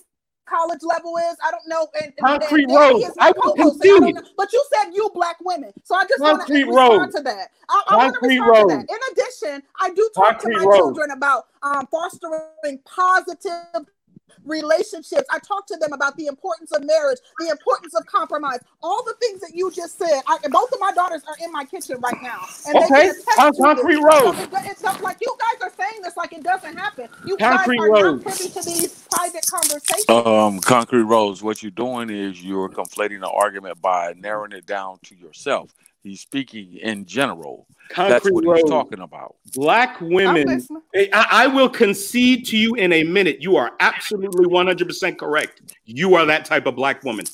college 0.50 0.82
level 0.84 1.16
is. 1.18 1.38
I 1.46 1.52
don't 1.52 1.68
know. 1.68 1.88
And, 2.02 2.14
and- 2.18 2.42
Concrete 2.42 2.64
and 2.64 2.74
Rose. 2.76 3.04
is 3.04 3.14
I 3.20 3.32
will 3.32 3.54
co-host, 3.56 3.82
I 3.84 3.88
don't 3.88 4.00
concede. 4.02 4.16
know. 4.16 4.22
But 4.38 4.52
you 4.54 4.66
said 4.74 4.92
you 4.94 5.10
black 5.14 5.38
women, 5.44 5.72
so 5.84 5.96
I 5.96 6.06
just 6.06 6.20
want 6.22 6.46
to 6.46 6.54
respond 6.66 7.12
to 7.16 7.22
that. 7.24 7.52
I, 7.70 7.84
I 7.88 7.96
want 7.98 8.16
to 8.22 8.28
respond 8.28 8.70
to 8.70 8.76
that. 8.76 8.90
In 8.90 9.00
addition, 9.14 9.64
I 9.80 9.90
do 9.94 10.10
talk 10.16 10.40
Concrete 10.40 10.54
to 10.54 10.60
my 10.60 10.66
Rose. 10.66 10.78
children 10.78 11.12
about 11.12 11.48
um, 11.62 11.88
fostering 11.88 12.80
positive 12.86 13.86
relationships. 14.50 15.26
I 15.32 15.40
talk 15.40 15.68
to 15.68 15.78
them 15.78 15.94
about 15.94 16.18
the 16.18 16.28
importance 16.28 16.74
of 16.74 16.86
marriage, 16.86 17.20
the 17.40 17.50
importance 17.50 17.96
of 17.96 18.06
compromise, 18.08 18.60
all 18.84 19.04
the 19.06 19.16
things 19.22 19.42
that 19.42 19.54
you 19.56 19.72
just 19.72 19.98
said. 20.00 20.22
I, 20.28 20.40
both 20.52 20.72
of 20.74 20.80
my 20.82 20.94
daughters 20.94 21.24
are 21.28 21.38
in 21.44 21.52
my 21.54 21.66
kitchen 21.66 21.98
right 22.04 22.22
now, 22.22 22.50
and 22.66 22.82
they 22.82 22.92
Okay, 22.92 22.92
can 22.92 23.12
attest 23.12 23.62
Concrete 23.62 23.98
this. 23.98 24.00
Rose. 24.00 24.50
It's 24.66 24.84
not 24.84 25.02
like 25.02 25.18
you 25.22 25.36
guys 25.40 25.62
are 25.70 25.74
saying 25.78 26.02
this 26.04 26.18
like 26.18 26.34
it 26.34 26.44
doesn't 26.44 26.78
happen. 26.78 27.10
You 27.24 27.38
Concrete 27.40 27.80
guys 27.80 27.84
are 27.84 27.90
Rose. 27.90 28.12
not 28.12 28.22
privy 28.22 28.50
to 28.50 28.64
these 28.64 28.94
private 29.12 29.46
conversations. 29.48 30.08
Um, 30.08 30.60
Concrete 30.60 31.04
Rose. 31.04 31.42
what 31.44 31.64
you're 31.64 31.72
doing 31.72 32.12
is 32.12 32.44
you're 32.44 32.70
conflating 32.70 33.22
the 33.22 33.30
argument 33.30 33.82
by 33.82 34.14
narrowing 34.14 34.52
it 34.52 34.66
down 34.68 35.00
to 35.06 35.16
yourself. 35.16 35.74
He's 36.04 36.22
speaking 36.22 36.78
in 36.78 37.06
general. 37.06 37.68
That's 37.96 38.30
what 38.32 38.46
Rose. 38.46 38.60
he's 38.60 38.70
talking 38.70 39.00
about. 39.00 39.36
Black 39.54 40.00
women. 40.00 40.66
I, 40.96 41.10
I 41.14 41.48
will 41.48 41.70
concede 41.70 42.46
to 42.48 42.58
you 42.58 42.76
in 42.76 42.94
a 42.94 43.04
minute. 43.04 43.42
You 43.42 43.58
are 43.58 43.74
absolutely 43.80 44.46
100% 44.46 45.18
correct. 45.18 45.62
You 45.86 46.16
are 46.16 46.26
that 46.26 46.46
type 46.46 46.68
of 46.68 46.76
black 46.76 47.04
woman. 47.04 47.26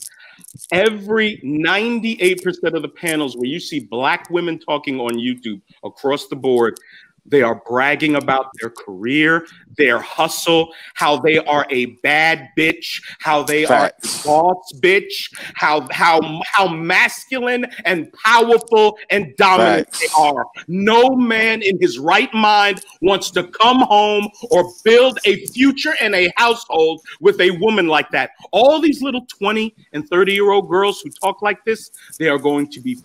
Every 0.71 1.37
98% 1.43 2.73
of 2.73 2.81
the 2.81 2.89
panels 2.89 3.37
where 3.37 3.47
you 3.47 3.59
see 3.59 3.81
black 3.81 4.29
women 4.29 4.57
talking 4.57 4.99
on 4.99 5.11
YouTube 5.11 5.61
across 5.83 6.27
the 6.27 6.35
board, 6.35 6.79
they 7.25 7.41
are 7.41 7.61
bragging 7.67 8.15
about 8.15 8.47
their 8.59 8.69
career, 8.69 9.47
their 9.77 9.99
hustle, 9.99 10.73
how 10.93 11.17
they 11.17 11.37
are 11.39 11.65
a 11.69 11.87
bad 12.03 12.49
bitch, 12.57 13.01
how 13.19 13.43
they 13.43 13.65
Facts. 13.65 14.27
are 14.27 14.29
a 14.29 14.43
boss 14.43 14.73
bitch, 14.79 15.33
how 15.55 15.87
how 15.91 16.41
how 16.45 16.67
masculine 16.67 17.65
and 17.83 18.11
powerful 18.13 18.97
and 19.09 19.35
dominant 19.37 19.87
Facts. 19.87 19.99
they 19.99 20.07
are. 20.17 20.45
No 20.67 21.15
man 21.15 21.61
in 21.61 21.79
his 21.81 21.99
right 21.99 22.33
mind 22.33 22.83
wants 23.01 23.31
to 23.31 23.43
come 23.43 23.79
home 23.79 24.29
or 24.51 24.71
build 24.83 25.19
a 25.25 25.45
future 25.47 25.95
and 26.01 26.13
a 26.15 26.31
household 26.37 27.01
with 27.21 27.39
a 27.41 27.51
woman 27.51 27.87
like 27.87 28.09
that. 28.11 28.31
All 28.51 28.79
these 28.79 29.01
little 29.01 29.25
20 29.25 29.75
and 29.93 30.07
30 30.07 30.33
year 30.33 30.51
old 30.51 30.69
girls 30.69 31.01
who 31.01 31.09
talk 31.09 31.41
like 31.41 31.63
this, 31.65 31.91
they 32.19 32.29
are 32.29 32.37
going 32.37 32.69
to 32.71 32.81
be 32.81 32.97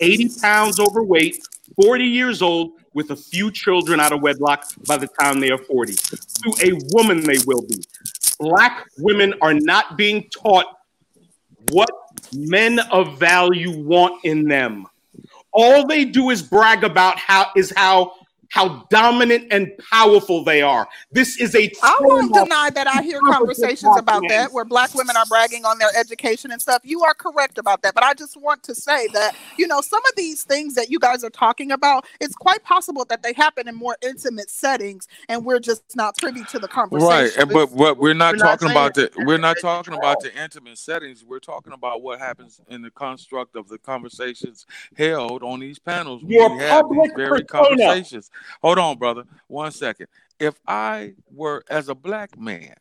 80 0.00 0.40
pounds 0.40 0.80
overweight, 0.80 1.38
40 1.80 2.04
years 2.04 2.42
old, 2.42 2.72
with 2.94 3.10
a 3.10 3.16
few 3.16 3.50
children 3.50 4.00
out 4.00 4.12
of 4.12 4.20
wedlock 4.20 4.66
by 4.86 4.96
the 4.96 5.08
time 5.20 5.40
they 5.40 5.50
are 5.50 5.58
40. 5.58 5.94
To 5.94 6.54
a 6.62 6.72
woman, 6.92 7.24
they 7.24 7.38
will 7.46 7.62
be. 7.62 7.82
Black 8.38 8.86
women 8.98 9.34
are 9.40 9.54
not 9.54 9.96
being 9.96 10.28
taught 10.30 10.66
what 11.70 11.90
men 12.34 12.78
of 12.90 13.18
value 13.18 13.84
want 13.84 14.24
in 14.24 14.46
them. 14.46 14.86
All 15.52 15.86
they 15.86 16.04
do 16.04 16.30
is 16.30 16.42
brag 16.42 16.82
about 16.82 17.18
how 17.18 17.46
is 17.56 17.72
how 17.76 18.14
how 18.52 18.86
dominant 18.90 19.46
and 19.50 19.72
powerful 19.90 20.44
they 20.44 20.60
are. 20.60 20.86
This 21.10 21.40
is 21.40 21.54
a 21.54 21.72
I 21.82 21.96
won't 22.02 22.34
deny 22.34 22.68
that 22.68 22.86
I 22.86 23.02
hear 23.02 23.18
conversations 23.20 23.96
about 23.96 24.24
that 24.28 24.52
where 24.52 24.66
black 24.66 24.94
women 24.94 25.16
are 25.16 25.24
bragging 25.24 25.64
on 25.64 25.78
their 25.78 25.88
education 25.98 26.52
and 26.52 26.60
stuff. 26.60 26.82
You 26.84 27.02
are 27.02 27.14
correct 27.14 27.56
about 27.56 27.80
that. 27.80 27.94
But 27.94 28.04
I 28.04 28.12
just 28.12 28.36
want 28.36 28.62
to 28.64 28.74
say 28.74 29.08
that, 29.14 29.32
you 29.56 29.66
know, 29.66 29.80
some 29.80 30.02
of 30.06 30.12
these 30.16 30.44
things 30.44 30.74
that 30.74 30.90
you 30.90 30.98
guys 30.98 31.24
are 31.24 31.30
talking 31.30 31.72
about, 31.72 32.04
it's 32.20 32.34
quite 32.34 32.62
possible 32.62 33.06
that 33.06 33.22
they 33.22 33.32
happen 33.32 33.68
in 33.68 33.74
more 33.74 33.96
intimate 34.02 34.50
settings 34.50 35.08
and 35.30 35.46
we're 35.46 35.58
just 35.58 35.82
not 35.96 36.18
privy 36.18 36.44
to 36.44 36.58
the 36.58 36.68
conversation. 36.68 37.08
Right, 37.08 37.36
and 37.38 37.50
but 37.50 37.74
but 37.74 37.96
we're 37.96 38.12
not 38.12 38.34
We're 38.34 38.44
not 38.44 38.60
talking 38.60 38.70
about 38.70 38.94
the 38.94 39.10
we're 39.16 39.38
not 39.38 39.58
talking 39.60 39.94
about 39.94 40.20
the 40.20 40.34
intimate 40.40 40.76
settings. 40.76 41.24
We're 41.24 41.40
talking 41.40 41.72
about 41.72 42.02
what 42.02 42.18
happens 42.18 42.60
in 42.68 42.82
the 42.82 42.90
construct 42.90 43.56
of 43.56 43.68
the 43.68 43.78
conversations 43.78 44.66
held 44.96 45.42
on 45.42 45.60
these 45.60 45.78
panels. 45.78 46.22
when 46.22 46.32
Your 46.32 46.50
we 46.50 46.58
have 46.58 46.90
these 46.90 47.12
very 47.16 47.44
persona. 47.44 47.46
conversations. 47.46 48.30
Hold 48.62 48.78
on, 48.78 48.98
brother. 48.98 49.24
One 49.48 49.72
second. 49.72 50.08
If 50.38 50.54
I 50.66 51.14
were 51.30 51.64
as 51.70 51.88
a 51.88 51.94
black 51.94 52.38
man, 52.38 52.74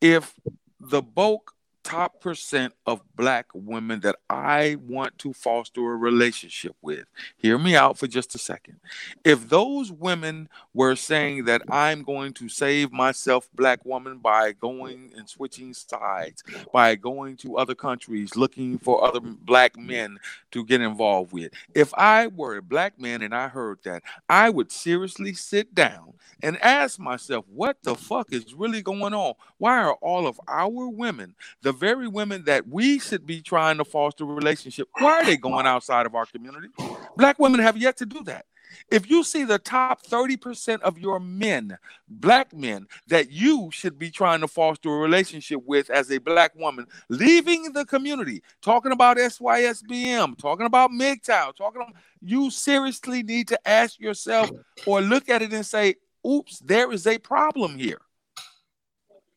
if 0.00 0.34
the 0.80 1.02
bulk 1.02 1.54
top 1.82 2.20
percent 2.20 2.74
of 2.86 3.02
black 3.16 3.46
women 3.54 4.00
that 4.00 4.16
I 4.30 4.76
want 4.86 5.18
to 5.18 5.32
foster 5.32 5.80
a 5.80 5.96
relationship 5.96 6.76
with, 6.80 7.04
hear 7.36 7.58
me 7.58 7.76
out 7.76 7.98
for 7.98 8.06
just 8.06 8.34
a 8.34 8.38
second. 8.38 8.76
If 9.24 9.48
those 9.48 9.90
women 9.90 10.48
were 10.74 10.96
saying 10.96 11.44
that 11.46 11.62
I'm 11.68 12.02
going 12.02 12.32
to 12.34 12.48
save 12.48 12.92
myself, 12.92 13.48
black 13.54 13.84
woman, 13.84 14.18
by 14.18 14.52
going 14.52 15.12
and 15.16 15.28
switching 15.28 15.74
sides, 15.74 16.42
by 16.72 16.94
going 16.94 17.36
to 17.38 17.58
other 17.58 17.74
countries 17.74 18.36
looking 18.36 18.78
for 18.78 19.04
other 19.04 19.20
black 19.20 19.76
men 19.76 20.18
to 20.52 20.64
get 20.64 20.80
involved 20.80 21.32
with. 21.32 21.52
If 21.74 21.92
I 21.94 22.28
were 22.28 22.56
a 22.56 22.62
black 22.62 23.00
man 23.00 23.22
and 23.22 23.34
I 23.34 23.48
heard 23.48 23.78
that, 23.84 24.02
I 24.28 24.50
would 24.50 24.70
seriously 24.70 25.34
sit 25.34 25.74
down 25.74 26.14
and 26.42 26.60
ask 26.62 26.98
myself, 26.98 27.44
what 27.48 27.76
the 27.82 27.94
fuck 27.94 28.32
is 28.32 28.54
really 28.54 28.82
going 28.82 29.14
on? 29.14 29.34
Why 29.58 29.78
are 29.78 29.94
all 29.94 30.26
of 30.26 30.40
our 30.48 30.88
women, 30.88 31.34
the 31.62 31.71
very 31.72 32.08
women 32.08 32.44
that 32.44 32.68
we 32.68 32.98
should 32.98 33.26
be 33.26 33.40
trying 33.40 33.78
to 33.78 33.84
foster 33.84 34.24
a 34.24 34.26
relationship, 34.26 34.88
why 34.98 35.20
are 35.20 35.24
they 35.24 35.36
going 35.36 35.66
outside 35.66 36.06
of 36.06 36.14
our 36.14 36.26
community? 36.26 36.68
Black 37.16 37.38
women 37.38 37.60
have 37.60 37.76
yet 37.76 37.96
to 37.98 38.06
do 38.06 38.22
that. 38.24 38.46
If 38.90 39.10
you 39.10 39.22
see 39.24 39.44
the 39.44 39.58
top 39.58 40.02
30% 40.06 40.80
of 40.80 40.98
your 40.98 41.20
men, 41.20 41.76
black 42.08 42.52
men, 42.54 42.86
that 43.08 43.30
you 43.30 43.70
should 43.70 43.98
be 43.98 44.10
trying 44.10 44.40
to 44.40 44.48
foster 44.48 44.88
a 44.88 44.98
relationship 44.98 45.62
with 45.66 45.90
as 45.90 46.10
a 46.10 46.18
black 46.18 46.54
woman, 46.54 46.86
leaving 47.08 47.72
the 47.72 47.84
community, 47.84 48.42
talking 48.60 48.92
about 48.92 49.16
SYSBM, 49.16 50.38
talking 50.38 50.66
about 50.66 50.90
MGTOW, 50.90 51.54
talking 51.54 51.82
about, 51.82 51.94
you 52.20 52.50
seriously 52.50 53.22
need 53.22 53.48
to 53.48 53.68
ask 53.68 54.00
yourself 54.00 54.50
or 54.86 55.00
look 55.00 55.28
at 55.28 55.42
it 55.42 55.52
and 55.52 55.66
say, 55.66 55.96
oops, 56.26 56.60
there 56.60 56.92
is 56.92 57.06
a 57.06 57.18
problem 57.18 57.76
here. 57.78 58.00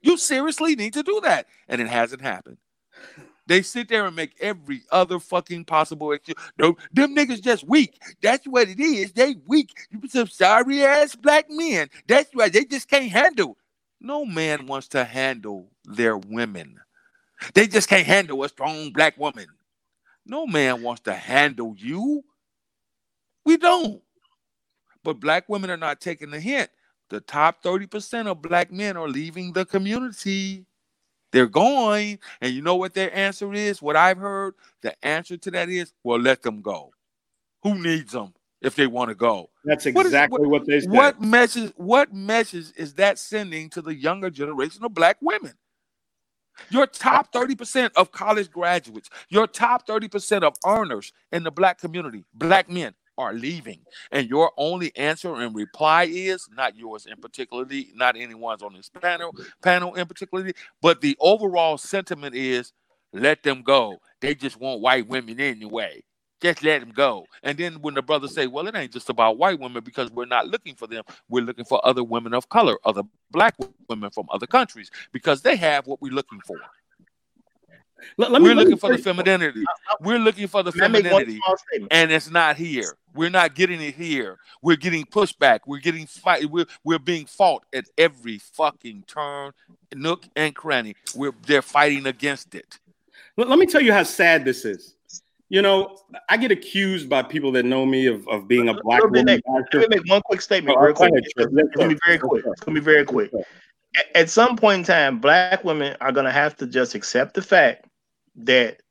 You 0.05 0.17
seriously 0.17 0.75
need 0.75 0.93
to 0.93 1.03
do 1.03 1.19
that. 1.23 1.47
And 1.67 1.81
it 1.81 1.87
hasn't 1.87 2.21
happened. 2.21 2.57
They 3.47 3.63
sit 3.63 3.89
there 3.89 4.05
and 4.05 4.15
make 4.15 4.35
every 4.39 4.83
other 4.91 5.19
fucking 5.19 5.65
possible 5.65 6.11
excuse. 6.11 6.37
No, 6.59 6.77
them 6.93 7.15
niggas 7.15 7.41
just 7.41 7.67
weak. 7.67 7.99
That's 8.21 8.45
what 8.47 8.69
it 8.69 8.79
is. 8.79 9.13
They 9.13 9.35
weak. 9.47 9.71
You 9.91 10.07
some 10.07 10.27
sorry 10.27 10.83
ass 10.83 11.15
black 11.15 11.47
men. 11.49 11.89
That's 12.07 12.29
why 12.33 12.49
they 12.49 12.65
just 12.65 12.87
can't 12.87 13.11
handle. 13.11 13.57
No 13.99 14.25
man 14.25 14.67
wants 14.67 14.89
to 14.89 15.03
handle 15.03 15.71
their 15.85 16.17
women. 16.17 16.79
They 17.55 17.67
just 17.67 17.89
can't 17.89 18.05
handle 18.05 18.43
a 18.43 18.49
strong 18.49 18.91
black 18.91 19.17
woman. 19.17 19.47
No 20.25 20.45
man 20.45 20.83
wants 20.83 21.01
to 21.03 21.13
handle 21.13 21.75
you. 21.77 22.23
We 23.43 23.57
don't. 23.57 24.01
But 25.03 25.19
black 25.19 25.49
women 25.49 25.71
are 25.71 25.77
not 25.77 25.99
taking 26.01 26.31
the 26.31 26.39
hint. 26.39 26.69
The 27.09 27.21
top 27.21 27.61
30% 27.63 28.27
of 28.27 28.41
black 28.41 28.71
men 28.71 28.97
are 28.97 29.07
leaving 29.07 29.53
the 29.53 29.65
community. 29.65 30.65
They're 31.31 31.47
going. 31.47 32.19
And 32.41 32.53
you 32.53 32.61
know 32.61 32.75
what 32.75 32.93
their 32.93 33.13
answer 33.15 33.53
is? 33.53 33.81
What 33.81 33.95
I've 33.95 34.17
heard? 34.17 34.55
The 34.81 34.95
answer 35.05 35.37
to 35.37 35.51
that 35.51 35.69
is, 35.69 35.93
well, 36.03 36.19
let 36.19 36.41
them 36.41 36.61
go. 36.61 36.91
Who 37.63 37.77
needs 37.81 38.13
them 38.13 38.33
if 38.61 38.75
they 38.75 38.87
want 38.87 39.09
to 39.09 39.15
go? 39.15 39.49
That's 39.63 39.85
What 39.85 40.05
is- 40.05 40.11
exactly 40.13 40.47
what, 40.47 40.65
they 40.65 40.79
said. 40.81 40.89
What 40.91 41.21
message, 41.21 41.73
what 41.75 42.13
message 42.13 42.67
is 42.77 42.93
that 42.95 43.19
sending 43.19 43.69
to 43.71 43.81
the 43.81 43.93
younger 43.95 44.29
generation 44.29 44.83
of 44.83 44.93
black 44.93 45.17
women? 45.21 45.53
Your 46.69 46.87
top 46.87 47.33
30% 47.33 47.91
of 47.97 48.11
college 48.11 48.49
graduates, 48.49 49.09
your 49.29 49.45
top 49.45 49.85
30% 49.85 50.41
of 50.43 50.55
earners 50.65 51.11
in 51.31 51.43
the 51.43 51.51
black 51.51 51.79
community, 51.79 52.23
black 52.33 52.69
men, 52.69 52.93
are 53.17 53.33
leaving. 53.33 53.79
And 54.11 54.29
your 54.29 54.51
only 54.57 54.95
answer 54.95 55.35
and 55.35 55.55
reply 55.55 56.03
is 56.03 56.47
not 56.55 56.75
yours 56.75 57.05
in 57.05 57.17
particularly, 57.17 57.89
not 57.95 58.15
anyone's 58.15 58.61
on 58.61 58.73
this 58.73 58.89
panel, 58.89 59.33
panel 59.63 59.95
in 59.95 60.05
particularly, 60.05 60.53
but 60.81 61.01
the 61.01 61.15
overall 61.19 61.77
sentiment 61.77 62.35
is 62.35 62.73
let 63.13 63.43
them 63.43 63.61
go. 63.61 63.97
They 64.21 64.35
just 64.35 64.59
want 64.59 64.81
white 64.81 65.07
women 65.07 65.39
anyway. 65.39 66.03
Just 66.41 66.63
let 66.63 66.81
them 66.81 66.91
go. 66.91 67.25
And 67.43 67.57
then 67.57 67.75
when 67.75 67.93
the 67.93 68.01
brothers 68.01 68.35
say, 68.35 68.45
well, 68.47 68.67
it 68.67 68.75
ain't 68.75 68.91
just 68.91 69.09
about 69.09 69.37
white 69.37 69.59
women 69.59 69.83
because 69.83 70.11
we're 70.11 70.25
not 70.25 70.47
looking 70.47 70.75
for 70.75 70.85
them. 70.85 71.03
We're 71.29 71.43
looking 71.43 71.65
for 71.65 71.83
other 71.85 72.03
women 72.03 72.33
of 72.33 72.49
color, 72.49 72.77
other 72.83 73.03
black 73.31 73.55
women 73.89 74.11
from 74.11 74.27
other 74.29 74.45
countries 74.45 74.91
because 75.13 75.41
they 75.41 75.55
have 75.55 75.87
what 75.87 76.01
we're 76.01 76.13
looking 76.13 76.41
for. 76.41 76.57
Let, 78.17 78.31
let 78.31 78.41
me, 78.41 78.49
we're 78.49 78.55
let 78.55 78.57
looking 78.57 78.71
me 78.73 78.77
for 78.79 78.89
the 78.91 78.97
say- 78.97 79.03
femininity. 79.03 79.63
We're 80.01 80.19
looking 80.19 80.47
for 80.47 80.63
the 80.63 80.71
Can 80.71 80.83
I 80.83 80.87
make 80.89 81.03
one 81.11 81.25
femininity, 81.25 81.87
and 81.91 82.11
it's 82.11 82.29
not 82.29 82.55
here. 82.57 82.95
We're 83.13 83.29
not 83.29 83.55
getting 83.55 83.81
it 83.81 83.95
here. 83.95 84.37
We're 84.61 84.75
getting 84.75 85.05
pushback. 85.05 85.61
We're 85.65 85.79
getting 85.79 86.05
fight. 86.05 86.45
We're 86.49 86.65
we're 86.83 86.99
being 86.99 87.25
fought 87.25 87.65
at 87.73 87.85
every 87.97 88.37
fucking 88.39 89.05
turn, 89.07 89.51
nook 89.93 90.25
and 90.35 90.53
cranny. 90.55 90.95
We're 91.15 91.33
they're 91.45 91.61
fighting 91.61 92.05
against 92.07 92.55
it. 92.55 92.79
Let, 93.37 93.47
let 93.49 93.57
me 93.59 93.65
tell 93.65 93.81
you 93.81 93.93
how 93.93 94.03
sad 94.03 94.43
this 94.45 94.65
is. 94.65 94.95
You 95.47 95.61
know, 95.61 95.99
I 96.27 96.37
get 96.37 96.51
accused 96.51 97.07
by 97.07 97.21
people 97.21 97.51
that 97.53 97.63
know 97.65 97.85
me 97.85 98.07
of, 98.07 98.27
of 98.27 98.47
being 98.47 98.67
a 98.69 98.73
black 98.73 99.01
Little 99.03 99.11
woman. 99.11 99.25
next. 99.25 99.43
Let 99.73 99.89
me 99.89 99.97
make 99.97 100.09
one 100.09 100.21
quick 100.23 100.41
statement, 100.41 100.77
Oh, 100.79 100.83
real 100.83 100.93
quick. 100.95 101.11
ahead, 101.11 101.23
It's 101.23 101.33
Trip. 101.33 101.51
gonna 101.77 101.93
be 101.93 101.99
very 102.05 102.17
quick. 102.17 102.43
sir. 102.43 102.51
It's 102.51 102.61
gonna 102.61 102.79
be 102.79 102.83
very 102.83 103.05
quick. 103.05 103.31
At 104.13 104.29
some 104.29 104.57
point 104.57 104.79
in 104.79 104.85
time, 104.85 105.19
black 105.19 105.63
women 105.63 105.95
are 106.01 106.11
gonna 106.11 106.31
have 106.31 106.55
to 106.57 106.67
just 106.67 106.95
accept 106.95 107.33
the 107.33 107.41
fact 107.41 107.85
that 108.35 108.81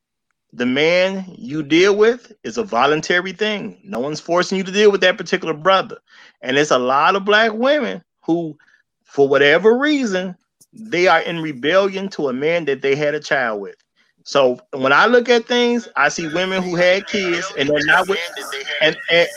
the 0.53 0.65
man 0.65 1.25
you 1.37 1.61
deal 1.63 1.95
with 1.95 2.31
is 2.43 2.57
a 2.57 2.63
voluntary 2.63 3.33
thing. 3.33 3.77
No 3.83 3.99
one's 3.99 4.21
forcing 4.21 4.57
you 4.57 4.63
to 4.63 4.71
deal 4.71 4.91
with 4.91 5.01
that 5.01 5.17
particular 5.17 5.53
brother. 5.53 5.97
And 6.41 6.57
it's 6.57 6.71
a 6.71 6.79
lot 6.79 7.15
of 7.15 7.25
black 7.25 7.53
women 7.53 8.03
who, 8.21 8.57
for 9.03 9.27
whatever 9.27 9.77
reason, 9.77 10.35
they 10.71 11.07
are 11.07 11.21
in 11.21 11.41
rebellion 11.41 12.09
to 12.09 12.29
a 12.29 12.33
man 12.33 12.65
that 12.65 12.81
they 12.81 12.95
had 12.95 13.15
a 13.15 13.19
child 13.19 13.61
with. 13.61 13.75
So 14.23 14.59
when 14.71 14.91
I 14.93 15.05
look 15.05 15.29
at 15.29 15.45
things, 15.45 15.87
I 15.95 16.09
see 16.09 16.27
women 16.27 16.63
who 16.63 16.75
had 16.75 17.05
kids 17.07 17.51
and 17.57 17.69
they're 17.69 17.85
not 17.85 18.07
with, 18.07 18.19
and, 18.81 18.97
and 19.11 19.27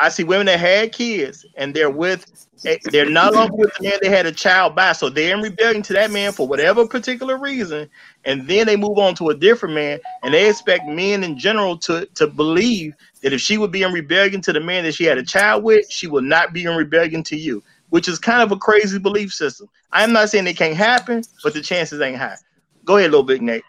I 0.00 0.08
see 0.08 0.24
women 0.24 0.46
that 0.46 0.60
had 0.60 0.92
kids 0.92 1.44
and 1.56 1.74
they're 1.74 1.90
with, 1.90 2.46
eh, 2.64 2.78
they're 2.84 3.10
not 3.10 3.34
longer 3.34 3.56
with 3.56 3.72
the 3.78 3.88
man 3.88 3.98
they 4.00 4.08
had 4.08 4.26
a 4.26 4.32
child 4.32 4.76
by. 4.76 4.92
So 4.92 5.08
they're 5.08 5.34
in 5.34 5.42
rebellion 5.42 5.82
to 5.84 5.92
that 5.94 6.10
man 6.10 6.32
for 6.32 6.46
whatever 6.46 6.86
particular 6.86 7.36
reason, 7.36 7.88
and 8.24 8.46
then 8.46 8.66
they 8.66 8.76
move 8.76 8.98
on 8.98 9.14
to 9.16 9.30
a 9.30 9.34
different 9.34 9.74
man, 9.74 9.98
and 10.22 10.32
they 10.32 10.48
expect 10.48 10.86
men 10.86 11.24
in 11.24 11.38
general 11.38 11.76
to 11.78 12.06
to 12.14 12.26
believe 12.26 12.94
that 13.22 13.32
if 13.32 13.40
she 13.40 13.58
would 13.58 13.72
be 13.72 13.82
in 13.82 13.92
rebellion 13.92 14.40
to 14.42 14.52
the 14.52 14.60
man 14.60 14.84
that 14.84 14.94
she 14.94 15.04
had 15.04 15.18
a 15.18 15.24
child 15.24 15.64
with, 15.64 15.90
she 15.90 16.06
will 16.06 16.22
not 16.22 16.52
be 16.52 16.64
in 16.64 16.76
rebellion 16.76 17.22
to 17.24 17.36
you, 17.36 17.62
which 17.88 18.08
is 18.08 18.18
kind 18.18 18.42
of 18.42 18.52
a 18.52 18.56
crazy 18.56 18.98
belief 18.98 19.32
system. 19.32 19.68
I'm 19.92 20.12
not 20.12 20.30
saying 20.30 20.46
it 20.46 20.56
can't 20.56 20.76
happen, 20.76 21.22
but 21.42 21.54
the 21.54 21.60
chances 21.60 22.00
ain't 22.00 22.18
high. 22.18 22.36
Go 22.84 22.96
ahead, 22.98 23.10
little 23.10 23.24
big 23.24 23.42
Nate. 23.42 23.64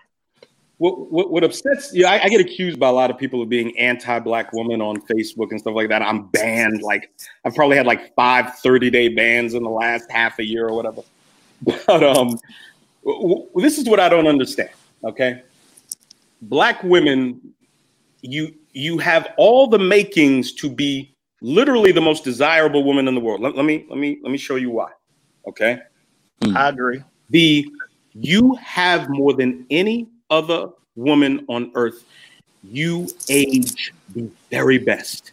What, 0.79 1.11
what, 1.11 1.29
what 1.29 1.43
upsets 1.43 1.93
you, 1.93 2.05
I, 2.05 2.23
I 2.23 2.29
get 2.29 2.39
accused 2.39 2.79
by 2.79 2.87
a 2.87 2.91
lot 2.91 3.11
of 3.11 3.17
people 3.17 3.41
of 3.41 3.49
being 3.49 3.77
anti-black 3.77 4.53
woman 4.53 4.81
on 4.81 5.01
Facebook 5.01 5.51
and 5.51 5.59
stuff 5.59 5.75
like 5.75 5.89
that. 5.89 6.01
I'm 6.01 6.27
banned. 6.27 6.81
Like 6.81 7.11
I've 7.43 7.53
probably 7.53 7.75
had 7.75 7.85
like 7.85 8.15
five 8.15 8.45
30-day 8.63 9.09
bans 9.09 9.53
in 9.55 9.63
the 9.63 9.69
last 9.69 10.09
half 10.09 10.39
a 10.39 10.43
year 10.43 10.67
or 10.67 10.73
whatever. 10.73 11.01
But 11.85 12.03
um, 12.03 12.39
w- 13.03 13.21
w- 13.21 13.47
this 13.55 13.77
is 13.77 13.89
what 13.89 13.99
I 13.99 14.07
don't 14.07 14.27
understand. 14.27 14.69
Okay, 15.03 15.43
black 16.43 16.81
women, 16.83 17.53
you 18.21 18.55
you 18.71 18.97
have 18.99 19.33
all 19.37 19.67
the 19.67 19.79
makings 19.79 20.53
to 20.53 20.69
be 20.69 21.13
literally 21.41 21.91
the 21.91 21.99
most 21.99 22.23
desirable 22.23 22.85
woman 22.85 23.09
in 23.09 23.15
the 23.15 23.19
world. 23.21 23.41
Let, 23.41 23.57
let 23.57 23.65
me 23.65 23.85
let 23.89 23.99
me 23.99 24.19
let 24.23 24.31
me 24.31 24.37
show 24.37 24.55
you 24.55 24.69
why. 24.71 24.91
Okay, 25.47 25.81
I 26.55 26.69
agree. 26.69 27.03
the 27.29 27.69
you 28.13 28.55
have 28.55 29.09
more 29.09 29.33
than 29.33 29.65
any 29.69 30.07
other 30.29 30.69
woman 30.95 31.45
on 31.47 31.71
earth. 31.75 32.03
You 32.63 33.07
age 33.29 33.93
the 34.13 34.29
very 34.49 34.77
best. 34.77 35.31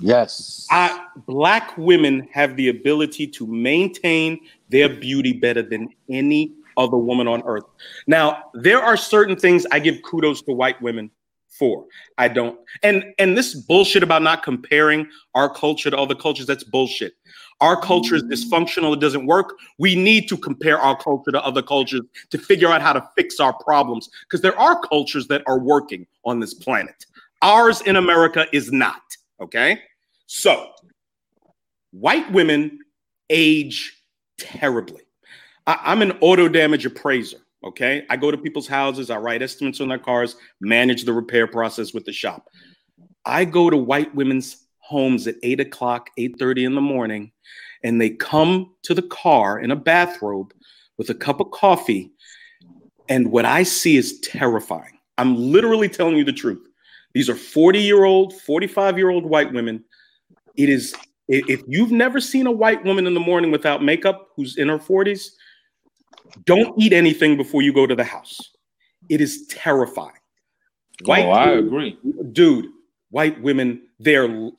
Yes. 0.00 0.66
I, 0.70 1.06
black 1.26 1.76
women 1.76 2.28
have 2.32 2.56
the 2.56 2.68
ability 2.68 3.26
to 3.28 3.46
maintain 3.46 4.40
their 4.68 4.88
beauty 4.88 5.32
better 5.32 5.62
than 5.62 5.88
any 6.08 6.52
other 6.76 6.96
woman 6.96 7.26
on 7.26 7.42
earth. 7.42 7.64
Now, 8.06 8.44
there 8.54 8.80
are 8.80 8.96
certain 8.96 9.36
things 9.36 9.66
I 9.72 9.80
give 9.80 10.02
kudos 10.02 10.42
to 10.42 10.52
white 10.52 10.80
women 10.80 11.10
for. 11.48 11.84
I 12.16 12.28
don't. 12.28 12.58
And 12.82 13.04
and 13.18 13.36
this 13.36 13.54
bullshit 13.54 14.02
about 14.02 14.22
not 14.22 14.42
comparing 14.42 15.08
our 15.34 15.52
culture 15.52 15.90
to 15.90 15.98
other 15.98 16.14
cultures, 16.14 16.46
that's 16.46 16.64
bullshit. 16.64 17.14
Our 17.60 17.80
culture 17.80 18.14
is 18.14 18.22
dysfunctional, 18.24 18.94
it 18.94 19.00
doesn't 19.00 19.26
work. 19.26 19.54
We 19.78 19.96
need 19.96 20.28
to 20.28 20.36
compare 20.36 20.78
our 20.78 20.96
culture 20.96 21.32
to 21.32 21.44
other 21.44 21.62
cultures 21.62 22.02
to 22.30 22.38
figure 22.38 22.68
out 22.68 22.82
how 22.82 22.92
to 22.92 23.08
fix 23.16 23.40
our 23.40 23.52
problems 23.52 24.08
because 24.22 24.42
there 24.42 24.58
are 24.58 24.80
cultures 24.80 25.26
that 25.28 25.42
are 25.46 25.58
working 25.58 26.06
on 26.24 26.38
this 26.38 26.54
planet. 26.54 27.04
Ours 27.42 27.80
in 27.82 27.96
America 27.96 28.46
is 28.52 28.70
not, 28.70 29.02
okay? 29.40 29.80
So, 30.26 30.70
white 31.90 32.30
women 32.32 32.78
age 33.30 34.02
terribly. 34.38 35.02
I, 35.66 35.78
I'm 35.82 36.02
an 36.02 36.12
auto 36.20 36.48
damage 36.48 36.86
appraiser. 36.86 37.38
Okay. 37.64 38.06
I 38.08 38.16
go 38.16 38.30
to 38.30 38.38
people's 38.38 38.68
houses, 38.68 39.10
I 39.10 39.16
write 39.16 39.42
estimates 39.42 39.80
on 39.80 39.88
their 39.88 39.98
cars, 39.98 40.36
manage 40.60 41.04
the 41.04 41.12
repair 41.12 41.48
process 41.48 41.92
with 41.92 42.04
the 42.04 42.12
shop. 42.12 42.48
I 43.24 43.44
go 43.44 43.68
to 43.68 43.76
white 43.76 44.14
women's 44.14 44.68
homes 44.78 45.26
at 45.26 45.34
eight 45.42 45.60
o'clock, 45.60 46.10
8:30 46.18 46.64
in 46.64 46.74
the 46.74 46.80
morning, 46.80 47.32
and 47.84 48.00
they 48.00 48.10
come 48.10 48.72
to 48.82 48.94
the 48.94 49.02
car 49.02 49.58
in 49.58 49.70
a 49.70 49.76
bathrobe 49.76 50.52
with 50.96 51.10
a 51.10 51.14
cup 51.14 51.40
of 51.40 51.50
coffee. 51.50 52.10
And 53.08 53.30
what 53.30 53.44
I 53.44 53.62
see 53.62 53.96
is 53.96 54.20
terrifying. 54.20 54.98
I'm 55.16 55.36
literally 55.36 55.88
telling 55.88 56.16
you 56.16 56.24
the 56.24 56.32
truth. 56.32 56.62
These 57.14 57.28
are 57.28 57.34
40 57.34 57.80
year 57.80 58.04
old, 58.04 58.34
45 58.42 58.98
year 58.98 59.10
old 59.10 59.24
white 59.24 59.52
women. 59.52 59.84
It 60.56 60.68
is, 60.68 60.94
if 61.28 61.62
you've 61.66 61.92
never 61.92 62.20
seen 62.20 62.46
a 62.46 62.52
white 62.52 62.84
woman 62.84 63.06
in 63.06 63.14
the 63.14 63.20
morning 63.20 63.50
without 63.50 63.82
makeup 63.82 64.28
who's 64.36 64.56
in 64.56 64.68
her 64.68 64.78
40s, 64.78 65.30
don't 66.44 66.74
eat 66.80 66.92
anything 66.92 67.36
before 67.36 67.62
you 67.62 67.72
go 67.72 67.86
to 67.86 67.94
the 67.94 68.04
house. 68.04 68.38
It 69.08 69.20
is 69.20 69.46
terrifying. 69.48 70.12
oh, 71.26 71.30
I 71.30 71.46
women- 71.50 71.66
agree. 71.66 71.98
dude, 72.32 72.66
white 73.10 73.40
women, 73.40 73.82
they're, 73.98 74.50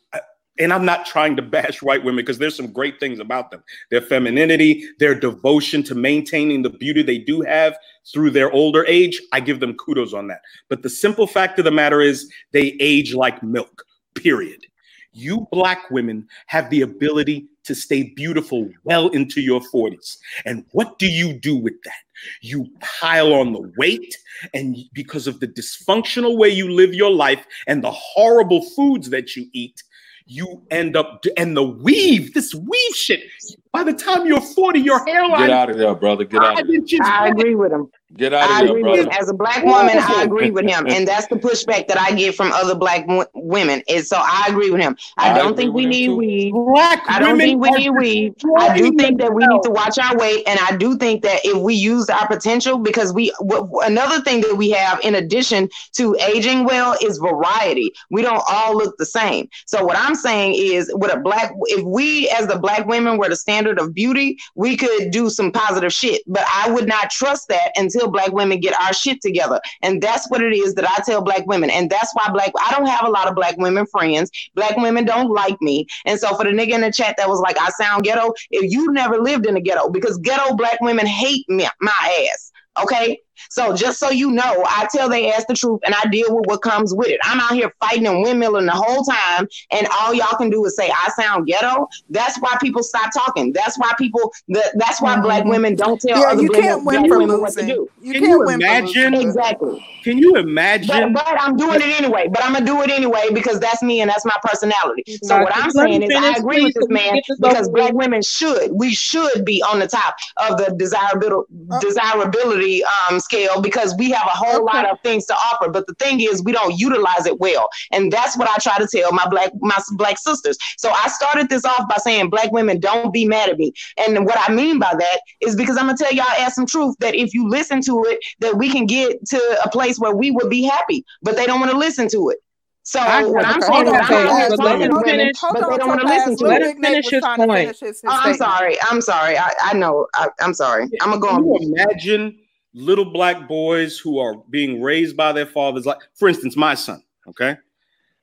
and 0.59 0.73
I'm 0.73 0.85
not 0.85 1.05
trying 1.05 1.35
to 1.37 1.41
bash 1.41 1.81
white 1.81 2.03
women 2.03 2.17
because 2.17 2.37
there's 2.37 2.55
some 2.55 2.71
great 2.71 2.99
things 2.99 3.19
about 3.19 3.49
them. 3.49 3.63
Their 3.89 4.01
femininity, 4.01 4.83
their 4.99 5.15
devotion 5.15 5.83
to 5.83 5.95
maintaining 5.95 6.61
the 6.61 6.69
beauty 6.69 7.01
they 7.01 7.17
do 7.17 7.41
have 7.41 7.77
through 8.13 8.31
their 8.31 8.51
older 8.51 8.85
age, 8.85 9.21
I 9.31 9.39
give 9.39 9.59
them 9.59 9.75
kudos 9.75 10.13
on 10.13 10.27
that. 10.27 10.41
But 10.67 10.83
the 10.83 10.89
simple 10.89 11.27
fact 11.27 11.59
of 11.59 11.65
the 11.65 11.71
matter 11.71 12.01
is, 12.01 12.29
they 12.51 12.75
age 12.79 13.13
like 13.13 13.41
milk, 13.41 13.85
period. 14.15 14.65
You 15.13 15.47
black 15.51 15.89
women 15.89 16.27
have 16.47 16.69
the 16.69 16.81
ability 16.81 17.47
to 17.63 17.75
stay 17.75 18.03
beautiful 18.15 18.69
well 18.83 19.09
into 19.09 19.41
your 19.41 19.61
40s. 19.61 20.17
And 20.45 20.65
what 20.71 20.97
do 20.99 21.07
you 21.07 21.33
do 21.33 21.55
with 21.55 21.81
that? 21.83 21.93
You 22.41 22.67
pile 22.79 23.33
on 23.33 23.53
the 23.53 23.71
weight, 23.77 24.17
and 24.53 24.77
because 24.93 25.27
of 25.27 25.39
the 25.39 25.47
dysfunctional 25.47 26.37
way 26.37 26.49
you 26.49 26.69
live 26.69 26.93
your 26.93 27.11
life 27.11 27.45
and 27.67 27.83
the 27.83 27.91
horrible 27.91 28.63
foods 28.71 29.09
that 29.11 29.35
you 29.35 29.47
eat, 29.53 29.83
you 30.29 30.61
end 30.69 30.95
up 30.95 31.25
and 31.37 31.57
the 31.57 31.63
weave, 31.63 32.33
this 32.35 32.53
weave 32.53 32.95
shit. 32.95 33.23
By 33.71 33.83
the 33.83 33.93
time 33.93 34.25
you're 34.25 34.41
40, 34.41 34.79
your 34.79 35.05
hairline. 35.05 35.41
Get 35.41 35.49
out 35.51 35.69
of 35.69 35.77
there, 35.77 35.93
brother. 35.93 36.25
Get 36.25 36.41
out 36.41 36.59
of 36.59 36.67
there. 36.67 36.81
I 37.03 37.27
agree 37.27 37.53
with 37.53 37.71
him. 37.71 37.91
Get 38.17 38.33
out 38.33 38.49
of 38.49 38.55
I 38.55 38.61
there, 38.61 38.69
agree 38.69 38.83
with 38.83 39.05
brother. 39.05 39.21
As 39.21 39.29
a 39.29 39.33
black 39.33 39.63
woman, 39.63 39.99
I 39.99 40.23
agree 40.23 40.49
with 40.49 40.65
him, 40.67 40.87
and 40.87 41.07
that's 41.07 41.27
the 41.27 41.35
pushback 41.35 41.87
that 41.87 41.99
I 41.99 42.11
get 42.15 42.33
from 42.33 42.51
other 42.51 42.73
black 42.73 43.05
w- 43.05 43.27
women. 43.35 43.83
Is 43.87 44.09
so 44.09 44.17
I 44.17 44.47
agree 44.49 44.71
with 44.71 44.81
him. 44.81 44.97
I, 45.17 45.29
I 45.29 45.37
don't 45.37 45.55
think 45.55 45.75
we 45.75 45.85
need 45.85 46.09
weed. 46.09 46.51
Black 46.53 47.03
I 47.07 47.19
don't 47.19 47.37
think 47.37 47.61
we 47.61 47.69
need 47.69 47.89
are 47.89 47.93
weed. 47.93 48.35
I 48.57 48.75
do 48.75 48.91
think 48.93 49.19
that 49.19 49.31
we 49.31 49.45
need 49.45 49.61
to 49.61 49.69
watch 49.69 49.99
our 49.99 50.17
weight, 50.17 50.43
and 50.47 50.59
I 50.59 50.75
do 50.75 50.97
think 50.97 51.21
that 51.21 51.41
if 51.43 51.61
we 51.61 51.75
use 51.75 52.09
our 52.09 52.27
potential, 52.27 52.79
because 52.79 53.13
we 53.13 53.31
w- 53.41 53.61
w- 53.61 53.81
another 53.81 54.21
thing 54.21 54.41
that 54.41 54.55
we 54.55 54.71
have 54.71 54.99
in 55.01 55.13
addition 55.13 55.69
to 55.93 56.15
aging 56.15 56.63
well 56.63 56.97
is 57.03 57.19
variety. 57.19 57.93
We 58.09 58.23
don't 58.23 58.43
all 58.49 58.75
look 58.75 58.97
the 58.97 59.05
same. 59.05 59.49
So 59.67 59.85
what 59.85 59.97
I'm 59.97 60.15
saying 60.15 60.55
is, 60.57 60.91
with 60.95 61.13
a 61.13 61.19
black, 61.19 61.53
if 61.65 61.85
we 61.85 62.27
as 62.29 62.47
the 62.47 62.57
black 62.57 62.87
women 62.87 63.19
were 63.19 63.29
the 63.29 63.35
standard 63.59 63.79
of 63.79 63.93
beauty, 63.93 64.37
we 64.55 64.77
could 64.77 65.11
do 65.11 65.29
some 65.29 65.51
positive 65.51 65.91
shit. 65.91 66.21
But 66.27 66.45
I 66.49 66.71
would 66.71 66.87
not 66.87 67.09
trust 67.09 67.47
that 67.49 67.71
until 67.75 68.09
black 68.09 68.31
women 68.31 68.59
get 68.59 68.79
our 68.79 68.93
shit 68.93 69.21
together, 69.21 69.59
and 69.81 70.01
that's 70.01 70.29
what 70.29 70.41
it 70.41 70.53
is 70.53 70.75
that 70.75 70.89
I 70.89 71.01
tell 71.05 71.21
black 71.21 71.45
women, 71.45 71.69
and 71.69 71.89
that's 71.89 72.13
why 72.13 72.29
black. 72.31 72.51
I 72.59 72.71
don't 72.71 72.87
have 72.87 73.05
a 73.05 73.09
lot 73.09 73.27
of 73.27 73.35
black 73.35 73.57
women 73.57 73.85
friends. 73.87 74.31
Black 74.55 74.77
women 74.77 75.05
don't 75.05 75.29
like 75.29 75.61
me, 75.61 75.85
and 76.05 76.19
so 76.19 76.35
for 76.35 76.45
the 76.45 76.51
nigga 76.51 76.73
in 76.73 76.81
the 76.81 76.91
chat 76.91 77.15
that 77.17 77.29
was 77.29 77.39
like, 77.39 77.57
I 77.59 77.69
sound 77.71 78.03
ghetto. 78.03 78.33
If 78.51 78.71
you 78.71 78.91
never 78.91 79.17
lived 79.17 79.45
in 79.45 79.55
the 79.55 79.61
ghetto, 79.61 79.89
because 79.89 80.17
ghetto 80.19 80.55
black 80.55 80.79
women 80.81 81.05
hate 81.05 81.47
me, 81.49 81.67
my 81.81 82.29
ass. 82.31 82.51
Okay, 82.81 83.19
So 83.49 83.73
just 83.75 83.99
so 83.99 84.09
you 84.09 84.31
know, 84.31 84.63
I 84.67 84.87
tell 84.93 85.09
they 85.09 85.31
ask 85.31 85.47
the 85.47 85.53
truth 85.53 85.79
and 85.85 85.95
I 85.95 86.07
deal 86.09 86.35
with 86.35 86.45
what 86.47 86.61
comes 86.61 86.93
with 86.95 87.07
it. 87.07 87.19
I'm 87.23 87.39
out 87.39 87.53
here 87.53 87.71
fighting 87.79 88.07
and 88.07 88.25
windmilling 88.25 88.65
the 88.65 88.71
whole 88.75 89.03
time, 89.03 89.47
and 89.71 89.87
all 89.99 90.13
y'all 90.13 90.37
can 90.37 90.49
do 90.49 90.63
is 90.65 90.75
say 90.75 90.89
I 90.89 91.09
sound 91.19 91.47
ghetto. 91.47 91.87
That's 92.09 92.37
why 92.39 92.55
people 92.61 92.83
stop 92.83 93.11
talking. 93.13 93.51
That's 93.53 93.77
why 93.77 93.91
people. 93.97 94.31
That's 94.47 95.01
why 95.01 95.19
black 95.21 95.43
Mhm. 95.43 95.49
women 95.49 95.75
don't 95.75 95.99
tell 95.99 96.19
Yeah, 96.19 96.31
other 96.31 96.43
you 96.43 96.49
black, 96.49 96.61
can't 96.61 96.83
win 96.85 96.97
black 97.01 97.09
from 97.09 97.19
women 97.19 97.41
what 97.41 97.49
to 97.53 97.61
losing. 97.61 97.67
do. 97.75 97.89
You 98.01 98.13
Can 98.13 98.21
can't 98.21 98.31
you 98.31 98.39
win 98.45 98.55
imagine? 98.55 99.13
losing. 99.13 99.27
Exactly. 99.29 99.79
Can 100.03 100.17
you 100.17 100.35
imagine? 100.35 101.13
but 101.13 101.27
I'm 101.41 101.57
doing 101.57 101.75
it 101.81 101.99
anyway. 102.01 102.27
But 102.31 102.43
I'm 102.43 102.53
gonna 102.53 102.65
do 102.65 102.81
it 102.81 102.89
anyway 102.89 103.27
because 103.33 103.59
that's 103.59 103.81
me 103.83 103.99
and 104.01 104.09
that's 104.09 104.25
my 104.25 104.35
personality. 104.43 105.03
So 105.23 105.37
what 105.39 105.53
I'm 105.55 105.69
saying 105.71 106.03
is 106.03 106.11
I 106.15 106.35
agree 106.37 106.61
with 106.63 106.73
so 106.73 106.79
this 106.81 106.89
man 106.89 107.15
this 107.15 107.37
because 107.41 107.67
over 107.67 107.71
black 107.75 107.93
women 107.93 108.21
should 108.21 108.71
we 108.73 108.91
should 108.93 109.43
be 109.43 109.61
on 109.63 109.79
the 109.79 109.87
top 109.87 110.15
of 110.49 110.57
the 110.57 110.73
desirability 110.77 111.47
Uh, 111.71 111.79
desirability 111.79 112.81
um 112.83 113.19
scale 113.29 113.61
because 113.61 113.95
we 113.97 114.09
have 114.11 114.25
a 114.27 114.37
whole 114.37 114.63
okay. 114.63 114.77
lot 114.77 114.89
of 114.89 114.99
things 115.01 115.25
to 115.27 115.33
offer. 115.33 115.69
But 115.69 115.87
the 115.87 115.93
thing 115.95 116.21
is 116.21 116.43
we 116.43 116.51
don't 116.51 116.77
utilize 116.77 117.25
it 117.25 117.39
well. 117.39 117.69
And 117.91 118.11
that's 118.11 118.37
what 118.37 118.49
I 118.49 118.57
try 118.57 118.77
to 118.77 118.87
tell 118.87 119.11
my 119.11 119.27
black 119.29 119.51
my 119.61 119.77
black 119.91 120.17
sisters. 120.17 120.57
So 120.77 120.89
I 120.89 121.07
started 121.07 121.49
this 121.49 121.65
off 121.65 121.87
by 121.87 121.97
saying 121.97 122.29
black 122.29 122.51
women 122.51 122.79
don't 122.79 123.13
be 123.13 123.25
mad 123.25 123.49
at 123.49 123.57
me. 123.57 123.71
And 123.97 124.25
what 124.25 124.37
I 124.47 124.51
mean 124.53 124.79
by 124.79 124.93
that 124.97 125.19
is 125.41 125.55
because 125.55 125.77
I'm 125.77 125.85
gonna 125.85 125.97
tell 125.97 126.13
y'all 126.13 126.25
ask 126.39 126.55
some 126.55 126.65
truth 126.65 126.95
that 126.99 127.15
if 127.15 127.33
you 127.33 127.47
listen 127.47 127.81
to 127.83 128.03
it, 128.07 128.19
that 128.39 128.57
we 128.57 128.69
can 128.69 128.85
get 128.85 129.23
to 129.27 129.59
a 129.63 129.69
place 129.69 129.99
where 129.99 130.15
we 130.15 130.31
would 130.31 130.49
be 130.49 130.63
happy, 130.63 131.05
but 131.21 131.35
they 131.35 131.45
don't 131.45 131.59
want 131.59 131.71
to 131.71 131.77
listen 131.77 132.07
to 132.09 132.29
it. 132.29 132.39
So 132.83 132.99
I 132.99 133.23
what 133.23 133.45
I'm 133.45 133.59
it. 133.59 133.63
Saying 133.65 133.87
is 133.87 133.93
I'm 133.93 133.95
on, 133.95 134.01
out 134.01 134.07
Paige, 134.07 134.29
here 134.31 134.49
let 134.49 134.57
talking 134.57 134.81
him 134.81 134.89
to 134.89 134.95
women, 134.95 135.05
finish. 135.05 135.37
but 135.41 135.69
they 135.69 135.77
don't 135.77 135.87
want 135.89 136.01
to 136.01 136.07
listen 136.07 136.37
to 136.37 136.45
Let 136.45 136.61
it. 136.61 136.67
him 136.75 136.81
finish 136.81 137.05
was 137.05 137.11
his 137.13 137.23
point. 137.23 137.51
finish 137.51 137.79
his, 137.79 138.01
his 138.01 138.03
Oh, 138.07 138.19
I'm 138.23 138.33
sorry. 138.35 138.77
I'm 138.81 139.01
sorry. 139.01 139.37
I, 139.37 139.53
I 139.61 139.73
know. 139.73 140.07
I, 140.15 140.29
I'm 140.41 140.55
sorry. 140.55 140.85
I'm 141.01 141.09
gonna 141.09 141.19
go 141.21 141.27
Can 141.27 141.37
on 141.37 141.61
you 141.61 141.75
imagine 141.75 142.38
little 142.73 143.05
black 143.05 143.47
boys 143.47 143.97
who 143.97 144.19
are 144.19 144.35
being 144.49 144.81
raised 144.81 145.17
by 145.17 145.31
their 145.31 145.45
fathers? 145.45 145.85
Like, 145.85 145.99
for 146.15 146.27
instance, 146.27 146.55
my 146.55 146.75
son. 146.75 147.03
Okay, 147.27 147.57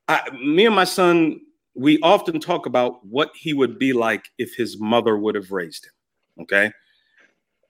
I, 0.08 0.28
me 0.30 0.66
and 0.66 0.74
my 0.74 0.84
son, 0.84 1.40
we 1.74 2.00
often 2.00 2.40
talk 2.40 2.66
about 2.66 3.04
what 3.06 3.30
he 3.34 3.52
would 3.52 3.78
be 3.78 3.92
like 3.92 4.26
if 4.38 4.54
his 4.54 4.80
mother 4.80 5.16
would 5.16 5.34
have 5.34 5.52
raised 5.52 5.86
him. 5.86 6.42
Okay, 6.42 6.70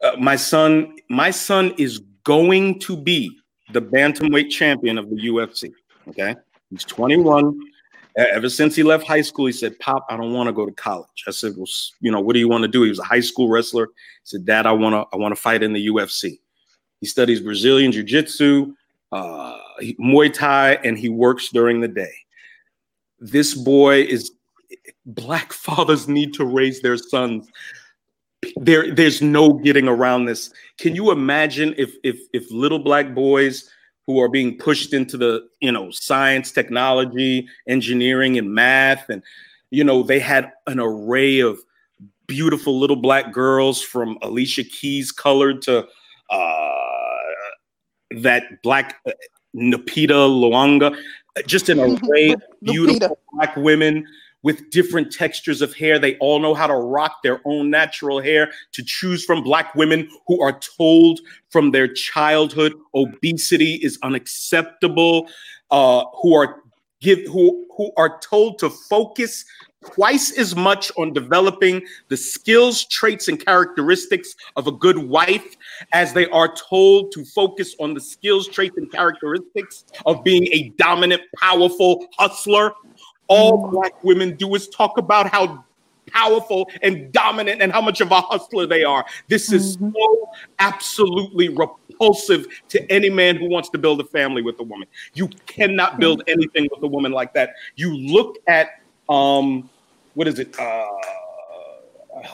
uh, 0.03 0.17
my 0.19 0.37
son, 0.37 0.97
my 1.09 1.31
son 1.31 1.75
is 1.79 2.01
going 2.25 2.79
to 2.81 2.97
be 2.97 3.37
the 3.73 3.81
bantamweight 3.81 4.51
champion 4.51 4.99
of 4.99 5.11
the 5.11 5.17
UFC. 5.17 5.73
Okay, 6.09 6.35
he's 6.71 6.85
21. 6.85 7.59
E- 8.19 8.23
Ever 8.33 8.49
since 8.49 8.75
he 8.75 8.83
left 8.83 9.07
high 9.07 9.21
school, 9.21 9.47
he 9.47 9.53
said, 9.53 9.79
"Pop, 9.79 10.07
I 10.09 10.17
don't 10.17 10.33
want 10.33 10.47
to 10.47 10.53
go 10.53 10.65
to 10.65 10.73
college." 10.73 11.25
I 11.27 11.31
said, 11.33 11.53
"Well, 11.57 11.67
you 12.01 12.11
know, 12.11 12.21
what 12.21 12.33
do 12.33 12.39
you 12.39 12.49
want 12.49 12.63
to 12.63 12.69
do?" 12.69 12.83
He 12.83 12.89
was 12.89 12.99
a 12.99 13.05
high 13.05 13.21
school 13.21 13.49
wrestler. 13.49 13.87
He 13.87 14.25
said, 14.25 14.47
"Dad, 14.47 14.67
I 14.67 14.73
want 14.73 14.95
to, 14.95 15.05
I 15.15 15.21
want 15.21 15.35
to 15.35 15.41
fight 15.41 15.63
in 15.63 15.73
the 15.73 15.87
UFC." 15.89 16.39
He 17.01 17.07
studies 17.07 17.41
Brazilian 17.41 17.93
jiu-jitsu, 17.93 18.75
uh, 19.13 19.59
Muay 20.01 20.33
Thai, 20.33 20.75
and 20.85 20.99
he 20.99 21.09
works 21.09 21.51
during 21.51 21.81
the 21.81 21.89
day. 21.89 22.13
This 23.19 23.55
boy 23.55 24.03
is. 24.03 24.33
Black 25.05 25.53
fathers 25.67 26.09
need 26.09 26.35
to 26.35 26.45
raise 26.45 26.81
their 26.81 26.97
sons. 26.97 27.49
There, 28.57 28.93
there's 28.93 29.23
no 29.23 29.53
getting 29.53 29.89
around 29.89 30.27
this. 30.27 30.51
Can 30.79 30.95
you 30.95 31.11
imagine 31.11 31.75
if, 31.79 31.95
if, 32.05 32.19
if 32.33 32.51
little 32.51 32.79
black 32.79 33.15
boys 33.15 33.69
who 34.07 34.21
are 34.21 34.29
being 34.29 34.57
pushed 34.59 34.93
into 34.93 35.17
the, 35.17 35.49
you 35.61 35.73
know, 35.73 35.91
science, 35.91 36.53
technology, 36.53 37.49
engineering, 37.67 38.39
and 38.39 38.53
math, 38.53 39.09
and 39.09 39.23
you 39.71 39.85
know, 39.85 40.03
they 40.03 40.19
had 40.19 40.53
an 40.67 40.79
array 40.81 41.41
of 41.41 41.59
beautiful 42.27 42.79
little 42.79 42.97
black 42.97 43.33
girls 43.33 43.83
from 43.83 44.19
Alicia 44.23 44.65
Keys 44.65 45.13
colored 45.13 45.63
to 45.63 45.87
uh, 46.31 47.19
that 48.11 48.63
black 48.63 49.01
uh, 49.07 49.13
Napita 49.55 50.29
Luanga, 50.29 50.97
just 51.47 51.69
an 51.69 51.79
array 51.81 52.33
of 52.33 52.43
beautiful 52.63 53.19
black 53.33 53.57
women 53.57 54.07
with 54.43 54.71
different 54.71 55.13
textures 55.13 55.61
of 55.61 55.75
hair. 55.75 55.99
They 55.99 56.17
all 56.19 56.39
know 56.39 56.55
how 56.55 56.69
to 56.69 56.75
rock 56.77 57.23
their 57.23 57.41
own 57.45 57.69
natural 57.69 58.21
hair 58.21 58.53
to 58.73 58.85
choose 58.85 59.25
from 59.25 59.43
black 59.43 59.75
women 59.75 60.09
who 60.29 60.41
are 60.41 60.59
told 60.79 61.21
from 61.51 61.73
their 61.73 61.89
childhood 61.89 62.75
obesity 62.95 63.75
is 63.83 63.99
unacceptable, 64.03 65.29
uh, 65.71 66.05
who 66.23 66.35
are 66.35 66.63
give 67.01 67.27
who 67.27 67.67
who 67.77 67.93
are 67.97 68.19
told 68.21 68.59
to 68.61 68.71
focus 68.71 69.45
twice 69.85 70.37
as 70.39 70.57
much 70.57 70.91
on 70.97 71.13
developing 71.13 71.83
the 72.09 72.17
skills, 72.17 72.85
traits, 72.87 73.29
and 73.29 73.45
characteristics 73.45 74.35
of 74.57 74.67
a 74.67 74.73
good 74.73 74.99
wife 74.99 75.57
as 75.93 76.13
they 76.13 76.29
are 76.29 76.55
told 76.55 77.13
to 77.13 77.25
focus 77.25 77.75
on 77.81 77.95
the 77.95 78.01
skills, 78.01 78.49
traits, 78.49 78.77
and 78.77 78.91
characteristics 78.91 79.85
of 80.05 80.23
being 80.25 80.47
a 80.53 80.71
dominant, 80.77 81.23
powerful 81.39 82.07
hustler. 82.19 82.73
All 83.29 83.67
mm. 83.67 83.71
black 83.73 84.03
women 84.05 84.37
do 84.37 84.55
is 84.55 84.69
talk 84.69 84.99
about 84.99 85.29
how 85.29 85.65
powerful 86.13 86.71
and 86.83 87.13
dominant 87.13 87.61
and 87.61 87.73
how 87.73 87.81
much 87.81 88.01
of 88.01 88.11
a 88.13 88.21
hustler 88.21 88.67
they 88.67 88.85
are. 88.85 89.05
This 89.29 89.53
is 89.53 89.77
mm-hmm. 89.77 89.91
so 89.95 90.31
absolutely 90.61 91.49
repulsive 91.49 92.47
to 92.69 92.93
any 92.93 93.11
man 93.11 93.37
who 93.37 93.49
wants 93.51 93.69
to 93.71 93.79
build 93.79 94.01
a 94.01 94.05
family 94.05 94.43
with 94.43 94.59
a 94.61 94.63
woman. 94.63 94.87
You 95.15 95.29
cannot 95.47 95.95
mm. 95.95 96.01
build 96.01 96.23
anything 96.29 96.69
with 96.73 96.83
a 96.83 96.87
woman 96.87 97.13
like 97.13 97.35
that. 97.35 97.55
You 97.75 97.97
look 97.97 98.37
at 98.47 98.69
um 99.09 99.69
what 100.15 100.29
is 100.29 100.39
it? 100.39 100.59
Uh 100.59 100.87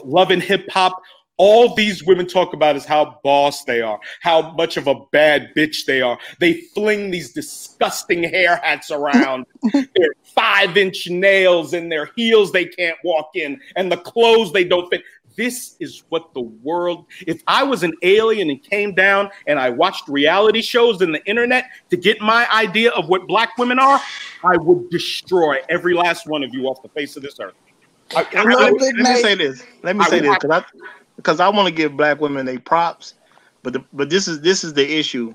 love 0.05 0.31
and 0.31 0.43
hip 0.43 0.69
hop. 0.71 1.01
All 1.39 1.75
these 1.75 2.05
women 2.05 2.27
talk 2.27 2.53
about 2.53 2.77
is 2.77 2.85
how 2.85 3.19
boss 3.25 3.65
they 3.65 3.81
are, 3.81 3.99
how 4.21 4.53
much 4.53 4.77
of 4.77 4.87
a 4.87 4.95
bad 5.11 5.51
bitch 5.57 5.87
they 5.87 6.01
are. 6.01 6.19
They 6.39 6.61
fling 6.75 7.11
these 7.11 7.33
disgusting 7.33 8.23
hair 8.23 8.57
hats 8.63 8.91
around, 8.91 9.47
their 9.73 10.13
five 10.35 10.77
inch 10.77 11.09
nails 11.09 11.73
and 11.73 11.91
their 11.91 12.11
heels 12.17 12.53
they 12.53 12.67
can't 12.67 12.99
walk 13.03 13.31
in, 13.35 13.59
and 13.77 13.91
the 13.91 13.97
clothes 13.97 14.53
they 14.53 14.65
don't 14.65 14.89
fit. 14.91 15.03
This 15.37 15.77
is 15.81 16.05
what 16.09 16.35
the 16.35 16.41
world. 16.41 17.07
If 17.27 17.43
I 17.47 17.63
was 17.63 17.83
an 17.83 17.93
alien 18.03 18.51
and 18.51 18.63
came 18.63 18.95
down 18.95 19.31
and 19.47 19.59
I 19.59 19.71
watched 19.71 20.09
reality 20.09 20.63
shows 20.63 21.03
in 21.03 21.13
the 21.13 21.25
internet 21.27 21.67
to 21.91 21.97
get 21.97 22.21
my 22.21 22.51
idea 22.53 22.91
of 22.91 23.09
what 23.09 23.27
black 23.27 23.57
women 23.59 23.79
are, 23.79 24.01
I 24.45 24.57
would 24.59 24.91
destroy 24.91 25.59
every 25.69 25.95
last 25.95 26.27
one 26.27 26.43
of 26.43 26.53
you 26.55 26.67
off 26.67 26.83
the 26.83 26.89
face 26.89 27.17
of 27.17 27.23
this 27.23 27.39
earth. 27.41 27.55
I, 28.15 28.27
I- 28.35 28.43
Little 28.45 28.61
I- 28.61 28.71
Big 28.71 28.81
let 28.81 28.95
me 28.95 29.23
say 29.23 29.35
this. 29.35 29.63
Let 29.83 29.97
me 29.97 30.05
I 30.05 30.09
say 30.09 30.21
this 30.21 30.35
because 30.35 30.51
I 30.51 30.65
because 31.17 31.41
I 31.41 31.49
want 31.49 31.69
to 31.69 31.75
give 31.75 31.97
black 31.97 32.21
women 32.21 32.47
they 32.47 32.59
props, 32.59 33.15
but 33.63 33.73
the, 33.73 33.85
but 33.93 34.11
this 34.11 34.29
is 34.29 34.41
this 34.41 34.65
is 34.65 34.75
the 34.75 34.99
issue. 34.99 35.35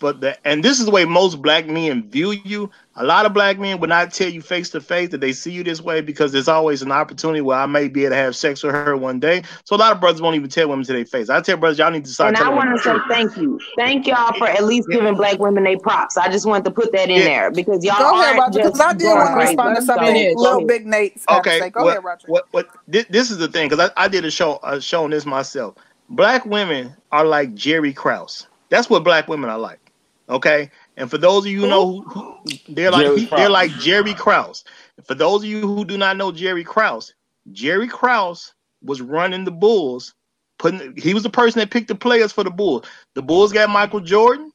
But 0.00 0.22
the 0.22 0.36
and 0.46 0.64
this 0.64 0.80
is 0.80 0.86
the 0.86 0.90
way 0.90 1.04
most 1.04 1.40
black 1.42 1.66
men 1.66 2.08
view 2.10 2.32
you. 2.32 2.70
A 2.96 3.04
lot 3.04 3.26
of 3.26 3.32
black 3.32 3.58
men 3.58 3.78
would 3.80 3.88
not 3.90 4.12
tell 4.12 4.28
you 4.28 4.40
face 4.42 4.70
to 4.70 4.80
face 4.80 5.10
that 5.10 5.20
they 5.20 5.32
see 5.32 5.52
you 5.52 5.62
this 5.62 5.80
way 5.80 6.00
because 6.00 6.32
there's 6.32 6.48
always 6.48 6.82
an 6.82 6.90
opportunity 6.90 7.40
where 7.42 7.58
I 7.58 7.66
may 7.66 7.86
be 7.88 8.02
able 8.04 8.10
to 8.12 8.16
have 8.16 8.34
sex 8.34 8.62
with 8.62 8.74
her 8.74 8.96
one 8.96 9.20
day. 9.20 9.42
So 9.64 9.76
a 9.76 9.78
lot 9.78 9.92
of 9.92 10.00
brothers 10.00 10.20
won't 10.20 10.36
even 10.36 10.48
tell 10.48 10.68
women 10.68 10.84
to 10.86 10.92
their 10.94 11.04
face. 11.04 11.30
I 11.30 11.40
tell 11.40 11.56
brothers, 11.58 11.78
y'all 11.78 11.90
need 11.90 12.04
to 12.06 12.10
start 12.10 12.34
And 12.34 12.44
I 12.44 12.48
want 12.50 12.70
to 12.76 12.82
say 12.82 12.90
truth. 12.90 13.02
thank 13.08 13.36
you. 13.36 13.58
Thank 13.76 14.06
y'all 14.06 14.34
for 14.36 14.48
at 14.48 14.64
least 14.64 14.88
giving 14.90 15.14
black 15.14 15.38
women 15.38 15.64
their 15.64 15.78
props. 15.78 16.16
I 16.16 16.30
just 16.30 16.46
wanted 16.46 16.64
to 16.64 16.70
put 16.72 16.92
that 16.92 17.10
in 17.10 17.18
Yeah. 17.18 17.24
there 17.24 17.50
because 17.52 17.84
y'all 17.84 17.96
are 17.96 18.10
Go 18.10 18.20
ahead, 18.20 18.38
aren't 18.38 18.54
Roger, 18.56 18.58
just 18.64 18.72
because 18.74 18.80
I 18.80 18.92
did 18.94 19.02
going 19.02 19.16
want 19.18 19.34
to 19.34 19.46
respond 19.46 19.76
to 19.76 19.82
something 19.82 20.06
finish. 20.06 20.34
Little 20.36 20.66
Big 20.66 20.86
Nate 20.86 21.22
Okay, 21.30 21.58
say. 21.58 21.70
Go 21.70 21.84
what, 21.84 21.90
ahead, 21.90 22.04
Roger. 22.04 22.28
what, 22.28 22.46
what, 22.52 22.68
this, 22.88 23.04
this 23.10 23.30
is 23.30 23.38
the 23.38 23.48
thing 23.48 23.68
because 23.68 23.90
I, 23.96 24.04
I 24.04 24.08
did 24.08 24.24
a 24.24 24.30
show, 24.30 24.58
a 24.62 24.80
show 24.80 25.04
on 25.04 25.10
this 25.10 25.26
myself. 25.26 25.74
Black 26.08 26.44
women 26.46 26.94
are 27.12 27.24
like 27.24 27.54
Jerry 27.54 27.92
Krause. 27.92 28.48
That's 28.70 28.88
what 28.90 29.04
black 29.04 29.28
women 29.28 29.50
are 29.50 29.58
like. 29.58 29.89
Okay, 30.30 30.70
and 30.96 31.10
for 31.10 31.18
those 31.18 31.44
of 31.44 31.50
you 31.50 31.60
who 31.62 31.66
know, 31.66 32.02
who, 32.02 32.36
who 32.44 32.58
they're 32.68 32.90
like 32.90 33.04
Jerry 33.04 33.20
he- 33.20 33.26
they're 33.26 33.50
like 33.50 33.70
Jerry 33.78 34.14
Krause. 34.14 34.64
For 35.04 35.14
those 35.14 35.42
of 35.42 35.48
you 35.48 35.60
who 35.60 35.84
do 35.84 35.98
not 35.98 36.16
know 36.16 36.30
Jerry 36.30 36.62
Krause, 36.64 37.12
Jerry 37.52 37.88
Krause 37.88 38.54
was 38.82 39.00
running 39.00 39.44
the 39.44 39.50
Bulls. 39.50 40.14
Putting 40.58 40.94
he 40.96 41.14
was 41.14 41.22
the 41.24 41.30
person 41.30 41.58
that 41.58 41.70
picked 41.70 41.88
the 41.88 41.94
players 41.94 42.32
for 42.32 42.44
the 42.44 42.50
Bulls. 42.50 42.86
The 43.14 43.22
Bulls 43.22 43.52
got 43.52 43.70
Michael 43.70 44.00
Jordan, 44.00 44.52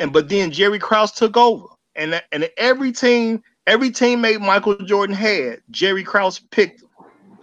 and 0.00 0.12
but 0.12 0.28
then 0.28 0.50
Jerry 0.50 0.78
Krause 0.78 1.12
took 1.12 1.36
over, 1.36 1.66
and 1.94 2.20
and 2.32 2.50
every 2.58 2.92
team 2.92 3.42
every 3.66 3.90
teammate 3.90 4.40
Michael 4.40 4.76
Jordan 4.78 5.14
had, 5.16 5.60
Jerry 5.70 6.04
Krause 6.04 6.40
picked. 6.50 6.80
them. 6.80 6.90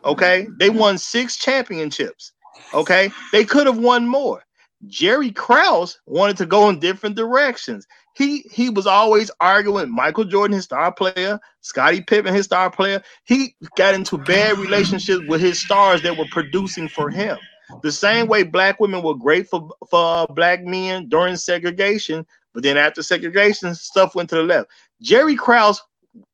Okay, 0.06 0.48
they 0.60 0.70
won 0.70 0.98
six 0.98 1.38
championships. 1.38 2.34
Okay, 2.74 3.10
they 3.32 3.45
could 3.45 3.66
have 3.68 3.78
won 3.78 4.08
more. 4.08 4.44
Jerry 4.88 5.31
Krause 5.31 5.99
wanted 6.05 6.38
to 6.38 6.45
go 6.45 6.69
in 6.69 6.80
different 6.80 7.15
directions. 7.15 7.88
He 8.15 8.45
he 8.51 8.69
was 8.69 8.85
always 8.85 9.31
arguing 9.39 9.93
Michael 9.93 10.26
Jordan, 10.26 10.55
his 10.55 10.65
star 10.65 10.91
player, 10.91 11.39
Scottie 11.61 12.01
Pippen, 12.01 12.34
his 12.34 12.45
star 12.45 12.69
player. 12.69 13.01
He 13.23 13.55
got 13.76 13.95
into 13.95 14.18
bad 14.18 14.57
relationships 14.57 15.23
with 15.27 15.41
his 15.41 15.60
stars 15.60 16.01
that 16.03 16.18
were 16.18 16.27
producing 16.31 16.88
for 16.88 17.10
him. 17.10 17.38
The 17.81 17.91
same 17.91 18.27
way 18.27 18.43
black 18.43 18.80
women 18.80 19.01
were 19.01 19.15
great 19.15 19.47
for, 19.47 19.69
for 19.89 20.18
uh, 20.18 20.26
black 20.27 20.64
men 20.64 21.07
during 21.10 21.38
segregation, 21.38 22.26
but 22.53 22.61
then 22.61 22.77
after 22.77 23.01
segregation, 23.01 23.73
stuff 23.73 24.15
went 24.15 24.30
to 24.30 24.35
the 24.35 24.43
left. 24.43 24.69
Jerry 25.01 25.35
Krause 25.35 25.81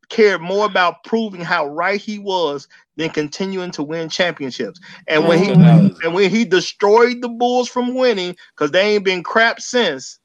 cared 0.09 0.41
more 0.41 0.65
about 0.65 1.03
proving 1.03 1.41
how 1.41 1.67
right 1.67 2.01
he 2.01 2.19
was 2.19 2.67
than 2.99 3.09
continuing 3.09 3.71
to 3.71 3.81
win 3.81 4.09
championships. 4.09 4.79
And 5.07 5.25
when 5.25 5.39
he 5.39 5.51
and 5.51 6.13
when 6.13 6.29
he 6.29 6.43
destroyed 6.43 7.21
the 7.21 7.29
Bulls 7.29 7.69
from 7.69 7.95
winning, 7.95 8.35
because 8.53 8.71
they 8.71 8.95
ain't 8.95 9.05
been 9.05 9.23
crap 9.23 9.61
since. 9.61 10.19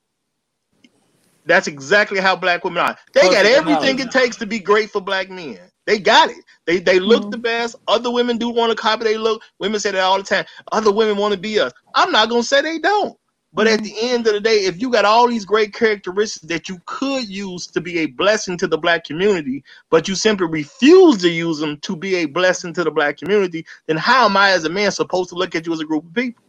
That's 1.47 1.69
exactly 1.69 2.21
how 2.21 2.35
black 2.35 2.65
women 2.65 2.83
are. 2.83 2.97
They 3.13 3.29
got 3.29 3.47
everything 3.47 3.99
it 3.99 4.11
takes 4.11 4.37
to 4.37 4.47
be 4.47 4.59
great 4.59 4.91
for 4.91 5.01
black 5.01 5.31
men. 5.31 5.59
They 5.87 5.99
got 5.99 6.31
it. 6.31 6.43
They 6.67 6.81
they 6.81 6.99
look 6.99 7.23
mm-hmm. 7.23 7.31
the 7.31 7.39
best. 7.39 7.77
Other 7.87 8.11
women 8.11 8.39
do 8.39 8.49
want 8.49 8.71
to 8.71 8.77
copy 8.77 9.05
they 9.05 9.19
look. 9.19 9.43
Women 9.61 9.79
say 9.79 9.93
that 9.93 10.01
all 10.01 10.19
the 10.19 10.25
time. 10.25 10.47
Other 10.73 10.91
women 10.91 11.17
want 11.17 11.33
to 11.33 11.39
be 11.39 11.61
us. 11.61 11.73
I'm 11.95 12.11
not 12.11 12.29
gonna 12.29 12.43
say 12.43 12.61
they 12.61 12.79
don't. 12.79 13.17
But 13.55 13.69
at 13.69 13.83
the 13.83 13.95
end 14.01 14.27
of 14.27 14.35
the 14.35 14.41
day, 14.41 14.65
if 14.65 14.83
you 14.83 14.91
got 14.91 15.05
all 15.05 15.29
these 15.29 15.45
great 15.45 15.73
characteristics 15.73 16.45
that 16.47 16.69
you 16.69 16.83
could 16.87 17.29
use 17.29 17.69
to 17.69 17.81
be 17.81 18.01
a 18.01 18.07
blessing 18.07 18.59
to 18.59 18.67
the 18.67 18.77
black 18.77 19.05
community, 19.05 19.63
but 19.91 20.09
you 20.09 20.17
simply 20.17 20.49
refuse 20.49 21.23
to 21.23 21.31
use 21.31 21.61
them 21.61 21.79
to 21.79 21.95
be 21.95 22.17
a 22.17 22.27
blessing 22.27 22.73
to 22.75 22.83
the 22.83 22.91
black 22.91 23.17
community, 23.17 23.65
then 23.87 23.97
how 23.97 24.25
am 24.25 24.37
I 24.37 24.51
as 24.51 24.65
a 24.65 24.69
man 24.69 24.91
supposed 24.91 25.29
to 25.31 25.37
look 25.37 25.55
at 25.55 25.67
you 25.67 25.73
as 25.73 25.79
a 25.79 25.85
group 25.85 26.05
of 26.05 26.13
people? 26.13 26.43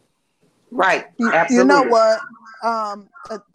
Right. 0.72 1.06
Absolutely. 1.20 1.56
You 1.56 1.64
know 1.64 1.82
what? 1.84 2.20
Um, 2.64 3.08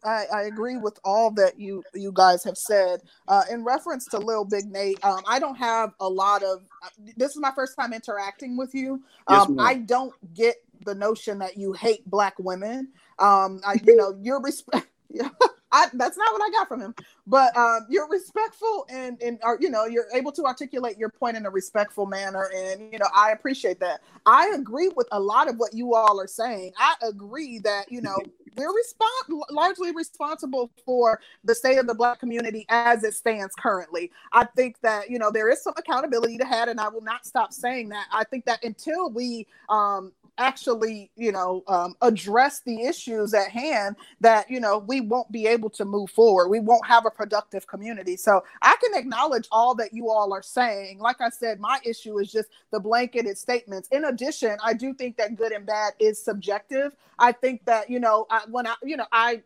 I, 0.06 0.26
I, 0.34 0.42
agree 0.44 0.78
with 0.78 1.00
all 1.04 1.32
that 1.32 1.60
you 1.60 1.84
you 1.94 2.12
guys 2.14 2.44
have 2.44 2.58
said. 2.58 3.02
Uh, 3.28 3.44
in 3.50 3.64
reference 3.64 4.06
to 4.08 4.20
Lil 4.20 4.46
Big 4.46 4.72
Nate, 4.72 5.04
um, 5.04 5.22
I 5.28 5.40
don't 5.40 5.56
have 5.56 5.94
a 6.00 6.08
lot 6.08 6.44
of. 6.44 6.62
Uh, 6.84 6.90
this 7.18 7.32
is 7.32 7.38
my 7.38 7.52
first 7.52 7.76
time 7.76 7.94
interacting 7.94 8.56
with 8.56 8.76
you. 8.76 9.02
Um, 9.28 9.58
yes, 9.58 9.60
I 9.60 9.74
don't 9.76 10.14
get 10.34 10.58
the 10.86 10.96
notion 10.96 11.40
that 11.40 11.58
you 11.58 11.74
hate 11.74 12.10
black 12.10 12.36
women. 12.38 12.90
Um, 13.22 13.62
I, 13.66 13.80
you 13.86 13.96
know, 13.96 14.18
you're 14.22 14.42
respect. 14.42 14.88
I, 15.72 15.88
that's 15.94 16.18
not 16.18 16.32
what 16.34 16.42
I 16.42 16.50
got 16.52 16.68
from 16.68 16.82
him. 16.82 16.96
But 17.28 17.56
um, 17.56 17.86
you're 17.90 18.10
respectful 18.10 18.86
and 18.90 19.22
and 19.22 19.40
are 19.44 19.58
you 19.60 19.70
know 19.70 19.86
you're 19.86 20.08
able 20.14 20.32
to 20.34 20.44
articulate 20.44 20.98
your 20.98 21.10
point 21.10 21.38
in 21.38 21.46
a 21.46 21.50
respectful 21.50 22.06
manner, 22.06 22.50
and 22.54 22.92
you 22.92 23.00
know 23.00 23.08
I 23.16 23.32
appreciate 23.32 23.80
that. 23.80 24.02
I 24.26 24.52
agree 24.56 24.90
with 24.96 25.08
a 25.12 25.20
lot 25.20 25.50
of 25.50 25.56
what 25.58 25.74
you 25.74 25.96
all 25.96 26.20
are 26.20 26.28
saying. 26.28 26.74
I 26.78 26.96
agree 27.04 27.60
that 27.60 27.86
you 27.90 28.02
know 28.02 28.18
we're 28.58 28.68
respons- 28.68 29.44
largely 29.50 29.92
responsible 29.94 30.72
for 30.86 31.22
the 31.46 31.56
state 31.56 31.78
of 31.78 31.88
the 31.88 31.96
black 31.96 32.20
community 32.20 32.66
as 32.68 33.04
it 33.04 33.14
stands 33.14 33.54
currently. 33.58 34.12
I 34.34 34.46
think 34.46 34.82
that 34.82 35.10
you 35.10 35.20
know 35.20 35.32
there 35.32 35.50
is 35.50 35.64
some 35.64 35.74
accountability 35.78 36.38
to 36.40 36.46
have, 36.46 36.68
and 36.68 36.80
I 36.82 36.90
will 36.90 37.02
not 37.02 37.26
stop 37.26 37.54
saying 37.54 37.90
that. 37.90 38.08
I 38.12 38.26
think 38.26 38.46
that 38.46 38.64
until 38.64 39.10
we 39.10 39.48
um, 39.70 40.12
actually 40.38 41.12
you 41.16 41.32
know 41.32 41.64
um, 41.68 41.96
address 42.02 42.62
the 42.66 42.84
issues 42.84 43.34
at 43.34 43.50
hand 43.50 43.96
that 44.22 44.50
you 44.50 44.60
know 44.60 44.80
we 44.80 45.02
won't 45.02 45.32
be 45.32 45.48
able 45.48 45.70
to 45.72 45.86
move 45.86 46.10
forward. 46.12 46.50
We 46.50 46.60
won't 46.60 46.86
have 46.88 47.06
a 47.06 47.12
productive 47.12 47.68
community. 47.68 48.18
So 48.18 48.44
i 48.62 48.76
can 48.84 49.00
acknowledge 49.00 49.48
all 49.52 49.76
that 49.76 49.94
you 49.94 50.10
all 50.10 50.34
are 50.34 50.44
saying. 50.44 51.00
Like 51.00 51.22
i 51.22 51.30
said 51.30 51.60
my 51.60 51.80
issue 51.86 52.20
is 52.20 52.32
just 52.32 52.50
the 52.72 52.80
blanketed 52.80 53.38
statements. 53.38 53.90
In 53.92 54.06
addition 54.06 54.58
i 54.64 54.74
do 54.74 54.94
think 54.94 55.18
that 55.18 55.36
good 55.36 55.52
and 55.54 55.66
bad 55.66 55.94
is 56.00 56.24
subjective. 56.24 56.96
I 57.20 57.32
think 57.34 57.66
that 57.66 57.90
you 57.90 58.00
know 58.00 58.28
I, 58.30 58.42
when 58.50 58.68
i 58.68 58.76
you 58.84 58.98
know 58.98 59.08
i 59.12 59.42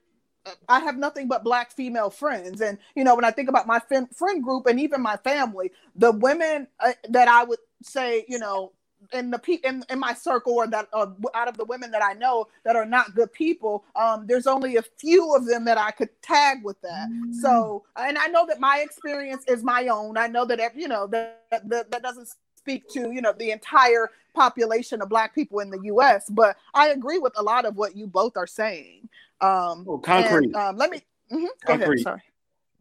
I 0.69 0.79
have 0.81 0.97
nothing 0.97 1.27
but 1.27 1.43
black 1.43 1.71
female 1.71 2.09
friends. 2.09 2.61
And, 2.61 2.77
you 2.95 3.03
know, 3.03 3.15
when 3.15 3.25
I 3.25 3.31
think 3.31 3.49
about 3.49 3.67
my 3.67 3.79
friend 4.15 4.43
group 4.43 4.67
and 4.67 4.79
even 4.79 5.01
my 5.01 5.17
family, 5.17 5.71
the 5.95 6.11
women 6.13 6.67
uh, 6.79 6.93
that 7.09 7.27
I 7.27 7.43
would 7.45 7.59
say, 7.83 8.25
you 8.27 8.39
know, 8.39 8.73
in 9.13 9.31
the 9.31 9.39
pe- 9.39 9.59
in, 9.63 9.83
in 9.89 9.99
my 9.99 10.13
circle 10.13 10.53
or 10.53 10.67
that 10.67 10.87
uh, 10.93 11.07
out 11.33 11.47
of 11.47 11.57
the 11.57 11.65
women 11.65 11.91
that 11.91 12.03
I 12.03 12.13
know 12.13 12.47
that 12.63 12.75
are 12.75 12.85
not 12.85 13.15
good 13.15 13.31
people, 13.33 13.83
um, 13.95 14.25
there's 14.27 14.47
only 14.47 14.77
a 14.77 14.81
few 14.81 15.35
of 15.35 15.45
them 15.45 15.65
that 15.65 15.77
I 15.77 15.91
could 15.91 16.09
tag 16.21 16.63
with 16.63 16.79
that. 16.81 17.09
Mm. 17.09 17.33
So, 17.33 17.83
and 17.95 18.17
I 18.17 18.27
know 18.27 18.45
that 18.47 18.59
my 18.59 18.79
experience 18.79 19.43
is 19.47 19.63
my 19.63 19.87
own. 19.87 20.17
I 20.17 20.27
know 20.27 20.45
that 20.45 20.59
you 20.75 20.87
know 20.87 21.07
that 21.07 21.43
that, 21.51 21.91
that 21.91 22.01
doesn't 22.01 22.29
speak 22.55 22.87
to 22.89 23.11
you 23.11 23.21
know 23.21 23.33
the 23.37 23.51
entire 23.51 24.11
population 24.33 25.01
of 25.01 25.09
black 25.09 25.33
people 25.33 25.59
in 25.59 25.69
the 25.69 25.79
U.S. 25.83 26.29
But 26.29 26.57
I 26.73 26.89
agree 26.89 27.19
with 27.19 27.33
a 27.37 27.43
lot 27.43 27.65
of 27.65 27.75
what 27.77 27.95
you 27.95 28.07
both 28.07 28.37
are 28.37 28.47
saying. 28.47 29.09
Um, 29.41 29.85
oh, 29.87 29.97
concrete. 29.97 30.47
And, 30.47 30.55
um, 30.55 30.77
let 30.77 30.89
me 30.89 31.01
mm-hmm, 31.31 31.45
go 31.65 31.73
ahead. 31.73 31.99
Sorry. 31.99 32.21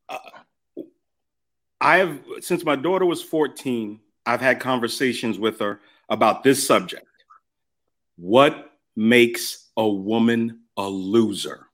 Uh, 0.09 0.19
I 1.81 1.99
have 1.99 2.21
since 2.41 2.65
my 2.65 2.77
daughter 2.77 3.05
was 3.05 3.23
14. 3.23 4.01
I've 4.27 4.41
had 4.41 4.59
conversations 4.59 5.39
with 5.39 5.59
her 5.61 5.81
about 6.09 6.43
this 6.43 6.67
subject. 6.67 7.07
What 8.17 8.73
makes 8.97 9.71
a 9.77 9.89
woman 9.89 10.61
a 10.77 10.89
loser? 10.89 11.67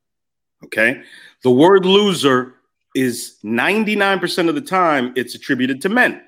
Okay. 0.65 1.03
The 1.43 1.51
word 1.51 1.85
loser 1.85 2.55
is 2.95 3.37
99% 3.45 4.49
of 4.49 4.55
the 4.55 4.61
time 4.61 5.13
it's 5.17 5.35
attributed 5.35 5.81
to 5.83 5.89
men. 5.89 6.23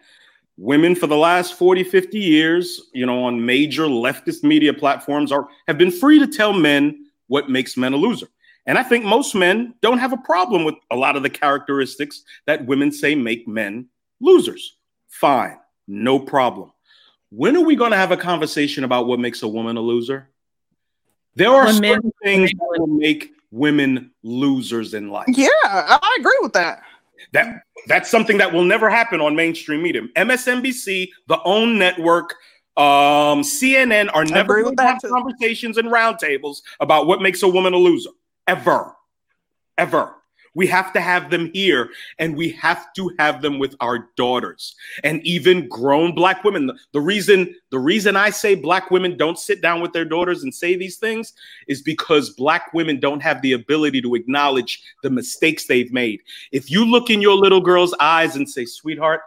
Women 0.57 0.95
for 0.95 1.07
the 1.07 1.16
last 1.16 1.55
40, 1.55 1.83
50 1.85 2.19
years, 2.19 2.81
you 2.93 3.07
know, 3.07 3.24
on 3.24 3.45
major 3.45 3.85
leftist 3.85 4.43
media 4.43 4.73
platforms 4.73 5.33
are 5.33 5.49
have 5.66 5.79
been 5.79 5.91
free 5.91 6.19
to 6.19 6.27
tell 6.27 6.53
men 6.53 7.07
what 7.27 7.51
makes 7.51 7.77
men 7.77 7.95
a 7.95 7.97
loser. 7.97 8.29
And 8.66 8.79
I 8.79 8.83
think 8.83 9.05
most 9.05 9.35
men 9.35 9.74
don't 9.81 9.99
have 9.99 10.12
a 10.12 10.19
problem 10.19 10.65
with 10.65 10.77
a 10.91 10.97
lot 10.97 11.16
of 11.16 11.23
the 11.23 11.31
characteristics 11.31 12.23
that 12.47 12.66
women 12.66 12.93
say 12.93 13.15
make 13.15 13.49
men 13.49 13.89
losers. 14.20 14.77
Fine, 15.09 15.59
no 15.89 16.19
problem. 16.19 16.70
When 17.35 17.57
are 17.57 17.65
we 17.65 17.77
going 17.77 17.93
to 17.93 17.97
have 17.97 18.13
a 18.13 18.17
conversation 18.17 18.85
about 18.85 19.07
what 19.07 19.19
makes 19.19 19.43
a 19.43 19.49
woman 19.49 19.79
a 19.79 19.81
loser? 19.81 20.29
There 21.35 21.49
are 21.49 21.65
when 21.65 21.77
certain 21.77 22.13
things 22.23 22.51
that 22.51 22.79
will 22.79 22.87
make 22.87 23.33
women 23.51 24.11
losers 24.23 24.93
in 24.93 25.09
life. 25.09 25.29
Yeah, 25.29 25.49
I 25.65 26.17
agree 26.21 26.39
with 26.43 26.53
that. 26.53 26.83
That 27.33 27.63
that's 27.87 28.11
something 28.11 28.37
that 28.37 28.53
will 28.53 28.65
never 28.65 28.91
happen 28.91 29.23
on 29.23 29.35
mainstream 29.35 29.83
media. 29.83 30.03
MSNBC, 30.15 31.09
the 31.29 31.41
OWN 31.43 31.79
network, 31.79 32.35
um, 32.77 33.41
CNN 33.41 34.11
are 34.13 34.27
never 34.27 34.63
going 34.63 34.77
to 34.77 34.83
have 34.83 35.01
too. 35.01 35.09
conversations 35.09 35.79
and 35.79 35.89
roundtables 35.89 36.59
about 36.81 37.07
what 37.07 37.23
makes 37.23 37.43
a 37.43 37.49
woman 37.49 37.73
a 37.73 37.79
loser. 37.79 38.11
Ever. 38.47 38.95
Ever. 39.79 40.17
We 40.55 40.66
have 40.66 40.93
to 40.93 41.01
have 41.01 41.31
them 41.31 41.51
here 41.55 41.91
and 42.19 42.37
we 42.37 42.51
have 42.51 42.93
to 42.95 43.11
have 43.19 43.41
them 43.41 43.59
with 43.59 43.74
our 43.81 44.11
daughters 44.16 44.74
and 45.03 45.24
even 45.27 45.69
grown 45.69 46.15
black 46.15 46.45
women. 46.45 46.70
The 46.93 47.01
reason 47.01 47.55
the 47.70 47.79
reason 47.79 48.16
I 48.16 48.31
say 48.31 48.55
black 48.55 48.91
women 48.91 49.16
don't 49.16 49.39
sit 49.39 49.62
down 49.62 49.81
with 49.81 49.93
their 49.93 50.05
daughters 50.05 50.43
and 50.43 50.55
say 50.55 50.77
these 50.77 50.99
things 50.99 51.33
is 51.69 51.81
because 51.81 52.31
black 52.31 52.73
women 52.74 53.01
don't 53.01 53.23
have 53.23 53.41
the 53.41 53.53
ability 53.53 54.03
to 54.03 54.15
acknowledge 54.15 54.83
the 55.03 55.11
mistakes 55.11 55.66
they've 55.66 55.93
made. 55.93 56.20
If 56.51 56.70
you 56.70 56.85
look 56.85 57.09
in 57.09 57.23
your 57.23 57.37
little 57.37 57.61
girl's 57.61 57.95
eyes 57.99 58.36
and 58.36 58.49
say, 58.49 58.67
"Sweetheart, 58.67 59.23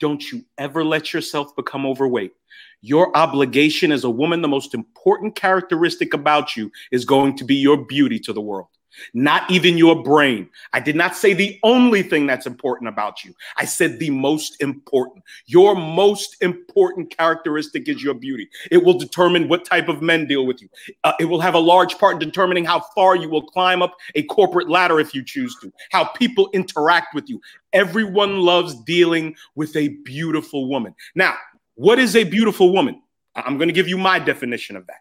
don't 0.00 0.32
you 0.32 0.42
ever 0.56 0.82
let 0.82 1.12
yourself 1.12 1.54
become 1.54 1.84
overweight." 1.84 2.32
Your 2.80 3.14
obligation 3.16 3.92
as 3.92 4.04
a 4.04 4.10
woman, 4.10 4.42
the 4.42 4.48
most 4.48 4.74
important 4.74 5.34
characteristic 5.34 6.14
about 6.14 6.56
you 6.56 6.70
is 6.90 7.04
going 7.04 7.36
to 7.36 7.44
be 7.44 7.56
your 7.56 7.78
beauty 7.78 8.18
to 8.20 8.32
the 8.32 8.40
world 8.40 8.68
not 9.12 9.50
even 9.50 9.78
your 9.78 10.02
brain. 10.02 10.48
I 10.72 10.80
did 10.80 10.96
not 10.96 11.16
say 11.16 11.34
the 11.34 11.58
only 11.62 12.02
thing 12.02 12.26
that's 12.26 12.46
important 12.46 12.88
about 12.88 13.24
you. 13.24 13.34
I 13.56 13.64
said 13.64 13.98
the 13.98 14.10
most 14.10 14.60
important. 14.60 15.24
Your 15.46 15.74
most 15.74 16.36
important 16.40 17.16
characteristic 17.16 17.88
is 17.88 18.02
your 18.02 18.14
beauty. 18.14 18.48
It 18.70 18.84
will 18.84 18.98
determine 18.98 19.48
what 19.48 19.64
type 19.64 19.88
of 19.88 20.02
men 20.02 20.26
deal 20.26 20.46
with 20.46 20.62
you. 20.62 20.68
Uh, 21.04 21.12
it 21.20 21.26
will 21.26 21.40
have 21.40 21.54
a 21.54 21.58
large 21.58 21.98
part 21.98 22.14
in 22.14 22.18
determining 22.18 22.64
how 22.64 22.80
far 22.94 23.16
you 23.16 23.28
will 23.28 23.42
climb 23.42 23.82
up 23.82 23.94
a 24.14 24.22
corporate 24.24 24.68
ladder 24.68 25.00
if 25.00 25.14
you 25.14 25.24
choose 25.24 25.56
to, 25.60 25.72
how 25.90 26.04
people 26.04 26.50
interact 26.52 27.14
with 27.14 27.28
you. 27.28 27.40
Everyone 27.72 28.40
loves 28.40 28.74
dealing 28.84 29.34
with 29.54 29.74
a 29.76 29.88
beautiful 30.04 30.68
woman. 30.68 30.94
Now, 31.14 31.34
what 31.74 31.98
is 31.98 32.14
a 32.14 32.24
beautiful 32.24 32.72
woman? 32.72 33.02
I'm 33.34 33.56
going 33.56 33.68
to 33.68 33.74
give 33.74 33.88
you 33.88 33.98
my 33.98 34.18
definition 34.18 34.76
of 34.76 34.86
that. 34.86 34.98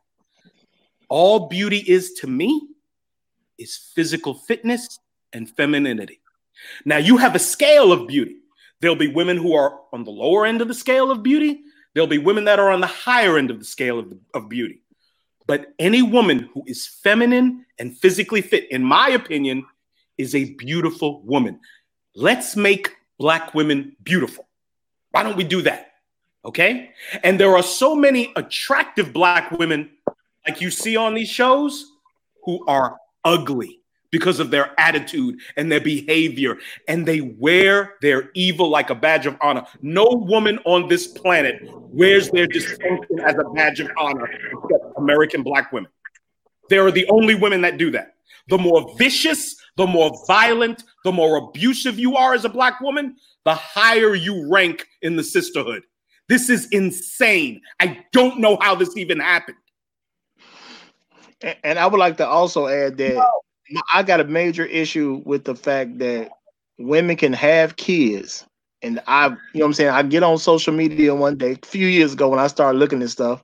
All 1.09 1.47
beauty 1.47 1.83
is 1.87 2.13
to 2.13 2.27
me 2.27 2.67
is 3.57 3.91
physical 3.95 4.33
fitness 4.33 4.99
and 5.31 5.49
femininity. 5.49 6.21
Now, 6.85 6.97
you 6.97 7.17
have 7.17 7.35
a 7.35 7.39
scale 7.39 7.91
of 7.91 8.07
beauty. 8.07 8.37
There'll 8.79 8.95
be 8.95 9.07
women 9.07 9.37
who 9.37 9.53
are 9.53 9.79
on 9.91 10.03
the 10.03 10.11
lower 10.11 10.45
end 10.45 10.61
of 10.61 10.67
the 10.67 10.73
scale 10.73 11.11
of 11.11 11.23
beauty, 11.23 11.61
there'll 11.93 12.07
be 12.07 12.17
women 12.17 12.45
that 12.45 12.59
are 12.59 12.71
on 12.71 12.81
the 12.81 12.87
higher 12.87 13.37
end 13.37 13.51
of 13.51 13.59
the 13.59 13.65
scale 13.65 13.99
of, 13.99 14.13
of 14.33 14.49
beauty. 14.49 14.81
But 15.47 15.73
any 15.79 16.01
woman 16.01 16.49
who 16.53 16.63
is 16.67 16.87
feminine 16.87 17.65
and 17.77 17.97
physically 17.97 18.41
fit, 18.41 18.71
in 18.71 18.83
my 18.83 19.09
opinion, 19.09 19.65
is 20.17 20.35
a 20.35 20.53
beautiful 20.55 21.21
woman. 21.23 21.59
Let's 22.15 22.55
make 22.55 22.95
Black 23.19 23.53
women 23.53 23.95
beautiful. 24.03 24.47
Why 25.11 25.23
don't 25.23 25.37
we 25.37 25.43
do 25.43 25.61
that? 25.63 25.91
Okay. 26.45 26.91
And 27.23 27.39
there 27.39 27.55
are 27.55 27.63
so 27.63 27.95
many 27.95 28.31
attractive 28.35 29.13
Black 29.13 29.51
women, 29.51 29.91
like 30.45 30.61
you 30.61 30.71
see 30.71 30.97
on 30.97 31.13
these 31.13 31.29
shows, 31.29 31.91
who 32.43 32.65
are 32.67 32.97
ugly 33.23 33.79
because 34.11 34.39
of 34.39 34.51
their 34.51 34.79
attitude 34.79 35.39
and 35.57 35.71
their 35.71 35.81
behavior, 35.81 36.57
and 36.87 37.07
they 37.07 37.21
wear 37.21 37.95
their 38.03 38.29
evil 38.35 38.69
like 38.69 38.91
a 38.91 38.95
badge 38.95 39.25
of 39.25 39.35
honor. 39.41 39.65
No 39.81 40.05
woman 40.05 40.59
on 40.65 40.87
this 40.87 41.07
planet 41.07 41.55
wears 41.63 42.29
their 42.29 42.45
distinction 42.45 43.19
as 43.25 43.33
a 43.33 43.49
badge 43.55 43.79
of 43.79 43.89
honor 43.97 44.25
except 44.27 44.97
American 44.97 45.41
black 45.41 45.71
women. 45.71 45.89
They 46.69 46.77
are 46.77 46.91
the 46.91 47.07
only 47.09 47.33
women 47.33 47.61
that 47.61 47.77
do 47.77 47.89
that. 47.91 48.13
The 48.49 48.57
more 48.59 48.95
vicious, 48.97 49.55
the 49.77 49.87
more 49.87 50.11
violent, 50.27 50.83
the 51.03 51.11
more 51.11 51.37
abusive 51.37 51.97
you 51.97 52.15
are 52.15 52.35
as 52.35 52.45
a 52.45 52.49
black 52.49 52.81
woman, 52.81 53.15
the 53.45 53.55
higher 53.55 54.13
you 54.13 54.47
rank 54.51 54.85
in 55.01 55.15
the 55.15 55.23
sisterhood. 55.23 55.83
This 56.29 56.49
is 56.49 56.67
insane. 56.67 57.61
I 57.79 58.05
don't 58.11 58.39
know 58.39 58.57
how 58.61 58.75
this 58.75 58.95
even 58.95 59.19
happened. 59.19 59.57
And- 61.63 61.79
I 61.79 61.87
would 61.87 61.99
like 61.99 62.17
to 62.17 62.27
also 62.27 62.67
add 62.67 62.97
that 62.97 63.23
I 63.93 64.03
got 64.03 64.19
a 64.19 64.25
major 64.25 64.65
issue 64.65 65.21
with 65.25 65.43
the 65.43 65.55
fact 65.55 65.97
that 65.99 66.31
women 66.77 67.15
can 67.15 67.33
have 67.33 67.75
kids. 67.75 68.45
And 68.81 69.01
I, 69.07 69.27
you 69.27 69.31
know 69.31 69.37
what 69.53 69.65
I'm 69.65 69.73
saying? 69.73 69.89
I 69.91 70.03
get 70.03 70.23
on 70.23 70.37
social 70.37 70.73
media 70.73 71.15
one 71.15 71.37
day, 71.37 71.57
a 71.61 71.65
few 71.65 71.87
years 71.87 72.13
ago 72.13 72.29
when 72.29 72.39
I 72.39 72.47
started 72.47 72.77
looking 72.77 73.01
at 73.01 73.09
stuff. 73.09 73.43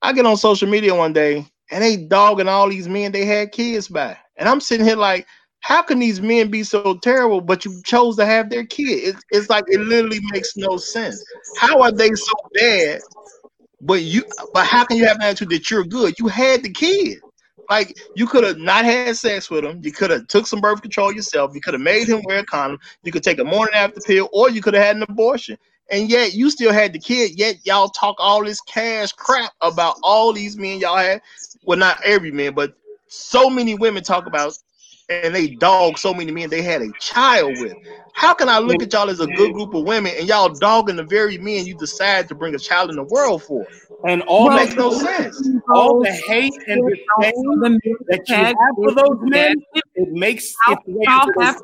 I 0.00 0.12
get 0.12 0.26
on 0.26 0.36
social 0.36 0.68
media 0.68 0.94
one 0.94 1.12
day 1.12 1.46
and 1.70 1.84
they 1.84 1.96
dogging 1.96 2.48
all 2.48 2.68
these 2.68 2.88
men 2.88 3.12
they 3.12 3.24
had 3.24 3.52
kids 3.52 3.88
by. 3.88 4.16
And 4.36 4.48
I'm 4.48 4.60
sitting 4.60 4.86
here 4.86 4.96
like, 4.96 5.26
how 5.60 5.82
can 5.82 5.98
these 5.98 6.20
men 6.20 6.50
be 6.50 6.62
so 6.62 6.98
terrible, 7.02 7.40
but 7.40 7.64
you 7.64 7.82
chose 7.84 8.16
to 8.16 8.24
have 8.24 8.48
their 8.48 8.64
kid? 8.64 9.00
It's, 9.08 9.22
it's 9.30 9.50
like 9.50 9.64
it 9.66 9.80
literally 9.80 10.20
makes 10.30 10.56
no 10.56 10.76
sense. 10.76 11.22
How 11.58 11.82
are 11.82 11.92
they 11.92 12.14
so 12.14 12.32
bad? 12.54 13.00
But 13.80 14.02
you, 14.02 14.24
but 14.54 14.66
how 14.66 14.84
can 14.84 14.96
you 14.96 15.06
have 15.06 15.16
an 15.16 15.22
attitude 15.22 15.50
that 15.50 15.70
you're 15.70 15.84
good? 15.84 16.14
You 16.18 16.28
had 16.28 16.62
the 16.62 16.70
kid. 16.70 17.18
Like 17.68 17.98
you 18.14 18.26
could 18.26 18.44
have 18.44 18.58
not 18.58 18.84
had 18.84 19.16
sex 19.16 19.50
with 19.50 19.64
him. 19.64 19.80
You 19.82 19.92
could 19.92 20.10
have 20.10 20.26
took 20.28 20.46
some 20.46 20.60
birth 20.60 20.82
control 20.82 21.12
yourself. 21.12 21.54
You 21.54 21.60
could 21.60 21.74
have 21.74 21.80
made 21.82 22.08
him 22.08 22.22
wear 22.24 22.38
a 22.38 22.44
condom. 22.44 22.80
You 23.02 23.12
could 23.12 23.22
take 23.22 23.38
a 23.38 23.44
morning 23.44 23.74
after 23.74 24.00
pill, 24.00 24.28
or 24.32 24.50
you 24.50 24.62
could 24.62 24.74
have 24.74 24.84
had 24.84 24.96
an 24.96 25.02
abortion. 25.02 25.58
And 25.90 26.10
yet 26.10 26.34
you 26.34 26.50
still 26.50 26.72
had 26.72 26.92
the 26.92 26.98
kid. 26.98 27.38
Yet 27.38 27.56
y'all 27.64 27.88
talk 27.88 28.16
all 28.18 28.44
this 28.44 28.60
cash 28.62 29.12
crap 29.12 29.52
about 29.60 29.96
all 30.02 30.32
these 30.32 30.56
men 30.56 30.80
y'all 30.80 30.96
had. 30.96 31.22
Well, 31.64 31.78
not 31.78 32.02
every 32.04 32.30
man, 32.30 32.54
but 32.54 32.74
so 33.08 33.48
many 33.48 33.74
women 33.74 34.02
talk 34.02 34.26
about 34.26 34.58
and 35.08 35.34
they 35.34 35.48
dog 35.48 35.98
so 35.98 36.12
many 36.12 36.30
men 36.30 36.50
they 36.50 36.62
had 36.62 36.82
a 36.82 36.90
child 37.00 37.58
with. 37.58 37.74
How 38.12 38.34
can 38.34 38.48
I 38.48 38.58
look 38.58 38.82
at 38.82 38.92
y'all 38.92 39.08
as 39.08 39.20
a 39.20 39.26
good 39.26 39.52
group 39.52 39.72
of 39.74 39.84
women 39.84 40.12
and 40.18 40.28
y'all 40.28 40.48
dogging 40.48 40.96
the 40.96 41.04
very 41.04 41.38
men 41.38 41.66
you 41.66 41.74
decide 41.74 42.28
to 42.28 42.34
bring 42.34 42.54
a 42.54 42.58
child 42.58 42.90
in 42.90 42.96
the 42.96 43.04
world 43.04 43.42
for? 43.42 43.66
And 44.06 44.22
all 44.22 44.50
It 44.50 44.54
makes 44.54 44.76
no 44.76 44.92
sense. 44.92 45.48
all 45.72 46.02
the 46.02 46.12
hate 46.12 46.52
and 46.66 46.82
disdain 46.86 47.60
that 48.08 48.28
you 48.28 48.34
have 48.34 48.54
for 48.76 48.92
those 48.92 49.18
men, 49.22 49.56
it 49.94 50.08
makes 50.10 50.54
its 50.68 50.82
way 50.86 51.04
y'all 51.06 51.26
to 51.26 51.32
have 51.40 51.56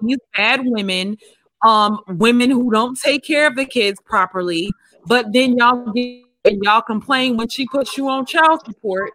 these 0.00 0.18
bad 0.36 0.62
women, 0.64 1.16
um, 1.64 2.00
women 2.08 2.50
who 2.50 2.70
don't 2.72 2.98
take 2.98 3.24
care 3.24 3.46
of 3.46 3.54
the 3.54 3.64
kids 3.64 4.00
properly, 4.04 4.70
but 5.06 5.26
then 5.32 5.56
y'all 5.56 5.92
get 5.92 6.24
and 6.44 6.58
y'all 6.62 6.80
complain 6.80 7.36
when 7.36 7.48
she 7.48 7.66
puts 7.66 7.96
you 7.98 8.08
on 8.08 8.24
child 8.24 8.62
support. 8.64 9.12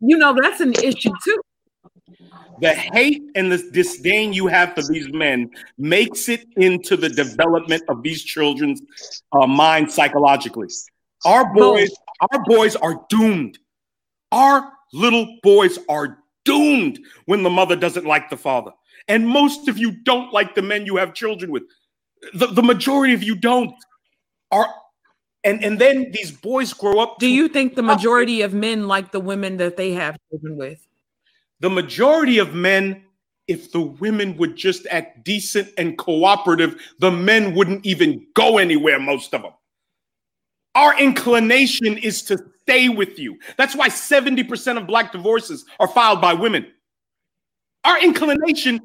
You 0.00 0.16
know 0.16 0.36
that's 0.40 0.60
an 0.60 0.72
issue 0.74 1.10
too. 1.24 1.40
The 2.60 2.72
hate 2.74 3.22
and 3.34 3.50
the 3.50 3.58
disdain 3.72 4.32
you 4.32 4.46
have 4.46 4.74
for 4.74 4.82
these 4.82 5.12
men 5.12 5.50
makes 5.78 6.28
it 6.28 6.46
into 6.56 6.96
the 6.96 7.08
development 7.08 7.82
of 7.88 8.02
these 8.02 8.22
children's 8.22 8.82
uh, 9.32 9.46
mind 9.46 9.90
psychologically. 9.90 10.68
Our 11.24 11.52
boys, 11.52 11.90
our 12.32 12.42
boys 12.44 12.76
are 12.76 13.04
doomed. 13.08 13.58
Our 14.32 14.72
little 14.92 15.38
boys 15.42 15.78
are 15.88 16.18
doomed 16.44 17.00
when 17.26 17.42
the 17.42 17.50
mother 17.50 17.76
doesn't 17.76 18.06
like 18.06 18.30
the 18.30 18.36
father. 18.36 18.72
And 19.08 19.26
most 19.26 19.68
of 19.68 19.78
you 19.78 19.90
don't 19.90 20.32
like 20.32 20.54
the 20.54 20.62
men 20.62 20.86
you 20.86 20.96
have 20.96 21.14
children 21.14 21.50
with. 21.50 21.64
The, 22.34 22.46
the 22.46 22.62
majority 22.62 23.14
of 23.14 23.22
you 23.22 23.34
don't. 23.34 23.74
Are 24.50 24.68
and 25.44 25.64
and 25.64 25.78
then 25.78 26.10
these 26.12 26.30
boys 26.30 26.72
grow 26.72 26.98
up. 26.98 27.18
Do 27.18 27.28
you 27.28 27.48
think 27.48 27.74
the 27.74 27.82
majority 27.94 28.42
of 28.42 28.52
men 28.52 28.88
like 28.88 29.12
the 29.12 29.20
women 29.20 29.56
that 29.58 29.76
they 29.76 29.92
have 29.92 30.18
children 30.30 30.56
with? 30.56 30.86
The 31.60 31.70
majority 31.70 32.38
of 32.38 32.54
men, 32.54 33.04
if 33.46 33.72
the 33.72 33.80
women 33.80 34.36
would 34.36 34.56
just 34.56 34.86
act 34.90 35.24
decent 35.24 35.68
and 35.76 35.96
cooperative, 35.98 36.80
the 36.98 37.10
men 37.10 37.54
wouldn't 37.54 37.84
even 37.84 38.26
go 38.34 38.58
anywhere, 38.58 38.98
most 38.98 39.34
of 39.34 39.42
them. 39.42 39.52
Our 40.74 40.98
inclination 40.98 41.98
is 41.98 42.22
to 42.24 42.38
stay 42.62 42.88
with 42.88 43.18
you. 43.18 43.38
That's 43.58 43.74
why 43.74 43.88
70% 43.88 44.76
of 44.78 44.86
black 44.86 45.12
divorces 45.12 45.64
are 45.80 45.88
filed 45.88 46.20
by 46.20 46.32
women. 46.32 46.66
Our 47.84 48.00
inclination, 48.02 48.80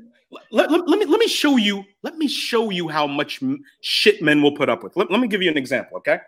let, 0.51 0.71
let- 0.71 0.87
let 0.87 0.99
me, 0.99 1.05
let 1.05 1.19
me 1.19 1.27
show 1.27 1.57
you, 1.57 1.83
let 2.01 2.17
me 2.17 2.27
show 2.27 2.71
you 2.71 2.87
how 2.87 3.05
much 3.05 3.39
shit 3.81 4.21
men 4.21 4.41
will 4.41 4.55
put 4.55 4.69
up 4.69 4.83
with. 4.83 4.95
Let, 4.97 5.11
let 5.11 5.19
me 5.19 5.27
give 5.27 5.41
you 5.41 5.51
an 5.51 5.57
example, 5.57 5.97
okay? 5.97 6.19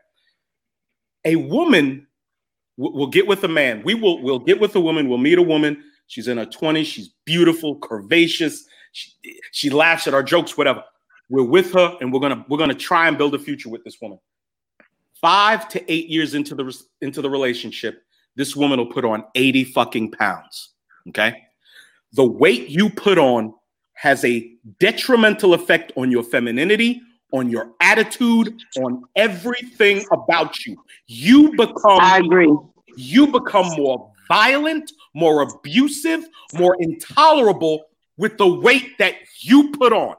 A 1.26 1.35
woman 1.35 2.08
will 2.77 2.93
will 2.93 3.08
get 3.08 3.26
with 3.27 3.43
a 3.43 3.48
man. 3.48 3.82
We 3.84 3.95
will 3.95 4.22
we'll 4.22 4.40
get 4.40 4.59
with 4.59 4.76
a 4.76 4.80
woman, 4.80 5.09
we'll 5.09 5.17
meet 5.17 5.40
a 5.40 5.42
woman. 5.42 5.84
She's 6.08 6.27
in 6.27 6.38
her 6.38 6.45
20s, 6.45 6.86
she's 6.86 7.10
beautiful, 7.26 7.80
curvaceous. 7.80 8.61
She, 8.94 9.11
she 9.52 9.69
laughs 9.69 10.08
at 10.08 10.14
our 10.14 10.24
jokes, 10.24 10.58
whatever. 10.58 10.84
We're 11.30 11.44
with 11.44 11.74
her 11.74 11.98
and 12.00 12.11
we're 12.11 12.22
gonna 12.22 12.45
we're 12.48 12.58
gonna 12.58 12.74
try 12.74 13.08
and 13.08 13.18
build 13.18 13.36
a 13.36 13.40
future 13.40 13.69
with 13.69 13.84
this 13.84 14.00
woman. 14.02 14.19
Five 15.19 15.68
to 15.69 15.92
eight 15.92 16.08
years 16.08 16.34
into 16.36 16.56
the 16.56 16.74
into 17.02 17.22
the 17.22 17.30
relationship, 17.30 18.03
this 18.36 18.56
woman 18.56 18.80
will 18.80 18.92
put 18.92 19.03
on 19.03 19.26
80 19.36 19.66
fucking 19.66 20.11
pounds. 20.11 20.69
Okay. 21.10 21.44
The 22.14 22.26
weight 22.26 22.69
you 22.69 22.90
put 22.90 23.18
on 23.18 23.53
has 23.94 24.24
a 24.24 24.50
detrimental 24.80 25.53
effect 25.53 25.92
on 25.98 26.11
your 26.11 26.24
femininity, 26.24 27.02
on 27.34 27.50
your 27.50 27.72
attitude, 27.82 28.61
on 28.77 29.03
everything 29.16 30.06
about 30.11 30.66
you. 30.66 30.77
You 31.08 31.52
become 31.58 32.00
I 32.00 32.19
agree. 32.19 32.56
you 32.95 33.27
become 33.27 33.68
more 33.76 34.11
violent, 34.27 34.92
more 35.18 35.42
abusive, 35.42 36.24
more 36.54 36.78
intolerable 36.80 37.86
with 38.18 38.38
the 38.38 38.48
weight 38.48 39.00
that 39.00 39.16
you 39.40 39.72
put 39.72 39.92
on. 39.92 40.16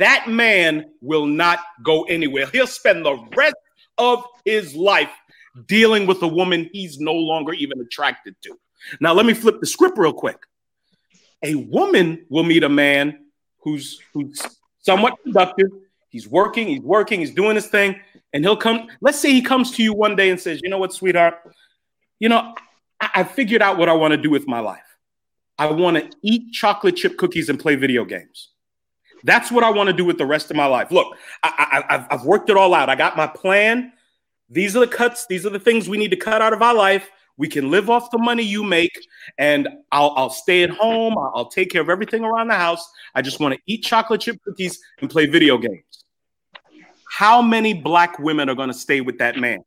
That 0.00 0.28
man 0.28 0.90
will 1.00 1.24
not 1.24 1.60
go 1.84 2.02
anywhere. 2.02 2.46
He'll 2.52 2.66
spend 2.66 3.04
the 3.04 3.16
rest 3.36 3.54
of 3.96 4.24
his 4.44 4.74
life 4.74 5.10
dealing 5.66 6.06
with 6.06 6.20
a 6.22 6.26
woman 6.26 6.68
he's 6.72 6.98
no 6.98 7.12
longer 7.12 7.52
even 7.52 7.80
attracted 7.80 8.34
to. 8.42 8.58
Now, 9.00 9.12
let 9.12 9.24
me 9.24 9.34
flip 9.34 9.60
the 9.60 9.66
script 9.66 9.96
real 9.96 10.12
quick. 10.12 10.38
A 11.44 11.54
woman 11.54 12.26
will 12.28 12.44
meet 12.44 12.64
a 12.64 12.68
man 12.68 13.26
who's 13.60 14.00
who's 14.12 14.42
somewhat 14.80 15.14
productive. 15.22 15.68
He's 16.08 16.26
working, 16.26 16.66
he's 16.66 16.80
working, 16.80 17.20
he's 17.20 17.34
doing 17.34 17.54
his 17.54 17.68
thing, 17.68 18.00
and 18.32 18.44
he'll 18.44 18.56
come. 18.56 18.88
Let's 19.00 19.20
say 19.20 19.30
he 19.30 19.42
comes 19.42 19.70
to 19.72 19.82
you 19.82 19.92
one 19.92 20.16
day 20.16 20.30
and 20.30 20.40
says, 20.40 20.60
"You 20.62 20.70
know 20.70 20.78
what, 20.78 20.92
sweetheart? 20.92 21.34
You 22.18 22.30
know, 22.30 22.54
I, 23.14 23.20
I 23.20 23.24
figured 23.24 23.62
out 23.62 23.78
what 23.78 23.88
I 23.88 23.92
want 23.92 24.12
to 24.12 24.16
do 24.16 24.30
with 24.30 24.46
my 24.46 24.60
life. 24.60 24.80
I 25.58 25.66
want 25.70 25.96
to 25.96 26.08
eat 26.22 26.52
chocolate 26.52 26.96
chip 26.96 27.16
cookies 27.16 27.48
and 27.48 27.58
play 27.58 27.74
video 27.74 28.04
games. 28.04 28.50
That's 29.24 29.50
what 29.50 29.64
I 29.64 29.70
want 29.70 29.88
to 29.88 29.92
do 29.92 30.04
with 30.04 30.18
the 30.18 30.26
rest 30.26 30.50
of 30.50 30.56
my 30.56 30.66
life. 30.66 30.92
Look, 30.92 31.16
I, 31.42 32.06
I've 32.10 32.24
worked 32.24 32.50
it 32.50 32.56
all 32.56 32.74
out. 32.74 32.88
I 32.88 32.94
got 32.94 33.16
my 33.16 33.26
plan. 33.26 33.92
These 34.48 34.76
are 34.76 34.80
the 34.80 34.86
cuts. 34.86 35.26
These 35.26 35.44
are 35.44 35.50
the 35.50 35.58
things 35.58 35.88
we 35.88 35.98
need 35.98 36.12
to 36.12 36.16
cut 36.16 36.40
out 36.40 36.52
of 36.52 36.62
our 36.62 36.74
life. 36.74 37.10
We 37.36 37.48
can 37.48 37.70
live 37.70 37.90
off 37.90 38.10
the 38.10 38.18
money 38.18 38.42
you 38.42 38.64
make, 38.64 38.96
and 39.36 39.68
I'll, 39.92 40.12
I'll 40.16 40.30
stay 40.30 40.62
at 40.62 40.70
home. 40.70 41.16
I'll, 41.18 41.32
I'll 41.34 41.48
take 41.48 41.70
care 41.70 41.80
of 41.80 41.88
everything 41.88 42.24
around 42.24 42.48
the 42.48 42.54
house. 42.54 42.88
I 43.14 43.22
just 43.22 43.40
want 43.40 43.54
to 43.54 43.60
eat 43.66 43.82
chocolate 43.82 44.20
chip 44.20 44.40
cookies 44.44 44.80
and 45.00 45.10
play 45.10 45.26
video 45.26 45.58
games. 45.58 46.04
How 47.10 47.42
many 47.42 47.74
black 47.74 48.18
women 48.18 48.48
are 48.48 48.54
going 48.54 48.68
to 48.68 48.74
stay 48.74 49.00
with 49.00 49.18
that 49.18 49.36
man? 49.36 49.64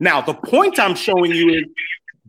Now, 0.00 0.20
the 0.20 0.34
point 0.34 0.78
I'm 0.78 0.94
showing 0.94 1.32
you 1.32 1.50
is 1.50 1.64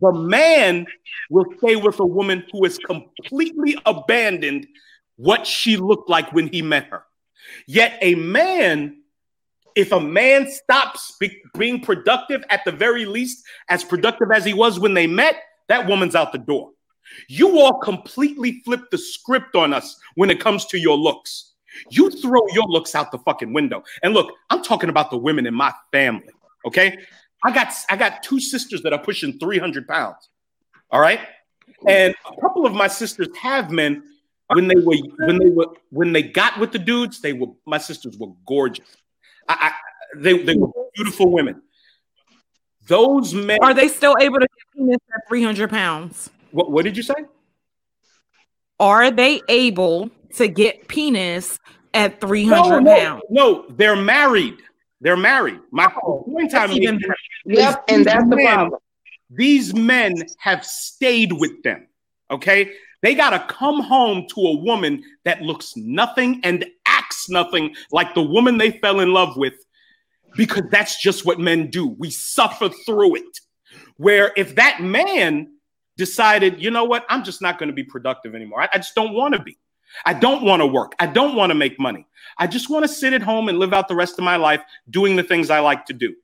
the 0.00 0.12
man 0.12 0.86
will 1.28 1.46
stay 1.58 1.76
with 1.76 2.00
a 2.00 2.06
woman 2.06 2.44
who 2.52 2.64
has 2.64 2.78
completely 2.78 3.76
abandoned 3.86 4.66
what 5.16 5.46
she 5.46 5.76
looked 5.76 6.08
like 6.08 6.32
when 6.32 6.48
he 6.48 6.62
met 6.62 6.86
her. 6.86 7.04
Yet, 7.66 7.98
a 8.00 8.14
man, 8.14 9.02
if 9.74 9.92
a 9.92 10.00
man 10.00 10.50
stops 10.50 11.16
be- 11.20 11.42
being 11.58 11.80
productive 11.80 12.42
at 12.50 12.64
the 12.64 12.72
very 12.72 13.04
least, 13.04 13.44
as 13.68 13.84
productive 13.84 14.30
as 14.30 14.44
he 14.44 14.54
was 14.54 14.78
when 14.78 14.94
they 14.94 15.06
met, 15.06 15.36
that 15.68 15.86
woman's 15.86 16.14
out 16.14 16.32
the 16.32 16.38
door. 16.38 16.70
You 17.28 17.60
all 17.60 17.78
completely 17.78 18.62
flip 18.64 18.90
the 18.90 18.98
script 18.98 19.56
on 19.56 19.72
us 19.72 19.98
when 20.14 20.30
it 20.30 20.40
comes 20.40 20.66
to 20.66 20.78
your 20.78 20.96
looks. 20.96 21.52
You 21.90 22.10
throw 22.10 22.40
your 22.52 22.64
looks 22.64 22.94
out 22.94 23.12
the 23.12 23.18
fucking 23.18 23.52
window. 23.52 23.82
And 24.02 24.14
look, 24.14 24.32
I'm 24.48 24.62
talking 24.62 24.90
about 24.90 25.10
the 25.10 25.18
women 25.18 25.46
in 25.46 25.54
my 25.54 25.72
family. 25.92 26.30
Okay. 26.66 26.98
I 27.44 27.52
got 27.52 27.72
I 27.88 27.96
got 27.96 28.22
two 28.22 28.40
sisters 28.40 28.82
that 28.82 28.92
are 28.92 28.98
pushing 28.98 29.38
300 29.38 29.86
pounds. 29.88 30.28
All 30.90 31.00
right. 31.00 31.20
And 31.88 32.14
a 32.26 32.40
couple 32.40 32.66
of 32.66 32.74
my 32.74 32.88
sisters 32.88 33.28
have 33.40 33.70
men 33.70 34.02
when 34.52 34.68
they 34.68 34.74
were 34.74 34.96
when 35.20 35.38
they 35.38 35.50
were 35.50 35.66
when 35.90 36.12
they 36.12 36.22
got 36.22 36.58
with 36.58 36.72
the 36.72 36.78
dudes, 36.78 37.20
they 37.20 37.32
were 37.32 37.46
my 37.66 37.78
sisters 37.78 38.18
were 38.18 38.32
gorgeous. 38.46 38.96
I, 39.48 39.54
I 39.70 39.72
they, 40.18 40.42
they 40.42 40.56
were 40.56 40.68
beautiful 40.94 41.30
women. 41.30 41.62
Those 42.86 43.32
men 43.32 43.58
Are 43.62 43.72
they 43.72 43.88
still 43.88 44.16
able 44.20 44.40
to 44.40 44.46
get 44.48 44.74
penis 44.74 44.98
at 45.14 45.28
300 45.28 45.70
pounds? 45.70 46.30
what, 46.50 46.70
what 46.72 46.84
did 46.84 46.96
you 46.96 47.04
say? 47.04 47.14
Are 48.80 49.10
they 49.10 49.40
able 49.48 50.10
to 50.34 50.48
get 50.48 50.88
penis 50.88 51.58
at 51.94 52.20
300 52.20 52.56
No, 52.60 52.78
no, 52.80 52.96
pounds? 52.96 53.22
no, 53.30 53.66
they're 53.70 53.96
married. 53.96 54.56
They're 55.00 55.16
married. 55.16 55.60
My 55.70 55.88
point 55.88 56.50
time 56.50 56.68
That's 56.68 56.80
even. 56.80 57.00
Yep, 57.46 57.84
and 57.88 58.04
that's 58.04 58.28
the 58.28 58.36
problem. 58.36 58.80
These 59.30 59.74
men 59.74 60.14
have 60.38 60.64
stayed 60.64 61.32
with 61.32 61.62
them. 61.62 61.86
Okay. 62.30 62.72
They 63.02 63.14
got 63.14 63.30
to 63.30 63.54
come 63.54 63.80
home 63.80 64.26
to 64.34 64.40
a 64.40 64.56
woman 64.58 65.02
that 65.24 65.40
looks 65.40 65.74
nothing 65.76 66.40
and 66.44 66.66
acts 66.84 67.30
nothing 67.30 67.74
like 67.92 68.14
the 68.14 68.22
woman 68.22 68.58
they 68.58 68.72
fell 68.72 69.00
in 69.00 69.12
love 69.12 69.36
with 69.36 69.54
because 70.36 70.64
that's 70.70 71.00
just 71.00 71.24
what 71.24 71.40
men 71.40 71.70
do. 71.70 71.86
We 71.86 72.10
suffer 72.10 72.68
through 72.86 73.16
it. 73.16 73.38
Where 73.96 74.32
if 74.36 74.54
that 74.56 74.82
man 74.82 75.54
decided, 75.96 76.62
you 76.62 76.70
know 76.70 76.84
what, 76.84 77.04
I'm 77.08 77.24
just 77.24 77.40
not 77.40 77.58
going 77.58 77.68
to 77.68 77.74
be 77.74 77.84
productive 77.84 78.34
anymore, 78.34 78.62
I, 78.62 78.68
I 78.72 78.78
just 78.78 78.94
don't 78.94 79.14
want 79.14 79.34
to 79.34 79.42
be. 79.42 79.58
I 80.04 80.14
don't 80.14 80.42
want 80.42 80.60
to 80.60 80.66
work. 80.66 80.94
I 80.98 81.06
don't 81.06 81.34
want 81.34 81.50
to 81.50 81.54
make 81.54 81.78
money. 81.78 82.06
I 82.38 82.46
just 82.46 82.70
want 82.70 82.84
to 82.84 82.88
sit 82.88 83.12
at 83.12 83.22
home 83.22 83.48
and 83.48 83.58
live 83.58 83.72
out 83.72 83.88
the 83.88 83.94
rest 83.94 84.18
of 84.18 84.24
my 84.24 84.36
life 84.36 84.62
doing 84.88 85.16
the 85.16 85.22
things 85.22 85.50
I 85.50 85.60
like 85.60 85.86
to 85.86 85.92
do. 85.92 86.14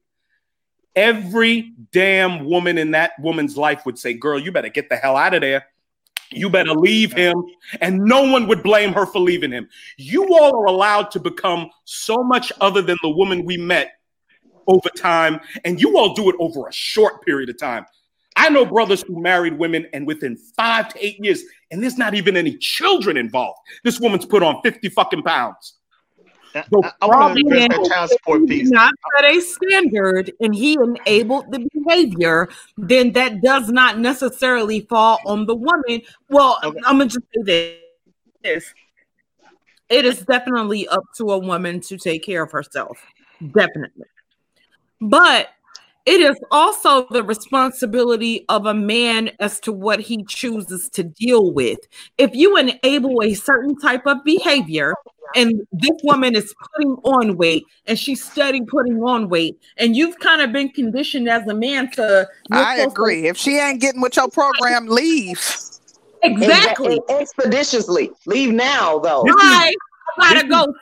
Every 0.94 1.74
damn 1.92 2.46
woman 2.46 2.78
in 2.78 2.92
that 2.92 3.12
woman's 3.20 3.56
life 3.56 3.84
would 3.84 3.98
say, 3.98 4.14
Girl, 4.14 4.38
you 4.38 4.50
better 4.50 4.68
get 4.68 4.88
the 4.88 4.96
hell 4.96 5.16
out 5.16 5.34
of 5.34 5.42
there. 5.42 5.66
You 6.30 6.50
better 6.50 6.72
leave 6.72 7.12
him. 7.12 7.44
And 7.80 7.98
no 7.98 8.22
one 8.22 8.48
would 8.48 8.62
blame 8.62 8.92
her 8.94 9.06
for 9.06 9.20
leaving 9.20 9.52
him. 9.52 9.68
You 9.96 10.34
all 10.34 10.56
are 10.56 10.66
allowed 10.66 11.10
to 11.12 11.20
become 11.20 11.70
so 11.84 12.16
much 12.16 12.50
other 12.60 12.82
than 12.82 12.96
the 13.02 13.10
woman 13.10 13.44
we 13.44 13.56
met 13.56 13.92
over 14.66 14.88
time. 14.88 15.40
And 15.64 15.80
you 15.80 15.96
all 15.96 16.14
do 16.14 16.28
it 16.30 16.36
over 16.38 16.66
a 16.66 16.72
short 16.72 17.24
period 17.24 17.48
of 17.48 17.58
time. 17.58 17.86
I 18.36 18.50
know 18.50 18.66
brothers 18.66 19.02
who 19.02 19.20
married 19.20 19.58
women 19.58 19.86
and 19.92 20.06
within 20.06 20.36
five 20.36 20.92
to 20.92 21.04
eight 21.04 21.22
years, 21.24 21.42
and 21.70 21.82
there's 21.82 21.96
not 21.96 22.14
even 22.14 22.36
any 22.36 22.56
children 22.58 23.16
involved. 23.16 23.58
This 23.82 23.98
woman's 23.98 24.26
put 24.26 24.42
on 24.42 24.60
50 24.62 24.90
fucking 24.90 25.22
pounds. 25.22 25.74
Uh, 26.54 26.62
I, 26.84 26.92
I 27.02 27.06
want 27.06 27.36
to 27.36 27.46
address 27.46 27.68
that 27.68 27.88
child 27.88 28.10
support 28.10 28.46
piece. 28.46 28.70
Not 28.70 28.92
set 29.16 29.30
a 29.30 29.40
standard 29.40 30.32
and 30.40 30.54
he 30.54 30.74
enabled 30.74 31.52
the 31.52 31.68
behavior, 31.72 32.48
then 32.76 33.12
that 33.12 33.42
does 33.42 33.68
not 33.68 33.98
necessarily 33.98 34.80
fall 34.80 35.18
on 35.26 35.46
the 35.46 35.54
woman. 35.54 36.02
Well, 36.28 36.58
okay. 36.62 36.78
I'm 36.84 36.98
gonna 36.98 37.10
just 37.10 37.26
say 37.46 37.80
this. 38.42 38.72
It 39.88 40.04
is 40.04 40.22
definitely 40.22 40.88
up 40.88 41.04
to 41.16 41.30
a 41.30 41.38
woman 41.38 41.80
to 41.80 41.96
take 41.96 42.24
care 42.24 42.42
of 42.42 42.52
herself. 42.52 42.98
Definitely. 43.40 44.06
But 45.00 45.50
it 46.06 46.20
is 46.20 46.36
also 46.52 47.06
the 47.10 47.24
responsibility 47.24 48.44
of 48.48 48.64
a 48.64 48.74
man 48.74 49.30
as 49.40 49.58
to 49.60 49.72
what 49.72 49.98
he 50.00 50.24
chooses 50.24 50.88
to 50.90 51.02
deal 51.02 51.52
with. 51.52 51.80
If 52.16 52.32
you 52.32 52.56
enable 52.56 53.22
a 53.22 53.34
certain 53.34 53.76
type 53.76 54.06
of 54.06 54.22
behavior, 54.24 54.94
and 55.34 55.66
this 55.72 55.90
woman 56.04 56.36
is 56.36 56.54
putting 56.72 56.92
on 57.02 57.36
weight 57.36 57.64
and 57.86 57.98
she's 57.98 58.24
studying 58.24 58.66
putting 58.66 59.02
on 59.02 59.28
weight, 59.28 59.60
and 59.76 59.96
you've 59.96 60.18
kind 60.20 60.40
of 60.40 60.52
been 60.52 60.68
conditioned 60.68 61.28
as 61.28 61.46
a 61.48 61.54
man 61.54 61.90
to. 61.92 62.28
I 62.52 62.76
agree. 62.78 63.22
To- 63.22 63.28
if 63.28 63.36
she 63.36 63.58
ain't 63.58 63.80
getting 63.80 64.00
with 64.00 64.16
your 64.16 64.28
program, 64.28 64.86
leave. 64.86 65.44
Exactly. 66.22 67.00
Expeditiously. 67.08 68.10
Leave 68.26 68.54
now, 68.54 69.00
though. 69.00 69.22
Right. 69.22 69.74
I 70.18 70.34
gotta 70.34 70.48
go. 70.48 70.74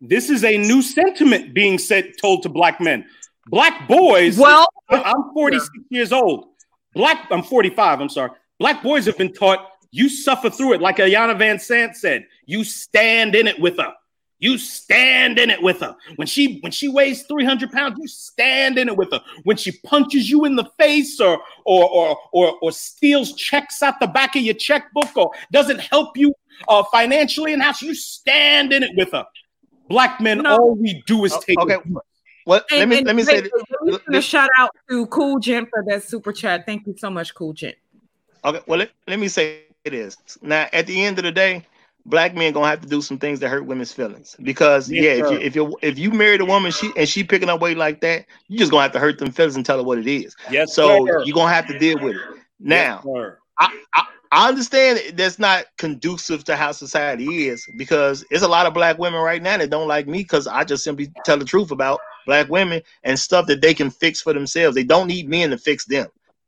This 0.00 0.30
is 0.30 0.44
a 0.44 0.56
new 0.56 0.80
sentiment 0.80 1.54
being 1.54 1.78
said 1.78 2.12
told 2.20 2.42
to 2.44 2.48
black 2.48 2.80
men. 2.80 3.04
Black 3.50 3.88
boys. 3.88 4.38
Well, 4.38 4.68
I'm 4.90 5.32
46 5.32 5.70
yeah. 5.74 5.82
years 5.90 6.12
old. 6.12 6.46
Black, 6.94 7.26
I'm 7.30 7.42
45. 7.42 8.00
I'm 8.00 8.08
sorry. 8.08 8.30
Black 8.58 8.82
boys 8.82 9.06
have 9.06 9.18
been 9.18 9.32
taught 9.32 9.70
you 9.90 10.08
suffer 10.08 10.50
through 10.50 10.74
it, 10.74 10.80
like 10.80 10.96
Iyanla 10.96 11.38
Vanzant 11.38 11.94
said. 11.94 12.26
You 12.46 12.64
stand 12.64 13.34
in 13.34 13.46
it 13.46 13.58
with 13.58 13.78
her. 13.78 13.92
You 14.40 14.56
stand 14.56 15.38
in 15.38 15.50
it 15.50 15.60
with 15.60 15.80
her. 15.80 15.96
When 16.14 16.28
she 16.28 16.60
when 16.60 16.70
she 16.70 16.88
weighs 16.88 17.24
300 17.24 17.72
pounds, 17.72 17.96
you 17.98 18.06
stand 18.06 18.78
in 18.78 18.88
it 18.88 18.96
with 18.96 19.10
her. 19.10 19.20
When 19.42 19.56
she 19.56 19.72
punches 19.84 20.30
you 20.30 20.44
in 20.44 20.54
the 20.54 20.64
face 20.78 21.20
or 21.20 21.40
or 21.64 21.88
or 21.90 22.16
or, 22.32 22.58
or 22.62 22.70
steals 22.72 23.32
checks 23.34 23.82
out 23.82 23.98
the 23.98 24.06
back 24.06 24.36
of 24.36 24.42
your 24.42 24.54
checkbook 24.54 25.16
or 25.16 25.32
doesn't 25.50 25.80
help 25.80 26.16
you 26.16 26.32
uh, 26.68 26.84
financially 26.92 27.52
in 27.52 27.60
house, 27.60 27.82
you 27.82 27.94
stand 27.96 28.72
in 28.72 28.84
it 28.84 28.92
with 28.96 29.10
her. 29.10 29.26
Black 29.88 30.20
men, 30.20 30.38
no. 30.42 30.56
all 30.56 30.74
we 30.76 31.02
do 31.06 31.24
is 31.24 31.36
take 31.44 31.58
okay. 31.58 31.78
Well, 32.48 32.62
and, 32.70 32.78
let 32.78 32.88
me 32.88 33.04
let 33.04 33.14
me 33.14 33.24
say 33.24 33.42
this. 33.42 33.52
A 34.10 34.22
shout 34.22 34.48
out 34.56 34.74
to 34.88 35.04
Cool 35.08 35.38
Gent 35.38 35.68
for 35.68 35.84
that 35.86 36.02
super 36.02 36.32
chat. 36.32 36.64
Thank 36.64 36.86
you 36.86 36.94
so 36.96 37.10
much, 37.10 37.34
Cool 37.34 37.52
Gent. 37.52 37.76
Okay, 38.42 38.60
well 38.66 38.78
let, 38.78 38.90
let 39.06 39.18
me 39.18 39.28
say 39.28 39.64
this. 39.84 40.16
Now, 40.40 40.66
at 40.72 40.86
the 40.86 41.04
end 41.04 41.18
of 41.18 41.24
the 41.24 41.30
day, 41.30 41.66
black 42.06 42.34
men 42.34 42.54
gonna 42.54 42.68
have 42.68 42.80
to 42.80 42.88
do 42.88 43.02
some 43.02 43.18
things 43.18 43.38
that 43.40 43.50
hurt 43.50 43.66
women's 43.66 43.92
feelings 43.92 44.34
because 44.42 44.90
yes, 44.90 45.18
yeah, 45.18 45.26
sir. 45.26 45.34
if 45.34 45.34
you 45.34 45.38
if 45.38 45.56
you 45.56 45.78
if 45.82 45.98
you 45.98 46.10
married 46.10 46.40
a 46.40 46.46
woman 46.46 46.72
she 46.72 46.90
and 46.96 47.06
she 47.06 47.22
picking 47.22 47.50
up 47.50 47.60
weight 47.60 47.76
like 47.76 48.00
that, 48.00 48.24
you 48.48 48.56
just 48.56 48.70
gonna 48.70 48.82
have 48.82 48.92
to 48.92 48.98
hurt 48.98 49.18
them 49.18 49.30
feelings 49.30 49.56
and 49.56 49.66
tell 49.66 49.76
her 49.76 49.84
what 49.84 49.98
it 49.98 50.06
is. 50.06 50.34
Yes, 50.50 50.72
so 50.72 51.04
sir. 51.04 51.24
you're 51.26 51.34
gonna 51.34 51.52
have 51.52 51.66
to 51.66 51.78
deal 51.78 51.98
with 52.02 52.16
it. 52.16 52.22
Now, 52.58 53.02
yes, 53.04 53.32
I, 53.58 53.78
I 53.94 54.06
I 54.30 54.48
understand 54.48 55.00
that's 55.16 55.38
not 55.38 55.66
conducive 55.78 56.44
to 56.44 56.56
how 56.56 56.72
society 56.72 57.48
is 57.48 57.66
because 57.76 58.24
there's 58.30 58.42
a 58.42 58.48
lot 58.48 58.66
of 58.66 58.74
black 58.74 58.98
women 58.98 59.20
right 59.20 59.42
now 59.42 59.56
that 59.56 59.70
don't 59.70 59.88
like 59.88 60.06
me 60.06 60.18
because 60.18 60.46
I 60.46 60.64
just 60.64 60.84
simply 60.84 61.10
tell 61.24 61.38
the 61.38 61.44
truth 61.44 61.70
about 61.70 62.00
black 62.28 62.48
women 62.50 62.82
and 63.02 63.18
stuff 63.18 63.46
that 63.46 63.62
they 63.62 63.74
can 63.74 63.90
fix 63.90 64.20
for 64.20 64.34
themselves. 64.34 64.76
They 64.76 64.84
don't 64.84 65.08
need 65.08 65.28
men 65.28 65.50
to 65.50 65.58
fix 65.58 65.86
them. 65.86 66.06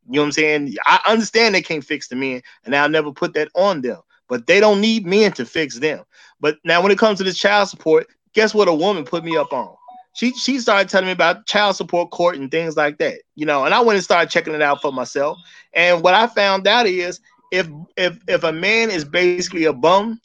You 0.09 0.17
know 0.17 0.23
what 0.23 0.27
I'm 0.27 0.33
saying? 0.33 0.77
I 0.85 1.01
understand 1.09 1.55
they 1.55 1.63
can't 1.63 1.85
fix 1.85 2.09
the 2.09 2.17
men, 2.17 2.43
and 2.65 2.77
I'll 2.77 2.89
never 2.89 3.13
put 3.13 3.33
that 3.35 3.49
on 3.55 3.81
them. 3.81 4.01
But 4.29 4.47
they 4.47 4.61
don't 4.61 4.81
need 4.81 5.07
men 5.07 5.33
to 5.33 5.45
fix 5.45 5.79
them. 5.79 6.05
But 6.41 6.59
now 6.65 6.83
when 6.83 6.93
it 6.93 6.99
comes 6.99 7.19
to 7.19 7.25
this 7.25 7.39
child 7.39 7.69
support, 7.69 8.07
guess 8.35 8.55
what 8.55 8.69
a 8.69 8.75
woman 8.75 9.05
put 9.05 9.25
me 9.25 9.37
up 9.37 9.53
on? 9.53 9.75
She 10.13 10.33
she 10.33 10.59
started 10.59 10.89
telling 10.89 11.07
me 11.07 11.13
about 11.13 11.47
child 11.47 11.77
support 11.77 12.11
court 12.11 12.37
and 12.37 12.51
things 12.51 12.77
like 12.77 12.99
that. 12.99 13.21
You 13.35 13.47
know, 13.47 13.65
and 13.65 13.73
I 13.73 13.81
went 13.81 13.97
and 13.97 14.05
started 14.05 14.31
checking 14.31 14.55
it 14.55 14.63
out 14.63 14.83
for 14.83 14.93
myself. 14.93 15.39
And 15.73 16.03
what 16.03 16.15
I 16.15 16.27
found 16.27 16.67
out 16.67 16.87
is 16.87 17.21
if 17.53 17.69
if 17.97 18.19
if 18.29 18.45
a 18.45 18.53
man 18.53 18.91
is 18.91 19.05
basically 19.05 19.65
a 19.65 19.73
bum, 19.73 20.21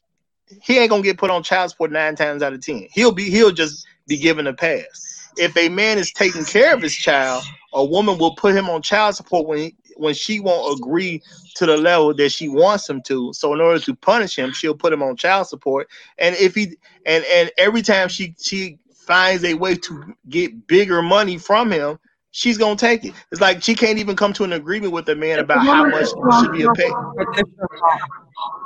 he 0.62 0.80
ain't 0.80 0.90
gonna 0.90 1.04
get 1.04 1.18
put 1.18 1.32
on 1.32 1.44
child 1.44 1.70
support 1.70 1.92
nine 1.92 2.16
times 2.16 2.42
out 2.44 2.54
of 2.54 2.62
ten. 2.62 2.88
He'll 2.92 3.12
be 3.14 3.30
he'll 3.30 3.52
just 3.52 3.86
be 4.08 4.18
given 4.18 4.48
a 4.48 4.54
pass 4.54 5.25
if 5.38 5.56
a 5.58 5.70
man 5.70 5.98
is 5.98 6.12
taking 6.12 6.46
care 6.46 6.74
of 6.74 6.82
his 6.82 6.96
child, 6.96 7.44
a 7.74 7.84
woman 7.84 8.18
will 8.18 8.36
put 8.36 8.56
him 8.56 8.70
on 8.70 8.82
child 8.82 9.16
support 9.16 9.48
when 9.48 9.58
he, 9.58 9.76
when 9.98 10.14
she 10.14 10.40
won't 10.40 10.80
agree 10.80 11.22
to 11.56 11.66
the 11.66 11.78
level 11.78 12.14
that 12.14 12.30
she 12.30 12.50
wants 12.50 12.90
him 12.90 13.02
to. 13.04 13.32
So 13.34 13.54
in 13.54 13.62
order 13.62 13.80
to 13.80 13.96
punish 13.96 14.38
him, 14.38 14.52
she'll 14.52 14.76
put 14.76 14.94
him 14.94 15.04
on 15.04 15.16
child 15.16 15.48
support. 15.48 15.88
And 16.18 16.36
if 16.36 16.56
he 16.56 16.78
and 17.06 17.24
and 17.26 17.52
every 17.58 17.82
time 17.82 18.10
she 18.10 18.36
she 18.42 18.80
finds 18.94 19.44
a 19.44 19.54
way 19.54 19.76
to 19.76 20.16
get 20.30 20.68
bigger 20.68 21.02
money 21.02 21.38
from 21.38 21.72
him, 21.72 22.00
she's 22.32 22.58
gonna 22.58 22.76
take 22.76 23.06
it. 23.06 23.14
It's 23.32 23.42
like 23.42 23.64
she 23.64 23.76
can't 23.76 23.98
even 23.98 24.16
come 24.16 24.34
to 24.34 24.44
an 24.44 24.54
agreement 24.54 24.94
with 24.94 25.06
the 25.06 25.16
man 25.16 25.40
about 25.40 25.66
how 25.66 25.88
much 25.88 26.08
should 26.40 26.52
be 26.52 26.64
a 26.64 26.72
pay. 26.74 26.92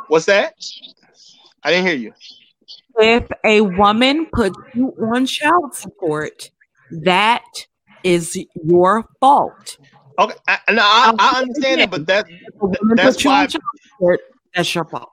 What's 0.08 0.26
that? 0.26 0.54
I 1.64 1.72
didn't 1.72 1.88
hear 1.88 1.96
you. 1.96 2.14
If 2.98 3.30
a 3.46 3.62
woman 3.62 4.28
puts 4.34 4.58
you 4.74 4.94
on 5.14 5.26
child 5.26 5.76
support, 5.76 6.52
that 6.92 7.44
is 8.04 8.38
your 8.64 9.06
fault. 9.20 9.78
Okay, 10.18 10.36
I, 10.48 10.60
no, 10.72 10.82
I, 10.82 11.14
I 11.18 11.30
um, 11.30 11.36
understand 11.36 11.82
it, 11.82 11.92
but 11.92 12.06
that, 12.08 12.26
that's 12.96 13.24
why 13.24 13.48
support, 13.48 14.20
that's 14.54 14.74
your 14.76 14.86
fault. 14.86 15.10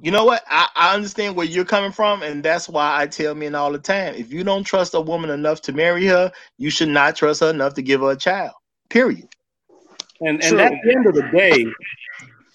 You 0.00 0.10
know 0.10 0.24
what? 0.24 0.44
I, 0.48 0.68
I 0.76 0.94
understand 0.94 1.34
where 1.34 1.46
you're 1.46 1.64
coming 1.64 1.90
from, 1.90 2.22
and 2.22 2.42
that's 2.42 2.68
why 2.68 3.00
I 3.00 3.06
tell 3.06 3.34
men 3.34 3.54
all 3.54 3.72
the 3.72 3.78
time: 3.78 4.14
if 4.14 4.32
you 4.32 4.44
don't 4.44 4.62
trust 4.62 4.94
a 4.94 5.00
woman 5.00 5.30
enough 5.30 5.60
to 5.62 5.72
marry 5.72 6.06
her, 6.06 6.30
you 6.58 6.70
should 6.70 6.88
not 6.88 7.16
trust 7.16 7.40
her 7.40 7.50
enough 7.50 7.74
to 7.74 7.82
give 7.82 8.00
her 8.00 8.10
a 8.10 8.16
child. 8.16 8.52
Period. 8.90 9.28
And 10.20 10.42
and 10.44 10.60
at 10.60 10.72
the 10.84 10.94
end 10.94 11.06
of 11.06 11.14
the 11.14 11.28
day, 11.32 11.66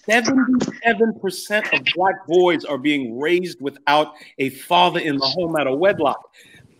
77% 0.08 1.78
of 1.78 1.86
black 1.94 2.26
boys 2.26 2.64
are 2.64 2.78
being 2.78 3.18
raised 3.18 3.60
without 3.60 4.14
a 4.38 4.50
father 4.50 5.00
in 5.00 5.18
the 5.18 5.26
home 5.26 5.56
out 5.56 5.66
of 5.66 5.78
wedlock 5.78 6.20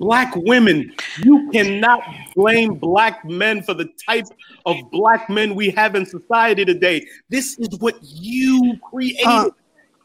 black 0.01 0.35
women. 0.35 0.93
You 1.23 1.51
cannot 1.53 2.01
blame 2.35 2.75
black 2.75 3.25
men 3.25 3.63
for 3.63 3.75
the 3.75 3.89
type 4.05 4.27
of 4.67 4.77
black 4.91 5.31
men 5.31 5.55
we 5.55 5.71
have 5.71 5.95
in 5.95 6.05
society 6.05 6.65
today. 6.65 7.07
This 7.29 7.57
is 7.59 7.79
what 7.79 7.97
you 8.03 8.77
created. 8.83 9.25
Uh, 9.25 9.51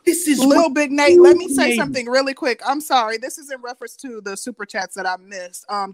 this 0.06 0.28
is 0.28 0.38
little 0.40 0.70
big 0.70 0.92
Nate. 0.92 1.20
Let 1.20 1.38
me 1.38 1.48
say 1.48 1.76
something 1.76 2.06
really 2.08 2.36
quick. 2.36 2.62
I'm 2.64 2.82
sorry. 2.82 3.18
This 3.18 3.40
is 3.40 3.50
in 3.50 3.60
reference 3.62 3.96
to 3.98 4.22
the 4.22 4.38
super 4.38 4.66
chats 4.66 4.94
that 4.96 5.08
I 5.08 5.16
missed. 5.18 5.66
Um, 5.68 5.94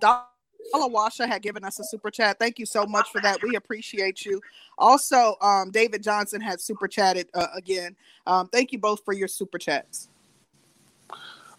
Washa 0.73 1.27
had 1.27 1.41
given 1.41 1.63
us 1.63 1.79
a 1.79 1.83
super 1.83 2.11
chat. 2.11 2.37
Thank 2.37 2.59
you 2.59 2.65
so 2.65 2.85
much 2.85 3.09
for 3.09 3.21
that. 3.21 3.41
We 3.41 3.55
appreciate 3.55 4.25
you. 4.25 4.41
Also, 4.77 5.35
um, 5.41 5.71
David 5.71 6.03
Johnson 6.03 6.41
had 6.41 6.59
super 6.59 6.87
chatted 6.87 7.29
uh, 7.33 7.47
again. 7.55 7.95
Um, 8.27 8.49
thank 8.49 8.73
you 8.73 8.79
both 8.79 9.03
for 9.05 9.13
your 9.13 9.27
super 9.29 9.57
chats. 9.57 10.09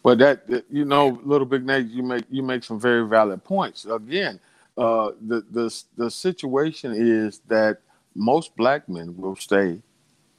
But 0.03 0.19
that, 0.19 0.65
you 0.69 0.85
know, 0.85 1.21
little 1.25 1.47
big 1.47 1.65
Nate, 1.65 1.87
you 1.87 2.03
make 2.03 2.25
you 2.29 2.43
make 2.43 2.65
some 2.65 2.81
very 2.81 3.07
valid 3.07 3.45
points. 3.45 3.85
Again, 3.85 4.41
uh, 4.77 5.13
the 5.21 5.45
the 5.51 5.83
the 5.97 6.11
situation 6.11 6.93
is 6.95 7.41
that 7.49 7.79
most 8.15 8.57
black 8.57 8.89
men 8.89 9.17
will 9.17 9.37
stay 9.37 9.81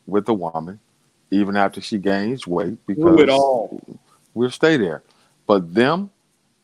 with 0.06 0.28
a 0.28 0.34
woman 0.34 0.80
even 1.32 1.56
after 1.56 1.82
she 1.82 1.98
gains 1.98 2.46
weight 2.46 2.78
because 2.86 3.20
it 3.20 3.30
all. 3.30 3.80
we'll 4.34 4.52
stay 4.52 4.78
there. 4.78 5.02
But 5.48 5.74
them, 5.74 6.12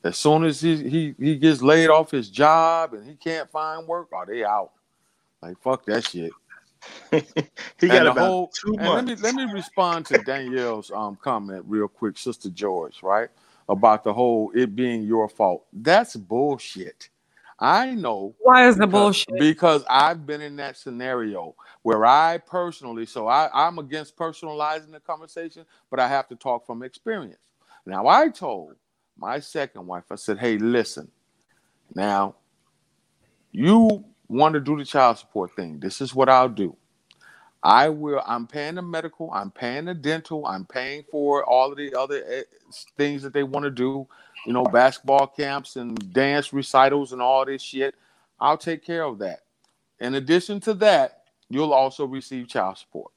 as 0.03 0.17
soon 0.17 0.43
as 0.43 0.61
he, 0.61 0.89
he 0.89 1.15
he 1.17 1.37
gets 1.37 1.61
laid 1.61 1.89
off 1.89 2.11
his 2.11 2.29
job 2.29 2.93
and 2.93 3.05
he 3.07 3.15
can't 3.15 3.49
find 3.49 3.87
work, 3.87 4.09
are 4.11 4.23
oh, 4.23 4.31
they 4.31 4.43
out? 4.43 4.71
Like 5.41 5.57
fuck 5.61 5.85
that 5.85 6.05
shit. 6.05 6.31
he 7.11 7.87
got 7.87 8.03
the 8.03 8.11
about 8.11 8.17
whole- 8.19 8.51
two 8.53 8.75
And 8.79 8.93
let 8.95 9.05
me 9.05 9.15
let 9.15 9.35
me 9.35 9.45
respond 9.45 10.05
to 10.07 10.17
Danielle's 10.19 10.91
um 10.91 11.17
comment 11.21 11.63
real 11.67 11.87
quick, 11.87 12.17
Sister 12.17 12.49
George, 12.49 13.01
right? 13.03 13.29
About 13.67 14.03
the 14.03 14.13
whole 14.13 14.51
it 14.55 14.75
being 14.75 15.03
your 15.03 15.29
fault. 15.29 15.65
That's 15.73 16.15
bullshit. 16.15 17.09
I 17.59 17.93
know 17.93 18.35
Why 18.39 18.67
is 18.69 18.77
the 18.77 18.87
bullshit? 18.87 19.27
because 19.37 19.83
I've 19.89 20.25
been 20.25 20.41
in 20.41 20.55
that 20.57 20.77
scenario 20.77 21.55
where 21.81 22.05
I 22.05 22.37
personally, 22.37 23.05
so 23.05 23.27
I, 23.27 23.49
I'm 23.53 23.79
against 23.79 24.15
personalizing 24.15 24.91
the 24.91 24.99
conversation, 25.01 25.65
but 25.89 25.99
I 25.99 26.07
have 26.07 26.27
to 26.29 26.35
talk 26.35 26.65
from 26.65 26.83
experience. 26.83 27.37
Now 27.85 28.07
I 28.07 28.29
told 28.29 28.75
my 29.17 29.39
second 29.41 29.85
wife, 29.87 30.05
I 30.09 30.15
said, 30.15 30.39
hey, 30.39 30.57
listen, 30.57 31.11
now 31.93 32.35
you 33.51 34.05
want 34.29 34.53
to 34.53 34.59
do 34.59 34.77
the 34.77 34.85
child 34.85 35.17
support 35.17 35.55
thing. 35.55 35.79
This 35.79 35.99
is 35.99 36.15
what 36.15 36.29
I'll 36.29 36.49
do. 36.49 36.75
I 37.61 37.89
will. 37.89 38.21
I'm 38.25 38.47
paying 38.47 38.75
the 38.75 38.81
medical. 38.81 39.31
I'm 39.31 39.51
paying 39.51 39.85
the 39.85 39.93
dental. 39.93 40.45
I'm 40.45 40.65
paying 40.65 41.03
for 41.11 41.43
all 41.43 41.71
of 41.71 41.77
the 41.77 41.93
other 41.93 42.23
eh, 42.25 42.43
things 42.97 43.21
that 43.23 43.33
they 43.33 43.43
want 43.43 43.65
to 43.65 43.71
do. 43.71 44.07
You 44.45 44.53
know, 44.53 44.63
basketball 44.63 45.27
camps 45.27 45.75
and 45.75 46.13
dance 46.13 46.53
recitals 46.53 47.11
and 47.11 47.21
all 47.21 47.45
this 47.45 47.61
shit. 47.61 47.95
I'll 48.39 48.57
take 48.57 48.85
care 48.85 49.03
of 49.03 49.19
that. 49.19 49.41
In 49.99 50.15
addition 50.15 50.61
to 50.61 50.73
that, 50.75 51.23
you'll 51.49 51.73
also 51.73 52.05
receive 52.05 52.47
child 52.47 52.77
support. 52.77 53.11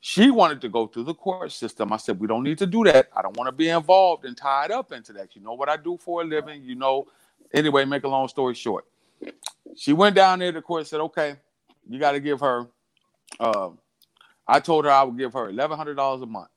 She 0.00 0.30
wanted 0.30 0.60
to 0.60 0.68
go 0.68 0.86
through 0.86 1.04
the 1.04 1.14
court 1.14 1.50
system. 1.50 1.92
I 1.92 1.96
said, 1.96 2.20
we 2.20 2.28
don't 2.28 2.44
need 2.44 2.58
to 2.58 2.66
do 2.66 2.84
that. 2.84 3.08
I 3.16 3.22
don't 3.22 3.36
want 3.36 3.48
to 3.48 3.52
be 3.52 3.70
involved 3.70 4.26
and 4.26 4.36
tied 4.36 4.70
up 4.70 4.92
into 4.92 5.12
that. 5.14 5.34
You 5.34 5.42
know 5.42 5.54
what 5.54 5.70
I 5.70 5.76
do 5.76 5.96
for 5.96 6.20
a 6.20 6.24
living. 6.24 6.62
You 6.62 6.74
know. 6.74 7.06
Anyway, 7.54 7.84
make 7.86 8.04
a 8.04 8.08
long 8.08 8.28
story 8.28 8.54
short, 8.54 8.84
she 9.76 9.92
went 9.92 10.16
down 10.16 10.38
there. 10.38 10.52
The 10.52 10.62
court 10.62 10.86
said, 10.86 11.00
okay, 11.00 11.36
you 11.88 11.98
got 11.98 12.12
to 12.12 12.20
give 12.20 12.40
her 12.40 12.68
uh, 13.40 13.70
I 14.46 14.60
told 14.60 14.86
her 14.86 14.90
I 14.90 15.02
would 15.02 15.18
give 15.18 15.34
her 15.34 15.48
eleven 15.48 15.76
hundred 15.76 15.96
dollars 15.96 16.22
a 16.22 16.26
month. 16.26 16.48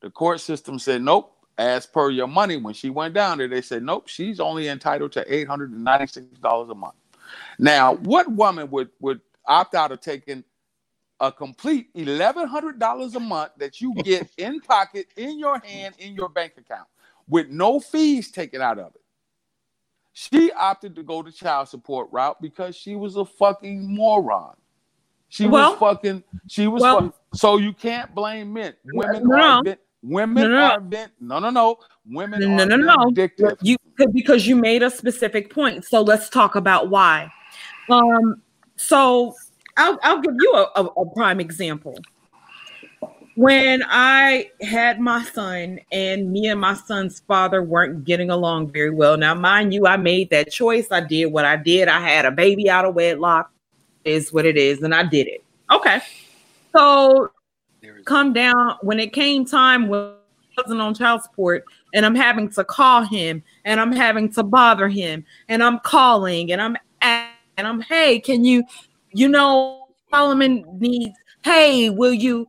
The 0.00 0.10
court 0.10 0.40
system 0.40 0.78
said 0.78 1.02
nope. 1.02 1.34
As 1.56 1.86
per 1.86 2.10
your 2.10 2.28
money, 2.28 2.56
when 2.56 2.72
she 2.72 2.88
went 2.88 3.14
down 3.14 3.38
there, 3.38 3.48
they 3.48 3.62
said 3.62 3.82
nope. 3.82 4.08
She's 4.08 4.38
only 4.38 4.68
entitled 4.68 5.12
to 5.12 5.34
eight 5.34 5.48
hundred 5.48 5.72
and 5.72 5.82
ninety 5.82 6.06
six 6.06 6.26
dollars 6.38 6.70
a 6.70 6.74
month. 6.74 6.94
Now, 7.58 7.94
what 7.96 8.30
woman 8.30 8.70
would 8.70 8.90
would 9.00 9.20
opt 9.46 9.74
out 9.74 9.90
of 9.90 10.00
taking 10.00 10.44
a 11.20 11.32
complete 11.32 11.88
eleven 11.94 12.46
hundred 12.46 12.78
dollars 12.78 13.16
a 13.16 13.20
month 13.20 13.52
that 13.58 13.80
you 13.80 13.94
get 13.94 14.28
in 14.36 14.60
pocket, 14.60 15.06
in 15.16 15.38
your 15.38 15.58
hand, 15.58 15.96
in 15.98 16.14
your 16.14 16.28
bank 16.28 16.52
account, 16.58 16.86
with 17.28 17.48
no 17.48 17.80
fees 17.80 18.30
taken 18.30 18.62
out 18.62 18.78
of 18.78 18.94
it? 18.94 19.02
She 20.20 20.50
opted 20.50 20.96
to 20.96 21.04
go 21.04 21.22
the 21.22 21.30
child 21.30 21.68
support 21.68 22.08
route 22.10 22.42
because 22.42 22.74
she 22.74 22.96
was 22.96 23.14
a 23.14 23.24
fucking 23.24 23.94
moron. 23.94 24.54
She 25.28 25.46
Well- 25.46 25.70
was 25.70 25.78
fucking. 25.78 26.24
She 26.48 26.66
was. 26.66 26.82
well- 26.82 27.00
fuck- 27.02 27.14
so 27.34 27.56
you 27.58 27.72
can't 27.72 28.12
blame 28.16 28.52
men. 28.52 28.74
Women 28.92 29.22
No, 29.28 29.36
are 29.36 29.40
no. 29.58 29.62
vin- 29.62 29.78
women 30.02 30.42
No, 30.42 30.48
no. 30.48 30.64
are 30.64 30.80
vin- 30.80 31.10
no 31.20 31.38
no 31.38 31.50
no. 31.50 31.78
Women 32.10 32.40
No, 32.56 32.64
are 32.64 32.66
no, 32.66 32.76
no. 32.76 33.04
vindictive. 33.04 33.58
You 33.62 33.76
because 34.12 34.44
you 34.44 34.56
made 34.56 34.82
a 34.82 34.90
specific 34.90 35.52
point. 35.54 35.84
So 35.84 36.02
let's 36.02 36.28
talk 36.28 36.56
about 36.56 36.88
why. 36.88 37.30
Um, 37.88 38.42
so 38.74 39.34
I'll 39.76 40.00
I'll 40.02 40.20
give 40.20 40.34
you 40.40 40.52
a, 40.54 40.80
a, 40.80 40.84
a 40.84 41.14
prime 41.14 41.38
example. 41.38 41.96
When 43.38 43.84
I 43.86 44.50
had 44.62 44.98
my 44.98 45.22
son 45.22 45.78
and 45.92 46.32
me 46.32 46.48
and 46.48 46.60
my 46.60 46.74
son's 46.74 47.20
father 47.20 47.62
weren't 47.62 48.02
getting 48.04 48.30
along 48.30 48.72
very 48.72 48.90
well. 48.90 49.16
Now, 49.16 49.32
mind 49.32 49.72
you, 49.72 49.86
I 49.86 49.96
made 49.96 50.30
that 50.30 50.50
choice. 50.50 50.88
I 50.90 51.02
did 51.02 51.26
what 51.26 51.44
I 51.44 51.54
did. 51.54 51.86
I 51.86 52.00
had 52.00 52.24
a 52.24 52.32
baby 52.32 52.68
out 52.68 52.84
of 52.84 52.96
wedlock. 52.96 53.52
Is 54.04 54.32
what 54.32 54.44
it 54.44 54.56
is, 54.56 54.82
and 54.82 54.92
I 54.92 55.04
did 55.04 55.28
it. 55.28 55.44
Okay. 55.70 56.00
So 56.74 57.30
come 58.06 58.32
down 58.32 58.76
when 58.82 58.98
it 58.98 59.12
came 59.12 59.44
time 59.44 59.86
when 59.86 60.00
I 60.00 60.62
wasn't 60.62 60.80
on 60.80 60.94
child 60.94 61.22
support 61.22 61.64
and 61.94 62.04
I'm 62.04 62.16
having 62.16 62.50
to 62.50 62.64
call 62.64 63.04
him 63.04 63.44
and 63.64 63.80
I'm 63.80 63.92
having 63.92 64.32
to 64.32 64.42
bother 64.42 64.88
him 64.88 65.24
and 65.48 65.62
I'm 65.62 65.78
calling 65.78 66.50
and 66.50 66.60
I'm 66.60 66.76
at, 67.02 67.30
and 67.56 67.68
I'm 67.68 67.82
hey 67.82 68.18
can 68.18 68.44
you 68.44 68.64
you 69.12 69.28
know 69.28 69.88
Solomon 70.10 70.64
needs 70.80 71.16
hey 71.44 71.90
will 71.90 72.14
you 72.14 72.48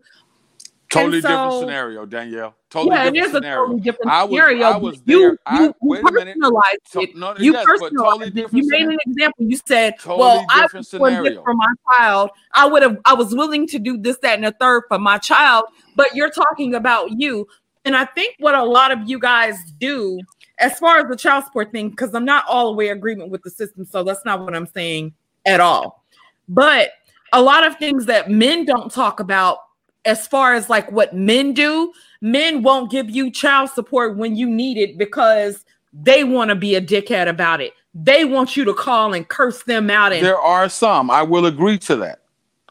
Totally 0.89 1.17
and 1.17 1.21
different 1.23 1.53
scenario, 1.59 2.05
Danielle. 2.07 2.55
Totally 2.71 2.95
yeah 2.95 3.03
it 3.05 3.11
different 3.13 3.27
is 3.29 3.33
a 3.33 3.37
scenario. 3.37 3.61
totally 3.65 3.81
different 3.81 4.11
I 4.11 4.23
was- 4.23 4.31
scenario 4.31 4.65
I 4.65 4.77
was 4.77 4.95
you 5.05 5.19
there. 5.19 5.37
I- 5.45 5.59
you, 5.59 5.65
you 5.65 5.73
wait 5.81 5.99
a 5.99 6.03
personalized 6.11 6.77
So- 6.85 7.01
it 7.01 7.15
no, 7.15 7.35
you 7.37 7.53
yes, 7.53 7.65
personalized 7.65 7.95
totally 7.97 8.27
it. 8.27 8.33
different 8.35 8.63
you 8.65 8.69
made 8.69 8.81
an 8.87 8.97
example 9.07 9.45
you 9.45 9.59
said 9.65 9.99
Totally 9.99 10.19
well 10.19 10.45
I 10.49 10.61
different 10.63 10.81
was 10.81 10.89
doing 10.89 11.15
scenario. 11.15 11.43
for 11.43 11.53
my 11.53 11.65
child 11.91 12.29
I 12.53 12.65
would 12.67 12.81
have 12.83 12.97
I 13.05 13.13
was 13.13 13.35
willing 13.35 13.67
to 13.67 13.77
do 13.79 13.97
this 13.97 14.17
that 14.23 14.35
and 14.35 14.43
the 14.45 14.55
third 14.59 14.83
for 14.87 14.97
my 14.99 15.17
child 15.19 15.65
but 15.95 16.15
you're 16.15 16.31
talking 16.31 16.73
about 16.75 17.11
you 17.19 17.47
and 17.85 17.95
I 17.95 18.05
think 18.05 18.35
what 18.39 18.55
a 18.55 18.63
lot 18.63 18.91
of 18.91 19.07
you 19.07 19.19
guys 19.19 19.57
do 19.79 20.19
as 20.59 20.77
far 20.79 20.97
as 20.99 21.07
the 21.07 21.15
child 21.15 21.45
support 21.45 21.71
thing 21.71 21.89
because 21.89 22.13
I'm 22.15 22.25
not 22.25 22.45
all 22.47 22.67
the 22.71 22.73
way 22.77 22.89
agreement 22.89 23.29
with 23.29 23.41
the 23.43 23.49
system 23.51 23.85
so 23.85 24.03
that's 24.03 24.25
not 24.25 24.41
what 24.41 24.55
I'm 24.55 24.67
saying 24.67 25.13
at 25.45 25.59
all 25.59 26.03
but 26.47 26.91
a 27.31 27.41
lot 27.41 27.65
of 27.65 27.77
things 27.77 28.05
that 28.07 28.29
men 28.31 28.65
don't 28.65 28.91
talk 28.91 29.19
about 29.19 29.59
as 30.05 30.27
far 30.27 30.53
as 30.53 30.69
like 30.69 30.91
what 30.91 31.13
men 31.13 31.53
do 31.53 31.91
men 32.21 32.63
won't 32.63 32.89
give 32.91 33.09
you 33.09 33.29
child 33.31 33.69
support 33.69 34.17
when 34.17 34.35
you 34.35 34.49
need 34.49 34.77
it 34.77 34.97
because 34.97 35.65
they 35.93 36.23
want 36.23 36.49
to 36.49 36.55
be 36.55 36.75
a 36.75 36.81
dickhead 36.81 37.27
about 37.27 37.59
it 37.61 37.73
they 37.95 38.23
want 38.23 38.55
you 38.55 38.63
to 38.63 38.73
call 38.73 39.13
and 39.13 39.27
curse 39.27 39.63
them 39.63 39.89
out 39.89 40.13
and 40.13 40.23
There 40.23 40.39
are 40.39 40.69
some. 40.69 41.09
I 41.09 41.23
will 41.23 41.47
agree 41.47 41.79
to 41.79 41.95
that. 41.97 42.19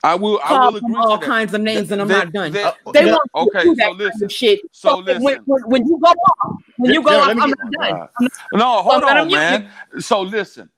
I 0.04 0.14
will. 0.14 0.38
I 0.44 0.48
call 0.48 0.72
will 0.72 0.80
them 0.80 0.84
agree 0.92 0.96
all 0.96 1.18
to 1.18 1.20
that. 1.20 1.26
kinds 1.26 1.54
of 1.54 1.60
names 1.60 1.90
and 1.90 2.00
i'm 2.00 2.06
not 2.06 2.32
done 2.32 2.52
they- 2.52 2.62
they 2.92 3.04
they- 3.04 3.10
want 3.10 3.28
you 3.34 3.50
to 3.50 3.58
okay, 3.58 3.62
do 3.64 3.68
so 3.70 3.74
that 3.74 3.84
kind 3.86 3.98
listen. 3.98 4.24
of 4.24 4.32
shit 4.32 4.60
So 4.70 4.96
when, 5.02 5.04
listen. 5.06 5.42
when, 5.46 5.62
when 5.62 5.86
you 5.88 5.98
go 6.00 6.08
off 6.10 6.56
when 6.76 6.92
you 6.94 7.02
go 7.02 7.18
off 7.18 7.28
i'm 7.30 7.36
not 7.36 7.48
done 7.58 7.92
I'm 7.92 8.08
not- 8.20 8.32
No, 8.52 8.82
hold 8.82 9.02
let 9.02 9.16
on, 9.16 9.28
man. 9.28 9.68
So 9.98 10.20
listen. 10.22 10.70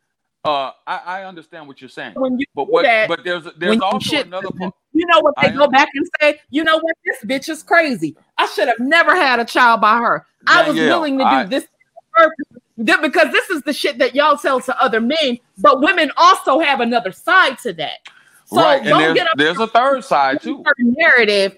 Uh, 0.43 0.71
I, 0.87 0.97
I 1.05 1.25
understand 1.25 1.69
what 1.69 1.81
you're 1.83 1.91
saying, 1.91 2.15
when 2.15 2.39
you 2.39 2.47
but 2.55 2.71
what? 2.71 2.83
that, 2.85 3.09
But 3.09 3.25
there's 3.25 3.45
there's 3.45 3.55
when 3.71 3.79
you 3.79 3.85
also 3.85 3.99
shit 3.99 4.27
another 4.27 4.49
them, 4.49 4.59
part. 4.59 4.75
You 4.93 5.07
know 5.07 5.21
what 5.21 5.35
they 5.41 5.49
I 5.49 5.51
go 5.53 5.65
am- 5.65 5.71
back 5.71 5.89
and 5.95 6.07
say? 6.21 6.41
You 6.51 6.65
know 6.65 6.77
what? 6.79 6.97
This 7.05 7.25
bitch 7.25 7.49
is 7.49 7.63
crazy. 7.63 8.17
I 8.39 8.47
should 8.47 8.67
have 8.69 8.81
never 8.81 9.15
had 9.15 9.39
a 9.39 9.45
child 9.45 9.81
by 9.81 9.99
her. 9.99 10.27
I 10.47 10.67
was 10.67 10.75
Danielle, 10.77 10.99
willing 11.01 11.19
to 11.19 11.25
do 11.25 11.29
I- 11.31 11.45
this 11.45 11.67
Th- 12.85 12.99
because 13.03 13.31
this 13.33 13.51
is 13.51 13.63
the 13.63 13.73
shit 13.73 13.99
that 13.99 14.15
y'all 14.15 14.37
tell 14.39 14.61
to 14.63 14.83
other 14.83 15.01
men, 15.01 15.39
but 15.59 15.81
women 15.83 16.11
also 16.17 16.59
have 16.59 16.81
another 16.81 17.13
side 17.13 17.59
to 17.59 17.73
that. 17.75 17.99
So 18.47 18.57
right, 18.57 18.81
and 18.81 18.89
don't 18.89 18.99
there's 19.01 19.15
get 19.15 19.27
up 19.27 19.33
there's 19.37 19.59
a 19.61 19.67
third 19.67 20.03
side 20.05 20.41
too. 20.43 20.65
narrative. 20.79 21.57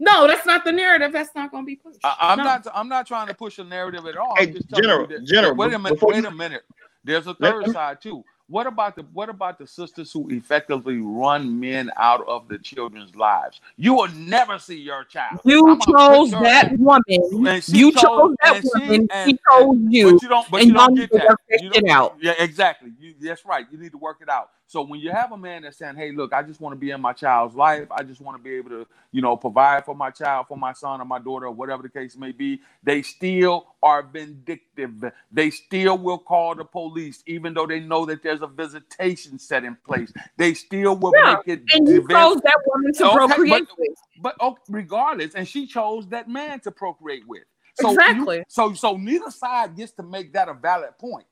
No, 0.00 0.26
that's 0.26 0.44
not 0.44 0.64
the 0.64 0.72
narrative. 0.72 1.12
That's 1.12 1.34
not 1.34 1.50
going 1.52 1.62
to 1.62 1.66
be 1.66 1.76
pushed. 1.76 2.00
I, 2.04 2.16
I'm 2.20 2.38
No. 2.38 2.44
not. 2.44 2.66
I'm 2.74 2.88
not 2.88 3.06
trying 3.06 3.28
to 3.28 3.34
push 3.34 3.58
a 3.60 3.64
narrative 3.64 4.04
at 4.06 4.16
all. 4.16 4.34
Hey, 4.36 4.48
I'm 4.48 4.52
just 4.54 4.68
telling 4.68 4.82
General, 4.84 5.24
General, 5.24 5.54
Wait 5.54 5.72
a 5.72 5.78
minute. 5.78 6.02
Wait 6.02 6.22
you- 6.22 6.28
a 6.28 6.30
minute. 6.32 6.62
There's 7.04 7.26
a 7.26 7.36
Let- 7.38 7.52
third 7.52 7.72
side 7.72 8.00
too. 8.00 8.24
What 8.46 8.66
about 8.66 8.94
the 8.94 9.06
what 9.14 9.30
about 9.30 9.58
the 9.58 9.66
sisters 9.66 10.12
who 10.12 10.28
effectively 10.28 10.98
run 10.98 11.58
men 11.58 11.90
out 11.96 12.26
of 12.28 12.46
the 12.46 12.58
children's 12.58 13.16
lives? 13.16 13.58
You 13.78 13.94
will 13.94 14.08
never 14.08 14.58
see 14.58 14.78
your 14.78 15.02
child. 15.04 15.40
You 15.46 15.66
I'm 15.70 15.80
chose 15.80 16.30
that 16.32 16.72
ass- 16.72 16.78
woman. 16.78 17.62
You 17.68 17.90
chose- 17.92 18.02
chose 18.02 18.34
that 18.42 18.56
and 18.56 18.64
she- 18.64 18.90
woman. 18.90 19.08
She 19.24 19.38
chose 19.50 19.76
you. 19.88 20.12
But 20.12 20.22
you 20.22 20.28
don't. 20.28 20.50
But 20.50 20.60
and 20.60 20.68
you 20.68 20.74
don't 20.74 20.94
get 20.94 21.12
that. 21.12 21.36
You 21.62 21.70
don't- 21.70 21.88
out. 21.88 22.16
Yeah, 22.20 22.32
exactly. 22.38 22.92
You, 23.00 23.14
that's 23.18 23.46
right. 23.46 23.66
You 23.72 23.78
need 23.78 23.92
to 23.92 23.98
work 23.98 24.18
it 24.20 24.28
out. 24.28 24.50
So 24.66 24.82
when 24.82 24.98
you 25.00 25.10
have 25.12 25.30
a 25.30 25.36
man 25.36 25.62
that's 25.62 25.76
saying, 25.78 25.96
"Hey, 25.96 26.10
look, 26.12 26.32
I 26.32 26.42
just 26.42 26.60
want 26.60 26.72
to 26.72 26.78
be 26.78 26.90
in 26.90 27.00
my 27.00 27.12
child's 27.12 27.54
life. 27.54 27.86
I 27.90 28.02
just 28.02 28.20
want 28.20 28.38
to 28.38 28.42
be 28.42 28.54
able 28.56 28.70
to, 28.70 28.86
you 29.12 29.20
know, 29.20 29.36
provide 29.36 29.84
for 29.84 29.94
my 29.94 30.10
child, 30.10 30.46
for 30.48 30.56
my 30.56 30.72
son 30.72 31.00
or 31.00 31.04
my 31.04 31.18
daughter, 31.18 31.46
or 31.46 31.52
whatever 31.52 31.82
the 31.82 31.88
case 31.90 32.16
may 32.16 32.32
be," 32.32 32.60
they 32.82 33.02
still 33.02 33.66
are 33.82 34.02
vindictive. 34.02 35.12
They 35.30 35.50
still 35.50 35.98
will 35.98 36.18
call 36.18 36.54
the 36.54 36.64
police, 36.64 37.22
even 37.26 37.52
though 37.54 37.66
they 37.66 37.80
know 37.80 38.06
that 38.06 38.22
there's 38.22 38.42
a 38.42 38.46
visitation 38.46 39.38
set 39.38 39.64
in 39.64 39.76
place. 39.86 40.12
They 40.38 40.54
still 40.54 40.96
will 40.96 41.12
Yeah, 41.14 41.36
make 41.46 41.48
it. 41.58 41.62
And 41.72 41.86
you 41.88 42.06
chose 42.08 42.40
that 42.42 42.58
woman 42.66 42.92
to 42.94 43.06
Okay, 43.06 43.16
procreate 43.16 43.68
but- 43.68 43.78
with. 43.78 43.98
but 44.22 44.36
oh, 44.40 44.56
regardless, 44.68 45.34
and 45.34 45.46
she 45.46 45.66
chose 45.66 46.08
that 46.08 46.28
man 46.28 46.60
to 46.60 46.70
procreate 46.70 47.26
with. 47.28 47.44
So 47.74 47.90
you- 47.90 47.96
Exactly. 47.98 48.44
so 48.48 48.72
so 48.72 48.96
neither 48.96 49.30
side 49.30 49.76
gets 49.76 49.92
to 49.92 50.02
make 50.02 50.32
that 50.32 50.48
a 50.48 50.54
valid 50.54 50.96
point. 50.98 51.26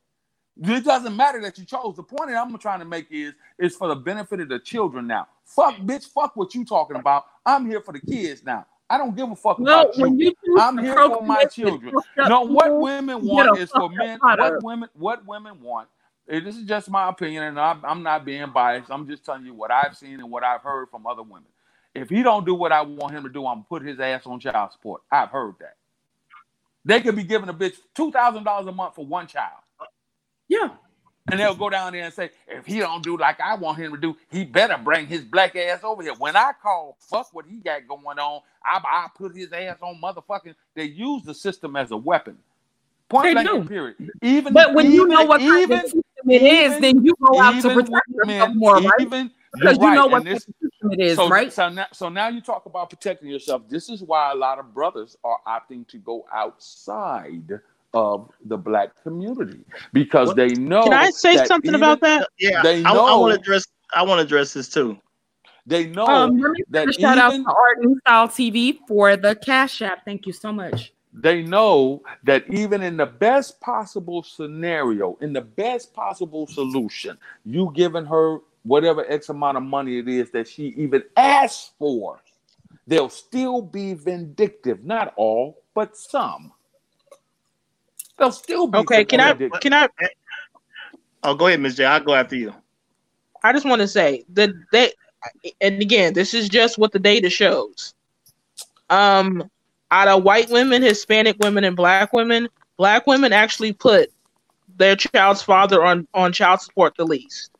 It 0.63 0.85
doesn't 0.85 1.17
matter 1.17 1.41
that 1.43 1.59
you 1.59 1.67
chose. 1.67 1.97
The 1.97 2.05
point 2.05 2.31
that 2.31 2.37
I'm 2.37 2.57
trying 2.59 2.81
to 2.81 2.87
make 2.87 3.09
is 3.11 3.35
is 3.59 3.77
for 3.77 3.89
the 3.89 3.97
benefit 3.97 4.41
of 4.41 4.51
the 4.51 4.61
children 4.61 5.07
now. 5.09 5.29
Fuck, 5.45 5.79
bitch, 5.79 6.07
fuck 6.07 6.37
what 6.37 6.55
you 6.55 6.65
talking 6.65 6.97
about. 6.97 7.27
I'm 7.47 7.67
here 7.67 7.81
for 7.83 7.93
the 7.93 8.01
kids 8.01 8.45
now. 8.45 8.67
I 8.91 8.99
don't 8.99 9.17
give 9.17 9.31
a 9.31 9.37
fuck 9.37 9.61
No, 9.61 9.63
about 9.63 9.97
you. 9.99 10.05
when 10.05 10.19
you 10.19 10.35
choose 10.45 10.65
I'm 10.65 10.79
here 10.79 11.01
for 11.01 11.23
my 11.23 11.47
children. 11.47 11.95
No, 12.23 12.43
what 12.43 12.77
women 12.79 13.25
want 13.25 13.55
is 13.55 13.73
for 13.73 13.91
men. 13.91 14.23
What 14.31 14.61
women, 14.61 14.91
what 14.95 15.27
women 15.27 15.61
want. 15.63 15.89
This 16.29 16.57
is 16.57 16.65
just 16.65 16.91
my 16.91 17.09
opinion, 17.09 17.45
and 17.45 17.61
I'm, 17.61 17.85
I'm 17.85 18.03
not 18.05 18.25
being 18.25 18.51
biased. 18.53 18.91
I'm 18.91 19.09
just 19.09 19.25
telling 19.25 19.47
you 19.47 19.55
what 19.55 19.71
I've 19.73 19.97
seen 19.97 20.15
and 20.21 20.31
what 20.31 20.45
I've 20.45 20.63
heard 20.63 20.91
from 20.91 21.07
other 21.07 21.23
women. 21.23 21.49
If 21.95 22.11
he 22.11 22.23
don't 22.23 22.47
do 22.47 22.55
what 22.55 22.73
I 22.73 22.83
want 22.83 23.15
him 23.15 23.25
to 23.25 23.31
do, 23.31 23.47
I'm 23.47 23.57
gonna 23.59 23.67
put 23.69 23.83
his 23.83 24.01
ass 24.01 24.27
on 24.27 24.41
child 24.41 24.73
support. 24.73 25.03
I've 25.13 25.31
heard 25.31 25.57
that. 25.61 25.77
They 26.85 27.01
could 27.01 27.17
be 27.17 27.25
giving 27.25 27.49
a 27.49 27.55
bitch 27.55 27.77
two 27.95 28.13
thousand 28.13 28.45
dollars 28.45 28.67
a 28.69 28.73
month 28.73 28.97
for 28.97 29.07
one 29.07 29.27
child. 29.29 29.61
Yeah. 30.53 30.71
And 31.31 31.41
they'll 31.41 31.55
go 31.55 31.71
down 31.71 31.93
there 31.93 32.05
and 32.05 32.13
say, 32.15 32.31
if 32.49 32.67
he 32.67 32.81
don't 32.81 33.03
do 33.03 33.17
like 33.17 33.41
I 33.41 33.55
want 33.55 33.79
him 33.79 33.93
to 33.93 33.99
do, 33.99 34.17
he 34.31 34.45
better 34.45 34.77
bring 34.77 35.07
his 35.07 35.23
black 35.25 35.57
ass 35.57 35.81
over 35.85 36.03
here. 36.03 36.15
When 36.19 36.37
I 36.37 36.53
call 36.61 36.97
fuck 37.01 37.29
what 37.33 37.47
he 37.47 37.59
got 37.59 37.87
going 37.89 38.19
on, 38.19 38.43
I, 38.65 38.81
I 38.85 39.09
put 39.17 39.35
his 39.37 39.53
ass 39.53 39.79
on 39.83 40.01
motherfucking. 40.03 40.55
They 40.75 40.85
use 40.85 41.23
the 41.25 41.35
system 41.35 41.77
as 41.77 41.93
a 41.93 41.97
weapon. 41.97 42.39
Point 43.09 43.25
They 43.25 43.33
blank 43.35 43.49
do. 43.49 43.65
period. 43.69 43.97
Even 44.23 44.53
But 44.53 44.75
when 44.75 44.91
you 44.91 45.07
know 45.07 45.25
what 45.25 45.41
kind 45.41 45.63
even, 45.63 45.79
of 45.79 45.85
system 45.85 46.03
it 46.29 46.43
is, 46.43 46.81
then 46.81 47.05
you 47.05 47.15
go 47.23 47.41
out 47.41 47.55
to 47.63 47.71
protect 47.71 48.09
with 48.09 48.29
yourself 48.29 48.51
more, 48.57 48.75
right? 48.77 49.01
even 49.01 49.31
Because 49.55 49.79
you 49.79 49.85
right, 49.85 49.95
know 49.95 50.07
what 50.09 50.25
this- 50.25 50.45
system 50.45 50.93
it 50.93 51.01
is, 51.01 51.17
so, 51.17 51.29
right? 51.29 51.53
So 51.53 51.69
now, 51.69 51.87
so 51.93 52.09
now 52.09 52.29
you 52.29 52.41
talk 52.41 52.67
about 52.67 52.91
protecting 52.91 53.29
yourself. 53.31 53.63
This 53.69 53.89
is 53.89 54.03
why 54.03 54.33
a 54.33 54.35
lot 54.35 54.59
of 54.59 54.75
brothers 54.75 55.17
are 55.25 55.39
opting 55.47 55.87
to 55.89 55.99
go 55.99 56.27
outside 56.35 57.61
of 57.95 58.31
the 58.47 58.57
black 58.57 58.91
community 59.03 59.65
because 59.93 60.29
Well, 60.29 60.37
they 60.37 60.49
know. 60.55 60.85
Can 60.85 60.93
I 60.95 61.11
say 61.11 61.37
something 61.45 61.71
even- 61.71 61.81
about 61.83 62.01
that? 62.01 62.29
Yeah, 62.39 62.63
They 62.63 62.83
I, 62.85 62.93
I 62.93 62.95
want 63.17 63.35
to 63.35 63.41
address. 63.41 63.67
I 63.95 64.03
want 64.03 64.19
to 64.21 64.25
address 64.25 64.55
this 64.55 64.69
too. 64.69 64.99
They 65.67 65.87
know 65.87 66.07
Um, 66.07 66.39
let 66.39 66.51
me 66.53 66.65
that 66.71 66.87
give 66.87 66.97
a 66.97 67.01
shout 67.01 67.19
out 67.19 67.31
to 67.33 67.45
Art 67.47 67.79
and 67.83 67.97
Style 67.99 68.29
TV 68.29 68.79
for 68.89 69.17
the 69.17 69.37
Cash 69.37 69.83
App. 69.83 70.05
Thank 70.05 70.27
you 70.27 70.33
so 70.33 70.53
much. 70.53 70.93
they 71.15 71.43
know 71.43 72.03
that 72.25 72.43
even 72.49 72.83
in 72.83 72.97
the 72.97 73.05
best 73.07 73.61
possible 73.61 74.23
scenario, 74.23 75.17
in 75.21 75.33
the 75.35 75.43
best 75.43 75.93
possible 75.93 76.47
solution, 76.47 77.19
you 77.45 77.71
giving 77.75 78.07
her 78.07 78.39
whatever 78.63 79.05
X 79.11 79.29
amount 79.29 79.59
of 79.59 79.63
money 79.63 79.99
it 79.99 80.09
is 80.09 80.31
that 80.31 80.49
she 80.49 80.69
even 80.69 81.03
asks 81.17 81.73
for, 81.79 82.23
they'll 82.87 83.11
still 83.11 83.61
be 83.61 83.93
vindictive. 83.93 84.85
Not 84.85 85.13
all, 85.17 85.59
but 85.75 85.97
some. 85.97 86.53
They'll 88.23 88.31
still 88.31 88.69
be 88.69 88.79
Okay, 88.79 89.05
can 89.05 89.21
I 89.21 89.33
vindictive. 89.33 89.61
can 89.61 89.73
I 89.75 89.89
Oh, 91.25 91.35
go 91.35 91.49
ahead, 91.49 91.59
Miss 91.61 91.75
J. 91.75 91.85
I'll 91.85 92.01
go 92.01 92.15
after 92.15 92.37
you. 92.37 92.55
I 93.43 93.53
just 93.53 93.67
want 93.67 93.81
to 93.81 93.89
say 93.89 94.25
that 94.35 94.51
they, 94.71 94.93
and 95.61 95.83
again, 95.83 96.13
this 96.15 96.33
is 96.35 96.49
just 96.49 96.79
what 96.79 96.93
the 96.93 97.01
data 97.01 97.29
shows. 97.29 97.95
Um, 98.91 99.51
out 99.91 100.07
of 100.07 100.23
white 100.23 100.51
women, 100.51 100.83
Hispanic 100.83 101.37
women, 101.41 101.65
and 101.65 101.77
black 101.77 102.13
women, 102.13 102.49
black 102.79 103.09
women 103.09 103.33
actually 103.33 103.73
put 103.73 104.11
their 104.77 104.95
child's 104.95 105.43
father 105.43 105.85
on 105.85 106.07
on 106.15 106.33
child 106.33 106.61
support 106.61 106.95
the 106.97 107.05
least. 107.05 107.51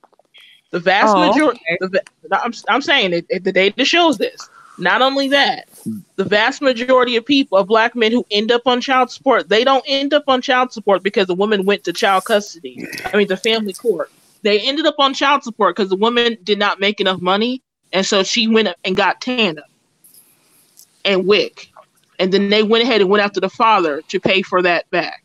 The 0.71 0.79
vast 0.79 1.17
Oh, 1.17 1.29
majority, 1.29 1.61
the, 1.81 2.03
I'm 2.33 2.53
I'm 2.69 2.83
saying 2.83 3.13
it, 3.15 3.27
it- 3.29 3.45
the 3.45 3.53
data 3.53 3.85
shows 3.85 4.17
this. 4.17 4.49
Not 4.83 5.01
only 5.01 5.29
that, 5.29 5.69
the 6.17 6.25
vast 6.25 6.61
majority 6.61 7.15
of 7.15 7.25
people, 7.25 7.57
of 7.57 7.69
black 7.69 7.95
men 7.95 8.11
who 8.11 8.27
end 8.33 8.51
up 8.51 8.63
on 8.67 8.81
child 8.81 9.13
support, 9.13 9.49
they 9.49 9.63
don't 9.63 9.85
end 9.87 10.13
up 10.13 10.25
on 10.27 10.43
child 10.43 10.73
support 10.73 11.05
because 11.05 11.29
the 11.29 11.35
woman 11.35 11.65
went 11.65 11.85
to 11.85 11.93
child 11.93 12.25
custody. 12.25 12.85
I 13.05 13.17
mean, 13.17 13.29
the 13.29 13.37
family 13.37 13.75
court. 13.75 14.11
They 14.43 14.59
ended 14.59 14.87
up 14.87 14.97
on 14.99 15.15
child 15.15 15.45
support 15.45 15.77
because 15.77 15.89
the 15.89 15.97
woman 15.97 16.37
did 16.43 16.59
not 16.59 16.81
make 16.81 17.01
enough 17.01 17.21
money, 17.21 17.63
and 17.93 18.05
so 18.05 18.25
she 18.25 18.49
went 18.49 18.69
and 18.85 18.97
got 18.97 19.21
TANF 19.21 19.63
and 21.05 21.27
WIC, 21.27 21.71
and 22.19 22.33
then 22.33 22.49
they 22.49 22.65
went 22.65 22.83
ahead 22.83 23.01
and 23.01 23.09
went 23.09 23.23
after 23.23 23.39
the 23.39 23.49
father 23.49 24.03
to 24.09 24.19
pay 24.19 24.43
for 24.43 24.63
that 24.63 24.91
back. 24.91 25.23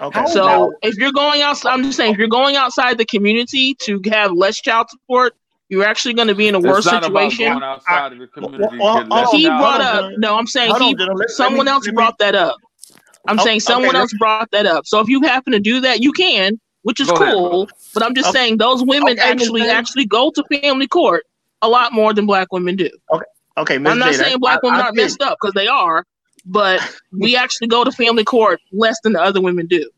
Okay. 0.00 0.24
So 0.28 0.72
if 0.82 0.96
you're 0.96 1.12
going 1.12 1.42
outside, 1.42 1.74
I'm 1.74 1.82
just 1.82 1.98
saying, 1.98 2.14
if 2.14 2.18
you're 2.18 2.28
going 2.28 2.56
outside 2.56 2.96
the 2.96 3.04
community 3.04 3.74
to 3.82 4.00
have 4.06 4.32
less 4.32 4.58
child 4.58 4.88
support, 4.88 5.36
you're 5.70 5.84
actually 5.84 6.12
going 6.14 6.28
to 6.28 6.34
be 6.34 6.48
in 6.48 6.54
a 6.54 6.58
It's 6.58 6.66
worse 6.66 6.84
not 6.84 7.02
situation. 7.04 7.46
going 7.48 7.62
outside 7.62 8.12
of 8.12 8.18
the 8.18 8.26
community. 8.26 8.76
to 8.76 8.82
well, 8.82 9.06
well, 9.08 9.18
uh, 9.18 9.22
uh, 9.22 9.30
he 9.36 9.44
Hold 9.48 9.58
brought 9.60 9.80
up 9.80 10.10
no 10.18 10.36
i'm 10.36 10.46
saying 10.46 10.74
he 10.74 10.90
on, 10.92 10.94
Dylan. 10.96 11.08
Let- 11.08 11.18
let 11.18 11.30
someone 11.30 11.66
me- 11.66 11.72
else 11.72 11.86
let 11.86 11.92
me- 11.92 11.96
brought 11.96 12.18
that 12.18 12.34
up 12.34 12.56
i'm 13.28 13.38
Oh, 13.40 13.44
saying 13.44 13.60
someone 13.60 13.90
okay, 13.90 13.98
else 13.98 14.12
brought 14.18 14.50
that 14.50 14.66
up 14.66 14.86
so 14.86 15.00
if 15.00 15.08
you 15.08 15.22
happen 15.22 15.52
to 15.52 15.60
do 15.60 15.80
that 15.80 16.00
you 16.00 16.12
can 16.12 16.60
which 16.82 17.00
is 17.00 17.08
Go 17.08 17.14
ahead, 17.14 17.34
cool 17.34 17.68
but 17.94 18.02
i'm 18.02 18.14
just 18.14 18.28
Okay. 18.30 18.38
saying 18.38 18.58
those 18.58 18.82
women 18.84 19.18
Okay, 19.18 19.20
actually 19.30 19.62
J. 19.62 19.70
actually 19.70 20.06
go 20.06 20.30
to 20.34 20.44
family 20.60 20.86
court 20.88 21.24
a 21.62 21.68
lot 21.68 21.92
more 21.92 22.12
than 22.12 22.26
black 22.26 22.52
women 22.52 22.76
do 22.76 22.90
Okay, 23.56 23.78
Miss 23.78 23.92
i'm 23.92 23.98
not 23.98 24.12
J. 24.12 24.18
saying 24.18 24.38
black 24.40 24.58
I- 24.62 24.66
women 24.66 24.80
I 24.80 24.84
aren't 24.84 24.96
feel 24.96 25.04
messed 25.04 25.22
up 25.22 25.38
because 25.40 25.54
they 25.54 25.68
are 25.68 26.04
but 26.46 26.80
we 27.12 27.36
actually 27.36 27.68
go 27.68 27.84
to 27.84 27.92
family 27.92 28.24
court 28.24 28.60
less 28.72 28.98
than 29.02 29.12
the 29.12 29.22
other 29.22 29.40
women 29.40 29.66
do 29.66 29.88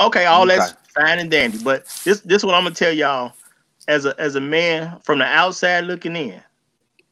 Okay, 0.00 0.24
all 0.26 0.42
Okay. 0.42 0.56
that's 0.56 0.74
fine 0.94 1.20
and 1.20 1.30
dandy, 1.30 1.58
but 1.58 1.84
this 2.04 2.20
this 2.20 2.42
what 2.42 2.54
I'm 2.54 2.64
gonna 2.64 2.74
tell 2.74 2.92
y'all 2.92 3.32
as 3.88 4.06
a 4.06 4.18
as 4.20 4.34
a 4.36 4.40
man 4.40 4.98
from 5.02 5.18
the 5.18 5.24
outside 5.24 5.84
looking 5.84 6.16
in. 6.16 6.40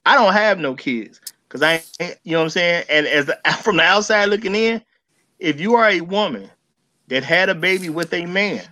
I 0.05 0.15
don't 0.15 0.33
have 0.33 0.59
no 0.59 0.75
kids 0.75 1.20
because 1.49 1.62
I 1.62 1.83
you 2.25 2.33
know 2.33 2.39
what 2.39 2.44
I'm 2.44 2.51
saying. 2.51 2.84
And 2.89 3.07
as 3.07 3.26
the, 3.26 3.39
from 3.62 3.76
the 3.76 3.83
outside 3.83 4.26
looking 4.26 4.55
in, 4.55 4.83
if 5.39 5.60
you 5.60 5.75
are 5.75 5.89
a 5.89 6.01
woman 6.01 6.51
that 7.09 7.25
had 7.25 7.49
a 7.49 7.55
baby 7.55 7.89
with 7.89 8.12
a 8.15 8.26
man, 8.26 8.62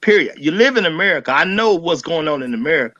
period, 0.00 0.34
you 0.38 0.50
live 0.50 0.76
in 0.76 0.86
America. 0.86 1.32
I 1.32 1.44
know 1.44 1.74
what's 1.74 2.02
going 2.02 2.28
on 2.28 2.42
in 2.42 2.54
America. 2.54 2.96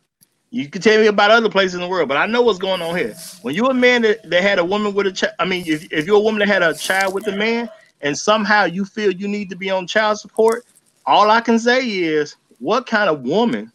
You 0.52 0.68
can 0.68 0.82
tell 0.82 0.98
me 0.98 1.06
about 1.06 1.30
other 1.30 1.48
places 1.48 1.74
in 1.74 1.80
the 1.80 1.88
world, 1.88 2.08
but 2.08 2.16
I 2.16 2.26
know 2.26 2.42
what's 2.42 2.58
going 2.58 2.82
on 2.82 2.96
here. 2.96 3.14
When 3.42 3.54
you're 3.54 3.70
a 3.70 3.74
man 3.74 4.02
that, 4.02 4.28
that 4.28 4.42
had 4.42 4.58
a 4.58 4.64
woman 4.64 4.94
with 4.94 5.06
a 5.06 5.12
child, 5.12 5.34
I 5.38 5.44
mean, 5.44 5.62
if, 5.64 5.90
if 5.92 6.06
you're 6.06 6.16
a 6.16 6.20
woman 6.20 6.40
that 6.40 6.48
had 6.48 6.62
a 6.62 6.74
child 6.74 7.14
with 7.14 7.28
a 7.28 7.36
man, 7.36 7.70
and 8.00 8.18
somehow 8.18 8.64
you 8.64 8.84
feel 8.84 9.12
you 9.12 9.28
need 9.28 9.48
to 9.50 9.56
be 9.56 9.70
on 9.70 9.86
child 9.86 10.18
support, 10.18 10.64
all 11.06 11.30
I 11.30 11.40
can 11.40 11.58
say 11.58 11.86
is, 11.86 12.34
what 12.58 12.86
kind 12.86 13.08
of 13.08 13.22
woman 13.22 13.72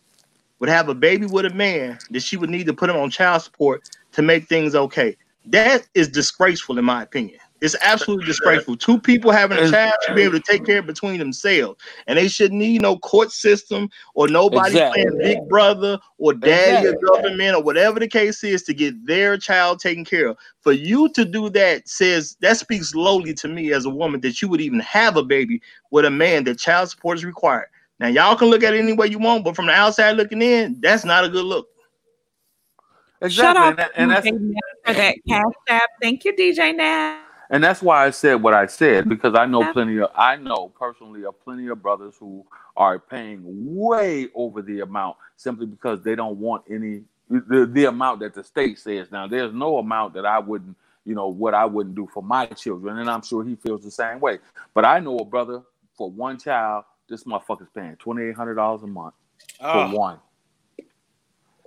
would 0.59 0.69
have 0.69 0.89
a 0.89 0.95
baby 0.95 1.25
with 1.25 1.45
a 1.45 1.49
man 1.51 1.97
that 2.11 2.21
she 2.21 2.37
would 2.37 2.49
need 2.49 2.65
to 2.67 2.73
put 2.73 2.89
him 2.89 2.95
on 2.97 3.09
child 3.09 3.41
support 3.41 3.89
to 4.13 4.21
make 4.21 4.47
things 4.47 4.75
okay? 4.75 5.17
That 5.47 5.87
is 5.93 6.07
disgraceful, 6.07 6.79
in 6.79 6.85
my 6.85 7.03
opinion. 7.03 7.39
It's 7.61 7.75
absolutely 7.81 8.25
disgraceful. 8.25 8.75
Two 8.75 8.99
people 8.99 9.31
having 9.31 9.57
a 9.57 9.71
child 9.71 9.93
should 10.05 10.15
be 10.15 10.23
able 10.23 10.39
to 10.39 10.43
take 10.43 10.65
care 10.65 10.79
of 10.79 10.85
between 10.85 11.19
themselves, 11.19 11.81
and 12.05 12.17
they 12.17 12.27
shouldn't 12.27 12.59
need 12.59 12.81
no 12.81 12.97
court 12.97 13.31
system 13.31 13.89
or 14.13 14.27
nobody 14.27 14.71
Exactly. 14.71 15.03
playing 15.03 15.17
Big 15.19 15.49
Brother 15.49 15.97
or 16.17 16.33
Daddy 16.33 16.85
Exactly. 16.87 16.89
or 16.89 17.15
government 17.15 17.55
or 17.55 17.63
whatever 17.63 17.99
the 17.99 18.07
case 18.07 18.43
is 18.43 18.61
to 18.63 18.73
get 18.73 19.05
their 19.05 19.37
child 19.37 19.79
taken 19.79 20.03
care 20.03 20.27
of. 20.27 20.37
For 20.59 20.73
you 20.73 21.09
to 21.09 21.23
do 21.23 21.49
that 21.51 21.87
says 21.87 22.35
that 22.41 22.57
speaks 22.57 22.93
lowly 22.93 23.33
to 23.35 23.47
me 23.47 23.71
as 23.71 23.85
a 23.85 23.89
woman 23.89 24.19
that 24.21 24.41
you 24.41 24.49
would 24.49 24.61
even 24.61 24.81
have 24.81 25.15
a 25.15 25.23
baby 25.23 25.61
with 25.91 26.05
a 26.05 26.11
man 26.11 26.43
that 26.43 26.59
child 26.59 26.89
support 26.89 27.17
is 27.17 27.25
required. 27.25 27.67
Now 27.99 28.07
y'all 28.07 28.35
can 28.35 28.49
look 28.49 28.63
at 28.63 28.73
it 28.73 28.79
any 28.79 28.93
way 28.93 29.07
you 29.07 29.19
want, 29.19 29.43
but 29.43 29.55
from 29.55 29.67
the 29.67 29.73
outside 29.73 30.11
looking 30.17 30.41
in, 30.41 30.79
that's 30.81 31.05
not 31.05 31.23
a 31.23 31.29
good 31.29 31.45
look. 31.45 31.67
Shout 33.27 33.55
Exactly, 33.55 33.61
out 33.61 33.69
and, 33.69 33.77
that, 33.77 33.91
and 33.95 34.09
to 34.09 34.15
that's 34.15 34.27
DJ 34.27 34.41
Nat 34.41 34.61
for 34.85 34.93
that 34.93 35.15
cash 35.27 35.53
app. 35.69 35.89
Thank 36.01 36.25
you, 36.25 36.33
DJ 36.33 36.75
Nat. 36.75 37.21
and 37.49 37.63
that's 37.63 37.81
why 37.81 38.05
I 38.05 38.09
said 38.09 38.35
what 38.35 38.53
I 38.53 38.65
said 38.65 39.07
because 39.07 39.35
I 39.35 39.45
know 39.45 39.71
plenty 39.71 39.99
of 39.99 40.09
I 40.15 40.35
know 40.35 40.69
personally 40.77 41.25
of 41.25 41.41
plenty 41.43 41.67
of 41.67 41.81
brothers 41.81 42.15
who 42.19 42.45
are 42.75 42.99
paying 42.99 43.41
way 43.45 44.27
over 44.35 44.61
the 44.61 44.81
amount 44.81 45.15
simply 45.37 45.65
because 45.65 46.01
they 46.03 46.15
don't 46.15 46.37
want 46.37 46.63
any 46.69 47.03
the, 47.29 47.65
the 47.65 47.85
amount 47.85 48.19
that 48.19 48.33
the 48.33 48.43
state 48.43 48.77
says. 48.77 49.11
Now 49.11 49.27
there's 49.27 49.53
no 49.53 49.77
amount 49.77 50.13
that 50.15 50.25
I 50.25 50.37
wouldn't 50.39 50.75
you 51.05 51.15
know 51.15 51.27
what 51.27 51.53
I 51.53 51.65
wouldn't 51.65 51.95
do 51.95 52.07
for 52.13 52.21
my 52.21 52.45
children, 52.47 52.99
and 52.99 53.09
I'm 53.09 53.21
sure 53.23 53.43
he 53.45 53.55
feels 53.55 53.83
the 53.83 53.91
same 53.91 54.19
way. 54.19 54.39
But 54.73 54.85
I 54.85 54.99
know 54.99 55.17
a 55.17 55.25
brother 55.25 55.61
for 55.97 56.11
one 56.11 56.37
child, 56.37 56.83
this 57.09 57.23
motherfucker's 57.25 57.69
paying 57.75 57.95
twenty 57.97 58.23
eight 58.23 58.35
hundred 58.35 58.55
dollars 58.55 58.83
a 58.83 58.87
month 58.87 59.15
Ah. 59.61 59.87
for 59.89 59.97
one. 59.97 60.19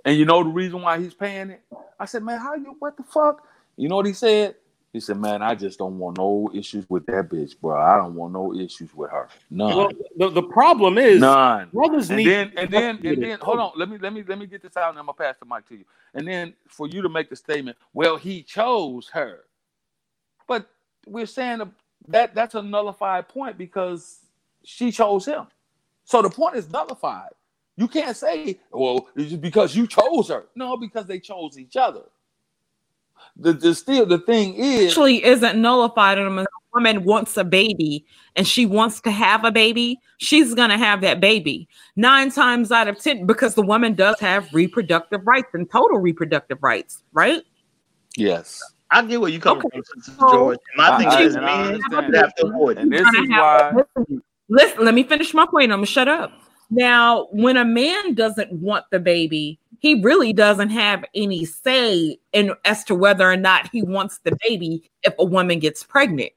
And 0.05 0.17
you 0.17 0.25
know 0.25 0.43
the 0.43 0.49
reason 0.49 0.81
why 0.81 0.99
he's 0.99 1.13
paying 1.13 1.51
it? 1.51 1.61
I 1.99 2.05
said, 2.05 2.23
man, 2.23 2.39
how 2.39 2.55
you 2.55 2.75
what 2.79 2.97
the 2.97 3.03
fuck? 3.03 3.43
You 3.77 3.89
know 3.89 3.97
what 3.97 4.05
he 4.07 4.13
said? 4.13 4.55
He 4.93 4.99
said, 4.99 5.17
man, 5.17 5.41
I 5.41 5.55
just 5.55 5.79
don't 5.79 5.99
want 5.99 6.17
no 6.17 6.49
issues 6.53 6.85
with 6.89 7.05
that 7.07 7.29
bitch, 7.29 7.59
bro. 7.61 7.79
I 7.79 7.97
don't 7.97 8.15
want 8.15 8.33
no 8.33 8.53
issues 8.55 8.93
with 8.95 9.11
her. 9.11 9.29
None. 9.51 9.75
Well, 9.75 9.89
the, 10.17 10.29
the 10.29 10.43
problem 10.43 10.97
is 10.97 11.21
None. 11.21 11.71
brothers 11.73 12.09
And 12.09 12.17
need 12.17 12.25
then 12.25 12.53
and 12.57 12.71
then 12.71 13.01
and 13.05 13.21
then 13.21 13.39
hold 13.39 13.59
on. 13.59 13.71
Let 13.77 13.89
me 13.89 13.97
let 13.99 14.13
me 14.13 14.23
let 14.27 14.39
me 14.39 14.47
get 14.47 14.61
this 14.63 14.77
out 14.77 14.89
and 14.91 14.99
I'm 14.99 15.05
gonna 15.05 15.13
pass 15.13 15.35
the 15.39 15.45
mic 15.45 15.67
to 15.69 15.75
you. 15.77 15.85
And 16.15 16.27
then 16.27 16.53
for 16.67 16.87
you 16.87 17.01
to 17.03 17.09
make 17.09 17.29
the 17.29 17.35
statement, 17.35 17.77
well, 17.93 18.17
he 18.17 18.43
chose 18.43 19.09
her. 19.13 19.41
But 20.47 20.69
we're 21.07 21.27
saying 21.27 21.61
that 22.09 22.35
that's 22.35 22.55
a 22.55 22.61
nullified 22.63 23.29
point 23.29 23.57
because 23.57 24.19
she 24.63 24.91
chose 24.91 25.25
him. 25.25 25.47
So 26.03 26.21
the 26.21 26.29
point 26.29 26.55
is 26.55 26.69
nullified. 26.71 27.29
You 27.77 27.87
can't 27.87 28.15
say, 28.15 28.59
well, 28.71 29.07
it's 29.15 29.33
because 29.33 29.75
you 29.75 29.87
chose 29.87 30.27
her. 30.29 30.45
No, 30.55 30.75
because 30.75 31.05
they 31.05 31.19
chose 31.19 31.57
each 31.57 31.77
other. 31.77 32.01
The, 33.37 33.53
the 33.53 33.75
still 33.75 34.05
the 34.05 34.19
thing 34.19 34.55
is 34.55 34.91
Actually, 34.91 35.23
isn't 35.23 35.61
nullified. 35.61 36.17
And 36.17 36.39
a 36.39 36.45
woman 36.73 37.03
wants 37.03 37.35
a 37.37 37.43
baby 37.43 38.05
and 38.35 38.47
she 38.47 38.65
wants 38.65 39.01
to 39.01 39.11
have 39.11 39.43
a 39.45 39.51
baby. 39.51 39.99
She's 40.17 40.53
gonna 40.53 40.77
have 40.77 41.01
that 41.01 41.19
baby 41.19 41.67
nine 41.95 42.31
times 42.31 42.71
out 42.71 42.87
of 42.87 42.99
ten 42.99 43.25
because 43.25 43.55
the 43.55 43.61
woman 43.61 43.93
does 43.93 44.19
have 44.19 44.53
reproductive 44.53 45.25
rights 45.25 45.49
and 45.53 45.69
total 45.69 45.99
reproductive 45.99 46.59
rights, 46.61 47.03
right? 47.13 47.43
yes. 48.17 48.61
I 48.91 49.05
get 49.05 49.21
where 49.21 49.29
you 49.29 49.39
come 49.39 49.59
Okay. 49.59 49.81
from, 50.17 50.29
George. 50.31 50.57
My 50.75 50.89
I- 50.89 50.97
thing 50.97 51.07
I- 51.09 51.21
is, 51.21 51.35
men 51.35 51.45
understand 51.45 52.15
have 52.15 52.35
to 52.35 52.47
avoid. 52.47 52.77
And 52.79 52.91
this 52.91 53.01
is 53.01 53.29
why 53.29 53.73
listen, 54.49 54.85
let 54.85 54.93
me 54.93 55.03
finish 55.03 55.33
my 55.33 55.45
point. 55.45 55.71
I'm 55.71 55.77
gonna 55.77 55.85
shut 55.85 56.07
up. 56.07 56.31
Now, 56.69 57.27
when 57.31 57.57
a 57.57 57.65
man 57.65 58.13
doesn't 58.13 58.51
want 58.53 58.85
the 58.91 58.99
baby, 58.99 59.59
he 59.79 60.01
really 60.01 60.33
doesn't 60.33 60.69
have 60.69 61.03
any 61.15 61.45
say 61.45 62.17
in 62.33 62.53
as 62.65 62.83
to 62.85 62.95
whether 62.95 63.29
or 63.29 63.37
not 63.37 63.69
he 63.71 63.81
wants 63.81 64.19
the 64.19 64.37
baby 64.47 64.89
if 65.03 65.13
a 65.17 65.25
woman 65.25 65.59
gets 65.59 65.83
pregnant. 65.83 66.31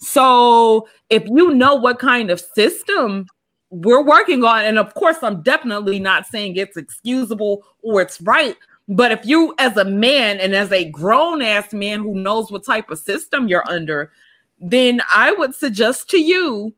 So 0.00 0.88
if 1.08 1.24
you 1.26 1.54
know 1.54 1.74
what 1.74 1.98
kind 1.98 2.30
of 2.30 2.40
system 2.40 3.26
we're 3.70 4.02
working 4.02 4.44
on 4.44 4.64
and 4.64 4.78
of 4.78 4.94
course 4.94 5.18
i'm 5.22 5.42
definitely 5.42 6.00
not 6.00 6.26
saying 6.26 6.56
it's 6.56 6.76
excusable 6.76 7.66
or 7.82 8.00
it's 8.00 8.20
right 8.22 8.56
but 8.88 9.12
if 9.12 9.26
you 9.26 9.54
as 9.58 9.76
a 9.76 9.84
man 9.84 10.40
and 10.40 10.54
as 10.54 10.72
a 10.72 10.88
grown 10.90 11.42
ass 11.42 11.74
man 11.74 12.00
who 12.00 12.14
knows 12.14 12.50
what 12.50 12.64
type 12.64 12.90
of 12.90 12.98
system 12.98 13.46
you're 13.46 13.68
under 13.68 14.10
then 14.58 15.02
i 15.12 15.32
would 15.32 15.54
suggest 15.54 16.08
to 16.08 16.18
you 16.18 16.72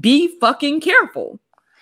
be 0.00 0.38
fucking 0.40 0.80
careful. 0.80 1.38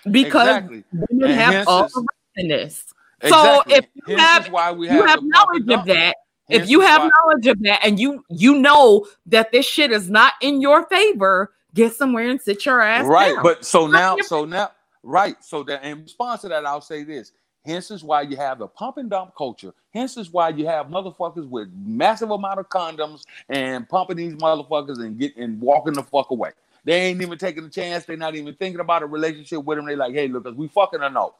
Because 0.09 0.47
Exactly. 0.47 0.83
women 0.93 1.31
And 1.31 1.39
have 1.39 1.67
all 1.67 1.83
the 1.87 1.99
right 1.99 2.43
in 2.43 2.47
this. 2.49 2.85
Exactly. 3.21 3.73
so 3.73 3.77
if 3.77 3.85
you 3.95 4.15
Hence 4.15 4.21
have 4.21 4.51
why 4.51 4.71
we 4.71 4.87
you 4.87 4.93
have, 4.93 5.09
have 5.09 5.19
pump 5.19 5.23
and 5.23 5.29
knowledge 5.65 5.79
of 5.79 5.85
that. 5.87 6.15
Hence 6.49 6.63
if 6.63 6.69
you 6.69 6.79
have 6.81 7.01
why- 7.01 7.09
knowledge 7.19 7.47
of 7.47 7.59
that 7.63 7.79
and 7.83 7.99
you 7.99 8.23
you 8.29 8.55
know 8.55 9.05
that 9.25 9.51
this 9.51 9.65
shit 9.65 9.91
is 9.91 10.09
not 10.09 10.33
in 10.41 10.61
your 10.61 10.85
favor 10.85 11.51
get 11.73 11.93
somewhere 11.95 12.29
and 12.29 12.39
sit 12.41 12.65
your 12.65 12.79
ass 12.79 13.05
right 13.05 13.33
down. 13.33 13.43
but 13.43 13.65
so 13.65 13.85
now 13.87 14.15
so 14.21 14.45
now 14.45 14.71
right 15.03 15.35
so 15.43 15.61
that 15.63 15.83
in 15.83 16.01
response 16.03 16.41
to 16.41 16.47
that 16.47 16.65
i'll 16.65 16.79
say 16.81 17.03
this. 17.03 17.33
Hence 17.65 17.91
is 17.91 18.01
why 18.01 18.21
you 18.21 18.37
have 18.37 18.59
the 18.59 18.67
pump 18.67 18.95
and 18.95 19.09
dump 19.09 19.33
culture. 19.37 19.73
Hence 19.93 20.15
is 20.15 20.31
why 20.31 20.49
you 20.49 20.65
have 20.67 20.85
motherfuckers 20.87 21.49
with 21.49 21.67
massive 21.85 22.31
amount 22.31 22.59
of 22.61 22.69
condoms 22.69 23.23
and 23.49 23.89
pumping 23.89 24.15
these 24.15 24.35
motherfuckers 24.35 24.99
and 24.99 25.19
getting 25.19 25.43
and 25.43 25.59
walking 25.59 25.91
the 25.93 26.03
fuck 26.03 26.31
away 26.31 26.51
they 26.87 27.01
ain't 27.03 27.21
even 27.21 27.39
taking 27.39 27.65
a 27.65 27.69
chance 27.71 28.05
they're 28.05 28.17
not 28.17 28.35
even 28.35 28.55
thinking 28.55 28.81
about 28.81 29.03
a 29.03 29.07
relationship 29.07 29.63
with 29.65 29.77
them 29.79 29.87
They're 29.87 29.97
like 29.97 30.15
hey 30.15 30.29
look 30.29 30.47
us 30.47 30.55
we 30.55 30.69
fucking 30.69 31.03
or 31.03 31.11
no 31.11 31.35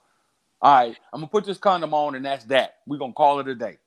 all 0.62 0.76
right 0.76 0.98
i'm 1.14 1.22
gonna 1.22 1.28
put 1.30 1.46
this 1.46 1.58
condom 1.60 1.94
on 1.94 2.16
and 2.16 2.26
that's 2.26 2.46
that 2.46 2.78
we're 2.88 3.00
gonna 3.00 3.14
call 3.14 3.40
it 3.42 3.50
a 3.50 3.56
day 3.56 3.78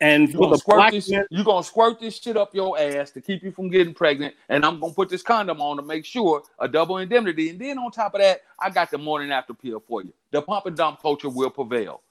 And 0.00 0.32
you're 0.32 0.40
gonna 0.40 0.58
black 0.74 0.90
this. 0.90 1.08
men, 1.08 1.26
You 1.30 1.44
gonna 1.44 1.64
squirt 1.64 2.00
this 2.00 2.18
shit 2.18 2.36
up 2.36 2.54
your 2.54 2.78
ass 2.78 3.10
to 3.12 3.20
keep 3.22 3.42
you 3.42 3.52
from 3.52 3.70
getting 3.70 3.94
pregnant, 3.94 4.34
and 4.48 4.64
I'm 4.64 4.80
gonna 4.80 4.94
put 4.94 5.08
this 5.10 5.22
condom 5.22 5.60
on 5.62 5.76
to 5.78 5.82
make 5.82 6.04
sure 6.04 6.42
a 6.60 6.68
double 6.68 6.98
indemnity. 6.98 7.50
And 7.50 7.60
then 7.60 7.78
on 7.78 7.90
top 7.92 8.14
of 8.14 8.20
that, 8.20 8.42
I 8.60 8.70
got 8.70 8.90
the 8.90 8.98
morning 8.98 9.32
after 9.32 9.54
pill 9.54 9.80
for 9.86 10.02
you. 10.02 10.12
The 10.32 10.42
pump 10.42 10.66
and 10.66 10.76
dump 10.76 11.02
culture 11.02 11.30
will 11.30 11.50
prevail, 11.50 12.02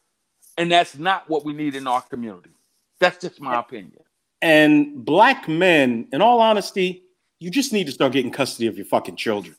and 0.57 0.72
that's 0.72 0.98
not 0.98 1.30
what 1.30 1.45
we 1.45 1.53
need 1.53 1.75
in 1.75 1.88
our 1.88 2.01
community. 2.01 2.51
That's 2.99 3.19
just 3.19 3.41
my 3.41 3.59
opinion. 3.59 4.03
and 4.41 5.06
black 5.06 5.48
men, 5.49 6.07
in 6.14 6.22
all 6.22 6.41
honesty, 6.41 7.03
you 7.40 7.51
just 7.51 7.74
need 7.74 7.85
to 7.85 7.91
start 7.91 8.14
getting 8.14 8.32
custody 8.32 8.67
of 8.67 8.77
your 8.77 8.85
fucking 8.85 9.16
children. 9.16 9.56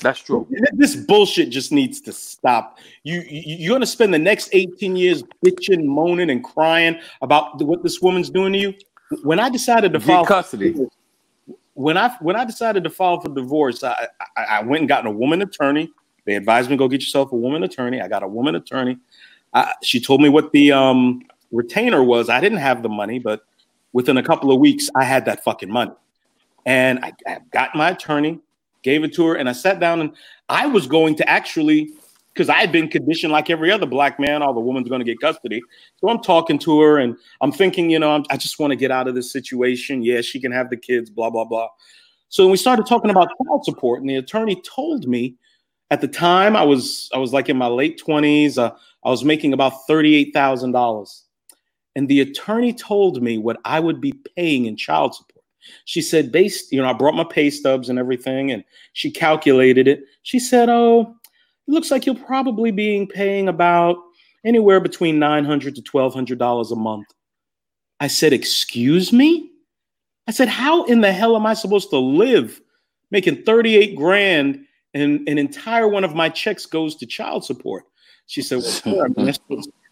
That's 0.00 0.20
true. 0.20 0.46
This 0.74 0.94
bullshit 0.94 1.50
just 1.50 1.72
needs 1.72 2.00
to 2.02 2.12
stop. 2.12 2.78
You, 3.02 3.20
you 3.20 3.56
you're 3.58 3.74
gonna 3.74 3.86
spend 3.86 4.12
the 4.12 4.18
next 4.18 4.50
18 4.52 4.94
years 4.94 5.22
bitching, 5.44 5.84
moaning, 5.84 6.30
and 6.30 6.44
crying 6.44 7.00
about 7.22 7.62
what 7.62 7.82
this 7.82 8.00
woman's 8.02 8.28
doing 8.28 8.52
to 8.52 8.58
you. 8.58 8.74
When 9.22 9.40
I 9.40 9.48
decided 9.48 9.92
to 9.94 9.98
Get 9.98 10.06
file 10.06 10.26
custody. 10.26 10.74
when 11.74 11.96
I 11.96 12.14
when 12.20 12.36
I 12.36 12.44
decided 12.44 12.84
to 12.84 12.90
file 12.90 13.20
for 13.20 13.30
divorce, 13.30 13.82
I, 13.82 14.08
I 14.36 14.44
I 14.44 14.62
went 14.62 14.80
and 14.80 14.88
got 14.88 15.06
a 15.06 15.10
woman 15.10 15.40
attorney. 15.40 15.90
They 16.26 16.34
advised 16.34 16.68
me 16.68 16.76
to 16.76 16.78
go 16.78 16.88
get 16.88 17.00
yourself 17.00 17.32
a 17.32 17.36
woman 17.36 17.62
attorney. 17.62 18.00
I 18.00 18.08
got 18.08 18.22
a 18.22 18.28
woman 18.28 18.54
attorney. 18.54 18.98
I, 19.54 19.72
she 19.82 20.00
told 20.00 20.20
me 20.20 20.28
what 20.28 20.52
the 20.52 20.72
um, 20.72 21.22
retainer 21.52 22.02
was. 22.02 22.28
I 22.28 22.40
didn't 22.40 22.58
have 22.58 22.82
the 22.82 22.88
money, 22.88 23.18
but 23.18 23.44
within 23.92 24.18
a 24.18 24.22
couple 24.22 24.52
of 24.52 24.58
weeks, 24.58 24.90
I 24.94 25.04
had 25.04 25.24
that 25.24 25.42
fucking 25.44 25.70
money. 25.70 25.92
And 26.66 26.98
I, 27.02 27.12
I 27.26 27.38
got 27.52 27.74
my 27.74 27.90
attorney, 27.90 28.40
gave 28.82 29.04
it 29.04 29.14
to 29.14 29.26
her, 29.26 29.34
and 29.36 29.48
I 29.48 29.52
sat 29.52 29.80
down 29.80 30.00
and 30.00 30.10
I 30.48 30.66
was 30.66 30.86
going 30.86 31.14
to 31.16 31.28
actually, 31.28 31.92
because 32.34 32.48
I 32.48 32.56
had 32.56 32.72
been 32.72 32.88
conditioned 32.88 33.32
like 33.32 33.48
every 33.48 33.70
other 33.70 33.86
black 33.86 34.20
man, 34.20 34.42
all 34.42 34.52
the 34.52 34.60
woman's 34.60 34.88
going 34.88 34.98
to 34.98 35.04
get 35.04 35.20
custody. 35.20 35.62
So 35.96 36.08
I'm 36.08 36.20
talking 36.20 36.58
to 36.58 36.80
her 36.80 36.98
and 36.98 37.16
I'm 37.40 37.52
thinking, 37.52 37.88
you 37.88 37.98
know, 37.98 38.10
I'm, 38.10 38.24
I 38.30 38.36
just 38.36 38.58
want 38.58 38.72
to 38.72 38.76
get 38.76 38.90
out 38.90 39.08
of 39.08 39.14
this 39.14 39.32
situation. 39.32 40.02
Yeah, 40.02 40.20
she 40.20 40.40
can 40.40 40.52
have 40.52 40.68
the 40.68 40.76
kids, 40.76 41.08
blah, 41.08 41.30
blah, 41.30 41.44
blah. 41.44 41.68
So 42.28 42.48
we 42.48 42.56
started 42.56 42.86
talking 42.86 43.10
about 43.10 43.28
child 43.46 43.64
support, 43.64 44.00
and 44.00 44.10
the 44.10 44.16
attorney 44.16 44.60
told 44.62 45.06
me 45.06 45.36
at 45.90 46.00
the 46.00 46.08
time 46.08 46.56
I 46.56 46.64
was 46.64 47.08
I 47.14 47.18
was 47.18 47.32
like 47.32 47.48
in 47.48 47.56
my 47.56 47.68
late 47.68 48.02
20s. 48.04 48.58
Uh, 48.58 48.72
I 49.04 49.10
was 49.10 49.24
making 49.24 49.52
about 49.52 49.72
$38,000. 49.88 51.22
And 51.94 52.08
the 52.08 52.20
attorney 52.20 52.72
told 52.72 53.22
me 53.22 53.38
what 53.38 53.58
I 53.64 53.78
would 53.78 54.00
be 54.00 54.12
paying 54.36 54.66
in 54.66 54.76
child 54.76 55.14
support. 55.14 55.25
She 55.84 56.02
said, 56.02 56.32
based, 56.32 56.72
you 56.72 56.80
know, 56.80 56.88
I 56.88 56.92
brought 56.92 57.14
my 57.14 57.24
pay 57.24 57.50
stubs 57.50 57.88
and 57.88 57.98
everything, 57.98 58.50
and 58.50 58.64
she 58.92 59.10
calculated 59.10 59.88
it. 59.88 60.04
She 60.22 60.38
said, 60.38 60.68
Oh, 60.68 61.16
it 61.66 61.70
looks 61.70 61.90
like 61.90 62.06
you'll 62.06 62.14
probably 62.14 62.70
be 62.70 63.06
paying 63.06 63.48
about 63.48 63.96
anywhere 64.44 64.80
between 64.80 65.18
$900 65.18 65.74
to 65.74 65.82
$1,200 65.82 66.72
a 66.72 66.76
month. 66.76 67.06
I 68.00 68.06
said, 68.06 68.32
Excuse 68.32 69.12
me? 69.12 69.50
I 70.26 70.32
said, 70.32 70.48
How 70.48 70.84
in 70.84 71.00
the 71.00 71.12
hell 71.12 71.36
am 71.36 71.46
I 71.46 71.54
supposed 71.54 71.90
to 71.90 71.98
live 71.98 72.60
making 73.10 73.44
38 73.44 73.96
grand 73.96 74.64
and 74.94 75.28
an 75.28 75.38
entire 75.38 75.88
one 75.88 76.04
of 76.04 76.14
my 76.14 76.28
checks 76.28 76.66
goes 76.66 76.96
to 76.96 77.06
child 77.06 77.44
support? 77.44 77.84
She 78.26 78.42
said, 78.42 78.58
Well, 78.58 78.70
sure, 78.70 79.04
I 79.04 79.08
mean, 79.08 79.34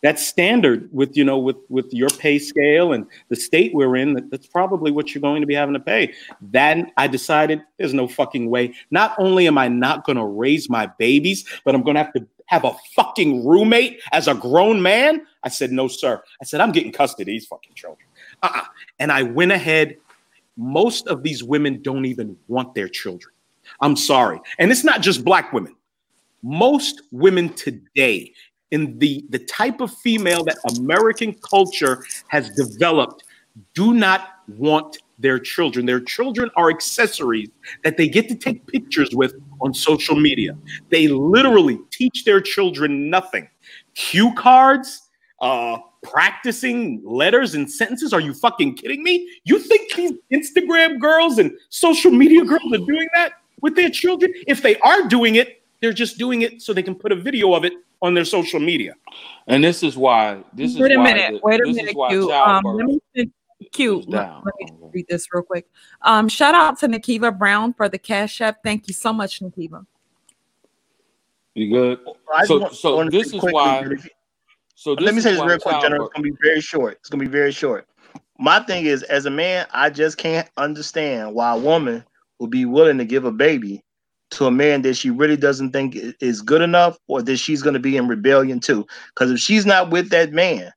that's, 0.05 0.27
standard 0.27 0.89
with 0.93 1.17
you 1.17 1.25
know 1.25 1.39
with 1.39 1.57
with 1.71 1.93
your 1.93 2.11
pay 2.11 2.39
scale 2.39 2.93
and 2.93 3.07
the 3.31 3.37
state 3.37 3.73
we're 3.73 3.97
in 3.97 4.13
that, 4.13 4.31
that's 4.31 4.47
probably 4.47 4.91
what 4.91 5.15
you're 5.15 5.23
going 5.23 5.41
to 5.41 5.47
be 5.47 5.55
having 5.55 5.73
to 5.73 5.81
pay. 5.81 6.13
Then 6.41 6.93
i 6.97 7.07
decided 7.07 7.63
there's 7.79 7.95
no 7.95 8.07
fucking 8.07 8.51
way. 8.51 8.75
Not 8.91 9.15
only 9.19 9.47
am 9.47 9.57
i 9.57 9.69
not 9.69 10.05
going 10.05 10.17
to 10.17 10.25
raise 10.25 10.69
my 10.69 10.87
babies 10.99 11.47
but 11.65 11.75
i'm 11.75 11.83
going 11.83 11.95
to 11.95 12.03
have 12.03 12.13
to 12.13 12.27
have 12.47 12.65
a 12.65 12.77
fucking 12.95 13.47
roommate 13.47 14.01
as 14.13 14.29
a 14.29 14.35
grown 14.35 14.83
man? 14.83 15.27
I 15.43 15.49
said 15.49 15.73
no 15.73 15.89
sir. 15.89 16.23
I 16.41 16.45
said 16.45 16.61
i'm 16.61 16.73
getting 16.73 16.93
custody 16.93 17.23
of 17.23 17.27
these 17.35 17.47
fucking 17.47 17.75
children. 17.75 18.07
Uh-uh. 18.43 18.65
and 18.99 19.11
i 19.11 19.23
went 19.23 19.53
ahead. 19.53 19.97
Most 20.57 21.07
of 21.09 21.23
these 21.23 21.43
women 21.43 21.83
don't 21.83 22.05
even 22.05 22.37
want 22.49 22.75
their 22.75 22.89
children. 22.89 23.33
I'm 23.81 23.97
sorry. 23.97 24.41
And 24.59 24.71
it's 24.71 24.85
not 24.85 25.01
just 25.01 25.25
black 25.25 25.53
women. 25.53 25.75
Most 26.43 27.03
women 27.11 27.49
today 27.55 28.33
in 28.75 28.99
the 28.99 29.25
the 29.31 29.39
type 29.39 29.81
of 29.81 29.91
female 30.07 30.43
that 30.45 30.59
American 30.77 31.33
culture 31.35 32.05
has 32.29 32.51
developed 32.51 33.23
do 33.73 33.95
not 33.95 34.21
want 34.49 34.99
their 35.21 35.39
children. 35.39 35.87
Their 35.87 36.01
children 36.01 36.51
are 36.57 36.71
accessories 36.71 37.51
that 37.85 37.97
they 37.97 38.09
get 38.09 38.29
to 38.31 38.35
take 38.35 38.67
pictures 38.67 39.15
with 39.15 39.33
on 39.61 39.73
social 39.73 40.17
media. 40.17 40.57
They 40.91 41.07
literally 41.07 41.79
teach 41.93 42.25
their 42.25 42.41
children 42.41 43.09
nothing. 43.11 43.49
Cue 43.95 44.35
cards, 44.35 45.09
uh, 45.41 45.79
practicing 46.03 47.01
letters 47.05 47.55
and 47.55 47.71
sentences. 47.71 48.13
Are 48.13 48.21
you 48.21 48.35
fucking 48.35 48.75
kidding 48.75 49.05
me? 49.05 49.15
You 49.45 49.61
think 49.61 49.95
these 49.95 50.13
Instagram 50.33 50.99
girls 50.99 51.39
and 51.39 51.53
social 51.69 52.11
media 52.11 52.45
girls 52.45 52.73
are 52.73 52.85
doing 52.95 53.09
that 53.15 53.35
with 53.61 53.77
their 53.77 53.89
children? 53.89 54.33
If 54.49 54.63
they 54.63 54.77
are 54.81 55.07
doing 55.07 55.37
it, 55.37 55.64
they're 55.85 55.93
just 55.93 56.17
doing 56.17 56.41
it 56.41 56.63
so 56.63 56.73
they 56.73 56.83
can 56.83 56.95
put 56.95 57.13
a 57.13 57.15
video 57.15 57.53
of 57.53 57.63
it 57.67 57.75
on 58.01 58.15
their 58.15 58.25
social 58.25 58.59
media. 58.59 58.95
And 59.49 59.63
this 59.63 59.83
is 59.83 59.99
why. 59.99 60.43
This 60.55 60.73
is 60.75 60.81
wait 60.81 60.93
a 60.93 60.97
why 60.97 61.05
minute. 61.05 61.33
the- 61.35 61.41
wait 61.43 61.61
a 61.61 61.67
minute, 61.67 61.95
why 61.95 62.09
Q. 62.09 62.33
Um, 62.33 62.65
let 62.65 62.87
me 62.87 62.99
send- 63.15 63.33
Q. 63.71 64.03
Let, 64.09 64.31
let 64.47 64.55
me 64.61 64.67
read 64.95 65.07
this 65.11 65.27
real 65.31 65.43
quick. 65.43 65.67
Um, 66.01 66.27
shout 66.29 66.55
out 66.55 66.79
to 66.79 66.89
Nakiva 66.89 67.37
Brown 67.39 67.75
for 67.75 67.91
the 67.91 67.99
cash 67.99 68.41
app. 68.41 68.63
Thank 68.63 68.89
you 68.89 68.95
so 68.95 69.13
much, 69.13 69.41
Nakiva. 69.41 69.85
You 71.55 71.71
good? 71.71 71.99
I 72.35 72.47
So, 72.47 72.61
want- 72.61 72.75
so 72.75 73.05
this 73.11 73.31
say 73.31 73.37
is 73.37 73.43
why. 73.43 73.85
So 74.75 74.95
this 74.95 75.05
Let 75.05 75.15
me 75.15 75.21
say 75.21 75.33
this 75.33 75.41
real 75.41 75.59
quick, 75.59 75.81
Jennifer. 75.83 75.89
childbirth- 75.89 76.01
It's 76.07 76.13
gonna 76.15 76.25
be 76.31 76.37
very 76.43 76.61
short. 76.63 76.93
It's 77.01 77.11
gonna 77.11 77.23
be 77.25 77.29
very 77.31 77.53
short. 77.53 77.87
My 78.39 78.59
thing 78.61 78.87
is, 78.87 79.03
as 79.03 79.27
a 79.27 79.31
man, 79.31 79.67
I 79.71 79.91
just 79.91 80.17
can't 80.17 80.49
understand 80.57 81.35
why 81.35 81.53
a 81.55 81.59
woman 81.59 82.05
would 82.39 82.51
be 82.51 82.65
willing 82.65 82.97
to 82.99 83.05
give 83.05 83.27
a 83.27 83.31
baby 83.31 83.83
to 84.35 84.47
a 84.47 84.51
man 84.51 84.83
that 84.83 84.95
she 84.95 85.11
really 85.11 85.37
doesn't 85.37 85.73
think 85.73 85.97
is 86.21 86.43
good 86.43 86.63
enough, 86.63 86.99
or 87.09 87.23
that 87.23 87.37
she's 87.37 87.63
gonna 87.63 87.79
be 87.79 87.97
in 87.97 88.09
rebellion 88.09 88.61
to. 88.61 88.87
Because 89.15 89.31
if 89.31 89.39
she's 89.39 89.67
not 89.67 89.91
with 89.91 90.11
that 90.11 90.33
man, 90.33 90.73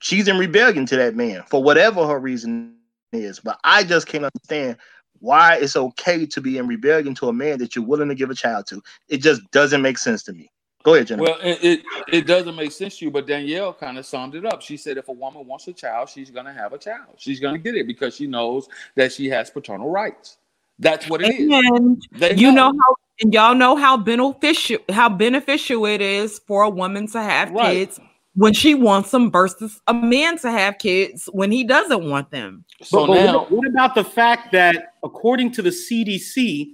she's 0.00 0.28
in 0.28 0.38
rebellion 0.38 0.86
to 0.86 0.96
that 0.96 1.16
man 1.16 1.42
for 1.48 1.62
whatever 1.62 2.06
her 2.06 2.18
reason 2.18 2.74
is. 3.12 3.40
But 3.40 3.58
I 3.64 3.84
just 3.84 4.06
can't 4.06 4.24
understand 4.24 4.76
why 5.20 5.56
it's 5.56 5.76
okay 5.76 6.26
to 6.26 6.40
be 6.40 6.58
in 6.58 6.66
rebellion 6.66 7.14
to 7.16 7.28
a 7.28 7.32
man 7.32 7.58
that 7.58 7.74
you're 7.74 7.84
willing 7.84 8.08
to 8.08 8.14
give 8.14 8.30
a 8.30 8.34
child 8.34 8.66
to. 8.68 8.82
It 9.08 9.18
just 9.18 9.42
doesn't 9.50 9.82
make 9.82 9.98
sense 9.98 10.22
to 10.24 10.32
me. 10.32 10.50
Go 10.82 10.94
ahead, 10.94 11.08
Jennifer. 11.08 11.32
Well, 11.32 11.40
it, 11.42 11.64
it, 11.64 11.82
it 12.12 12.26
doesn't 12.28 12.54
make 12.54 12.70
sense 12.70 12.98
to 12.98 13.06
you, 13.06 13.10
but 13.10 13.26
Danielle 13.26 13.72
kind 13.72 13.98
of 13.98 14.06
summed 14.06 14.36
it 14.36 14.44
up. 14.44 14.62
She 14.62 14.76
said 14.76 14.98
if 14.98 15.08
a 15.08 15.12
woman 15.12 15.44
wants 15.44 15.66
a 15.66 15.72
child, 15.72 16.08
she's 16.08 16.30
going 16.30 16.46
to 16.46 16.52
have 16.52 16.74
a 16.74 16.78
child. 16.78 17.14
She's 17.16 17.40
going 17.40 17.54
to 17.54 17.58
get 17.58 17.74
it 17.74 17.88
because 17.88 18.14
she 18.14 18.28
knows 18.28 18.68
that 18.94 19.12
she 19.12 19.28
has 19.30 19.50
paternal 19.50 19.90
rights. 19.90 20.38
That's 20.78 21.08
what 21.08 21.22
it 21.22 21.34
is. 21.34 21.50
And 21.50 22.06
They 22.12 22.34
you 22.34 22.52
know. 22.52 22.70
know 22.70 22.78
how 22.78 22.96
and 23.18 23.32
y'all 23.32 23.54
know 23.54 23.76
how 23.76 23.96
beneficial 23.96 24.78
how 24.90 25.08
beneficial 25.08 25.86
it 25.86 26.02
is 26.02 26.38
for 26.40 26.62
a 26.64 26.70
woman 26.70 27.06
to 27.08 27.22
have 27.22 27.50
Right. 27.50 27.76
kids 27.76 27.98
when 28.34 28.52
she 28.52 28.74
wants 28.74 29.10
them 29.10 29.30
versus 29.30 29.80
a 29.86 29.94
man 29.94 30.36
to 30.38 30.50
have 30.50 30.76
kids 30.78 31.26
when 31.32 31.50
he 31.50 31.64
doesn't 31.64 32.08
want 32.08 32.30
them. 32.30 32.64
So 32.82 33.06
but, 33.06 33.14
but 33.14 33.24
now, 33.24 33.38
what, 33.38 33.50
what 33.50 33.66
about 33.66 33.94
the 33.94 34.04
fact 34.04 34.52
that, 34.52 34.92
according 35.02 35.52
to 35.52 35.62
the 35.62 35.70
CDC, 35.70 36.72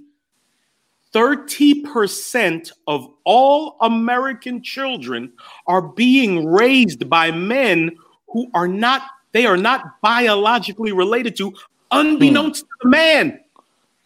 30% 1.13 2.71
of 2.87 3.07
all 3.23 3.77
American 3.81 4.61
children 4.61 5.31
are 5.67 5.81
being 5.81 6.45
raised 6.45 7.09
by 7.09 7.31
men 7.31 7.91
who 8.27 8.49
are 8.53 8.67
not, 8.67 9.03
they 9.31 9.45
are 9.45 9.57
not 9.57 10.01
biologically 10.01 10.91
related 10.91 11.35
to, 11.37 11.53
unbeknownst 11.91 12.61
hmm. 12.61 12.65
to 12.65 12.77
the 12.81 12.89
man. 12.89 13.39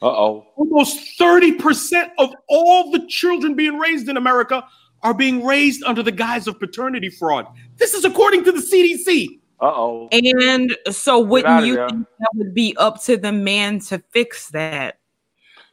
Uh 0.01 0.07
oh. 0.07 0.47
Almost 0.55 1.19
30% 1.19 2.11
of 2.19 2.31
all 2.47 2.91
the 2.91 3.05
children 3.07 3.55
being 3.55 3.77
raised 3.79 4.07
in 4.09 4.17
America 4.17 4.63
are 5.03 5.13
being 5.13 5.43
raised 5.45 5.83
under 5.83 6.03
the 6.03 6.11
guise 6.11 6.47
of 6.47 6.59
paternity 6.59 7.09
fraud. 7.09 7.47
This 7.77 7.93
is 7.93 8.05
according 8.05 8.43
to 8.45 8.51
the 8.51 8.59
CDC. 8.61 9.39
Uh 9.59 9.65
oh. 9.65 10.09
And 10.11 10.75
so 10.91 11.19
wouldn't 11.19 11.65
you 11.65 11.75
there. 11.75 11.89
think 11.89 12.05
that 12.19 12.29
would 12.35 12.53
be 12.53 12.75
up 12.77 13.01
to 13.05 13.17
the 13.17 13.31
man 13.31 13.79
to 13.81 13.97
fix 14.11 14.49
that? 14.51 14.99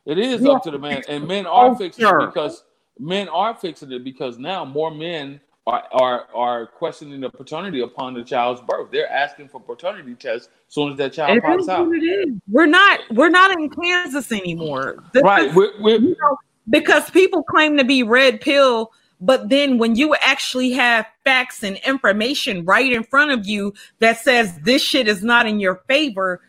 It 0.07 0.19
is 0.19 0.41
Yeah. 0.41 0.53
up 0.53 0.63
to 0.65 0.71
the 0.71 0.79
man, 0.79 1.03
and 1.09 1.27
men 1.29 1.45
are 1.47 1.71
Oh, 1.71 1.75
fixing 1.75 2.05
sure. 2.07 2.21
it 2.21 2.27
because 2.27 2.65
men 2.99 3.29
are 3.29 3.55
fixing 3.55 3.93
it 3.93 4.05
because 4.05 4.39
now 4.39 4.65
more 4.65 4.91
men 4.91 5.41
are 5.67 5.85
are 5.93 6.27
are 6.35 6.67
questioning 6.67 7.21
the 7.21 7.31
paternity 7.31 7.81
upon 7.81 8.15
the 8.15 8.23
child's 8.23 8.61
birth. 8.61 8.89
They're 8.91 9.11
asking 9.11 9.49
for 9.49 9.61
paternity 9.61 10.15
tests 10.15 10.49
as 10.69 10.75
soon 10.75 10.93
as 10.93 10.99
that 10.99 11.13
child 11.15 11.39
It 11.39 11.43
pops 11.43 11.69
out. 11.69 11.89
it 11.93 11.99
is. 12.03 12.35
We're 12.51 12.67
not 12.67 13.01
we're 13.11 13.31
not 13.31 13.51
in 13.53 13.71
Kansas 13.71 14.31
anymore. 14.31 15.03
This 15.13 15.23
Right. 15.23 15.49
is- 15.49 15.55
We're, 15.55 15.71
we're, 15.81 16.01
you 16.01 16.17
know, 16.21 16.37
because 16.69 17.09
people 17.11 17.43
claim 17.43 17.77
to 17.79 17.85
be 17.85 18.03
red 18.03 18.41
pill, 18.43 18.93
but 19.21 19.49
then 19.49 19.79
when 19.79 19.95
you 19.97 20.15
actually 20.17 20.73
have 20.73 21.07
facts 21.25 21.63
and 21.63 21.79
information 21.87 22.65
right 22.67 22.93
in 22.93 23.03
front 23.03 23.31
of 23.31 23.47
you 23.47 23.73
that 24.01 24.19
says 24.19 24.59
this 24.65 24.83
shit 24.83 25.09
is 25.09 25.23
not 25.25 25.47
in 25.47 25.61
your 25.61 25.77
favor, 25.89 26.43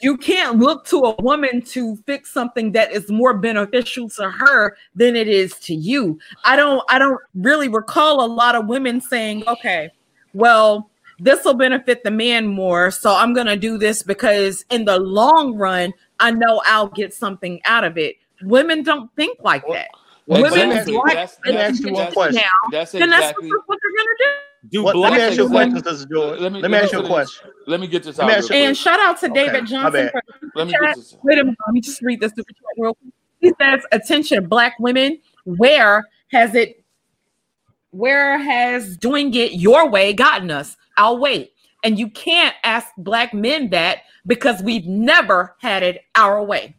you 0.00 0.16
can't 0.16 0.58
look 0.58 0.84
to 0.86 0.98
a 0.98 1.16
woman 1.22 1.60
to 1.62 1.96
fix 2.06 2.32
something 2.32 2.72
that 2.72 2.92
is 2.92 3.10
more 3.10 3.34
beneficial 3.36 4.08
to 4.10 4.30
her 4.30 4.76
than 4.94 5.16
it 5.16 5.26
is 5.26 5.54
to 5.60 5.74
you. 5.74 6.18
I 6.44 6.54
don't 6.56 6.82
I 6.88 6.98
don't 6.98 7.20
really 7.34 7.68
recall 7.68 8.24
a 8.24 8.28
lot 8.28 8.54
of 8.54 8.66
women 8.66 9.00
saying, 9.00 9.42
"Okay, 9.48 9.90
well, 10.32 10.90
this 11.18 11.44
will 11.44 11.54
benefit 11.54 12.04
the 12.04 12.10
man 12.10 12.46
more, 12.46 12.90
so 12.90 13.14
I'm 13.14 13.34
going 13.34 13.48
to 13.48 13.56
do 13.56 13.78
this 13.78 14.02
because 14.02 14.64
in 14.70 14.84
the 14.84 14.98
long 14.98 15.56
run, 15.56 15.92
I 16.20 16.30
know 16.30 16.62
I'll 16.64 16.88
get 16.88 17.12
something 17.12 17.60
out 17.64 17.84
of 17.84 17.98
it." 17.98 18.16
Women 18.42 18.82
don't 18.82 19.14
think 19.16 19.38
like 19.42 19.66
that. 19.68 19.88
Well, 20.26 20.42
Women 20.42 20.70
Exactly. 20.70 20.94
That's- 21.06 21.38
that's- 21.44 21.80
one 21.82 21.92
that's- 21.94 22.14
question. 22.14 22.36
now, 22.36 22.68
That's 22.70 22.92
then 22.92 23.10
that's 23.10 23.30
exactly. 23.30 23.50
what 23.66 23.78
they're 23.82 23.96
going 23.96 24.06
to 24.06 24.24
do. 24.24 24.30
Do 24.68 24.82
What, 24.84 24.96
let 24.96 25.12
me 25.14 25.20
ask 25.20 25.36
you 25.38 25.46
a 25.46 25.48
question, 25.48 25.82
Sister 25.82 26.06
George. 26.12 26.38
Let 26.40 26.52
me- 26.52 26.60
Let 26.60 26.70
me 26.70 26.70
let 26.70 26.70
me 26.70 26.76
ask 26.78 26.92
you 26.92 26.98
a 26.98 27.02
finish. 27.02 27.12
question. 27.14 27.50
Let 27.66 27.80
me 27.80 27.86
get 27.86 28.02
this 28.04 28.18
Let 28.18 28.26
me 28.26 28.32
out. 28.34 28.50
real 28.50 28.58
you- 28.60 28.66
And 28.66 28.76
shout 28.76 29.00
out 29.00 29.18
to 29.20 29.26
Okay, 29.30 29.34
David 29.46 29.62
my 29.62 29.66
Johnson 29.66 30.10
for 30.10 30.22
Let 30.54 30.66
me 30.66 30.72
get 30.78 30.96
this. 30.96 31.16
Wait 31.22 31.38
a 31.38 31.44
minute, 31.44 31.58
let 31.66 31.72
me 31.72 31.80
just 31.80 32.02
read 32.02 32.20
this 32.20 32.32
super 32.36 32.52
chat 32.52 32.64
real 32.78 32.94
quick. 32.94 33.14
He 33.40 33.52
says, 33.58 33.82
"Attention, 33.92 34.48
black 34.48 34.74
women. 34.78 35.18
Where 35.44 36.04
has 36.30 36.54
it? 36.54 36.84
Where 37.92 38.38
has 38.38 38.96
doing 38.98 39.32
it 39.34 39.52
your 39.54 39.88
way 39.88 40.12
gotten 40.12 40.50
us? 40.50 40.76
I'll 40.96 41.18
wait." 41.18 41.52
And 41.82 41.98
you 41.98 42.10
can't 42.10 42.54
ask 42.62 42.88
black 42.98 43.32
men 43.32 43.70
that 43.70 44.00
because 44.26 44.62
we've 44.62 44.84
never 44.86 45.56
had 45.60 45.82
it 45.82 46.02
our 46.14 46.44
way. 46.44 46.76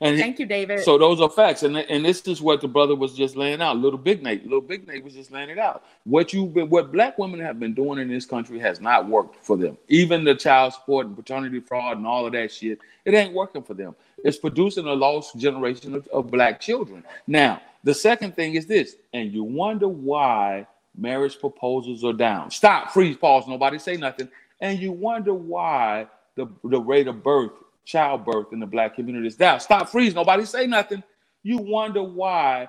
And 0.00 0.18
Thank 0.18 0.38
you, 0.38 0.46
David. 0.46 0.80
So 0.80 0.98
those 0.98 1.20
are 1.20 1.30
facts, 1.30 1.62
and 1.62 1.76
and 1.76 2.04
this 2.04 2.22
is 2.22 2.40
what 2.40 2.60
the 2.60 2.68
brother 2.68 2.94
was 2.94 3.14
just 3.14 3.36
laying 3.36 3.60
out. 3.60 3.76
Little 3.76 3.98
Big 3.98 4.22
Nate, 4.22 4.44
Little 4.44 4.60
Big 4.60 4.86
Nate 4.86 5.04
was 5.04 5.14
just 5.14 5.30
laying 5.30 5.50
it 5.50 5.58
out. 5.58 5.84
What 6.04 6.32
you've 6.32 6.54
been, 6.54 6.68
what 6.68 6.92
black 6.92 7.18
women 7.18 7.40
have 7.40 7.58
been 7.58 7.74
doing 7.74 7.98
in 7.98 8.08
this 8.08 8.26
country 8.26 8.58
has 8.58 8.80
not 8.80 9.08
worked 9.08 9.44
for 9.44 9.56
them. 9.56 9.78
Even 9.88 10.24
the 10.24 10.34
child 10.34 10.74
support 10.74 11.06
and 11.06 11.16
paternity 11.16 11.60
fraud 11.60 11.96
and 11.96 12.06
all 12.06 12.26
of 12.26 12.32
that 12.32 12.52
shit, 12.52 12.78
it 13.04 13.14
ain't 13.14 13.34
working 13.34 13.62
for 13.62 13.74
them. 13.74 13.94
It's 14.24 14.38
producing 14.38 14.86
a 14.86 14.94
lost 14.94 15.38
generation 15.38 15.94
of, 15.94 16.06
of 16.08 16.30
black 16.30 16.60
children. 16.60 17.04
Now, 17.26 17.60
the 17.84 17.94
second 17.94 18.34
thing 18.34 18.54
is 18.54 18.66
this, 18.66 18.96
and 19.12 19.32
you 19.32 19.44
wonder 19.44 19.88
why 19.88 20.66
marriage 20.96 21.38
proposals 21.38 22.04
are 22.04 22.12
down. 22.12 22.50
Stop, 22.50 22.90
freeze, 22.92 23.16
pause. 23.16 23.46
Nobody 23.46 23.78
say 23.78 23.96
nothing. 23.96 24.28
And 24.60 24.78
you 24.78 24.92
wonder 24.92 25.34
why 25.34 26.08
the 26.34 26.46
the 26.64 26.80
rate 26.80 27.08
of 27.08 27.22
birth 27.22 27.52
childbirth 27.86 28.48
in 28.52 28.60
the 28.60 28.66
black 28.66 28.96
community 28.96 29.28
is 29.28 29.36
down. 29.36 29.60
Stop, 29.60 29.90
freeze. 29.90 30.14
Nobody 30.14 30.44
say 30.46 30.66
nothing. 30.68 31.02
You 31.44 31.58
wonder 31.58 32.04
why 32.04 32.68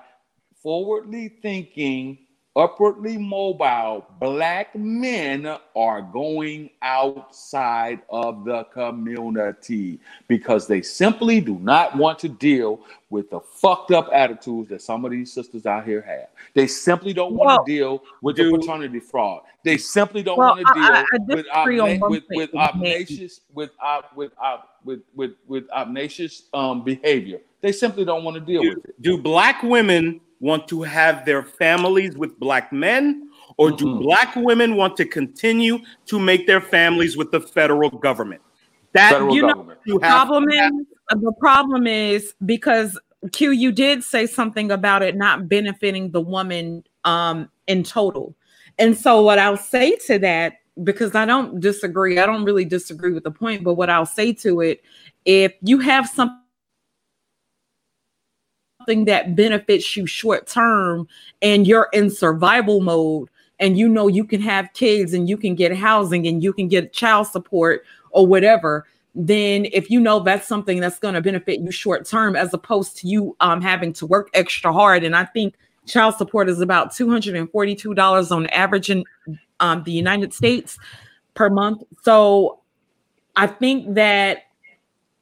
forwardly 0.62 1.30
thinking, 1.42 2.18
upwardly 2.58 3.16
mobile 3.16 4.04
black 4.20 4.74
men 4.74 5.56
are 5.76 6.02
going 6.02 6.68
outside 6.82 8.00
of 8.10 8.44
the 8.44 8.64
community 8.64 10.00
because 10.26 10.66
they 10.66 10.82
simply 10.82 11.40
do 11.40 11.56
not 11.60 11.96
want 11.96 12.18
to 12.18 12.28
deal 12.28 12.80
with 13.10 13.30
the 13.30 13.38
fucked 13.40 13.92
up 13.92 14.10
attitudes 14.12 14.68
that 14.68 14.82
some 14.82 15.04
of 15.04 15.12
these 15.12 15.32
sisters 15.32 15.66
out 15.66 15.84
here 15.86 16.02
have. 16.02 16.28
They 16.54 16.66
simply 16.66 17.12
don't 17.12 17.34
want 17.34 17.64
to 17.64 17.72
deal 17.72 18.02
with 18.22 18.36
do- 18.36 18.50
the 18.50 18.58
paternity 18.58 18.98
fraud. 19.00 19.42
They 19.62 19.76
simply 19.78 20.22
don't 20.24 20.36
Well, 20.38 20.56
want 20.56 20.66
to 20.66 20.74
deal 20.74 20.82
I- 20.82 20.88
I- 20.88 21.00
I 21.00 21.18
with 21.28 21.46
disagree 21.46 21.78
obna- 21.78 22.10
with 22.10 22.24
with 22.30 22.50
with 22.50 22.54
obnoxious 22.56 23.40
with 23.54 23.70
ob- 23.80 24.04
with 24.16 24.32
ob- 24.42 24.66
with 24.84 25.00
with 25.14 25.32
with 25.46 25.70
obnoxious 25.70 26.48
um 26.52 26.82
behavior. 26.82 27.40
They 27.60 27.72
simply 27.72 28.04
don't 28.04 28.24
want 28.24 28.34
to 28.34 28.40
deal 28.40 28.62
do, 28.62 28.68
with 28.70 28.84
it. 28.84 29.00
do 29.02 29.16
black 29.16 29.62
women 29.62 30.20
want 30.40 30.68
to 30.68 30.82
have 30.82 31.24
their 31.24 31.42
families 31.42 32.16
with 32.16 32.38
black 32.38 32.72
men 32.72 33.28
or 33.56 33.70
do 33.70 33.86
Mm-mm. 33.86 34.02
black 34.02 34.36
women 34.36 34.76
want 34.76 34.96
to 34.96 35.04
continue 35.04 35.78
to 36.06 36.18
make 36.18 36.46
their 36.46 36.60
families 36.60 37.16
with 37.16 37.30
the 37.32 37.40
federal 37.40 37.90
government 37.90 38.40
that 38.92 39.12
Federal 39.12 39.34
you 39.34 39.42
know, 39.42 39.48
government. 39.48 39.80
you 39.86 39.98
have 40.00 40.26
problem 40.26 40.48
is 40.48 40.70
the 41.10 41.32
problem 41.38 41.86
is 41.86 42.34
because 42.44 42.98
Q, 43.32 43.50
you 43.50 43.72
did 43.72 44.04
say 44.04 44.26
something 44.26 44.70
about 44.70 45.02
it 45.02 45.16
not 45.16 45.48
benefiting 45.48 46.10
the 46.10 46.20
woman 46.20 46.84
um 47.04 47.48
in 47.66 47.82
total. 47.82 48.34
And 48.78 48.96
so 48.96 49.22
what 49.22 49.38
I'll 49.38 49.56
say 49.56 49.96
to 50.06 50.18
that, 50.20 50.54
because 50.84 51.14
I 51.14 51.26
don't 51.26 51.60
disagree, 51.60 52.18
I 52.18 52.26
don't 52.26 52.44
really 52.44 52.64
disagree 52.64 53.12
with 53.12 53.24
the 53.24 53.30
point, 53.30 53.64
but 53.64 53.74
what 53.74 53.90
I'll 53.90 54.06
say 54.06 54.32
to 54.34 54.60
it, 54.60 54.82
if 55.24 55.52
you 55.62 55.80
have 55.80 56.08
something 56.08 56.38
that 59.04 59.36
benefits 59.36 59.96
you 59.96 60.06
short 60.06 60.46
term 60.46 61.06
and 61.42 61.66
you're 61.66 61.88
in 61.92 62.10
survival 62.10 62.80
mode 62.80 63.28
and 63.60 63.78
you 63.78 63.88
know 63.88 64.08
you 64.08 64.24
can 64.24 64.40
have 64.40 64.72
kids 64.72 65.12
and 65.12 65.28
you 65.28 65.36
can 65.36 65.54
get 65.54 65.76
housing 65.76 66.26
and 66.26 66.42
you 66.42 66.52
can 66.52 66.68
get 66.68 66.92
child 66.92 67.26
support 67.26 67.84
or 68.10 68.26
whatever 68.26 68.86
then 69.14 69.66
if 69.72 69.90
you 69.90 70.00
know 70.00 70.20
that's 70.20 70.46
something 70.46 70.80
that's 70.80 70.98
going 70.98 71.14
to 71.14 71.20
benefit 71.20 71.60
you 71.60 71.70
short 71.70 72.06
term 72.06 72.36
as 72.36 72.54
opposed 72.54 72.96
to 72.96 73.08
you 73.08 73.36
um, 73.40 73.60
having 73.60 73.92
to 73.92 74.06
work 74.06 74.30
extra 74.32 74.72
hard. 74.72 75.02
And 75.04 75.16
i 75.16 75.24
think 75.24 75.54
child 75.86 76.14
support 76.16 76.48
is 76.48 76.60
about 76.60 76.90
$242 76.92 78.30
on 78.30 78.46
average 78.48 78.90
in 78.90 79.04
um, 79.60 79.82
the 79.84 79.92
united 79.92 80.32
states 80.32 80.78
per 81.34 81.50
month. 81.50 81.82
So 82.02 82.60
i 83.36 83.46
think 83.46 83.94
that 83.94 84.47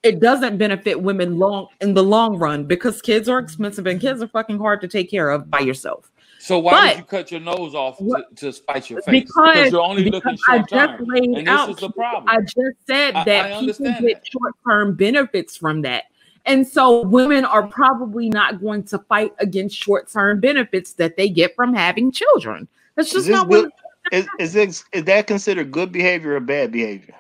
it 0.06 0.20
doesn't 0.20 0.56
benefit 0.58 1.00
women 1.00 1.38
long 1.38 1.68
in 1.80 1.94
the 1.94 2.02
long 2.02 2.38
run 2.38 2.64
because 2.64 3.02
kids 3.02 3.28
are 3.28 3.38
expensive 3.38 3.86
and 3.86 4.00
kids 4.00 4.22
are 4.22 4.28
fucking 4.28 4.58
hard 4.58 4.80
to 4.80 4.88
take 4.88 5.10
care 5.10 5.30
of 5.30 5.50
by 5.50 5.60
yourself 5.60 6.10
So 6.38 6.58
why 6.60 6.70
But- 6.72 6.88
would 6.88 6.98
you 6.98 7.04
cut 7.04 7.30
your 7.32 7.40
nose 7.40 7.74
off 7.74 7.98
to, 7.98 8.24
to 8.36 8.52
spite 8.52 8.88
your 8.88 9.02
face? 9.02 9.24
because, 9.24 9.72
you're 9.72 9.80
only 9.80 10.04
because 10.04 10.22
looking 10.24 10.38
I 10.48 10.56
short 10.58 10.70
just 10.70 10.98
term, 10.98 11.06
laid 11.08 11.30
and 11.38 11.48
out, 11.48 11.66
this 11.66 11.76
is 11.76 11.80
the 11.80 11.90
problem. 11.90 12.24
I 12.28 12.40
just 12.42 12.76
said 12.86 13.14
I- 13.16 13.24
that 13.24 13.52
I 13.52 13.60
people 13.60 13.84
get 13.86 14.00
that. 14.02 14.22
short 14.30 14.54
term 14.66 14.94
benefits 14.94 15.56
from 15.56 15.82
that. 15.82 16.04
And 16.44 16.64
so 16.66 17.02
women 17.02 17.44
are 17.44 17.66
probably 17.66 18.28
not 18.28 18.60
going 18.60 18.84
to 18.84 18.98
fight 19.00 19.32
against 19.40 19.76
short 19.76 20.08
term 20.08 20.38
benefits 20.38 20.92
that 20.92 21.16
they 21.16 21.28
get 21.28 21.56
from 21.56 21.74
having 21.74 22.12
children. 22.12 22.68
That's 22.94 23.10
just 23.10 23.26
this 23.26 23.34
not 23.34 23.48
good? 23.50 23.64
what 23.64 23.72
Is, 24.12 24.28
is, 24.38 24.52
this, 24.52 24.84
is 24.92 25.02
that 25.04 25.26
considered 25.26 25.72
good 25.72 25.90
behavior 25.90 26.36
or 26.36 26.40
bad 26.40 26.70
behavior? 26.70 27.16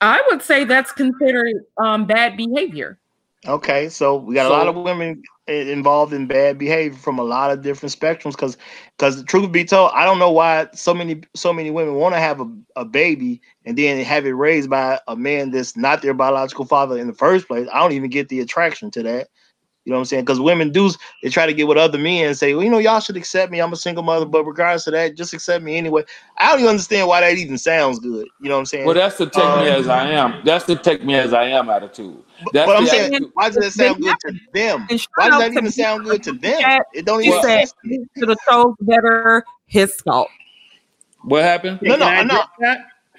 I 0.00 0.22
would 0.30 0.42
say 0.42 0.64
that's 0.64 0.92
considered 0.92 1.56
um, 1.76 2.06
bad 2.06 2.36
behavior. 2.36 2.98
Okay, 3.46 3.88
so 3.88 4.16
we 4.16 4.34
got 4.34 4.46
a 4.46 4.50
lot 4.50 4.66
of 4.66 4.76
women 4.76 5.22
involved 5.46 6.12
in 6.12 6.26
bad 6.26 6.58
behavior 6.58 6.98
from 6.98 7.18
a 7.18 7.22
lot 7.22 7.50
of 7.50 7.62
different 7.62 7.94
spectrums. 7.94 8.32
Because, 8.32 8.56
because 8.96 9.16
the 9.16 9.22
truth 9.24 9.50
be 9.52 9.64
told, 9.64 9.92
I 9.94 10.04
don't 10.04 10.18
know 10.18 10.30
why 10.30 10.68
so 10.74 10.92
many 10.92 11.22
so 11.34 11.52
many 11.52 11.70
women 11.70 11.94
want 11.94 12.14
to 12.14 12.20
have 12.20 12.40
a, 12.40 12.50
a 12.76 12.84
baby 12.84 13.40
and 13.64 13.78
then 13.78 14.04
have 14.04 14.26
it 14.26 14.32
raised 14.32 14.68
by 14.68 15.00
a 15.06 15.16
man 15.16 15.50
that's 15.50 15.76
not 15.76 16.02
their 16.02 16.14
biological 16.14 16.64
father 16.64 16.98
in 16.98 17.06
the 17.06 17.14
first 17.14 17.46
place. 17.46 17.68
I 17.72 17.80
don't 17.80 17.92
even 17.92 18.10
get 18.10 18.28
the 18.28 18.40
attraction 18.40 18.90
to 18.92 19.02
that. 19.04 19.28
You 19.88 19.92
know 19.92 20.00
what 20.00 20.00
I'm 20.00 20.04
saying? 20.04 20.24
Because 20.26 20.38
women 20.38 20.70
do 20.70 20.90
they 21.22 21.30
try 21.30 21.46
to 21.46 21.54
get 21.54 21.66
with 21.66 21.78
other 21.78 21.96
men 21.96 22.26
and 22.26 22.36
say, 22.36 22.52
well, 22.52 22.62
you 22.62 22.68
know, 22.68 22.76
y'all 22.76 23.00
should 23.00 23.16
accept 23.16 23.50
me. 23.50 23.58
I'm 23.58 23.72
a 23.72 23.76
single 23.76 24.02
mother, 24.02 24.26
but 24.26 24.44
regardless 24.44 24.86
of 24.86 24.92
that, 24.92 25.16
just 25.16 25.32
accept 25.32 25.64
me 25.64 25.78
anyway. 25.78 26.04
I 26.36 26.50
don't 26.50 26.58
even 26.58 26.68
understand 26.68 27.08
why 27.08 27.22
that 27.22 27.38
even 27.38 27.56
sounds 27.56 27.98
good. 27.98 28.28
You 28.38 28.50
know 28.50 28.56
what 28.56 28.60
I'm 28.60 28.66
saying? 28.66 28.84
well, 28.84 28.94
that's 28.94 29.16
the 29.16 29.30
take 29.30 29.42
me 29.42 29.50
Um, 29.50 29.66
as 29.66 29.88
I 29.88 30.10
am. 30.10 30.42
That's 30.44 30.66
the 30.66 30.76
take 30.76 31.02
me 31.02 31.14
as 31.14 31.32
I 31.32 31.44
am 31.44 31.70
attitude. 31.70 32.22
That's 32.52 32.66
but 32.66 32.76
I'm 32.76 32.84
saying, 32.84 33.14
attitude. 33.14 33.30
why 33.32 33.48
does 33.48 33.56
that 33.56 33.72
sound 33.72 34.02
good 34.02 34.16
to 34.26 34.38
them? 34.52 34.86
Why 35.14 35.30
does 35.30 35.38
that 35.38 35.52
even 35.54 35.70
sound 35.70 36.04
good 36.04 36.22
to 36.24 36.32
them? 36.32 36.60
It 36.92 37.06
don't 37.06 37.22
He 37.22 37.28
even 37.28 37.40
said 37.40 37.60
sense. 37.60 37.74
he 37.82 38.04
should 38.18 38.28
have 38.28 38.38
chose 38.46 38.74
better 38.80 39.42
his 39.68 39.94
fault. 40.02 40.28
What 41.22 41.44
happened? 41.44 41.78
No, 41.80 41.96
no, 41.96 42.04
I 42.08 42.22
no. 42.24 42.42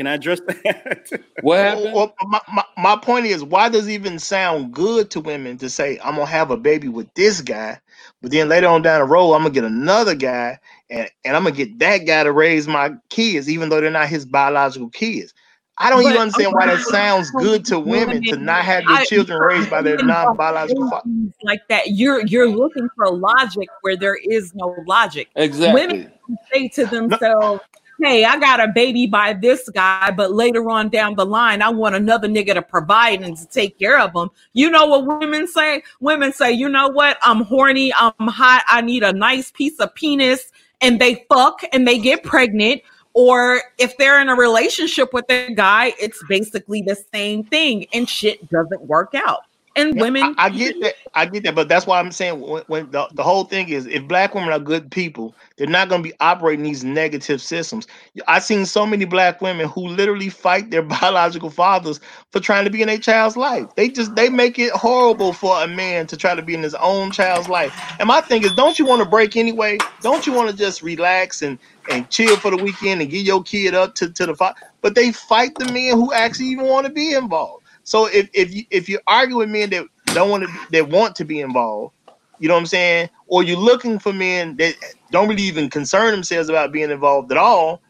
Address 0.07 0.41
that? 0.47 0.63
Can 0.63 0.67
I 0.67 0.93
address 0.93 1.11
that? 1.11 1.21
What 1.53 1.59
Well, 1.59 1.65
happened? 1.65 1.93
well, 1.93 2.15
my, 2.27 2.41
my, 2.53 2.63
my 2.77 2.97
point 2.97 3.27
is, 3.27 3.43
why 3.43 3.69
does 3.69 3.87
it 3.87 3.93
even 3.93 4.19
sound 4.19 4.73
good 4.73 5.11
to 5.11 5.21
women 5.21 5.57
to 5.59 5.69
say, 5.69 5.99
I'm 6.03 6.15
gonna 6.15 6.27
have 6.27 6.51
a 6.51 6.57
baby 6.57 6.89
with 6.89 7.13
this 7.15 7.41
guy, 7.41 7.79
but 8.21 8.31
then 8.31 8.49
later 8.49 8.67
on 8.67 8.81
down 8.83 9.01
the 9.01 9.07
road, 9.07 9.33
I'm 9.35 9.41
gonna 9.43 9.53
get 9.53 9.65
another 9.65 10.15
guy 10.15 10.59
and, 10.89 11.09
and 11.25 11.37
I'm 11.37 11.43
gonna 11.43 11.55
get 11.55 11.79
that 11.79 11.99
guy 12.07 12.23
to 12.23 12.31
raise 12.33 12.67
my 12.67 12.93
kids, 13.09 13.49
even 13.49 13.69
though 13.69 13.81
they're 13.81 13.91
not 13.91 14.09
his 14.09 14.25
biological 14.25 14.89
kids. 14.89 15.33
I 15.77 15.91
don't 15.91 16.03
even 16.03 16.15
But 16.15 16.21
understand 16.21 16.53
why 16.55 16.67
that 16.67 16.81
sounds 16.81 17.31
good 17.31 17.65
to 17.67 17.79
women 17.79 18.25
to 18.27 18.37
not 18.37 18.65
have 18.65 18.87
their 18.87 18.99
children 18.99 19.39
raised 19.39 19.69
by 19.69 19.81
their 19.83 19.99
non-biological 19.99 20.85
father. 20.85 21.05
like 21.43 21.61
that. 21.69 21.91
You're 21.91 22.21
you're 22.27 22.49
looking 22.49 22.89
for 22.95 23.11
logic 23.11 23.69
where 23.81 23.97
there 23.97 24.17
is 24.17 24.53
no 24.55 24.83
logic. 24.87 25.29
Exactly. 25.35 25.73
Women 25.73 26.49
say 26.53 26.69
to 26.69 26.87
themselves, 26.87 27.61
"Hey, 28.01 28.25
I 28.25 28.37
got 28.39 28.59
a 28.59 28.67
baby 28.67 29.05
by 29.05 29.33
this 29.33 29.69
guy, 29.69 30.11
but 30.11 30.31
later 30.31 30.69
on 30.69 30.89
down 30.89 31.15
the 31.15 31.25
line, 31.25 31.61
I 31.61 31.69
want 31.69 31.95
another 31.95 32.27
nigga 32.27 32.53
to 32.53 32.61
provide 32.61 33.21
and 33.21 33.35
to 33.37 33.47
take 33.47 33.77
care 33.77 33.99
of 33.99 34.13
them." 34.13 34.29
You 34.53 34.69
know 34.69 34.85
what 34.85 35.05
women 35.05 35.47
say? 35.47 35.83
Women 35.99 36.33
say, 36.33 36.51
"You 36.51 36.69
know 36.69 36.87
what? 36.87 37.17
I'm 37.21 37.41
horny. 37.41 37.93
I'm 37.93 38.27
hot. 38.27 38.63
I 38.67 38.81
need 38.81 39.03
a 39.03 39.13
nice 39.13 39.51
piece 39.51 39.79
of 39.79 39.93
penis," 39.95 40.51
and 40.81 40.99
they 40.99 41.25
fuck 41.29 41.61
and 41.73 41.87
they 41.87 41.97
get 41.97 42.23
pregnant. 42.23 42.81
Or 43.13 43.61
if 43.79 43.97
they're 43.97 44.21
in 44.21 44.29
a 44.29 44.35
relationship 44.35 45.13
with 45.13 45.25
a 45.29 45.53
guy, 45.53 45.93
it's 45.99 46.23
basically 46.29 46.83
the 46.83 46.95
same 47.13 47.43
thing, 47.43 47.87
and 47.91 48.07
shit 48.07 48.49
doesn't 48.49 48.81
work 48.83 49.13
out. 49.15 49.41
And 49.75 49.95
Yeah, 49.95 50.01
women, 50.01 50.38
I, 50.39 50.48
I 50.48 50.49
get 50.51 50.80
that. 50.81 50.95
I 51.15 51.25
get 51.25 51.43
that, 51.45 51.56
but 51.56 51.67
that's 51.69 51.88
why 51.88 51.99
I'm 51.99 52.11
saying 52.11 52.39
when, 52.41 52.64
when 52.67 52.91
the, 52.91 53.09
the 53.15 53.23
whole 53.23 53.45
thing 53.45 53.69
is 53.69 53.88
if 53.88 54.07
black 54.07 54.35
women 54.35 54.51
are 54.53 54.59
good 54.59 54.91
people, 54.91 55.35
they're 55.57 55.67
not 55.67 55.89
going 55.89 56.03
to 56.03 56.09
be 56.09 56.15
operating 56.22 56.64
these 56.64 56.83
negative 56.85 57.41
systems. 57.41 57.88
I've 58.27 58.43
seen 58.43 58.67
so 58.67 58.85
many 58.85 59.06
black 59.06 59.41
women 59.41 59.67
who 59.69 59.88
literally 59.88 60.30
fight 60.30 60.72
their 60.72 60.83
biological 61.01 61.49
fathers 61.49 61.99
for 62.31 62.39
trying 62.39 62.65
to 62.65 62.72
be 62.72 62.83
in 62.83 62.88
their 62.88 62.99
child's 62.99 63.38
life. 63.38 63.67
They 63.75 63.89
just 63.89 64.15
they 64.15 64.30
make 64.30 64.59
it 64.59 64.72
horrible 64.73 65.33
for 65.33 65.61
a 65.64 65.67
man 65.67 66.07
to 66.07 66.17
try 66.17 66.35
to 66.35 66.43
be 66.43 66.53
in 66.53 66.64
his 66.64 66.75
own 66.75 67.11
child's 67.11 67.49
life. 67.49 67.73
And 67.99 68.07
my 68.07 68.22
thing 68.22 68.43
is, 68.43 68.53
don't 68.53 68.80
you 68.80 68.85
want 68.85 69.03
to 69.03 69.09
break 69.09 69.35
anyway? 69.38 69.83
Don't 70.01 70.27
you 70.27 70.33
want 70.33 70.51
to 70.51 70.56
just 70.56 70.83
relax 70.83 71.41
and 71.41 71.59
and 71.89 72.09
chill 72.11 72.38
for 72.38 72.51
the 72.51 72.57
weekend 72.57 73.01
and 73.01 73.11
get 73.11 73.25
your 73.25 73.43
kid 73.43 73.75
up 73.75 73.95
to, 73.95 74.14
to 74.14 74.27
the 74.27 74.35
father? 74.35 74.56
But 74.83 74.95
they 74.95 75.11
fight 75.11 75.57
the 75.57 75.65
men 75.65 75.95
who 75.98 76.14
actually 76.14 76.48
even 76.48 76.67
want 76.67 76.88
to 76.88 76.93
be 76.93 77.14
involved. 77.14 77.65
So 77.90 78.06
if 78.06 78.30
if 78.34 78.53
you 78.53 78.66
if 78.69 78.88
you 78.88 79.00
argue 79.08 79.38
with 79.38 79.50
men 79.50 79.72
that 79.72 79.84
don't 80.14 80.30
want 80.30 80.43
to 80.43 80.50
that 80.69 80.90
want 80.90 81.16
to 81.16 81.26
be 81.26 81.40
involved, 81.40 81.95
you 82.38 82.48
know 82.48 82.53
what 82.53 82.59
I'm 82.59 82.66
saying, 82.68 83.09
or 83.26 83.42
you're 83.42 83.58
looking 83.58 83.98
for 83.98 84.14
men 84.14 84.58
that 84.58 84.76
don't 85.09 85.27
really 85.27 85.42
even 85.42 85.72
concern 85.72 86.11
themselves 86.11 86.50
about 86.50 86.72
being 86.72 86.92
involved 86.92 87.32
at 87.32 87.38
all, 87.40 87.82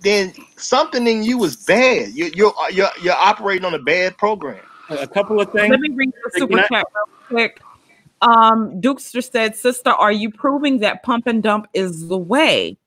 then 0.00 0.32
something 0.56 1.06
in 1.06 1.22
you 1.22 1.44
is 1.44 1.56
bad. 1.56 2.12
You're 2.14 2.28
you're 2.28 2.54
you're, 2.70 2.88
you're 3.02 3.12
operating 3.12 3.66
on 3.66 3.74
a 3.74 3.78
bad 3.78 4.16
program. 4.16 4.64
A 4.88 5.06
couple 5.06 5.38
of 5.38 5.52
things. 5.52 5.68
Let 5.68 5.80
me 5.80 5.90
read 5.90 6.14
the 6.24 6.30
super 6.38 6.60
I- 6.60 6.68
chat 6.68 6.86
real 6.94 7.26
quick. 7.28 7.60
Um, 8.22 8.80
Dukester 8.80 9.22
said, 9.30 9.54
"Sister, 9.54 9.90
are 9.90 10.12
you 10.12 10.30
proving 10.30 10.78
that 10.78 11.02
pump 11.02 11.26
and 11.26 11.42
dump 11.42 11.68
is 11.74 12.08
the 12.08 12.16
way?" 12.16 12.78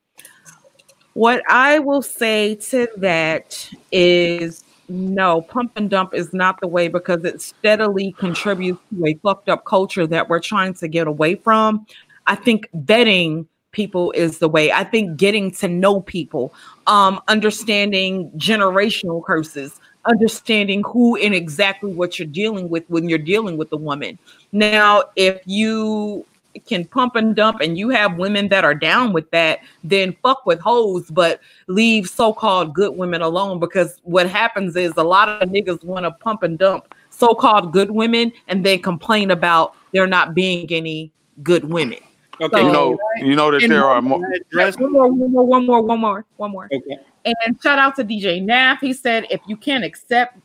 What 1.14 1.44
I 1.48 1.78
will 1.78 2.02
say 2.02 2.56
to 2.56 2.90
that 2.98 3.70
is 3.92 4.65
no, 4.88 5.42
pump 5.42 5.74
and 5.76 5.90
dump 5.90 6.14
is 6.14 6.34
not 6.34 6.60
the 6.62 6.68
way 6.68 6.88
because 6.88 7.24
it 7.24 7.42
steadily 7.42 8.14
contributes 8.14 8.80
to 8.94 9.06
a 9.06 9.14
fucked 9.16 9.50
up 9.50 9.66
culture 9.66 10.06
that 10.08 10.30
we're 10.30 10.40
trying 10.40 10.74
to 10.76 10.88
get 10.88 11.08
away 11.08 11.36
from. 11.36 11.86
I 12.28 12.36
think 12.36 12.70
vetting 12.76 13.48
people 13.72 14.12
is 14.12 14.40
the 14.40 14.50
way. 14.50 14.72
I 14.72 14.84
think 14.84 15.18
getting 15.18 15.52
to 15.52 15.68
know 15.68 16.02
people, 16.02 16.54
um, 16.88 17.20
understanding 17.28 18.32
generational 18.38 19.24
curses, 19.24 19.80
understanding 20.06 20.84
who 20.84 21.18
and 21.18 21.34
exactly 21.34 21.92
what 21.92 22.18
you're 22.18 22.28
dealing 22.28 22.70
with 22.70 22.84
when 22.90 23.10
you're 23.10 23.20
dealing 23.20 23.58
with 23.58 23.72
a 23.74 23.78
woman. 23.78 24.18
Now, 24.52 25.04
if 25.16 25.42
you 25.46 26.26
can 26.66 26.86
pump 26.86 27.16
and 27.16 27.36
dump 27.36 27.60
and 27.62 27.78
you 27.78 27.90
have 27.90 28.18
women 28.18 28.48
that 28.50 28.64
are 28.64 28.76
down 28.76 29.14
with 29.14 29.30
that, 29.32 29.60
then 29.84 30.16
fuck 30.24 30.46
with 30.46 30.60
hoes, 30.60 31.10
but 31.12 31.40
leave 31.68 32.08
so-called 32.08 32.74
good 32.74 32.96
women 32.96 33.22
alone 33.22 33.60
because 33.60 34.00
what 34.04 34.30
happens 34.30 34.76
is 34.76 34.94
a 34.98 35.04
lot 35.04 35.30
of 35.30 35.50
niggas 35.50 35.84
want 35.84 36.06
to 36.06 36.12
pump 36.12 36.44
and 36.44 36.58
dump 36.58 36.94
so-called 37.10 37.72
good 37.72 37.92
women 37.92 38.32
and 38.48 38.66
then 38.66 38.82
complain 38.82 39.32
about 39.32 39.76
there 39.92 40.06
not 40.08 40.34
being 40.34 40.68
any 40.72 41.12
good 41.44 41.66
women. 41.66 42.00
Okay. 42.42 42.62
You 42.62 42.68
So- 42.68 42.74
know, 42.74 43.00
you 43.18 43.36
know 43.36 43.52
that 43.52 43.64
And 43.64 43.72
there 43.72 43.86
are 43.86 44.02
more. 44.02 44.20
One 44.20 44.92
more, 44.92 45.08
one 45.08 45.32
more, 45.32 45.46
one 45.46 45.66
more, 45.66 45.82
one 45.82 46.00
more, 46.00 46.26
one 46.38 46.52
more. 46.52 46.70
Okay. 46.72 46.98
And 47.26 47.60
shout 47.62 47.80
out 47.80 47.96
to 47.96 48.04
DJ 48.04 48.42
Naff. 48.44 48.80
He 48.80 48.94
said, 48.94 49.26
if 49.30 49.42
you 49.48 49.58
can't 49.58 49.84
accept, 49.84 50.38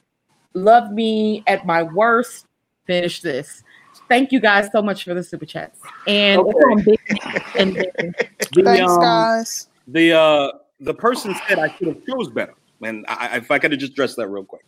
love 0.55 0.93
me 0.93 1.43
at 1.47 1.67
my 1.67 1.83
worst, 1.83 2.47
finish 2.87 3.21
this. 3.21 3.63
Thank 4.11 4.33
you 4.33 4.41
guys 4.41 4.69
so 4.73 4.83
much 4.83 5.05
for 5.05 5.15
the 5.15 5.23
super 5.23 5.47
chats. 5.47 5.79
And 6.09 6.41
Okay. 6.41 6.53
from 6.61 6.83
Big 6.83 6.99
and 7.57 7.77
The, 7.77 8.63
Thanks, 8.65 8.93
um, 8.93 9.01
guys. 9.01 9.69
the 9.87 10.13
uh 10.13 10.51
the 10.81 10.93
person 10.93 11.33
said 11.47 11.61
I 11.61 11.69
should 11.77 11.87
have 11.87 12.05
chose 12.09 12.29
better, 12.29 12.55
and 12.83 13.07
I, 13.09 13.29
I- 13.29 13.37
if 13.37 13.51
I 13.53 13.59
could 13.61 13.71
have 13.71 13.79
just 13.79 13.93
addressed 13.93 14.17
that 14.17 14.27
real 14.27 14.45
quick. 14.45 14.65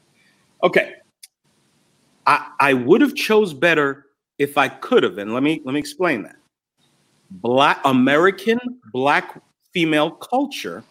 Okay, 0.62 0.94
I 2.24 2.50
I 2.60 2.72
would 2.74 3.00
have 3.00 3.16
chose 3.16 3.52
better 3.52 4.06
if 4.38 4.56
I 4.56 4.68
could 4.68 5.02
have, 5.02 5.18
and 5.18 5.34
let 5.34 5.42
me 5.42 5.60
let 5.64 5.72
me 5.72 5.80
explain 5.80 6.22
that. 6.22 6.36
Black 7.32 7.80
American 7.84 8.60
black 8.92 9.42
female 9.74 10.12
culture 10.12 10.84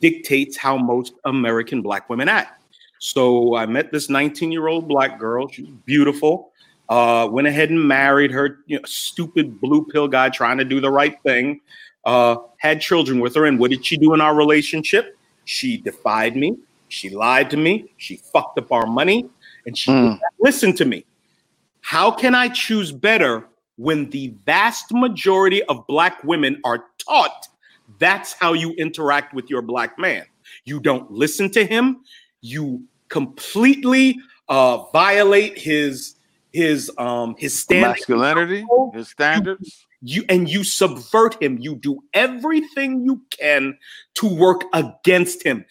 dictates 0.00 0.56
how 0.56 0.76
most 0.76 1.12
American 1.24 1.82
black 1.82 2.10
women 2.10 2.28
act. 2.28 2.64
So 2.98 3.54
I 3.54 3.66
met 3.66 3.92
this 3.92 4.08
19 4.08 4.50
year 4.50 4.66
old 4.66 4.88
black 4.88 5.20
girl. 5.20 5.46
She's 5.48 5.68
beautiful. 5.86 6.51
Uh, 6.92 7.26
went 7.26 7.48
ahead 7.48 7.70
and 7.70 7.88
married 7.88 8.30
her 8.30 8.58
you 8.66 8.76
know, 8.76 8.82
stupid 8.84 9.58
blue 9.62 9.82
pill 9.86 10.06
guy 10.06 10.28
trying 10.28 10.58
to 10.58 10.64
do 10.64 10.78
the 10.78 10.90
right 10.90 11.16
thing. 11.22 11.58
Uh, 12.04 12.36
had 12.58 12.82
children 12.82 13.18
with 13.18 13.34
her. 13.34 13.46
And 13.46 13.58
what 13.58 13.70
did 13.70 13.82
she 13.86 13.96
do 13.96 14.12
in 14.12 14.20
our 14.20 14.34
relationship? 14.34 15.16
She 15.46 15.78
defied 15.78 16.36
me. 16.36 16.58
She 16.88 17.08
lied 17.08 17.48
to 17.48 17.56
me. 17.56 17.90
She 17.96 18.16
fucked 18.16 18.58
up 18.58 18.70
our 18.70 18.86
money. 18.86 19.24
And 19.64 19.78
she 19.78 19.90
Mm. 19.90 20.18
listen 20.38 20.74
to 20.74 20.84
me. 20.84 21.06
How 21.80 22.10
can 22.10 22.34
I 22.34 22.48
choose 22.48 22.92
better 22.92 23.48
when 23.76 24.10
the 24.10 24.34
vast 24.44 24.92
majority 24.92 25.62
of 25.70 25.86
black 25.86 26.22
women 26.24 26.60
are 26.62 26.84
taught 26.98 27.48
that's 27.98 28.34
how 28.34 28.52
you 28.52 28.72
interact 28.72 29.32
with 29.32 29.48
your 29.48 29.62
black 29.62 29.98
man? 29.98 30.24
You 30.66 30.78
don't 30.78 31.10
listen 31.10 31.50
to 31.52 31.64
him. 31.64 32.04
You 32.42 32.82
completely 33.08 34.18
uh, 34.50 34.90
violate 34.92 35.56
his 35.58 36.16
his 36.52 36.90
um 36.98 37.34
his 37.38 37.58
standing 37.58 37.90
Masculinity, 37.90 38.64
his 38.92 39.08
standards. 39.08 39.86
you 40.02 40.24
and 40.28 40.48
you 40.48 40.64
subvert 40.64 41.42
him. 41.42 41.58
You 41.58 41.74
do 41.76 42.02
everything 42.14 43.04
you 43.04 43.22
can 43.30 43.76
to 44.16 44.26
work 44.26 44.62
against 44.72 45.42
him. 45.42 45.64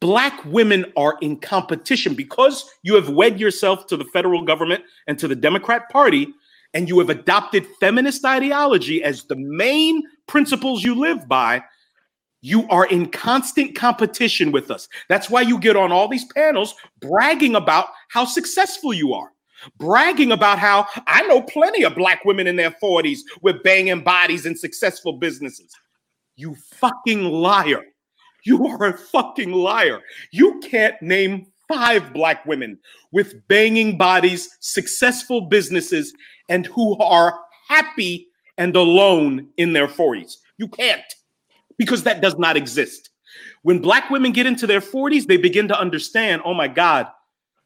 Black 0.00 0.44
women 0.44 0.84
are 0.96 1.16
in 1.22 1.38
competition 1.38 2.14
because 2.14 2.70
you 2.82 2.94
have 2.94 3.08
wed 3.08 3.40
yourself 3.40 3.86
to 3.86 3.96
the 3.96 4.04
federal 4.04 4.44
government 4.44 4.84
and 5.06 5.18
to 5.18 5.26
the 5.26 5.36
democrat 5.36 5.88
party 5.88 6.28
and 6.74 6.88
you 6.88 6.98
have 6.98 7.10
adopted 7.10 7.66
feminist 7.80 8.24
ideology 8.24 9.02
as 9.02 9.24
the 9.24 9.36
main 9.36 10.02
principles 10.26 10.84
you 10.84 10.94
live 10.94 11.26
by. 11.26 11.64
You 12.42 12.66
are 12.68 12.86
in 12.86 13.10
constant 13.10 13.74
competition 13.74 14.52
with 14.52 14.70
us. 14.70 14.88
That's 15.08 15.28
why 15.28 15.42
you 15.42 15.58
get 15.58 15.76
on 15.76 15.92
all 15.92 16.08
these 16.08 16.24
panels 16.26 16.74
bragging 17.00 17.54
about 17.54 17.88
how 18.08 18.24
successful 18.24 18.94
you 18.94 19.12
are 19.12 19.32
bragging 19.78 20.32
about 20.32 20.58
how 20.58 20.86
I 21.06 21.22
know 21.26 21.42
plenty 21.42 21.84
of 21.84 21.94
black 21.94 22.24
women 22.24 22.46
in 22.46 22.56
their 22.56 22.70
40s 22.82 23.20
with 23.42 23.62
banging 23.62 24.02
bodies 24.02 24.46
and 24.46 24.58
successful 24.58 25.14
businesses. 25.14 25.70
You 26.36 26.56
fucking 26.72 27.24
liar. 27.24 27.84
You 28.44 28.66
are 28.66 28.86
a 28.86 28.96
fucking 28.96 29.52
liar. 29.52 30.00
You 30.30 30.60
can't 30.60 31.00
name 31.02 31.46
five 31.68 32.12
black 32.12 32.44
women 32.46 32.78
with 33.12 33.46
banging 33.48 33.96
bodies, 33.96 34.56
successful 34.60 35.42
businesses, 35.42 36.12
and 36.48 36.66
who 36.66 36.96
are 36.98 37.38
happy 37.68 38.28
and 38.58 38.74
alone 38.74 39.48
in 39.56 39.72
their 39.72 39.86
40s. 39.86 40.36
You 40.58 40.68
can't 40.68 41.02
because 41.78 42.02
that 42.02 42.20
does 42.20 42.36
not 42.36 42.56
exist. 42.56 43.10
When 43.62 43.78
black 43.78 44.10
women 44.10 44.32
get 44.32 44.46
into 44.46 44.66
their 44.66 44.80
40s, 44.80 45.26
they 45.26 45.36
begin 45.36 45.68
to 45.68 45.78
understand, 45.78 46.42
oh 46.44 46.54
my 46.54 46.68
God, 46.68 47.06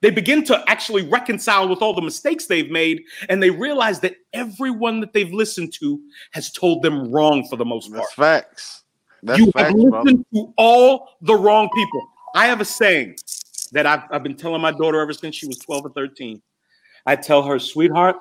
they 0.05 0.11
begin 0.11 0.45
to 0.45 0.63
actually 0.69 1.01
reconcile 1.09 1.67
with 1.67 1.81
all 1.81 1.95
the 1.95 2.03
mistakes 2.03 2.45
they've 2.45 2.71
made 2.71 3.03
and 3.31 3.43
they 3.43 3.49
realize 3.49 4.01
that 4.01 4.17
everyone 4.35 5.01
that 5.01 5.15
they've 5.15 5.33
listened 5.33 5.73
to 5.73 5.99
has 6.33 6.53
told 6.53 6.83
them 6.83 7.11
wrong 7.11 7.49
for 7.49 7.57
the 7.57 7.65
most 7.65 7.91
part 7.91 8.03
That's 8.03 8.13
facts. 8.13 8.83
That's 9.23 9.39
you 9.39 9.47
have 9.47 9.53
facts, 9.55 9.73
brother. 9.73 9.99
listened 10.05 10.27
to 10.35 10.53
all 10.59 11.17
the 11.23 11.35
wrong 11.35 11.71
people 11.75 12.07
i 12.35 12.45
have 12.45 12.61
a 12.61 12.67
saying 12.67 13.17
that 13.73 13.87
I've, 13.87 14.03
I've 14.11 14.23
been 14.23 14.37
telling 14.37 14.61
my 14.61 14.73
daughter 14.73 15.01
ever 15.01 15.15
since 15.15 15.37
she 15.37 15.47
was 15.47 15.57
12 15.61 15.87
or 15.87 15.91
13 15.93 16.43
i 17.07 17.17
tell 17.17 17.43
her 17.43 17.59
sweetheart 17.59 18.17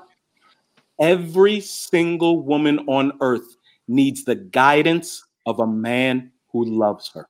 every 1.02 1.60
single 1.60 2.44
woman 2.44 2.80
on 2.88 3.12
earth 3.20 3.58
needs 3.90 4.24
the 4.24 4.36
guidance 4.36 5.22
of 5.46 5.60
a 5.60 5.68
man 5.68 6.32
who 6.54 6.64
loves 6.64 7.12
her 7.14 7.28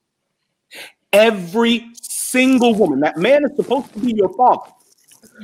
every 1.11 1.91
single 2.33 2.73
woman 2.73 2.99
that 2.99 3.15
man 3.15 3.45
is 3.45 3.55
supposed 3.55 3.93
to 3.93 3.99
be 3.99 4.11
your 4.13 4.33
father 4.33 4.71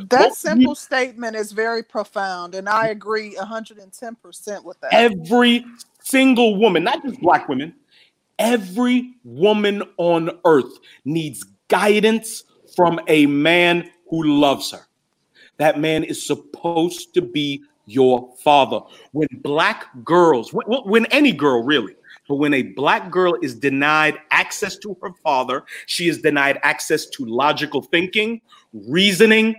That 0.09 0.29
Both 0.29 0.37
simple 0.37 0.73
statement 0.73 1.35
is 1.35 1.51
very 1.51 1.83
profound, 1.83 2.55
and 2.55 2.67
I 2.67 2.87
agree 2.87 3.35
110% 3.35 4.63
with 4.63 4.79
that. 4.81 4.93
Every 4.93 5.65
single 6.01 6.57
woman, 6.57 6.83
not 6.83 7.03
just 7.03 7.19
black 7.21 7.47
women, 7.47 7.75
every 8.39 9.13
woman 9.23 9.83
on 9.97 10.31
earth 10.45 10.79
needs 11.05 11.45
guidance 11.67 12.43
from 12.75 12.99
a 13.07 13.27
man 13.27 13.89
who 14.09 14.23
loves 14.23 14.71
her. 14.71 14.87
That 15.57 15.79
man 15.79 16.03
is 16.03 16.25
supposed 16.25 17.13
to 17.13 17.21
be 17.21 17.63
your 17.85 18.33
father. 18.43 18.79
When 19.11 19.27
black 19.43 19.85
girls, 20.03 20.51
when, 20.53 20.65
when 20.65 21.05
any 21.07 21.33
girl 21.33 21.63
really, 21.63 21.95
but 22.29 22.35
when 22.35 22.53
a 22.53 22.61
black 22.61 23.09
girl 23.09 23.35
is 23.41 23.55
denied 23.55 24.19
access 24.29 24.77
to 24.77 24.95
her 25.01 25.09
father, 25.23 25.65
she 25.87 26.07
is 26.07 26.21
denied 26.21 26.59
access 26.61 27.07
to 27.07 27.25
logical 27.25 27.81
thinking, 27.81 28.39
reasoning, 28.71 29.55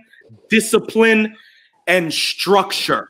discipline, 0.49 1.35
and 1.87 2.13
structure. 2.13 3.09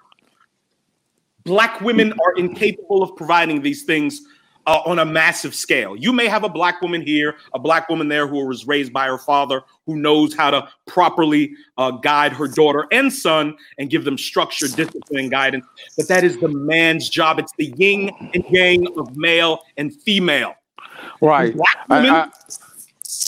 Black 1.43 1.79
women 1.79 2.11
are 2.13 2.33
incapable 2.37 3.03
of 3.03 3.15
providing 3.15 3.61
these 3.61 3.83
things 3.83 4.21
uh, 4.67 4.81
on 4.85 4.99
a 4.99 5.05
massive 5.05 5.55
scale. 5.55 5.95
You 5.95 6.13
may 6.13 6.27
have 6.27 6.43
a 6.43 6.49
black 6.49 6.81
woman 6.81 7.01
here, 7.01 7.35
a 7.53 7.59
black 7.59 7.89
woman 7.89 8.07
there 8.07 8.27
who 8.27 8.45
was 8.45 8.67
raised 8.67 8.93
by 8.93 9.07
her 9.07 9.17
father, 9.17 9.61
who 9.85 9.95
knows 9.95 10.33
how 10.33 10.51
to 10.51 10.67
properly 10.87 11.53
uh, 11.77 11.91
guide 11.91 12.33
her 12.33 12.47
daughter 12.47 12.87
and 12.91 13.11
son 13.11 13.55
and 13.77 13.89
give 13.89 14.05
them 14.05 14.17
structure, 14.17 14.67
discipline, 14.67 15.19
and 15.19 15.31
guidance. 15.31 15.65
But 15.97 16.07
that 16.07 16.23
is 16.23 16.37
the 16.37 16.49
man's 16.49 17.09
job. 17.09 17.39
It's 17.39 17.53
the 17.57 17.73
yin 17.77 18.11
and 18.33 18.43
yang 18.49 18.87
of 18.97 19.15
male 19.15 19.63
and 19.77 19.93
female. 19.93 20.55
Right. 21.21 21.55
Black 21.55 21.89
women, 21.89 22.09
I, 22.11 22.19
I, 22.21 22.29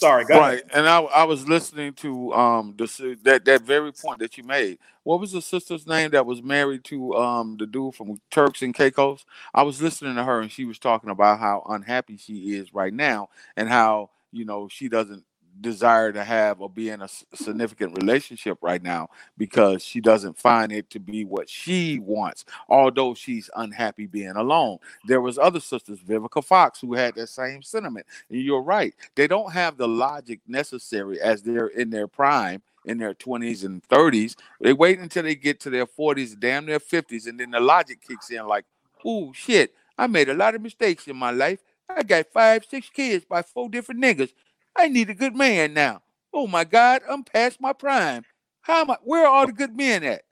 sorry, 0.04 0.26
go 0.26 0.40
right. 0.40 0.54
ahead. 0.60 0.72
And 0.74 0.88
I, 0.88 1.02
I 1.02 1.24
was 1.24 1.48
listening 1.48 1.94
to 1.94 2.34
um 2.34 2.76
the 2.78 3.18
that 3.24 3.46
that 3.46 3.62
very 3.62 3.92
point 3.92 4.20
that 4.20 4.38
you 4.38 4.44
made. 4.44 4.80
What 5.04 5.20
was 5.20 5.32
the 5.32 5.42
sister's 5.42 5.86
name 5.86 6.12
that 6.12 6.26
was 6.26 6.42
married 6.42 6.84
to 6.86 7.16
um 7.16 7.58
the 7.58 7.66
dude 7.66 7.96
from 7.96 8.20
Turks 8.30 8.62
and 8.62 8.74
Caicos? 8.74 9.26
I 9.54 9.64
was 9.64 9.82
listening 9.82 10.16
to 10.16 10.24
her 10.24 10.42
and 10.42 10.52
she 10.52 10.66
was 10.66 10.80
talking 10.80 11.10
about 11.10 11.40
how 11.40 11.66
unhappy 11.70 12.18
she 12.18 12.56
is 12.56 12.74
right 12.74 12.94
now 12.94 13.30
and 13.56 13.70
how 13.70 14.10
you 14.32 14.46
know 14.46 14.68
she 14.68 14.90
doesn't 14.90 15.24
desire 15.62 16.12
to 16.12 16.24
have 16.24 16.62
or 16.62 16.70
be 16.70 16.90
in 16.90 17.02
a 17.02 17.10
significant 17.36 17.98
relationship 17.98 18.58
right 18.62 18.84
now 18.84 19.10
because 19.38 19.84
she 19.84 20.02
doesn't 20.02 20.38
find 20.40 20.72
it 20.72 20.90
to 20.90 21.00
be 21.00 21.26
what 21.26 21.50
she 21.50 22.00
wants 22.00 22.46
although 22.70 23.14
she's 23.14 23.50
unhappy 23.56 24.06
being 24.08 24.36
alone. 24.36 24.78
There 25.08 25.22
was 25.22 25.38
other 25.38 25.60
sisters 25.60 26.00
vivica 26.00 26.44
fox 26.44 26.80
who 26.82 26.94
had 26.94 27.16
that 27.16 27.30
same 27.30 27.62
sentiment 27.62 28.06
and 28.30 28.42
you're 28.42 28.62
right 28.64 28.94
they 29.16 29.28
don't 29.28 29.52
have 29.54 29.78
the 29.78 29.88
logic 29.88 30.40
necessary 30.48 31.20
as 31.22 31.42
they're 31.44 31.68
in 31.68 31.90
their 31.90 32.08
prime 32.08 32.62
in 32.86 32.98
their 32.98 33.14
20s 33.14 33.66
and 33.66 33.84
30s 33.90 34.36
they 34.62 34.74
wait 34.74 35.00
until 35.00 35.24
they 35.24 35.36
get 35.36 35.60
to 35.62 35.70
their 35.70 35.86
40s 35.86 36.38
damn 36.40 36.66
their 36.66 36.80
50s 36.80 37.28
and 37.28 37.40
then 37.40 37.52
the 37.52 37.60
logic 37.60 38.00
kicks 38.08 38.30
in 38.32 38.46
like 38.48 38.66
oh 39.06 39.32
shit 39.34 39.74
i 39.98 40.08
made 40.08 40.30
a 40.30 40.34
lot 40.34 40.56
of 40.56 40.62
mistakes 40.62 41.08
in 41.08 41.16
my 41.16 41.32
life. 41.32 41.60
I 41.90 42.04
got 42.04 42.28
five 42.34 42.66
six 42.70 42.90
kids 42.90 43.26
by 43.26 43.44
four 43.44 43.70
different 43.70 44.02
niggas 44.02 44.32
I 44.76 44.88
need 44.88 45.10
a 45.10 45.14
good 45.14 45.36
man 45.36 45.74
now. 45.74 46.02
Oh 46.34 46.48
my 46.48 46.64
God, 46.64 47.02
I'm 47.10 47.24
past 47.24 47.62
my 47.62 47.74
prime. 47.74 48.24
How 48.62 48.82
am 48.82 48.92
I? 48.92 48.98
Where 49.04 49.26
are 49.26 49.28
all 49.28 49.46
the 49.46 49.54
good 49.54 49.76
men 49.76 50.04
at? 50.04 50.24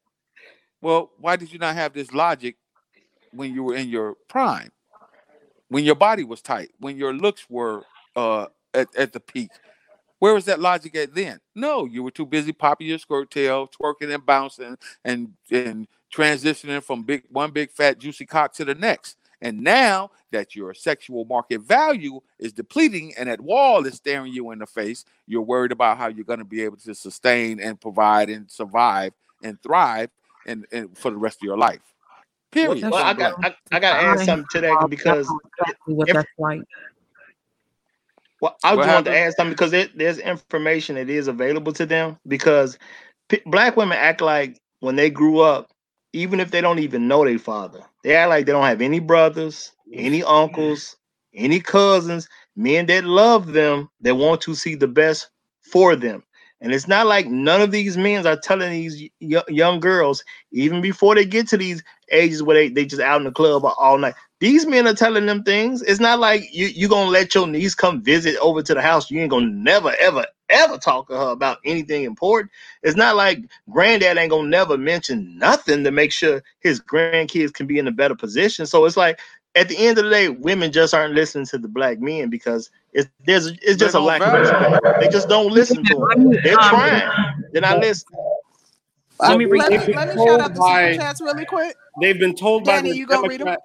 Well, 0.82 1.12
why 1.20 1.36
did 1.36 1.54
you 1.54 1.60
not 1.60 1.76
have 1.76 1.94
this 1.94 2.12
logic 2.12 2.56
when 3.32 3.54
you 3.54 3.64
were 3.64 3.76
in 3.76 3.90
your 3.90 4.16
prime? 4.28 4.72
When 5.70 5.84
your 5.84 5.96
body 5.96 6.24
was 6.24 6.42
tight, 6.42 6.70
when 6.80 6.98
your 6.98 7.14
looks 7.14 7.46
were 7.50 7.84
uh 8.16 8.48
at, 8.74 8.88
at 8.96 9.14
the 9.14 9.20
peak. 9.20 9.52
Where 10.20 10.34
was 10.34 10.46
that 10.46 10.60
logic 10.60 10.96
at 10.96 11.16
then? 11.16 11.40
No, 11.56 11.86
you 11.86 12.04
were 12.04 12.12
too 12.12 12.26
busy 12.26 12.52
popping 12.52 12.88
your 12.88 13.00
skirt 13.00 13.32
tail, 13.32 13.68
twerking 13.68 14.14
and 14.14 14.26
bouncing 14.26 14.78
and 15.04 15.34
and 15.50 15.88
transitioning 16.14 16.84
from 16.84 17.04
big 17.04 17.24
one 17.30 17.52
big 17.52 17.72
fat 17.72 18.00
juicy 18.00 18.26
cock 18.26 18.54
to 18.54 18.66
the 18.66 18.76
next. 18.76 19.18
And 19.42 19.62
now 19.62 20.12
that 20.32 20.56
your 20.56 20.74
sexual 20.74 21.26
market 21.26 21.62
value 21.62 22.22
is 22.40 22.54
depleting 22.54 23.14
and 23.18 23.28
that 23.28 23.42
wall 23.42 23.86
is 23.86 23.96
staring 23.96 24.32
you 24.32 24.52
in 24.52 24.60
the 24.60 24.68
face, 24.68 25.04
you're 25.28 25.42
worried 25.42 25.72
about 25.72 25.98
how 25.98 26.08
you're 26.08 26.26
going 26.26 26.40
to 26.40 26.46
be 26.46 26.62
able 26.62 26.78
to 26.78 26.94
sustain 26.94 27.60
and 27.60 27.80
provide 27.80 28.30
and 28.30 28.50
survive 28.50 29.14
and 29.44 29.62
thrive 29.62 30.10
and, 30.46 30.66
and 30.72 30.98
for 30.98 31.12
the 31.12 31.18
rest 31.18 31.40
of 31.40 31.44
your 31.44 31.58
life. 31.58 31.82
Period. 32.52 32.84
Well, 32.84 32.96
I 32.96 33.14
got 33.14 33.34
I, 33.44 33.56
I 33.72 33.80
got 33.80 33.94
to 33.94 34.04
add 34.08 34.20
something 34.20 34.48
to 34.52 34.62
that 34.62 34.90
because 34.90 35.34
exactly 35.60 35.94
what 35.96 36.10
if- 36.10 36.16
that's 36.16 36.30
like. 36.38 36.62
Well, 38.42 38.58
I 38.64 38.76
What 38.76 38.86
just 38.86 38.94
wanted 38.96 39.12
to 39.12 39.18
add 39.18 39.34
something 39.36 39.54
because 39.54 39.72
it, 39.72 39.96
there's 39.96 40.18
information 40.18 40.96
that 40.96 41.12
is 41.12 41.28
available 41.28 41.72
to 41.74 41.86
them 41.86 42.18
because 42.28 42.80
p- 43.30 43.42
black 43.46 43.78
women 43.78 43.98
act 44.00 44.20
like 44.20 44.58
when 44.80 44.96
they 44.96 45.12
grew 45.12 45.42
up, 45.42 45.70
even 46.14 46.40
if 46.40 46.52
they 46.52 46.62
don't 46.62 46.80
even 46.80 47.08
know 47.08 47.26
their 47.26 47.40
father, 47.40 47.84
they 48.04 48.16
act 48.16 48.30
like 48.30 48.46
they 48.46 48.52
don't 48.52 48.66
have 48.66 48.82
any 48.82 49.00
brothers, 49.00 49.72
any 49.94 50.24
uncles, 50.24 50.98
any 51.36 51.60
cousins, 51.60 52.28
men 52.56 52.86
that 52.88 53.04
love 53.06 53.54
them 53.54 53.90
that 54.02 54.16
want 54.16 54.42
to 54.42 54.56
see 54.56 54.76
the 54.76 54.88
best 54.88 55.30
for 55.62 55.96
them. 55.96 56.24
And 56.62 56.74
it's 56.74 56.88
not 56.88 57.08
like 57.08 57.28
none 57.28 57.62
of 57.62 57.72
these 57.72 57.98
men 57.98 58.28
are 58.28 58.38
telling 58.38 58.72
these 58.72 59.10
y- 59.22 59.44
young 59.48 59.80
girls, 59.80 60.24
even 60.52 60.82
before 60.82 61.16
they 61.16 61.26
get 61.26 61.48
to 61.50 61.58
these 61.58 61.84
ages 62.12 62.44
where 62.44 62.56
they, 62.56 62.70
they 62.70 62.86
just 62.86 63.02
out 63.02 63.22
in 63.22 63.26
the 63.26 63.32
club 63.32 63.66
all 63.66 63.98
night. 63.98 64.16
These 64.42 64.66
men 64.66 64.88
are 64.88 64.96
telling 64.96 65.28
them 65.28 65.44
things. 65.44 65.84
It's 65.84 66.00
not 66.00 66.20
like 66.20 66.54
you 66.54 66.66
you 66.68 66.90
gonna 66.90 67.12
let 67.12 67.36
your 67.36 67.48
niece 67.48 67.76
come 67.76 68.02
visit 68.02 68.38
over 68.42 68.64
to 68.64 68.74
the 68.74 68.82
house. 68.82 69.12
You 69.12 69.22
ain't 69.22 69.30
gonna 69.30 69.46
never 69.46 69.94
ever 70.00 70.26
ever 70.50 70.80
talk 70.80 71.08
to 71.10 71.16
her 71.16 71.30
about 71.30 71.60
anything 71.64 72.06
important. 72.06 72.52
It's 72.82 72.98
not 72.98 73.16
like 73.16 73.40
granddad 73.70 74.18
ain't 74.18 74.32
gonna 74.32 74.50
never 74.50 74.80
mention 74.80 75.38
nothing 75.38 75.84
to 75.84 75.92
make 75.92 76.12
sure 76.12 76.44
his 76.62 76.82
grandkids 76.82 77.54
can 77.54 77.68
be 77.68 77.78
in 77.78 77.88
a 77.88 77.92
better 77.92 78.16
position. 78.16 78.66
So 78.66 78.86
it's 78.86 78.98
like 78.98 79.20
at 79.54 79.70
the 79.70 79.78
end 79.78 80.00
of 80.00 80.06
the 80.06 80.10
day, 80.10 80.30
women 80.30 80.72
just 80.72 80.96
aren't 80.96 81.14
listening 81.14 81.46
to 81.48 81.60
the 81.60 81.68
black 81.68 82.00
men 82.00 82.32
because 82.32 82.72
it's 82.94 83.10
there's 83.26 83.48
it's 83.62 83.78
just 83.78 83.94
a 83.94 84.00
lack 84.00 84.26
of 84.26 84.34
respect. 84.34 84.84
They 85.02 85.08
just 85.10 85.30
don't 85.30 85.52
listen 85.52 85.86
to 85.86 85.94
them. 85.94 86.32
They're 86.44 86.56
trying. 86.56 87.10
They're 87.52 87.62
not 87.62 87.80
listening. 87.80 88.20
Let 89.20 89.38
me 89.38 89.46
let, 89.46 89.72
me, 89.72 89.78
let 89.94 90.10
me 90.10 90.18
shout 90.24 90.42
out 90.42 90.54
the 90.56 90.60
by- 90.60 90.84
super 90.94 91.04
chats 91.04 91.22
really 91.22 91.46
quick. 91.46 91.76
They've 92.02 92.20
been 92.20 92.34
told 92.34 92.66
by 92.66 92.78
Danny, 92.78 92.98
you 92.98 93.06
gonna 93.06 93.28
read 93.28 93.42
'em? 93.42 93.48
Democrat. 93.48 93.60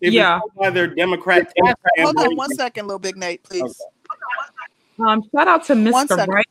They've 0.00 0.12
Yeah. 0.12 0.34
been 0.34 0.40
told 0.40 0.54
by 0.56 0.70
their 0.70 0.86
Democrat 0.88 1.52
task 1.56 1.78
Hold 1.98 2.08
on 2.08 2.14
campaign- 2.22 2.36
one 2.36 2.50
second, 2.54 2.86
little 2.86 2.98
big 2.98 3.16
Nate, 3.16 3.42
please. 3.42 3.80
Um, 4.98 5.22
shout 5.34 5.48
out 5.48 5.64
to 5.64 5.74
Mr. 5.74 6.08
second. 6.08 6.28
Wright, 6.32 6.46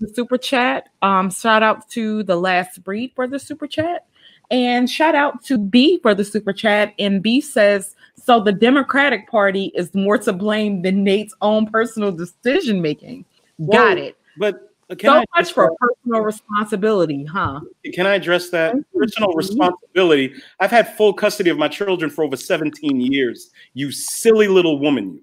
the 0.00 0.08
super 0.08 0.38
chat. 0.38 0.88
Um, 1.02 1.30
shout 1.30 1.62
out 1.62 1.88
to 1.90 2.22
the 2.24 2.36
last 2.36 2.82
breed 2.84 3.12
for 3.14 3.26
the 3.26 3.38
super 3.38 3.66
chat. 3.66 4.06
And 4.50 4.88
shout 4.88 5.14
out 5.14 5.42
to 5.44 5.58
B 5.58 5.98
for 6.02 6.14
the 6.14 6.24
super 6.24 6.52
chat. 6.52 6.94
And 6.98 7.22
B 7.22 7.40
says, 7.40 7.94
so 8.14 8.40
the 8.40 8.52
Democratic 8.52 9.28
Party 9.30 9.72
is 9.74 9.94
more 9.94 10.18
to 10.18 10.32
blame 10.32 10.82
than 10.82 11.02
Nate's 11.02 11.34
own 11.42 11.66
personal 11.66 12.12
decision 12.12 12.80
making. 12.80 13.24
Got 13.70 13.98
Whoa, 13.98 14.04
it. 14.04 14.16
But 14.38 14.70
can 14.90 14.98
So 14.98 15.24
much 15.36 15.52
for 15.52 15.64
that? 15.64 15.88
personal 15.88 16.20
responsibility, 16.20 17.24
huh? 17.24 17.60
Can 17.92 18.06
I 18.06 18.14
address 18.14 18.50
that 18.50 18.74
personal 18.94 19.32
responsibility? 19.32 20.34
I've 20.60 20.70
had 20.70 20.96
full 20.96 21.12
custody 21.12 21.50
of 21.50 21.58
my 21.58 21.68
children 21.68 22.08
for 22.10 22.22
over 22.22 22.36
17 22.36 23.00
years. 23.00 23.50
You 23.74 23.90
silly 23.90 24.46
little 24.46 24.78
woman, 24.78 25.14
you. 25.14 25.22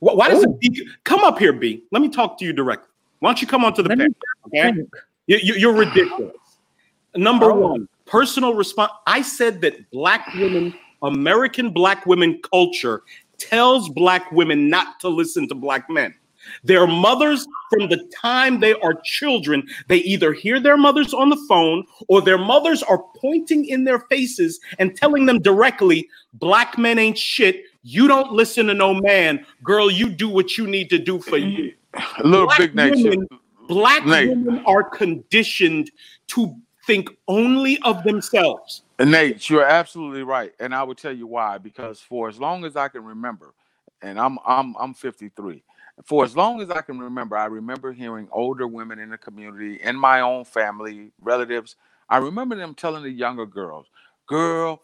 Why, 0.00 0.28
does 0.28 0.42
it 0.42 0.48
oh. 0.50 0.58
be, 0.60 0.86
come 1.04 1.20
up 1.20 1.38
here, 1.38 1.52
B? 1.52 1.84
Let 1.90 2.02
me 2.02 2.08
talk 2.08 2.38
to 2.38 2.44
you 2.44 2.52
directly. 2.52 2.88
Why 3.20 3.30
don't 3.30 3.40
you 3.40 3.46
come 3.46 3.64
onto 3.64 3.82
the 3.82 3.90
panel? 3.90 4.06
Okay, 4.46 4.72
you, 5.26 5.38
you're 5.54 5.74
ridiculous. 5.74 6.36
Number 7.16 7.50
Oh. 7.50 7.68
one, 7.68 7.88
personal 8.06 8.54
response. 8.54 8.92
I 9.06 9.22
said 9.22 9.60
that 9.62 9.90
black 9.90 10.26
women, 10.34 10.74
American 11.02 11.70
black 11.70 12.04
women 12.06 12.40
culture 12.42 13.02
tells 13.38 13.88
black 13.88 14.30
women 14.32 14.68
not 14.68 15.00
to 15.00 15.08
listen 15.08 15.48
to 15.48 15.54
black 15.54 15.88
men. 15.88 16.14
Their 16.62 16.86
mothers, 16.86 17.46
from 17.70 17.88
the 17.88 18.08
time 18.20 18.60
they 18.60 18.74
are 18.74 18.94
children, 19.04 19.66
they 19.88 19.98
either 19.98 20.32
hear 20.32 20.60
their 20.60 20.76
mothers 20.76 21.14
on 21.14 21.28
the 21.28 21.44
phone 21.48 21.84
or 22.08 22.20
their 22.20 22.38
mothers 22.38 22.82
are 22.82 23.02
pointing 23.16 23.66
in 23.66 23.84
their 23.84 24.00
faces 24.00 24.60
and 24.78 24.96
telling 24.96 25.26
them 25.26 25.40
directly, 25.40 26.08
Black 26.34 26.78
men 26.78 26.98
ain't 26.98 27.18
shit. 27.18 27.64
You 27.82 28.08
don't 28.08 28.32
listen 28.32 28.66
to 28.66 28.74
no 28.74 28.94
man. 28.94 29.44
Girl, 29.62 29.90
you 29.90 30.08
do 30.08 30.28
what 30.28 30.56
you 30.58 30.66
need 30.66 30.90
to 30.90 30.98
do 30.98 31.20
for 31.20 31.36
you. 31.36 31.72
Little 32.24 32.46
Black 32.46 32.58
big 32.58 32.74
women, 32.74 33.28
black 33.68 34.04
Nate. 34.04 34.30
women 34.30 34.64
are 34.66 34.82
conditioned 34.82 35.90
to 36.28 36.56
think 36.86 37.10
only 37.28 37.78
of 37.82 38.02
themselves. 38.04 38.82
And 38.98 39.10
Nate, 39.10 39.48
you're 39.48 39.64
absolutely 39.64 40.22
right, 40.22 40.52
and 40.60 40.74
I 40.74 40.82
will 40.82 40.94
tell 40.94 41.12
you 41.12 41.26
why. 41.26 41.58
Because 41.58 42.00
for 42.00 42.28
as 42.28 42.38
long 42.38 42.64
as 42.64 42.76
I 42.76 42.88
can 42.88 43.04
remember, 43.04 43.54
and 44.02 44.18
I'm 44.18 44.38
I'm 44.46 44.76
I'm 44.78 44.94
53. 44.94 45.62
For 46.04 46.24
as 46.24 46.36
long 46.36 46.60
as 46.60 46.70
I 46.70 46.82
can 46.82 46.98
remember, 46.98 47.36
I 47.36 47.46
remember 47.46 47.92
hearing 47.92 48.28
older 48.32 48.66
women 48.66 48.98
in 48.98 49.10
the 49.10 49.18
community, 49.18 49.80
in 49.82 49.96
my 49.96 50.20
own 50.20 50.44
family, 50.44 51.12
relatives. 51.20 51.76
I 52.08 52.18
remember 52.18 52.56
them 52.56 52.74
telling 52.74 53.04
the 53.04 53.10
younger 53.10 53.46
girls, 53.46 53.86
"Girl, 54.26 54.82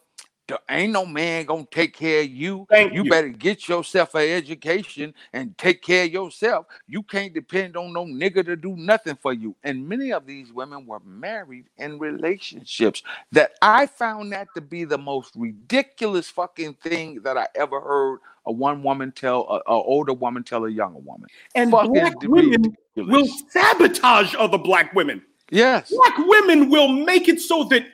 there 0.49 0.59
ain't 0.69 0.93
no 0.93 1.07
man 1.07 1.47
gonna 1.47 1.67
take 1.71 1.95
care 1.97 2.23
of 2.23 2.31
you. 2.31 2.67
You 2.89 3.05
you. 3.05 3.05
better 3.05 3.29
get 3.29 3.69
yourself 3.69 4.15
an 4.17 4.29
education 4.29 5.15
and 5.33 5.57
take 5.59 5.83
care 5.83 6.05
of 6.05 6.13
yourself. 6.13 6.67
You 6.89 7.03
can't 7.03 7.33
depend 7.33 7.77
on 7.77 7.93
no 7.93 8.05
nigga 8.05 8.45
to 8.47 8.57
do 8.57 8.77
nothing 8.77 9.17
for 9.23 9.33
you. 9.33 9.55
And 9.63 9.89
many 9.89 10.13
of 10.13 10.27
these 10.27 10.53
women 10.53 10.87
were 10.87 11.01
married 11.01 11.67
in 11.79 11.99
relationships 11.99 13.03
that 13.33 13.53
I 13.63 13.87
found 13.87 14.33
that 14.33 14.55
to 14.55 14.61
be 14.61 14.85
the 14.85 14.99
most 14.99 15.35
ridiculous 15.37 16.29
fucking 16.31 16.75
thing 16.75 17.23
that 17.23 17.39
I 17.39 17.47
ever 17.55 17.81
heard 17.81 18.19
a 18.47 18.53
one 18.53 18.83
woman 18.83 19.13
tell 19.13 19.47
a, 19.49 19.71
a 19.71 19.75
older 19.75 20.13
woman 20.13 20.43
tell 20.43 20.65
a 20.65 20.71
younger 20.71 20.99
woman. 21.01 21.29
And 21.55 21.71
Fucking 21.71 21.93
black 21.93 22.23
women 22.23 22.77
will 22.97 23.27
sabotage 23.51 24.35
other 24.39 24.59
black 24.59 24.95
women. 24.95 25.23
Yes. 25.51 25.91
Black 25.91 26.19
women 26.19 26.71
will 26.71 26.89
make 26.89 27.29
it 27.29 27.41
so 27.41 27.65
that 27.65 27.85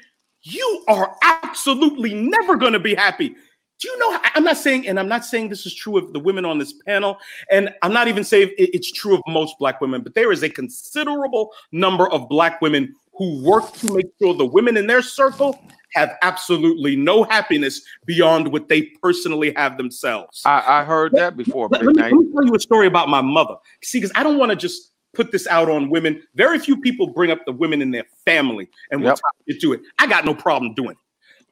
you 0.43 0.85
are 0.89 1.17
absolutely 1.23 2.15
never 2.15 2.57
going 2.57 2.73
to 2.73 2.79
be 2.79 2.95
happy. 2.95 3.35
Do 3.79 3.89
you 3.89 3.99
know? 3.99 4.19
I'm 4.35 4.45
not 4.45 4.57
saying, 4.57 4.89
and 4.89 4.99
I'm 4.99 5.09
not 5.09 5.25
saying 5.25 5.51
this 5.51 5.67
is 5.67 5.75
true 5.75 5.99
of 5.99 6.13
the 6.15 6.21
women 6.21 6.47
on 6.47 6.59
this 6.59 6.73
panel, 6.87 7.19
and 7.51 7.69
I'm 7.83 7.93
not 7.93 8.09
even 8.09 8.25
saying 8.25 8.53
it's 8.57 8.91
true 8.91 9.15
of 9.15 9.23
most 9.27 9.59
black 9.59 9.83
women, 9.83 10.03
but 10.03 10.15
there 10.15 10.33
is 10.33 10.43
a 10.43 10.49
considerable 10.49 11.53
number 11.73 12.09
of 12.09 12.27
black 12.29 12.63
women 12.63 12.95
who 13.13 13.43
work 13.43 13.73
to 13.75 13.95
make 13.95 14.07
sure 14.19 14.35
the 14.35 14.47
women 14.47 14.79
in 14.79 14.87
their 14.87 15.03
circle 15.03 15.61
have 15.97 16.17
absolutely 16.23 16.95
no 16.95 17.25
happiness 17.25 17.83
beyond 18.05 18.53
what 18.53 18.69
they 18.69 18.83
personally 19.03 19.53
have 19.57 19.77
themselves. 19.79 20.43
I, 20.45 20.63
I 20.67 20.85
heard 20.85 21.13
that 21.13 21.37
before, 21.37 21.69
Let, 21.71 21.85
let 21.85 21.97
me, 21.97 22.03
let 22.03 22.13
me 22.13 22.33
tell 22.33 22.45
you 22.45 22.55
a 22.55 22.61
story 22.61 22.87
about 22.87 23.09
my 23.09 23.23
mother. 23.23 23.57
See, 23.83 23.99
because 23.99 24.13
I 24.15 24.23
don't 24.23 24.39
want 24.39 24.51
to 24.51 24.57
just 24.57 24.93
put 25.15 25.33
this 25.33 25.47
out 25.47 25.71
on 25.71 25.89
women. 25.89 26.23
Very 26.35 26.59
few 26.59 26.79
people 26.79 27.07
bring 27.07 27.31
up 27.31 27.45
the 27.47 27.53
women 27.53 27.81
in 27.81 27.91
their 27.91 28.05
family 28.27 28.69
and 28.91 29.03
what 29.03 29.09
Yep. 29.09 29.19
you 29.47 29.59
do 29.59 29.73
it. 29.73 29.81
I 29.99 30.07
got 30.07 30.27
no 30.27 30.35
problem 30.35 30.75
doing 30.75 30.91
it. 30.91 30.99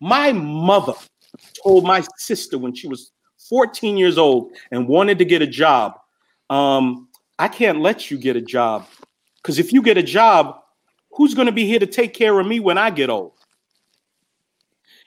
My 0.00 0.32
mother 0.32 0.92
told 1.62 1.84
my 1.84 2.04
sister 2.18 2.58
when 2.58 2.74
she 2.74 2.86
was 2.86 3.12
14 3.48 3.96
years 3.96 4.18
old 4.18 4.52
and 4.70 4.86
wanted 4.86 5.18
to 5.18 5.24
get 5.24 5.40
a 5.40 5.46
job, 5.46 5.98
um, 6.50 7.08
I 7.38 7.48
can't 7.48 7.80
let 7.80 8.10
you 8.10 8.18
get 8.18 8.36
a 8.36 8.42
job 8.42 8.86
because 9.42 9.58
if 9.58 9.72
you 9.72 9.80
get 9.80 9.96
a 9.96 10.02
job, 10.02 10.60
who's 11.12 11.34
going 11.34 11.46
to 11.46 11.52
be 11.52 11.66
here 11.66 11.78
to 11.78 11.86
take 11.86 12.12
care 12.12 12.38
of 12.38 12.46
me 12.46 12.60
when 12.60 12.76
I 12.76 12.90
get 12.90 13.08
old? 13.08 13.32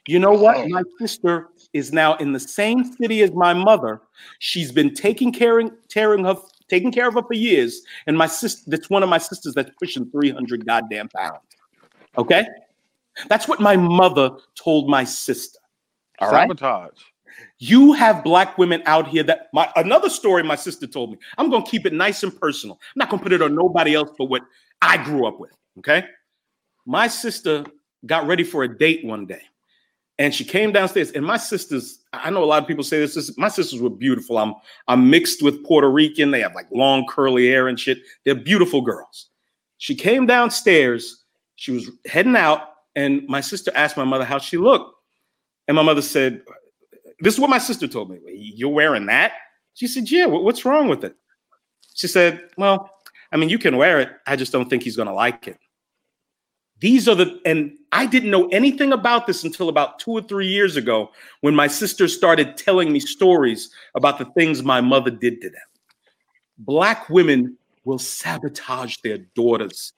You 0.07 0.19
know 0.19 0.31
what? 0.31 0.57
Oh. 0.57 0.67
My 0.69 0.83
sister 0.99 1.49
is 1.73 1.91
now 1.91 2.15
in 2.15 2.31
the 2.31 2.39
same 2.39 2.83
city 2.93 3.21
as 3.21 3.31
my 3.33 3.53
mother. 3.53 4.01
She's 4.39 4.71
been 4.71 4.93
taking 4.93 5.31
care 5.31 5.61
tearing 5.89 6.23
her 6.25 6.35
taking 6.69 6.91
care 6.91 7.07
of 7.07 7.13
her 7.13 7.23
for 7.23 7.33
years. 7.33 7.81
And 8.07 8.17
my 8.17 8.27
sister, 8.27 8.63
that's 8.67 8.89
one 8.89 9.03
of 9.03 9.09
my 9.09 9.17
sisters 9.17 9.53
that's 9.53 9.71
pushing 9.79 10.09
300 10.09 10.65
goddamn 10.65 11.09
pounds. 11.09 11.39
Okay? 12.17 12.45
That's 13.29 13.47
what 13.47 13.59
my 13.59 13.75
mother 13.75 14.31
told 14.55 14.89
my 14.89 15.03
sister. 15.03 15.59
All 16.19 16.31
right. 16.31 16.47
Sabotage. 16.47 16.99
You 17.59 17.93
have 17.93 18.23
black 18.23 18.57
women 18.57 18.81
out 18.85 19.07
here 19.07 19.23
that 19.23 19.47
my 19.53 19.71
another 19.75 20.09
story 20.09 20.41
my 20.41 20.55
sister 20.55 20.87
told 20.87 21.11
me. 21.11 21.17
I'm 21.37 21.49
gonna 21.49 21.65
keep 21.65 21.85
it 21.85 21.93
nice 21.93 22.23
and 22.23 22.35
personal. 22.39 22.79
I'm 22.81 22.99
not 22.99 23.09
gonna 23.09 23.21
put 23.21 23.33
it 23.33 23.41
on 23.41 23.55
nobody 23.55 23.93
else 23.93 24.09
but 24.17 24.25
what 24.25 24.43
I 24.81 25.03
grew 25.03 25.27
up 25.27 25.39
with. 25.39 25.51
Okay. 25.79 26.05
My 26.85 27.07
sister 27.07 27.65
got 28.05 28.25
ready 28.25 28.43
for 28.43 28.63
a 28.63 28.77
date 28.77 29.05
one 29.05 29.25
day 29.25 29.41
and 30.19 30.33
she 30.33 30.43
came 30.43 30.71
downstairs 30.71 31.11
and 31.11 31.25
my 31.25 31.37
sisters 31.37 31.99
i 32.13 32.29
know 32.29 32.43
a 32.43 32.45
lot 32.45 32.61
of 32.61 32.67
people 32.67 32.83
say 32.83 32.99
this, 32.99 33.15
this 33.15 33.37
my 33.37 33.47
sisters 33.47 33.81
were 33.81 33.89
beautiful. 33.89 34.37
I'm 34.37 34.55
i'm 34.87 35.09
mixed 35.09 35.41
with 35.41 35.63
puerto 35.63 35.89
rican. 35.89 36.31
They 36.31 36.41
have 36.41 36.55
like 36.55 36.67
long 36.71 37.05
curly 37.07 37.47
hair 37.47 37.67
and 37.67 37.79
shit. 37.79 37.99
They're 38.25 38.35
beautiful 38.35 38.81
girls. 38.81 39.29
She 39.77 39.95
came 39.95 40.25
downstairs. 40.25 41.23
She 41.55 41.71
was 41.71 41.89
heading 42.05 42.35
out 42.35 42.69
and 42.95 43.27
my 43.27 43.41
sister 43.41 43.71
asked 43.75 43.97
my 43.97 44.03
mother 44.03 44.25
how 44.25 44.39
she 44.39 44.57
looked. 44.57 44.93
And 45.67 45.75
my 45.75 45.83
mother 45.83 46.01
said 46.01 46.41
this 47.19 47.33
is 47.33 47.39
what 47.39 47.49
my 47.49 47.57
sister 47.57 47.87
told 47.87 48.09
me. 48.09 48.19
You're 48.27 48.69
wearing 48.69 49.05
that? 49.07 49.33
She 49.73 49.87
said 49.87 50.09
yeah 50.09 50.25
what's 50.25 50.65
wrong 50.65 50.87
with 50.87 51.03
it? 51.03 51.15
She 51.95 52.07
said 52.07 52.41
well 52.57 52.91
i 53.31 53.37
mean 53.37 53.49
you 53.49 53.59
can 53.59 53.77
wear 53.77 53.99
it. 53.99 54.09
I 54.25 54.35
just 54.35 54.51
don't 54.51 54.69
think 54.69 54.83
he's 54.83 54.95
going 54.95 55.07
to 55.07 55.13
like 55.13 55.47
it 55.47 55.59
these 56.79 57.07
are 57.07 57.15
the 57.15 57.39
and 57.45 57.77
i 57.91 58.05
didn't 58.05 58.29
know 58.29 58.47
anything 58.49 58.93
about 58.93 59.27
this 59.27 59.43
until 59.43 59.69
about 59.69 59.99
two 59.99 60.11
or 60.11 60.21
three 60.21 60.47
years 60.47 60.75
ago 60.75 61.09
when 61.41 61.55
my 61.55 61.67
sister 61.67 62.07
started 62.07 62.55
telling 62.57 62.91
me 62.91 62.99
stories 62.99 63.69
about 63.95 64.17
the 64.19 64.25
things 64.37 64.63
my 64.63 64.81
mother 64.81 65.11
did 65.11 65.41
to 65.41 65.49
them 65.49 65.67
black 66.59 67.09
women 67.09 67.57
will 67.85 67.99
sabotage 67.99 68.97
their 68.97 69.17
daughters 69.35 69.93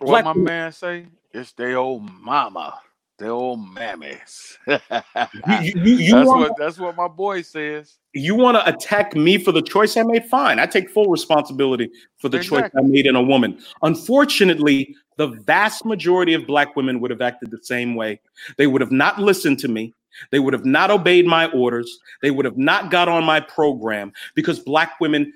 What 0.00 0.24
my 0.24 0.32
man 0.32 0.72
say? 0.72 1.06
It's 1.32 1.52
their 1.52 1.76
old 1.76 2.10
mama, 2.10 2.80
their 3.18 3.32
old 3.32 3.60
mammies. 3.60 4.56
you, 4.66 5.82
you, 5.82 5.96
you, 5.96 6.14
that's 6.14 6.26
want 6.26 6.40
what 6.40 6.56
that's 6.58 6.78
what 6.78 6.96
my 6.96 7.06
boy 7.06 7.42
says. 7.42 7.98
you 8.14 8.34
want 8.34 8.56
to 8.56 8.66
attack 8.66 9.14
me 9.14 9.36
for 9.36 9.52
the 9.52 9.60
choice 9.60 9.96
I 9.98 10.02
made? 10.02 10.24
Fine. 10.24 10.58
I 10.58 10.66
take 10.66 10.88
full 10.88 11.08
responsibility 11.10 11.90
for 12.18 12.30
the 12.30 12.40
choice 12.40 12.70
I 12.76 12.80
made 12.80 13.06
in 13.06 13.14
a 13.14 13.22
woman. 13.22 13.60
Unfortunately, 13.82 14.96
the 15.20 15.26
vast 15.44 15.84
majority 15.84 16.32
of 16.32 16.46
black 16.46 16.74
women 16.76 16.98
would 16.98 17.10
have 17.10 17.20
acted 17.20 17.50
the 17.50 17.62
same 17.62 17.94
way. 17.94 18.18
They 18.56 18.66
would 18.66 18.80
have 18.80 18.90
not 18.90 19.18
listened 19.20 19.58
to 19.58 19.68
me. 19.68 19.92
They 20.30 20.38
would 20.38 20.54
have 20.54 20.64
not 20.64 20.90
obeyed 20.90 21.26
my 21.26 21.50
orders. 21.50 21.98
They 22.22 22.30
would 22.30 22.46
have 22.46 22.56
not 22.56 22.90
got 22.90 23.06
on 23.06 23.24
my 23.24 23.38
program 23.38 24.14
because 24.34 24.60
black 24.60 24.98
women 24.98 25.30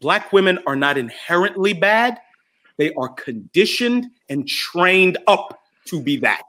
black 0.00 0.32
women 0.32 0.58
are 0.66 0.74
not 0.74 0.98
inherently 0.98 1.72
bad. 1.72 2.18
They 2.76 2.92
are 2.94 3.10
conditioned 3.10 4.10
and 4.28 4.48
trained 4.48 5.16
up 5.28 5.60
to 5.84 6.02
be 6.02 6.16
that 6.16 6.42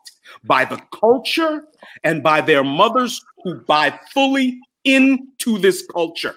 by 0.43 0.65
the 0.65 0.81
culture 0.91 1.65
and 2.03 2.23
by 2.23 2.41
their 2.41 2.63
mothers 2.63 3.23
who 3.43 3.59
buy 3.61 3.99
fully 4.11 4.59
into 4.85 5.59
this 5.59 5.85
culture. 5.85 6.33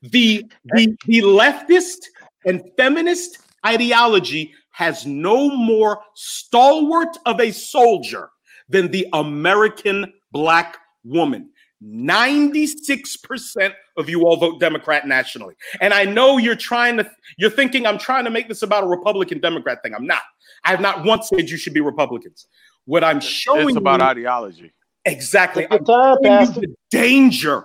The, 0.00 0.46
the, 0.64 0.96
the 1.04 1.20
leftist 1.20 1.98
and 2.46 2.62
feminist 2.78 3.36
ideology 3.66 4.54
has 4.70 5.06
no 5.06 5.50
more 5.50 6.00
stalwart 6.14 7.16
of 7.26 7.40
a 7.40 7.50
soldier 7.50 8.30
than 8.68 8.90
the 8.90 9.06
American 9.12 10.12
black 10.32 10.78
woman. 11.04 11.50
96% 11.82 13.72
of 13.96 14.08
you 14.10 14.26
all 14.26 14.36
vote 14.36 14.60
Democrat 14.60 15.06
nationally. 15.06 15.54
And 15.80 15.94
I 15.94 16.04
know 16.04 16.36
you're 16.36 16.54
trying 16.54 16.98
to, 16.98 17.10
you're 17.38 17.50
thinking 17.50 17.86
I'm 17.86 17.98
trying 17.98 18.24
to 18.24 18.30
make 18.30 18.48
this 18.48 18.62
about 18.62 18.84
a 18.84 18.86
Republican 18.86 19.40
Democrat 19.40 19.82
thing. 19.82 19.94
I'm 19.94 20.06
not. 20.06 20.22
I 20.64 20.70
have 20.70 20.80
not 20.80 21.04
once 21.04 21.28
said 21.28 21.48
you 21.48 21.56
should 21.56 21.72
be 21.72 21.80
Republicans. 21.80 22.46
What 22.84 23.02
I'm 23.02 23.20
showing 23.20 23.70
It's 23.70 23.78
about 23.78 24.00
you, 24.00 24.06
ideology. 24.06 24.72
exactly. 25.06 25.66
I'm 25.70 25.84
time, 25.84 26.18
showing 26.22 26.54
you 26.54 26.60
the 26.60 26.74
danger 26.90 27.64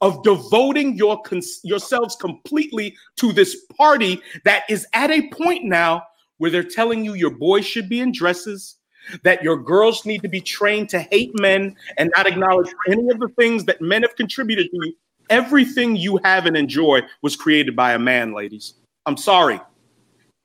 of 0.00 0.22
devoting 0.22 0.96
your 0.96 1.20
yourselves 1.62 2.16
completely 2.16 2.96
to 3.16 3.32
this 3.32 3.66
party 3.76 4.22
that 4.44 4.64
is 4.70 4.86
at 4.94 5.10
a 5.10 5.28
point 5.28 5.64
now 5.64 6.02
where 6.40 6.50
they're 6.50 6.62
telling 6.62 7.04
you 7.04 7.12
your 7.12 7.30
boys 7.30 7.66
should 7.66 7.86
be 7.86 8.00
in 8.00 8.12
dresses, 8.12 8.76
that 9.24 9.42
your 9.42 9.58
girls 9.58 10.06
need 10.06 10.22
to 10.22 10.28
be 10.28 10.40
trained 10.40 10.88
to 10.88 10.98
hate 10.98 11.38
men 11.38 11.76
and 11.98 12.10
not 12.16 12.26
acknowledge 12.26 12.72
any 12.88 13.10
of 13.10 13.20
the 13.20 13.28
things 13.38 13.66
that 13.66 13.82
men 13.82 14.00
have 14.00 14.16
contributed 14.16 14.70
to 14.70 14.76
you. 14.86 14.94
Everything 15.28 15.96
you 15.96 16.18
have 16.24 16.46
and 16.46 16.56
enjoy 16.56 17.02
was 17.20 17.36
created 17.36 17.76
by 17.76 17.92
a 17.92 17.98
man, 17.98 18.32
ladies. 18.32 18.72
I'm 19.04 19.18
sorry. 19.18 19.60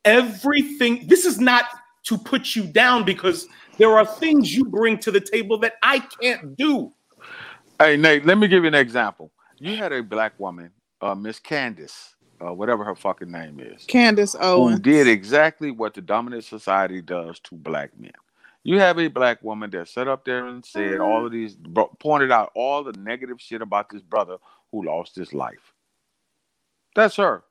Everything, 0.03 1.07
this 1.07 1.24
is 1.24 1.40
not 1.40 1.64
to 2.03 2.17
put 2.17 2.57
you 2.57 2.65
down 2.65 3.06
because 3.06 3.48
there 3.77 3.98
are 3.98 4.06
things 4.06 4.53
you 4.53 4.65
bring 4.65 4.98
to 4.99 5.11
the 5.11 5.22
table 5.22 5.57
that 5.59 5.75
I 5.82 5.99
can't 5.99 6.57
do. 6.57 6.91
Hey 7.80 7.95
Nate, 7.95 8.25
let 8.25 8.38
me 8.38 8.49
give 8.49 8.64
you 8.64 8.67
an 8.67 8.75
example. 8.75 9.32
You 9.59 9.77
had 9.77 9.93
a 9.93 10.03
black 10.03 10.38
woman, 10.41 10.72
uh, 10.99 11.15
Miss 11.15 11.40
Candace, 11.40 12.14
uh, 12.41 12.53
whatever 12.53 12.83
her 12.85 12.95
fucking 12.95 13.31
name 13.31 13.59
is, 13.61 13.89
Candace 13.89 14.35
who 14.53 14.75
Owen. 14.75 14.80
did 14.80 15.07
exactly 15.07 15.72
what 15.72 15.93
the 15.95 16.01
dominant 16.01 16.45
society 16.45 17.01
does 17.01 17.39
to 17.41 17.55
black 17.55 17.91
men. 17.99 18.11
You 18.64 18.80
have 18.80 18.99
a 18.99 19.09
black 19.09 19.43
woman 19.43 19.72
that 19.72 19.89
sat 19.89 20.07
up 20.07 20.25
there 20.25 20.47
and 20.47 20.65
said 20.65 20.99
all 21.01 21.25
of 21.25 21.31
these, 21.33 21.57
pointed 21.99 22.31
out 22.31 22.51
all 22.55 22.83
the 22.83 22.93
negative 22.93 23.41
shit 23.41 23.61
about 23.61 23.89
this 23.89 24.03
brother 24.03 24.38
who 24.72 24.85
lost 24.85 25.15
his 25.15 25.33
life. 25.33 25.73
That's 26.95 27.17
her. 27.17 27.43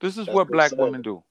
This 0.00 0.18
is 0.18 0.28
That's 0.28 0.30
what 0.30 0.50
black 0.50 0.74
upsetting. 0.76 0.78
women 0.78 1.02
do. 1.02 1.22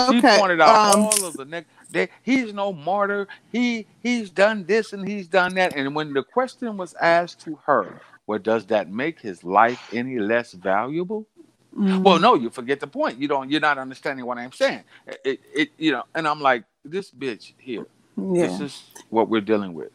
She 0.00 0.22
Okay. 0.22 0.22
pointed 0.22 0.60
out 0.60 0.80
Um, 0.80 0.84
all 0.84 1.24
of 1.24 1.36
the 1.36 1.44
neg- 1.46 1.66
that 1.92 2.10
he's 2.22 2.54
no 2.54 2.72
martyr. 2.72 3.28
He 3.52 3.86
he's 4.02 4.30
done 4.30 4.64
this 4.66 4.92
and 4.92 5.08
he's 5.08 5.28
done 5.28 5.54
that. 5.56 5.74
And 5.74 5.94
when 5.94 6.14
the 6.14 6.24
question 6.24 6.76
was 6.78 6.94
asked 7.00 7.40
to 7.42 7.58
her, 7.66 8.02
well, 8.26 8.38
does 8.40 8.66
that 8.68 8.90
make 8.90 9.20
his 9.20 9.44
life 9.44 9.80
any 9.92 10.18
less 10.18 10.52
valuable? 10.52 11.28
Mm, 11.76 12.04
Well, 12.04 12.18
no, 12.20 12.34
you 12.36 12.50
forget 12.50 12.80
the 12.80 12.86
point. 12.88 13.18
You 13.20 13.28
don't. 13.28 13.50
You're 13.50 13.60
not 13.60 13.78
understanding 13.78 14.26
what 14.26 14.38
I'm 14.38 14.52
saying. 14.52 14.84
It, 15.24 15.40
it, 15.54 15.70
you 15.78 15.92
know. 15.92 16.04
And 16.14 16.28
I'm 16.28 16.40
like, 16.40 16.64
this 16.84 17.10
bitch 17.10 17.54
here. 17.58 17.86
yeah. 18.16 18.58
This 18.58 18.60
is 18.60 18.84
what 19.10 19.28
we're 19.28 19.40
dealing 19.42 19.74
with. 19.74 19.90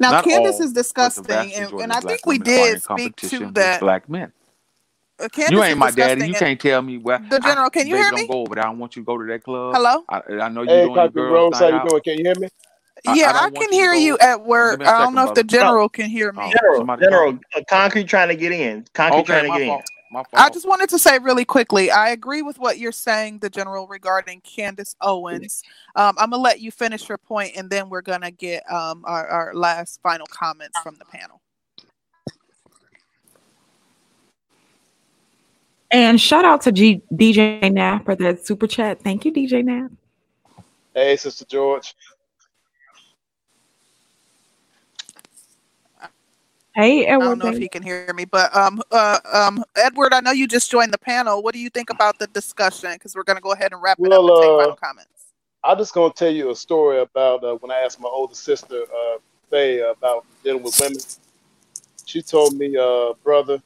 Now, 0.00 0.12
Not 0.12 0.14
Candace 0.14 0.60
all, 0.60 0.60
is 0.60 0.72
disgusting, 0.72 1.54
and, 1.54 1.72
and 1.78 1.92
I 1.92 2.00
think 2.00 2.26
we 2.26 2.38
women 2.38 2.52
are 2.56 2.70
in 2.70 2.76
did 2.76 2.82
speak 2.82 3.16
to 3.16 3.52
with 3.52 3.54
that. 3.54 3.80
Black 3.80 4.08
men. 4.08 4.32
Uh, 5.20 5.28
Candace 5.28 5.52
You 5.52 5.62
ain't 5.62 5.78
my 5.78 5.90
daddy. 5.90 6.22
You 6.22 6.34
can't 6.34 6.60
tell 6.60 6.82
me 6.82 6.98
well. 6.98 7.20
The 7.30 7.40
general, 7.40 7.70
can 7.70 7.86
you 7.88 7.96
baby, 7.96 7.96
hear 7.96 8.12
don't 8.12 8.26
me? 8.26 8.28
go 8.28 8.42
over 8.42 8.56
there. 8.56 8.64
I 8.64 8.68
don't 8.68 8.78
want 8.78 8.96
you 8.96 9.02
to 9.02 9.06
go 9.06 9.18
to 9.18 9.26
that 9.26 9.44
club. 9.44 9.80
Hello. 9.80 10.04
I, 10.08 10.22
I 10.42 10.48
know 10.50 10.62
you're 10.62 10.80
Hey, 10.80 10.82
doing 10.82 11.02
your 11.02 11.10
Country 11.12 11.12
girls 11.12 11.46
Rose, 11.46 11.60
how 11.60 11.68
you 11.68 11.80
out. 11.80 11.80
doing? 11.80 12.02
Can 12.04 12.18
you 12.18 12.24
hear 12.24 12.36
me? 12.36 12.48
I- 13.06 13.18
Yeah, 13.18 13.30
I 13.30 13.32
I, 13.34 13.50
don't 13.50 13.52
can 13.54 13.72
you 13.72 13.78
hear 13.80 13.94
you 13.94 14.18
at 14.18 14.44
work. 14.44 14.82
I 14.86 14.98
don't 15.00 15.14
know 15.14 15.24
if 15.24 15.34
the 15.34 15.44
brother. 15.58 15.76
general 15.76 15.88
can 15.88 16.10
hear 16.10 16.32
me. 16.32 16.60
General, 16.62 16.72
somebody 16.72 17.02
General, 17.02 17.38
uh, 17.56 17.62
Concrete 17.68 18.04
trying 18.08 18.28
to 18.28 18.36
get 18.36 18.52
in. 18.52 18.86
Concrete 18.94 19.24
Okay, 19.24 19.26
trying 19.26 19.44
to 19.44 19.50
get 19.50 19.62
in. 19.62 19.68
fault. 19.68 19.84
My 20.12 20.22
I 20.34 20.50
just 20.50 20.68
wanted 20.68 20.90
to 20.90 20.98
say 20.98 21.18
really 21.18 21.46
quickly, 21.46 21.90
I 21.90 22.10
agree 22.10 22.42
with 22.42 22.58
what 22.58 22.78
you're 22.78 22.92
saying, 22.92 23.38
the 23.38 23.48
general 23.48 23.86
regarding 23.86 24.42
Candace 24.42 24.94
Owens. 25.00 25.62
Um, 25.96 26.14
I'm 26.18 26.28
gonna 26.28 26.42
let 26.42 26.60
you 26.60 26.70
finish 26.70 27.08
your 27.08 27.16
point, 27.16 27.52
and 27.56 27.70
then 27.70 27.88
we're 27.88 28.02
gonna 28.02 28.30
get 28.30 28.70
um, 28.70 29.04
our, 29.06 29.26
our 29.26 29.54
last 29.54 30.00
final 30.02 30.26
comments 30.26 30.78
from 30.80 30.96
the 30.96 31.06
panel. 31.06 31.40
And 35.90 36.20
shout 36.20 36.44
out 36.44 36.60
to 36.62 36.72
G- 36.72 37.02
DJ 37.14 37.72
Nap 37.72 38.04
for 38.04 38.14
that 38.16 38.46
super 38.46 38.66
chat. 38.66 39.00
Thank 39.02 39.24
you, 39.24 39.32
DJ 39.32 39.64
Nap. 39.64 39.90
Hey, 40.94 41.16
Sister 41.16 41.46
George. 41.46 41.94
Hey, 46.74 47.06
I 47.06 47.18
don't 47.18 47.38
know 47.38 47.48
if 47.48 47.54
baby. 47.54 47.64
he 47.64 47.68
can 47.68 47.82
hear 47.82 48.10
me, 48.14 48.24
but 48.24 48.54
um, 48.56 48.80
uh, 48.90 49.18
um, 49.30 49.62
Edward, 49.76 50.14
I 50.14 50.20
know 50.20 50.30
you 50.30 50.48
just 50.48 50.70
joined 50.70 50.92
the 50.92 50.98
panel. 50.98 51.42
What 51.42 51.52
do 51.54 51.60
you 51.60 51.68
think 51.68 51.90
about 51.90 52.18
the 52.18 52.26
discussion? 52.28 52.92
Because 52.94 53.14
we're 53.14 53.24
gonna 53.24 53.40
go 53.42 53.52
ahead 53.52 53.72
and 53.72 53.82
wrap 53.82 53.98
it 54.04 54.12
up 54.12 54.20
Well, 54.20 54.26
and 54.26 54.36
take 54.36 54.52
uh, 54.52 54.56
final 54.56 54.76
comments. 54.76 55.08
I'm 55.62 55.76
just 55.78 55.92
gonna 55.92 56.14
tell 56.14 56.30
you 56.30 56.50
a 56.50 56.56
story 56.56 57.00
about 57.00 57.44
uh, 57.44 57.56
when 57.56 57.70
I 57.70 57.80
asked 57.80 58.00
my 58.00 58.08
older 58.08 58.34
sister, 58.34 58.82
uh, 58.84 59.18
Faye, 59.50 59.80
about 59.80 60.24
dealing 60.42 60.62
with 60.62 60.80
women. 60.80 60.98
She 62.06 62.22
told 62.22 62.54
me, 62.54 62.76
uh, 62.76 63.12
brother, 63.22 63.62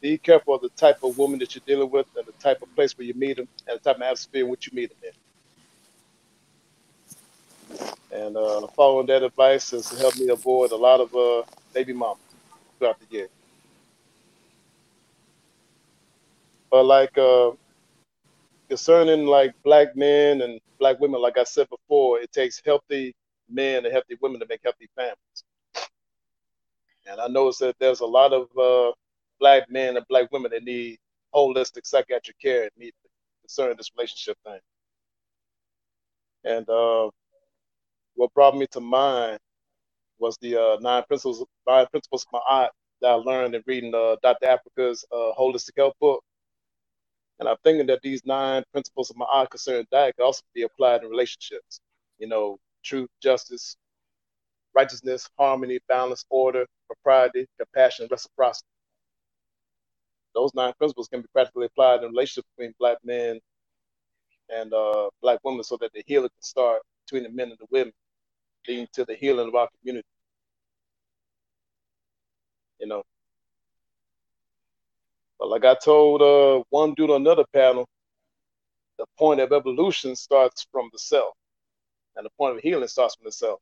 be 0.00 0.16
careful 0.18 0.54
of 0.54 0.62
the 0.62 0.70
type 0.70 1.02
of 1.04 1.16
woman 1.18 1.38
that 1.40 1.54
you're 1.54 1.62
dealing 1.66 1.90
with, 1.90 2.06
and 2.16 2.26
the 2.26 2.32
type 2.32 2.62
of 2.62 2.74
place 2.74 2.96
where 2.96 3.06
you 3.06 3.14
meet 3.14 3.36
them, 3.36 3.48
and 3.68 3.78
the 3.78 3.84
type 3.84 3.96
of 3.96 4.02
atmosphere 4.02 4.44
in 4.44 4.50
which 4.50 4.66
you 4.66 4.72
meet 4.74 4.90
them 4.90 5.12
in. 8.12 8.18
And 8.26 8.36
uh, 8.36 8.66
following 8.68 9.06
that 9.08 9.22
advice 9.22 9.70
has 9.72 9.90
helped 9.98 10.18
me 10.18 10.28
avoid 10.30 10.72
a 10.72 10.76
lot 10.76 11.00
of 11.00 11.14
uh, 11.14 11.42
baby 11.74 11.92
mamas 11.94 12.18
throughout 12.78 12.98
the 13.00 13.06
year. 13.10 13.28
But 16.70 16.84
like 16.84 17.16
uh, 17.18 17.52
concerning 18.68 19.26
like 19.26 19.54
black 19.64 19.96
men 19.96 20.42
and 20.42 20.60
black 20.78 21.00
women, 21.00 21.20
like 21.22 21.38
I 21.38 21.44
said 21.44 21.68
before, 21.70 22.20
it 22.20 22.32
takes 22.32 22.62
healthy 22.64 23.14
men 23.50 23.84
and 23.84 23.92
healthy 23.92 24.16
women 24.20 24.40
to 24.40 24.46
make 24.48 24.62
healthy 24.64 24.88
families. 24.96 25.44
And 27.06 27.20
I 27.20 27.28
noticed 27.28 27.60
that 27.60 27.76
there's 27.80 28.00
a 28.00 28.06
lot 28.06 28.32
of 28.32 28.48
uh, 28.58 28.92
black 29.40 29.70
men 29.70 29.96
and 29.96 30.06
black 30.08 30.32
women 30.32 30.52
that 30.52 30.64
need 30.64 30.98
holistic 31.34 31.86
psychiatric 31.86 32.38
care 32.40 32.62
and 32.64 32.70
need 32.78 32.92
concerning 33.42 33.76
this 33.76 33.90
relationship 33.96 34.38
thing. 34.44 34.60
And 36.44 36.68
uh, 36.68 37.10
what 38.16 38.34
brought 38.34 38.56
me 38.56 38.66
to 38.72 38.80
mind 38.80 39.38
was 40.24 40.38
the 40.42 40.56
uh, 40.56 40.78
nine 40.80 41.04
principles, 41.08 41.44
nine 41.68 41.86
principles 41.92 42.24
of 42.24 42.32
my 42.34 42.40
art 42.50 42.72
that 43.02 43.10
I 43.10 43.14
learned 43.14 43.54
in 43.56 43.62
reading 43.66 43.94
uh, 43.94 44.16
Dr. 44.22 44.46
Afrika's 44.48 45.04
uh, 45.12 45.32
holistic 45.38 45.72
health 45.78 45.94
book. 46.00 46.24
And 47.40 47.48
I'm 47.48 47.56
thinking 47.64 47.86
that 47.88 48.00
these 48.02 48.22
nine 48.26 48.64
principles 48.72 49.10
of 49.10 49.16
Ma'at 49.16 49.50
concerning 49.50 49.86
diet 49.92 50.16
could 50.16 50.24
also 50.26 50.42
be 50.54 50.62
applied 50.62 51.02
in 51.04 51.10
relationships. 51.10 51.80
You 52.18 52.28
know, 52.28 52.58
truth, 52.84 53.10
justice, 53.22 53.76
righteousness, 54.74 55.28
harmony, 55.38 55.80
balance, 55.88 56.24
order, 56.30 56.66
propriety, 56.88 57.46
compassion, 57.58 58.08
reciprocity. 58.10 58.66
Those 60.34 60.52
nine 60.54 60.74
principles 60.78 61.08
can 61.08 61.22
be 61.22 61.28
practically 61.34 61.66
applied 61.66 62.02
in 62.04 62.10
relationships 62.10 62.48
between 62.56 62.74
black 62.80 62.98
men 63.04 63.40
and 64.50 64.74
uh, 64.74 65.10
black 65.22 65.40
women 65.44 65.64
so 65.64 65.78
that 65.80 65.92
the 65.94 66.04
healing 66.06 66.30
can 66.30 66.42
start 66.42 66.82
between 67.06 67.24
the 67.24 67.30
men 67.36 67.50
and 67.50 67.58
the 67.60 67.66
women, 67.70 67.92
leading 68.68 68.88
to 68.94 69.04
the 69.06 69.14
healing 69.16 69.48
of 69.48 69.56
our 69.56 69.68
community. 69.80 70.06
You 72.84 72.90
know. 72.90 73.02
But 75.38 75.48
like 75.48 75.64
I 75.64 75.74
told 75.74 76.20
uh, 76.20 76.62
one 76.68 76.92
dude 76.92 77.08
on 77.08 77.22
another 77.22 77.44
panel, 77.50 77.88
the 78.98 79.06
point 79.18 79.40
of 79.40 79.52
evolution 79.52 80.14
starts 80.14 80.66
from 80.70 80.90
the 80.92 80.98
self, 80.98 81.34
and 82.14 82.26
the 82.26 82.30
point 82.36 82.56
of 82.56 82.62
healing 82.62 82.86
starts 82.88 83.14
from 83.14 83.24
the 83.24 83.32
self. 83.32 83.58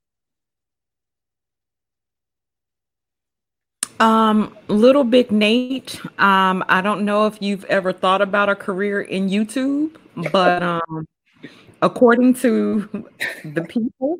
Um, 4.00 4.56
little 4.66 5.04
big 5.04 5.30
Nate. 5.30 6.04
Um, 6.18 6.64
I 6.68 6.80
don't 6.80 7.04
know 7.04 7.26
if 7.26 7.40
you've 7.40 7.64
ever 7.66 7.92
thought 7.92 8.22
about 8.22 8.48
a 8.48 8.56
career 8.56 9.02
in 9.02 9.28
YouTube, 9.28 9.96
but 10.32 10.64
um, 10.64 11.06
according 11.80 12.34
to 12.34 13.06
the 13.44 13.62
people, 13.68 14.18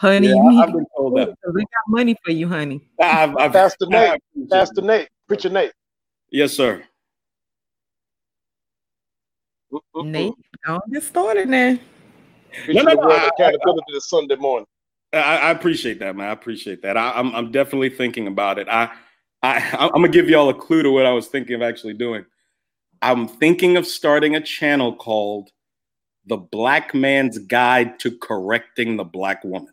honey, 0.00 0.28
Yeah, 0.28 0.34
you 0.34 0.50
need 0.50 0.60
I've 0.62 0.72
been 0.72 0.86
told 0.96 1.16
that. 1.18 1.34
we 1.52 1.60
got 1.60 1.84
money 1.88 2.16
for 2.24 2.30
you, 2.32 2.48
honey. 2.48 2.80
I've, 3.02 3.36
I've, 3.36 3.52
Pastor 3.52 3.86
I 3.86 3.88
Nate, 3.90 4.20
appreciate 4.32 4.50
Pastor. 4.50 4.80
Nate, 4.80 5.08
Preacher 5.28 5.50
Nate. 5.50 5.72
Yes, 6.30 6.52
sir. 6.52 6.82
Nate, 10.02 10.32
don't 10.66 10.92
get 10.92 11.02
started 11.02 11.48
now. 11.50 11.78
Preaching 12.64 12.84
no, 12.84 12.90
the 12.90 12.96
no, 12.96 13.02
word 13.02 13.12
I- 13.12 13.26
of 13.26 13.30
accountability 13.38 14.00
Sunday 14.00 14.36
morning. 14.36 14.66
I, 15.12 15.18
I 15.18 15.50
appreciate 15.50 15.98
that, 15.98 16.14
man. 16.16 16.28
I 16.28 16.32
appreciate 16.32 16.82
that. 16.82 16.96
I, 16.96 17.10
I'm 17.10 17.34
I'm 17.34 17.50
definitely 17.50 17.90
thinking 17.90 18.26
about 18.28 18.58
it. 18.60 18.68
I 18.68 18.90
I 19.42 19.76
I'm 19.80 19.90
gonna 19.90 20.08
give 20.08 20.28
y'all 20.28 20.48
a 20.48 20.54
clue 20.54 20.82
to 20.84 20.90
what 20.90 21.04
I 21.04 21.12
was 21.12 21.26
thinking 21.26 21.56
of 21.56 21.62
actually 21.62 21.94
doing. 21.94 22.24
I'm 23.02 23.26
thinking 23.26 23.76
of 23.76 23.86
starting 23.86 24.36
a 24.36 24.40
channel 24.40 24.94
called 24.94 25.50
"The 26.26 26.36
Black 26.36 26.94
Man's 26.94 27.38
Guide 27.38 27.98
to 28.00 28.16
Correcting 28.18 28.96
the 28.96 29.04
Black 29.04 29.42
Woman." 29.44 29.72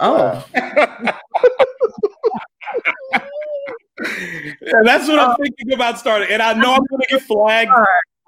Oh, 0.00 0.44
and 0.54 1.12
that's 4.86 5.08
what 5.08 5.18
I'm 5.18 5.36
thinking 5.36 5.72
about 5.72 5.98
starting. 5.98 6.28
And 6.30 6.40
I 6.42 6.52
know 6.52 6.74
I'm 6.74 6.86
gonna 6.90 7.04
get 7.08 7.22
flagged. 7.22 7.70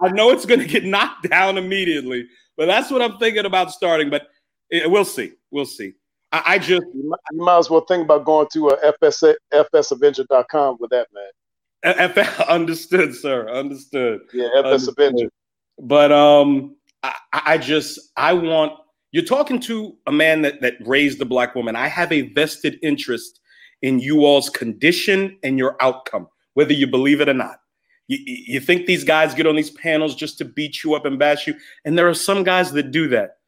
I 0.00 0.08
know 0.08 0.30
it's 0.30 0.46
gonna 0.46 0.66
get 0.66 0.84
knocked 0.84 1.28
down 1.28 1.58
immediately, 1.58 2.26
but 2.56 2.66
that's 2.66 2.90
what 2.90 3.02
I'm 3.02 3.18
thinking 3.18 3.44
about 3.46 3.70
starting. 3.70 4.10
But 4.10 4.26
eh, 4.72 4.86
we'll 4.86 5.04
see. 5.04 5.32
We'll 5.50 5.66
see. 5.66 5.94
I, 6.32 6.42
I 6.46 6.58
just 6.58 6.82
You 6.94 7.08
might, 7.08 7.20
you 7.32 7.44
might 7.44 7.58
as 7.58 7.70
well 7.70 7.82
think 7.82 8.04
about 8.04 8.24
going 8.24 8.48
to 8.52 8.70
uh, 8.70 8.92
FS, 9.02 9.22
fsavenger.com 9.52 10.76
with 10.80 10.90
that, 10.90 11.08
man. 11.12 11.30
F- 11.82 12.40
understood, 12.48 13.14
sir. 13.14 13.48
Understood. 13.48 14.22
Yeah, 14.32 14.48
FS 14.56 14.64
Understood. 14.64 14.94
Avenger. 14.98 15.30
But 15.78 16.12
um, 16.12 16.76
I, 17.02 17.14
I 17.32 17.58
just 17.58 17.98
I 18.16 18.32
want 18.34 18.72
you're 19.12 19.24
talking 19.24 19.60
to 19.60 19.96
a 20.06 20.12
man 20.12 20.42
that 20.42 20.60
that 20.60 20.74
raised 20.86 21.20
a 21.20 21.24
black 21.24 21.54
woman. 21.54 21.76
I 21.76 21.88
have 21.88 22.12
a 22.12 22.22
vested 22.32 22.78
interest 22.82 23.40
in 23.82 23.98
you 23.98 24.24
all's 24.24 24.50
condition 24.50 25.38
and 25.42 25.58
your 25.58 25.76
outcome, 25.80 26.28
whether 26.54 26.72
you 26.72 26.86
believe 26.86 27.20
it 27.20 27.28
or 27.28 27.34
not. 27.34 27.60
You, 28.08 28.18
you 28.24 28.60
think 28.60 28.86
these 28.86 29.04
guys 29.04 29.34
get 29.34 29.46
on 29.46 29.56
these 29.56 29.70
panels 29.70 30.14
just 30.14 30.38
to 30.38 30.44
beat 30.44 30.84
you 30.84 30.94
up 30.94 31.06
and 31.06 31.18
bash 31.18 31.46
you, 31.46 31.54
and 31.84 31.98
there 31.98 32.08
are 32.08 32.14
some 32.14 32.44
guys 32.44 32.72
that 32.72 32.90
do 32.90 33.08
that. 33.08 33.38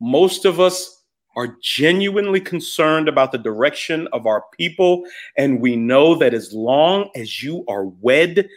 Most 0.00 0.44
of 0.44 0.60
us 0.60 0.96
are 1.36 1.56
genuinely 1.62 2.40
concerned 2.40 3.08
about 3.08 3.30
the 3.30 3.38
direction 3.38 4.08
of 4.12 4.26
our 4.26 4.44
people, 4.56 5.04
and 5.36 5.60
we 5.60 5.76
know 5.76 6.14
that 6.14 6.34
as 6.34 6.52
long 6.52 7.10
as 7.14 7.42
you 7.42 7.64
are 7.68 7.84
wed, 7.84 8.48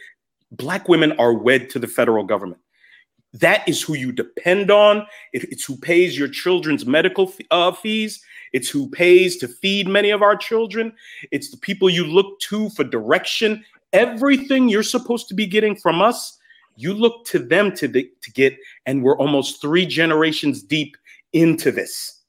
black 0.50 0.88
women 0.88 1.12
are 1.18 1.34
wed 1.34 1.70
to 1.70 1.78
the 1.78 1.86
federal 1.86 2.24
government 2.24 2.60
that 3.34 3.68
is 3.68 3.82
who 3.82 3.94
you 3.94 4.12
depend 4.12 4.70
on. 4.70 5.06
It- 5.32 5.52
it's 5.52 5.64
who 5.64 5.76
pays 5.76 6.16
your 6.18 6.28
children's 6.28 6.86
medical 6.86 7.28
f- 7.28 7.46
uh, 7.50 7.72
fees. 7.72 8.22
It's 8.52 8.68
who 8.68 8.88
pays 8.88 9.36
to 9.38 9.48
feed 9.48 9.88
many 9.88 10.10
of 10.10 10.22
our 10.22 10.36
children. 10.36 10.92
It's 11.32 11.50
the 11.50 11.56
people 11.56 11.90
you 11.90 12.04
look 12.04 12.38
to 12.40 12.70
for 12.70 12.84
direction. 12.84 13.64
Everything 13.92 14.68
you're 14.68 14.82
supposed 14.84 15.28
to 15.28 15.34
be 15.34 15.46
getting 15.46 15.74
from 15.74 16.00
us, 16.00 16.38
you 16.76 16.94
look 16.94 17.24
to 17.26 17.38
them 17.40 17.74
to, 17.76 17.88
the, 17.88 18.10
to 18.22 18.32
get. 18.32 18.56
And 18.86 19.02
we're 19.02 19.18
almost 19.18 19.60
three 19.60 19.86
generations 19.86 20.62
deep 20.62 20.96
into 21.32 21.72
this. 21.72 22.20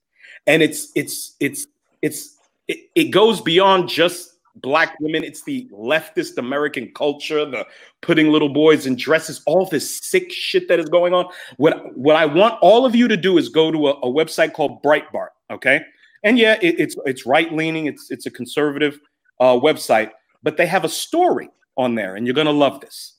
And 0.47 0.61
it's 0.61 0.91
it's 0.95 1.35
it's 1.39 1.67
it's 2.01 2.37
it, 2.67 2.89
it 2.95 3.05
goes 3.05 3.41
beyond 3.41 3.89
just 3.89 4.34
black 4.57 4.95
women. 4.99 5.23
It's 5.23 5.43
the 5.43 5.67
leftist 5.71 6.37
American 6.37 6.91
culture, 6.93 7.45
the 7.45 7.65
putting 8.01 8.29
little 8.29 8.49
boys 8.49 8.85
in 8.85 8.95
dresses, 8.95 9.41
all 9.45 9.65
this 9.65 10.03
sick 10.03 10.31
shit 10.31 10.67
that 10.67 10.79
is 10.79 10.89
going 10.89 11.13
on. 11.13 11.27
What 11.57 11.95
what 11.97 12.15
I 12.15 12.25
want 12.25 12.57
all 12.61 12.85
of 12.85 12.95
you 12.95 13.07
to 13.07 13.17
do 13.17 13.37
is 13.37 13.49
go 13.49 13.71
to 13.71 13.87
a, 13.87 13.91
a 13.91 14.11
website 14.11 14.53
called 14.53 14.81
Breitbart, 14.83 15.29
okay? 15.51 15.81
And 16.23 16.39
yeah, 16.39 16.57
it, 16.61 16.79
it's 16.79 16.95
it's 17.05 17.25
right 17.25 17.51
leaning. 17.53 17.85
It's 17.85 18.09
it's 18.11 18.25
a 18.25 18.31
conservative 18.31 18.99
uh, 19.39 19.53
website, 19.53 20.11
but 20.43 20.57
they 20.57 20.65
have 20.67 20.83
a 20.83 20.89
story 20.89 21.49
on 21.77 21.95
there, 21.95 22.15
and 22.15 22.25
you're 22.25 22.35
gonna 22.35 22.51
love 22.51 22.81
this. 22.81 23.13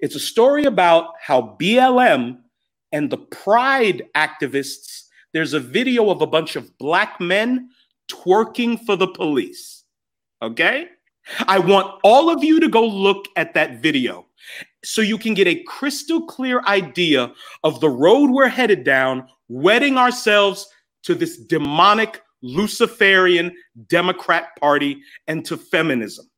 It's 0.00 0.14
a 0.14 0.20
story 0.20 0.64
about 0.64 1.14
how 1.20 1.56
BLM 1.60 2.38
and 2.92 3.10
the 3.10 3.18
Pride 3.18 4.04
activists. 4.16 5.04
There's 5.34 5.52
a 5.52 5.60
video 5.60 6.08
of 6.10 6.22
a 6.22 6.26
bunch 6.26 6.56
of 6.56 6.76
black 6.78 7.20
men 7.20 7.68
twerking 8.10 8.84
for 8.86 8.96
the 8.96 9.08
police. 9.08 9.77
Okay? 10.42 10.88
I 11.46 11.58
want 11.58 12.00
all 12.04 12.30
of 12.30 12.42
you 12.42 12.60
to 12.60 12.68
go 12.68 12.86
look 12.86 13.26
at 13.36 13.54
that 13.54 13.82
video 13.82 14.26
so 14.84 15.02
you 15.02 15.18
can 15.18 15.34
get 15.34 15.46
a 15.46 15.62
crystal 15.64 16.26
clear 16.26 16.62
idea 16.66 17.32
of 17.64 17.80
the 17.80 17.90
road 17.90 18.30
we're 18.30 18.48
headed 18.48 18.84
down, 18.84 19.28
wedding 19.48 19.98
ourselves 19.98 20.68
to 21.02 21.14
this 21.14 21.36
demonic 21.36 22.22
Luciferian 22.42 23.52
Democrat 23.88 24.48
Party 24.60 25.02
and 25.26 25.44
to 25.44 25.56
feminism. 25.56 26.28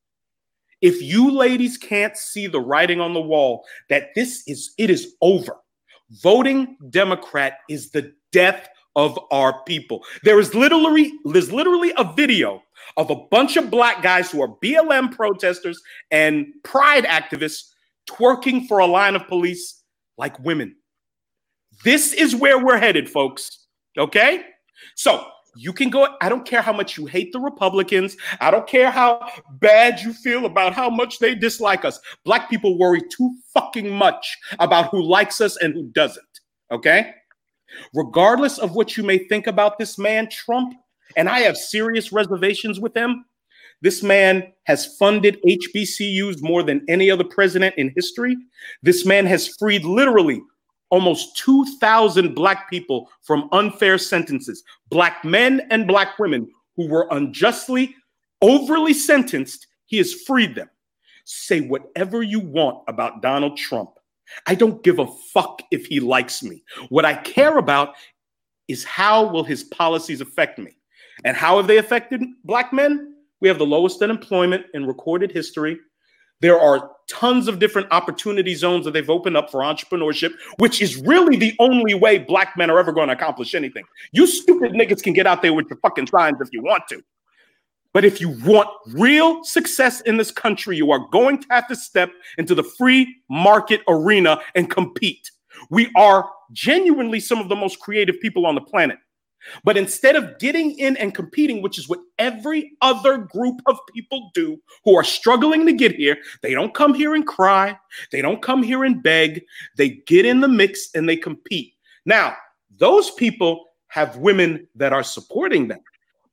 If 0.80 1.02
you 1.02 1.30
ladies 1.30 1.76
can't 1.76 2.16
see 2.16 2.46
the 2.46 2.60
writing 2.60 3.00
on 3.00 3.12
the 3.12 3.20
wall 3.20 3.66
that 3.90 4.08
this 4.14 4.42
is, 4.46 4.72
it 4.78 4.88
is 4.88 5.14
over. 5.20 5.56
Voting 6.22 6.76
Democrat 6.88 7.58
is 7.68 7.90
the 7.90 8.12
death 8.32 8.68
of 8.96 9.18
our 9.30 9.62
people. 9.64 10.04
There 10.24 10.38
is 10.38 10.54
literally, 10.54 11.12
there's 11.24 11.52
literally 11.52 11.92
a 11.96 12.12
video 12.12 12.62
of 12.96 13.10
a 13.10 13.16
bunch 13.30 13.56
of 13.56 13.70
black 13.70 14.02
guys 14.02 14.30
who 14.30 14.42
are 14.42 14.56
BLM 14.62 15.14
protesters 15.14 15.80
and 16.10 16.46
pride 16.64 17.04
activists 17.04 17.70
twerking 18.08 18.66
for 18.66 18.78
a 18.78 18.86
line 18.86 19.14
of 19.14 19.26
police 19.28 19.82
like 20.18 20.38
women. 20.40 20.74
This 21.84 22.12
is 22.12 22.34
where 22.34 22.62
we're 22.62 22.78
headed, 22.78 23.08
folks. 23.08 23.66
Okay? 23.96 24.44
So 24.96 25.26
you 25.56 25.72
can 25.72 25.90
go, 25.90 26.16
I 26.20 26.28
don't 26.28 26.46
care 26.46 26.62
how 26.62 26.72
much 26.72 26.96
you 26.96 27.06
hate 27.06 27.32
the 27.32 27.40
Republicans. 27.40 28.16
I 28.40 28.50
don't 28.50 28.66
care 28.66 28.90
how 28.90 29.28
bad 29.52 30.00
you 30.00 30.12
feel 30.12 30.46
about 30.46 30.74
how 30.74 30.90
much 30.90 31.18
they 31.18 31.34
dislike 31.34 31.84
us. 31.84 32.00
Black 32.24 32.50
people 32.50 32.78
worry 32.78 33.02
too 33.10 33.34
fucking 33.54 33.90
much 33.90 34.36
about 34.58 34.90
who 34.90 35.02
likes 35.02 35.40
us 35.40 35.56
and 35.56 35.74
who 35.74 35.88
doesn't. 35.88 36.24
Okay? 36.70 37.14
Regardless 37.94 38.58
of 38.58 38.74
what 38.74 38.96
you 38.96 39.02
may 39.02 39.18
think 39.18 39.46
about 39.46 39.78
this 39.78 39.98
man, 39.98 40.28
Trump, 40.30 40.74
and 41.16 41.28
I 41.28 41.40
have 41.40 41.56
serious 41.56 42.12
reservations 42.12 42.80
with 42.80 42.96
him, 42.96 43.24
this 43.82 44.02
man 44.02 44.52
has 44.64 44.96
funded 44.98 45.38
HBCUs 45.46 46.42
more 46.42 46.62
than 46.62 46.84
any 46.88 47.10
other 47.10 47.24
president 47.24 47.74
in 47.78 47.92
history. 47.96 48.36
This 48.82 49.06
man 49.06 49.26
has 49.26 49.48
freed 49.58 49.84
literally 49.84 50.42
almost 50.90 51.36
2,000 51.38 52.34
Black 52.34 52.68
people 52.68 53.08
from 53.22 53.48
unfair 53.52 53.96
sentences, 53.96 54.62
Black 54.90 55.24
men 55.24 55.66
and 55.70 55.86
Black 55.86 56.18
women 56.18 56.48
who 56.76 56.88
were 56.88 57.08
unjustly, 57.10 57.94
overly 58.42 58.92
sentenced. 58.92 59.66
He 59.86 59.96
has 59.98 60.12
freed 60.12 60.54
them. 60.54 60.68
Say 61.24 61.60
whatever 61.60 62.22
you 62.22 62.40
want 62.40 62.82
about 62.88 63.22
Donald 63.22 63.56
Trump. 63.56 63.90
I 64.46 64.54
don't 64.54 64.82
give 64.82 64.98
a 64.98 65.06
fuck 65.06 65.62
if 65.70 65.86
he 65.86 66.00
likes 66.00 66.42
me. 66.42 66.62
What 66.88 67.04
I 67.04 67.14
care 67.14 67.58
about 67.58 67.94
is 68.68 68.84
how 68.84 69.26
will 69.26 69.44
his 69.44 69.64
policies 69.64 70.20
affect 70.20 70.58
me? 70.58 70.76
And 71.24 71.36
how 71.36 71.56
have 71.56 71.66
they 71.66 71.78
affected 71.78 72.22
Black 72.44 72.72
men? 72.72 73.14
We 73.40 73.48
have 73.48 73.58
the 73.58 73.66
lowest 73.66 74.00
unemployment 74.02 74.66
in 74.74 74.86
recorded 74.86 75.32
history. 75.32 75.78
There 76.40 76.58
are 76.58 76.92
tons 77.08 77.48
of 77.48 77.58
different 77.58 77.88
opportunity 77.90 78.54
zones 78.54 78.84
that 78.84 78.92
they've 78.92 79.10
opened 79.10 79.36
up 79.36 79.50
for 79.50 79.60
entrepreneurship, 79.60 80.32
which 80.58 80.80
is 80.80 80.96
really 80.96 81.36
the 81.36 81.54
only 81.58 81.94
way 81.94 82.18
black 82.18 82.56
men 82.56 82.70
are 82.70 82.78
ever 82.78 82.92
going 82.92 83.08
to 83.08 83.14
accomplish 83.14 83.54
anything. 83.54 83.84
You 84.12 84.26
stupid 84.26 84.72
niggas 84.72 85.02
can 85.02 85.12
get 85.12 85.26
out 85.26 85.42
there 85.42 85.52
with 85.52 85.66
your 85.68 85.78
fucking 85.78 86.06
signs 86.06 86.40
if 86.40 86.48
you 86.52 86.62
want 86.62 86.84
to. 86.88 87.02
But 87.92 88.04
if 88.04 88.20
you 88.20 88.30
want 88.44 88.68
real 88.92 89.42
success 89.42 90.00
in 90.02 90.16
this 90.16 90.30
country, 90.30 90.76
you 90.76 90.92
are 90.92 91.08
going 91.10 91.40
to 91.40 91.46
have 91.50 91.66
to 91.68 91.76
step 91.76 92.10
into 92.38 92.54
the 92.54 92.62
free 92.62 93.16
market 93.28 93.80
arena 93.88 94.40
and 94.54 94.70
compete. 94.70 95.30
We 95.70 95.90
are 95.96 96.30
genuinely 96.52 97.20
some 97.20 97.38
of 97.38 97.48
the 97.48 97.56
most 97.56 97.80
creative 97.80 98.20
people 98.20 98.46
on 98.46 98.54
the 98.54 98.60
planet. 98.60 98.98
But 99.64 99.76
instead 99.76 100.16
of 100.16 100.38
getting 100.38 100.78
in 100.78 100.96
and 100.98 101.14
competing, 101.14 101.62
which 101.62 101.78
is 101.78 101.88
what 101.88 102.00
every 102.18 102.72
other 102.82 103.18
group 103.18 103.60
of 103.66 103.78
people 103.92 104.30
do 104.34 104.60
who 104.84 104.96
are 104.96 105.04
struggling 105.04 105.64
to 105.66 105.72
get 105.72 105.94
here, 105.94 106.18
they 106.42 106.52
don't 106.52 106.74
come 106.74 106.94
here 106.94 107.14
and 107.14 107.26
cry. 107.26 107.78
They 108.12 108.22
don't 108.22 108.42
come 108.42 108.62
here 108.62 108.84
and 108.84 109.02
beg. 109.02 109.42
They 109.76 110.00
get 110.06 110.26
in 110.26 110.40
the 110.40 110.48
mix 110.48 110.90
and 110.94 111.08
they 111.08 111.16
compete. 111.16 111.72
Now, 112.04 112.36
those 112.76 113.10
people 113.12 113.64
have 113.88 114.16
women 114.16 114.66
that 114.76 114.92
are 114.92 115.02
supporting 115.02 115.68
them. 115.68 115.80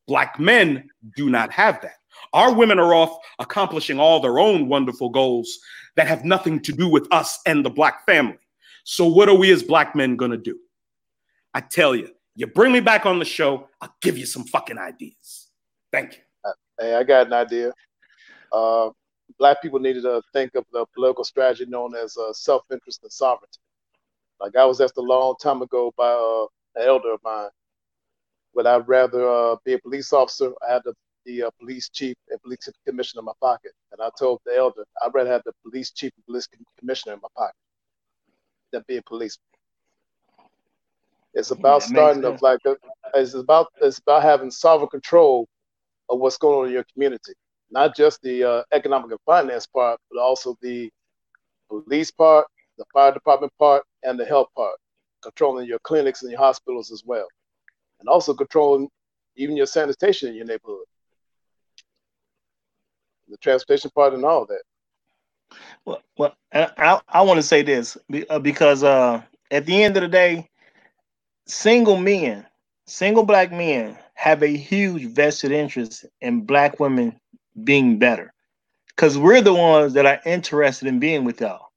Black 0.08 0.40
men 0.40 0.90
do 1.16 1.30
not 1.30 1.52
have 1.52 1.82
that. 1.82 1.96
Our 2.34 2.54
women 2.54 2.80
are 2.80 2.94
off 2.94 3.18
accomplishing 3.40 4.00
all 4.00 4.20
their 4.20 4.40
own 4.40 4.68
wonderful 4.68 5.10
goals 5.10 5.60
that 5.96 6.08
have 6.08 6.26
nothing 6.26 6.60
to 6.62 6.72
do 6.72 6.88
with 6.88 7.08
us 7.12 7.40
and 7.46 7.64
the 7.64 7.70
black 7.70 8.06
family. 8.06 8.38
So, 8.84 9.06
what 9.06 9.30
are 9.30 9.36
we 9.36 9.52
as 9.52 9.64
black 9.64 9.96
men 9.96 10.18
to 10.18 10.38
do? 10.38 10.58
I 11.54 11.62
tell 11.62 11.96
you, 11.96 12.10
you 12.36 12.48
bring 12.48 12.72
me 12.72 12.80
back 12.80 13.06
on 13.06 13.20
the 13.20 13.26
show, 13.26 13.68
I'll 13.82 13.96
give 14.02 14.18
you 14.18 14.26
some 14.26 14.44
fucking 14.46 14.78
ideas. 14.78 15.50
Thank 15.92 16.14
you. 16.14 16.52
Hey, 16.80 16.94
I 16.94 17.04
got 17.04 17.28
an 17.28 17.34
idea. 17.34 17.74
Uh, 18.52 18.92
black 19.40 19.62
people 19.62 19.80
needed 19.80 20.04
to 20.04 20.22
think 20.32 20.54
of 20.56 20.66
the 20.72 20.86
political 20.94 21.24
strategy 21.24 21.66
known 21.66 21.96
as 21.96 22.16
uh, 22.18 22.32
self-interest 22.32 23.02
and 23.04 23.12
sovereignty. 23.12 23.60
Like 24.40 24.56
I 24.56 24.66
was 24.66 24.80
asked 24.80 24.98
a 24.98 25.02
long 25.02 25.36
time 25.42 25.64
ago 25.64 25.92
by 25.98 26.10
uh, 26.10 26.46
an 26.80 26.88
elder 26.88 27.14
of 27.14 27.20
mine, 27.24 27.50
would 28.58 28.68
I'd 28.68 28.90
rather 28.90 29.30
uh, 29.30 29.56
be 29.64 29.74
a 29.74 29.80
police 29.80 30.12
officer? 30.12 30.52
I 30.68 30.74
had 30.74 30.82
the, 30.84 30.94
the 31.26 31.44
uh, 31.44 31.52
police 31.60 31.90
chief 31.90 32.18
and 32.30 32.42
police 32.42 32.68
commissioner 32.88 33.22
in 33.22 33.26
my 33.26 33.34
pocket, 33.40 33.72
and 33.92 34.02
I 34.02 34.10
told 34.20 34.42
the 34.46 34.58
elder 34.58 34.84
I'd 35.06 35.14
rather 35.14 35.32
have 35.32 35.44
the 35.46 35.54
police 35.64 35.92
chief 35.92 36.12
and 36.18 36.26
police 36.26 36.50
commissioner 36.80 37.14
in 37.14 37.20
my 37.22 37.30
pocket 37.38 37.56
than 38.74 38.84
be 38.88 38.98
a 38.98 39.02
policeman. 39.04 39.44
It's 41.36 41.52
about 41.52 41.84
starting 41.84 42.26
of 42.26 42.42
like 42.42 42.60
a, 42.66 42.76
it's 43.14 43.36
about 43.36 43.68
it's 43.82 44.00
about 44.00 44.24
having 44.24 44.50
sovereign 44.50 44.90
control 44.90 45.48
of 46.10 46.20
what's 46.20 46.38
going 46.38 46.60
on 46.62 46.68
in 46.68 46.74
your 46.74 46.86
community, 46.94 47.34
not 47.70 47.96
just 47.96 48.22
the 48.24 48.44
uh, 48.44 48.64
economic 48.74 49.12
and 49.12 49.20
finance 49.26 49.68
part, 49.68 50.00
but 50.12 50.20
also 50.20 50.58
the 50.62 50.90
police 51.70 52.12
part, 52.12 52.48
the 52.80 52.86
fire 52.92 53.14
department 53.14 53.54
part, 53.60 53.84
and 54.04 54.20
the 54.20 54.26
health 54.26 54.48
part, 54.56 54.78
controlling 55.22 55.68
your 55.68 55.80
clinics 55.80 56.24
and 56.24 56.32
your 56.32 56.40
hospitals 56.40 56.92
as 56.92 57.04
well, 57.06 57.28
and 58.00 58.10
also 58.10 58.34
controlling 58.34 58.90
even 59.36 59.58
your 59.58 59.66
sanitation 59.66 60.30
in 60.30 60.36
your 60.36 60.46
neighborhood, 60.46 60.86
the 63.30 63.38
transportation 63.38 63.92
part, 63.92 64.14
and 64.14 64.26
all 64.26 64.46
that. 64.46 64.62
Well, 65.86 66.02
well, 66.18 66.36
I 66.54 67.02
I 67.08 67.22
want 67.22 67.38
to 67.38 67.44
say 67.44 67.64
this 67.64 67.98
uh, 68.30 68.40
because 68.40 68.84
uh, 68.84 69.22
at 69.52 69.66
the 69.66 69.84
end 69.84 69.98
of 69.98 70.04
the 70.04 70.10
day, 70.10 70.50
single 71.48 71.98
men, 71.98 72.46
single 72.86 73.24
black 73.24 73.52
men 73.52 73.98
have 74.16 74.44
a 74.44 74.48
huge 74.48 75.06
vested 75.06 75.52
interest 75.52 76.06
in 76.22 76.42
black 76.42 76.80
women 76.80 77.20
being 77.64 78.00
better 78.00 78.34
because 78.90 79.18
we're 79.18 79.42
the 79.42 79.54
ones 79.54 79.94
that 79.94 80.06
are 80.06 80.22
interested 80.26 80.88
in 80.88 81.00
being 81.00 81.24
with 81.26 81.42
y'all. 81.42 81.68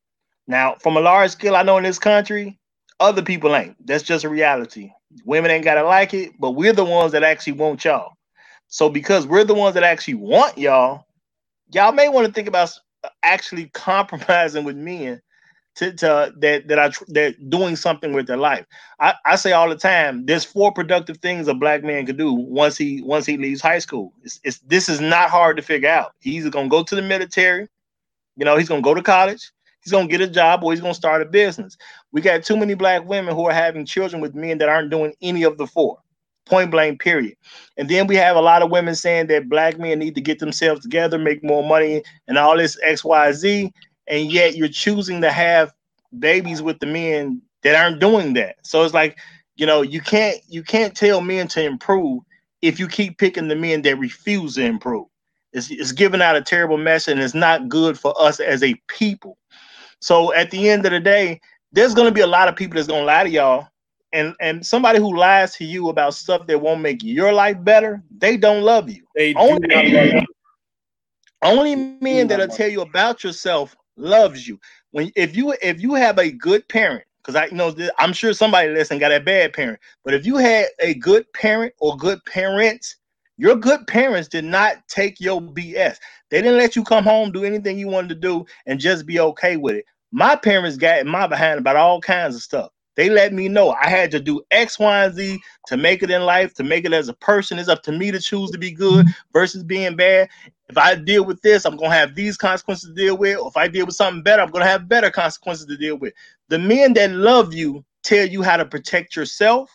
Now, 0.46 0.76
from 0.80 0.96
a 0.96 1.00
large 1.00 1.32
scale, 1.32 1.56
I 1.56 1.62
know 1.62 1.78
in 1.78 1.84
this 1.84 1.98
country, 1.98 2.59
other 3.00 3.22
people 3.22 3.56
ain't. 3.56 3.74
That's 3.86 4.04
just 4.04 4.24
a 4.24 4.28
reality. 4.28 4.92
Women 5.24 5.50
ain't 5.50 5.64
gotta 5.64 5.84
like 5.84 6.14
it, 6.14 6.32
but 6.38 6.52
we're 6.52 6.72
the 6.72 6.84
ones 6.84 7.12
that 7.12 7.24
actually 7.24 7.54
want 7.54 7.84
y'all. 7.84 8.12
So 8.68 8.88
because 8.88 9.26
we're 9.26 9.44
the 9.44 9.54
ones 9.54 9.74
that 9.74 9.82
actually 9.82 10.14
want 10.14 10.56
y'all, 10.56 11.06
y'all 11.72 11.92
may 11.92 12.08
want 12.08 12.26
to 12.26 12.32
think 12.32 12.46
about 12.46 12.72
actually 13.22 13.66
compromising 13.74 14.64
with 14.64 14.76
men 14.76 15.20
to, 15.76 15.92
to 15.94 16.32
that 16.36 16.68
that 16.68 16.78
are 16.78 16.90
that 17.08 17.48
doing 17.48 17.76
something 17.76 18.12
with 18.12 18.26
their 18.26 18.36
life. 18.36 18.66
I, 18.98 19.14
I 19.24 19.36
say 19.36 19.52
all 19.52 19.68
the 19.68 19.76
time, 19.76 20.26
there's 20.26 20.44
four 20.44 20.72
productive 20.72 21.18
things 21.18 21.48
a 21.48 21.54
black 21.54 21.82
man 21.82 22.06
could 22.06 22.18
do 22.18 22.32
once 22.32 22.76
he 22.76 23.02
once 23.02 23.26
he 23.26 23.36
leaves 23.36 23.60
high 23.60 23.78
school. 23.78 24.12
It's, 24.22 24.40
it's 24.44 24.58
this 24.60 24.88
is 24.88 25.00
not 25.00 25.30
hard 25.30 25.56
to 25.56 25.62
figure 25.62 25.88
out. 25.88 26.12
He's 26.20 26.48
gonna 26.48 26.68
go 26.68 26.82
to 26.82 26.94
the 26.94 27.02
military, 27.02 27.68
you 28.36 28.44
know, 28.44 28.56
he's 28.56 28.68
gonna 28.68 28.82
go 28.82 28.94
to 28.94 29.02
college, 29.02 29.50
he's 29.82 29.92
gonna 29.92 30.08
get 30.08 30.20
a 30.20 30.28
job, 30.28 30.64
or 30.64 30.72
he's 30.72 30.80
gonna 30.80 30.94
start 30.94 31.22
a 31.22 31.26
business. 31.26 31.76
We 32.12 32.20
got 32.20 32.44
too 32.44 32.56
many 32.56 32.74
black 32.74 33.06
women 33.06 33.34
who 33.34 33.46
are 33.46 33.52
having 33.52 33.86
children 33.86 34.20
with 34.22 34.34
men 34.34 34.58
that 34.58 34.68
aren't 34.68 34.90
doing 34.90 35.14
any 35.22 35.42
of 35.42 35.58
the 35.58 35.66
four. 35.66 35.98
Point 36.46 36.70
blank, 36.70 37.00
period. 37.00 37.36
And 37.76 37.88
then 37.88 38.06
we 38.06 38.16
have 38.16 38.36
a 38.36 38.40
lot 38.40 38.62
of 38.62 38.70
women 38.70 38.94
saying 38.94 39.28
that 39.28 39.48
black 39.48 39.78
men 39.78 40.00
need 40.00 40.16
to 40.16 40.20
get 40.20 40.40
themselves 40.40 40.82
together, 40.82 41.18
make 41.18 41.44
more 41.44 41.62
money, 41.62 42.02
and 42.26 42.38
all 42.38 42.56
this 42.56 42.76
X, 42.82 43.04
Y, 43.04 43.32
Z 43.32 43.72
and 44.10 44.30
yet 44.30 44.56
you're 44.56 44.68
choosing 44.68 45.22
to 45.22 45.30
have 45.30 45.72
babies 46.18 46.60
with 46.60 46.80
the 46.80 46.86
men 46.86 47.40
that 47.62 47.76
aren't 47.76 48.00
doing 48.00 48.34
that. 48.34 48.56
So 48.64 48.82
it's 48.82 48.92
like, 48.92 49.18
you 49.56 49.64
know, 49.64 49.82
you 49.82 50.00
can't 50.00 50.38
you 50.48 50.62
can't 50.62 50.94
tell 50.96 51.20
men 51.20 51.48
to 51.48 51.62
improve 51.62 52.22
if 52.60 52.78
you 52.78 52.88
keep 52.88 53.18
picking 53.18 53.48
the 53.48 53.56
men 53.56 53.82
that 53.82 53.98
refuse 53.98 54.56
to 54.56 54.64
improve. 54.64 55.06
It's, 55.52 55.70
it's 55.70 55.92
giving 55.92 56.22
out 56.22 56.36
a 56.36 56.42
terrible 56.42 56.76
message 56.76 57.12
and 57.12 57.22
it's 57.22 57.34
not 57.34 57.68
good 57.68 57.98
for 57.98 58.14
us 58.20 58.40
as 58.40 58.62
a 58.62 58.74
people. 58.88 59.38
So 60.00 60.32
at 60.34 60.50
the 60.50 60.68
end 60.68 60.84
of 60.86 60.92
the 60.92 61.00
day, 61.00 61.40
there's 61.72 61.94
gonna 61.94 62.10
be 62.10 62.22
a 62.22 62.26
lot 62.26 62.48
of 62.48 62.56
people 62.56 62.76
that's 62.76 62.88
gonna 62.88 63.04
lie 63.04 63.24
to 63.24 63.30
y'all. 63.30 63.68
And 64.12 64.34
and 64.40 64.66
somebody 64.66 64.98
who 64.98 65.16
lies 65.16 65.54
to 65.56 65.64
you 65.64 65.88
about 65.88 66.14
stuff 66.14 66.46
that 66.48 66.60
won't 66.60 66.80
make 66.80 67.02
your 67.02 67.32
life 67.32 67.62
better, 67.62 68.02
they 68.18 68.36
don't 68.36 68.62
love 68.62 68.90
you. 68.90 69.04
They 69.14 69.34
only, 69.34 69.60
do 69.60 69.68
not 69.68 69.84
love 69.86 70.06
you. 70.06 70.26
only 71.42 71.76
men 72.00 72.26
that'll 72.26 72.48
tell 72.48 72.68
you 72.68 72.80
about 72.80 73.22
yourself 73.22 73.76
loves 73.96 74.48
you. 74.48 74.58
When 74.90 75.12
if 75.14 75.36
you 75.36 75.54
if 75.62 75.80
you 75.80 75.94
have 75.94 76.18
a 76.18 76.32
good 76.32 76.66
parent, 76.68 77.04
because 77.18 77.36
I 77.36 77.46
you 77.46 77.52
know 77.56 77.72
I'm 77.98 78.12
sure 78.12 78.32
somebody 78.32 78.70
listen 78.70 78.98
got 78.98 79.12
a 79.12 79.20
bad 79.20 79.52
parent, 79.52 79.78
but 80.04 80.14
if 80.14 80.26
you 80.26 80.36
had 80.36 80.66
a 80.80 80.94
good 80.94 81.32
parent 81.32 81.72
or 81.78 81.96
good 81.96 82.24
parents, 82.24 82.96
your 83.36 83.54
good 83.54 83.86
parents 83.86 84.28
did 84.28 84.44
not 84.44 84.76
take 84.88 85.20
your 85.20 85.40
BS. 85.40 85.98
They 86.30 86.40
didn't 86.40 86.58
let 86.58 86.76
you 86.76 86.84
come 86.84 87.04
home, 87.04 87.32
do 87.32 87.44
anything 87.44 87.78
you 87.78 87.88
wanted 87.88 88.08
to 88.10 88.14
do, 88.14 88.46
and 88.66 88.80
just 88.80 89.06
be 89.06 89.20
okay 89.20 89.56
with 89.56 89.76
it. 89.76 89.84
My 90.12 90.36
parents 90.36 90.76
got 90.76 91.00
in 91.00 91.08
my 91.08 91.26
behind 91.26 91.58
about 91.58 91.76
all 91.76 92.00
kinds 92.00 92.34
of 92.34 92.42
stuff. 92.42 92.70
They 92.96 93.08
let 93.08 93.32
me 93.32 93.48
know 93.48 93.70
I 93.70 93.88
had 93.88 94.10
to 94.10 94.20
do 94.20 94.42
X, 94.50 94.78
Y, 94.78 95.04
and 95.04 95.14
Z 95.14 95.40
to 95.68 95.76
make 95.76 96.02
it 96.02 96.10
in 96.10 96.22
life, 96.22 96.52
to 96.54 96.64
make 96.64 96.84
it 96.84 96.92
as 96.92 97.08
a 97.08 97.14
person. 97.14 97.58
It's 97.58 97.68
up 97.68 97.82
to 97.84 97.92
me 97.92 98.10
to 98.10 98.18
choose 98.18 98.50
to 98.50 98.58
be 98.58 98.72
good 98.72 99.06
versus 99.32 99.62
being 99.62 99.96
bad. 99.96 100.28
If 100.68 100.76
I 100.76 100.96
deal 100.96 101.24
with 101.24 101.40
this, 101.42 101.64
I'm 101.64 101.76
gonna 101.76 101.94
have 101.94 102.14
these 102.14 102.36
consequences 102.36 102.90
to 102.90 102.94
deal 102.94 103.16
with. 103.16 103.38
Or 103.38 103.48
if 103.48 103.56
I 103.56 103.68
deal 103.68 103.86
with 103.86 103.94
something 103.94 104.22
better, 104.22 104.42
I'm 104.42 104.50
gonna 104.50 104.66
have 104.66 104.88
better 104.88 105.10
consequences 105.10 105.66
to 105.66 105.76
deal 105.76 105.96
with. 105.96 106.12
The 106.48 106.58
men 106.58 106.92
that 106.94 107.12
love 107.12 107.54
you 107.54 107.84
tell 108.02 108.26
you 108.26 108.42
how 108.42 108.56
to 108.56 108.64
protect 108.64 109.16
yourself, 109.16 109.70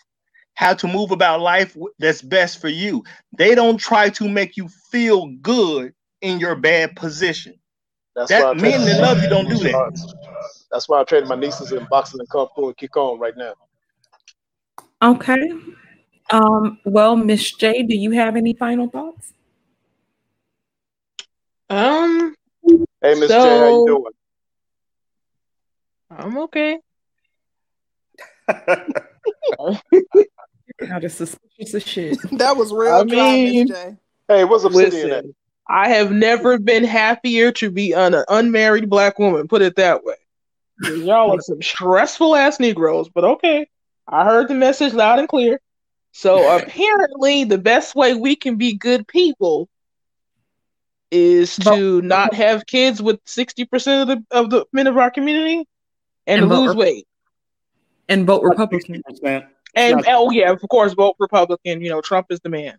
how 0.53 0.73
to 0.75 0.87
move 0.87 1.11
about 1.11 1.41
life 1.41 1.75
that's 1.99 2.21
best 2.21 2.59
for 2.59 2.69
you. 2.69 3.03
They 3.37 3.55
don't 3.55 3.77
try 3.77 4.09
to 4.09 4.29
make 4.29 4.57
you 4.57 4.67
feel 4.91 5.27
good 5.41 5.93
in 6.25 6.39
your 6.39 6.55
bad 6.55 6.95
position. 6.95 7.53
That's 8.15 8.29
That 8.29 8.41
why 8.41 8.49
I 8.49 8.53
men 8.53 8.71
train 8.71 8.85
that 8.85 9.01
love 9.01 9.21
you 9.21 9.29
don't 9.29 9.47
do 9.47 9.57
that. 9.59 10.15
That's 10.71 10.89
why 10.89 11.01
I 11.01 11.03
train 11.03 11.27
my 11.27 11.35
nieces 11.35 11.71
in 11.71 11.85
boxing 11.89 12.19
and 12.19 12.29
kung 12.29 12.47
fu 12.55 12.67
and 12.67 12.77
kick 12.77 12.97
on 12.97 13.19
right 13.19 13.35
now. 13.37 13.53
Okay. 15.01 15.51
Um, 16.31 16.79
well, 16.85 17.15
Miss 17.15 17.51
J, 17.51 17.83
do 17.83 17.95
you 17.95 18.11
have 18.11 18.35
any 18.35 18.53
final 18.55 18.89
thoughts? 18.89 19.33
Um, 21.69 22.35
Hey, 23.01 23.13
Miss 23.19 23.27
J, 23.27 23.59
how 23.59 23.67
you 23.67 23.83
doing? 23.85 24.11
I'm 26.09 26.37
okay. 26.39 26.79
Now 30.81 30.99
the 30.99 31.09
suspicious 31.09 31.73
as 31.75 31.83
shit. 31.83 32.17
That 32.37 32.57
was 32.57 32.73
real 32.73 33.01
I 33.01 33.03
dry, 33.03 33.35
Miss 33.35 33.53
mean, 33.53 33.67
J. 33.67 33.95
Hey, 34.27 34.43
what's 34.43 34.63
Obsidian 34.63 35.11
at? 35.11 35.23
listen, 35.23 35.35
I 35.67 35.89
have 35.89 36.11
never 36.11 36.59
been 36.59 36.83
happier 36.83 37.51
to 37.53 37.71
be 37.71 37.93
an 37.93 38.15
unmarried 38.27 38.89
black 38.89 39.17
woman. 39.17 39.47
Put 39.47 39.61
it 39.61 39.75
that 39.77 40.03
way. 40.03 40.15
Y'all 40.83 41.35
are 41.35 41.41
some 41.41 41.61
stressful 41.61 42.35
ass 42.35 42.59
Negroes, 42.59 43.09
but 43.09 43.23
okay. 43.23 43.67
I 44.07 44.25
heard 44.25 44.47
the 44.47 44.53
message 44.53 44.93
loud 44.93 45.19
and 45.19 45.27
clear. 45.27 45.59
So 46.11 46.57
apparently, 46.57 47.45
the 47.45 47.57
best 47.57 47.95
way 47.95 48.13
we 48.13 48.35
can 48.35 48.57
be 48.57 48.73
good 48.73 49.07
people 49.07 49.69
is 51.11 51.55
to 51.57 52.01
not 52.01 52.33
have 52.33 52.65
kids 52.65 53.01
with 53.01 53.19
sixty 53.25 53.65
percent 53.65 54.09
of 54.09 54.17
the 54.17 54.37
of 54.37 54.49
the 54.49 54.65
men 54.73 54.87
of 54.87 54.97
our 54.97 55.09
community 55.09 55.65
and, 56.27 56.41
And 56.41 56.49
lose 56.49 56.69
Rep- 56.69 56.77
weight. 56.77 57.07
And 58.09 58.27
vote 58.27 58.43
Republican. 58.43 59.01
And 59.75 59.97
Not- 59.97 60.05
oh 60.07 60.31
yeah, 60.31 60.51
of 60.51 60.61
course, 60.69 60.93
vote 60.93 61.15
Republican. 61.19 61.81
You 61.81 61.89
know, 61.89 62.01
Trump 62.01 62.27
is 62.29 62.39
the 62.41 62.49
man. 62.49 62.77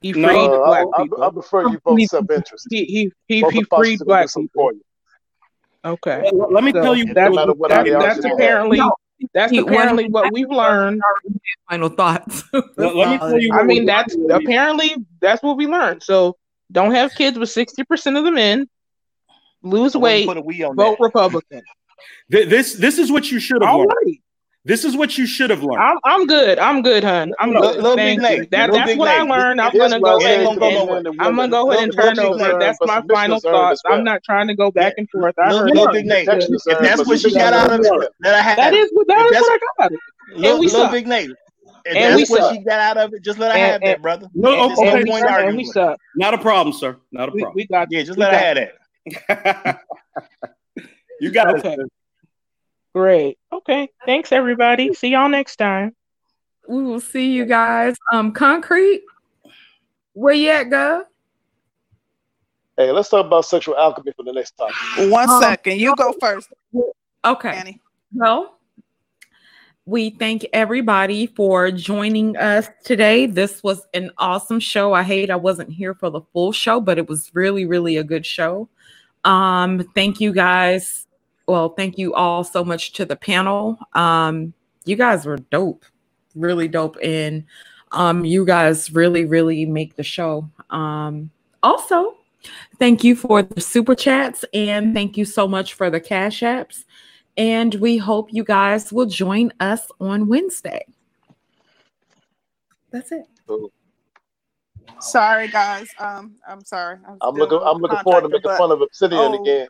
He 0.00 0.12
freed 0.12 0.22
No, 0.22 0.64
black 0.64 0.86
I, 0.96 1.02
people. 1.02 1.22
I, 1.22 1.26
I 1.26 1.30
prefer 1.30 1.68
you 1.68 1.78
vote 1.84 2.00
self-interest. 2.02 2.66
He 2.70 2.84
he 2.86 3.12
he, 3.28 3.40
Vote 3.42 3.52
he 3.52 3.58
freed 3.64 3.68
positive 3.68 4.06
black 4.06 4.26
people. 4.28 4.46
for 4.54 4.72
you. 4.72 4.80
Okay. 5.84 6.30
Let- 6.32 6.52
let 6.52 6.64
me 6.64 6.72
So 6.72 6.82
tell 6.82 6.96
you 6.96 7.12
that's, 7.12 7.34
no 7.34 7.46
what 7.54 7.70
that- 7.70 7.86
that's 7.86 8.24
apparently 8.24 8.78
No, 8.78 8.92
that's 9.34 9.52
he- 9.52 9.58
apparently 9.58 10.04
one- 10.08 10.24
what 10.24 10.32
we've 10.32 10.48
learned. 10.48 11.02
Final 11.68 11.88
thoughts. 11.90 12.42
Let, 12.52 12.96
let 12.96 13.08
me 13.10 13.18
tell 13.18 13.38
you. 13.40 13.52
I 13.52 13.62
mean, 13.62 13.84
that's 13.86 14.16
apparently 14.30 14.96
that's 15.20 15.42
what 15.42 15.56
we 15.56 15.66
learned. 15.66 16.02
So 16.02 16.36
don't 16.72 16.92
have 16.92 17.14
kids 17.14 17.38
with 17.38 17.50
sixty 17.50 17.84
percent 17.84 18.16
of 18.16 18.24
the 18.24 18.32
men. 18.32 18.68
Lose 19.62 19.94
weight. 19.94 20.26
put 20.26 20.38
a 20.38 20.40
we 20.40 20.62
on 20.64 20.74
Vote 20.76 20.96
that. 20.98 21.04
Republican. 21.04 21.62
This 22.30 22.74
this 22.76 22.98
is 22.98 23.12
what 23.12 23.30
you 23.30 23.38
should 23.38 23.62
have 23.62 23.70
All 23.70 23.80
learned. 23.80 23.92
right. 24.06 24.20
This 24.66 24.84
is 24.84 24.94
what 24.94 25.16
you 25.16 25.26
should 25.26 25.48
have 25.48 25.62
learned. 25.62 25.82
I'm 25.82 25.96
I'm 26.04 26.26
good. 26.26 26.58
I'm 26.58 26.82
good, 26.82 27.02
hun. 27.02 27.32
I'm 27.38 27.52
Little- 27.52 27.72
good. 27.72 27.76
little 27.82 27.96
Big 27.96 28.20
Thank 28.20 28.20
Nate, 28.20 28.38
you. 28.40 28.46
That 28.50 28.60
little 28.70 28.76
that's 28.76 28.90
Big 28.90 28.98
what 28.98 29.08
I 29.08 29.22
learned. 29.22 29.58
I'm 29.60 29.72
gonna 29.72 29.98
go 30.00 30.16
I'm 30.16 30.20
ahead 30.20 30.40
It 30.40 30.42
ain't 30.42 30.50
and, 30.50 30.60
gonna 30.60 30.74
go 30.86 30.94
and 30.96 31.06
and 31.06 31.20
I'm 31.22 31.36
gonna 31.36 31.48
go 31.48 31.70
ahead 31.72 31.84
and 31.84 31.92
turn 31.94 32.18
over. 32.18 32.36
Nate, 32.38 32.60
That's 32.60 32.78
my 32.82 33.02
final 33.10 33.36
is 33.38 33.42
thoughts. 33.42 33.80
well. 33.88 33.94
I'm 33.98 34.04
not 34.04 34.22
trying 34.22 34.48
to 34.48 34.54
go 34.54 34.70
back 34.70 34.92
and 34.98 35.08
forth. 35.08 35.34
I 35.38 35.46
Little, 35.52 35.60
heard 35.60 35.70
little. 35.70 35.92
Big 35.94 36.04
Nate. 36.06 36.28
If 36.28 36.78
that's 36.80 37.06
what 37.06 37.20
she 37.20 37.32
got 37.32 37.54
out 37.54 37.72
of 37.72 37.80
it, 37.80 37.90
well. 37.90 38.06
let 38.22 38.36
her 38.36 38.42
have 38.42 38.56
That 38.58 38.74
it. 38.74 38.76
is 38.80 38.90
what 38.92 39.06
that 39.08 39.24
is 39.26 39.40
what 39.40 39.50
I 39.52 39.58
got 39.58 39.84
out 39.84 39.92
of 39.92 39.92
it. 39.92 40.38
little, 40.38 40.58
we 40.60 40.66
little 40.66 40.80
suck. 40.82 40.92
Big 40.92 41.06
Nate, 41.06 41.30
if 41.86 41.96
And 41.96 42.18
that's 42.20 42.30
what 42.30 42.40
suck. 42.42 42.52
she 42.52 42.58
got 42.62 42.80
out 42.80 42.96
of 42.98 43.14
it, 43.14 43.22
just 43.24 43.38
let 43.38 43.52
her 43.52 43.56
And 43.56 43.66
have 43.72 43.80
and 43.82 43.90
that, 43.92 44.02
brother. 44.02 44.26
No, 44.34 44.50
There's 44.50 44.78
okay, 44.78 44.84
no 44.84 44.90
and 44.96 45.04
we 45.04 45.10
point 45.10 45.24
and 45.24 45.34
arguing 45.34 45.56
we 45.56 45.64
suck. 45.64 45.98
not 46.16 46.34
a 46.34 46.38
problem, 46.38 46.74
sir. 46.74 46.98
Not 47.12 47.30
a 47.30 47.32
problem. 47.32 47.52
we 47.54 47.66
got 47.66 47.88
Yeah, 47.90 48.02
just 48.02 48.18
let 48.18 48.32
her 48.34 48.38
have 48.38 48.68
that. 49.26 49.80
you 51.20 51.30
got 51.30 51.58
okay. 51.58 51.74
it. 51.78 51.92
Great. 52.94 53.38
Okay. 53.52 53.88
Thanks 54.06 54.32
everybody. 54.32 54.92
See 54.94 55.08
y'all 55.10 55.28
next 55.28 55.56
time. 55.56 55.94
We 56.68 56.82
will 56.82 57.00
see 57.00 57.32
you 57.32 57.44
guys. 57.46 57.96
Um, 58.12 58.32
concrete. 58.32 59.02
Where 60.12 60.34
you 60.34 60.50
at, 60.50 60.66
Gov? 60.66 61.02
Hey, 62.76 62.90
let's 62.92 63.08
talk 63.08 63.26
about 63.26 63.44
sexual 63.44 63.76
alchemy 63.76 64.12
for 64.16 64.24
the 64.24 64.32
next 64.32 64.52
topic. 64.56 64.74
One 65.10 65.28
Um, 65.28 65.42
second. 65.42 65.78
You 65.78 65.94
go 65.96 66.12
first, 66.20 66.48
Okay. 67.24 67.50
Annie. 67.50 67.80
Well, 68.12 68.58
we 69.86 70.10
thank 70.10 70.46
everybody 70.52 71.26
for 71.26 71.70
joining 71.70 72.36
us 72.36 72.68
today. 72.84 73.26
This 73.26 73.62
was 73.62 73.86
an 73.94 74.10
awesome 74.18 74.60
show. 74.60 74.92
I 74.92 75.02
hate 75.02 75.30
I 75.30 75.36
wasn't 75.36 75.70
here 75.70 75.94
for 75.94 76.10
the 76.10 76.22
full 76.32 76.52
show, 76.52 76.80
but 76.80 76.98
it 76.98 77.08
was 77.08 77.30
really, 77.34 77.66
really 77.66 77.96
a 77.98 78.04
good 78.04 78.24
show. 78.24 78.68
Um, 79.24 79.80
thank 79.94 80.20
you 80.20 80.32
guys. 80.32 81.06
Well, 81.46 81.70
thank 81.70 81.98
you 81.98 82.14
all 82.14 82.44
so 82.44 82.64
much 82.64 82.92
to 82.92 83.04
the 83.04 83.16
panel. 83.16 83.78
Um, 83.94 84.54
you 84.84 84.96
guys 84.96 85.26
were 85.26 85.36
dope, 85.36 85.84
really 86.34 86.68
dope, 86.68 86.96
and 87.02 87.44
um, 87.92 88.24
you 88.24 88.44
guys 88.44 88.92
really, 88.92 89.24
really 89.24 89.66
make 89.66 89.96
the 89.96 90.02
show. 90.02 90.48
Um, 90.70 91.30
also, 91.62 92.16
thank 92.78 93.04
you 93.04 93.16
for 93.16 93.42
the 93.42 93.60
super 93.60 93.94
chats 93.94 94.44
and 94.54 94.94
thank 94.94 95.16
you 95.16 95.24
so 95.24 95.48
much 95.48 95.74
for 95.74 95.90
the 95.90 96.00
cash 96.00 96.40
apps. 96.40 96.84
And 97.36 97.74
we 97.76 97.96
hope 97.96 98.32
you 98.32 98.44
guys 98.44 98.92
will 98.92 99.06
join 99.06 99.52
us 99.60 99.90
on 100.00 100.28
Wednesday. 100.28 100.84
That's 102.90 103.12
it. 103.12 103.24
Sorry, 105.00 105.48
guys. 105.48 105.88
Um, 105.98 106.36
I'm 106.46 106.64
sorry. 106.64 106.98
I'm, 107.08 107.16
I'm 107.20 107.34
looking. 107.34 107.60
I'm 107.62 107.78
looking 107.78 107.98
forward 108.00 108.22
to 108.22 108.28
making 108.28 108.42
but- 108.44 108.58
fun 108.58 108.72
of 108.72 108.82
Obsidian 108.82 109.20
oh, 109.20 109.42
again. 109.42 109.68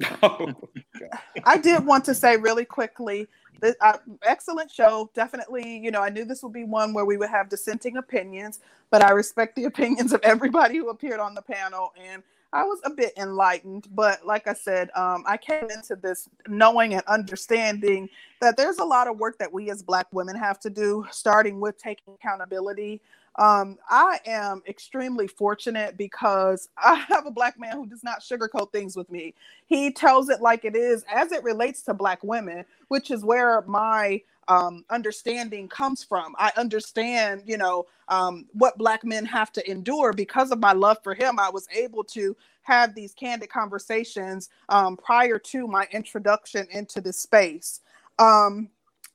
I 1.44 1.58
did 1.58 1.84
want 1.84 2.04
to 2.06 2.14
say 2.14 2.36
really 2.36 2.64
quickly 2.64 3.26
that 3.60 3.76
uh, 3.80 3.98
excellent 4.22 4.70
show. 4.70 5.10
Definitely, 5.14 5.78
you 5.78 5.90
know, 5.90 6.02
I 6.02 6.08
knew 6.08 6.24
this 6.24 6.42
would 6.42 6.52
be 6.52 6.64
one 6.64 6.92
where 6.92 7.04
we 7.04 7.16
would 7.16 7.30
have 7.30 7.48
dissenting 7.48 7.96
opinions, 7.96 8.60
but 8.90 9.02
I 9.02 9.10
respect 9.10 9.56
the 9.56 9.64
opinions 9.72 10.12
of 10.12 10.20
everybody 10.22 10.76
who 10.76 10.88
appeared 10.88 11.20
on 11.20 11.34
the 11.34 11.42
panel, 11.42 11.92
and 12.02 12.22
I 12.52 12.64
was 12.64 12.80
a 12.84 12.90
bit 12.90 13.12
enlightened. 13.16 13.88
But 13.94 14.26
like 14.26 14.46
I 14.46 14.54
said, 14.54 14.90
um, 14.96 15.24
I 15.26 15.36
came 15.36 15.70
into 15.70 15.96
this 15.96 16.28
knowing 16.48 16.94
and 16.94 17.02
understanding 17.06 18.08
that 18.40 18.56
there's 18.56 18.78
a 18.78 18.84
lot 18.84 19.06
of 19.06 19.18
work 19.18 19.38
that 19.38 19.52
we 19.52 19.70
as 19.70 19.82
Black 19.82 20.06
women 20.12 20.36
have 20.36 20.58
to 20.60 20.70
do, 20.70 21.06
starting 21.10 21.60
with 21.60 21.78
taking 21.78 22.14
accountability. 22.14 23.00
Um, 23.36 23.78
I 23.88 24.18
am 24.26 24.62
extremely 24.68 25.26
fortunate 25.26 25.96
because 25.96 26.68
I 26.78 26.96
have 26.96 27.26
a 27.26 27.30
black 27.30 27.58
man 27.58 27.72
who 27.76 27.86
does 27.86 28.04
not 28.04 28.20
sugarcoat 28.20 28.72
things 28.72 28.96
with 28.96 29.10
me. 29.10 29.34
He 29.66 29.92
tells 29.92 30.28
it 30.28 30.40
like 30.40 30.64
it 30.64 30.76
is 30.76 31.04
as 31.12 31.32
it 31.32 31.42
relates 31.42 31.82
to 31.82 31.94
black 31.94 32.22
women, 32.22 32.64
which 32.88 33.10
is 33.10 33.24
where 33.24 33.62
my 33.62 34.22
um, 34.48 34.84
understanding 34.90 35.68
comes 35.68 36.02
from. 36.02 36.34
I 36.38 36.50
understand, 36.56 37.42
you 37.46 37.56
know, 37.56 37.86
um, 38.08 38.46
what 38.52 38.76
black 38.78 39.04
men 39.04 39.24
have 39.26 39.52
to 39.52 39.70
endure 39.70 40.12
because 40.12 40.50
of 40.50 40.58
my 40.58 40.72
love 40.72 40.98
for 41.04 41.14
him. 41.14 41.38
I 41.38 41.50
was 41.50 41.68
able 41.74 42.02
to 42.04 42.36
have 42.62 42.94
these 42.94 43.14
candid 43.14 43.48
conversations 43.48 44.48
um, 44.68 44.96
prior 44.96 45.38
to 45.38 45.66
my 45.68 45.86
introduction 45.92 46.66
into 46.70 47.00
this 47.00 47.18
space. 47.18 47.80
Um, 48.18 48.68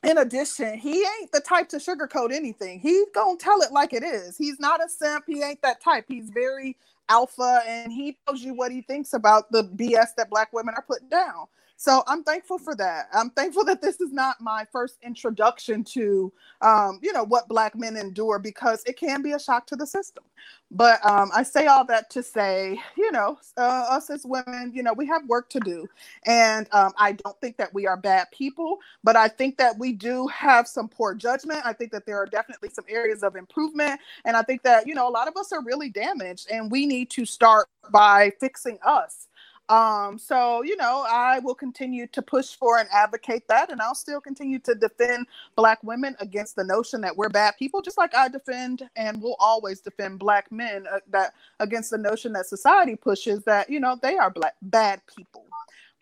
in 0.05 0.19
addition, 0.19 0.79
he 0.79 1.01
ain't 1.21 1.31
the 1.33 1.41
type 1.41 1.69
to 1.69 1.77
sugarcoat 1.77 2.33
anything. 2.33 2.79
He's 2.79 3.07
gonna 3.15 3.37
tell 3.37 3.61
it 3.61 3.73
like 3.73 3.93
it 3.93 4.03
is. 4.03 4.37
He's 4.37 4.59
not 4.59 4.83
a 4.85 4.89
simp. 4.89 5.25
He 5.27 5.43
ain't 5.43 5.61
that 5.63 5.81
type. 5.83 6.05
He's 6.07 6.29
very 6.31 6.77
alpha, 7.09 7.61
and 7.67 7.93
he 7.93 8.17
tells 8.27 8.41
you 8.41 8.55
what 8.55 8.71
he 8.71 8.81
thinks 8.83 9.13
about 9.13 9.51
the 9.51 9.63
BS 9.63 10.15
that 10.17 10.29
black 10.31 10.53
women 10.53 10.75
are 10.75 10.83
putting 10.87 11.09
down. 11.09 11.47
So 11.77 12.03
I'm 12.07 12.23
thankful 12.23 12.57
for 12.57 12.73
that. 12.75 13.07
I'm 13.13 13.29
thankful 13.31 13.65
that 13.65 13.81
this 13.81 13.99
is 13.99 14.13
not 14.13 14.39
my 14.39 14.65
first 14.71 14.97
introduction 15.03 15.83
to, 15.85 16.31
um, 16.61 16.99
you 17.03 17.11
know, 17.11 17.23
what 17.25 17.49
black 17.49 17.75
men 17.75 17.97
endure 17.97 18.39
because 18.39 18.81
it 18.85 18.97
can 18.97 19.21
be 19.21 19.33
a 19.33 19.39
shock 19.39 19.67
to 19.67 19.75
the 19.75 19.85
system. 19.85 20.23
But 20.71 21.05
um, 21.05 21.31
I 21.35 21.43
say 21.43 21.67
all 21.67 21.85
that 21.85 22.09
to 22.11 22.23
say, 22.23 22.79
you 22.97 23.11
know, 23.11 23.37
uh, 23.57 23.87
us 23.89 24.09
as 24.09 24.25
women, 24.25 24.71
you 24.73 24.83
know, 24.83 24.93
we 24.93 25.05
have 25.07 25.25
work 25.27 25.49
to 25.51 25.59
do, 25.59 25.87
and 26.25 26.67
um, 26.71 26.91
I 26.97 27.13
don't 27.13 27.39
think 27.39 27.57
that 27.57 27.73
we 27.73 27.85
are 27.87 27.97
bad 27.97 28.27
people, 28.31 28.79
but 29.03 29.15
I 29.15 29.27
think 29.27 29.57
that 29.57 29.77
we 29.77 29.93
do 29.93 30.27
have 30.27 30.67
some 30.67 30.87
poor 30.89 31.13
judgment. 31.13 31.61
I 31.65 31.73
think 31.73 31.91
that 31.91 32.05
there 32.05 32.17
are 32.17 32.25
definitely 32.25 32.69
some 32.69 32.85
areas 32.89 33.21
of 33.23 33.35
improvement, 33.35 33.99
and 34.25 34.35
I 34.35 34.41
think 34.41 34.63
that 34.63 34.87
you 34.87 34.95
know 34.95 35.07
a 35.07 35.11
lot 35.11 35.27
of 35.27 35.37
us 35.37 35.51
are 35.51 35.63
really 35.63 35.89
damaged, 35.89 36.47
and 36.51 36.71
we 36.71 36.85
need 36.85 37.09
to 37.11 37.25
start 37.25 37.67
by 37.91 38.31
fixing 38.39 38.79
us. 38.85 39.27
Um, 39.67 40.19
so 40.19 40.61
you 40.63 40.77
know, 40.77 41.05
I 41.09 41.39
will 41.39 41.55
continue 41.55 42.05
to 42.07 42.21
push 42.21 42.55
for 42.55 42.77
and 42.77 42.87
advocate 42.91 43.47
that, 43.47 43.71
and 43.71 43.81
I'll 43.81 43.95
still 43.95 44.21
continue 44.21 44.59
to 44.59 44.75
defend 44.75 45.25
black 45.55 45.83
women 45.83 46.15
against 46.19 46.55
the 46.55 46.63
notion 46.63 47.01
that 47.01 47.17
we're 47.17 47.29
bad 47.29 47.55
people, 47.57 47.81
just 47.81 47.97
like 47.97 48.13
I 48.13 48.27
defend 48.27 48.87
and 48.95 49.21
will 49.21 49.35
always 49.39 49.81
defend 49.81 50.19
black 50.19 50.51
men 50.51 50.85
uh, 50.91 50.99
that 51.09 51.33
against 51.59 51.89
the 51.89 51.97
notion 51.97 52.33
that 52.33 52.45
society 52.45 52.95
pushes 52.95 53.43
that 53.45 53.69
you 53.69 53.79
know 53.79 53.97
they 54.01 54.17
are 54.17 54.29
black 54.29 54.53
bad 54.61 55.01
people. 55.15 55.45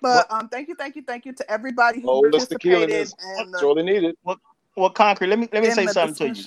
But 0.02 0.30
um, 0.30 0.50
thank 0.50 0.68
you, 0.68 0.76
thank 0.76 0.98
you, 0.98 1.02
thank 1.02 1.26
you 1.26 1.32
to 1.32 1.50
everybody 1.50 2.02
who 2.02 2.08
Holistic 2.08 2.62
healing 2.62 2.90
participated. 2.90 2.90
is 2.90 3.16
And 3.38 3.54
the, 3.54 3.60
sorely 3.60 3.84
needed. 3.84 4.18
Well, 4.26 4.42
well, 4.76 4.90
concrete. 4.90 5.28
Let 5.28 5.40
me 5.40 5.48
let 5.54 5.64
me 5.64 5.72
say 5.72 5.86
the 5.86 5.94
something 5.94 6.34
to 6.34 6.42
you. 6.42 6.46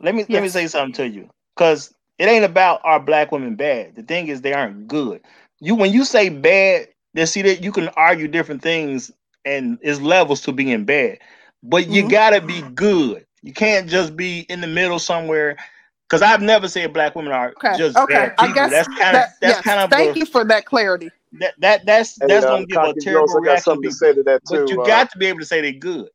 Let 0.00 0.16
me 0.16 0.26
let 0.28 0.42
me 0.42 0.48
say 0.48 0.66
something 0.66 0.94
to 0.94 1.08
you, 1.08 1.30
because 1.54 1.94
it 2.18 2.26
ain't 2.26 2.44
about 2.44 2.80
our 2.82 2.98
black 2.98 3.30
women 3.30 3.54
bad. 3.54 3.94
The 3.94 4.02
thing 4.02 4.26
is, 4.26 4.40
they 4.40 4.52
aren't 4.52 4.88
good. 4.88 5.20
You 5.60 5.74
when 5.74 5.92
you 5.92 6.04
say 6.04 6.28
bad, 6.28 6.88
they 7.14 7.26
see 7.26 7.42
that 7.42 7.62
you 7.62 7.72
can 7.72 7.88
argue 7.90 8.28
different 8.28 8.62
things, 8.62 9.10
and 9.44 9.78
it's 9.82 10.00
levels 10.00 10.42
to 10.42 10.52
being 10.52 10.84
bad. 10.84 11.18
But 11.62 11.88
you 11.88 12.02
Mhm. 12.02 12.08
gotta 12.08 12.40
be 12.40 12.62
good. 12.74 13.26
You 13.42 13.52
can't 13.52 13.88
just 13.88 14.16
be 14.16 14.40
in 14.48 14.60
the 14.60 14.66
middle 14.66 14.98
somewhere. 14.98 15.56
Because 16.08 16.22
I've 16.22 16.42
never 16.42 16.68
said 16.68 16.92
black 16.92 17.14
women 17.16 17.32
are 17.32 17.54
okay, 17.56 17.76
just 17.76 18.04
okay. 18.04 18.06
bad 18.06 18.36
I 18.38 18.48
people. 18.48 18.54
guess 18.54 18.70
that's 18.70 18.88
kind 18.98 19.16
of 19.16 19.24
that, 19.24 19.36
that's 19.40 19.58
yes. 19.58 19.62
kind 19.62 19.80
of 19.80 19.90
thank 19.90 20.14
a, 20.14 20.16
you 20.16 20.26
for 20.26 20.44
that 20.46 20.66
clarity. 20.66 21.12
that 21.40 21.54
that 21.60 21.86
that's 21.86 22.20
Hey, 22.20 22.26
that's 22.26 22.44
uh, 22.44 22.46
gonna 22.46 22.66
give 22.66 22.82
a 22.82 22.94
Cocky, 22.94 23.00
you 23.02 23.12
terrible 23.12 23.40
reaction 23.40 23.72
to 23.74 23.78
something 23.78 23.88
to 23.88 23.90
people. 23.90 23.96
say 23.96 24.12
to 24.14 24.22
that 24.24 24.42
But 24.44 24.70
you 24.70 24.78
Uh, 24.78 24.82
got 24.82 25.10
to 25.10 25.18
be 25.18 25.26
able 25.26 25.40
to 25.40 25.46
say 25.46 25.60
they're 25.60 25.72
good. 25.72 26.08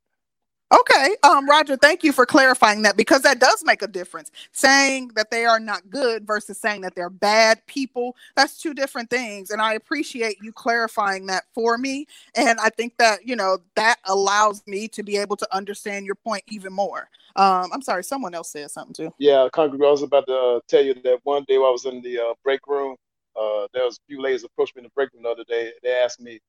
Okay, 0.72 1.18
um, 1.24 1.50
Roger, 1.50 1.76
thank 1.76 2.04
you 2.04 2.14
for 2.14 2.26
clarifying 2.26 2.84
that 2.84 2.96
because 2.96 3.24
that 3.24 3.40
does 3.40 3.62
make 3.66 3.82
a 3.82 3.88
difference. 3.88 4.32
Saying 4.54 5.12
that 5.16 5.30
they 5.30 5.46
are 5.46 5.60
not 5.60 5.90
good 5.90 6.26
versus 6.26 6.60
saying 6.60 6.82
that 6.82 6.96
they're 6.96 7.10
bad 7.10 7.66
people, 7.68 8.16
that's 8.36 8.58
two 8.58 8.74
different 8.74 9.10
things. 9.10 9.50
And 9.50 9.62
I 9.62 9.74
appreciate 9.74 10.38
you 10.42 10.54
clarifying 10.54 11.26
that 11.26 11.44
for 11.54 11.78
me. 11.78 12.08
And 12.36 12.60
I 12.60 12.70
think 12.70 12.98
that, 13.00 13.28
you 13.28 13.36
know, 13.36 13.58
that 13.76 13.98
allows 14.06 14.66
me 14.66 14.88
to 14.90 15.04
be 15.04 15.18
able 15.18 15.36
to 15.38 15.56
understand 15.56 16.06
your 16.06 16.16
point 16.16 16.44
even 16.48 16.72
more. 16.72 17.10
Um, 17.36 17.70
I'm 17.74 17.82
sorry, 17.82 18.04
someone 18.04 18.34
else 18.34 18.52
said 18.52 18.72
something 18.72 18.94
too. 18.94 19.14
Yeah, 19.18 19.50
Concrete, 19.52 19.86
I 19.86 19.92
was 19.92 20.04
about 20.04 20.26
to 20.28 20.36
uh, 20.36 20.60
tell 20.70 20.84
you 20.84 20.94
that 20.94 21.20
one 21.24 21.44
day 21.48 21.58
while 21.58 21.70
I 21.70 21.72
was 21.72 21.86
in 21.86 22.02
the 22.02 22.20
uh, 22.20 22.34
break 22.44 22.66
room, 22.68 22.96
uh, 23.36 23.68
there 23.74 23.86
was 23.86 23.98
a 23.98 24.08
few 24.08 24.22
ladies 24.22 24.44
approached 24.44 24.76
me 24.76 24.82
in 24.82 24.86
the 24.86 24.92
break 24.96 25.12
room 25.14 25.24
the 25.24 25.30
other 25.30 25.46
day. 25.48 25.72
They 25.84 25.92
asked 25.92 26.22
me, 26.22 26.40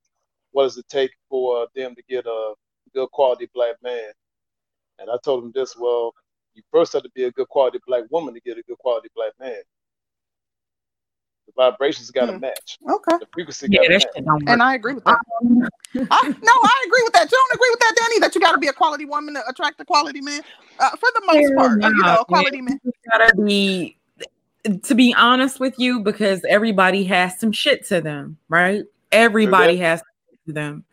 what 0.53 0.65
does 0.65 0.77
it 0.77 0.87
take 0.89 1.11
for 1.29 1.67
them 1.75 1.95
to 1.95 2.03
get 2.09 2.27
a 2.27 2.55
good 2.95 3.11
quality 3.11 3.49
black 3.55 3.77
man? 3.83 4.13
And 4.99 5.11
I 5.11 5.17
told 5.25 5.45
him 5.45 5.53
this, 5.55 5.77
well, 5.77 6.13
you 6.55 6.63
first 6.71 6.93
have 6.93 7.03
to 7.03 7.11
be 7.15 7.25
a 7.25 7.31
good 7.33 7.49
quality 7.49 7.79
black 7.87 8.05
woman 8.11 8.35
to 8.35 8.41
get 8.41 8.59
a 8.59 8.63
good 8.63 8.79
quality 8.79 9.09
black 9.15 9.33
man. 9.41 9.61
The 11.47 11.53
vibrations 11.57 12.11
got 12.11 12.27
to 12.27 12.33
Hmm. 12.33 12.41
match. 12.41 12.79
Okay. 12.89 13.19
The 13.19 13.27
frequency 13.33 13.69
Yeah, 13.71 13.81
got 13.81 13.85
to 13.85 13.91
match. 13.91 14.03
shit 14.03 14.25
don't 14.25 14.35
work. 14.35 14.43
And 14.49 14.63
I 14.63 14.75
agree 14.75 14.95
with 14.95 15.05
that. 15.05 15.19
Um, 15.41 15.69
I, 16.11 16.35
no, 16.43 16.53
I 16.53 16.85
agree 16.87 17.03
with 17.05 17.13
that. 17.15 17.31
You 17.31 17.39
don't 17.39 17.55
agree 17.55 17.71
with 17.71 17.81
that, 17.81 17.95
Danny? 17.97 18.21
That 18.21 18.35
you 18.35 18.41
got 18.41 18.53
to 18.53 18.59
be 18.59 18.69
a 18.69 18.73
quality 18.73 19.05
woman 19.05 19.35
to 19.35 19.43
attract 19.49 19.81
a 19.81 19.85
quality 19.85 20.21
man, 20.21 20.43
uh, 20.79 20.91
for 20.91 21.09
the 21.15 21.23
most 21.27 21.53
hell 21.57 21.69
part. 21.69 21.83
you 21.83 22.03
know, 22.03 22.21
a 22.21 22.25
quality 22.25 22.61
man. 22.61 22.65
man. 22.65 22.81
You 22.85 22.93
gotta 23.11 23.37
be 23.37 23.97
to 24.85 24.95
be 24.95 25.13
honest 25.15 25.59
with 25.59 25.79
you, 25.79 26.01
because 26.01 26.45
everybody 26.49 27.05
has 27.05 27.39
some 27.41 27.51
shit 27.53 27.85
to 27.87 28.01
them, 28.01 28.39
right? 28.49 28.85
Everybody 29.11 29.77
has 29.79 30.01
shit 30.31 30.39
to 30.47 30.53
them. 30.53 30.85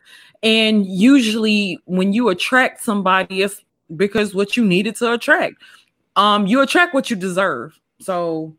And 0.42 0.86
usually 0.86 1.78
when 1.84 2.12
you 2.12 2.28
attract 2.30 2.82
somebody, 2.82 3.42
it's 3.42 3.62
because 3.96 4.34
what 4.34 4.56
you 4.56 4.64
needed 4.64 4.96
to 4.96 5.12
attract. 5.12 5.56
Um, 6.16 6.46
you 6.46 6.60
attract 6.62 6.94
what 6.94 7.10
you 7.10 7.16
deserve. 7.16 7.78
So 8.00 8.54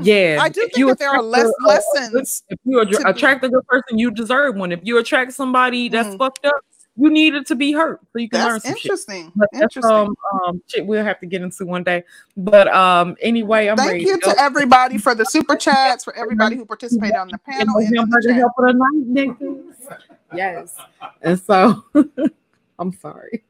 yeah, 0.00 0.36
Hmm. 0.36 0.40
I 0.42 0.48
do 0.48 0.60
think 0.62 0.76
you 0.76 0.86
that 0.88 0.98
there 0.98 1.10
are 1.10 1.22
less 1.22 1.44
a- 1.46 1.64
a 1.64 1.66
lessons 1.68 2.42
If 2.48 2.58
you 2.64 2.78
attr- 2.78 2.90
to 2.92 2.98
be- 3.04 3.10
attract 3.10 3.44
a 3.44 3.48
good 3.50 3.66
person, 3.66 3.98
you 3.98 4.10
deserve 4.10 4.56
one. 4.56 4.72
If 4.72 4.80
you 4.82 4.96
attract 4.98 5.34
somebody 5.34 5.88
that's 5.90 6.08
Mm. 6.14 6.18
fucked 6.18 6.46
up, 6.46 6.64
you 6.96 7.10
needed 7.10 7.46
to 7.46 7.54
be 7.54 7.72
hurt 7.72 8.00
so 8.12 8.18
you 8.18 8.28
can 8.28 8.40
learn 8.40 8.52
That's 8.52 8.64
some 8.64 8.76
interesting. 8.76 9.32
But 9.34 9.48
that's 9.52 9.62
Interesting. 9.62 9.92
um, 9.92 10.16
um 10.44 10.62
shit 10.68 10.86
we'll 10.86 11.04
have 11.04 11.18
to 11.20 11.26
get 11.26 11.42
into 11.42 11.66
one 11.66 11.82
day. 11.82 12.04
But 12.36 12.68
um 12.68 13.16
anyway, 13.20 13.66
I'm 13.66 13.76
Thank 13.76 13.90
ready 13.90 14.04
you 14.04 14.20
to 14.20 14.30
to 14.30 14.40
everybody 14.40 14.98
for 14.98 15.14
the 15.14 15.24
super 15.24 15.56
chats, 15.60 16.04
for 16.04 16.14
everybody 16.14 16.56
who 16.56 16.64
participated 16.64 17.16
on 17.16 17.28
the 17.28 17.38
panel 17.38 17.78
and 17.78 18.12
the 18.12 18.34
help 18.34 18.52
of 18.58 18.66
the 18.66 18.74
night. 19.06 20.06
Yes. 20.34 20.76
And 21.22 21.40
so 21.40 21.84
I'm 22.78 22.92
sorry. 22.92 23.44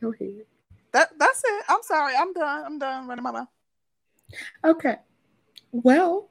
Go 0.00 0.12
ahead. 0.12 0.46
That 0.92 1.10
that's 1.18 1.42
it. 1.44 1.64
I'm 1.68 1.82
sorry. 1.82 2.14
I'm 2.16 2.32
done. 2.32 2.64
I'm 2.64 2.78
done 2.78 3.06
running 3.06 3.22
my 3.22 3.32
mouth. 3.32 3.48
Okay. 4.64 4.96
Well, 5.72 6.28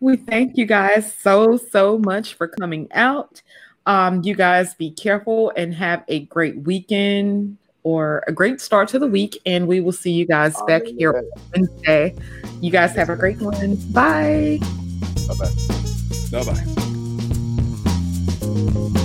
we 0.00 0.16
thank 0.16 0.56
you 0.56 0.66
guys 0.66 1.14
so 1.14 1.56
so 1.56 1.98
much 1.98 2.34
for 2.34 2.48
coming 2.48 2.88
out. 2.92 3.42
Um, 3.88 4.22
you 4.22 4.34
guys 4.34 4.74
be 4.74 4.90
careful 4.90 5.50
and 5.56 5.74
have 5.74 6.04
a 6.08 6.20
great 6.26 6.58
weekend 6.58 7.56
or 7.84 8.22
a 8.26 8.32
great 8.32 8.60
start 8.60 8.90
to 8.90 8.98
the 8.98 9.06
week, 9.06 9.40
and 9.46 9.66
we 9.66 9.80
will 9.80 9.92
see 9.92 10.12
you 10.12 10.26
guys 10.26 10.54
back 10.66 10.82
here 10.84 11.16
on 11.16 11.24
Wednesday. 11.54 12.14
You 12.60 12.70
guys 12.70 12.94
have 12.94 13.08
a 13.08 13.16
great 13.16 13.40
one. 13.40 13.76
Bye. 13.92 14.58
Bye 15.26 15.34
bye. 15.38 15.50
Bye 16.30 16.44
bye. 18.92 19.04